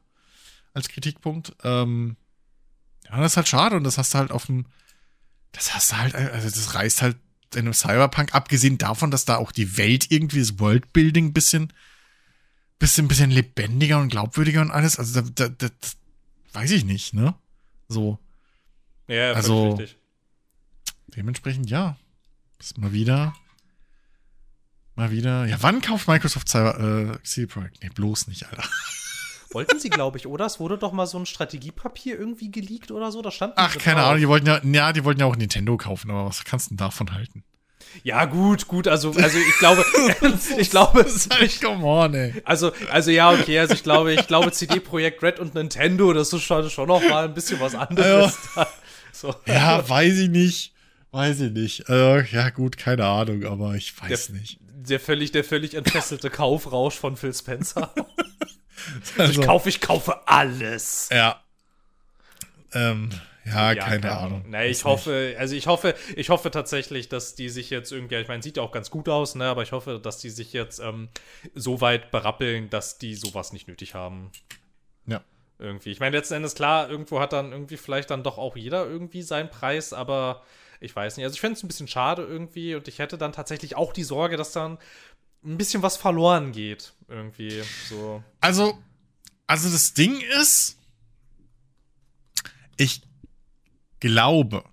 als 0.75 0.89
Kritikpunkt. 0.89 1.57
Ähm, 1.65 2.17
ja, 3.11 3.21
das 3.21 3.33
ist 3.33 3.37
halt 3.37 3.49
schade. 3.49 3.75
Und 3.75 3.83
das 3.83 3.99
hast 3.99 4.15
du 4.15 4.19
halt 4.19 4.31
auf 4.31 4.47
dem, 4.47 4.67
das 5.51 5.75
hast 5.75 5.91
du 5.91 5.97
halt, 5.97 6.15
also 6.15 6.49
das 6.49 6.75
reißt 6.75 7.03
halt 7.03 7.17
in 7.55 7.61
einem 7.61 7.75
Cyberpunk, 7.75 8.35
abgesehen 8.35 8.79
davon, 8.79 9.11
dass 9.11 9.25
da 9.25 9.37
auch 9.37 9.53
die 9.53 9.77
Welt 9.77 10.11
irgendwie 10.11 10.41
das 10.41 10.59
Worldbuilding 10.59 11.33
bisschen, 11.33 11.73
bisschen, 12.79 13.09
bisschen 13.09 13.31
lebendiger 13.31 14.01
und 14.01 14.09
glaubwürdiger 14.09 14.61
und 14.61 14.71
alles. 14.71 14.99
Also, 14.99 15.21
da, 15.23 15.49
da, 15.49 15.69
das 15.69 15.97
weiß 16.53 16.71
ich 16.73 16.85
nicht, 16.85 17.15
ne? 17.15 17.35
So. 17.89 18.19
Ja, 19.07 19.33
also, 19.33 19.71
richtig. 19.71 19.97
Dementsprechend, 21.17 21.71
ja. 21.71 21.97
Ist 22.59 22.79
mal 22.79 22.93
wieder. 22.93 23.35
Mal 24.95 25.11
wieder. 25.11 25.47
Ja, 25.47 25.63
wann 25.63 25.81
kauft 25.81 26.09
Microsoft 26.09 26.49
Cyber, 26.49 26.79
äh, 27.15 27.23
CD 27.23 27.47
Projekt? 27.47 27.83
Nee, 27.83 27.91
bloß 27.91 28.27
nicht, 28.27 28.47
Alter. 28.47 28.69
Wollten 29.51 29.79
sie, 29.81 29.89
glaube 29.89 30.19
ich, 30.19 30.27
oder? 30.27 30.45
Es 30.47 30.61
wurde 30.61 30.77
doch 30.77 30.93
mal 30.93 31.07
so 31.07 31.19
ein 31.19 31.25
Strategiepapier 31.25 32.19
irgendwie 32.19 32.51
geleakt 32.51 32.91
oder 32.91 33.11
so. 33.11 33.23
Da 33.23 33.31
stand 33.31 33.55
Ach, 33.57 33.77
keine. 33.79 34.03
Ahnung, 34.03 34.21
die 34.21 34.29
wollten 34.29 34.47
ja, 34.47 34.61
ja, 34.63 34.93
die 34.93 35.05
wollten 35.05 35.21
ja 35.21 35.27
auch 35.27 35.37
Nintendo 35.37 35.77
kaufen, 35.77 36.11
aber 36.11 36.27
was 36.27 36.45
kannst 36.45 36.67
du 36.67 36.71
denn 36.71 36.79
davon 36.79 37.13
halten? 37.15 37.45
Ja, 38.03 38.27
gut, 38.27 38.69
gut, 38.69 38.87
also, 38.87 39.13
also 39.13 39.39
ich 39.39 39.59
glaube, 39.59 39.85
ich 40.59 40.71
glaube, 40.71 41.07
halt, 41.31 41.61
come 41.61 41.85
on, 41.85 42.15
ey. 42.15 42.35
Also, 42.45 42.73
also 42.91 43.11
ja, 43.11 43.31
okay, 43.31 43.59
also 43.59 43.75
ich 43.75 43.83
glaube, 43.83 44.13
ich 44.13 44.27
glaube, 44.27 44.53
CD 44.53 44.81
Projekt 44.81 45.23
Red 45.23 45.41
und 45.41 45.55
Nintendo, 45.55 46.13
das 46.13 46.33
ist 46.33 46.43
schon, 46.43 46.69
schon 46.69 46.89
noch 46.89 47.03
mal 47.09 47.25
ein 47.25 47.35
bisschen 47.35 47.61
was 47.61 47.75
anderes. 47.75 48.37
Ja, 48.55 48.69
so. 49.13 49.35
ja 49.47 49.89
weiß 49.89 50.19
ich 50.19 50.29
nicht. 50.29 50.75
Weiß 51.11 51.41
ich 51.41 51.53
nicht. 51.53 51.89
Also, 51.89 52.37
ja, 52.37 52.51
gut, 52.51 52.77
keine 52.77 53.07
Ahnung, 53.07 53.45
aber 53.47 53.75
ich 53.75 54.01
weiß 54.01 54.27
der, 54.27 54.37
nicht. 54.37 54.59
Der 54.61 55.01
völlig, 55.01 55.33
der 55.33 55.43
völlig 55.43 55.75
entfesselte 55.75 56.29
Kaufrausch 56.29 56.97
von 56.97 57.17
Phil 57.17 57.33
Spencer. 57.33 57.95
Also, 59.17 59.41
ich 59.41 59.47
kaufe, 59.47 59.69
ich 59.69 59.81
kaufe 59.81 60.27
alles. 60.27 61.09
Ja. 61.13 61.43
Ähm, 62.73 63.11
ja, 63.45 63.73
ja, 63.73 63.83
keine, 63.83 64.01
keine 64.01 64.19
Ahnung. 64.19 64.45
Nee, 64.49 64.67
ich 64.67 64.85
hoffe, 64.85 65.35
also 65.39 65.55
ich 65.55 65.67
hoffe, 65.67 65.95
ich 66.17 66.31
hoffe 66.31 66.51
tatsächlich, 66.51 67.09
dass 67.09 67.35
die 67.35 67.49
sich 67.49 67.71
jetzt 67.71 67.93
irgendwie, 67.93 68.17
ich 68.17 68.29
meine, 68.29 68.43
sieht 68.43 68.57
ja 68.57 68.63
auch 68.63 68.73
ganz 68.73 68.91
gut 68.91 69.09
aus, 69.09 69.35
ne, 69.35 69.47
aber 69.47 69.63
ich 69.63 69.73
hoffe, 69.73 70.01
dass 70.03 70.19
die 70.19 70.31
sich 70.31 70.53
jetzt 70.53 70.81
ähm, 70.81 71.09
so 71.55 71.81
weit 71.81 72.11
berappeln, 72.11 72.69
dass 72.71 72.99
die 72.99 73.15
sowas 73.15 73.53
nicht 73.53 73.69
nötig 73.69 73.95
haben. 73.95 74.31
Ja. 75.07 75.23
Irgendwie. 75.59 75.91
Ich 75.91 76.01
meine, 76.01 76.17
letzten 76.17 76.35
Endes, 76.35 76.55
klar, 76.55 76.89
irgendwo 76.91 77.21
hat 77.21 77.33
dann 77.33 77.53
irgendwie 77.53 77.77
vielleicht 77.77 78.11
dann 78.11 78.23
doch 78.23 78.39
auch 78.39 78.57
jeder 78.57 78.87
irgendwie 78.87 79.23
seinen 79.23 79.51
Preis, 79.51 79.93
aber 79.93 80.43
ich 80.81 80.95
weiß 80.95 81.17
nicht. 81.17 81.25
Also 81.25 81.35
ich 81.35 81.41
fände 81.41 81.57
es 81.57 81.65
ein 81.65 81.69
bisschen 81.69 81.89
schade 81.89 82.23
irgendwie 82.23 82.75
und 82.75 82.87
ich 82.87 82.99
hätte 82.99 83.19
dann 83.19 83.33
tatsächlich 83.33 83.77
auch 83.77 83.93
die 83.93 84.05
Sorge, 84.05 84.37
dass 84.37 84.53
dann 84.53 84.79
ein 85.45 85.57
bisschen 85.57 85.83
was 85.83 85.97
verloren 85.97 86.53
geht. 86.53 86.93
Irgendwie 87.09 87.63
so. 87.89 88.23
Also, 88.41 88.79
also 89.47 89.71
das 89.71 89.95
Ding 89.95 90.21
ist, 90.41 90.77
ich 92.77 93.03
glaube, 94.01 94.65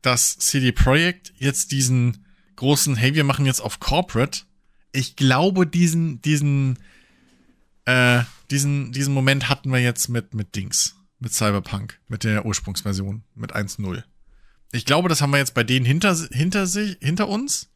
dass 0.00 0.38
CD 0.38 0.72
Projekt 0.72 1.32
jetzt 1.36 1.72
diesen 1.72 2.26
großen, 2.56 2.96
hey, 2.96 3.14
wir 3.14 3.24
machen 3.24 3.46
jetzt 3.46 3.60
auf 3.60 3.80
Corporate, 3.80 4.42
ich 4.92 5.16
glaube, 5.16 5.66
diesen, 5.66 6.20
diesen, 6.22 6.78
äh, 7.86 8.22
diesen, 8.50 8.92
diesen 8.92 9.14
Moment 9.14 9.48
hatten 9.48 9.72
wir 9.72 9.80
jetzt 9.80 10.08
mit, 10.08 10.34
mit 10.34 10.54
Dings, 10.54 10.96
mit 11.18 11.32
Cyberpunk, 11.32 12.00
mit 12.08 12.24
der 12.24 12.44
Ursprungsversion, 12.44 13.22
mit 13.34 13.54
1.0. 13.54 14.04
Ich 14.72 14.84
glaube, 14.84 15.08
das 15.08 15.20
haben 15.20 15.30
wir 15.30 15.38
jetzt 15.38 15.54
bei 15.54 15.64
denen 15.64 15.86
hinter, 15.86 16.14
hinter 16.30 16.66
sich, 16.66 16.98
hinter 17.00 17.28
uns 17.28 17.70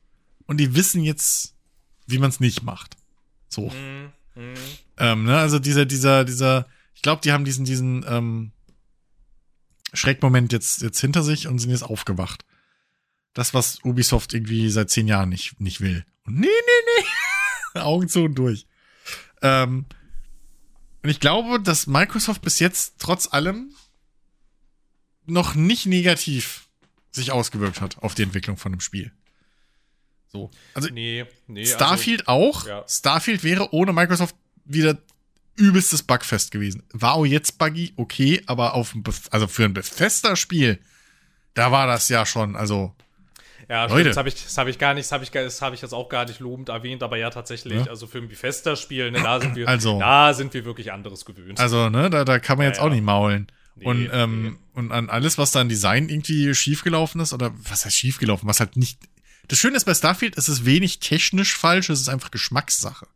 und 0.46 0.58
die 0.58 0.74
wissen 0.74 1.02
jetzt, 1.02 1.55
wie 2.06 2.18
man 2.18 2.30
es 2.30 2.40
nicht 2.40 2.62
macht. 2.62 2.96
So. 3.48 3.70
Mm, 3.70 4.40
mm. 4.40 4.54
Ähm, 4.98 5.24
ne, 5.24 5.38
also 5.38 5.58
dieser, 5.58 5.84
dieser, 5.84 6.24
dieser, 6.24 6.66
ich 6.94 7.02
glaube, 7.02 7.20
die 7.22 7.32
haben 7.32 7.44
diesen, 7.44 7.64
diesen 7.64 8.04
ähm, 8.08 8.52
Schreckmoment 9.92 10.52
jetzt, 10.52 10.82
jetzt 10.82 11.00
hinter 11.00 11.22
sich 11.22 11.48
und 11.48 11.58
sind 11.58 11.70
jetzt 11.70 11.82
aufgewacht. 11.82 12.44
Das, 13.34 13.54
was 13.54 13.84
Ubisoft 13.84 14.34
irgendwie 14.34 14.70
seit 14.70 14.90
zehn 14.90 15.08
Jahren 15.08 15.28
nicht, 15.28 15.60
nicht 15.60 15.80
will. 15.80 16.04
Und 16.24 16.40
nee, 16.40 16.46
nee, 16.46 17.02
nee. 17.74 17.80
Augen 17.80 18.08
zu 18.08 18.24
und 18.24 18.34
durch. 18.34 18.66
Ähm, 19.42 19.86
und 21.02 21.10
ich 21.10 21.20
glaube, 21.20 21.60
dass 21.60 21.86
Microsoft 21.86 22.42
bis 22.42 22.58
jetzt 22.58 22.94
trotz 22.98 23.32
allem 23.32 23.74
noch 25.26 25.54
nicht 25.54 25.86
negativ 25.86 26.68
sich 27.10 27.32
ausgewirkt 27.32 27.80
hat 27.80 27.98
auf 27.98 28.14
die 28.14 28.22
Entwicklung 28.22 28.56
von 28.56 28.72
dem 28.72 28.80
Spiel. 28.80 29.12
So. 30.28 30.50
Also, 30.74 30.88
nee, 30.90 31.24
nee, 31.46 31.60
also 31.60 31.74
Starfield 31.74 32.28
also, 32.28 32.40
auch. 32.40 32.66
Ja. 32.66 32.84
Starfield 32.88 33.44
wäre 33.44 33.72
ohne 33.72 33.92
Microsoft 33.92 34.34
wieder 34.64 34.98
übelstes 35.56 36.02
Bugfest 36.02 36.50
gewesen. 36.50 36.82
War 36.92 37.14
auch 37.14 37.26
jetzt 37.26 37.58
buggy, 37.58 37.92
okay, 37.96 38.42
aber 38.46 38.74
auf 38.74 38.94
also 39.30 39.46
für 39.46 39.64
ein 39.64 39.74
Bethesda-Spiel, 39.74 40.78
da 41.54 41.72
war 41.72 41.86
das 41.86 42.08
ja 42.08 42.26
schon, 42.26 42.56
also. 42.56 42.94
Ja, 43.68 43.86
Leute. 43.86 44.10
das 44.10 44.16
habe 44.16 44.28
ich, 44.28 44.34
das 44.34 44.56
hab 44.58 44.68
ich 44.68 44.78
gar 44.78 44.94
nicht, 44.94 45.06
das 45.06 45.12
habe 45.12 45.24
ich, 45.24 45.30
das 45.30 45.60
hab 45.60 45.74
ich 45.74 45.82
jetzt 45.82 45.92
auch 45.92 46.08
gar 46.08 46.24
nicht 46.24 46.38
lobend 46.38 46.68
erwähnt, 46.68 47.02
aber 47.02 47.16
ja, 47.16 47.30
tatsächlich, 47.30 47.84
ja. 47.84 47.90
also 47.90 48.06
für 48.06 48.18
ein 48.18 48.28
Bethesda-Spiel, 48.28 49.10
ne, 49.10 49.22
da 49.22 49.40
sind 49.40 49.56
wir, 49.56 49.66
also, 49.66 49.98
da 49.98 50.34
sind 50.34 50.54
wir 50.54 50.64
wirklich 50.64 50.92
anderes 50.92 51.24
gewöhnt. 51.24 51.58
Also, 51.58 51.88
ne, 51.88 52.10
da, 52.10 52.24
da 52.24 52.38
kann 52.38 52.58
man 52.58 52.68
jetzt 52.68 52.78
ja, 52.78 52.84
auch 52.84 52.90
nicht 52.90 53.02
maulen. 53.02 53.50
Nee, 53.74 53.86
und, 53.86 54.10
ähm, 54.12 54.42
nee. 54.42 54.52
und 54.74 54.92
an 54.92 55.10
alles, 55.10 55.36
was 55.36 55.50
da 55.50 55.60
im 55.60 55.68
Design 55.68 56.08
irgendwie 56.08 56.54
schiefgelaufen 56.54 57.20
ist, 57.20 57.32
oder 57.32 57.52
was 57.56 57.84
heißt 57.84 57.96
schiefgelaufen, 57.96 58.48
was 58.48 58.60
halt 58.60 58.76
nicht 58.76 59.00
das 59.48 59.58
Schöne 59.58 59.76
ist 59.76 59.84
bei 59.84 59.94
Starfield, 59.94 60.36
es 60.36 60.48
ist 60.48 60.64
wenig 60.64 60.98
technisch 60.98 61.56
falsch, 61.56 61.90
es 61.90 62.00
ist 62.00 62.08
einfach 62.08 62.30
Geschmackssache. 62.30 63.06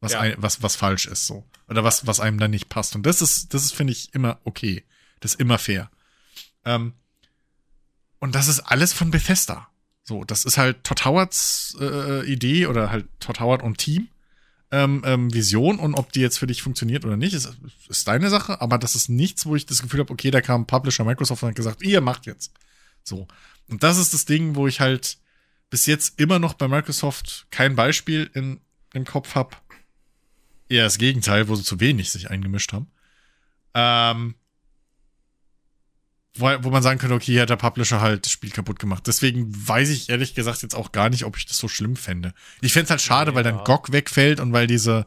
Was, 0.00 0.12
ja. 0.12 0.20
ein, 0.20 0.34
was, 0.38 0.62
was 0.62 0.76
falsch 0.76 1.06
ist, 1.06 1.26
so. 1.26 1.44
Oder 1.68 1.84
was, 1.84 2.06
was 2.06 2.20
einem 2.20 2.38
dann 2.38 2.52
nicht 2.52 2.68
passt. 2.68 2.94
Und 2.94 3.04
das 3.04 3.20
ist, 3.20 3.52
das 3.52 3.64
ist, 3.64 3.74
finde 3.74 3.92
ich, 3.92 4.14
immer 4.14 4.38
okay. 4.44 4.84
Das 5.20 5.32
ist 5.32 5.40
immer 5.40 5.58
fair. 5.58 5.90
Ähm, 6.64 6.94
und 8.20 8.34
das 8.34 8.48
ist 8.48 8.60
alles 8.60 8.92
von 8.92 9.10
Bethesda. 9.10 9.68
So, 10.04 10.24
das 10.24 10.44
ist 10.44 10.56
halt 10.56 10.84
Todd 10.84 11.04
Howards 11.04 11.76
äh, 11.80 12.24
Idee 12.30 12.66
oder 12.66 12.90
halt 12.90 13.06
Todd 13.20 13.40
Howard 13.40 13.62
und 13.62 13.78
Team. 13.78 14.08
Ähm, 14.70 15.02
ähm, 15.06 15.32
Vision 15.32 15.78
und 15.78 15.94
ob 15.94 16.12
die 16.12 16.20
jetzt 16.20 16.38
für 16.38 16.46
dich 16.46 16.60
funktioniert 16.60 17.06
oder 17.06 17.16
nicht, 17.16 17.32
ist, 17.32 17.50
ist 17.88 18.06
deine 18.06 18.28
Sache, 18.28 18.60
aber 18.60 18.76
das 18.76 18.94
ist 18.94 19.08
nichts, 19.08 19.46
wo 19.46 19.56
ich 19.56 19.64
das 19.64 19.80
Gefühl 19.80 20.00
habe, 20.00 20.12
okay, 20.12 20.30
da 20.30 20.42
kam 20.42 20.66
Publisher 20.66 21.04
Microsoft 21.04 21.42
und 21.42 21.48
hat 21.48 21.56
gesagt, 21.56 21.82
ihr 21.82 22.02
macht 22.02 22.26
jetzt. 22.26 22.52
So. 23.02 23.26
Und 23.68 23.82
das 23.82 23.96
ist 23.96 24.12
das 24.12 24.26
Ding, 24.26 24.56
wo 24.56 24.66
ich 24.68 24.80
halt 24.80 25.16
bis 25.70 25.86
jetzt 25.86 26.18
immer 26.20 26.38
noch 26.38 26.54
bei 26.54 26.68
Microsoft 26.68 27.46
kein 27.50 27.76
Beispiel 27.76 28.30
in, 28.34 28.60
im 28.94 29.04
Kopf 29.04 29.34
habe. 29.34 29.56
Eher 30.68 30.84
das 30.84 30.98
Gegenteil, 30.98 31.48
wo 31.48 31.54
sie 31.54 31.64
zu 31.64 31.80
wenig 31.80 32.10
sich 32.10 32.30
eingemischt 32.30 32.72
haben. 32.72 32.90
Ähm, 33.74 34.34
wo, 36.34 36.46
wo 36.60 36.70
man 36.70 36.82
sagen 36.82 36.98
könnte, 36.98 37.14
okay, 37.14 37.32
hier 37.32 37.42
hat 37.42 37.50
der 37.50 37.56
Publisher 37.56 38.00
halt 38.00 38.24
das 38.24 38.32
Spiel 38.32 38.50
kaputt 38.50 38.78
gemacht. 38.78 39.06
Deswegen 39.06 39.48
weiß 39.50 39.88
ich 39.90 40.08
ehrlich 40.08 40.34
gesagt 40.34 40.62
jetzt 40.62 40.74
auch 40.74 40.92
gar 40.92 41.10
nicht, 41.10 41.24
ob 41.24 41.36
ich 41.36 41.46
das 41.46 41.58
so 41.58 41.68
schlimm 41.68 41.96
fände. 41.96 42.32
Ich 42.60 42.72
fände 42.72 42.84
es 42.84 42.90
halt 42.90 43.00
schade, 43.00 43.30
ja. 43.32 43.34
weil 43.34 43.44
dann 43.44 43.64
GOG 43.64 43.92
wegfällt 43.92 44.40
und 44.40 44.52
weil 44.52 44.66
diese, 44.66 45.06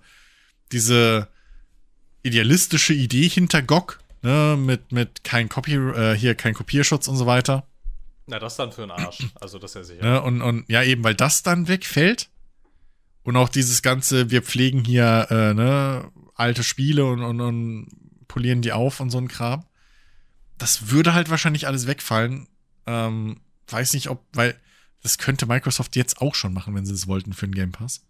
diese 0.71 1.27
idealistische 2.23 2.93
Idee 2.93 3.27
hinter 3.27 3.61
GOG, 3.61 3.99
ne, 4.21 4.57
mit, 4.59 4.91
mit 4.91 5.23
kein 5.23 5.49
Copy, 5.49 5.75
äh, 5.75 6.15
hier 6.15 6.35
kein 6.35 6.53
Kopierschutz 6.53 7.07
und 7.07 7.17
so 7.17 7.25
weiter, 7.25 7.67
na, 8.27 8.39
das 8.39 8.55
dann 8.55 8.71
für 8.71 8.83
einen 8.83 8.91
Arsch. 8.91 9.27
Also, 9.39 9.59
das 9.59 9.71
ist 9.71 9.75
ja 9.75 9.83
sicher. 9.83 10.03
Ne, 10.03 10.21
und, 10.21 10.41
und 10.41 10.69
ja, 10.69 10.83
eben, 10.83 11.03
weil 11.03 11.15
das 11.15 11.43
dann 11.43 11.67
wegfällt. 11.67 12.29
Und 13.23 13.35
auch 13.35 13.49
dieses 13.49 13.81
ganze, 13.81 14.31
wir 14.31 14.41
pflegen 14.41 14.83
hier 14.83 15.27
äh, 15.29 15.53
ne, 15.53 16.11
alte 16.35 16.63
Spiele 16.63 17.05
und, 17.05 17.21
und, 17.21 17.41
und 17.41 17.87
polieren 18.27 18.61
die 18.61 18.71
auf 18.71 18.99
und 18.99 19.09
so 19.09 19.19
ein 19.19 19.27
Kram. 19.27 19.65
Das 20.57 20.89
würde 20.89 21.13
halt 21.13 21.29
wahrscheinlich 21.29 21.67
alles 21.67 21.87
wegfallen. 21.87 22.47
Ähm, 22.87 23.41
weiß 23.67 23.93
nicht, 23.93 24.09
ob, 24.09 24.25
weil 24.33 24.59
das 25.03 25.17
könnte 25.17 25.45
Microsoft 25.45 25.95
jetzt 25.95 26.21
auch 26.21 26.35
schon 26.35 26.53
machen, 26.53 26.75
wenn 26.75 26.85
sie 26.85 26.93
es 26.93 27.07
wollten 27.07 27.33
für 27.33 27.47
den 27.47 27.55
Game 27.55 27.71
Pass. 27.71 28.01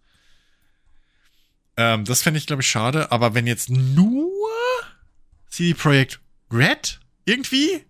Ähm, 1.76 2.04
das 2.04 2.22
fände 2.22 2.38
ich, 2.38 2.46
glaube 2.46 2.62
ich, 2.62 2.68
schade. 2.68 3.10
Aber 3.12 3.34
wenn 3.34 3.46
jetzt 3.46 3.70
nur 3.70 4.30
CD 5.48 5.74
Projekt 5.74 6.20
Red 6.50 7.00
irgendwie, 7.24 7.84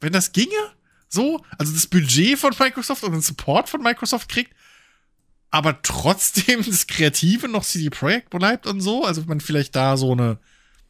wenn 0.00 0.12
das 0.12 0.32
ginge, 0.32 0.72
so, 1.10 1.44
also 1.58 1.72
das 1.72 1.86
Budget 1.86 2.38
von 2.38 2.54
Microsoft 2.58 3.02
und 3.02 3.12
den 3.12 3.20
Support 3.20 3.68
von 3.68 3.82
Microsoft 3.82 4.28
kriegt, 4.28 4.54
aber 5.50 5.82
trotzdem 5.82 6.64
das 6.66 6.86
Kreative 6.86 7.48
noch 7.48 7.64
CD 7.64 7.90
Projekt 7.90 8.30
bleibt 8.30 8.66
und 8.66 8.80
so, 8.80 9.04
also 9.04 9.22
man 9.26 9.40
vielleicht 9.40 9.76
da 9.76 9.96
so 9.96 10.12
eine 10.12 10.38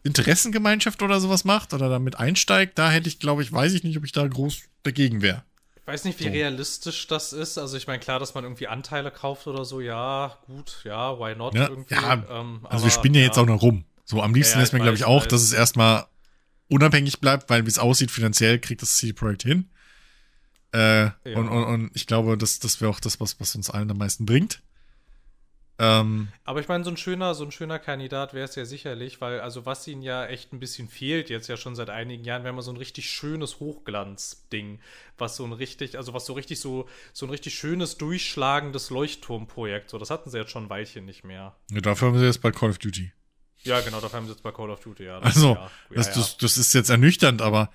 Interessengemeinschaft 0.03 1.03
oder 1.03 1.21
sowas 1.21 1.45
macht 1.45 1.75
oder 1.75 1.89
damit 1.89 2.19
einsteigt, 2.19 2.79
da 2.79 2.91
hätte 2.91 3.09
ich, 3.09 3.19
glaube 3.19 3.43
ich, 3.43 3.53
weiß 3.53 3.73
ich 3.73 3.83
nicht, 3.83 3.97
ob 3.97 4.05
ich 4.05 4.13
da 4.13 4.27
groß 4.27 4.61
dagegen 4.83 5.23
wäre. 5.23 5.43
Ich 5.77 5.87
weiß 5.87 6.05
nicht, 6.05 6.21
wie 6.21 6.25
so. 6.25 6.31
realistisch 6.31 7.07
das 7.09 7.33
ist. 7.33 7.59
Also 7.59 7.77
ich 7.77 7.87
meine, 7.87 7.99
klar, 7.99 8.21
dass 8.21 8.35
man 8.35 8.45
irgendwie 8.45 8.69
Anteile 8.69 9.11
kauft 9.11 9.47
oder 9.47 9.65
so, 9.65 9.81
ja, 9.81 10.39
gut, 10.47 10.83
ja, 10.85 11.19
why 11.19 11.35
not 11.35 11.55
ja, 11.55 11.69
irgendwie. 11.69 11.95
Ja, 11.95 12.13
ähm, 12.13 12.61
also 12.65 12.77
aber, 12.77 12.85
wir 12.85 12.91
spinnen 12.91 13.17
ja 13.17 13.23
jetzt 13.23 13.39
auch 13.39 13.47
noch 13.47 13.61
rum. 13.61 13.85
So 14.05 14.23
am 14.23 14.35
liebsten 14.35 14.59
ja, 14.59 14.63
ist 14.63 14.73
mir, 14.73 14.81
glaube 14.81 14.97
ich, 14.97 15.05
auch, 15.05 15.27
dass 15.27 15.43
es 15.43 15.53
erstmal 15.53 16.07
unabhängig 16.69 17.21
bleibt, 17.21 17.51
weil 17.51 17.65
wie 17.65 17.71
es 17.71 17.79
aussieht, 17.79 18.11
finanziell 18.11 18.59
kriegt 18.59 18.83
das 18.83 18.97
CD 18.97 19.13
Projekt 19.13 19.43
hin. 19.43 19.69
Äh, 20.73 21.05
ja. 21.05 21.13
und, 21.35 21.49
und, 21.49 21.65
und 21.65 21.91
ich 21.95 22.07
glaube, 22.07 22.37
das, 22.39 22.59
das 22.59 22.81
wäre 22.81 22.91
auch 22.91 23.01
das, 23.01 23.21
was, 23.21 23.41
was 23.41 23.55
uns 23.55 23.71
allen 23.71 23.91
am 23.91 23.99
meisten 23.99 24.27
bringt. 24.27 24.63
Ähm, 25.81 26.29
Aber 26.45 26.61
ich 26.61 26.69
meine, 26.69 26.85
so 26.85 26.91
ein 26.91 26.99
schöner, 26.99 27.35
so 27.35 27.43
ein 27.43 27.53
schöner 27.53 27.79
Kandidat 27.79 28.35
wäre 28.35 28.45
es 28.45 28.55
ja 28.55 28.67
sicherlich, 28.67 29.23
weil, 29.23 29.41
also 29.41 29.65
was 29.65 29.89
ihnen 29.89 30.03
ja 30.03 30.27
echt 30.27 30.53
ein 30.53 30.61
bisschen 30.61 30.89
fehlt, 30.89 31.31
jetzt 31.31 31.49
ja 31.49 31.57
schon 31.57 31.75
seit 31.75 31.89
einigen 31.89 32.23
Jahren, 32.23 32.45
wäre 32.45 32.53
mal 32.53 32.61
so 32.61 32.71
ein 32.71 32.77
richtig 32.77 33.09
schönes 33.09 33.61
Hochglanzding, 33.61 34.79
was 35.17 35.37
so 35.37 35.45
ein 35.47 35.55
richtig, 35.55 35.97
also 35.97 36.13
was 36.13 36.27
so 36.27 36.35
richtig 36.35 36.61
so, 36.61 36.87
so 37.15 37.25
ein 37.25 37.31
richtig 37.31 37.55
schönes, 37.55 37.97
durchschlagendes 37.97 38.91
Leuchtturmprojekt, 38.91 39.89
so, 39.89 39.97
das 39.97 40.11
hatten 40.11 40.29
sie 40.29 40.37
jetzt 40.37 40.51
schon 40.51 40.65
ein 40.65 40.71
Weilchen 40.71 41.07
nicht 41.07 41.25
mehr. 41.25 41.57
ja, 41.71 41.81
dafür 41.81 42.09
haben 42.09 42.19
sie 42.19 42.27
jetzt 42.27 42.43
bei 42.43 42.51
Call 42.51 42.69
of 42.69 42.79
Duty. 42.79 43.13
Ja, 43.63 43.81
genau, 43.81 44.01
dafür 44.01 44.19
haben 44.19 44.27
sie 44.27 44.33
jetzt 44.33 44.43
bei 44.43 44.53
Call 44.53 44.69
of 44.69 44.81
Duty, 44.81 45.05
ja. 45.05 45.19
Also, 45.21 45.55
ja, 45.55 45.71
das, 45.95 46.09
ja, 46.09 46.13
Das, 46.15 46.37
das 46.37 46.59
ist 46.59 46.75
jetzt 46.75 46.91
ernüchternd, 46.91 47.41
aber 47.41 47.71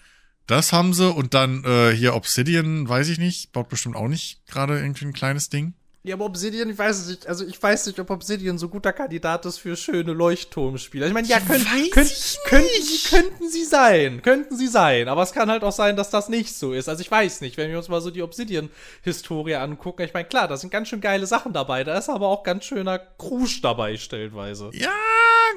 das 0.47 0.73
haben 0.73 0.93
sie 0.93 1.11
und 1.11 1.33
dann 1.33 1.63
äh, 1.63 1.91
hier 1.91 2.15
Obsidian, 2.15 2.87
weiß 2.87 3.09
ich 3.09 3.17
nicht, 3.17 3.51
baut 3.51 3.69
bestimmt 3.69 3.95
auch 3.95 4.07
nicht 4.07 4.45
gerade 4.47 4.79
irgendwie 4.79 5.05
ein 5.05 5.13
kleines 5.13 5.49
Ding. 5.49 5.73
Ja, 6.05 6.13
aber 6.13 6.25
Obsidian, 6.25 6.69
ich 6.69 6.77
weiß 6.77 6.99
es 6.99 7.07
nicht. 7.07 7.27
Also 7.27 7.43
ich 7.47 7.61
weiß 7.61 7.87
nicht, 7.87 7.99
ob 7.99 8.11
Obsidian 8.11 8.59
so 8.59 8.69
guter 8.69 8.93
Kandidat 8.93 9.43
ist 9.47 9.57
für 9.57 9.75
schöne 9.75 10.13
Leuchtturmspiele. 10.13 11.07
Ich 11.07 11.13
meine, 11.13 11.27
ja, 11.27 11.39
können, 11.39 11.65
ich 11.81 11.89
könnten, 11.89 12.11
sie, 12.13 13.09
könnten 13.09 13.49
sie 13.49 13.63
sein. 13.63 14.21
Könnten 14.21 14.55
sie 14.55 14.67
sein. 14.67 15.07
Aber 15.07 15.23
es 15.23 15.31
kann 15.31 15.49
halt 15.49 15.63
auch 15.63 15.71
sein, 15.71 15.95
dass 15.95 16.11
das 16.11 16.29
nicht 16.29 16.55
so 16.55 16.73
ist. 16.73 16.89
Also 16.89 17.01
ich 17.01 17.09
weiß 17.09 17.41
nicht, 17.41 17.57
wenn 17.57 17.71
wir 17.71 17.79
uns 17.79 17.89
mal 17.89 18.01
so 18.01 18.11
die 18.11 18.21
Obsidian-Historie 18.21 19.55
angucken. 19.55 20.03
Ich 20.03 20.13
meine, 20.13 20.27
klar, 20.27 20.47
da 20.47 20.57
sind 20.57 20.69
ganz 20.69 20.89
schön 20.89 21.01
geile 21.01 21.25
Sachen 21.25 21.53
dabei. 21.53 21.83
Da 21.83 21.97
ist 21.97 22.07
aber 22.07 22.27
auch 22.27 22.43
ganz 22.43 22.65
schöner 22.65 22.99
Krusch 22.99 23.61
dabei, 23.61 23.97
stellenweise. 23.97 24.69
Ja, 24.73 24.91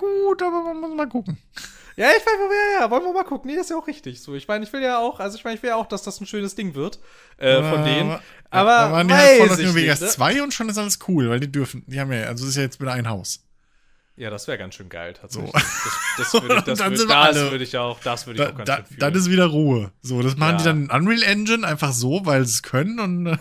gut, 0.00 0.40
aber 0.40 0.62
man 0.62 0.80
muss 0.80 0.96
mal 0.96 1.08
gucken. 1.10 1.36
Ja, 1.98 2.10
ich 2.16 2.24
meine, 2.24 2.38
ja, 2.54 2.80
ja, 2.82 2.90
wollen 2.92 3.02
wir 3.02 3.12
mal 3.12 3.24
gucken. 3.24 3.50
Nee, 3.50 3.56
das 3.56 3.66
ist 3.66 3.70
ja 3.70 3.76
auch 3.76 3.88
richtig 3.88 4.22
so. 4.22 4.36
Ich 4.36 4.46
meine, 4.46 4.64
ich 4.64 4.72
will 4.72 4.80
ja 4.80 4.98
auch, 5.00 5.18
also 5.18 5.36
ich 5.36 5.42
meine, 5.42 5.56
ich 5.56 5.62
will 5.64 5.70
ja 5.70 5.74
auch, 5.76 5.86
dass 5.86 6.04
das 6.04 6.20
ein 6.20 6.26
schönes 6.26 6.54
Ding 6.54 6.76
wird 6.76 7.00
äh, 7.38 7.60
von 7.60 7.84
denen. 7.84 8.18
Aber 8.50 8.70
da 8.70 8.92
waren 8.92 9.08
die 9.08 9.14
halt 9.14 9.38
von 9.38 9.48
New 9.48 9.62
nicht, 9.64 9.74
Vegas 9.74 10.00
ne? 10.00 10.06
2 10.06 10.42
und 10.44 10.54
schon 10.54 10.68
ist 10.68 10.78
alles 10.78 11.00
cool, 11.08 11.28
weil 11.28 11.40
die 11.40 11.50
dürfen, 11.50 11.82
die 11.88 11.98
haben 11.98 12.12
ja, 12.12 12.26
also 12.28 12.44
es 12.44 12.50
ist 12.50 12.56
ja 12.56 12.62
jetzt 12.62 12.80
wieder 12.80 12.92
ein 12.92 13.08
Haus. 13.08 13.44
Ja, 14.14 14.30
das 14.30 14.46
wäre 14.46 14.58
ganz 14.58 14.76
schön 14.76 14.88
geil, 14.88 15.12
tatsächlich. 15.12 15.50
So. 15.52 15.58
Das, 15.58 16.32
das 16.32 16.42
würde 16.42 16.54
ich, 16.56 16.62
das 16.64 16.78
würd, 16.78 17.60
das 17.60 17.68
ich 17.68 17.78
auch, 17.78 18.00
das 18.00 18.26
würde 18.28 18.42
ich 18.42 18.46
Da, 18.46 18.52
auch 18.52 18.56
ganz 18.56 18.66
da, 18.68 18.84
dann 18.98 19.14
ist 19.16 19.28
wieder 19.30 19.46
Ruhe. 19.46 19.90
So, 20.00 20.22
das 20.22 20.36
machen 20.36 20.52
Ja. 20.52 20.56
die 20.58 20.64
dann 20.64 20.82
in 20.84 20.90
Unreal 20.90 21.22
Engine 21.24 21.66
einfach 21.66 21.92
so, 21.92 22.24
weil 22.24 22.44
sie 22.44 22.52
es 22.54 22.62
können 22.62 23.00
und 23.00 23.26
äh, 23.26 23.36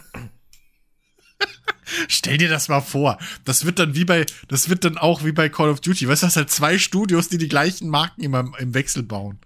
Stell 2.07 2.37
dir 2.37 2.49
das 2.49 2.67
mal 2.67 2.81
vor. 2.81 3.17
Das 3.45 3.65
wird 3.65 3.79
dann 3.79 3.95
wie 3.95 4.05
bei, 4.05 4.25
das 4.47 4.69
wird 4.69 4.83
dann 4.83 4.97
auch 4.97 5.23
wie 5.23 5.31
bei 5.31 5.49
Call 5.49 5.69
of 5.69 5.81
Duty. 5.81 6.07
Weißt 6.07 6.23
du, 6.23 6.27
das 6.27 6.35
halt 6.35 6.51
zwei 6.51 6.77
Studios, 6.77 7.29
die 7.29 7.37
die 7.37 7.49
gleichen 7.49 7.89
Marken 7.89 8.21
immer 8.21 8.51
im, 8.57 8.73
Wechsel 8.73 9.03
bauen. 9.03 9.39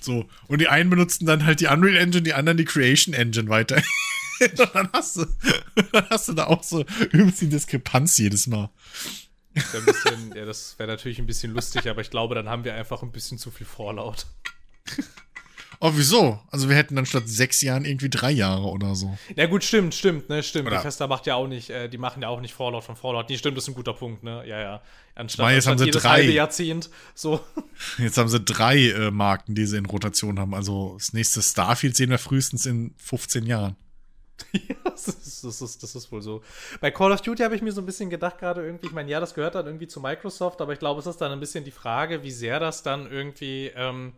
So. 0.00 0.28
Und 0.46 0.60
die 0.60 0.68
einen 0.68 0.90
benutzen 0.90 1.26
dann 1.26 1.44
halt 1.44 1.60
die 1.60 1.66
Unreal 1.66 1.96
Engine, 1.96 2.22
die 2.22 2.34
anderen 2.34 2.56
die 2.56 2.64
Creation 2.64 3.14
Engine 3.14 3.48
weiter. 3.48 3.76
und 4.40 4.58
dann 4.74 4.88
hast 4.92 5.16
du, 5.16 5.26
dann 5.92 6.08
hast 6.10 6.28
du 6.28 6.32
da 6.32 6.46
auch 6.46 6.62
so 6.62 6.84
übelst 7.10 7.40
die 7.40 7.48
Diskrepanz 7.48 8.18
jedes 8.18 8.46
Mal. 8.46 8.70
Bisschen, 9.52 10.34
ja, 10.34 10.46
das 10.46 10.78
wäre 10.78 10.88
natürlich 10.88 11.18
ein 11.18 11.26
bisschen 11.26 11.52
lustig, 11.52 11.86
aber 11.88 12.00
ich 12.00 12.10
glaube, 12.10 12.34
dann 12.34 12.48
haben 12.48 12.64
wir 12.64 12.74
einfach 12.74 13.02
ein 13.02 13.12
bisschen 13.12 13.36
zu 13.36 13.50
viel 13.50 13.66
Vorlaut. 13.66 14.26
Oh, 15.84 15.90
wieso? 15.96 16.38
Also 16.50 16.68
wir 16.68 16.76
hätten 16.76 16.94
dann 16.94 17.06
statt 17.06 17.24
sechs 17.26 17.60
Jahren 17.60 17.84
irgendwie 17.84 18.08
drei 18.08 18.30
Jahre 18.30 18.68
oder 18.68 18.94
so. 18.94 19.18
Ja 19.34 19.46
gut, 19.46 19.64
stimmt, 19.64 19.96
stimmt, 19.96 20.28
ne, 20.28 20.44
stimmt. 20.44 20.68
Oder- 20.68 20.76
Bethesda 20.76 21.08
macht 21.08 21.26
ja 21.26 21.34
auch 21.34 21.48
nicht, 21.48 21.70
äh, 21.70 21.88
die 21.88 21.98
machen 21.98 22.22
ja 22.22 22.28
auch 22.28 22.40
nicht 22.40 22.54
Fallout 22.54 22.84
von 22.84 22.94
Fallout. 22.94 23.28
Nee, 23.28 23.36
stimmt, 23.36 23.56
das 23.56 23.64
ist 23.64 23.68
ein 23.70 23.74
guter 23.74 23.92
Punkt, 23.92 24.22
ne? 24.22 24.44
Ja, 24.46 24.60
ja. 24.60 24.82
Anstatt, 25.16 25.44
Weil 25.44 25.56
jetzt 25.56 25.66
haben 25.66 25.72
anstatt 25.72 25.78
sie 25.80 25.84
jedes 25.86 26.02
drei. 26.02 26.08
halbe 26.10 26.32
Jahrzehnt. 26.32 26.88
So. 27.16 27.40
Jetzt 27.98 28.16
haben 28.16 28.28
sie 28.28 28.40
drei 28.40 28.78
äh, 28.90 29.10
Marken, 29.10 29.54
die 29.56 29.66
sie 29.66 29.76
in 29.76 29.84
Rotation 29.86 30.38
haben. 30.38 30.54
Also 30.54 30.94
das 30.98 31.12
nächste 31.12 31.42
Starfield 31.42 31.96
sehen 31.96 32.10
wir 32.10 32.18
frühestens 32.18 32.64
in 32.64 32.94
15 32.98 33.44
Jahren. 33.44 33.76
Ja, 34.52 34.74
das 34.84 35.08
ist, 35.08 35.44
das, 35.44 35.62
ist, 35.62 35.82
das 35.82 35.94
ist 35.94 36.10
wohl 36.12 36.22
so. 36.22 36.42
Bei 36.80 36.90
Call 36.90 37.12
of 37.12 37.20
Duty 37.22 37.42
habe 37.42 37.54
ich 37.56 37.62
mir 37.62 37.72
so 37.72 37.80
ein 37.80 37.86
bisschen 37.86 38.08
gedacht, 38.10 38.38
gerade 38.38 38.64
irgendwie, 38.64 38.86
ich 38.86 38.92
meine, 38.92 39.10
ja, 39.10 39.20
das 39.20 39.34
gehört 39.34 39.54
dann 39.54 39.66
irgendwie 39.66 39.86
zu 39.88 40.00
Microsoft, 40.00 40.60
aber 40.60 40.72
ich 40.72 40.78
glaube, 40.78 41.00
es 41.00 41.06
ist 41.06 41.18
dann 41.20 41.30
ein 41.32 41.40
bisschen 41.40 41.64
die 41.64 41.70
Frage, 41.70 42.22
wie 42.24 42.30
sehr 42.30 42.58
das 42.60 42.82
dann 42.82 43.10
irgendwie, 43.10 43.70
ähm, 43.76 44.12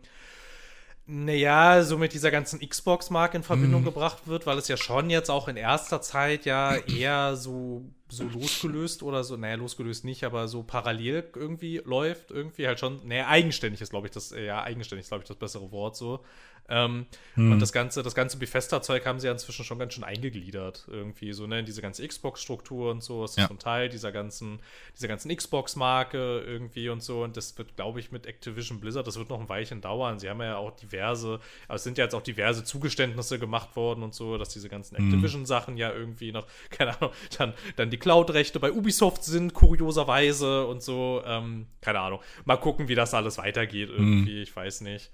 naja, 1.07 1.83
so 1.83 1.99
mit 1.99 2.13
dieser 2.13 2.31
ganzen 2.31 2.67
Xbox-Marke 2.67 3.37
in 3.37 3.43
Verbindung 3.43 3.83
gebracht 3.83 4.27
wird, 4.27 4.47
weil 4.47 4.57
es 4.57 4.67
ja 4.67 4.75
schon 4.75 5.11
jetzt 5.11 5.29
auch 5.29 5.47
in 5.47 5.55
erster 5.55 6.01
Zeit 6.01 6.45
ja 6.45 6.75
eher 6.75 7.35
so, 7.35 7.83
so 8.09 8.23
losgelöst 8.23 9.03
oder 9.03 9.23
so, 9.23 9.37
naja, 9.37 9.55
losgelöst 9.55 10.03
nicht, 10.03 10.23
aber 10.23 10.47
so 10.47 10.63
parallel 10.63 11.29
irgendwie 11.35 11.79
läuft, 11.85 12.31
irgendwie 12.31 12.65
halt 12.65 12.79
schon, 12.79 13.07
naja, 13.07 13.27
eigenständig 13.27 13.81
ist, 13.81 13.91
glaube 13.91 14.07
ich, 14.07 14.13
das, 14.13 14.31
ja, 14.31 14.63
eigenständig 14.63 15.03
ist, 15.03 15.09
glaube 15.09 15.23
ich, 15.23 15.27
das 15.27 15.37
bessere 15.37 15.71
Wort 15.71 15.95
so. 15.95 16.23
Ähm, 16.67 17.05
Und 17.35 17.59
das 17.59 17.71
ganze, 17.73 18.01
das 18.01 18.15
ganze 18.15 18.37
Bethesda-Zeug 18.37 19.05
haben 19.05 19.19
sie 19.19 19.27
ja 19.27 19.33
inzwischen 19.33 19.65
schon 19.65 19.77
ganz 19.77 19.93
schön 19.93 20.03
eingegliedert, 20.03 20.87
irgendwie, 20.89 21.31
so, 21.33 21.45
ne, 21.47 21.63
diese 21.63 21.81
ganze 21.81 22.07
Xbox-Struktur 22.07 22.89
und 22.91 23.03
so, 23.03 23.21
das 23.23 23.31
ist 23.31 23.37
Ja. 23.37 23.47
so 23.47 23.53
ein 23.53 23.59
Teil 23.59 23.89
dieser 23.89 24.11
ganzen, 24.11 24.59
dieser 24.95 25.07
ganzen 25.07 25.35
Xbox-Marke 25.35 26.39
irgendwie 26.39 26.89
und 26.89 27.03
so. 27.03 27.23
Und 27.23 27.37
das 27.37 27.57
wird, 27.57 27.75
glaube 27.75 27.99
ich, 27.99 28.11
mit 28.11 28.25
Activision 28.25 28.79
Blizzard, 28.79 29.05
das 29.05 29.17
wird 29.17 29.29
noch 29.29 29.39
ein 29.39 29.49
Weilchen 29.49 29.81
dauern. 29.81 30.17
Sie 30.17 30.29
haben 30.29 30.41
ja 30.41 30.57
auch 30.57 30.71
diverse, 30.71 31.39
aber 31.67 31.75
es 31.75 31.83
sind 31.83 31.97
ja 31.97 32.05
jetzt 32.05 32.15
auch 32.15 32.21
diverse 32.23 32.63
Zugeständnisse 32.63 33.37
gemacht 33.37 33.75
worden 33.75 34.01
und 34.03 34.15
so, 34.15 34.37
dass 34.37 34.49
diese 34.49 34.69
ganzen 34.69 34.95
Activision-Sachen 34.95 35.77
ja 35.77 35.91
irgendwie 35.91 36.31
noch, 36.31 36.47
keine 36.71 36.95
Ahnung, 36.97 37.11
dann, 37.37 37.53
dann 37.75 37.89
die 37.89 37.97
Cloud-Rechte 37.97 38.59
bei 38.59 38.71
Ubisoft 38.71 39.23
sind, 39.23 39.53
kurioserweise 39.53 40.65
und 40.67 40.81
so. 40.81 41.21
Ähm, 41.25 41.67
keine 41.81 41.99
Ahnung. 41.99 42.21
Mal 42.45 42.57
gucken, 42.57 42.87
wie 42.87 42.95
das 42.95 43.13
alles 43.13 43.37
weitergeht 43.37 43.89
irgendwie. 43.89 44.41
Ich 44.41 44.55
weiß 44.55 44.81
nicht. 44.81 45.11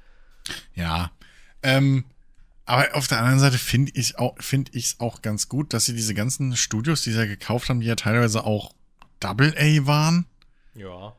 Ja. 0.76 1.12
Ähm, 1.64 2.06
aber 2.66 2.96
auf 2.96 3.08
der 3.08 3.20
anderen 3.20 3.40
Seite 3.40 3.58
finde 3.58 3.92
ich 3.96 4.18
auch, 4.20 4.36
finde 4.42 4.72
ich 4.74 4.86
es 4.86 5.00
auch 5.00 5.22
ganz 5.22 5.50
gut, 5.50 5.74
dass 5.74 5.86
sie 5.86 5.94
diese 5.96 6.14
ganzen 6.14 6.56
Studios, 6.56 7.02
die 7.02 7.12
sie 7.12 7.18
ja 7.20 7.26
gekauft 7.26 7.70
haben, 7.70 7.82
die 7.82 7.88
ja 7.88 7.96
teilweise 7.96 8.44
auch 8.46 8.74
Double 9.20 9.54
A 9.58 9.86
waren, 9.86 10.26
Ja. 10.76 11.14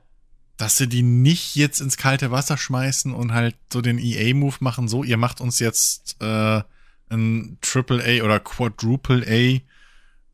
dass 0.56 0.76
sie 0.76 0.88
die 0.88 1.02
nicht 1.02 1.54
jetzt 1.56 1.80
ins 1.80 1.96
kalte 1.96 2.30
Wasser 2.30 2.56
schmeißen 2.56 3.12
und 3.12 3.32
halt 3.32 3.56
so 3.72 3.80
den 3.80 3.98
EA-Move 3.98 4.56
machen, 4.60 4.88
so, 4.88 5.04
ihr 5.04 5.16
macht 5.16 5.40
uns 5.40 5.58
jetzt 5.58 6.16
äh, 6.20 6.62
ein 7.10 7.58
Triple 7.60 8.02
A 8.02 8.24
oder 8.24 8.40
Quadruple 8.40 9.24
A, 9.26 9.60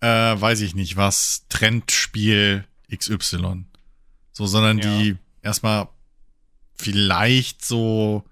äh, 0.07 0.41
weiß 0.41 0.61
ich 0.61 0.75
nicht 0.75 0.97
was, 0.97 1.45
Trendspiel 1.49 2.65
XY. 2.95 3.65
So, 4.33 4.47
sondern 4.47 4.79
Ja. 4.79 4.99
die 4.99 5.17
erstmal 5.43 5.89
vielleicht 6.77 7.65
so 7.65 8.23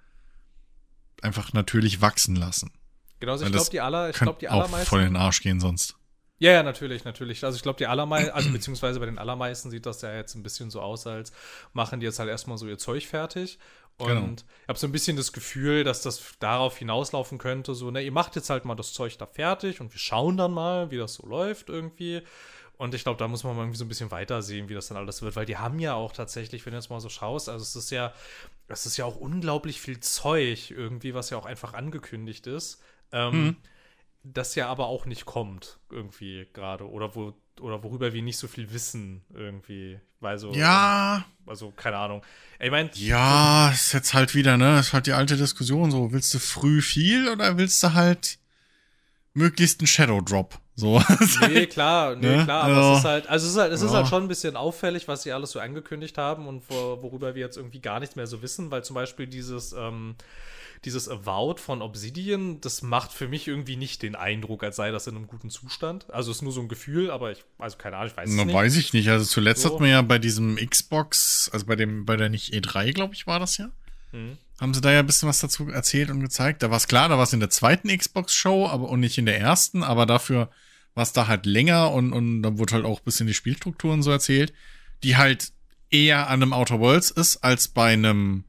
einfach 1.21 1.53
natürlich 1.53 2.01
wachsen 2.01 2.35
lassen. 2.35 2.71
Genau, 3.19 3.31
also 3.33 3.45
Weil 3.45 3.49
ich 3.51 3.55
glaube, 3.55 3.69
die 3.71 3.81
aller, 3.81 4.09
ich 4.09 4.15
glaube, 4.17 4.39
die 4.39 4.49
auch 4.49 4.53
allermeisten. 4.61 4.87
voll 4.89 4.99
in 5.01 5.07
den 5.07 5.15
Arsch 5.17 5.41
gehen 5.41 5.59
sonst. 5.59 5.95
Ja, 6.39 6.51
ja, 6.51 6.61
natürlich, 6.61 7.03
natürlich. 7.03 7.43
Also 7.43 7.55
ich 7.55 7.63
glaube, 7.63 7.77
die 7.77 7.87
allermeisten, 7.87 8.29
also 8.31 8.51
beziehungsweise 8.51 8.99
bei 8.99 9.07
den 9.07 9.17
allermeisten 9.17 9.71
sieht 9.71 9.87
das 9.87 10.01
ja 10.03 10.13
jetzt 10.13 10.35
ein 10.35 10.43
bisschen 10.43 10.69
so 10.69 10.81
aus, 10.81 11.07
als 11.07 11.31
machen 11.73 11.99
die 11.99 12.05
jetzt 12.05 12.19
halt 12.19 12.29
erstmal 12.29 12.59
so 12.59 12.67
ihr 12.67 12.77
Zeug 12.77 13.07
fertig. 13.07 13.57
Und 13.97 14.07
Genau. 14.07 14.27
ich 14.61 14.67
habe 14.67 14.77
so 14.77 14.85
ein 14.85 14.91
bisschen 14.91 15.17
das 15.17 15.33
Gefühl, 15.33 15.83
dass 15.83 16.03
das 16.03 16.21
darauf 16.39 16.77
hinauslaufen 16.77 17.39
könnte, 17.39 17.73
so, 17.73 17.89
ne, 17.89 18.03
ihr 18.03 18.11
macht 18.11 18.35
jetzt 18.35 18.51
halt 18.51 18.65
mal 18.65 18.75
das 18.75 18.93
Zeug 18.93 19.17
da 19.17 19.25
fertig 19.25 19.81
und 19.81 19.91
wir 19.91 19.99
schauen 19.99 20.37
dann 20.37 20.51
mal, 20.51 20.91
wie 20.91 20.97
das 20.97 21.15
so 21.15 21.25
läuft 21.25 21.69
irgendwie. 21.69 22.21
Und 22.77 22.93
ich 22.93 23.01
glaube, 23.01 23.17
da 23.17 23.27
muss 23.27 23.43
man 23.43 23.55
mal 23.55 23.63
irgendwie 23.63 23.79
so 23.79 23.85
ein 23.85 23.87
bisschen 23.87 24.11
weiter 24.11 24.43
sehen, 24.43 24.69
wie 24.69 24.75
das 24.75 24.89
dann 24.89 24.97
alles 24.97 25.23
wird, 25.23 25.35
weil 25.35 25.47
die 25.47 25.57
haben 25.57 25.79
ja 25.79 25.95
auch 25.95 26.11
tatsächlich, 26.11 26.63
wenn 26.67 26.73
du 26.73 26.77
jetzt 26.77 26.91
mal 26.91 26.99
so 26.99 27.09
schaust, 27.09 27.49
also 27.49 27.63
es 27.63 27.75
ist 27.75 27.89
ja, 27.89 28.13
es 28.67 28.85
ist 28.85 28.97
ja 28.97 29.05
auch 29.05 29.15
unglaublich 29.15 29.79
viel 29.79 29.99
Zeug 29.99 30.71
irgendwie, 30.71 31.13
was 31.13 31.29
ja 31.29 31.37
auch 31.37 31.45
einfach 31.45 31.73
angekündigt 31.73 32.47
ist. 32.47 32.81
Ähm, 33.11 33.57
das 34.23 34.55
ja 34.55 34.67
aber 34.67 34.87
auch 34.87 35.05
nicht 35.05 35.25
kommt, 35.25 35.79
irgendwie 35.89 36.47
gerade. 36.53 36.89
Oder 36.89 37.15
wo, 37.15 37.33
oder 37.61 37.83
worüber 37.83 38.13
wir 38.13 38.21
nicht 38.21 38.37
so 38.37 38.47
viel 38.47 38.71
wissen, 38.71 39.23
irgendwie. 39.33 39.99
Weil 40.19 40.37
so. 40.37 40.51
Ja, 40.51 41.25
Also, 41.45 41.71
keine 41.71 41.97
Ahnung. 41.97 42.23
Ich 42.59 42.71
meine, 42.71 42.89
ja, 42.95 43.71
ist 43.71 43.93
jetzt 43.93 44.13
halt 44.13 44.35
wieder, 44.35 44.57
ne, 44.57 44.79
ist 44.79 44.93
halt 44.93 45.07
die 45.07 45.13
alte 45.13 45.37
Diskussion 45.37 45.91
so, 45.91 46.11
willst 46.11 46.33
du 46.33 46.39
früh 46.39 46.81
viel 46.81 47.29
oder 47.29 47.57
willst 47.57 47.81
du 47.83 47.93
halt 47.93 48.39
möglichst 49.37 49.79
einen 49.79 49.87
Shadow 49.87 50.21
Drop? 50.21 50.59
So. 50.75 51.01
Nee, 51.49 51.65
klar, 51.67 52.15
nee, 52.15 52.37
Ne? 52.37 52.43
klar, 52.43 52.65
aber 52.65 52.75
Also, 52.75 52.91
es 52.93 52.99
ist 52.99 53.05
halt, 53.05 53.27
also 53.29 53.45
es 53.47 53.51
ist 53.53 53.57
halt, 53.59 53.73
es 53.73 53.81
ist 53.81 53.91
ja. 53.91 53.97
halt 53.97 54.07
schon 54.07 54.23
ein 54.23 54.27
bisschen 54.27 54.55
auffällig, 54.55 55.07
was 55.07 55.23
sie 55.23 55.31
alles 55.31 55.51
so 55.51 55.59
angekündigt 55.59 56.17
haben 56.17 56.47
und 56.47 56.63
wo, 56.69 56.99
worüber 57.01 57.33
wir 57.35 57.41
jetzt 57.41 57.57
irgendwie 57.57 57.79
gar 57.79 57.99
nichts 57.99 58.15
mehr 58.15 58.27
so 58.27 58.41
wissen, 58.41 58.69
weil 58.69 58.83
zum 58.83 58.93
Beispiel 58.93 59.25
dieses, 59.27 59.73
ähm, 59.73 60.15
dieses 60.85 61.09
Avowed 61.09 61.59
von 61.59 61.81
Obsidian, 61.81 62.61
das 62.61 62.83
macht 62.83 63.11
für 63.11 63.27
mich 63.27 63.47
irgendwie 63.47 63.75
nicht 63.77 64.03
den 64.03 64.15
Eindruck, 64.15 64.63
als 64.63 64.75
sei 64.75 64.91
das 64.91 65.07
in 65.07 65.15
einem 65.15 65.25
guten 65.25 65.49
Zustand. 65.49 66.05
Also 66.13 66.29
ist 66.29 66.43
nur 66.43 66.51
so 66.51 66.61
ein 66.61 66.67
Gefühl, 66.67 67.09
aber 67.09 67.31
ich, 67.31 67.43
also 67.57 67.77
keine 67.77 67.95
Ahnung, 67.97 68.11
ich 68.11 68.17
weiß 68.17 68.29
es 68.29 68.35
Na, 68.35 68.45
nicht. 68.45 68.53
weiß 68.55 68.75
ich 68.77 68.93
nicht. 68.93 69.09
Also 69.09 69.25
zuletzt 69.25 69.63
So. 69.63 69.73
hat 69.73 69.79
man 69.79 69.89
ja 69.89 70.03
bei 70.03 70.19
diesem 70.19 70.55
Xbox, 70.57 71.49
also 71.51 71.65
bei 71.65 71.75
dem, 71.75 72.05
bei 72.05 72.15
der 72.15 72.29
nicht 72.29 72.53
E3, 72.53 72.93
glaube 72.93 73.15
ich, 73.15 73.25
war 73.25 73.39
das 73.39 73.57
ja. 73.57 73.71
Mhm. 74.11 74.37
Haben 74.59 74.73
sie 74.73 74.81
da 74.81 74.91
ja 74.91 74.99
ein 74.99 75.05
bisschen 75.05 75.29
was 75.29 75.39
dazu 75.39 75.69
erzählt 75.69 76.09
und 76.09 76.19
gezeigt. 76.19 76.63
Da 76.63 76.69
war 76.71 76.77
es 76.77 76.87
klar, 76.87 77.09
da 77.09 77.17
war 77.17 77.23
es 77.23 77.33
in 77.33 77.39
der 77.39 77.49
zweiten 77.51 77.95
Xbox-Show, 77.95 78.67
aber 78.67 78.89
und 78.89 78.99
nicht 78.99 79.17
in 79.17 79.25
der 79.27 79.39
ersten, 79.39 79.83
aber 79.83 80.05
dafür 80.05 80.49
war 80.95 81.03
es 81.03 81.13
da 81.13 81.27
halt 81.27 81.45
länger 81.45 81.91
und, 81.91 82.11
und 82.11 82.41
da 82.41 82.57
wurde 82.57 82.73
halt 82.73 82.85
auch 82.85 82.99
ein 82.99 83.05
bisschen 83.05 83.27
die 83.27 83.35
Spielstrukturen 83.35 84.01
so 84.01 84.09
erzählt, 84.09 84.51
die 85.03 85.15
halt 85.15 85.51
eher 85.91 86.27
an 86.27 86.41
einem 86.41 86.53
Outer 86.53 86.79
Worlds 86.79 87.11
ist 87.11 87.37
als 87.43 87.67
bei 87.67 87.93
einem, 87.93 88.45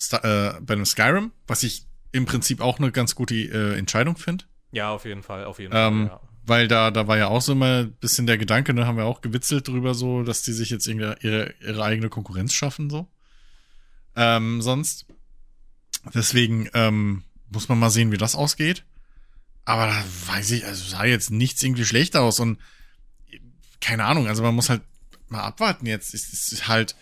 Sta- 0.00 0.56
äh, 0.56 0.60
bei 0.62 0.72
einem 0.72 0.86
Skyrim, 0.86 1.32
was 1.46 1.62
ich 1.64 1.84
im 2.12 2.24
Prinzip 2.24 2.62
auch 2.62 2.78
eine 2.78 2.90
ganz 2.90 3.14
gute 3.14 3.34
äh, 3.34 3.76
Entscheidung 3.78 4.16
finde. 4.16 4.46
Ja, 4.72 4.90
auf 4.90 5.04
jeden 5.04 5.22
Fall, 5.22 5.44
auf 5.44 5.58
jeden 5.58 5.74
Ähm, 5.76 6.08
Fall, 6.08 6.16
ja. 6.16 6.28
weil 6.46 6.66
da, 6.66 6.90
da 6.90 7.08
war 7.08 7.18
ja 7.18 7.28
auch 7.28 7.42
so 7.42 7.52
immer 7.52 7.80
ein 7.82 7.92
bisschen 7.92 8.26
der 8.26 8.38
Gedanke, 8.38 8.72
da 8.72 8.80
ne, 8.80 8.86
haben 8.86 8.96
wir 8.96 9.04
auch 9.04 9.20
gewitzelt 9.20 9.68
drüber, 9.68 9.92
so, 9.92 10.22
dass 10.22 10.40
die 10.42 10.52
sich 10.52 10.70
jetzt 10.70 10.86
ihre, 10.86 11.18
ihre 11.20 11.84
eigene 11.84 12.08
Konkurrenz 12.08 12.54
schaffen, 12.54 12.88
so. 12.88 13.06
Ähm, 14.16 14.62
sonst. 14.62 15.04
Deswegen 16.14 16.68
ähm, 16.74 17.24
muss 17.50 17.68
man 17.68 17.78
mal 17.78 17.90
sehen, 17.90 18.12
wie 18.12 18.18
das 18.18 18.34
ausgeht. 18.34 18.84
Aber 19.64 19.86
da 19.86 20.04
weiß 20.26 20.50
ich, 20.52 20.64
also 20.64 20.84
sah 20.84 21.04
jetzt 21.04 21.30
nichts 21.30 21.62
irgendwie 21.62 21.84
schlecht 21.84 22.16
aus 22.16 22.40
und 22.40 22.58
keine 23.80 24.04
Ahnung, 24.04 24.26
also 24.28 24.42
man 24.42 24.54
muss 24.54 24.70
halt 24.70 24.82
mal 25.28 25.42
abwarten 25.42 25.86
jetzt. 25.86 26.14
Es 26.14 26.52
ist 26.52 26.68
halt, 26.68 26.96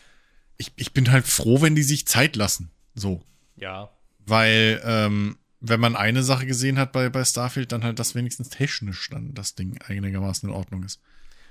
ich, 0.57 0.73
ich 0.77 0.93
bin 0.93 1.11
halt 1.11 1.27
froh, 1.27 1.61
wenn 1.61 1.75
die 1.75 1.83
sich 1.83 2.07
Zeit 2.07 2.37
lassen. 2.37 2.71
So. 2.95 3.23
Ja. 3.57 3.91
Weil, 4.27 4.81
ähm, 4.85 5.39
wenn 5.61 5.81
man 5.81 5.97
eine 5.97 6.23
Sache 6.23 6.47
gesehen 6.47 6.79
hat 6.79 6.93
bei, 6.93 7.09
bei 7.09 7.25
Starfield, 7.25 7.73
dann 7.73 7.85
halt, 7.85 7.99
dass 7.99 8.15
wenigstens 8.15 8.51
technisch 8.51 9.09
dann 9.11 9.33
das 9.35 9.55
Ding 9.55 9.81
einigermaßen 9.81 10.49
in 10.49 10.55
Ordnung 10.55 10.83
ist. 10.83 11.01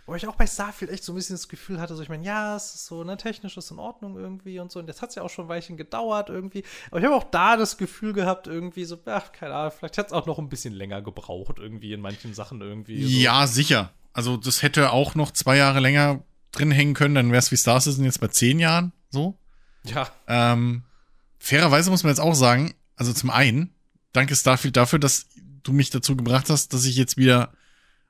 Wo 0.05 0.15
ich 0.15 0.27
auch 0.27 0.35
bei 0.35 0.45
Starfield 0.45 0.91
echt 0.91 1.03
so 1.03 1.13
ein 1.13 1.15
bisschen 1.15 1.35
das 1.35 1.47
Gefühl 1.47 1.79
hatte, 1.79 1.95
so 1.95 2.03
ich 2.03 2.09
meine, 2.09 2.25
ja, 2.25 2.57
es 2.57 2.75
ist 2.75 2.87
so, 2.87 3.05
ne, 3.05 3.15
technisch 3.15 3.55
ist 3.55 3.71
in 3.71 3.79
Ordnung 3.79 4.17
irgendwie 4.17 4.59
und 4.59 4.71
so. 4.71 4.79
Und 4.79 4.87
jetzt 4.87 5.01
hat 5.01 5.09
es 5.09 5.15
ja 5.15 5.23
auch 5.23 5.29
schon 5.29 5.45
ein 5.45 5.49
Weilchen 5.49 5.77
gedauert 5.77 6.29
irgendwie. 6.29 6.63
Aber 6.91 6.99
ich 6.99 7.05
habe 7.05 7.15
auch 7.15 7.23
da 7.23 7.55
das 7.55 7.77
Gefühl 7.77 8.11
gehabt, 8.11 8.47
irgendwie 8.47 8.83
so, 8.83 8.97
ach, 9.05 9.31
keine 9.31 9.53
Ahnung, 9.53 9.71
vielleicht 9.77 9.97
hat 9.97 10.07
es 10.07 10.13
auch 10.13 10.25
noch 10.25 10.39
ein 10.39 10.49
bisschen 10.49 10.73
länger 10.73 11.01
gebraucht, 11.01 11.57
irgendwie 11.57 11.93
in 11.93 12.01
manchen 12.01 12.33
Sachen 12.33 12.59
irgendwie. 12.59 13.03
So. 13.03 13.09
Ja, 13.09 13.47
sicher. 13.47 13.93
Also 14.11 14.35
das 14.35 14.61
hätte 14.61 14.91
auch 14.91 15.15
noch 15.15 15.31
zwei 15.31 15.55
Jahre 15.57 15.79
länger 15.79 16.21
drin 16.51 16.71
hängen 16.71 16.93
können, 16.93 17.15
dann 17.15 17.31
wäre 17.31 17.39
es 17.39 17.51
wie 17.51 17.57
Star 17.57 17.79
Citizen 17.79 18.05
jetzt 18.05 18.19
bei 18.19 18.27
zehn 18.27 18.59
Jahren 18.59 18.91
so. 19.09 19.37
Ja. 19.85 20.09
Ähm, 20.27 20.83
fairerweise 21.39 21.89
muss 21.89 22.03
man 22.03 22.11
jetzt 22.11 22.19
auch 22.19 22.35
sagen, 22.35 22.73
also 22.95 23.11
zum 23.13 23.29
einen, 23.29 23.73
danke 24.11 24.35
Starfield 24.35 24.77
dafür, 24.77 24.99
dass 24.99 25.27
du 25.63 25.73
mich 25.73 25.89
dazu 25.89 26.15
gebracht 26.15 26.49
hast, 26.49 26.73
dass 26.73 26.85
ich 26.85 26.95
jetzt 26.95 27.17
wieder 27.17 27.53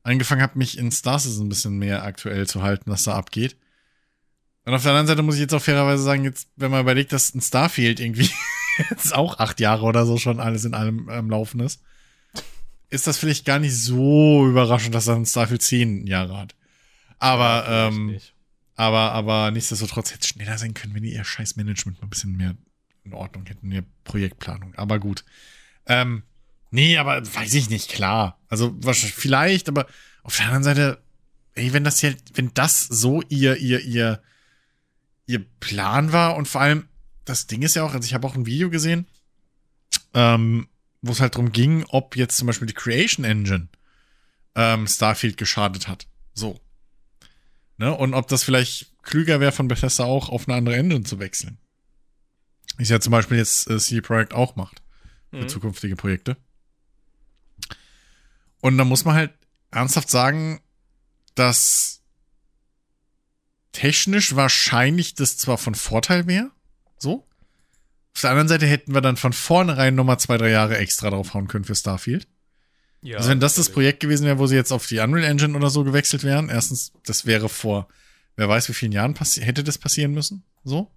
angefangen 0.04 0.42
habe, 0.42 0.58
mich 0.58 0.78
in 0.78 0.92
Star 0.92 1.20
Citizen 1.20 1.46
ein 1.46 1.50
bisschen 1.50 1.78
mehr 1.78 2.04
aktuell 2.04 2.46
zu 2.48 2.62
halten, 2.62 2.92
was 2.92 3.04
da 3.04 3.16
abgeht. 3.16 3.58
Und 4.66 4.74
auf 4.74 4.84
der 4.84 4.92
anderen 4.92 5.08
Seite 5.08 5.24
muss 5.24 5.36
ich 5.36 5.42
jetzt 5.42 5.54
auch 5.54 5.62
fairerweise 5.62 6.04
sagen, 6.04 6.24
jetzt, 6.24 6.48
wenn 6.56 6.72
man 6.72 6.82
überlegt, 6.82 7.12
dass 7.12 7.34
ein 7.34 7.42
Starfield 7.42 8.00
irgendwie 8.00 8.30
jetzt 8.90 9.14
auch 9.14 9.40
acht 9.40 9.60
Jahre 9.60 9.84
oder 9.84 10.06
so 10.06 10.18
schon 10.18 10.40
alles 10.40 10.66
in 10.66 10.74
allem 10.74 11.10
am 11.10 11.30
Laufen 11.30 11.60
ist, 11.60 11.82
ist 12.90 13.08
das 13.08 13.18
vielleicht 13.18 13.46
gar 13.46 13.60
nicht 13.60 13.76
so 13.76 14.48
überraschend, 14.48 14.94
dass 14.94 15.06
dann 15.06 15.26
Starfield 15.26 15.62
zehn 15.62 16.06
Jahre 16.06 16.38
hat. 16.38 16.56
Aber, 17.20 17.66
ja, 17.68 17.88
ähm, 17.88 18.20
aber, 18.76 19.12
aber 19.12 19.52
nichtsdestotrotz 19.52 20.12
hätte 20.12 20.22
es 20.22 20.28
schneller 20.28 20.58
sein 20.58 20.74
können, 20.74 20.94
wenn 20.94 21.04
die 21.04 21.14
ihr 21.14 21.24
scheiß 21.24 21.56
Management 21.56 22.00
mal 22.00 22.08
ein 22.08 22.10
bisschen 22.10 22.38
mehr 22.38 22.56
in 23.04 23.14
Ordnung 23.14 23.46
hätten, 23.46 23.68
mehr 23.68 23.84
Projektplanung. 24.04 24.76
Aber 24.76 25.00
gut. 25.00 25.26
Ähm, 25.86 26.24
Nee, 26.74 26.98
aber 26.98 27.22
weiß 27.24 27.54
ich 27.54 27.70
nicht, 27.70 27.92
klar. 27.92 28.40
Also 28.48 28.74
wahrscheinlich 28.84 29.14
vielleicht, 29.14 29.70
aber 29.70 29.86
auf 30.24 30.38
der 30.38 30.48
anderen 30.48 30.64
Seite, 30.64 31.04
ey, 31.54 31.72
wenn 31.72 31.84
das 31.84 32.00
hier, 32.00 32.16
wenn 32.34 32.52
das 32.56 32.82
so 32.82 33.22
ihr, 33.30 33.58
ihr, 33.58 33.82
ihr, 33.82 34.24
ihr 35.28 35.46
Plan 35.60 36.14
war 36.14 36.36
und 36.36 36.48
vor 36.48 36.62
allem, 36.62 36.88
das 37.26 37.46
Ding 37.46 37.62
ist 37.62 37.76
ja 37.76 37.84
auch, 37.84 37.94
also 37.94 38.08
ich 38.08 38.16
habe 38.16 38.26
auch 38.26 38.34
ein 38.34 38.48
Video 38.48 38.72
gesehen, 38.72 39.06
ähm, 40.16 40.68
wo 41.04 41.12
es 41.12 41.20
halt 41.20 41.36
drum 41.36 41.52
ging, 41.52 41.86
ob 41.90 42.16
jetzt 42.16 42.38
zum 42.38 42.48
Beispiel 42.48 42.68
die 42.68 42.74
Creation 42.74 43.24
Engine 43.24 43.68
ähm, 44.56 44.88
Starfield 44.88 45.38
geschadet 45.38 45.88
hat. 45.88 46.08
So. 46.34 46.60
Ne? 47.78 47.94
Und 47.96 48.16
ob 48.16 48.28
das 48.30 48.44
vielleicht 48.44 49.00
klüger 49.04 49.40
wäre 49.40 49.52
von 49.52 49.68
Bethesda 49.68 50.06
auch 50.06 50.30
auf 50.30 50.48
eine 50.48 50.58
andere 50.58 50.78
Engine 50.78 51.04
zu 51.04 51.20
wechseln. 51.20 51.60
Ist 52.80 52.90
ja 52.90 53.00
zum 53.00 53.12
Beispiel 53.12 53.38
jetzt 53.38 53.70
äh, 53.70 53.78
CD 53.78 54.02
Projekt 54.02 54.34
auch 54.34 54.56
macht. 54.56 54.82
Für 55.30 55.44
mhm. 55.44 55.50
zukünftige 55.50 55.96
Projekte. 55.96 56.36
Und 58.64 58.78
da 58.78 58.86
muss 58.86 59.04
man 59.04 59.16
halt 59.16 59.34
ernsthaft 59.72 60.10
sagen, 60.10 60.62
dass 61.36 62.02
technisch 63.74 64.38
wahrscheinlich 64.38 65.16
das 65.16 65.38
zwar 65.38 65.58
von 65.58 65.76
Vorteil 65.76 66.28
wäre, 66.28 66.50
so. 66.98 67.28
Auf 68.16 68.22
der 68.22 68.30
anderen 68.30 68.48
Seite 68.48 68.66
hätten 68.66 68.94
wir 68.94 69.02
dann 69.02 69.18
von 69.18 69.34
vornherein 69.34 69.96
nochmal 69.96 70.18
zwei, 70.18 70.38
drei 70.38 70.50
Jahre 70.50 70.78
extra 70.78 71.10
draufhauen 71.10 71.50
können 71.50 71.66
für 71.66 71.76
Starfield. 71.76 72.30
Ja, 73.02 73.18
also 73.18 73.32
wenn 73.32 73.42
das 73.42 73.56
das 73.56 73.70
Projekt 73.70 74.00
gewesen 74.00 74.26
wäre, 74.26 74.40
wo 74.40 74.48
sie 74.48 74.56
jetzt 74.56 74.72
auf 74.72 74.88
die 74.88 75.00
Unreal 75.00 75.30
Engine 75.30 75.58
oder 75.58 75.70
so 75.70 75.84
gewechselt 75.84 76.24
wären, 76.24 76.48
erstens, 76.48 76.94
das 77.06 77.26
wäre 77.26 77.50
vor, 77.50 77.90
wer 78.38 78.48
weiß 78.48 78.70
wie 78.70 78.74
vielen 78.74 78.94
Jahren 78.94 79.14
hätte 79.14 79.66
das 79.66 79.78
passieren 79.78 80.14
müssen, 80.14 80.46
so. 80.64 80.90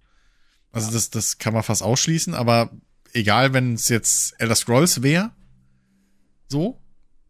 Also 0.71 0.87
ja. 0.87 0.93
das, 0.93 1.09
das 1.09 1.37
kann 1.37 1.53
man 1.53 1.63
fast 1.63 1.83
ausschließen, 1.83 2.33
aber 2.33 2.71
egal, 3.11 3.51
wenn 3.51 3.73
es 3.73 3.89
jetzt 3.89 4.39
Elder 4.39 4.55
Scrolls 4.55 5.03
wäre, 5.03 5.31
so, 6.47 6.81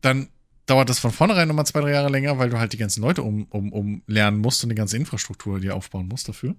dann 0.02 0.30
dauert 0.66 0.90
das 0.90 1.00
von 1.00 1.12
vornherein 1.12 1.48
nochmal 1.48 1.66
zwei, 1.66 1.82
drei 1.82 1.92
Jahre 1.92 2.10
länger, 2.10 2.38
weil 2.38 2.50
du 2.50 2.60
halt 2.60 2.74
die 2.74 2.78
ganzen 2.78 3.02
Leute 3.02 3.24
um, 3.24 3.46
um, 3.46 3.72
um 3.72 4.04
lernen 4.06 4.40
musst 4.40 4.64
und 4.64 4.70
die 4.70 4.76
ganze 4.76 4.98
Infrastruktur 4.98 5.60
dir 5.60 5.76
aufbauen 5.76 6.08
musst 6.08 6.28
dafür. 6.28 6.56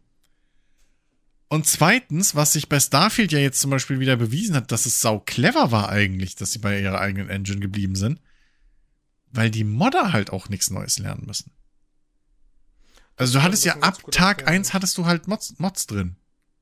Und 1.48 1.66
zweitens, 1.66 2.34
was 2.34 2.52
sich 2.52 2.68
bei 2.68 2.78
Starfield 2.78 3.32
ja 3.32 3.38
jetzt 3.38 3.60
zum 3.60 3.70
Beispiel 3.70 4.00
wieder 4.00 4.16
bewiesen 4.16 4.54
hat, 4.54 4.70
dass 4.70 4.86
es 4.86 5.00
sau 5.00 5.18
clever 5.20 5.70
war 5.72 5.88
eigentlich, 5.88 6.34
dass 6.36 6.52
sie 6.52 6.58
bei 6.58 6.80
ihrer 6.80 7.00
eigenen 7.00 7.30
Engine 7.30 7.60
geblieben 7.60 7.96
sind, 7.96 8.20
weil 9.30 9.50
die 9.50 9.64
Modder 9.64 10.12
halt 10.12 10.30
auch 10.30 10.48
nichts 10.48 10.70
Neues 10.70 10.98
lernen 10.98 11.24
müssen. 11.26 11.52
Also 13.16 13.38
du 13.38 13.42
hattest 13.42 13.64
ja 13.64 13.78
ab 13.78 13.98
Tag 14.12 14.46
eins 14.46 14.74
hattest 14.74 14.96
du 14.98 15.06
halt 15.06 15.26
Mods, 15.26 15.58
Mods 15.58 15.86
drin. 15.86 16.16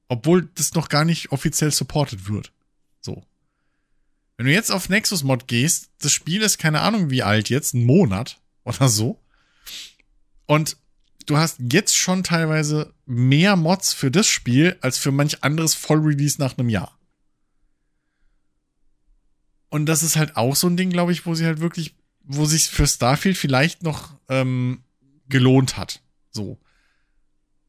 Obwohl 0.08 0.48
das 0.54 0.74
noch 0.74 0.88
gar 0.88 1.04
nicht 1.04 1.32
offiziell 1.32 1.72
supported 1.72 2.28
wird. 2.28 2.52
So. 3.00 3.24
Wenn 4.36 4.46
du 4.46 4.52
jetzt 4.52 4.70
auf 4.70 4.88
Nexus 4.88 5.22
Mod 5.22 5.48
gehst, 5.48 5.90
das 5.98 6.12
Spiel 6.12 6.42
ist 6.42 6.58
keine 6.58 6.80
Ahnung 6.82 7.10
wie 7.10 7.22
alt 7.22 7.48
jetzt, 7.48 7.74
ein 7.74 7.84
Monat 7.84 8.40
oder 8.64 8.88
so. 8.88 9.18
Und 10.46 10.76
du 11.26 11.36
hast 11.38 11.58
jetzt 11.72 11.96
schon 11.96 12.22
teilweise 12.22 12.92
mehr 13.06 13.56
Mods 13.56 13.94
für 13.94 14.10
das 14.10 14.26
Spiel 14.26 14.76
als 14.80 14.98
für 14.98 15.10
manch 15.10 15.42
anderes 15.42 15.74
Vollrelease 15.74 16.40
nach 16.40 16.58
einem 16.58 16.68
Jahr. 16.68 16.98
Und 19.68 19.86
das 19.86 20.02
ist 20.02 20.16
halt 20.16 20.36
auch 20.36 20.54
so 20.54 20.68
ein 20.68 20.76
Ding, 20.76 20.90
glaube 20.90 21.12
ich, 21.12 21.26
wo 21.26 21.34
sie 21.34 21.46
halt 21.46 21.60
wirklich, 21.60 21.94
wo 22.22 22.44
sich 22.44 22.68
für 22.68 22.86
Starfield 22.86 23.36
vielleicht 23.36 23.82
noch 23.82 24.14
ähm, 24.28 24.84
gelohnt 25.28 25.76
hat. 25.76 26.02
So. 26.30 26.58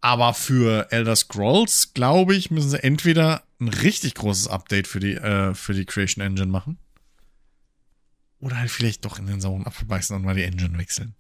Aber 0.02 0.34
für 0.34 0.92
Elder 0.92 1.16
Scrolls, 1.16 1.94
glaube 1.94 2.36
ich, 2.36 2.52
müssen 2.52 2.70
sie 2.70 2.84
entweder 2.84 3.47
ein 3.60 3.70
richtig 3.70 4.16
großes 4.16 4.48
Update 4.48 4.88
für 4.88 5.00
die, 5.00 5.14
äh, 5.14 5.54
für 5.54 5.74
die 5.74 5.86
Creation 5.86 6.24
Engine 6.24 6.48
machen. 6.48 6.78
Oder 8.40 8.60
halt 8.60 8.70
vielleicht 8.70 9.06
doch 9.06 9.18
in 9.18 9.26
den 9.26 9.42
sauren 9.42 9.66
Apfel 9.66 9.88
beißen 9.88 10.16
und 10.16 10.24
mal 10.24 10.36
die 10.36 10.44
Engine 10.44 10.78
wechseln. 10.78 11.16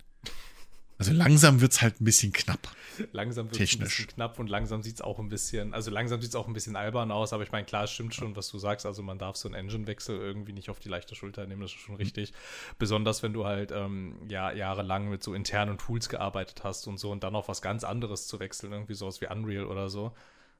Also 0.99 1.11
langsam 1.13 1.61
wird's 1.61 1.81
halt 1.81 2.01
ein 2.01 2.05
bisschen 2.05 2.33
knapp. 2.33 2.59
Langsam 3.11 3.51
wird 3.51 3.61
es 3.61 3.75
ein 3.75 3.79
bisschen 3.83 4.07
knapp 4.07 4.39
und 4.39 4.49
langsam 4.49 4.81
sieht's 4.81 5.01
auch 5.01 5.19
ein 5.19 5.29
bisschen, 5.29 5.75
also 5.75 5.91
langsam 5.91 6.19
sieht's 6.21 6.33
auch 6.33 6.47
ein 6.47 6.53
bisschen 6.53 6.75
albern 6.75 7.11
aus, 7.11 7.33
aber 7.33 7.43
ich 7.43 7.51
meine, 7.51 7.65
klar, 7.65 7.83
es 7.83 7.91
stimmt 7.91 8.15
schon, 8.15 8.35
was 8.35 8.49
du 8.49 8.57
sagst. 8.57 8.87
Also 8.87 9.03
man 9.03 9.19
darf 9.19 9.35
so 9.35 9.47
einen 9.47 9.53
Engine-Wechsel 9.53 10.17
irgendwie 10.17 10.53
nicht 10.53 10.71
auf 10.71 10.79
die 10.79 10.89
leichte 10.89 11.13
Schulter 11.13 11.45
nehmen, 11.45 11.61
das 11.61 11.71
ist 11.71 11.77
schon 11.77 11.95
mhm. 11.95 12.01
richtig. 12.01 12.33
Besonders 12.79 13.21
wenn 13.21 13.33
du 13.33 13.45
halt 13.45 13.71
ähm, 13.71 14.15
ja, 14.27 14.51
jahrelang 14.51 15.09
mit 15.09 15.21
so 15.21 15.35
internen 15.35 15.77
Tools 15.77 16.09
gearbeitet 16.09 16.63
hast 16.63 16.87
und 16.87 16.97
so 16.97 17.11
und 17.11 17.23
dann 17.23 17.35
auf 17.35 17.47
was 17.47 17.61
ganz 17.61 17.83
anderes 17.83 18.25
zu 18.25 18.39
wechseln, 18.39 18.71
irgendwie 18.73 18.95
sowas 18.95 19.21
wie 19.21 19.27
Unreal 19.27 19.65
oder 19.65 19.89
so. 19.89 20.13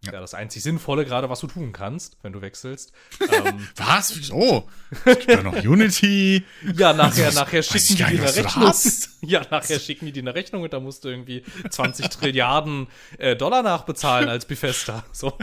Ja. 0.05 0.13
ja, 0.13 0.19
das 0.21 0.35
einzig 0.35 0.61
Sinnvolle, 0.61 1.05
gerade 1.05 1.29
was 1.29 1.39
du 1.39 1.47
tun 1.47 1.71
kannst, 1.71 2.17
wenn 2.21 2.31
du 2.31 2.41
wechselst. 2.41 2.93
ähm, 3.33 3.67
was? 3.75 4.15
Wieso? 4.15 4.69
Es 4.91 5.17
gibt 5.19 5.31
ja 5.31 5.41
noch 5.41 5.55
Unity. 5.55 6.45
ja, 6.75 6.93
nachher, 6.93 7.25
also, 7.25 7.39
nachher 7.39 7.63
schicken 7.63 7.87
die 7.87 7.95
dir 7.95 8.07
eine 8.07 8.35
Rechnung. 8.35 8.73
Ja, 9.21 9.41
nachher 9.49 9.79
schicken 9.79 10.05
die 10.05 10.11
dir 10.11 10.21
eine 10.21 10.35
Rechnung 10.35 10.61
und 10.61 10.71
da 10.71 10.79
musst 10.79 11.03
du 11.03 11.09
irgendwie 11.09 11.43
20 11.69 12.09
Trilliarden 12.09 12.87
äh, 13.17 13.35
Dollar 13.35 13.63
nachbezahlen 13.63 14.29
als 14.29 14.45
Bethesda. 14.45 15.03
So. 15.11 15.37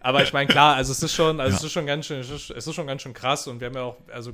Aber 0.00 0.22
ich 0.22 0.32
meine, 0.32 0.48
klar, 0.48 0.76
also 0.76 0.92
es 0.92 1.02
ist 1.02 1.14
schon, 1.14 1.40
also 1.40 1.52
ja. 1.52 1.58
es 1.58 1.64
ist 1.64 1.72
schon 1.72 1.86
ganz 1.86 2.06
schön, 2.06 2.20
es 2.20 2.30
ist, 2.30 2.50
es 2.50 2.66
ist 2.66 2.74
schon 2.74 2.86
ganz 2.86 3.02
schön 3.02 3.12
krass 3.12 3.46
und 3.46 3.60
wir 3.60 3.66
haben 3.66 3.74
ja 3.74 3.82
auch, 3.82 3.96
also 4.10 4.32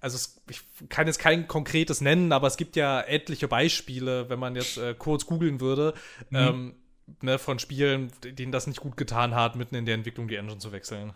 also 0.00 0.16
es, 0.16 0.42
ich 0.50 0.60
kann 0.90 1.06
jetzt 1.06 1.18
kein 1.18 1.48
konkretes 1.48 2.02
nennen, 2.02 2.30
aber 2.32 2.46
es 2.46 2.58
gibt 2.58 2.76
ja 2.76 3.00
etliche 3.00 3.48
Beispiele, 3.48 4.28
wenn 4.28 4.38
man 4.38 4.54
jetzt 4.54 4.76
äh, 4.76 4.94
kurz 4.94 5.24
googeln 5.24 5.62
würde, 5.62 5.94
mhm. 6.28 6.36
ähm, 6.36 6.74
ne, 7.22 7.38
von 7.38 7.58
Spielen, 7.58 8.10
denen 8.22 8.52
das 8.52 8.66
nicht 8.66 8.80
gut 8.80 8.96
getan 8.96 9.34
hat, 9.34 9.56
mitten 9.56 9.74
in 9.74 9.86
der 9.86 9.94
Entwicklung 9.94 10.28
die 10.28 10.36
Engine 10.36 10.58
zu 10.58 10.72
wechseln. 10.72 11.12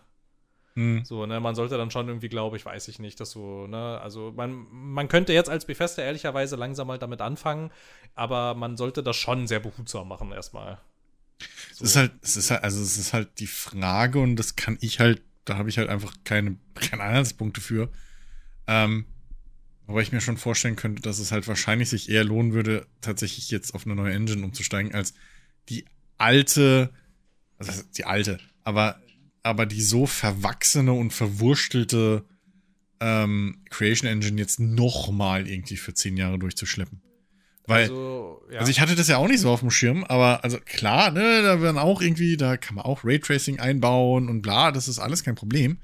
Mhm. 0.75 1.05
So, 1.05 1.27
ne, 1.27 1.41
man 1.41 1.55
sollte 1.55 1.77
dann 1.77 1.91
schon 1.91 2.07
irgendwie, 2.09 2.29
glaube 2.29 2.57
ich, 2.57 2.65
weiß 2.65 2.89
ich 2.89 2.99
nicht, 2.99 3.19
dass 3.21 3.33
so, 3.33 3.67
ne, 3.67 4.01
also 4.01 4.33
man, 4.37 4.67
man 4.71 5.09
könnte 5.09 5.33
jetzt 5.33 5.51
als 5.51 5.65
Bethesda 5.65 6.03
ehrlicherweise 6.03 6.57
langsam 6.57 6.87
mal 6.87 6.99
damit 6.99 7.21
anfangen, 7.21 7.71
aber 8.15 8.55
man 8.55 8.77
sollte 8.77 9.03
das 9.03 9.17
schon 9.17 9.47
sehr 9.47 9.61
behutsam 9.61 10.09
machen 10.09 10.31
erstmal. 10.31 10.79
So. 11.73 11.85
Es 11.85 11.91
ist 11.91 11.97
halt, 11.97 12.13
es 12.23 12.37
ist 12.37 12.51
halt, 12.51 12.63
also 12.63 12.81
es 12.83 12.97
ist 12.97 13.13
halt 13.13 13.41
die 13.41 13.47
Frage 13.47 14.21
und 14.21 14.37
das 14.37 14.57
kann 14.57 14.79
ich 14.81 15.01
halt, 15.01 15.23
da 15.45 15.57
habe 15.57 15.69
ich 15.69 15.79
halt 15.79 15.89
einfach 15.89 16.15
keine, 16.25 16.57
keine 16.75 17.03
Anhaltspunkte 17.03 17.61
für. 17.61 17.91
Ähm, 18.67 19.07
aber 19.89 20.03
ich 20.03 20.13
mir 20.13 20.21
schon 20.21 20.37
vorstellen 20.37 20.77
könnte, 20.77 21.01
dass 21.01 21.19
es 21.19 21.33
halt 21.33 21.49
wahrscheinlich 21.49 21.89
sich 21.89 22.11
eher 22.11 22.23
lohnen 22.23 22.53
würde, 22.53 22.87
tatsächlich 23.01 23.51
jetzt 23.51 23.75
auf 23.75 23.87
eine 23.87 23.95
neue 23.95 24.13
Engine 24.13 24.45
umzusteigen, 24.45 24.95
als 24.95 25.15
die 25.69 25.85
alte, 26.17 26.91
also 27.59 27.83
die 27.97 28.05
alte, 28.05 28.39
aber, 28.65 29.01
aber 29.43 29.67
die 29.67 29.83
so 29.83 30.07
verwachsene 30.07 30.93
und 30.93 31.13
verwurstelte 31.13 32.25
ähm, 33.01 33.63
Creation 33.71 34.11
Engine 34.11 34.41
jetzt 34.41 34.61
nochmal 34.61 35.49
irgendwie 35.49 35.77
für 35.77 35.95
zehn 35.95 36.17
Jahre 36.17 36.39
durchzuschleppen. 36.39 37.01
Weil, 37.67 37.83
Also, 37.83 38.43
ja. 38.51 38.61
also 38.61 38.71
ich 38.71 38.81
hatte 38.81 38.95
das 38.95 39.09
ja 39.09 39.19
auch 39.19 39.29
nicht 39.29 39.41
so 39.41 39.51
auf 39.51 39.61
dem 39.61 39.71
Schirm, 39.71 40.03
aber 40.05 40.43
also 40.43 40.59
klar, 40.59 41.11
ne, 41.11 41.43
da 41.43 41.61
werden 41.61 41.79
auch 41.79 42.01
irgendwie, 42.01 42.37
da 42.37 42.57
kann 42.57 42.77
man 42.77 42.85
auch 42.85 43.05
Raytracing 43.05 43.61
einbauen 43.61 44.29
und 44.29 44.41
bla, 44.41 44.73
das 44.73 44.89
ist 44.89 44.99
alles 44.99 45.23
kein 45.23 45.35
Problem. 45.35 45.79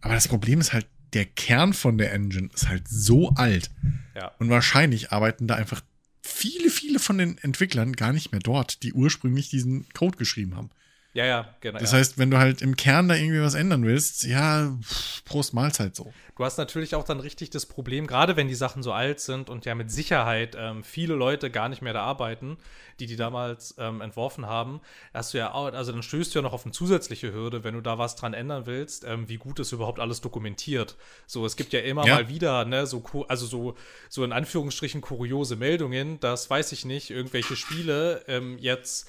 Aber 0.00 0.14
das 0.14 0.28
Problem 0.28 0.60
ist 0.60 0.72
halt, 0.72 0.86
der 1.12 1.26
Kern 1.26 1.72
von 1.72 1.98
der 1.98 2.12
Engine 2.12 2.48
ist 2.54 2.68
halt 2.68 2.88
so 2.88 3.30
alt. 3.30 3.70
ja. 4.14 4.32
Und 4.38 4.48
wahrscheinlich 4.48 5.12
arbeiten 5.12 5.46
da 5.46 5.56
einfach 5.56 5.82
viele, 6.22 6.70
viele 6.70 6.98
von 6.98 7.18
den 7.18 7.38
Entwicklern 7.38 7.94
gar 7.94 8.12
nicht 8.12 8.32
mehr 8.32 8.40
dort, 8.40 8.82
die 8.82 8.92
ursprünglich 8.92 9.50
diesen 9.50 9.88
Code 9.92 10.16
geschrieben 10.16 10.56
haben. 10.56 10.70
Ja, 11.14 11.26
ja, 11.26 11.54
genau. 11.60 11.78
Das 11.78 11.92
ja. 11.92 11.98
heißt, 11.98 12.16
wenn 12.18 12.30
du 12.30 12.38
halt 12.38 12.62
im 12.62 12.76
Kern 12.76 13.08
da 13.08 13.14
irgendwie 13.14 13.42
was 13.42 13.54
ändern 13.54 13.84
willst, 13.84 14.24
ja, 14.24 14.74
pff, 14.82 15.24
Prost 15.24 15.52
Mahlzeit 15.52 15.94
so. 15.94 16.12
Du 16.36 16.44
hast 16.44 16.56
natürlich 16.56 16.94
auch 16.94 17.04
dann 17.04 17.20
richtig 17.20 17.50
das 17.50 17.66
Problem, 17.66 18.06
gerade 18.06 18.36
wenn 18.36 18.48
die 18.48 18.54
Sachen 18.54 18.82
so 18.82 18.92
alt 18.92 19.20
sind 19.20 19.50
und 19.50 19.66
ja 19.66 19.74
mit 19.74 19.90
Sicherheit 19.90 20.56
ähm, 20.58 20.82
viele 20.82 21.14
Leute 21.14 21.50
gar 21.50 21.68
nicht 21.68 21.82
mehr 21.82 21.92
da 21.92 22.02
arbeiten, 22.02 22.56
die 22.98 23.06
die 23.06 23.16
damals 23.16 23.74
ähm, 23.78 24.00
entworfen 24.00 24.46
haben, 24.46 24.80
hast 25.12 25.34
du 25.34 25.38
ja 25.38 25.52
auch, 25.52 25.72
also 25.72 25.92
dann 25.92 26.02
stößt 26.02 26.34
du 26.34 26.38
ja 26.38 26.42
noch 26.42 26.54
auf 26.54 26.64
eine 26.64 26.72
zusätzliche 26.72 27.32
Hürde, 27.32 27.62
wenn 27.62 27.74
du 27.74 27.82
da 27.82 27.98
was 27.98 28.16
dran 28.16 28.32
ändern 28.32 28.64
willst, 28.64 29.04
ähm, 29.04 29.28
wie 29.28 29.36
gut 29.36 29.60
ist 29.60 29.72
überhaupt 29.72 30.00
alles 30.00 30.22
dokumentiert. 30.22 30.96
So, 31.26 31.44
es 31.44 31.56
gibt 31.56 31.74
ja 31.74 31.80
immer 31.80 32.06
Ja. 32.06 32.14
mal 32.14 32.28
wieder, 32.28 32.64
ne, 32.64 32.86
so, 32.86 33.04
also 33.28 33.46
so, 33.46 33.74
so 34.08 34.24
in 34.24 34.32
Anführungsstrichen 34.32 35.02
kuriose 35.02 35.56
Meldungen, 35.56 36.18
dass, 36.20 36.48
weiß 36.48 36.72
ich 36.72 36.86
nicht, 36.86 37.10
irgendwelche 37.10 37.56
Spiele 37.56 38.24
ähm, 38.26 38.56
jetzt 38.58 39.08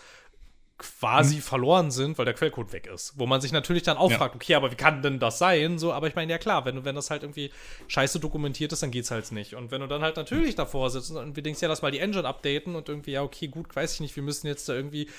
quasi 0.99 1.39
verloren 1.39 1.91
sind, 1.91 2.17
weil 2.17 2.25
der 2.25 2.33
Quellcode 2.33 2.73
weg 2.73 2.87
ist. 2.87 3.13
Wo 3.17 3.25
man 3.25 3.39
sich 3.41 3.51
natürlich 3.51 3.83
dann 3.83 3.97
auch 3.97 4.11
Ja. 4.11 4.17
fragt, 4.17 4.35
okay, 4.35 4.55
aber 4.55 4.69
wie 4.71 4.75
kann 4.75 5.01
denn 5.01 5.19
das 5.19 5.39
sein? 5.39 5.79
So, 5.79 5.93
aber 5.93 6.07
ich 6.07 6.15
meine, 6.15 6.31
ja 6.31 6.37
klar, 6.37 6.65
wenn, 6.65 6.75
du- 6.75 6.83
wenn 6.85 6.95
das 6.95 7.09
halt 7.09 7.23
irgendwie 7.23 7.51
scheiße 7.87 8.19
dokumentiert 8.19 8.73
ist, 8.73 8.83
dann 8.83 8.91
geht's 8.91 9.09
halt 9.11 9.31
nicht. 9.31 9.53
Und 9.55 9.71
wenn 9.71 9.81
du 9.81 9.87
dann 9.87 10.01
halt 10.01 10.17
natürlich 10.17 10.55
davor 10.55 10.89
sitzt 10.89 11.11
und 11.11 11.35
wir 11.35 11.43
denkst, 11.43 11.61
ja, 11.61 11.67
lass 11.69 11.81
mal 11.81 11.91
die 11.91 11.99
Engine 11.99 12.27
updaten 12.27 12.75
und 12.75 12.89
irgendwie, 12.89 13.11
ja, 13.11 13.23
okay, 13.23 13.47
gut, 13.47 13.73
weiß 13.75 13.93
ich 13.95 13.99
nicht, 14.01 14.15
wir 14.15 14.23
müssen 14.23 14.47
jetzt 14.47 14.67
da 14.67 14.73
irgendwie, 14.73 15.09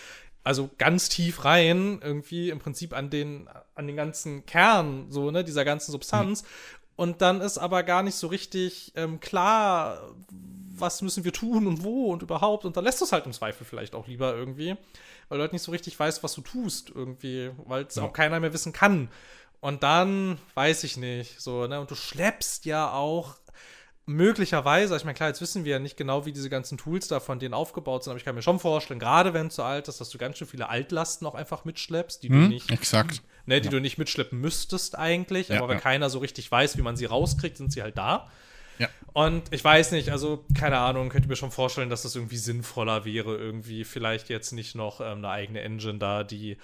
also 0.43 0.69
ganz 0.77 1.09
tief 1.09 1.45
rein, 1.47 2.01
irgendwie 2.03 2.51
im 2.51 2.59
Prinzip 2.59 2.93
an 2.95 3.09
den, 3.09 3.49
an 3.75 3.87
den 3.87 3.97
ganzen 3.97 4.45
Kern, 4.45 5.07
so, 5.11 5.31
ne, 5.31 5.43
dieser 5.45 5.65
ganzen 5.65 5.91
Substanz. 5.93 6.45
Und 6.97 7.23
dann 7.23 7.41
ist 7.41 7.59
aber 7.59 7.83
gar 7.83 8.03
nicht 8.03 8.15
so 8.15 8.27
richtig 8.29 8.93
ähm, 8.95 9.19
klar, 9.19 10.13
was 10.77 11.03
müssen 11.03 11.25
wir 11.25 11.33
tun 11.33 11.67
und 11.67 11.83
wo 11.85 12.13
und 12.13 12.23
überhaupt. 12.23 12.65
Und 12.65 12.77
dann 12.77 12.85
lässt 12.85 13.01
es 13.01 13.13
halt 13.13 13.27
im 13.27 13.33
Zweifel 13.33 13.65
vielleicht 13.65 13.95
auch 13.95 14.07
lieber 14.07 14.35
irgendwie, 14.35 14.77
weil 15.29 15.39
du 15.39 15.43
halt 15.43 15.53
nicht 15.53 15.63
so 15.63 15.73
richtig 15.73 15.99
weißt, 15.99 16.23
was 16.23 16.35
du 16.35 16.41
tust 16.43 16.91
irgendwie, 16.91 17.51
weil 17.65 17.85
es 17.85 17.97
Ja. 17.97 18.05
auch 18.05 18.13
keiner 18.13 18.41
mehr 18.41 18.53
wissen 18.53 18.73
kann. 18.73 19.09
Und 19.61 19.83
dann 19.83 20.39
weiß 20.55 20.85
ich 20.85 20.97
nicht, 20.97 21.41
so, 21.41 21.67
ne? 21.67 21.81
Und 21.81 21.91
du 21.91 21.95
schleppst 21.95 22.67
ja 22.67 22.93
auch 22.93 23.37
möglicherweise, 24.07 24.95
ich 24.97 25.05
meine, 25.05 25.15
klar, 25.15 25.31
jetzt 25.31 25.41
wissen 25.41 25.65
wir 25.65 25.73
ja 25.73 25.79
nicht 25.79 25.97
genau, 25.97 26.27
wie 26.27 26.33
diese 26.33 26.51
ganzen 26.51 26.77
Tools 26.77 27.09
da 27.09 27.21
von 27.21 27.39
denen 27.39 27.55
aufgebaut 27.55 28.05
sind, 28.05 28.11
aber 28.11 28.19
ich 28.19 28.25
kann 28.25 28.35
mir 28.35 28.43
schon 28.43 28.61
vorstellen, 28.61 29.01
gerade 29.01 29.33
wenn 29.33 29.47
es 29.47 29.55
so 29.57 29.63
alt 29.63 29.89
ist, 29.89 30.01
dass 30.01 30.11
du 30.11 30.19
ganz 30.19 30.37
schön 30.37 30.47
viele 30.47 30.69
Altlasten 30.69 31.27
auch 31.27 31.35
einfach 31.35 31.65
mitschleppst, 31.65 32.23
die 32.23 32.29
du 32.29 32.35
Hm? 32.35 32.49
nicht 32.49 32.71
Exakt. 32.71 33.23
ne, 33.47 33.61
die 33.61 33.69
du 33.71 33.81
nicht 33.81 33.97
mitschleppen 33.99 34.39
müsstest 34.41 34.99
eigentlich, 34.99 35.49
Ja, 35.51 35.59
aber 35.59 35.69
wenn 35.69 35.77
ja. 35.77 35.83
keiner 35.83 36.11
so 36.11 36.19
richtig 36.19 36.51
weiß, 36.51 36.77
wie 36.77 36.83
man 36.83 36.97
sie 36.97 37.07
rauskriegt, 37.07 37.57
sind 37.57 37.73
sie 37.73 37.83
halt 37.83 37.97
da. 37.97 38.31
Ja. 38.79 38.89
Und 39.13 39.53
ich 39.53 39.63
weiß 39.63 39.93
nicht, 39.93 40.11
also 40.11 40.45
keine 40.59 40.79
Ahnung, 40.79 41.09
könnte 41.09 41.29
mir 41.29 41.37
schon 41.37 41.53
vorstellen, 41.53 41.91
dass 41.91 42.03
das 42.03 42.17
irgendwie 42.17 42.37
sinnvoller 42.37 43.05
wäre, 43.05 43.37
irgendwie 43.37 43.85
vielleicht 43.85 44.29
jetzt 44.29 44.53
nicht 44.53 44.75
noch 44.75 45.01
ähm, 45.01 45.19
eine 45.19 45.29
eigene 45.29 45.61
Engine 45.61 45.99
da, 45.99 46.25
die 46.25 46.57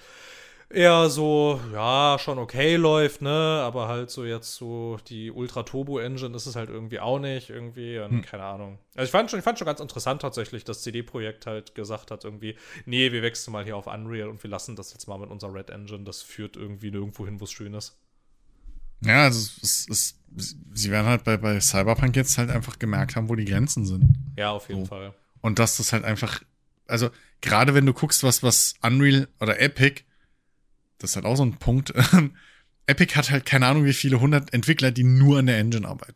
eher 0.73 1.09
so, 1.09 1.59
ja, 1.73 2.17
schon 2.19 2.39
okay 2.39 2.75
läuft, 2.75 3.21
ne, 3.21 3.29
aber 3.29 3.87
halt 3.87 4.09
so 4.09 4.25
jetzt 4.25 4.55
so 4.55 4.97
die 5.07 5.31
Ultra-Turbo-Engine 5.31 6.35
ist 6.35 6.45
es 6.45 6.55
halt 6.55 6.69
irgendwie 6.69 6.99
auch 6.99 7.19
nicht, 7.19 7.49
irgendwie, 7.49 7.99
und 7.99 8.11
Hm. 8.11 8.21
keine 8.21 8.43
Ahnung. 8.43 8.79
Also 8.95 9.05
ich 9.05 9.11
fand 9.11 9.29
schon, 9.29 9.39
ich 9.39 9.43
fand 9.43 9.59
schon 9.59 9.65
ganz 9.65 9.79
interessant 9.79 10.21
tatsächlich, 10.21 10.63
dass 10.63 10.81
CD-Projekt 10.81 11.45
halt 11.45 11.75
gesagt 11.75 12.11
hat, 12.11 12.23
irgendwie, 12.23 12.55
nee, 12.85 13.11
wir 13.11 13.21
wechseln 13.21 13.51
mal 13.53 13.63
hier 13.63 13.77
auf 13.77 13.87
Unreal 13.87 14.29
und 14.29 14.41
wir 14.43 14.49
lassen 14.49 14.75
das 14.75 14.93
jetzt 14.93 15.07
mal 15.07 15.17
mit 15.17 15.29
unserer 15.29 15.53
Red 15.53 15.69
Engine, 15.69 16.03
das 16.03 16.21
führt 16.21 16.55
irgendwie 16.55 16.91
nirgendwo 16.91 17.25
hin, 17.25 17.39
wo 17.39 17.45
es 17.45 17.51
schön 17.51 17.73
ist. 17.73 17.97
Ja, 19.03 19.23
also 19.23 19.39
es, 19.61 19.87
es, 19.89 20.20
sie 20.35 20.91
werden 20.91 21.07
halt 21.07 21.23
bei, 21.23 21.37
bei 21.37 21.59
Cyberpunk 21.59 22.15
jetzt 22.15 22.37
halt 22.37 22.49
einfach 22.49 22.79
gemerkt 22.79 23.15
haben, 23.15 23.29
wo 23.29 23.35
die 23.35 23.45
Grenzen 23.45 23.85
sind. 23.85 24.15
Ja, 24.37 24.51
auf 24.51 24.69
jeden 24.69 24.81
So. 24.81 24.87
Fall. 24.87 25.13
Und 25.41 25.59
dass 25.59 25.77
das 25.77 25.91
halt 25.93 26.03
einfach, 26.03 26.41
also 26.87 27.09
gerade 27.41 27.73
wenn 27.73 27.85
du 27.85 27.93
guckst, 27.93 28.23
was, 28.23 28.43
was 28.43 28.75
Unreal 28.81 29.27
oder 29.39 29.59
Epic, 29.59 30.03
das 30.99 31.11
ist 31.11 31.15
halt 31.15 31.25
auch 31.25 31.35
so 31.35 31.43
ein 31.45 31.57
Punkt, 31.57 31.93
Epic 32.87 33.15
hat 33.15 33.31
halt 33.31 33.45
keine 33.45 33.67
Ahnung, 33.67 33.85
wie 33.85 33.93
viele 33.93 34.19
hundert 34.19 34.53
Entwickler, 34.53 34.91
die 34.91 35.03
nur 35.03 35.39
an 35.39 35.47
der 35.47 35.57
Engine 35.57 35.87
arbeiten. 35.87 36.15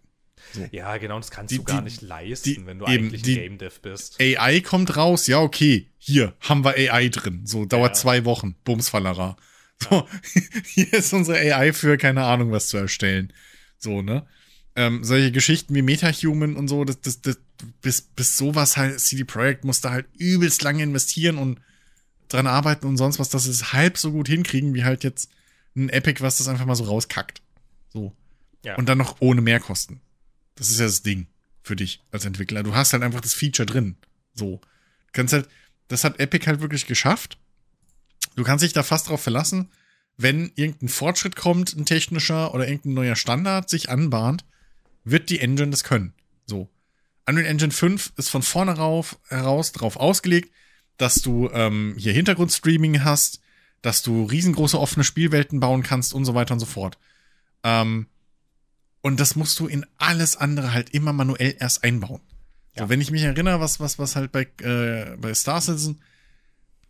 Ja, 0.71 0.95
genau, 0.97 1.17
das 1.17 1.31
kannst 1.31 1.51
Die- 1.51 1.57
du 1.57 1.63
gar 1.63 1.79
die- 1.79 1.85
nicht 1.85 2.01
leisten, 2.01 2.43
die- 2.49 2.65
wenn 2.65 2.79
du 2.79 2.85
eben, 2.85 3.07
eigentlich 3.07 3.23
ein 3.23 3.35
Game 3.35 3.57
Dev 3.57 3.79
bist. 3.81 4.21
AI 4.21 4.61
kommt 4.61 4.95
raus, 4.95 5.27
ja, 5.27 5.39
okay, 5.39 5.89
hier 5.97 6.33
haben 6.39 6.63
wir 6.63 6.75
AI 6.75 7.09
drin. 7.09 7.45
So, 7.45 7.65
dauert 7.65 7.91
Ja. 7.91 8.01
zwei 8.01 8.25
Wochen, 8.25 8.55
Bumsfallera. 8.63 9.35
So, 9.81 10.07
hier 10.65 10.93
ist 10.93 11.11
unsere 11.13 11.37
AI 11.39 11.73
für 11.73 11.97
keine 11.97 12.23
Ahnung 12.25 12.51
was 12.51 12.67
zu 12.67 12.77
erstellen. 12.77 13.33
So, 13.77 14.02
ne? 14.02 14.26
Ähm, 14.76 15.03
solche 15.03 15.31
Geschichten 15.31 15.73
wie 15.73 15.81
MetaHuman 15.81 16.56
und 16.56 16.68
so, 16.68 16.84
das, 16.84 16.99
das, 16.99 17.22
das, 17.22 17.38
bis, 17.81 18.02
bis 18.02 18.38
sowas 18.38 18.76
halt, 18.76 18.99
CD 18.99 19.23
Projekt 19.23 19.64
muss 19.64 19.81
da 19.81 19.91
halt 19.91 20.07
übelst 20.18 20.61
lange 20.64 20.84
investieren 20.84 21.38
und 21.38 21.60
dran 22.27 22.47
arbeiten 22.47 22.85
und 22.88 22.97
sonst 22.97 23.19
was, 23.19 23.30
dass 23.30 23.45
sie 23.45 23.52
es 23.52 23.72
halb 23.72 23.97
so 23.97 24.11
gut 24.11 24.27
hinkriegen, 24.27 24.73
wie 24.73 24.84
halt 24.84 25.03
jetzt 25.03 25.30
ein 25.76 25.89
Epic, 25.89 26.22
was 26.22 26.38
das 26.38 26.47
einfach 26.47 26.65
mal 26.65 26.76
so 26.76 26.85
rauskackt. 26.85 27.41
So. 27.89 28.14
Ja. 28.64 28.76
Und 28.76 28.89
dann 28.89 28.97
noch 28.97 29.18
ohne 29.19 29.41
Mehrkosten. 29.41 30.02
Das 30.56 30.69
ist 30.69 30.80
ja 30.80 30.85
das 30.85 31.03
Ding 31.03 31.27
für 31.64 31.76
dich 31.76 32.02
als 32.11 32.26
Entwickler. 32.26 32.64
Du 32.64 32.76
hast 32.76 32.93
halt 32.93 33.03
einfach 33.03 33.22
das 33.22 33.34
Feature 33.34 33.65
drin. 33.65 33.95
So. 34.34 34.60
Du 34.60 35.11
kannst 35.14 35.34
halt, 35.34 35.47
das 35.88 36.03
hat 36.03 36.19
Epic 36.19 36.47
halt 36.47 36.61
wirklich 36.61 36.88
geschafft. 36.88 37.38
Du 38.35 38.43
kannst 38.43 38.64
dich 38.64 38.73
da 38.73 38.84
fast 38.84 39.10
drauf 39.10 39.22
verlassen, 39.22 39.69
wenn 40.17 40.51
irgendein 40.55 40.89
Fortschritt 40.89 41.35
kommt, 41.35 41.73
ein 41.75 41.85
technischer 41.85 42.53
oder 42.53 42.67
irgendein 42.67 42.93
neuer 42.93 43.15
Standard 43.15 43.69
sich 43.69 43.89
anbahnt, 43.89 44.45
wird 45.03 45.29
die 45.29 45.39
Engine 45.39 45.71
das 45.71 45.83
können. 45.83 46.13
So. 46.45 46.69
Unreal 47.27 47.47
Engine 47.47 47.71
5 47.71 48.13
ist 48.17 48.29
von 48.29 48.41
vorne 48.43 48.73
rauf, 48.77 49.17
heraus 49.27 49.71
darauf 49.71 49.97
ausgelegt, 49.97 50.51
dass 50.97 51.15
du 51.15 51.49
ähm, 51.51 51.95
hier 51.97 52.13
Hintergrundstreaming 52.13 53.03
hast, 53.03 53.41
dass 53.81 54.03
du 54.03 54.23
riesengroße 54.25 54.79
offene 54.79 55.03
Spielwelten 55.03 55.59
bauen 55.59 55.83
kannst 55.83 56.13
und 56.13 56.23
so 56.25 56.33
weiter 56.33 56.53
und 56.53 56.59
so 56.59 56.65
fort. 56.65 56.97
Ähm, 57.63 58.07
und 59.01 59.19
das 59.19 59.35
musst 59.35 59.59
du 59.59 59.67
in 59.67 59.85
alles 59.97 60.35
andere 60.37 60.73
halt 60.73 60.91
immer 60.91 61.13
manuell 61.13 61.55
erst 61.59 61.83
einbauen. 61.83 62.21
So, 62.75 62.83
Ja. 62.83 62.89
wenn 62.89 63.01
ich 63.01 63.11
mich 63.11 63.23
erinnere, 63.23 63.59
was, 63.59 63.79
was, 63.79 63.99
was 63.99 64.15
halt 64.15 64.31
bei, 64.31 64.47
äh, 64.61 65.15
bei 65.17 65.33
Star 65.33 65.61
Citizen, 65.61 66.01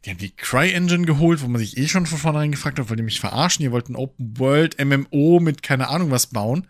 die 0.06 0.12
haben 0.12 0.18
die 0.20 0.36
Cry-Engine 0.36 1.06
geholt, 1.06 1.42
wo 1.42 1.48
man 1.48 1.60
sich 1.60 1.78
eh 1.78 1.88
schon 1.88 2.06
von 2.06 2.20
vornherein 2.20 2.52
gefragt 2.52 2.78
hat, 2.78 2.90
weil 2.90 2.98
die 2.98 3.04
mich 3.04 3.20
verarschen, 3.20 3.64
ihr 3.64 3.72
wollt 3.72 3.90
ein 3.90 3.96
Open-World-MMO 3.96 5.40
mit 5.40 5.64
keine 5.64 5.90
Ahnung 5.90 6.12
was 6.12 6.28
bauen. 6.28 6.68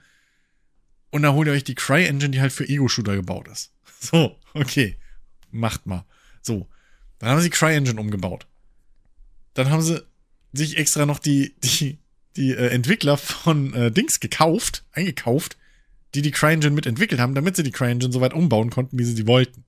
Und 1.11 1.23
da 1.23 1.33
holt 1.33 1.47
ihr 1.47 1.53
euch 1.53 1.63
die 1.63 1.75
Cry-Engine, 1.75 2.31
die 2.31 2.41
halt 2.41 2.53
für 2.53 2.67
Ego-Shooter 2.67 3.15
gebaut 3.15 3.47
ist. 3.47 3.71
So, 3.99 4.37
okay. 4.53 4.97
Macht 5.51 5.87
mal. 5.87 6.05
So. 6.41 6.67
Dann 7.17 7.29
haben 7.29 7.41
sie 7.41 7.49
Cry-Engine 7.49 7.99
umgebaut. 7.99 8.45
Dann 9.55 9.71
haben 9.71 9.81
sie 9.81 10.03
sich 10.53 10.77
extra 10.77 11.05
noch 11.05 11.19
die, 11.19 11.55
die, 11.63 11.97
die 12.35 12.51
äh, 12.51 12.67
Entwickler 12.67 13.17
von 13.17 13.73
äh, 13.73 13.91
Dings 13.91 14.19
gekauft, 14.19 14.83
eingekauft, 14.91 15.57
die 16.13 16.21
die 16.21 16.31
CryEngine 16.31 16.73
mitentwickelt 16.73 17.19
haben, 17.19 17.35
damit 17.35 17.55
sie 17.55 17.63
die 17.63 17.71
CryEngine 17.71 18.11
so 18.11 18.21
weit 18.21 18.33
umbauen 18.33 18.69
konnten, 18.69 18.97
wie 18.97 19.03
sie 19.03 19.15
sie 19.15 19.27
wollten. 19.27 19.65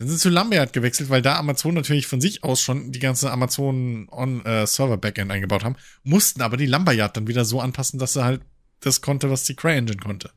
Dann 0.00 0.08
sind 0.08 0.16
sie 0.16 0.22
zu 0.22 0.30
Lambert 0.30 0.72
gewechselt, 0.72 1.10
weil 1.10 1.20
da 1.20 1.36
Amazon 1.36 1.74
natürlich 1.74 2.06
von 2.06 2.22
sich 2.22 2.42
aus 2.42 2.62
schon 2.62 2.90
die 2.90 3.00
ganze 3.00 3.30
Amazon 3.30 4.08
on 4.10 4.42
äh, 4.46 4.66
Server 4.66 4.96
Backend 4.96 5.30
eingebaut 5.30 5.62
haben, 5.62 5.76
mussten 6.04 6.40
aber 6.40 6.56
die 6.56 6.64
Lumberyard 6.64 7.14
dann 7.14 7.26
wieder 7.26 7.44
so 7.44 7.60
anpassen, 7.60 7.98
dass 7.98 8.14
sie 8.14 8.24
halt 8.24 8.40
das 8.80 9.02
konnte, 9.02 9.30
was 9.30 9.44
die 9.44 9.54
CryEngine 9.54 9.98
konnte. 9.98 10.30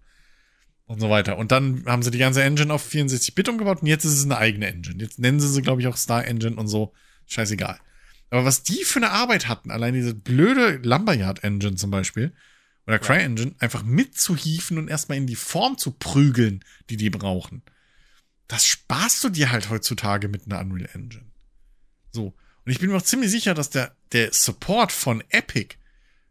Und 0.85 0.99
so 0.99 1.09
weiter. 1.09 1.37
Und 1.37 1.53
dann 1.53 1.85
haben 1.85 2.03
sie 2.03 2.11
die 2.11 2.17
ganze 2.17 2.43
Engine 2.43 2.73
auf 2.73 2.85
64-Bit 2.91 3.47
umgebaut 3.47 3.81
und 3.81 3.87
jetzt 3.87 4.03
ist 4.03 4.17
es 4.17 4.25
eine 4.25 4.37
eigene 4.37 4.67
Engine. 4.67 5.01
Jetzt 5.01 5.17
nennen 5.17 5.39
sie 5.39 5.47
sie, 5.47 5.61
glaube 5.61 5.79
ich, 5.79 5.87
auch 5.87 5.95
Star 5.95 6.27
Engine 6.27 6.57
und 6.57 6.67
so. 6.67 6.91
Scheißegal. 7.27 7.79
Aber 8.31 8.43
was 8.43 8.63
die 8.63 8.83
für 8.83 8.99
eine 8.99 9.11
Arbeit 9.11 9.47
hatten, 9.47 9.71
allein 9.71 9.93
diese 9.93 10.13
blöde 10.13 10.81
Lumberyard 10.83 11.41
Engine 11.41 11.75
zum 11.75 11.89
Beispiel, 11.89 12.33
oder 12.85 12.99
CryEngine, 12.99 13.55
einfach 13.59 13.83
mitzuhieven 13.83 14.77
und 14.77 14.89
erstmal 14.89 15.17
in 15.17 15.25
die 15.25 15.37
Form 15.37 15.77
zu 15.77 15.91
prügeln, 15.91 16.65
die 16.89 16.97
die 16.97 17.09
brauchen. 17.09 17.63
Das 18.53 18.67
sparst 18.67 19.23
du 19.23 19.29
dir 19.29 19.51
halt 19.51 19.71
heutzutage 19.71 20.27
mit 20.27 20.45
einer 20.45 20.59
Unreal 20.59 20.87
Engine. 20.93 21.25
So. 22.11 22.35
Und 22.65 22.71
ich 22.71 22.77
bin 22.77 22.91
mir 22.91 22.97
auch 22.97 23.01
ziemlich 23.01 23.31
sicher, 23.31 23.55
dass 23.55 23.71
der, 23.71 23.95
der 24.11 24.31
Support 24.31 24.91
von 24.91 25.23
Epic, 25.29 25.75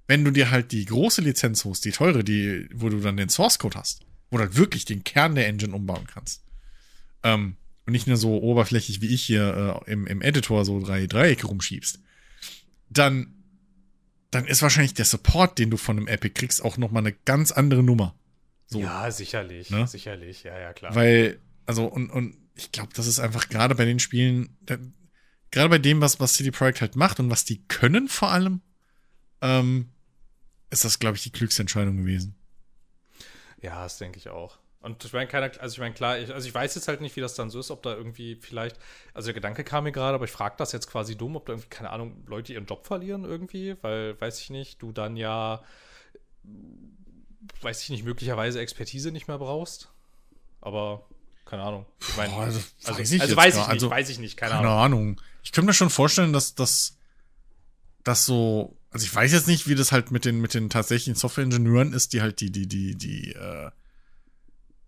wenn 0.06 0.24
du 0.24 0.30
dir 0.30 0.52
halt 0.52 0.70
die 0.70 0.84
große 0.84 1.20
Lizenz 1.20 1.64
holst, 1.64 1.84
die 1.84 1.90
teure, 1.90 2.22
die, 2.22 2.68
wo 2.72 2.88
du 2.90 3.00
dann 3.00 3.16
den 3.16 3.28
Source 3.28 3.58
Code 3.58 3.76
hast, 3.76 4.06
wo 4.30 4.36
du 4.36 4.44
halt 4.44 4.56
wirklich 4.56 4.84
den 4.84 5.02
Kern 5.02 5.34
der 5.34 5.48
Engine 5.48 5.74
umbauen 5.74 6.06
kannst. 6.06 6.44
Ähm, 7.24 7.56
und 7.86 7.92
nicht 7.92 8.06
nur 8.06 8.16
so 8.16 8.40
oberflächlich 8.40 9.00
wie 9.00 9.08
ich 9.12 9.24
hier 9.24 9.82
äh, 9.84 9.90
im, 9.90 10.06
im 10.06 10.22
Editor 10.22 10.64
so 10.64 10.78
drei 10.80 11.08
Dreiecke 11.08 11.48
rumschiebst, 11.48 11.98
dann, 12.88 13.34
dann 14.30 14.46
ist 14.46 14.62
wahrscheinlich 14.62 14.94
der 14.94 15.06
Support, 15.06 15.58
den 15.58 15.70
du 15.70 15.76
von 15.76 15.96
einem 15.96 16.06
Epic 16.06 16.34
kriegst, 16.34 16.64
auch 16.64 16.76
nochmal 16.76 17.02
eine 17.02 17.16
ganz 17.24 17.50
andere 17.50 17.82
Nummer. 17.82 18.14
So. 18.68 18.80
Ja, 18.80 19.10
sicherlich, 19.10 19.70
Ne? 19.70 19.88
sicherlich, 19.88 20.44
ja, 20.44 20.56
ja, 20.56 20.72
klar. 20.72 20.94
Weil, 20.94 21.40
also, 21.66 21.86
und, 21.86 22.10
und 22.10 22.36
ich 22.54 22.72
glaube, 22.72 22.90
das 22.94 23.06
ist 23.06 23.20
einfach 23.20 23.48
gerade 23.48 23.74
bei 23.74 23.84
den 23.84 23.98
Spielen, 23.98 24.56
gerade 25.50 25.68
bei 25.68 25.78
dem, 25.78 26.00
was, 26.00 26.20
was 26.20 26.34
CD 26.34 26.50
Projekt 26.50 26.80
halt 26.80 26.96
macht 26.96 27.20
und 27.20 27.30
was 27.30 27.44
die 27.44 27.62
können 27.66 28.08
vor 28.08 28.30
allem, 28.30 28.60
ähm, 29.40 29.90
ist 30.70 30.84
das, 30.84 30.98
glaube 30.98 31.16
ich, 31.16 31.22
die 31.22 31.32
klügste 31.32 31.62
Entscheidung 31.62 31.96
gewesen. 31.96 32.34
Ja, 33.60 33.82
das 33.84 33.98
denke 33.98 34.18
ich 34.18 34.28
auch. 34.28 34.58
Und 34.80 35.04
ich 35.04 35.12
meine, 35.12 35.28
keiner, 35.28 35.50
also 35.60 35.74
ich 35.74 35.78
meine, 35.78 35.94
klar, 35.94 36.18
ich, 36.18 36.34
also 36.34 36.48
ich 36.48 36.54
weiß 36.54 36.74
jetzt 36.74 36.88
halt 36.88 37.00
nicht, 37.00 37.14
wie 37.14 37.20
das 37.20 37.34
dann 37.34 37.50
so 37.50 37.60
ist, 37.60 37.70
ob 37.70 37.84
da 37.84 37.94
irgendwie 37.94 38.34
vielleicht, 38.34 38.76
also 39.14 39.26
der 39.26 39.34
Gedanke 39.34 39.62
kam 39.62 39.84
mir 39.84 39.92
gerade, 39.92 40.16
aber 40.16 40.24
ich 40.24 40.32
frage 40.32 40.56
das 40.58 40.72
jetzt 40.72 40.88
quasi 40.88 41.16
dumm, 41.16 41.36
ob 41.36 41.46
da 41.46 41.52
irgendwie, 41.52 41.68
keine 41.68 41.90
Ahnung, 41.90 42.24
Leute 42.26 42.52
ihren 42.52 42.66
Job 42.66 42.84
verlieren 42.84 43.24
irgendwie, 43.24 43.76
weil, 43.82 44.20
weiß 44.20 44.40
ich 44.40 44.50
nicht, 44.50 44.82
du 44.82 44.90
dann 44.90 45.16
ja, 45.16 45.62
weiß 47.60 47.82
ich 47.82 47.90
nicht, 47.90 48.04
möglicherweise 48.04 48.60
Expertise 48.60 49.12
nicht 49.12 49.28
mehr 49.28 49.38
brauchst. 49.38 49.92
Aber, 50.60 51.06
keine 51.52 51.64
Ahnung. 51.64 51.84
Ich 52.00 52.16
meine, 52.16 52.32
das 52.46 52.72
also, 52.86 52.98
weiß 52.98 53.12
ich 53.12 53.20
also 53.20 53.36
weiß 53.36 53.54
ich 53.54 53.60
nicht, 53.60 53.68
also, 53.68 53.90
weiß 53.90 54.08
ich 54.08 54.18
nicht, 54.18 54.36
keine, 54.38 54.52
Keine 54.54 54.68
Ahnung. 54.70 55.00
Ahnung. 55.08 55.20
Ich 55.42 55.52
könnte 55.52 55.66
mir 55.66 55.74
schon 55.74 55.90
vorstellen, 55.90 56.32
dass 56.32 56.54
das 56.54 56.96
dass 58.04 58.24
so, 58.24 58.74
also 58.90 59.04
ich 59.04 59.14
weiß 59.14 59.32
jetzt 59.32 59.48
nicht, 59.48 59.68
wie 59.68 59.74
das 59.74 59.92
halt 59.92 60.10
mit 60.12 60.24
den 60.24 60.40
mit 60.40 60.54
den 60.54 60.70
tatsächlichen 60.70 61.14
Software-Ingenieuren 61.14 61.92
ist, 61.92 62.14
die 62.14 62.22
halt 62.22 62.40
die 62.40 62.50
die 62.50 62.66
die 62.66 62.94
die 62.96 63.32
äh, 63.34 63.70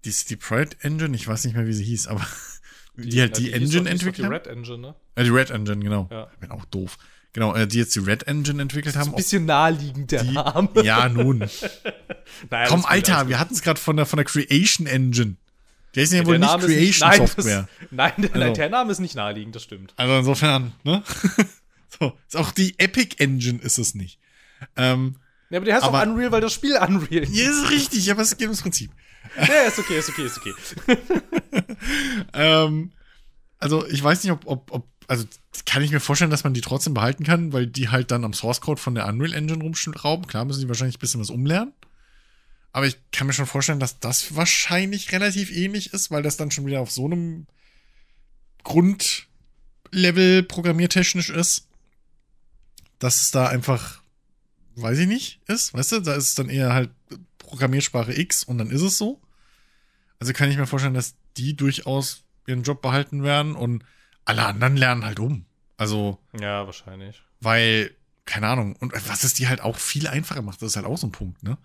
die 0.06 0.14
die 0.30 0.36
Project 0.36 0.82
Engine, 0.82 1.14
ich 1.14 1.28
weiß 1.28 1.44
nicht 1.44 1.54
mehr, 1.54 1.66
wie 1.66 1.74
sie 1.74 1.84
hieß, 1.84 2.06
aber 2.06 2.26
die, 2.96 3.20
halt 3.20 3.36
die, 3.36 3.42
hieß 3.42 3.50
doch- 3.52 3.56
Engine 3.56 3.66
hieß 3.66 3.72
doch 3.84 3.90
entwickelt 3.90 4.26
Die. 4.26 4.32
Red 4.32 4.46
Engine, 4.46 4.78
ne? 4.78 4.94
Äh, 5.16 5.24
die 5.24 5.30
Red 5.30 5.50
Engine, 5.50 5.80
genau. 5.84 6.08
Ja. 6.10 6.28
Ich 6.32 6.38
bin 6.38 6.50
auch 6.50 6.64
doof. 6.64 6.96
Genau, 7.34 7.54
äh, 7.54 7.66
die 7.66 7.76
jetzt 7.78 7.94
die 7.94 7.98
Red 8.00 8.22
Engine 8.28 8.62
entwickelt 8.62 8.96
haben. 8.96 9.10
Ein 9.10 9.16
bisschen 9.16 9.44
naheliegend, 9.44 10.12
der 10.12 10.22
Die- 10.24 10.30
Name. 10.32 10.70
ja, 10.82 11.10
nun. 11.10 11.40
Naja, 12.50 12.68
Komm, 12.68 12.86
Alter, 12.86 13.28
wir 13.28 13.38
hatten 13.38 13.52
es 13.52 13.60
gerade 13.60 13.78
von 13.78 13.96
der 13.98 14.06
von 14.06 14.16
der 14.16 14.24
Creation 14.24 14.86
Engine. 14.86 15.36
Der 15.94 16.02
ist 16.02 16.12
ja 16.12 16.20
gut. 16.20 16.28
wohl 16.28 16.38
nicht 16.38 16.48
Name 16.48 16.64
Creation 16.66 17.08
nein, 17.08 17.18
Software. 17.18 17.68
Das, 17.80 17.88
nein, 17.90 18.12
der, 18.18 18.34
Also- 18.34 18.52
der 18.54 18.68
Name 18.70 18.92
ist 18.92 18.98
nicht 19.00 19.14
naheliegend, 19.14 19.54
das 19.54 19.62
stimmt. 19.62 19.94
Also 19.96 20.14
insofern, 20.18 20.72
ne? 20.82 21.02
so, 22.00 22.12
ist 22.26 22.36
auch 22.36 22.50
die 22.52 22.78
Epic 22.78 23.16
Engine 23.22 23.60
ist 23.60 23.78
es 23.78 23.94
nicht. 23.94 24.18
Ähm, 24.76 25.16
Ja, 25.50 25.58
aber 25.58 25.66
der 25.66 25.74
heißt 25.76 25.84
Aber- 25.84 25.98
auch 26.02 26.06
Unreal, 26.06 26.32
weil 26.32 26.40
das 26.40 26.52
Spiel 26.52 26.76
Unreal 26.76 27.22
ist. 27.24 27.34
ja, 27.34 27.50
ist 27.50 27.70
richtig, 27.70 28.10
aber 28.10 28.22
es 28.22 28.36
geht 28.36 28.46
ums 28.48 28.62
Prinzip. 28.62 28.90
Ja, 29.38 29.62
ist 29.66 29.78
okay, 29.78 29.98
ist 29.98 30.08
okay, 30.10 30.26
ist 30.26 30.38
okay. 30.38 30.54
Ähm, 32.34 32.92
also 33.58 33.86
ich 33.86 34.02
weiß 34.02 34.22
nicht, 34.22 34.32
ob, 34.32 34.46
ob, 34.46 34.70
ob, 34.72 34.88
also 35.08 35.24
kann 35.66 35.82
ich 35.82 35.90
mir 35.92 36.00
vorstellen, 36.00 36.30
dass 36.30 36.44
man 36.44 36.54
die 36.54 36.60
trotzdem 36.60 36.94
behalten 36.94 37.24
kann, 37.24 37.52
weil 37.52 37.66
die 37.66 37.88
halt 37.88 38.10
dann 38.10 38.24
am 38.24 38.32
Source 38.32 38.60
Code 38.60 38.80
von 38.80 38.94
der 38.94 39.06
Unreal 39.06 39.32
Engine 39.32 39.62
rumschrauben. 39.62 40.26
Klar 40.26 40.44
müssen 40.44 40.60
die 40.60 40.68
wahrscheinlich 40.68 40.96
ein 40.96 41.00
bisschen 41.00 41.20
was 41.20 41.30
umlernen. 41.30 41.72
Aber 42.74 42.88
ich 42.88 42.98
kann 43.12 43.28
mir 43.28 43.32
schon 43.32 43.46
vorstellen, 43.46 43.78
dass 43.78 44.00
das 44.00 44.34
wahrscheinlich 44.34 45.12
relativ 45.12 45.52
ähnlich 45.52 45.92
ist, 45.92 46.10
weil 46.10 46.24
das 46.24 46.36
dann 46.36 46.50
schon 46.50 46.66
wieder 46.66 46.80
auf 46.80 46.90
so 46.90 47.04
einem 47.04 47.46
Grundlevel 48.64 50.42
programmiertechnisch 50.42 51.30
ist, 51.30 51.68
dass 52.98 53.22
es 53.22 53.30
da 53.30 53.46
einfach, 53.46 54.02
weiß 54.74 54.98
ich 54.98 55.06
nicht, 55.06 55.40
ist. 55.46 55.72
Weißt 55.72 55.92
du, 55.92 56.00
da 56.00 56.14
ist 56.14 56.30
es 56.30 56.34
dann 56.34 56.48
eher 56.48 56.72
halt 56.72 56.90
Programmiersprache 57.38 58.18
X 58.18 58.42
und 58.42 58.58
dann 58.58 58.70
ist 58.70 58.82
es 58.82 58.98
so. 58.98 59.22
Also 60.18 60.32
kann 60.32 60.50
ich 60.50 60.56
mir 60.56 60.66
vorstellen, 60.66 60.94
dass 60.94 61.14
die 61.36 61.54
durchaus 61.54 62.24
ihren 62.48 62.64
Job 62.64 62.82
behalten 62.82 63.22
werden 63.22 63.54
und 63.54 63.84
alle 64.24 64.44
anderen 64.46 64.76
lernen 64.76 65.04
halt 65.04 65.20
um. 65.20 65.46
Also, 65.76 66.18
Ja, 66.40 66.66
wahrscheinlich. 66.66 67.22
weil, 67.40 67.94
keine 68.24 68.48
Ahnung, 68.48 68.74
und 68.74 68.92
was 69.08 69.22
es 69.22 69.34
die 69.34 69.46
halt 69.46 69.60
auch 69.60 69.76
viel 69.76 70.08
einfacher 70.08 70.42
macht, 70.42 70.60
das 70.60 70.70
ist 70.70 70.76
halt 70.76 70.86
auch 70.86 70.98
so 70.98 71.06
ein 71.06 71.12
Punkt, 71.12 71.44
ne? 71.44 71.56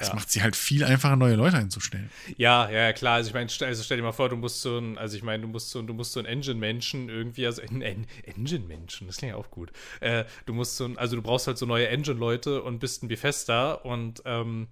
Es 0.00 0.08
Ja. 0.08 0.14
macht 0.14 0.30
sie 0.30 0.42
halt 0.42 0.54
viel 0.54 0.84
einfacher, 0.84 1.16
neue 1.16 1.34
Leute 1.34 1.56
einzustellen. 1.56 2.08
Ja, 2.36 2.70
ja, 2.70 2.92
klar. 2.92 3.14
Also 3.16 3.28
ich 3.28 3.34
meine, 3.34 3.48
stell, 3.48 3.66
also 3.68 3.82
stell 3.82 3.96
dir 3.96 4.04
mal 4.04 4.12
vor, 4.12 4.28
du 4.28 4.36
musst 4.36 4.60
so 4.60 4.78
ein, 4.78 4.96
also 4.96 5.16
ich 5.16 5.24
meine, 5.24 5.42
du 5.42 5.48
musst 5.48 5.70
so, 5.70 5.82
du 5.82 5.92
musst 5.92 6.12
so 6.12 6.20
ein 6.20 6.26
Engine-Menschen 6.26 7.08
irgendwie, 7.08 7.46
also 7.46 7.62
ein, 7.62 7.82
ein 7.82 8.06
Engine-Menschen, 8.24 9.08
das 9.08 9.16
klingt 9.16 9.32
ja 9.32 9.36
auch 9.38 9.50
gut. 9.50 9.72
Äh, 10.00 10.24
du 10.46 10.54
musst 10.54 10.76
so 10.76 10.84
ein, 10.84 10.96
also 10.98 11.16
du 11.16 11.22
brauchst 11.22 11.48
halt 11.48 11.58
so 11.58 11.66
neue 11.66 11.88
Engine-Leute 11.88 12.62
und 12.62 12.78
bist 12.78 13.02
ein 13.02 13.08
Bethesda 13.08 13.72
und 13.72 14.22
ähm, 14.24 14.68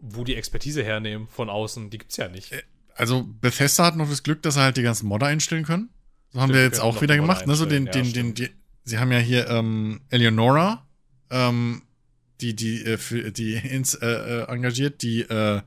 wo 0.00 0.24
die 0.24 0.34
Expertise 0.34 0.82
hernehmen 0.82 1.28
von 1.28 1.48
außen, 1.48 1.88
die 1.90 1.98
gibt's 1.98 2.16
ja 2.16 2.28
nicht. 2.28 2.52
Also, 2.94 3.24
Bethesda 3.40 3.84
hat 3.84 3.96
noch 3.96 4.08
das 4.08 4.22
Glück, 4.22 4.42
dass 4.42 4.54
sie 4.54 4.60
halt 4.60 4.76
die 4.76 4.82
ganzen 4.82 5.06
Modder 5.06 5.26
einstellen 5.26 5.64
können. 5.64 5.90
So 6.32 6.40
haben 6.40 6.48
Stimmt, 6.48 6.56
wir 6.56 6.64
jetzt 6.64 6.80
auch 6.80 7.00
wieder 7.02 7.16
gemacht, 7.16 7.46
ne? 7.46 7.54
So 7.54 7.66
den, 7.66 7.86
den, 7.86 8.04
ja, 8.06 8.12
den, 8.12 8.34
die, 8.34 8.50
sie 8.84 8.98
haben 8.98 9.12
ja 9.12 9.18
hier 9.18 9.48
ähm, 9.48 10.00
Eleonora, 10.10 10.86
ähm, 11.30 11.82
die, 12.40 12.54
die, 12.54 12.84
äh, 12.84 12.98
für, 12.98 13.30
die 13.32 13.54
ins, 13.54 13.94
äh, 13.94 14.06
äh, 14.06 14.42
engagiert, 14.48 15.02
die, 15.02 15.22
äh, 15.22 15.62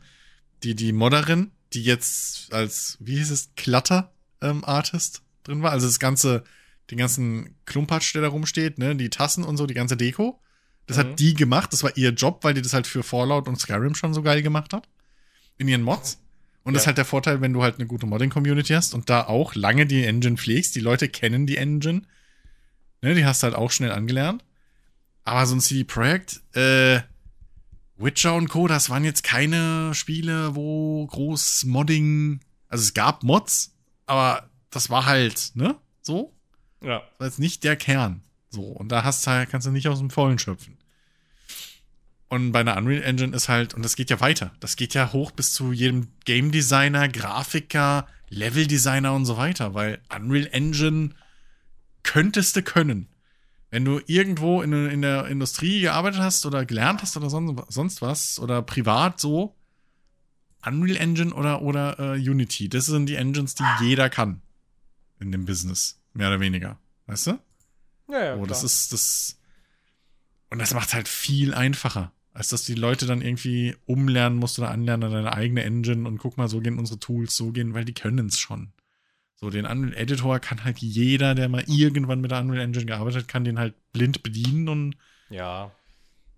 die, 0.63 0.75
die 0.75 0.91
Modderin, 0.93 1.51
die 1.73 1.83
jetzt 1.83 2.53
als, 2.53 2.97
wie 2.99 3.17
hieß 3.17 3.31
es, 3.31 3.49
Clutter-Artist 3.55 5.21
drin 5.43 5.61
war. 5.63 5.71
Also 5.71 5.87
das 5.87 5.99
ganze, 5.99 6.43
den 6.91 6.97
ganzen 6.97 7.55
Klumpatsch, 7.65 8.13
der 8.15 8.23
da 8.23 8.27
rumsteht, 8.29 8.77
ne, 8.77 8.95
die 8.95 9.09
Tassen 9.09 9.43
und 9.43 9.57
so, 9.57 9.65
die 9.65 9.73
ganze 9.73 9.97
Deko. 9.97 10.39
Das 10.87 10.97
Mhm. 10.97 11.01
hat 11.01 11.19
die 11.19 11.33
gemacht, 11.35 11.71
das 11.73 11.83
war 11.83 11.95
ihr 11.97 12.09
Job, 12.11 12.43
weil 12.43 12.53
die 12.53 12.61
das 12.61 12.73
halt 12.73 12.87
für 12.87 13.03
Fallout 13.03 13.47
und 13.47 13.59
Skyrim 13.59 13.95
schon 13.95 14.13
so 14.13 14.21
geil 14.23 14.41
gemacht 14.41 14.73
hat. 14.73 14.87
In 15.57 15.67
ihren 15.67 15.83
Mods. 15.83 16.19
Und 16.63 16.73
das 16.73 16.81
ist 16.81 16.85
Ja. 16.85 16.87
halt 16.87 16.97
der 16.97 17.05
Vorteil, 17.05 17.41
wenn 17.41 17.53
du 17.53 17.61
halt 17.63 17.75
eine 17.75 17.85
gute 17.87 18.05
Modding-Community 18.05 18.73
hast 18.73 18.93
und 18.93 19.09
da 19.09 19.25
auch 19.25 19.55
lange 19.55 19.85
die 19.85 20.03
Engine 20.03 20.37
pflegst. 20.37 20.75
Die 20.75 20.79
Leute 20.81 21.07
kennen 21.09 21.45
die 21.47 21.57
Engine. 21.57 22.01
Ne, 23.01 23.13
die 23.15 23.25
hast 23.25 23.43
du 23.43 23.45
halt 23.45 23.55
auch 23.55 23.71
schnell 23.71 23.91
angelernt. 23.91 24.43
Aber 25.29 25.45
so 25.45 25.53
ein 25.53 25.61
CD 25.61 25.83
Projekt, 25.83 26.41
äh, 26.55 27.01
Witcher 27.97 28.33
und 28.33 28.47
Co., 28.47 28.67
das 28.67 28.89
waren 28.89 29.03
jetzt 29.03 29.23
keine 29.23 29.93
Spiele, 29.93 30.55
wo 30.55 31.05
groß 31.05 31.65
Modding. 31.65 32.39
Also 32.67 32.81
es 32.81 32.95
gab 32.95 33.21
Mods, 33.21 33.75
aber 34.07 34.49
das 34.71 34.89
war 34.89 35.05
halt, 35.05 35.51
ne? 35.53 35.75
So. 36.01 36.33
Ja. 36.81 37.01
Das 37.11 37.19
war 37.19 37.27
jetzt 37.27 37.37
nicht 37.37 37.63
der 37.63 37.75
Kern. 37.75 38.23
So. 38.49 38.63
Und 38.63 38.89
da 38.89 39.03
hast 39.03 39.27
du 39.27 39.29
halt, 39.29 39.51
kannst 39.51 39.67
du 39.67 39.71
nicht 39.71 39.87
aus 39.87 39.99
dem 39.99 40.09
Vollen 40.09 40.39
schöpfen. 40.39 40.79
Und 42.27 42.51
bei 42.51 42.61
einer 42.61 42.75
Unreal 42.75 43.03
Engine 43.03 43.35
ist 43.35 43.49
halt, 43.49 43.75
und 43.75 43.85
das 43.85 43.95
geht 43.95 44.09
ja 44.09 44.19
weiter. 44.19 44.51
Das 44.59 44.77
geht 44.77 44.95
ja 44.95 45.13
hoch 45.13 45.29
bis 45.29 45.53
zu 45.53 45.71
jedem 45.71 46.07
Game 46.25 46.51
Designer, 46.51 47.07
Grafiker, 47.07 48.07
Level 48.29 48.65
Designer 48.65 49.13
und 49.13 49.27
so 49.27 49.37
weiter, 49.37 49.75
weil 49.75 50.01
Unreal 50.11 50.49
Engine 50.51 51.11
könntest 52.01 52.55
du 52.55 52.63
können. 52.63 53.09
Wenn 53.71 53.85
du 53.85 54.01
irgendwo 54.07 54.61
in, 54.61 54.73
in 54.89 55.01
der 55.01 55.27
Industrie 55.27 55.81
gearbeitet 55.81 56.21
hast 56.21 56.45
oder 56.45 56.65
gelernt 56.65 57.01
hast 57.01 57.15
oder 57.17 57.29
sonst, 57.29 57.71
sonst 57.71 58.01
was 58.01 58.39
oder 58.39 58.61
privat 58.61 59.19
so, 59.19 59.55
Unreal 60.65 60.97
Engine 60.97 61.33
oder, 61.33 61.61
oder 61.61 61.99
äh, 61.99 62.17
Unity, 62.17 62.67
das 62.67 62.87
sind 62.87 63.05
die 63.05 63.15
Engines, 63.15 63.55
die 63.55 63.63
jeder 63.81 64.09
kann 64.09 64.41
in 65.19 65.31
dem 65.31 65.45
Business, 65.45 65.99
mehr 66.13 66.29
oder 66.29 66.39
weniger. 66.39 66.79
Weißt 67.05 67.27
du? 67.27 67.39
Ja, 68.09 68.23
ja. 68.23 68.35
Oh, 68.35 68.45
das 68.45 68.63
ist 68.63 68.91
das. 68.91 69.37
Und 70.49 70.59
das 70.59 70.73
macht 70.73 70.93
halt 70.93 71.07
viel 71.07 71.53
einfacher, 71.53 72.11
als 72.33 72.49
dass 72.49 72.63
die 72.63 72.73
Leute 72.73 73.05
dann 73.05 73.21
irgendwie 73.21 73.75
umlernen 73.85 74.39
musst 74.39 74.57
oder 74.57 74.71
anlernen 74.71 75.05
an 75.05 75.11
deine 75.11 75.33
eigene 75.33 75.63
Engine 75.63 76.07
und 76.07 76.17
guck 76.17 76.37
mal, 76.37 76.47
so 76.47 76.59
gehen 76.59 76.79
unsere 76.79 76.99
Tools, 76.99 77.35
so 77.35 77.51
gehen, 77.51 77.73
weil 77.73 77.85
die 77.85 77.93
können 77.93 78.27
es 78.27 78.39
schon. 78.39 78.71
So, 79.39 79.49
den 79.49 79.65
Unreal 79.65 79.95
Editor 79.95 80.39
kann 80.39 80.65
halt 80.65 80.79
jeder, 80.79 81.33
der 81.33 81.47
mal 81.47 81.63
irgendwann 81.67 82.19
mit 82.19 82.31
der 82.31 82.41
Unreal 82.41 82.61
Engine 82.61 82.85
gearbeitet 82.85 83.21
hat, 83.21 83.27
kann 83.29 83.45
den 83.45 83.57
halt 83.57 83.73
blind 83.93 84.21
bedienen 84.21 84.67
und 84.67 84.97
ja. 85.29 85.71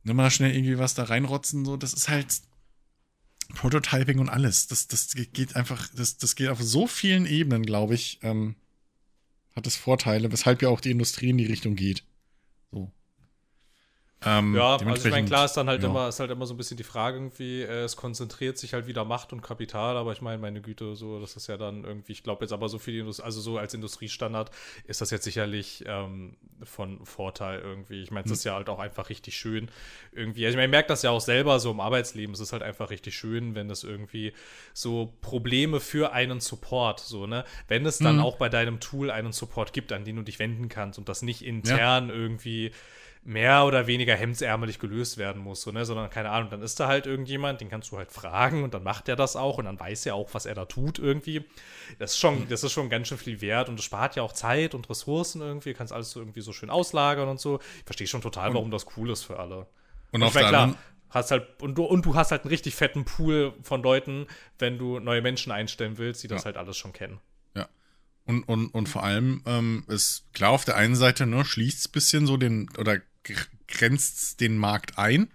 nimm 0.04 0.18
mal 0.18 0.30
schnell 0.30 0.56
irgendwie 0.56 0.78
was 0.78 0.94
da 0.94 1.04
reinrotzen. 1.04 1.66
So, 1.66 1.78
das 1.78 1.94
ist 1.94 2.10
halt 2.10 2.42
Prototyping 3.56 4.20
und 4.20 4.30
alles. 4.30 4.68
Das, 4.68 4.88
das 4.88 5.16
geht 5.34 5.56
einfach, 5.56 5.88
das, 5.96 6.18
das 6.18 6.36
geht 6.36 6.50
auf 6.50 6.62
so 6.62 6.86
vielen 6.86 7.26
Ebenen, 7.26 7.64
glaube 7.66 7.96
ich, 7.96 8.20
ähm, 8.22 8.56
hat 9.56 9.66
es 9.66 9.76
Vorteile, 9.76 10.32
weshalb 10.32 10.62
ja 10.62 10.70
auch 10.70 10.80
die 10.80 10.92
Industrie 10.92 11.32
in 11.32 11.40
die 11.40 11.48
Richtung 11.48 11.76
geht. 11.76 12.04
So. 12.72 12.92
Ähm, 14.24 14.56
Ja, 14.56 14.76
also 14.78 15.06
ich 15.08 15.12
meine, 15.12 15.26
klar 15.28 15.46
ist 15.46 15.54
dann 15.54 15.68
halt 15.68 15.82
ja. 15.82 15.90
immer, 15.90 16.08
ist 16.08 16.20
halt 16.20 16.30
immer 16.30 16.46
so 16.46 16.54
ein 16.54 16.58
bisschen 16.58 16.78
die 16.78 16.84
Frage 16.84 17.18
irgendwie, 17.18 17.62
äh, 17.64 17.84
es 17.84 17.96
konzentriert 17.96 18.58
sich 18.58 18.74
halt 18.74 18.86
wieder 18.86 19.04
Macht 19.04 19.34
und 19.34 19.42
Kapital, 19.42 19.98
aber 19.98 20.12
ich 20.12 20.22
meine, 20.22 20.38
meine 20.38 20.62
Güte, 20.62 20.96
so, 20.96 21.20
das 21.20 21.36
ist 21.36 21.48
ja 21.48 21.58
dann 21.58 21.84
irgendwie, 21.86 22.12
ich 22.12 22.22
glaube 22.22 22.44
jetzt 22.46 22.52
aber 22.52 22.70
so 22.70 22.78
für 22.78 22.92
die 22.92 23.00
Industrie, 23.00 23.24
also 23.26 23.42
so 23.42 23.58
als 23.58 23.74
Industriestandard 23.74 24.52
ist 24.86 25.02
das 25.02 25.10
jetzt 25.10 25.24
sicherlich 25.24 25.84
ähm, 25.88 26.36
von 26.64 27.04
Vorteil 27.04 27.62
irgendwie. 27.62 28.04
Ich 28.04 28.12
meine, 28.12 28.26
Hm. 28.26 28.32
es 28.32 28.38
ist 28.40 28.44
ja 28.44 28.54
halt 28.54 28.70
auch 28.70 28.78
einfach 28.80 29.10
richtig 29.10 29.36
schön 29.38 29.72
irgendwie. 30.12 30.46
Also 30.46 30.54
ich 30.54 30.58
meine, 30.58 30.68
ich 30.68 30.72
merke 30.72 30.90
das 30.90 31.02
ja 31.02 31.10
auch 31.10 31.22
selber 31.22 31.60
so 31.60 31.72
im 31.72 31.80
Arbeitsleben, 31.80 32.34
es 32.36 32.40
ist 32.42 32.54
halt 32.54 32.62
einfach 32.62 32.92
richtig 32.92 33.16
schön, 33.18 33.56
wenn 33.56 33.72
es 33.72 33.84
irgendwie 33.84 34.34
so 34.74 35.14
Probleme 35.22 35.80
für 35.80 36.14
einen 36.14 36.42
Support, 36.42 37.00
so, 37.00 37.26
ne, 37.26 37.44
wenn 37.68 37.88
es 37.88 37.98
dann 37.98 38.18
Mhm. 38.18 38.22
auch 38.22 38.38
bei 38.38 38.50
deinem 38.50 38.80
Tool 38.80 39.10
einen 39.10 39.32
Support 39.32 39.74
gibt, 39.74 39.92
an 39.94 40.06
den 40.06 40.18
du 40.18 40.22
dich 40.22 40.38
wenden 40.38 40.70
kannst 40.70 41.00
und 41.00 41.10
das 41.10 41.24
nicht 41.24 41.44
intern 41.44 42.10
irgendwie 42.12 42.72
mehr 43.24 43.66
oder 43.66 43.86
weniger 43.86 44.16
hemdsärmelig 44.16 44.80
gelöst 44.80 45.18
werden 45.18 45.42
muss, 45.44 45.62
so, 45.62 45.72
ne? 45.72 45.86
sondern 45.86 46.10
keine 46.10 46.32
Ahnung, 46.32 46.50
dann 46.50 46.62
ist 46.64 46.80
da 46.80 46.88
halt 46.88 47.06
irgendjemand, 47.06 47.62
den 47.62 47.70
kannst 47.70 47.92
du 47.92 47.98
halt 47.98 48.12
fragen 48.12 48.64
und 48.64 48.74
dann 48.74 48.84
macht 48.84 49.08
er 49.10 49.16
das 49.16 49.36
auch 49.36 49.60
und 49.60 49.66
dann 49.66 49.80
weiß 49.80 50.08
er 50.08 50.16
auch, 50.16 50.34
was 50.34 50.48
er 50.48 50.56
da 50.56 50.66
tut 50.66 50.98
irgendwie. 50.98 51.46
Das 52.00 52.12
ist 52.12 52.18
schon, 52.18 52.48
das 52.50 52.64
ist 52.64 52.72
schon 52.72 52.90
ganz 52.90 53.08
schön 53.08 53.20
viel 53.20 53.40
wert 53.42 53.70
und 53.70 53.78
es 53.78 53.86
spart 53.86 54.16
ja 54.16 54.24
auch 54.24 54.32
Zeit 54.32 54.74
und 54.74 54.90
Ressourcen 54.90 55.42
irgendwie, 55.42 55.74
kannst 55.74 55.94
alles 55.94 56.12
so 56.12 56.20
irgendwie 56.20 56.42
so 56.42 56.52
schön 56.52 56.72
auslagern 56.72 57.30
und 57.30 57.40
so. 57.40 57.60
Ich 57.78 57.86
verstehe 57.86 58.08
schon 58.08 58.22
total, 58.22 58.54
warum 58.56 58.72
das 58.72 58.86
cool 58.98 59.12
ist 59.12 59.24
für 59.24 59.38
alle. 59.38 59.68
Und 60.12 60.24
auf 60.24 60.34
der 60.34 60.48
anderen, 60.48 60.76
Hast 61.12 61.32
halt, 61.32 61.62
und 61.62 61.78
du, 61.78 61.84
und 61.84 62.06
du 62.06 62.16
hast 62.16 62.32
halt 62.32 62.44
einen 62.44 62.50
richtig 62.52 62.74
fetten 62.74 63.04
Pool 63.04 63.54
von 63.64 63.84
Leuten, 63.84 64.28
wenn 64.60 64.78
du 64.78 65.00
neue 65.00 65.22
Menschen 65.22 65.52
einstellen 65.52 65.98
willst, 65.98 66.24
die 66.24 66.30
das 66.30 66.44
Ja. 66.44 66.46
halt 66.46 66.58
alles 66.58 66.78
schon 66.78 66.94
kennen. 66.94 67.20
Ja. 67.54 67.68
Und, 68.26 68.44
und, 68.44 68.68
und 68.70 68.88
vor 68.88 69.04
allem 69.04 69.44
ähm, 69.46 69.84
ist 69.90 70.24
klar 70.34 70.52
auf 70.52 70.64
der 70.64 70.78
einen 70.78 70.96
Seite, 70.96 71.26
ne, 71.28 71.44
schließt 71.44 71.80
es 71.80 71.88
bisschen 71.90 72.28
so 72.28 72.38
den, 72.38 72.70
oder 72.78 73.02
grenzt 73.68 74.40
den 74.42 74.58
Markt 74.58 74.98
ein. 74.98 75.32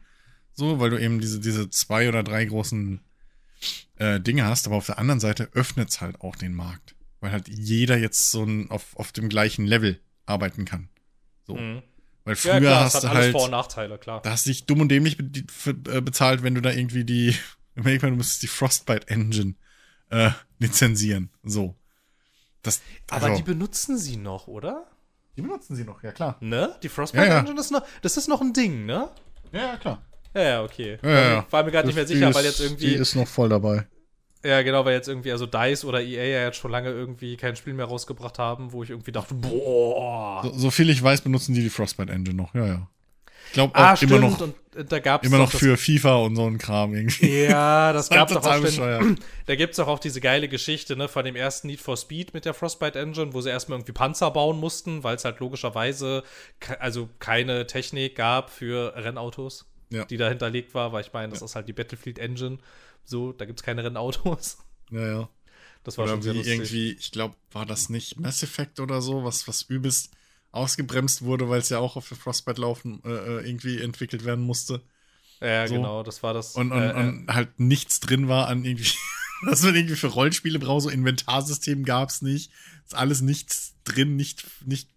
So, 0.52 0.81
weil 0.81 0.90
du 0.90 1.00
eben 1.00 1.20
diese, 1.20 1.40
diese 1.40 1.68
zwei 1.70 2.08
oder 2.08 2.23
drei 2.23 2.44
großen 2.44 3.00
äh, 3.97 4.20
Dinge 4.20 4.44
hast, 4.44 4.66
aber 4.66 4.76
auf 4.76 4.86
der 4.86 4.98
anderen 4.98 5.20
Seite 5.20 5.50
öffnet 5.52 5.90
es 5.90 6.00
halt 6.00 6.20
auch 6.20 6.36
den 6.36 6.55
Markt. 6.55 6.94
Weil 7.20 7.32
halt 7.32 7.48
jeder 7.48 7.98
jetzt 7.98 8.31
so 8.31 8.44
ein, 8.44 8.70
auf, 8.70 8.97
auf 8.97 9.12
dem 9.12 9.28
gleichen 9.28 9.66
Level 9.66 10.00
arbeiten 10.24 10.65
kann. 10.65 10.89
So. 11.47 11.56
Mhm. 11.56 11.82
Weil 12.24 12.34
Ja, 12.34 12.40
früher 12.40 12.60
klar, 12.60 12.86
es 12.86 12.94
hast 12.94 12.94
hat 12.97 13.02
du 13.05 13.08
alles 13.08 13.23
halt. 13.24 13.32
Vor- 13.32 13.44
und 13.44 13.50
Nachteile, 13.50 13.98
klar. 13.98 14.23
Da 14.23 14.31
hast 14.31 14.47
du 14.47 14.50
dich 14.50 14.66
dumm 14.66 14.81
und 14.81 14.89
dämlich 14.89 15.16
be 15.16 15.44
für, 15.48 15.70
äh, 15.70 16.00
bezahlt, 16.00 16.42
wenn 16.42 16.55
du 16.55 16.60
da 16.60 16.73
irgendwie 16.73 17.05
die, 17.05 17.36
du 17.74 17.82
müsstest 17.82 18.42
die 18.42 18.48
Frostbite 18.48 19.08
Engine 19.08 19.55
äh, 20.10 20.31
lizenzieren. 20.58 21.31
So. 21.42 21.76
Das, 22.62 22.81
Aber 23.10 23.26
also, 23.26 23.36
die 23.36 23.44
benutzen 23.44 23.97
sie 23.98 24.16
noch, 24.16 24.48
oder? 24.48 24.90
Die 25.36 25.42
benutzen 25.42 25.76
sie 25.76 25.84
noch, 25.84 26.02
ja 26.02 26.12
klar. 26.12 26.36
Ne? 26.40 26.74
Die 26.82 26.89
Frostbite 26.89 27.24
Ja, 27.24 27.31
ja. 27.34 27.39
Engine 27.40 27.60
ist 27.60 27.70
noch, 27.70 27.82
das 28.02 28.16
ist 28.16 28.28
noch 28.28 28.40
ein 28.40 28.52
Ding, 28.52 28.86
ne? 28.86 29.08
Ja, 29.52 29.58
ja, 29.60 29.76
klar. 29.76 30.02
Ja, 30.34 30.42
ja, 30.42 30.62
okay. 30.65 30.98
Ja, 31.02 31.10
ja. 31.32 31.47
War 31.50 31.65
mir 31.65 31.70
gerade 31.70 31.86
nicht 31.86 31.97
mehr 31.97 32.06
sicher, 32.06 32.28
die 32.28 32.34
weil 32.34 32.44
ist- 32.44 32.58
jetzt 32.58 32.60
irgendwie. 32.60 32.86
Die 32.89 32.94
ist 32.94 33.15
noch 33.15 33.26
voll 33.28 33.48
dabei. 33.48 33.86
Ja, 34.44 34.62
genau, 34.62 34.84
weil 34.84 34.94
jetzt 34.94 35.08
irgendwie, 35.08 35.32
also 35.32 35.47
DICE 35.47 35.84
oder 35.86 36.00
EA 36.02 36.24
ja 36.24 36.44
jetzt 36.44 36.58
schon 36.58 36.70
lange 36.70 36.90
irgendwie 36.90 37.36
kein 37.36 37.56
Spiel 37.56 37.73
mehr 37.74 37.86
rausgebracht 37.86 38.39
haben, 38.39 38.70
wo 38.73 38.82
ich 38.82 38.90
irgendwie 38.90 39.10
dachte, 39.12 39.34
boah. 39.34 40.42
So, 40.44 40.52
so 40.52 40.70
viel 40.70 40.89
ich 40.90 41.02
weiß, 41.02 41.23
benutzen 41.23 41.55
die 41.55 41.62
die 41.62 41.70
Frostbite 41.70 42.12
Engine 42.12 42.36
noch, 42.36 42.55
ja, 42.55 42.66
ja. 42.66 42.89
Ich 43.47 43.52
glaube 43.52 43.75
auch 43.75 43.81
ah, 43.81 43.89
immer 43.89 43.97
stimmt, 43.97 44.20
noch, 44.20 44.41
und 44.41 44.55
äh, 44.76 44.84
da 44.84 44.99
gab 44.99 45.23
es 45.23 45.28
immer 45.28 45.39
noch 45.39 45.50
für 45.50 45.76
FIFA 45.76 46.16
und 46.16 46.36
so 46.36 46.47
ein 46.47 46.58
Kram 46.58 46.94
irgendwie. 46.94 47.44
Ja, 47.44 47.92
das 47.94 48.08
Das 48.08 48.16
gab 48.16 48.28
doch 48.28 48.44
auch 48.44 48.60
bescheuert. 48.60 49.18
Da 49.47 49.55
gibt 49.57 49.73
es 49.73 49.76
doch 49.76 49.89
auch 49.89 49.99
diese 49.99 50.20
geile 50.20 50.49
Geschichte, 50.49 50.97
ne, 50.97 51.08
von 51.08 51.25
dem 51.25 51.36
ersten 51.36 51.68
Need 51.68 51.81
for 51.81 51.97
Speed 51.97 52.34
mit 52.34 52.44
der 52.44 52.55
Frostbite 52.55 52.99
Engine, 52.99 53.33
wo 53.33 53.41
sie 53.41 53.50
erstmal 53.50 53.78
irgendwie 53.78 53.92
Panzer 53.92 54.31
bauen 54.31 54.58
mussten, 54.58 55.05
weil 55.05 55.16
es 55.16 55.25
halt 55.25 55.41
logischerweise 55.41 56.23
ke 56.60 56.81
also 56.81 57.08
keine 57.18 57.66
Technik 57.66 58.16
gab 58.16 58.50
für 58.50 58.94
Rennautos, 58.97 59.66
Ja. 59.91 60.05
die 60.05 60.16
da 60.16 60.28
hinterlegt 60.28 60.75
war, 60.75 60.92
weil 60.92 61.02
ich 61.02 61.12
meine, 61.12 61.33
das 61.33 61.42
ist 61.42 61.55
halt 61.55 61.68
die 61.68 61.73
Battlefield 61.73 62.18
Engine. 62.18 62.58
So, 63.05 63.33
da 63.33 63.44
gibt 63.44 63.60
es 63.60 63.65
keine 63.65 63.84
Rennautos. 63.84 64.58
Ja, 64.91 65.07
ja. 65.07 65.28
Das 65.84 65.99
war 65.99 66.05
Oder 66.05 66.15
schon 66.15 66.23
sehr 66.23 66.34
lustig. 66.34 66.52
irgendwie, 66.52 66.97
ich 66.99 67.12
glaube, 67.12 67.36
war 67.52 67.65
das 67.65 67.89
nicht 67.89 68.18
Mass 68.18 68.42
Effect 68.42 68.81
oder 68.81 69.00
so, 69.00 69.23
was, 69.23 69.47
was 69.47 69.62
übelst 69.62 70.15
ausgebremst 70.57 71.23
wurde, 71.23 71.49
weil 71.49 71.60
es 71.60 71.68
ja 71.68 71.78
auch 71.78 71.97
auf 71.97 72.07
Frostbite 72.07 72.60
laufen 72.60 73.02
äh, 73.05 73.10
äh, 73.10 73.49
irgendwie 73.49 73.81
entwickelt 73.81 74.25
werden 74.25 74.44
musste. 74.44 74.83
Ja, 75.41 75.67
so. 75.68 75.75
genau, 75.75 76.02
das 76.02 76.23
war 76.23 76.35
das. 76.35 76.57
Und, 76.57 76.73
und, 76.73 76.83
äh, 76.83 76.91
äh, 76.91 76.94
und 76.94 77.26
halt 77.28 77.60
nichts 77.60 78.01
drin 78.01 78.28
war 78.28 78.49
an 78.49 78.65
irgendwie, 78.65 78.91
was 79.43 79.62
man 79.62 79.75
irgendwie 79.75 79.97
für 79.97 80.09
Rollenspiele 80.09 80.59
braucht, 80.59 80.83
so 80.83 80.89
Inventarsystem 80.89 81.85
gab's 81.85 82.23
nicht. 82.23 82.51
Ist 82.85 82.94
alles 82.94 83.20
nichts 83.20 83.75
drin, 83.85 84.17
nicht, 84.17 84.47
nicht 84.65 84.89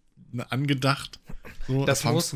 angedacht. 0.49 1.19
So, 1.67 1.85
Das 1.85 2.03
muss-? 2.03 2.33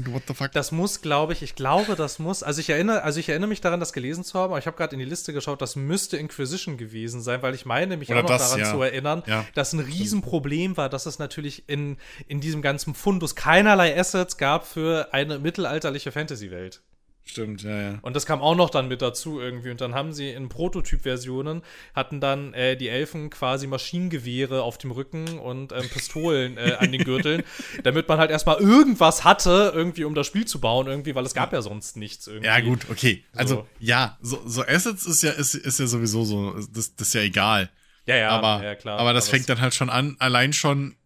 Das 0.55 0.71
muss, 0.71 1.01
glaube 1.01 1.33
ich, 1.33 1.41
ich 1.41 1.55
glaube, 1.55 1.95
das 1.95 2.19
muss, 2.19 2.43
also 2.43 2.59
ich 2.61 2.69
erinnere, 2.69 3.03
also 3.03 3.19
ich 3.19 3.29
erinnere 3.29 3.47
mich 3.49 3.61
daran, 3.61 3.79
das 3.79 3.93
gelesen 3.93 4.23
zu 4.23 4.37
haben, 4.39 4.51
aber 4.51 4.59
ich 4.59 4.67
habe 4.67 4.77
gerade 4.77 4.93
in 4.93 4.99
die 4.99 5.05
Liste 5.05 5.33
geschaut, 5.33 5.61
das 5.61 5.75
müsste 5.75 6.17
Inquisition 6.17 6.77
gewesen 6.77 7.21
sein, 7.21 7.41
weil 7.41 7.55
ich 7.55 7.65
meine, 7.65 7.97
mich 7.97 8.09
Oder 8.09 8.19
auch 8.19 8.23
noch 8.23 8.29
das, 8.29 8.49
daran 8.49 8.59
ja. 8.59 8.71
zu 8.71 8.81
erinnern, 8.81 9.23
Ja. 9.25 9.45
dass 9.55 9.73
ein 9.73 9.79
Riesenproblem 9.79 10.77
war, 10.77 10.89
dass 10.89 11.05
es 11.05 11.19
natürlich 11.19 11.67
in, 11.67 11.97
in 12.27 12.41
diesem 12.41 12.61
ganzen 12.61 12.93
Fundus 12.93 13.35
keinerlei 13.35 13.97
Assets 13.99 14.37
gab 14.37 14.67
für 14.67 15.13
eine 15.13 15.39
mittelalterliche 15.39 16.11
Fantasy-Welt. 16.11 16.81
Stimmt, 17.25 17.63
ja, 17.63 17.81
ja. 17.81 17.99
Und 18.01 18.15
das 18.15 18.25
kam 18.25 18.41
auch 18.41 18.55
noch 18.55 18.69
dann 18.69 18.89
mit 18.89 19.01
dazu 19.01 19.39
irgendwie. 19.39 19.71
Und 19.71 19.79
dann 19.79 19.95
haben 19.95 20.11
sie 20.11 20.29
in 20.29 20.49
Prototyp-Versionen 20.49 21.61
hatten 21.95 22.19
dann 22.19 22.53
äh, 22.53 22.75
die 22.75 22.89
Elfen 22.89 23.29
quasi 23.29 23.65
Maschinengewehre 23.65 24.61
auf 24.61 24.77
dem 24.77 24.91
Rücken 24.91 25.39
und 25.39 25.71
ähm, 25.71 25.87
Pistolen 25.89 26.57
äh, 26.57 26.75
an 26.79 26.91
den 26.91 27.03
Gürteln, 27.03 27.43
damit 27.83 28.09
man 28.09 28.19
halt 28.19 28.29
erstmal 28.29 28.57
irgendwas 28.57 29.23
hatte, 29.23 29.71
irgendwie, 29.73 30.03
um 30.03 30.15
das 30.15 30.27
Spiel 30.27 30.45
zu 30.45 30.59
bauen, 30.59 30.87
irgendwie, 30.87 31.15
weil 31.15 31.25
es 31.25 31.33
gab 31.33 31.53
ja 31.53 31.61
sonst 31.61 31.95
nichts 31.95 32.27
irgendwie. 32.27 32.47
Ja, 32.47 32.59
gut, 32.59 32.89
okay. 32.89 33.23
Also, 33.33 33.55
So. 33.55 33.67
ja, 33.79 34.17
so, 34.21 34.41
so 34.45 34.61
Assets 34.63 35.05
ist 35.05 35.23
ja, 35.23 35.31
ist, 35.31 35.55
ist 35.55 35.79
ja 35.79 35.87
sowieso 35.87 36.25
so, 36.25 36.53
das, 36.73 36.95
das 36.95 37.07
ist 37.07 37.13
ja 37.13 37.21
egal. 37.21 37.69
Ja, 38.05 38.17
ja, 38.17 38.29
aber, 38.31 38.61
ja, 38.63 38.75
klar. 38.75 38.99
aber 38.99 39.13
das 39.13 39.27
Aber 39.27 39.37
fängt 39.37 39.47
dann 39.47 39.61
halt 39.61 39.73
schon 39.73 39.89
an, 39.89 40.17
allein 40.19 40.51
schon, 40.51 40.97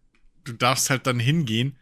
du 0.44 0.52
darfst 0.52 0.90
halt 0.90 1.06
dann 1.06 1.20
hingehen 1.20 1.78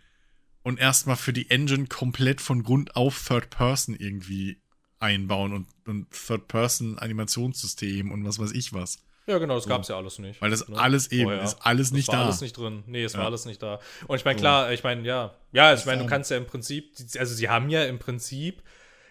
und 0.66 0.80
erstmal 0.80 1.14
für 1.14 1.32
die 1.32 1.48
Engine 1.48 1.86
komplett 1.86 2.40
von 2.40 2.64
Grund 2.64 2.96
auf 2.96 3.24
Third 3.24 3.50
Person 3.50 3.94
irgendwie 3.94 4.60
einbauen 4.98 5.52
und, 5.52 5.68
und 5.86 6.10
Third 6.10 6.48
Person 6.48 6.98
Animationssystem 6.98 8.10
und 8.10 8.24
was 8.26 8.40
weiß 8.40 8.50
ich 8.50 8.72
was. 8.72 8.98
Ja, 9.28 9.38
genau, 9.38 9.54
das 9.54 9.68
gab's 9.68 9.86
ja 9.86 9.96
alles 9.96 10.18
nicht. 10.18 10.42
Weil 10.42 10.50
das 10.50 10.68
ne? 10.68 10.76
alles 10.76 11.12
eben 11.12 11.26
Vorher. 11.26 11.44
ist 11.44 11.58
alles 11.60 11.92
nicht 11.92 12.08
das 12.08 12.14
war 12.14 12.20
da. 12.22 12.26
alles 12.26 12.40
nicht 12.40 12.56
drin. 12.56 12.82
Nee, 12.88 13.04
es 13.04 13.14
war 13.14 13.20
Ja. 13.20 13.26
alles 13.26 13.44
nicht 13.44 13.62
da. 13.62 13.78
Und 14.08 14.16
ich 14.16 14.24
meine, 14.24 14.40
klar, 14.40 14.72
ich 14.72 14.82
meine, 14.82 15.06
ja. 15.06 15.34
Ja, 15.52 15.72
ich 15.72 15.86
meine, 15.86 16.02
du 16.02 16.08
kannst 16.08 16.32
ja 16.32 16.36
im 16.36 16.46
Prinzip, 16.46 16.96
also 17.16 17.32
sie 17.32 17.48
haben 17.48 17.70
ja 17.70 17.84
im 17.84 18.00
Prinzip, 18.00 18.64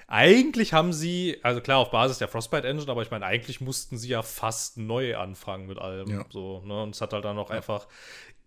eigentlich 0.08 0.74
haben 0.74 0.94
sie, 0.94 1.40
also 1.42 1.62
klar, 1.62 1.80
auf 1.80 1.90
Basis 1.90 2.20
der 2.20 2.28
Frostbite 2.28 2.68
Engine, 2.68 2.92
aber 2.92 3.02
ich 3.02 3.12
meine, 3.12 3.26
eigentlich 3.26 3.60
mussten 3.60 3.98
sie 3.98 4.10
ja 4.10 4.22
fast 4.22 4.78
neu 4.78 5.18
anfangen 5.18 5.66
mit 5.68 5.80
allem. 5.80 6.08
Ja. 6.10 6.26
So, 6.30 6.62
ne? 6.66 6.84
Und 6.84 6.94
es 6.96 7.02
hat 7.02 7.14
halt 7.14 7.26
dann 7.26 7.38
auch 7.40 7.50
einfach 7.50 7.88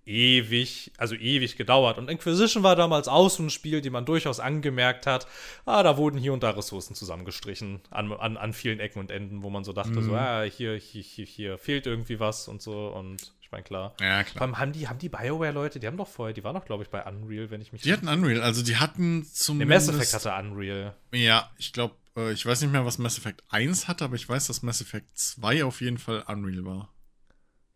ewig, 0.09 0.91
also 0.97 1.15
ewig 1.15 1.57
gedauert. 1.57 1.99
Und 1.99 2.11
Inquisition 2.11 2.63
war 2.63 2.75
damals 2.77 3.09
auch 3.09 3.29
so 3.29 3.43
ein 3.43 3.51
Spiel, 3.51 3.81
die 3.81 3.91
man 3.91 4.07
durchaus 4.07 4.41
angemerkt 4.41 5.07
hat, 5.07 5.27
ah, 5.67 5.83
da 5.83 5.97
wurden 5.97 6.19
hier 6.19 6.33
und 6.33 6.43
da 6.43 6.51
Ressourcen 6.51 6.95
zusammengestrichen 6.95 7.81
an, 7.91 8.11
an, 8.13 8.37
an 8.37 8.53
vielen 8.53 8.81
Ecken 8.81 9.01
und 9.01 9.11
Enden, 9.11 9.43
wo 9.43 9.51
man 9.51 9.65
so 9.65 9.73
dachte, 9.73 9.91
Mhm. 9.91 10.03
so, 10.03 10.15
ah, 10.15 10.43
hier, 10.43 10.75
hier, 10.77 11.03
hier, 11.03 11.27
hier 11.27 11.59
fehlt 11.59 11.87
irgendwie 11.87 12.19
was 12.19 12.49
und 12.49 12.63
so. 12.63 12.89
Und 12.89 13.33
ich 13.41 13.53
meine, 13.53 13.65
klar. 13.65 13.95
Ja, 14.01 14.25
klar. 14.25 14.43
allem 14.43 14.59
haben 14.59 14.73
die, 14.73 14.89
haben 14.89 14.99
die 14.99 15.09
BioWare-Leute, 15.09 15.79
die 15.81 15.87
haben 15.87 15.97
doch 15.97 16.09
vorher, 16.09 16.33
die 16.35 16.45
waren 16.45 16.55
doch, 16.55 16.65
glaube 16.65 16.83
ich, 16.83 16.91
bei 16.91 17.05
Unreal, 17.05 17.51
wenn 17.51 17.61
ich 17.61 17.73
mich 17.73 17.83
Die 17.83 17.93
hatten 17.93 18.09
Unreal, 18.09 18.43
also 18.43 18.63
die 18.63 18.77
hatten 18.77 19.25
zumindest. 19.25 19.89
Mass 19.89 19.95
Effect 19.97 20.15
hatte 20.15 20.35
Unreal. 20.47 20.95
Ja, 21.13 21.51
ich 21.59 21.73
glaube, 21.73 21.95
äh, 22.17 22.33
ich 22.33 22.45
weiß 22.45 22.61
nicht 22.63 22.73
mehr, 22.73 22.85
was 22.85 22.99
Mass 22.99 23.19
Effect 23.19 23.43
1 23.51 23.89
hatte, 23.89 24.05
aber 24.05 24.17
ich 24.17 24.29
weiß, 24.29 24.47
dass 24.47 24.63
Mass 24.63 24.81
Effect 24.81 25.07
2 25.19 25.65
auf 25.65 25.81
jeden 25.81 25.99
Fall 25.99 26.25
Unreal 26.29 26.65
war. 26.65 26.89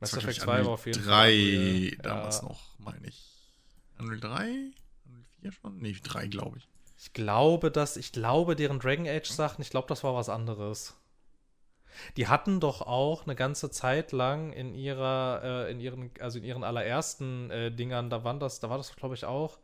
Mass 0.03 0.17
Effect 0.17 0.37
glaub 0.39 0.47
2 0.47 0.61
ich, 0.61 0.67
war 0.67 0.73
auf 0.75 0.87
jeden 0.87 1.03
3 1.03 1.05
Fall. 1.05 1.29
Unreal. 1.31 1.97
damals 2.03 2.37
Ja. 2.37 2.43
noch, 2.49 2.79
meine 2.79 3.09
ich. 3.09 3.25
Unreal 3.99 4.21
3? 4.21 4.31
Unreal 5.07 5.25
4 5.41 5.53
schon? 5.53 5.79
Nee, 5.79 5.97
3, 6.03 6.27
glaube 6.29 6.59
ich. 6.59 6.69
Ich 6.99 7.13
glaube, 7.13 7.71
dass, 7.71 7.97
ich 7.97 8.13
glaube, 8.13 8.55
deren 8.55 8.79
Dragon 8.79 9.09
Age 9.09 9.29
Sachen, 9.29 9.63
ich 9.63 9.71
glaube, 9.71 9.89
das 9.89 10.05
war 10.05 10.15
was 10.15 10.29
anderes. 10.29 10.95
Die 12.17 12.29
hatten 12.29 12.59
doch 12.61 12.81
auch 12.81 13.25
eine 13.25 13.35
ganze 13.35 13.71
Zeit 13.71 14.13
lang 14.13 14.53
in 14.53 14.75
ihrer, 14.75 15.41
äh, 15.67 15.71
in 15.73 15.81
ihren, 15.81 16.11
also 16.21 16.39
in 16.39 16.45
ihren 16.45 16.65
allerersten 16.65 17.51
äh, 17.51 17.71
Dingern, 17.71 18.09
da 18.09 18.25
waren 18.25 18.41
das, 18.41 18.61
da 18.61 18.71
war 18.71 18.79
das, 18.79 18.95
glaube 18.97 19.15
ich, 19.15 19.25
auch, 19.27 19.59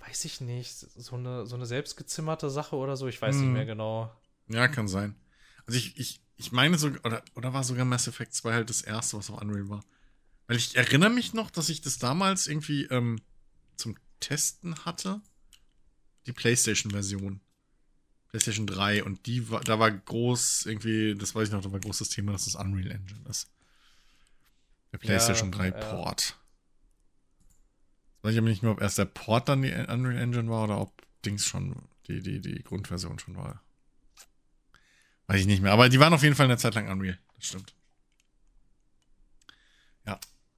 weiß 0.00 0.24
ich 0.24 0.40
nicht, 0.40 0.72
so 0.74 1.14
eine, 1.16 1.46
so 1.46 1.54
eine 1.54 1.66
selbstgezimmerte 1.66 2.50
Sache 2.50 2.74
oder 2.76 2.96
so, 2.96 3.06
ich 3.06 3.20
weiß 3.22 3.36
nicht 3.36 3.44
Hm. 3.44 3.52
mehr 3.52 3.66
genau. 3.66 4.10
Ja, 4.48 4.66
kann 4.66 4.88
sein. 4.88 5.14
Also 5.66 5.78
ich, 5.78 5.96
ich, 5.98 6.20
ich 6.42 6.52
meine 6.52 6.76
sogar, 6.78 7.04
oder, 7.04 7.24
oder 7.34 7.52
war 7.52 7.64
sogar 7.64 7.84
Mass 7.84 8.08
Effect 8.08 8.34
2 8.34 8.52
halt 8.52 8.70
das 8.70 8.82
erste, 8.82 9.16
was 9.16 9.30
auf 9.30 9.40
Unreal 9.40 9.68
war. 9.68 9.84
Weil 10.46 10.56
ich 10.56 10.76
erinnere 10.76 11.10
mich 11.10 11.34
noch, 11.34 11.50
dass 11.50 11.68
ich 11.68 11.80
das 11.80 11.98
damals 11.98 12.46
irgendwie 12.46 12.84
ähm, 12.86 13.20
zum 13.76 13.96
Testen 14.20 14.84
hatte. 14.84 15.20
Die 16.26 16.32
PlayStation-Version. 16.32 17.40
PlayStation 18.28 18.66
3 18.66 19.04
und 19.04 19.26
die 19.26 19.50
war, 19.50 19.60
da 19.60 19.78
war 19.78 19.90
groß 19.90 20.64
irgendwie, 20.66 21.14
das 21.14 21.34
weiß 21.34 21.48
ich 21.48 21.52
noch, 21.52 21.62
da 21.62 21.70
war 21.70 21.80
großes 21.80 22.08
Thema, 22.08 22.32
dass 22.32 22.46
das 22.46 22.54
Unreal 22.54 22.90
Engine 22.90 23.20
ist. 23.28 23.50
Der 24.90 24.98
PlayStation 24.98 25.52
3 25.52 25.66
ja. 25.66 25.70
Port. 25.72 26.38
Weiß 28.22 28.32
ich 28.32 28.38
aber 28.38 28.48
nicht 28.48 28.62
mehr, 28.62 28.72
ob 28.72 28.80
erst 28.80 28.98
der 28.98 29.04
Port 29.04 29.48
dann 29.48 29.62
die 29.62 29.72
Unreal 29.72 30.16
Engine 30.16 30.48
war 30.48 30.64
oder 30.64 30.80
ob 30.80 31.02
Dings 31.24 31.46
schon, 31.46 31.76
die, 32.08 32.20
die, 32.20 32.40
die 32.40 32.62
Grundversion 32.62 33.18
schon 33.18 33.36
war. 33.36 33.62
Weiß 35.32 35.40
ich 35.40 35.46
nicht 35.46 35.62
mehr. 35.62 35.72
Aber 35.72 35.88
die 35.88 35.98
waren 35.98 36.12
auf 36.12 36.22
jeden 36.22 36.34
Fall 36.34 36.44
eine 36.46 36.58
Zeit 36.58 36.74
lang 36.74 36.88
Unreal. 36.90 37.18
Das 37.36 37.46
stimmt. 37.46 37.74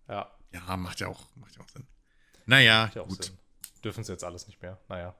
Ja, 0.08 0.30
Ja, 0.52 0.76
macht 0.76 1.00
ja 1.00 1.08
auch, 1.08 1.26
macht 1.36 1.56
ja 1.56 1.62
auch 1.62 1.68
Sinn. 1.68 1.86
Naja, 2.46 2.90
ja 2.94 3.02
auch 3.02 3.08
gut. 3.08 3.24
Sinn. 3.24 3.38
Dürfen 3.82 4.04
sie 4.04 4.12
jetzt 4.12 4.24
alles 4.24 4.46
nicht 4.46 4.60
mehr. 4.62 4.78
Naja. 4.88 5.14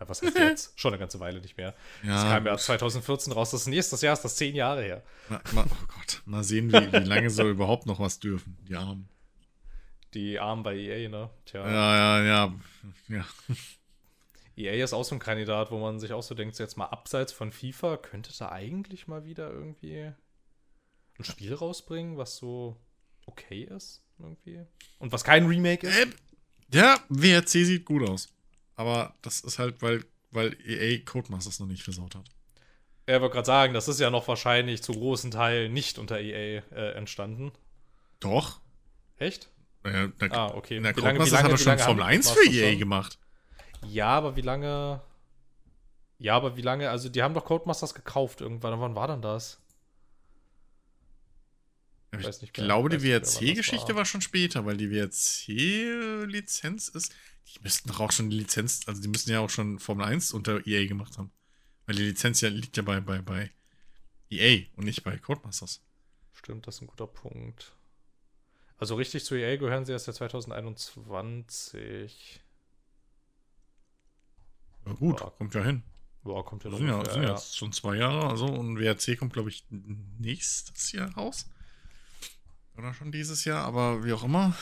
Ja, 0.00 0.08
was 0.08 0.22
heißt 0.22 0.36
jetzt? 0.38 0.72
Schon 0.80 0.92
eine 0.92 0.98
ganze 0.98 1.20
Weile 1.20 1.40
nicht 1.40 1.56
mehr. 1.56 1.74
Ja, 2.02 2.14
das 2.14 2.22
kam 2.24 2.46
ja 2.46 2.52
gut. 2.52 2.60
2014 2.60 3.32
raus. 3.32 3.50
Das 3.50 3.66
nächste 3.66 3.96
Jahr 4.04 4.12
ist 4.14 4.22
das 4.24 4.36
zehn 4.36 4.54
Jahre 4.54 4.82
her. 4.82 5.02
Ma, 5.28 5.40
ma, 5.52 5.64
oh 5.68 5.86
Gott, 5.88 6.22
mal 6.24 6.44
sehen, 6.44 6.72
wie, 6.72 6.92
wie 6.92 7.04
lange 7.08 7.30
soll 7.30 7.50
überhaupt 7.50 7.86
noch 7.86 8.00
was 8.00 8.18
dürfen, 8.18 8.56
die 8.68 8.76
Armen. 8.76 9.08
Die 10.14 10.38
Armen 10.38 10.62
bei 10.62 10.76
EA, 10.76 11.08
ne? 11.08 11.30
Tja. 11.44 11.68
Ja, 11.68 11.96
ja, 11.96 12.24
ja. 12.24 12.54
ja. 13.08 13.24
EA 14.58 14.84
ist 14.84 14.92
auch 14.92 15.04
so 15.04 15.14
ein 15.14 15.18
Kandidat, 15.20 15.70
wo 15.70 15.78
man 15.78 15.98
sich 16.00 16.12
auch 16.12 16.22
so 16.22 16.34
denkt, 16.34 16.54
so 16.56 16.62
jetzt 16.62 16.76
mal 16.76 16.86
abseits 16.86 17.32
von 17.32 17.52
FIFA, 17.52 17.96
könnte 17.98 18.32
da 18.38 18.50
eigentlich 18.50 19.06
mal 19.06 19.24
wieder 19.24 19.50
irgendwie 19.50 20.12
ein 21.18 21.24
Spiel 21.24 21.54
rausbringen, 21.54 22.16
was 22.16 22.36
so 22.36 22.76
okay 23.26 23.64
ist, 23.64 24.02
irgendwie. 24.18 24.60
Und 24.98 25.12
was 25.12 25.24
kein 25.24 25.46
Remake 25.46 25.86
ist. 25.86 25.96
Äh, 25.98 26.06
ja, 26.72 26.98
WRC 27.08 27.48
sieht 27.48 27.84
gut 27.84 28.08
aus. 28.08 28.28
Aber 28.76 29.14
das 29.22 29.40
ist 29.40 29.58
halt, 29.58 29.82
weil, 29.82 30.04
weil 30.30 30.56
EA 30.64 30.98
Codemasters 31.04 31.58
noch 31.60 31.66
nicht 31.66 31.82
versaut 31.82 32.14
hat. 32.14 32.28
Er 33.06 33.20
wollte 33.22 33.34
gerade 33.34 33.46
sagen, 33.46 33.74
das 33.74 33.88
ist 33.88 34.00
ja 34.00 34.10
noch 34.10 34.28
wahrscheinlich 34.28 34.82
zu 34.82 34.92
großen 34.92 35.30
Teilen 35.30 35.72
nicht 35.72 35.98
unter 35.98 36.20
EA 36.20 36.62
äh, 36.72 36.92
entstanden. 36.92 37.52
Doch. 38.20 38.60
Echt? 39.16 39.50
Ja, 39.84 40.08
da, 40.18 40.26
Ah, 40.30 40.46
okay. 40.54 40.78
Na, 40.80 40.94
Wie 40.94 41.00
lange- 41.00 41.24
wie 41.24 41.30
lange- 41.30 41.44
hat 41.52 41.58
wie 41.58 41.62
schon 41.62 41.78
Formel 41.78 42.04
haben- 42.04 42.10
1 42.10 42.26
war's 42.26 42.36
für 42.38 42.50
EA 42.50 42.70
schon? 42.70 42.78
gemacht. 42.78 43.18
Ja, 43.86 44.08
aber 44.08 44.36
wie 44.36 44.42
lange. 44.42 45.00
Ja, 46.18 46.36
aber 46.36 46.56
wie 46.56 46.62
lange? 46.62 46.90
Also, 46.90 47.08
die 47.08 47.22
haben 47.22 47.34
doch 47.34 47.44
Codemasters 47.44 47.94
gekauft 47.94 48.40
irgendwann. 48.40 48.80
Wann 48.80 48.94
war 48.94 49.08
denn 49.08 49.22
das? 49.22 49.60
Ich 52.12 52.24
Weiß 52.24 52.40
nicht 52.42 52.56
mehr. 52.56 52.66
glaube, 52.66 52.88
die 52.88 53.02
WRC-Geschichte 53.02 53.88
war. 53.88 53.96
war 53.96 54.04
schon 54.04 54.22
später, 54.22 54.64
weil 54.64 54.76
die 54.78 54.90
WRC-Lizenz 54.90 56.88
ist. 56.88 57.14
Die 57.46 57.60
müssten 57.60 57.88
doch 57.88 58.00
auch 58.00 58.12
schon 58.12 58.30
die 58.30 58.38
Lizenz, 58.38 58.82
also 58.86 59.00
die 59.00 59.08
müssten 59.08 59.30
ja 59.30 59.40
auch 59.40 59.50
schon 59.50 59.78
Formel 59.78 60.06
1 60.06 60.32
unter 60.32 60.66
EA 60.66 60.86
gemacht 60.86 61.16
haben. 61.18 61.30
Weil 61.86 61.96
die 61.96 62.04
Lizenz 62.04 62.40
ja 62.40 62.48
liegt 62.50 62.76
ja 62.76 62.82
bei, 62.82 63.00
bei, 63.00 63.20
bei 63.22 63.50
EA 64.30 64.66
und 64.76 64.84
nicht 64.84 65.02
bei 65.04 65.16
Codemasters. 65.18 65.82
Stimmt, 66.32 66.66
das 66.66 66.76
ist 66.76 66.82
ein 66.82 66.86
guter 66.88 67.06
Punkt. 67.06 67.74
Also, 68.78 68.94
richtig 68.96 69.24
zu 69.24 69.34
EA 69.34 69.56
gehören 69.56 69.84
sie 69.84 69.92
erst 69.92 70.06
seit 70.06 70.14
2021. 70.16 72.40
Ja, 74.88 74.94
gut, 74.94 75.20
Ja. 75.20 75.30
kommt 75.30 75.54
ja 75.54 75.62
hin. 75.62 75.82
Boah, 76.22 76.44
kommt 76.44 76.64
ja 76.64 76.70
noch. 76.70 76.78
sind 76.78 76.88
ja, 76.88 77.04
sind 77.10 77.22
ja 77.22 77.30
jetzt 77.30 77.56
schon 77.56 77.72
zwei 77.72 77.96
Jahre, 77.96 78.28
also 78.28 78.46
und 78.46 78.78
WRC 78.78 79.16
kommt, 79.18 79.32
glaube 79.32 79.48
ich, 79.50 79.64
nächstes 79.70 80.92
Jahr 80.92 81.12
raus. 81.14 81.46
Oder 82.76 82.92
schon 82.94 83.12
dieses 83.12 83.44
Jahr, 83.44 83.64
aber 83.64 84.04
wie 84.04 84.12
auch 84.12 84.24
immer. 84.24 84.56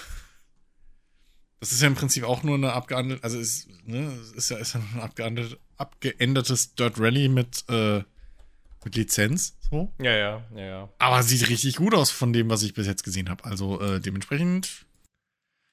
Das 1.61 1.73
ist 1.73 1.81
ja 1.81 1.89
im 1.89 1.95
Prinzip 1.95 2.25
auch 2.25 2.43
nur 2.43 2.55
eine 2.55 2.73
abgeänderte, 2.73 3.25
also 3.25 3.39
ist, 3.39 3.69
ne, 3.87 4.07
es 4.13 4.33
ist 4.33 4.51
ja, 4.51 4.59
ist 4.59 4.75
ja 4.75 4.81
ein 4.81 5.01
abgeändert, 5.01 5.59
abgeändertes 5.79 6.75
Dirt 6.75 6.99
Rally 7.01 7.29
mit, 7.29 7.65
äh, 7.69 8.03
mit 8.85 8.95
Lizenz, 8.95 9.57
so. 9.71 9.93
Ja, 9.99 10.13
ja, 10.13 10.45
ja, 10.55 10.65
ja. 10.65 10.93
Aber 10.99 11.23
sieht 11.23 11.49
richtig 11.49 11.77
gut 11.77 11.95
aus 11.95 12.11
von 12.11 12.33
dem, 12.33 12.49
was 12.51 12.63
ich 12.63 12.75
bis 12.75 12.87
jetzt 12.87 13.03
gesehen 13.05 13.29
habe. 13.31 13.45
Also 13.45 13.81
äh, 13.81 14.01
dementsprechend 14.01 14.87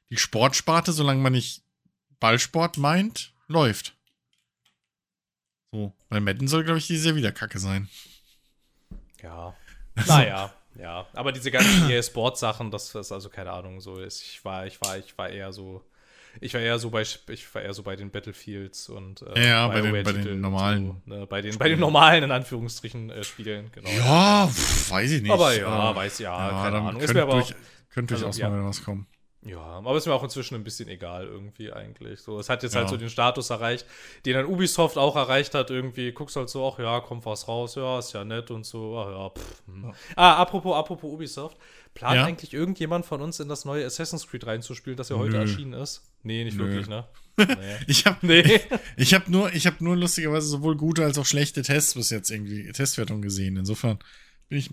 die 0.09 0.17
Sportsparte, 0.17 0.93
solange 0.93 1.21
man 1.21 1.33
nicht 1.33 1.63
Ballsport 2.19 2.77
meint, 2.77 3.33
läuft. 3.47 3.95
Weil 6.13 6.21
Madden 6.21 6.47
soll, 6.47 6.63
glaube 6.63 6.77
ich, 6.79 6.87
dieses 6.87 7.05
Jahr 7.05 7.15
wieder 7.15 7.31
kacke 7.31 7.59
sein. 7.59 7.89
Ja. 9.21 9.53
Naja, 10.07 10.51
ja. 10.79 11.05
Aber 11.13 11.31
diese 11.31 11.51
ganzen 11.51 11.87
EA 11.87 12.01
Sports 12.01 12.39
Sachen, 12.39 12.71
das 12.71 12.95
ist 12.95 13.11
also 13.11 13.29
keine 13.29 13.51
Ahnung, 13.51 13.79
so 13.79 13.99
ist. 13.99 14.23
Ich 14.23 14.43
war, 14.43 14.65
ich 14.65 14.81
war, 14.81 14.97
ich 14.97 15.15
war 15.17 15.29
eher 15.29 15.53
so. 15.53 15.83
Ich 16.41 16.51
war 16.55 16.61
eher 16.61 16.79
so 16.79 16.89
bei, 16.89 17.03
ich 17.03 17.53
war 17.53 17.61
eher 17.61 17.75
so 17.75 17.83
bei 17.83 17.95
den 17.95 18.09
Battlefields 18.09 18.89
und 18.89 19.21
äh, 19.21 19.49
Ja, 19.49 19.67
bei 19.67 19.81
den- 19.81 20.03
bei 20.03 20.11
den 20.13 20.41
normalen 20.41 20.87
so, 21.05 21.13
ne, 21.13 21.27
bei 21.27 21.43
den, 21.43 21.59
bei 21.59 21.69
den 21.69 21.79
normalen 21.79 22.23
in 22.23 22.31
Anführungsstrichen 22.31 23.11
äh, 23.11 23.23
Spielen, 23.23 23.69
genau. 23.71 23.87
Ja, 23.91 24.47
pf, 24.47 24.89
weiß 24.89 25.11
ich 25.11 25.21
nicht. 25.21 25.31
Aber 25.31 25.55
ja, 25.55 25.91
Äh, 25.91 25.95
weiß 25.95 26.17
ja, 26.17 26.35
keine 26.63 26.77
dann 26.77 26.87
Ahnung. 26.87 27.01
Ist 27.01 27.13
Könnte 27.13 27.13
mir 27.13 27.21
aber 27.23 27.33
durch, 27.33 27.53
auch, 27.53 27.91
könnte 27.93 28.13
also, 28.15 28.25
durchaus 28.25 28.37
ja. 28.39 28.49
mal 28.49 28.57
wieder 28.57 28.67
was 28.67 28.83
kommen. 28.83 29.05
Ja, 29.45 29.59
aber 29.59 29.97
ist 29.97 30.05
mir 30.05 30.13
auch 30.13 30.23
inzwischen 30.23 30.55
ein 30.55 30.63
bisschen 30.63 30.87
egal 30.87 31.25
irgendwie 31.25 31.71
eigentlich. 31.73 32.21
So, 32.21 32.39
es 32.39 32.47
hat 32.49 32.63
jetzt 32.63 32.75
halt 32.75 32.85
Ja. 32.85 32.89
so 32.91 32.97
den 32.97 33.09
Status 33.09 33.49
erreicht, 33.49 33.85
den 34.25 34.33
dann 34.35 34.45
Ubisoft 34.45 34.97
auch 34.97 35.15
erreicht 35.15 35.53
hat 35.53 35.69
irgendwie. 35.69 36.11
Guckst 36.13 36.35
halt 36.37 36.49
so, 36.49 36.65
ach 36.73 36.79
ja, 36.79 37.01
kommt 37.01 37.25
was 37.25 37.47
raus, 37.47 37.75
ja, 37.75 37.99
ist 37.99 38.13
ja 38.13 38.23
nett 38.23 38.51
und 38.51 38.65
so, 38.65 38.97
ach 38.97 39.09
ja, 39.09 39.29
pff. 39.29 39.63
hm. 39.67 39.93
Ah, 40.15 40.35
apropos, 40.37 40.75
apropos 40.75 41.11
Ubisoft. 41.11 41.57
Plant 41.93 42.15
Ja. 42.15 42.25
eigentlich 42.25 42.53
irgendjemand 42.53 43.05
von 43.05 43.21
uns 43.21 43.39
in 43.39 43.49
das 43.49 43.65
neue 43.65 43.85
Assassin's 43.85 44.27
Creed 44.27 44.47
reinzuspielen, 44.47 44.97
das 44.97 45.09
ja 45.09 45.17
heute 45.17 45.33
Nö. 45.33 45.41
erschienen 45.41 45.73
ist? 45.73 46.01
Nee, 46.23 46.43
nicht 46.45 46.57
Nö. 46.57 46.65
wirklich, 46.67 46.87
ne? 46.87 47.05
Nee. 47.37 47.77
Ich 47.87 48.05
habe 48.05 48.17
nee. 48.25 48.61
ich 48.97 49.13
hab 49.13 49.27
nur, 49.27 49.51
ich 49.53 49.67
hab 49.67 49.81
nur 49.81 49.95
lustigerweise 49.97 50.47
sowohl 50.47 50.77
gute 50.77 51.03
als 51.03 51.17
auch 51.17 51.25
schlechte 51.25 51.61
Tests 51.63 51.95
bis 51.95 52.09
jetzt 52.11 52.29
irgendwie, 52.31 52.71
Testwertungen 52.71 53.21
gesehen. 53.23 53.57
Insofern 53.57 53.99
bin 54.49 54.59
ich, 54.59 54.69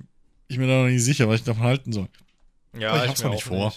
ich 0.49 0.59
mir 0.59 0.67
da 0.67 0.83
noch 0.83 0.89
nicht 0.89 1.03
sicher, 1.03 1.27
was 1.29 1.41
ich 1.41 1.45
davon 1.45 1.63
halten 1.65 1.93
soll. 1.93 2.09
Ja, 2.79 2.93
Aber 2.93 3.03
ich 3.05 3.09
hab's 3.11 3.21
mir 3.23 3.31
noch 3.31 3.35
nicht 3.35 3.45
auch 3.45 3.49
vor. 3.49 3.75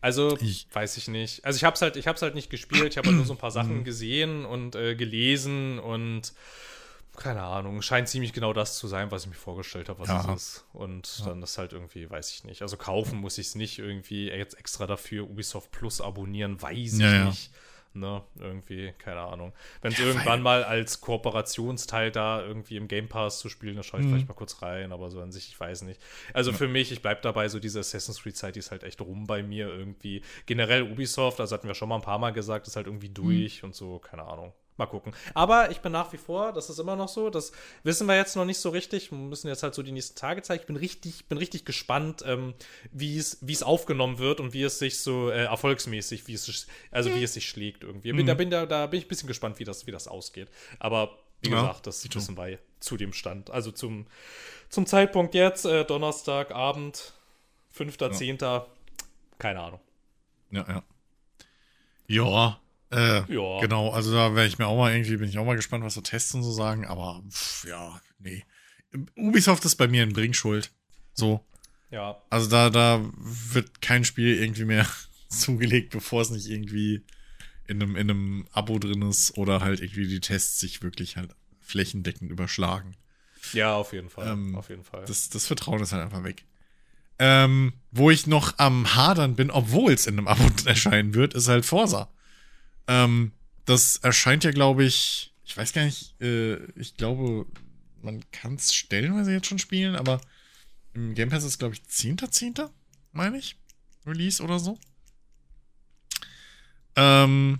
Also, 0.00 0.36
Ich- 0.40 0.66
weiß 0.72 0.96
ich 0.96 1.08
nicht. 1.08 1.44
Also, 1.44 1.56
ich 1.58 1.64
hab's 1.64 1.82
halt, 1.82 1.96
ich 1.96 2.06
hab's 2.06 2.22
halt 2.22 2.34
nicht 2.34 2.48
gespielt. 2.50 2.86
Ich 2.92 2.96
habe 2.98 3.08
halt 3.08 3.16
nur 3.16 3.26
so 3.26 3.34
ein 3.34 3.38
paar 3.38 3.50
Mhm. 3.50 3.54
Sachen 3.54 3.84
gesehen 3.84 4.44
und 4.44 4.74
äh, 4.74 4.94
gelesen 4.94 5.78
und 5.78 6.32
keine 7.16 7.42
Ahnung, 7.42 7.82
scheint 7.82 8.08
ziemlich 8.08 8.32
genau 8.32 8.54
das 8.54 8.78
zu 8.78 8.88
sein, 8.88 9.10
was 9.10 9.24
ich 9.24 9.28
mir 9.28 9.34
vorgestellt 9.34 9.90
habe, 9.90 9.98
was 9.98 10.08
Ja. 10.08 10.32
es 10.34 10.42
ist. 10.42 10.64
Und 10.72 11.26
dann 11.26 11.42
ist 11.42 11.58
halt 11.58 11.74
irgendwie, 11.74 12.08
weiß 12.08 12.30
ich 12.30 12.44
nicht. 12.44 12.62
Also 12.62 12.78
kaufen 12.78 13.18
muss 13.18 13.36
ich 13.36 13.48
es 13.48 13.54
nicht 13.56 13.78
irgendwie 13.78 14.28
jetzt 14.30 14.56
extra 14.58 14.86
dafür 14.86 15.24
Ubisoft 15.28 15.70
Plus 15.70 16.00
abonnieren, 16.00 16.62
weiß 16.62 16.98
Ja, 16.98 17.06
ich 17.08 17.12
ja. 17.18 17.24
nicht. 17.26 17.50
Ne, 17.92 18.22
irgendwie, 18.38 18.92
keine 18.98 19.20
Ahnung. 19.22 19.52
Wenn 19.82 19.92
es 19.92 19.98
Ja, 19.98 20.04
irgendwann 20.06 20.42
mal 20.42 20.62
als 20.62 21.00
Kooperationsteil 21.00 22.12
da 22.12 22.40
irgendwie 22.40 22.76
im 22.76 22.86
Game 22.86 23.08
Pass 23.08 23.40
zu 23.40 23.48
spielen, 23.48 23.74
dann 23.74 23.82
schaue 23.82 23.98
ich 24.00 24.06
Mhm. 24.06 24.10
vielleicht 24.10 24.28
mal 24.28 24.34
kurz 24.34 24.62
rein, 24.62 24.92
aber 24.92 25.10
so 25.10 25.20
an 25.20 25.32
sich, 25.32 25.48
ich 25.48 25.58
weiß 25.58 25.82
nicht. 25.82 26.00
Also 26.32 26.52
für 26.52 26.68
mich, 26.68 26.92
ich 26.92 27.02
bleib 27.02 27.22
dabei, 27.22 27.48
so 27.48 27.58
diese 27.58 27.80
Assassin's 27.80 28.22
Creed-Zeit, 28.22 28.54
die 28.54 28.60
ist 28.60 28.70
halt 28.70 28.84
echt 28.84 29.00
rum 29.00 29.26
bei 29.26 29.42
mir 29.42 29.68
irgendwie. 29.68 30.22
Generell 30.46 30.84
Ubisoft, 30.84 31.40
also 31.40 31.52
hatten 31.54 31.66
wir 31.66 31.74
schon 31.74 31.88
mal 31.88 31.96
ein 31.96 32.02
paar 32.02 32.20
Mal 32.20 32.30
gesagt, 32.32 32.68
ist 32.68 32.76
halt 32.76 32.86
irgendwie 32.86 33.08
Mhm. 33.20 33.48
durch 33.48 33.64
und 33.64 33.74
so, 33.74 33.98
keine 33.98 34.22
Ahnung. 34.22 34.52
Mal 34.80 34.86
gucken. 34.86 35.12
Aber 35.34 35.70
ich 35.70 35.80
bin 35.80 35.92
nach 35.92 36.10
wie 36.14 36.16
vor, 36.16 36.54
das 36.54 36.70
ist 36.70 36.78
immer 36.78 36.96
noch 36.96 37.08
so, 37.08 37.28
das 37.28 37.52
wissen 37.82 38.06
wir 38.08 38.16
jetzt 38.16 38.34
noch 38.34 38.46
nicht 38.46 38.58
so 38.58 38.70
richtig. 38.70 39.10
Wir 39.10 39.18
müssen 39.18 39.46
jetzt 39.48 39.62
halt 39.62 39.74
so 39.74 39.82
die 39.82 39.92
nächsten 39.92 40.16
Tage 40.18 40.40
zeigen. 40.40 40.62
Ich 40.62 40.66
bin 40.66 40.76
richtig, 40.76 41.26
bin 41.26 41.36
richtig 41.36 41.66
gespannt, 41.66 42.22
ähm, 42.26 42.54
wie 42.90 43.18
es, 43.18 43.36
wie 43.42 43.52
es 43.52 43.62
aufgenommen 43.62 44.18
wird 44.18 44.40
und 44.40 44.54
wie 44.54 44.62
es 44.62 44.78
sich 44.78 44.98
so 45.00 45.28
äh, 45.30 45.44
erfolgsmäßig, 45.44 46.26
wie 46.28 46.32
es, 46.32 46.46
sich- 46.46 46.66
also 46.90 47.14
wie 47.14 47.22
es 47.22 47.34
sich 47.34 47.46
schlägt 47.46 47.84
irgendwie. 47.84 48.12
Bin, 48.12 48.24
da, 48.24 48.32
bin, 48.32 48.48
da, 48.50 48.64
da 48.64 48.86
bin 48.86 48.98
ich 49.00 49.04
ein 49.04 49.08
bisschen 49.08 49.28
gespannt, 49.28 49.58
wie 49.58 49.64
das, 49.64 49.86
wie 49.86 49.90
das 49.92 50.08
ausgeht. 50.08 50.48
Aber 50.78 51.18
wie 51.42 51.50
Ja, 51.50 51.56
gesagt, 51.60 51.86
das 51.86 52.02
wissen 52.14 52.36
wir 52.38 52.58
zu 52.80 52.96
dem 52.96 53.12
Stand. 53.12 53.50
Also 53.50 53.70
zum, 53.72 54.06
zum 54.70 54.86
Zeitpunkt 54.86 55.34
jetzt, 55.34 55.66
äh, 55.66 55.84
Donnerstagabend, 55.84 57.12
5.10. 57.76 58.64
Keine 59.38 59.60
Ahnung. 59.60 59.80
Ja, 60.50 60.64
ja. 60.66 60.82
Ja, 62.08 62.60
äh, 62.90 63.22
Ja. 63.32 63.60
genau, 63.60 63.90
also 63.90 64.12
da 64.12 64.34
wäre 64.34 64.46
ich 64.46 64.58
mir 64.58 64.66
auch 64.66 64.76
mal 64.76 64.92
irgendwie, 64.92 65.16
bin 65.16 65.28
ich 65.28 65.38
auch 65.38 65.44
mal 65.44 65.56
gespannt, 65.56 65.84
was 65.84 65.94
so 65.94 66.00
Tests 66.00 66.34
und 66.34 66.42
so 66.42 66.52
sagen, 66.52 66.84
aber 66.86 67.22
pff, 67.30 67.64
ja, 67.68 68.00
nee. 68.18 68.44
Ubisoft 69.16 69.64
ist 69.64 69.76
bei 69.76 69.86
mir 69.88 70.02
in 70.02 70.12
Bringschuld. 70.12 70.70
So. 71.14 71.44
Ja, 71.90 72.20
Also 72.30 72.48
da, 72.48 72.70
da 72.70 73.00
wird 73.16 73.82
kein 73.82 74.04
Spiel 74.04 74.40
irgendwie 74.40 74.64
mehr 74.64 74.86
zugelegt, 75.28 75.90
bevor 75.90 76.22
es 76.22 76.30
nicht 76.30 76.48
irgendwie 76.48 77.04
in 77.66 77.82
einem, 77.82 77.96
in 77.96 78.10
einem 78.10 78.48
Abo 78.52 78.78
drin 78.78 79.02
ist 79.02 79.36
oder 79.38 79.60
halt 79.60 79.80
irgendwie 79.80 80.06
die 80.08 80.20
Tests 80.20 80.58
sich 80.58 80.82
wirklich 80.82 81.16
halt 81.16 81.30
flächendeckend 81.60 82.30
überschlagen. 82.30 82.96
ja, 83.52 83.74
auf 83.74 83.92
jeden 83.92 84.10
Fall. 84.10 84.28
Ähm, 84.28 84.56
auf 84.56 84.68
jeden 84.70 84.82
Fall. 84.84 85.04
Das, 85.06 85.28
das 85.28 85.46
Vertrauen 85.46 85.80
ist 85.80 85.92
halt 85.92 86.02
einfach 86.02 86.24
weg. 86.24 86.44
Ähm, 87.20 87.74
wo 87.92 88.10
ich 88.10 88.26
noch 88.26 88.58
am 88.58 88.94
Hadern 88.94 89.36
bin, 89.36 89.50
obwohl 89.50 89.92
es 89.92 90.06
in 90.06 90.18
einem 90.18 90.26
Abo 90.26 90.44
erscheinen 90.64 91.14
wird, 91.14 91.34
ist 91.34 91.48
halt 91.48 91.64
Forsa. 91.64 92.08
Ähm, 92.86 93.32
das 93.64 93.96
erscheint 93.96 94.44
ja, 94.44 94.50
glaube 94.50 94.84
ich, 94.84 95.34
ich 95.44 95.56
weiß 95.56 95.72
gar 95.72 95.84
nicht, 95.84 96.20
äh, 96.20 96.56
ich 96.72 96.96
glaube, 96.96 97.46
man 98.02 98.24
kann 98.30 98.54
es 98.54 98.74
stellenweise 98.74 99.32
jetzt 99.32 99.46
schon 99.46 99.58
spielen, 99.58 99.96
aber 99.96 100.20
im 100.94 101.14
Game 101.14 101.28
Pass 101.28 101.44
ist, 101.44 101.58
glaube 101.58 101.74
ich, 101.74 101.82
10.10., 101.82 102.70
meine 103.12 103.38
ich, 103.38 103.56
Release 104.06 104.42
oder 104.42 104.58
so. 104.58 104.78
Ähm, 106.96 107.58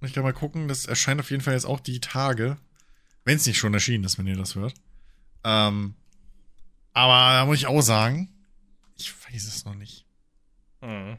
ich 0.00 0.12
kann 0.12 0.22
mal 0.22 0.32
gucken, 0.32 0.68
das 0.68 0.86
erscheint 0.86 1.20
auf 1.20 1.30
jeden 1.30 1.42
Fall 1.42 1.54
jetzt 1.54 1.66
auch 1.66 1.80
die 1.80 2.00
Tage, 2.00 2.58
wenn 3.24 3.36
es 3.36 3.46
nicht 3.46 3.58
schon 3.58 3.74
erschienen 3.74 4.04
ist, 4.04 4.18
wenn 4.18 4.26
ihr 4.26 4.36
das 4.36 4.54
hört. 4.54 4.74
Ähm, 5.44 5.94
aber 6.92 7.32
da 7.34 7.44
muss 7.44 7.58
ich 7.58 7.66
auch 7.66 7.82
sagen, 7.82 8.28
ich 8.96 9.12
weiß 9.26 9.46
es 9.46 9.64
noch 9.64 9.74
nicht. 9.74 10.06
Mhm. 10.80 11.18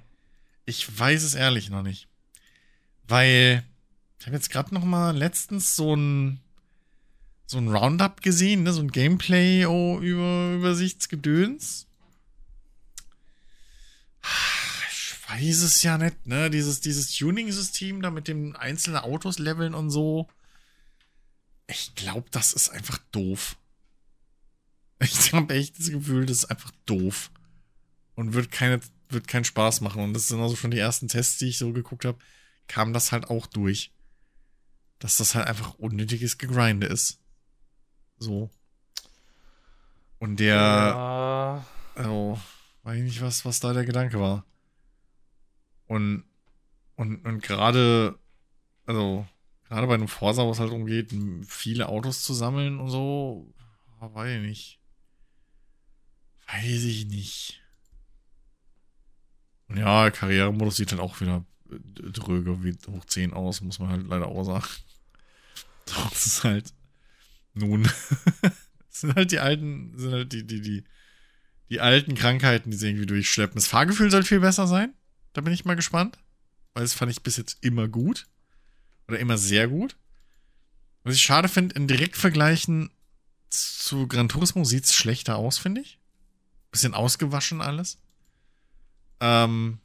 Ich 0.66 0.99
weiß 0.99 1.24
es 1.24 1.33
ehrlich 1.33 1.69
noch 1.69 1.83
nicht. 1.83 2.07
Weil 3.08 3.64
ich 4.19 4.26
habe 4.26 4.36
jetzt 4.36 4.50
gerade 4.50 4.74
noch 4.74 4.84
mal 4.84 5.16
letztens 5.16 5.76
so 5.76 5.95
ein 5.95 6.42
so 7.45 7.58
ein 7.58 7.69
Roundup 7.69 8.22
gesehen, 8.22 8.64
ne, 8.64 8.74
so 8.74 8.82
ein 8.82 8.92
Gameplay 8.92 9.66
oh, 9.66 10.00
über 10.02 10.56
Übersichtsgedöns. 10.56 11.88
Ich 14.92 15.16
weiß 15.30 15.61
es 15.61 15.82
ja 15.82 15.98
nicht, 15.98 16.26
ne, 16.26 16.50
dieses 16.50 16.82
dieses 16.82 17.16
Tuning-System 17.16 18.02
da 18.02 18.11
mit 18.11 18.27
dem 18.27 18.56
einzelnen 18.58 18.98
Autos 18.98 19.40
leveln 19.40 19.74
und 19.74 19.90
so. 19.90 20.27
Ich 21.68 21.95
glaube, 21.95 22.27
das 22.32 22.53
ist 22.53 22.69
einfach 22.69 23.00
doof. 23.11 23.58
Ich 25.00 25.32
habe 25.32 25.53
echt 25.53 25.77
das 25.77 25.92
Gefühl, 25.92 26.26
das 26.26 26.40
ist 26.40 26.45
einfach 26.45 26.72
doof 26.88 27.30
und 28.16 28.34
wird 28.34 28.52
keine 28.52 28.82
wird 29.10 29.27
keinen 29.27 29.45
Spaß 29.45 29.82
machen. 29.82 30.02
Und 30.02 30.14
das 30.14 30.27
sind 30.27 30.42
also 30.42 30.56
schon 30.56 30.72
die 30.72 30.80
ersten 30.80 31.08
Tests, 31.08 31.38
die 31.38 31.50
ich 31.50 31.58
so 31.58 31.72
geguckt 31.72 32.03
habe, 32.03 32.18
kam 32.68 32.94
das 32.94 33.12
halt 33.12 33.30
auch 33.30 33.48
durch. 33.48 33.92
Dass 35.00 35.18
das 35.18 35.36
halt 35.36 35.48
einfach 35.48 35.76
unnötiges 35.76 36.38
Gegrinde 36.38 36.88
ist. 36.88 37.20
So. 38.18 38.50
Und 40.20 40.40
der, 40.40 40.56
Ja, 40.56 41.66
also, 41.96 42.40
weiß 42.84 42.98
ich 42.98 43.04
nicht, 43.04 43.22
was, 43.22 43.46
was 43.46 43.60
da 43.60 43.74
der 43.74 43.86
Gedanke 43.86 44.20
war. 44.20 44.46
Und, 45.86 46.24
und, 46.96 47.24
und 47.26 47.44
gerade, 47.44 48.18
also, 48.86 49.28
gerade 49.66 49.88
bei 49.88 49.94
einem 49.94 50.08
Forsa, 50.08 50.44
wo 50.44 50.52
es 50.52 50.60
halt 50.60 50.72
umgeht, 50.72 51.14
viele 51.46 51.88
Autos 51.90 52.24
zu 52.24 52.34
sammeln 52.34 52.80
und 52.80 52.90
so, 52.90 53.54
weiß 54.00 54.38
ich 54.38 54.42
nicht. 54.42 54.80
Weiß 56.48 56.84
ich 56.84 57.06
nicht. 57.06 57.62
Ja, 59.76 60.10
Karrieremodus 60.10 60.78
sieht 60.78 60.92
dann 60.92 61.00
auch 61.00 61.20
wieder 61.22 61.46
dröge 61.70 62.64
wie 62.64 62.76
hoch 62.90 63.06
10 63.06 63.34
aus, 63.34 63.62
muss 63.62 63.80
man 63.80 63.90
halt 63.90 64.08
leider 64.08 64.28
auch 64.28 64.44
sagen. 64.44 64.66
Das 66.12 66.26
ist 66.26 66.44
halt. 66.44 66.74
Nun. 67.54 67.88
sind 68.90 69.16
halt 69.16 69.32
die 69.32 69.40
alten, 69.40 69.98
sind 69.98 70.12
halt 70.12 70.34
die, 70.34 70.46
die, 70.46 70.60
die, 70.60 70.84
die 71.70 71.80
alten 71.80 72.14
Krankheiten, 72.14 72.72
die 72.72 72.78
sie 72.78 72.90
irgendwie 72.90 73.06
durchschleppen. 73.06 73.56
Das 73.56 73.68
Fahrgefühl 73.68 74.12
soll 74.12 74.24
viel 74.24 74.42
besser 74.42 74.68
sein. 74.68 74.94
Da 75.32 75.40
bin 75.40 75.54
ich 75.54 75.64
mal 75.64 75.78
gespannt. 75.78 76.20
Weil 76.74 76.84
das 76.84 76.94
fand 76.94 77.10
ich 77.10 77.24
bis 77.24 77.38
jetzt 77.38 77.64
immer 77.64 77.88
gut. 77.88 78.28
Oder 79.08 79.20
immer 79.20 79.38
sehr 79.38 79.70
gut. 79.70 79.96
Was 81.04 81.16
ich 81.16 81.22
schade 81.22 81.48
finde, 81.48 81.76
in 81.76 81.88
Direktvergleichen 81.88 82.92
zu 83.50 84.08
Gran 84.08 84.28
Turismo 84.28 84.66
sieht 84.66 84.84
es 84.84 84.94
schlechter 84.94 85.38
aus, 85.38 85.58
finde 85.58 85.82
ich. 85.82 86.00
Bisschen 86.72 86.94
ausgewaschen 86.94 87.62
alles. 87.62 87.98
Ähm, 89.20 89.80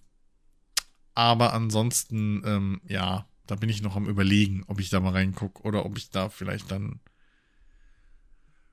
aber 1.15 1.53
ansonsten, 1.53 2.43
ähm, 2.45 2.81
ja, 2.87 3.27
da 3.47 3.57
bin 3.57 3.69
ich 3.69 3.83
noch 3.83 3.97
am 3.97 4.07
überlegen, 4.07 4.65
ob 4.67 4.81
ich 4.81 4.89
da 4.91 5.01
mal 5.01 5.13
reingucke 5.13 5.63
oder 5.63 5.85
ob 5.85 5.99
ich 5.99 6.11
da 6.11 6.29
vielleicht 6.29 6.71
dann 6.71 7.01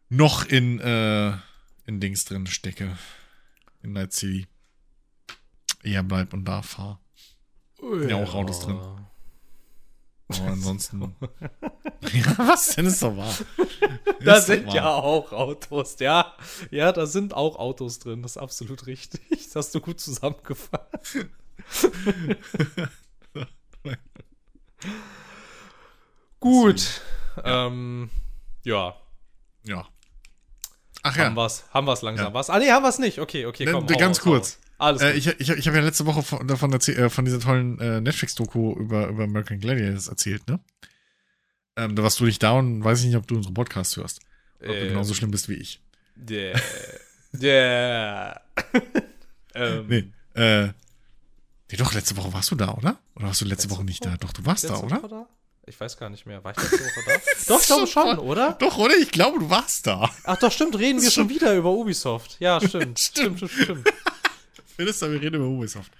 noch 0.10 0.46
in, 0.46 0.80
äh, 0.80 1.34
in 1.86 2.00
Dings 2.00 2.26
drin 2.26 2.48
stecke. 2.48 2.98
In 3.82 3.94
Night 3.94 4.14
City. 4.14 4.48
Eher 5.84 6.04
bleib 6.04 6.34
und 6.34 6.46
da 6.46 6.62
fahr. 6.62 7.00
Ja, 8.08 8.18
auch 8.18 8.34
Autos 8.34 8.62
drin. 8.62 8.80
Aber 10.30 10.52
ansonsten. 10.52 11.16
ja, 12.14 12.38
was 12.38 12.76
denn 12.76 12.86
ist 12.86 13.02
doch 13.02 13.16
wahr? 13.18 13.36
Da 14.24 14.40
sind 14.42 14.68
wahr. 14.68 14.76
ja 14.76 14.94
auch 14.94 15.32
Autos, 15.32 15.98
ja. 16.00 16.36
Ja, 16.70 16.92
da 16.92 17.08
sind 17.08 17.34
auch 17.34 17.58
Autos 17.58 18.00
drin, 18.00 18.22
das 18.22 18.32
ist 18.32 18.38
absolut 18.38 18.86
richtig. 18.86 19.22
Das 19.30 19.56
hast 19.56 19.76
du 19.76 19.82
gut 19.82 20.00
zusammengefasst. 20.00 21.28
Gut. 26.40 27.02
Ähm, 27.44 28.10
ja, 28.64 28.96
Ja. 29.64 29.88
Ach 31.02 31.18
haben 31.18 31.36
ja. 31.36 31.50
haben 31.74 31.88
wir's 31.88 32.02
langsam. 32.02 32.28
Ja. 32.28 32.34
Was? 32.34 32.50
Ah, 32.50 32.60
nee, 32.60 32.70
haben 32.72 32.84
wir's 32.84 33.00
nicht. 33.00 33.20
Okay, 33.20 33.46
okay, 33.46 33.66
komm. 33.66 33.86
ne, 33.86 33.96
ganz 33.96 34.18
raus, 34.20 34.24
kurz. 34.24 34.60
Alles 34.78 35.02
Äh, 35.02 35.14
ich 35.14 35.28
ich, 35.28 35.50
ich 35.50 35.68
habe 35.68 35.78
ja 35.78 35.84
letzte 35.84 36.06
Woche 36.06 36.24
von, 36.24 36.46
davon 36.48 36.74
erzäh- 36.74 36.96
äh, 36.98 37.10
von 37.10 37.24
dieser 37.26 37.40
tollen 37.40 37.80
äh, 37.80 38.02
Netflix-Doku 38.02 38.74
über, 38.78 39.08
über 39.08 39.24
American 39.24 39.60
Gladiators 39.60 40.10
erzählt, 40.10 40.48
ne? 40.50 40.60
Ähm, 41.78 41.96
da 41.96 42.04
warst 42.04 42.20
du 42.20 42.26
nicht 42.26 42.44
da 42.44 42.52
und 42.52 42.84
weiß 42.84 43.00
ich 43.00 43.06
nicht, 43.08 43.16
ob 43.16 43.28
du 43.28 43.36
unseren 43.36 43.54
Podcast 43.54 43.96
hörst. 43.96 44.20
Oder 44.60 44.70
ob 44.72 44.76
du 44.76 44.82
Ähm, 44.82 44.88
genauso 44.90 45.14
schlimm 45.14 45.32
bist 45.32 45.48
wie 45.48 45.54
ich. 45.56 45.82
Der. 46.16 46.60
Der. 47.32 48.42
ähm, 49.56 49.88
Nee, 49.88 50.12
äh. 50.42 50.70
Nee, 51.72 51.78
doch, 51.78 51.94
letzte 51.94 52.18
Woche 52.18 52.34
warst 52.34 52.50
du 52.52 52.56
da, 52.56 52.74
oder? 52.74 53.00
Oder 53.16 53.28
warst 53.28 53.42
du 53.42 53.46
letzte, 53.46 53.68
Letzte 53.68 53.70
Woche 53.72 53.84
nicht 53.84 54.04
Woche? 54.04 54.12
da? 54.12 54.18
Doch, 54.18 54.34
du 54.34 54.46
warst 54.46 54.64
da, 54.64 54.70
letzte 54.70 54.86
oder? 54.86 55.04
Woche 55.04 55.08
da? 55.10 55.28
Ich 55.68 55.80
weiß 55.80 55.98
gar 55.98 56.10
nicht 56.10 56.26
mehr. 56.26 56.44
War 56.44 56.52
ich 56.52 56.58
letzte 56.58 56.80
Woche 56.80 57.04
da? 57.06 57.12
doch, 57.48 57.62
ich 57.62 57.68
glaube 57.68 57.88
schon, 57.88 58.18
oder? 58.20 58.54
Doch, 58.54 58.78
oder? 58.78 58.98
Ich 58.98 59.12
glaube, 59.12 59.40
du 59.40 59.50
warst 59.50 59.86
da. 59.86 60.10
Ach 60.24 60.38
doch, 60.38 60.52
stimmt, 60.52 60.78
reden 60.80 61.02
wir 61.02 61.12
schon 61.12 61.30
wieder 61.30 61.54
über 61.56 61.70
Ubisoft. 61.72 62.38
Ja, 62.40 62.60
stimmt. 62.68 63.00
stimmt, 63.00 63.38
stimmt, 63.38 63.52
stimmt. 63.52 63.88
Philister, 64.76 65.12
wir 65.12 65.22
reden 65.22 65.36
über 65.36 65.46
Ubisoft. 65.46 65.92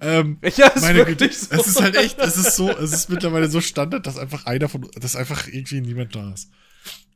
Ähm, 0.00 0.38
Ja, 0.56 0.68
ist 0.68 0.82
meine 0.82 1.04
Güte, 1.04 1.30
so. 1.32 1.54
es 1.54 1.66
ist 1.66 1.80
halt 1.80 1.96
echt, 1.96 2.18
es 2.18 2.36
ist 2.36 2.56
so, 2.56 2.70
es 2.70 2.92
ist 2.92 3.10
mittlerweile 3.10 3.48
so 3.48 3.60
Standard, 3.60 4.06
dass 4.06 4.18
einfach 4.18 4.46
einer 4.46 4.68
von, 4.68 4.90
dass 4.94 5.14
einfach 5.14 5.46
irgendwie 5.46 5.80
niemand 5.82 6.16
da 6.16 6.32
ist. 6.32 6.48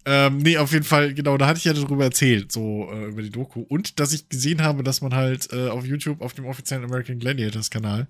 Ähm, 0.09 0.39
nee, 0.39 0.57
auf 0.57 0.71
jeden 0.71 0.85
Fall, 0.85 1.15
genau, 1.15 1.37
da 1.37 1.49
hatte 1.49 1.59
ich 1.59 1.65
ja 1.65 1.73
darüber 1.73 2.05
erzählt, 2.05 2.53
so 2.53 2.89
äh, 2.93 3.07
über 3.07 3.23
die 3.23 3.31
Doku. 3.31 3.63
Und 3.63 3.99
dass 3.99 4.13
ich 4.13 4.29
gesehen 4.29 4.63
habe, 4.63 4.85
dass 4.85 5.01
man 5.01 5.15
halt 5.15 5.53
äh, 5.53 5.69
auf 5.69 5.85
YouTube, 5.85 6.21
auf 6.21 6.33
dem 6.33 6.47
offiziellen 6.47 6.85
American 6.85 7.19
Gladiators 7.19 7.71
Kanal, 7.71 8.07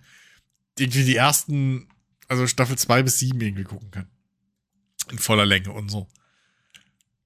irgendwie 0.79 1.05
die 1.05 1.17
ersten, 1.17 1.89
also 2.29 2.47
Staffel 2.47 2.77
2 2.77 3.03
bis 3.03 3.19
7 3.19 3.41
irgendwie 3.41 3.65
gucken 3.65 3.91
kann. 3.91 4.09
In 5.11 5.19
voller 5.19 5.47
Länge 5.47 5.73
und 5.73 5.89
so. 5.89 6.07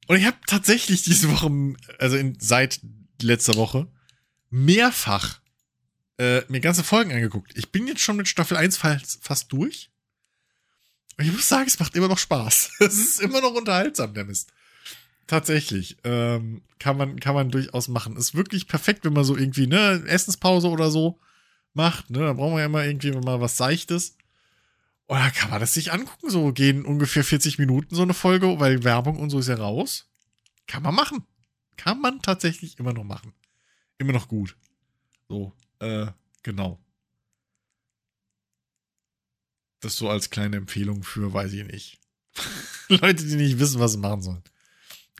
Und 0.06 0.16
ich 0.16 0.24
habe 0.24 0.36
tatsächlich 0.46 1.02
diese 1.02 1.28
Woche, 1.32 1.50
also 1.98 2.16
in, 2.16 2.38
seit 2.38 2.80
letzter 3.20 3.56
Woche, 3.56 3.88
mehrfach 4.50 5.40
äh, 6.18 6.42
mir 6.48 6.60
ganze 6.60 6.84
Folgen 6.84 7.12
angeguckt. 7.12 7.56
Ich 7.56 7.72
bin 7.72 7.88
jetzt 7.88 8.02
schon 8.02 8.16
mit 8.16 8.28
Staffel 8.28 8.56
1 8.56 8.76
fast, 8.76 9.24
fast 9.24 9.52
durch. 9.52 9.90
Und 11.16 11.24
ich 11.24 11.32
muss 11.32 11.48
sagen, 11.48 11.66
es 11.66 11.80
macht 11.80 11.96
immer 11.96 12.08
noch 12.08 12.18
Spaß. 12.18 12.70
Es 12.78 12.98
ist 12.98 13.20
immer 13.20 13.40
noch 13.40 13.54
unterhaltsam, 13.54 14.14
der 14.14 14.24
Mist. 14.24 14.52
Tatsächlich. 15.30 15.96
Ähm, 16.02 16.62
kann, 16.80 16.96
man, 16.96 17.20
kann 17.20 17.36
man 17.36 17.52
durchaus 17.52 17.86
machen. 17.86 18.16
Ist 18.16 18.34
wirklich 18.34 18.66
perfekt, 18.66 19.04
wenn 19.04 19.12
man 19.12 19.22
so 19.22 19.36
irgendwie, 19.36 19.68
ne, 19.68 20.02
Essenspause 20.08 20.68
oder 20.68 20.90
so 20.90 21.20
macht, 21.72 22.10
ne? 22.10 22.18
Da 22.18 22.32
brauchen 22.32 22.54
wir 22.54 22.60
ja 22.60 22.66
immer 22.66 22.84
irgendwie 22.84 23.12
mal 23.12 23.40
was 23.40 23.56
Seichtes. 23.56 24.16
Oder 25.06 25.30
kann 25.30 25.50
man 25.50 25.60
das 25.60 25.72
sich 25.72 25.92
angucken? 25.92 26.30
So 26.30 26.52
gehen 26.52 26.84
ungefähr 26.84 27.22
40 27.22 27.60
Minuten 27.60 27.94
so 27.94 28.02
eine 28.02 28.12
Folge, 28.12 28.58
weil 28.58 28.82
Werbung 28.82 29.20
und 29.20 29.30
so 29.30 29.38
ist 29.38 29.46
ja 29.46 29.54
raus. 29.54 30.10
Kann 30.66 30.82
man 30.82 30.96
machen. 30.96 31.24
Kann 31.76 32.00
man 32.00 32.20
tatsächlich 32.22 32.80
immer 32.80 32.92
noch 32.92 33.04
machen. 33.04 33.32
Immer 33.98 34.14
noch 34.14 34.26
gut. 34.26 34.56
So, 35.28 35.52
äh, 35.78 36.08
genau. 36.42 36.80
Das 39.78 39.94
so 39.94 40.10
als 40.10 40.30
kleine 40.30 40.56
Empfehlung 40.56 41.04
für, 41.04 41.32
weiß 41.32 41.52
ich 41.52 41.64
nicht. 41.68 42.00
Leute, 42.88 43.24
die 43.24 43.36
nicht 43.36 43.60
wissen, 43.60 43.78
was 43.78 43.92
sie 43.92 43.98
machen 43.98 44.22
sollen. 44.22 44.42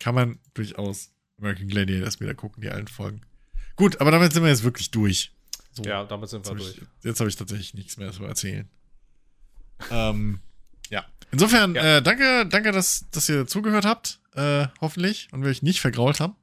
Kann 0.01 0.15
man 0.17 0.39
durchaus 0.55 1.11
American 1.39 1.69
Gladiators 1.69 2.19
wieder 2.21 2.35
gucken, 2.35 2.63
die 2.63 2.69
alten 2.71 2.89
Folgen. 2.89 3.21
Gut, 3.77 4.01
aber 4.01 4.11
damit 4.11 4.33
sind 4.33 4.43
wir 4.43 4.51
jetzt 4.51 4.65
wirklich 4.65 4.91
durch. 4.91 5.33
So, 5.73 5.83
Ja, 5.85 6.05
damit 6.05 6.29
sind 6.29 6.45
wir 6.45 6.51
habe 6.51 6.59
durch. 6.61 6.77
ich, 6.77 6.83
jetzt 7.05 7.21
hab 7.21 7.29
ich 7.29 7.37
tatsächlich 7.37 7.75
nichts 7.75 7.97
mehr 7.97 8.11
zu 8.13 8.25
erzählen. 8.25 8.69
ähm, 9.91 10.41
ja. 10.91 11.05
Insofern, 11.31 11.75
Ja. 11.77 11.99
Äh, 11.99 12.03
danke, 12.03 12.47
danke, 12.47 12.73
dass, 12.73 13.07
dass 13.13 13.29
ihr 13.29 13.47
zugehört 13.47 13.85
habt. 13.85 14.19
Äh, 14.35 14.67
hoffentlich. 14.81 15.29
Und 15.33 15.43
wir 15.43 15.51
euch 15.51 15.63
nicht 15.63 15.81
vergrault 15.81 16.19
haben. 16.21 16.35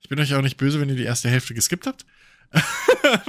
Ich 0.00 0.08
bin 0.08 0.18
euch 0.20 0.34
auch 0.34 0.42
nicht 0.42 0.56
böse, 0.56 0.80
wenn 0.80 0.88
ihr 0.88 0.96
die 0.96 1.04
erste 1.04 1.28
Hälfte 1.28 1.52
geskippt 1.54 1.86
habt. 1.86 2.06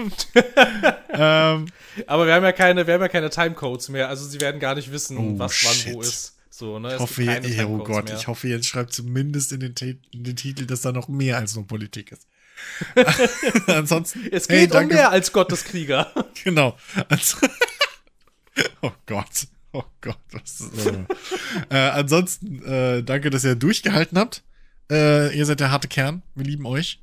ähm, 1.09 1.65
Aber 2.05 2.25
wir 2.27 2.33
haben 2.33 2.43
ja 2.43 2.51
keine, 2.51 2.85
wir 2.87 2.93
haben 2.93 3.01
ja 3.01 3.07
keine 3.07 3.29
Timecodes 3.29 3.89
mehr. 3.89 4.09
Also 4.09 4.25
sie 4.27 4.39
werden 4.41 4.59
gar 4.59 4.75
nicht 4.75 4.91
wissen, 4.91 5.17
Oh, 5.17 5.39
was 5.39 5.63
wann 5.63 5.93
wo 5.95 6.01
shit. 6.03 6.09
ist. 6.13 6.36
So, 6.57 6.79
ne? 6.79 6.95
ich 6.95 6.99
hoffe, 6.99 7.21
ihr, 7.21 7.43
ihr, 7.43 7.69
oh 7.69 7.83
Gott, 7.83 8.05
mehr. 8.05 8.17
ich 8.17 8.25
hoffe, 8.25 8.47
jetzt 8.47 8.65
schreibt 8.65 8.91
zumindest 8.91 9.51
in 9.51 9.59
den, 9.59 9.75
in 10.11 10.23
den 10.23 10.35
Titel, 10.35 10.65
dass 10.65 10.81
da 10.81 10.91
noch 10.91 11.07
mehr 11.07 11.37
als 11.37 11.53
nur 11.53 11.67
Politik 11.67 12.11
ist. 12.11 12.27
Ansonsten. 13.67 14.27
Es 14.31 14.49
hey, 14.49 14.61
geht 14.61 14.71
um 14.71 14.77
danke- 14.77 14.95
mehr 14.95 15.11
als 15.11 15.31
Gotteskrieger. 15.31 16.11
Genau. 16.43 16.75
Also, 17.09 17.37
oh 18.81 18.91
Gott. 19.05 19.47
Oh 19.71 19.83
Gott. 20.01 20.17
Was 20.31 20.61
ist 20.61 20.71
das? 20.75 20.95
äh, 21.69 21.89
ansonsten, 21.89 22.63
äh, 22.63 23.03
danke, 23.03 23.29
dass 23.29 23.43
ihr 23.43 23.55
durchgehalten 23.55 24.17
habt. 24.17 24.43
Äh, 24.89 25.37
ihr 25.37 25.45
seid 25.45 25.59
der 25.59 25.71
harte 25.71 25.87
Kern. 25.87 26.23
Wir 26.35 26.45
lieben 26.45 26.65
euch. 26.65 27.01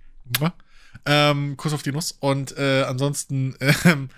Ähm, 1.04 1.56
Kuss 1.56 1.74
auf 1.74 1.82
die 1.82 1.92
Nuss. 1.92 2.12
Und 2.18 2.56
äh, 2.56 2.84
ansonsten 2.84 3.54
ähm, 3.84 4.08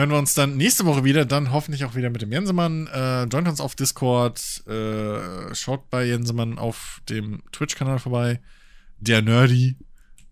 hören 0.00 0.10
wir 0.10 0.18
uns 0.18 0.34
dann 0.34 0.56
nächste 0.56 0.86
Woche 0.86 1.04
wieder. 1.04 1.26
Dann 1.26 1.52
hoffentlich 1.52 1.84
auch 1.84 1.94
wieder 1.94 2.08
mit 2.10 2.22
dem 2.22 2.32
Jensemann. 2.32 2.86
Äh, 2.88 3.24
joint 3.24 3.46
uns 3.46 3.60
auf 3.60 3.74
Discord. 3.74 4.40
Äh, 4.66 5.54
schaut 5.54 5.90
bei 5.90 6.06
Jensemann 6.06 6.58
auf 6.58 7.02
dem 7.08 7.42
Twitch-Kanal 7.52 7.98
vorbei. 7.98 8.40
Der 8.98 9.20
Nerdy. 9.20 9.76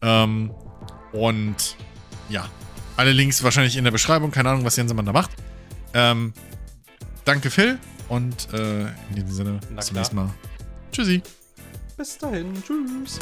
Ähm, 0.01 0.51
und 1.13 1.77
ja, 2.31 2.49
alle 2.97 3.13
Links 3.13 3.43
wahrscheinlich 3.43 3.77
in 3.77 3.85
der 3.85 3.91
Beschreibung. 3.91 4.31
Keine 4.31 4.49
Ahnung, 4.49 4.65
was 4.65 4.77
Jensemann 4.77 5.05
da 5.05 5.13
macht. 5.13 5.33
Ähm, 5.93 6.33
danke, 7.27 7.51
Phil. 7.51 7.79
Und 8.09 8.53
äh, 8.55 8.81
in 8.81 9.17
diesem 9.17 9.31
Sinne, 9.31 9.61
bis 9.77 9.87
zum 9.87 9.97
nächsten 9.97 10.17
Mal. 10.17 10.31
Tschüssi. 10.93 11.23
Bis 11.99 12.17
dahin. 12.17 12.55
Tschüss. 12.63 13.19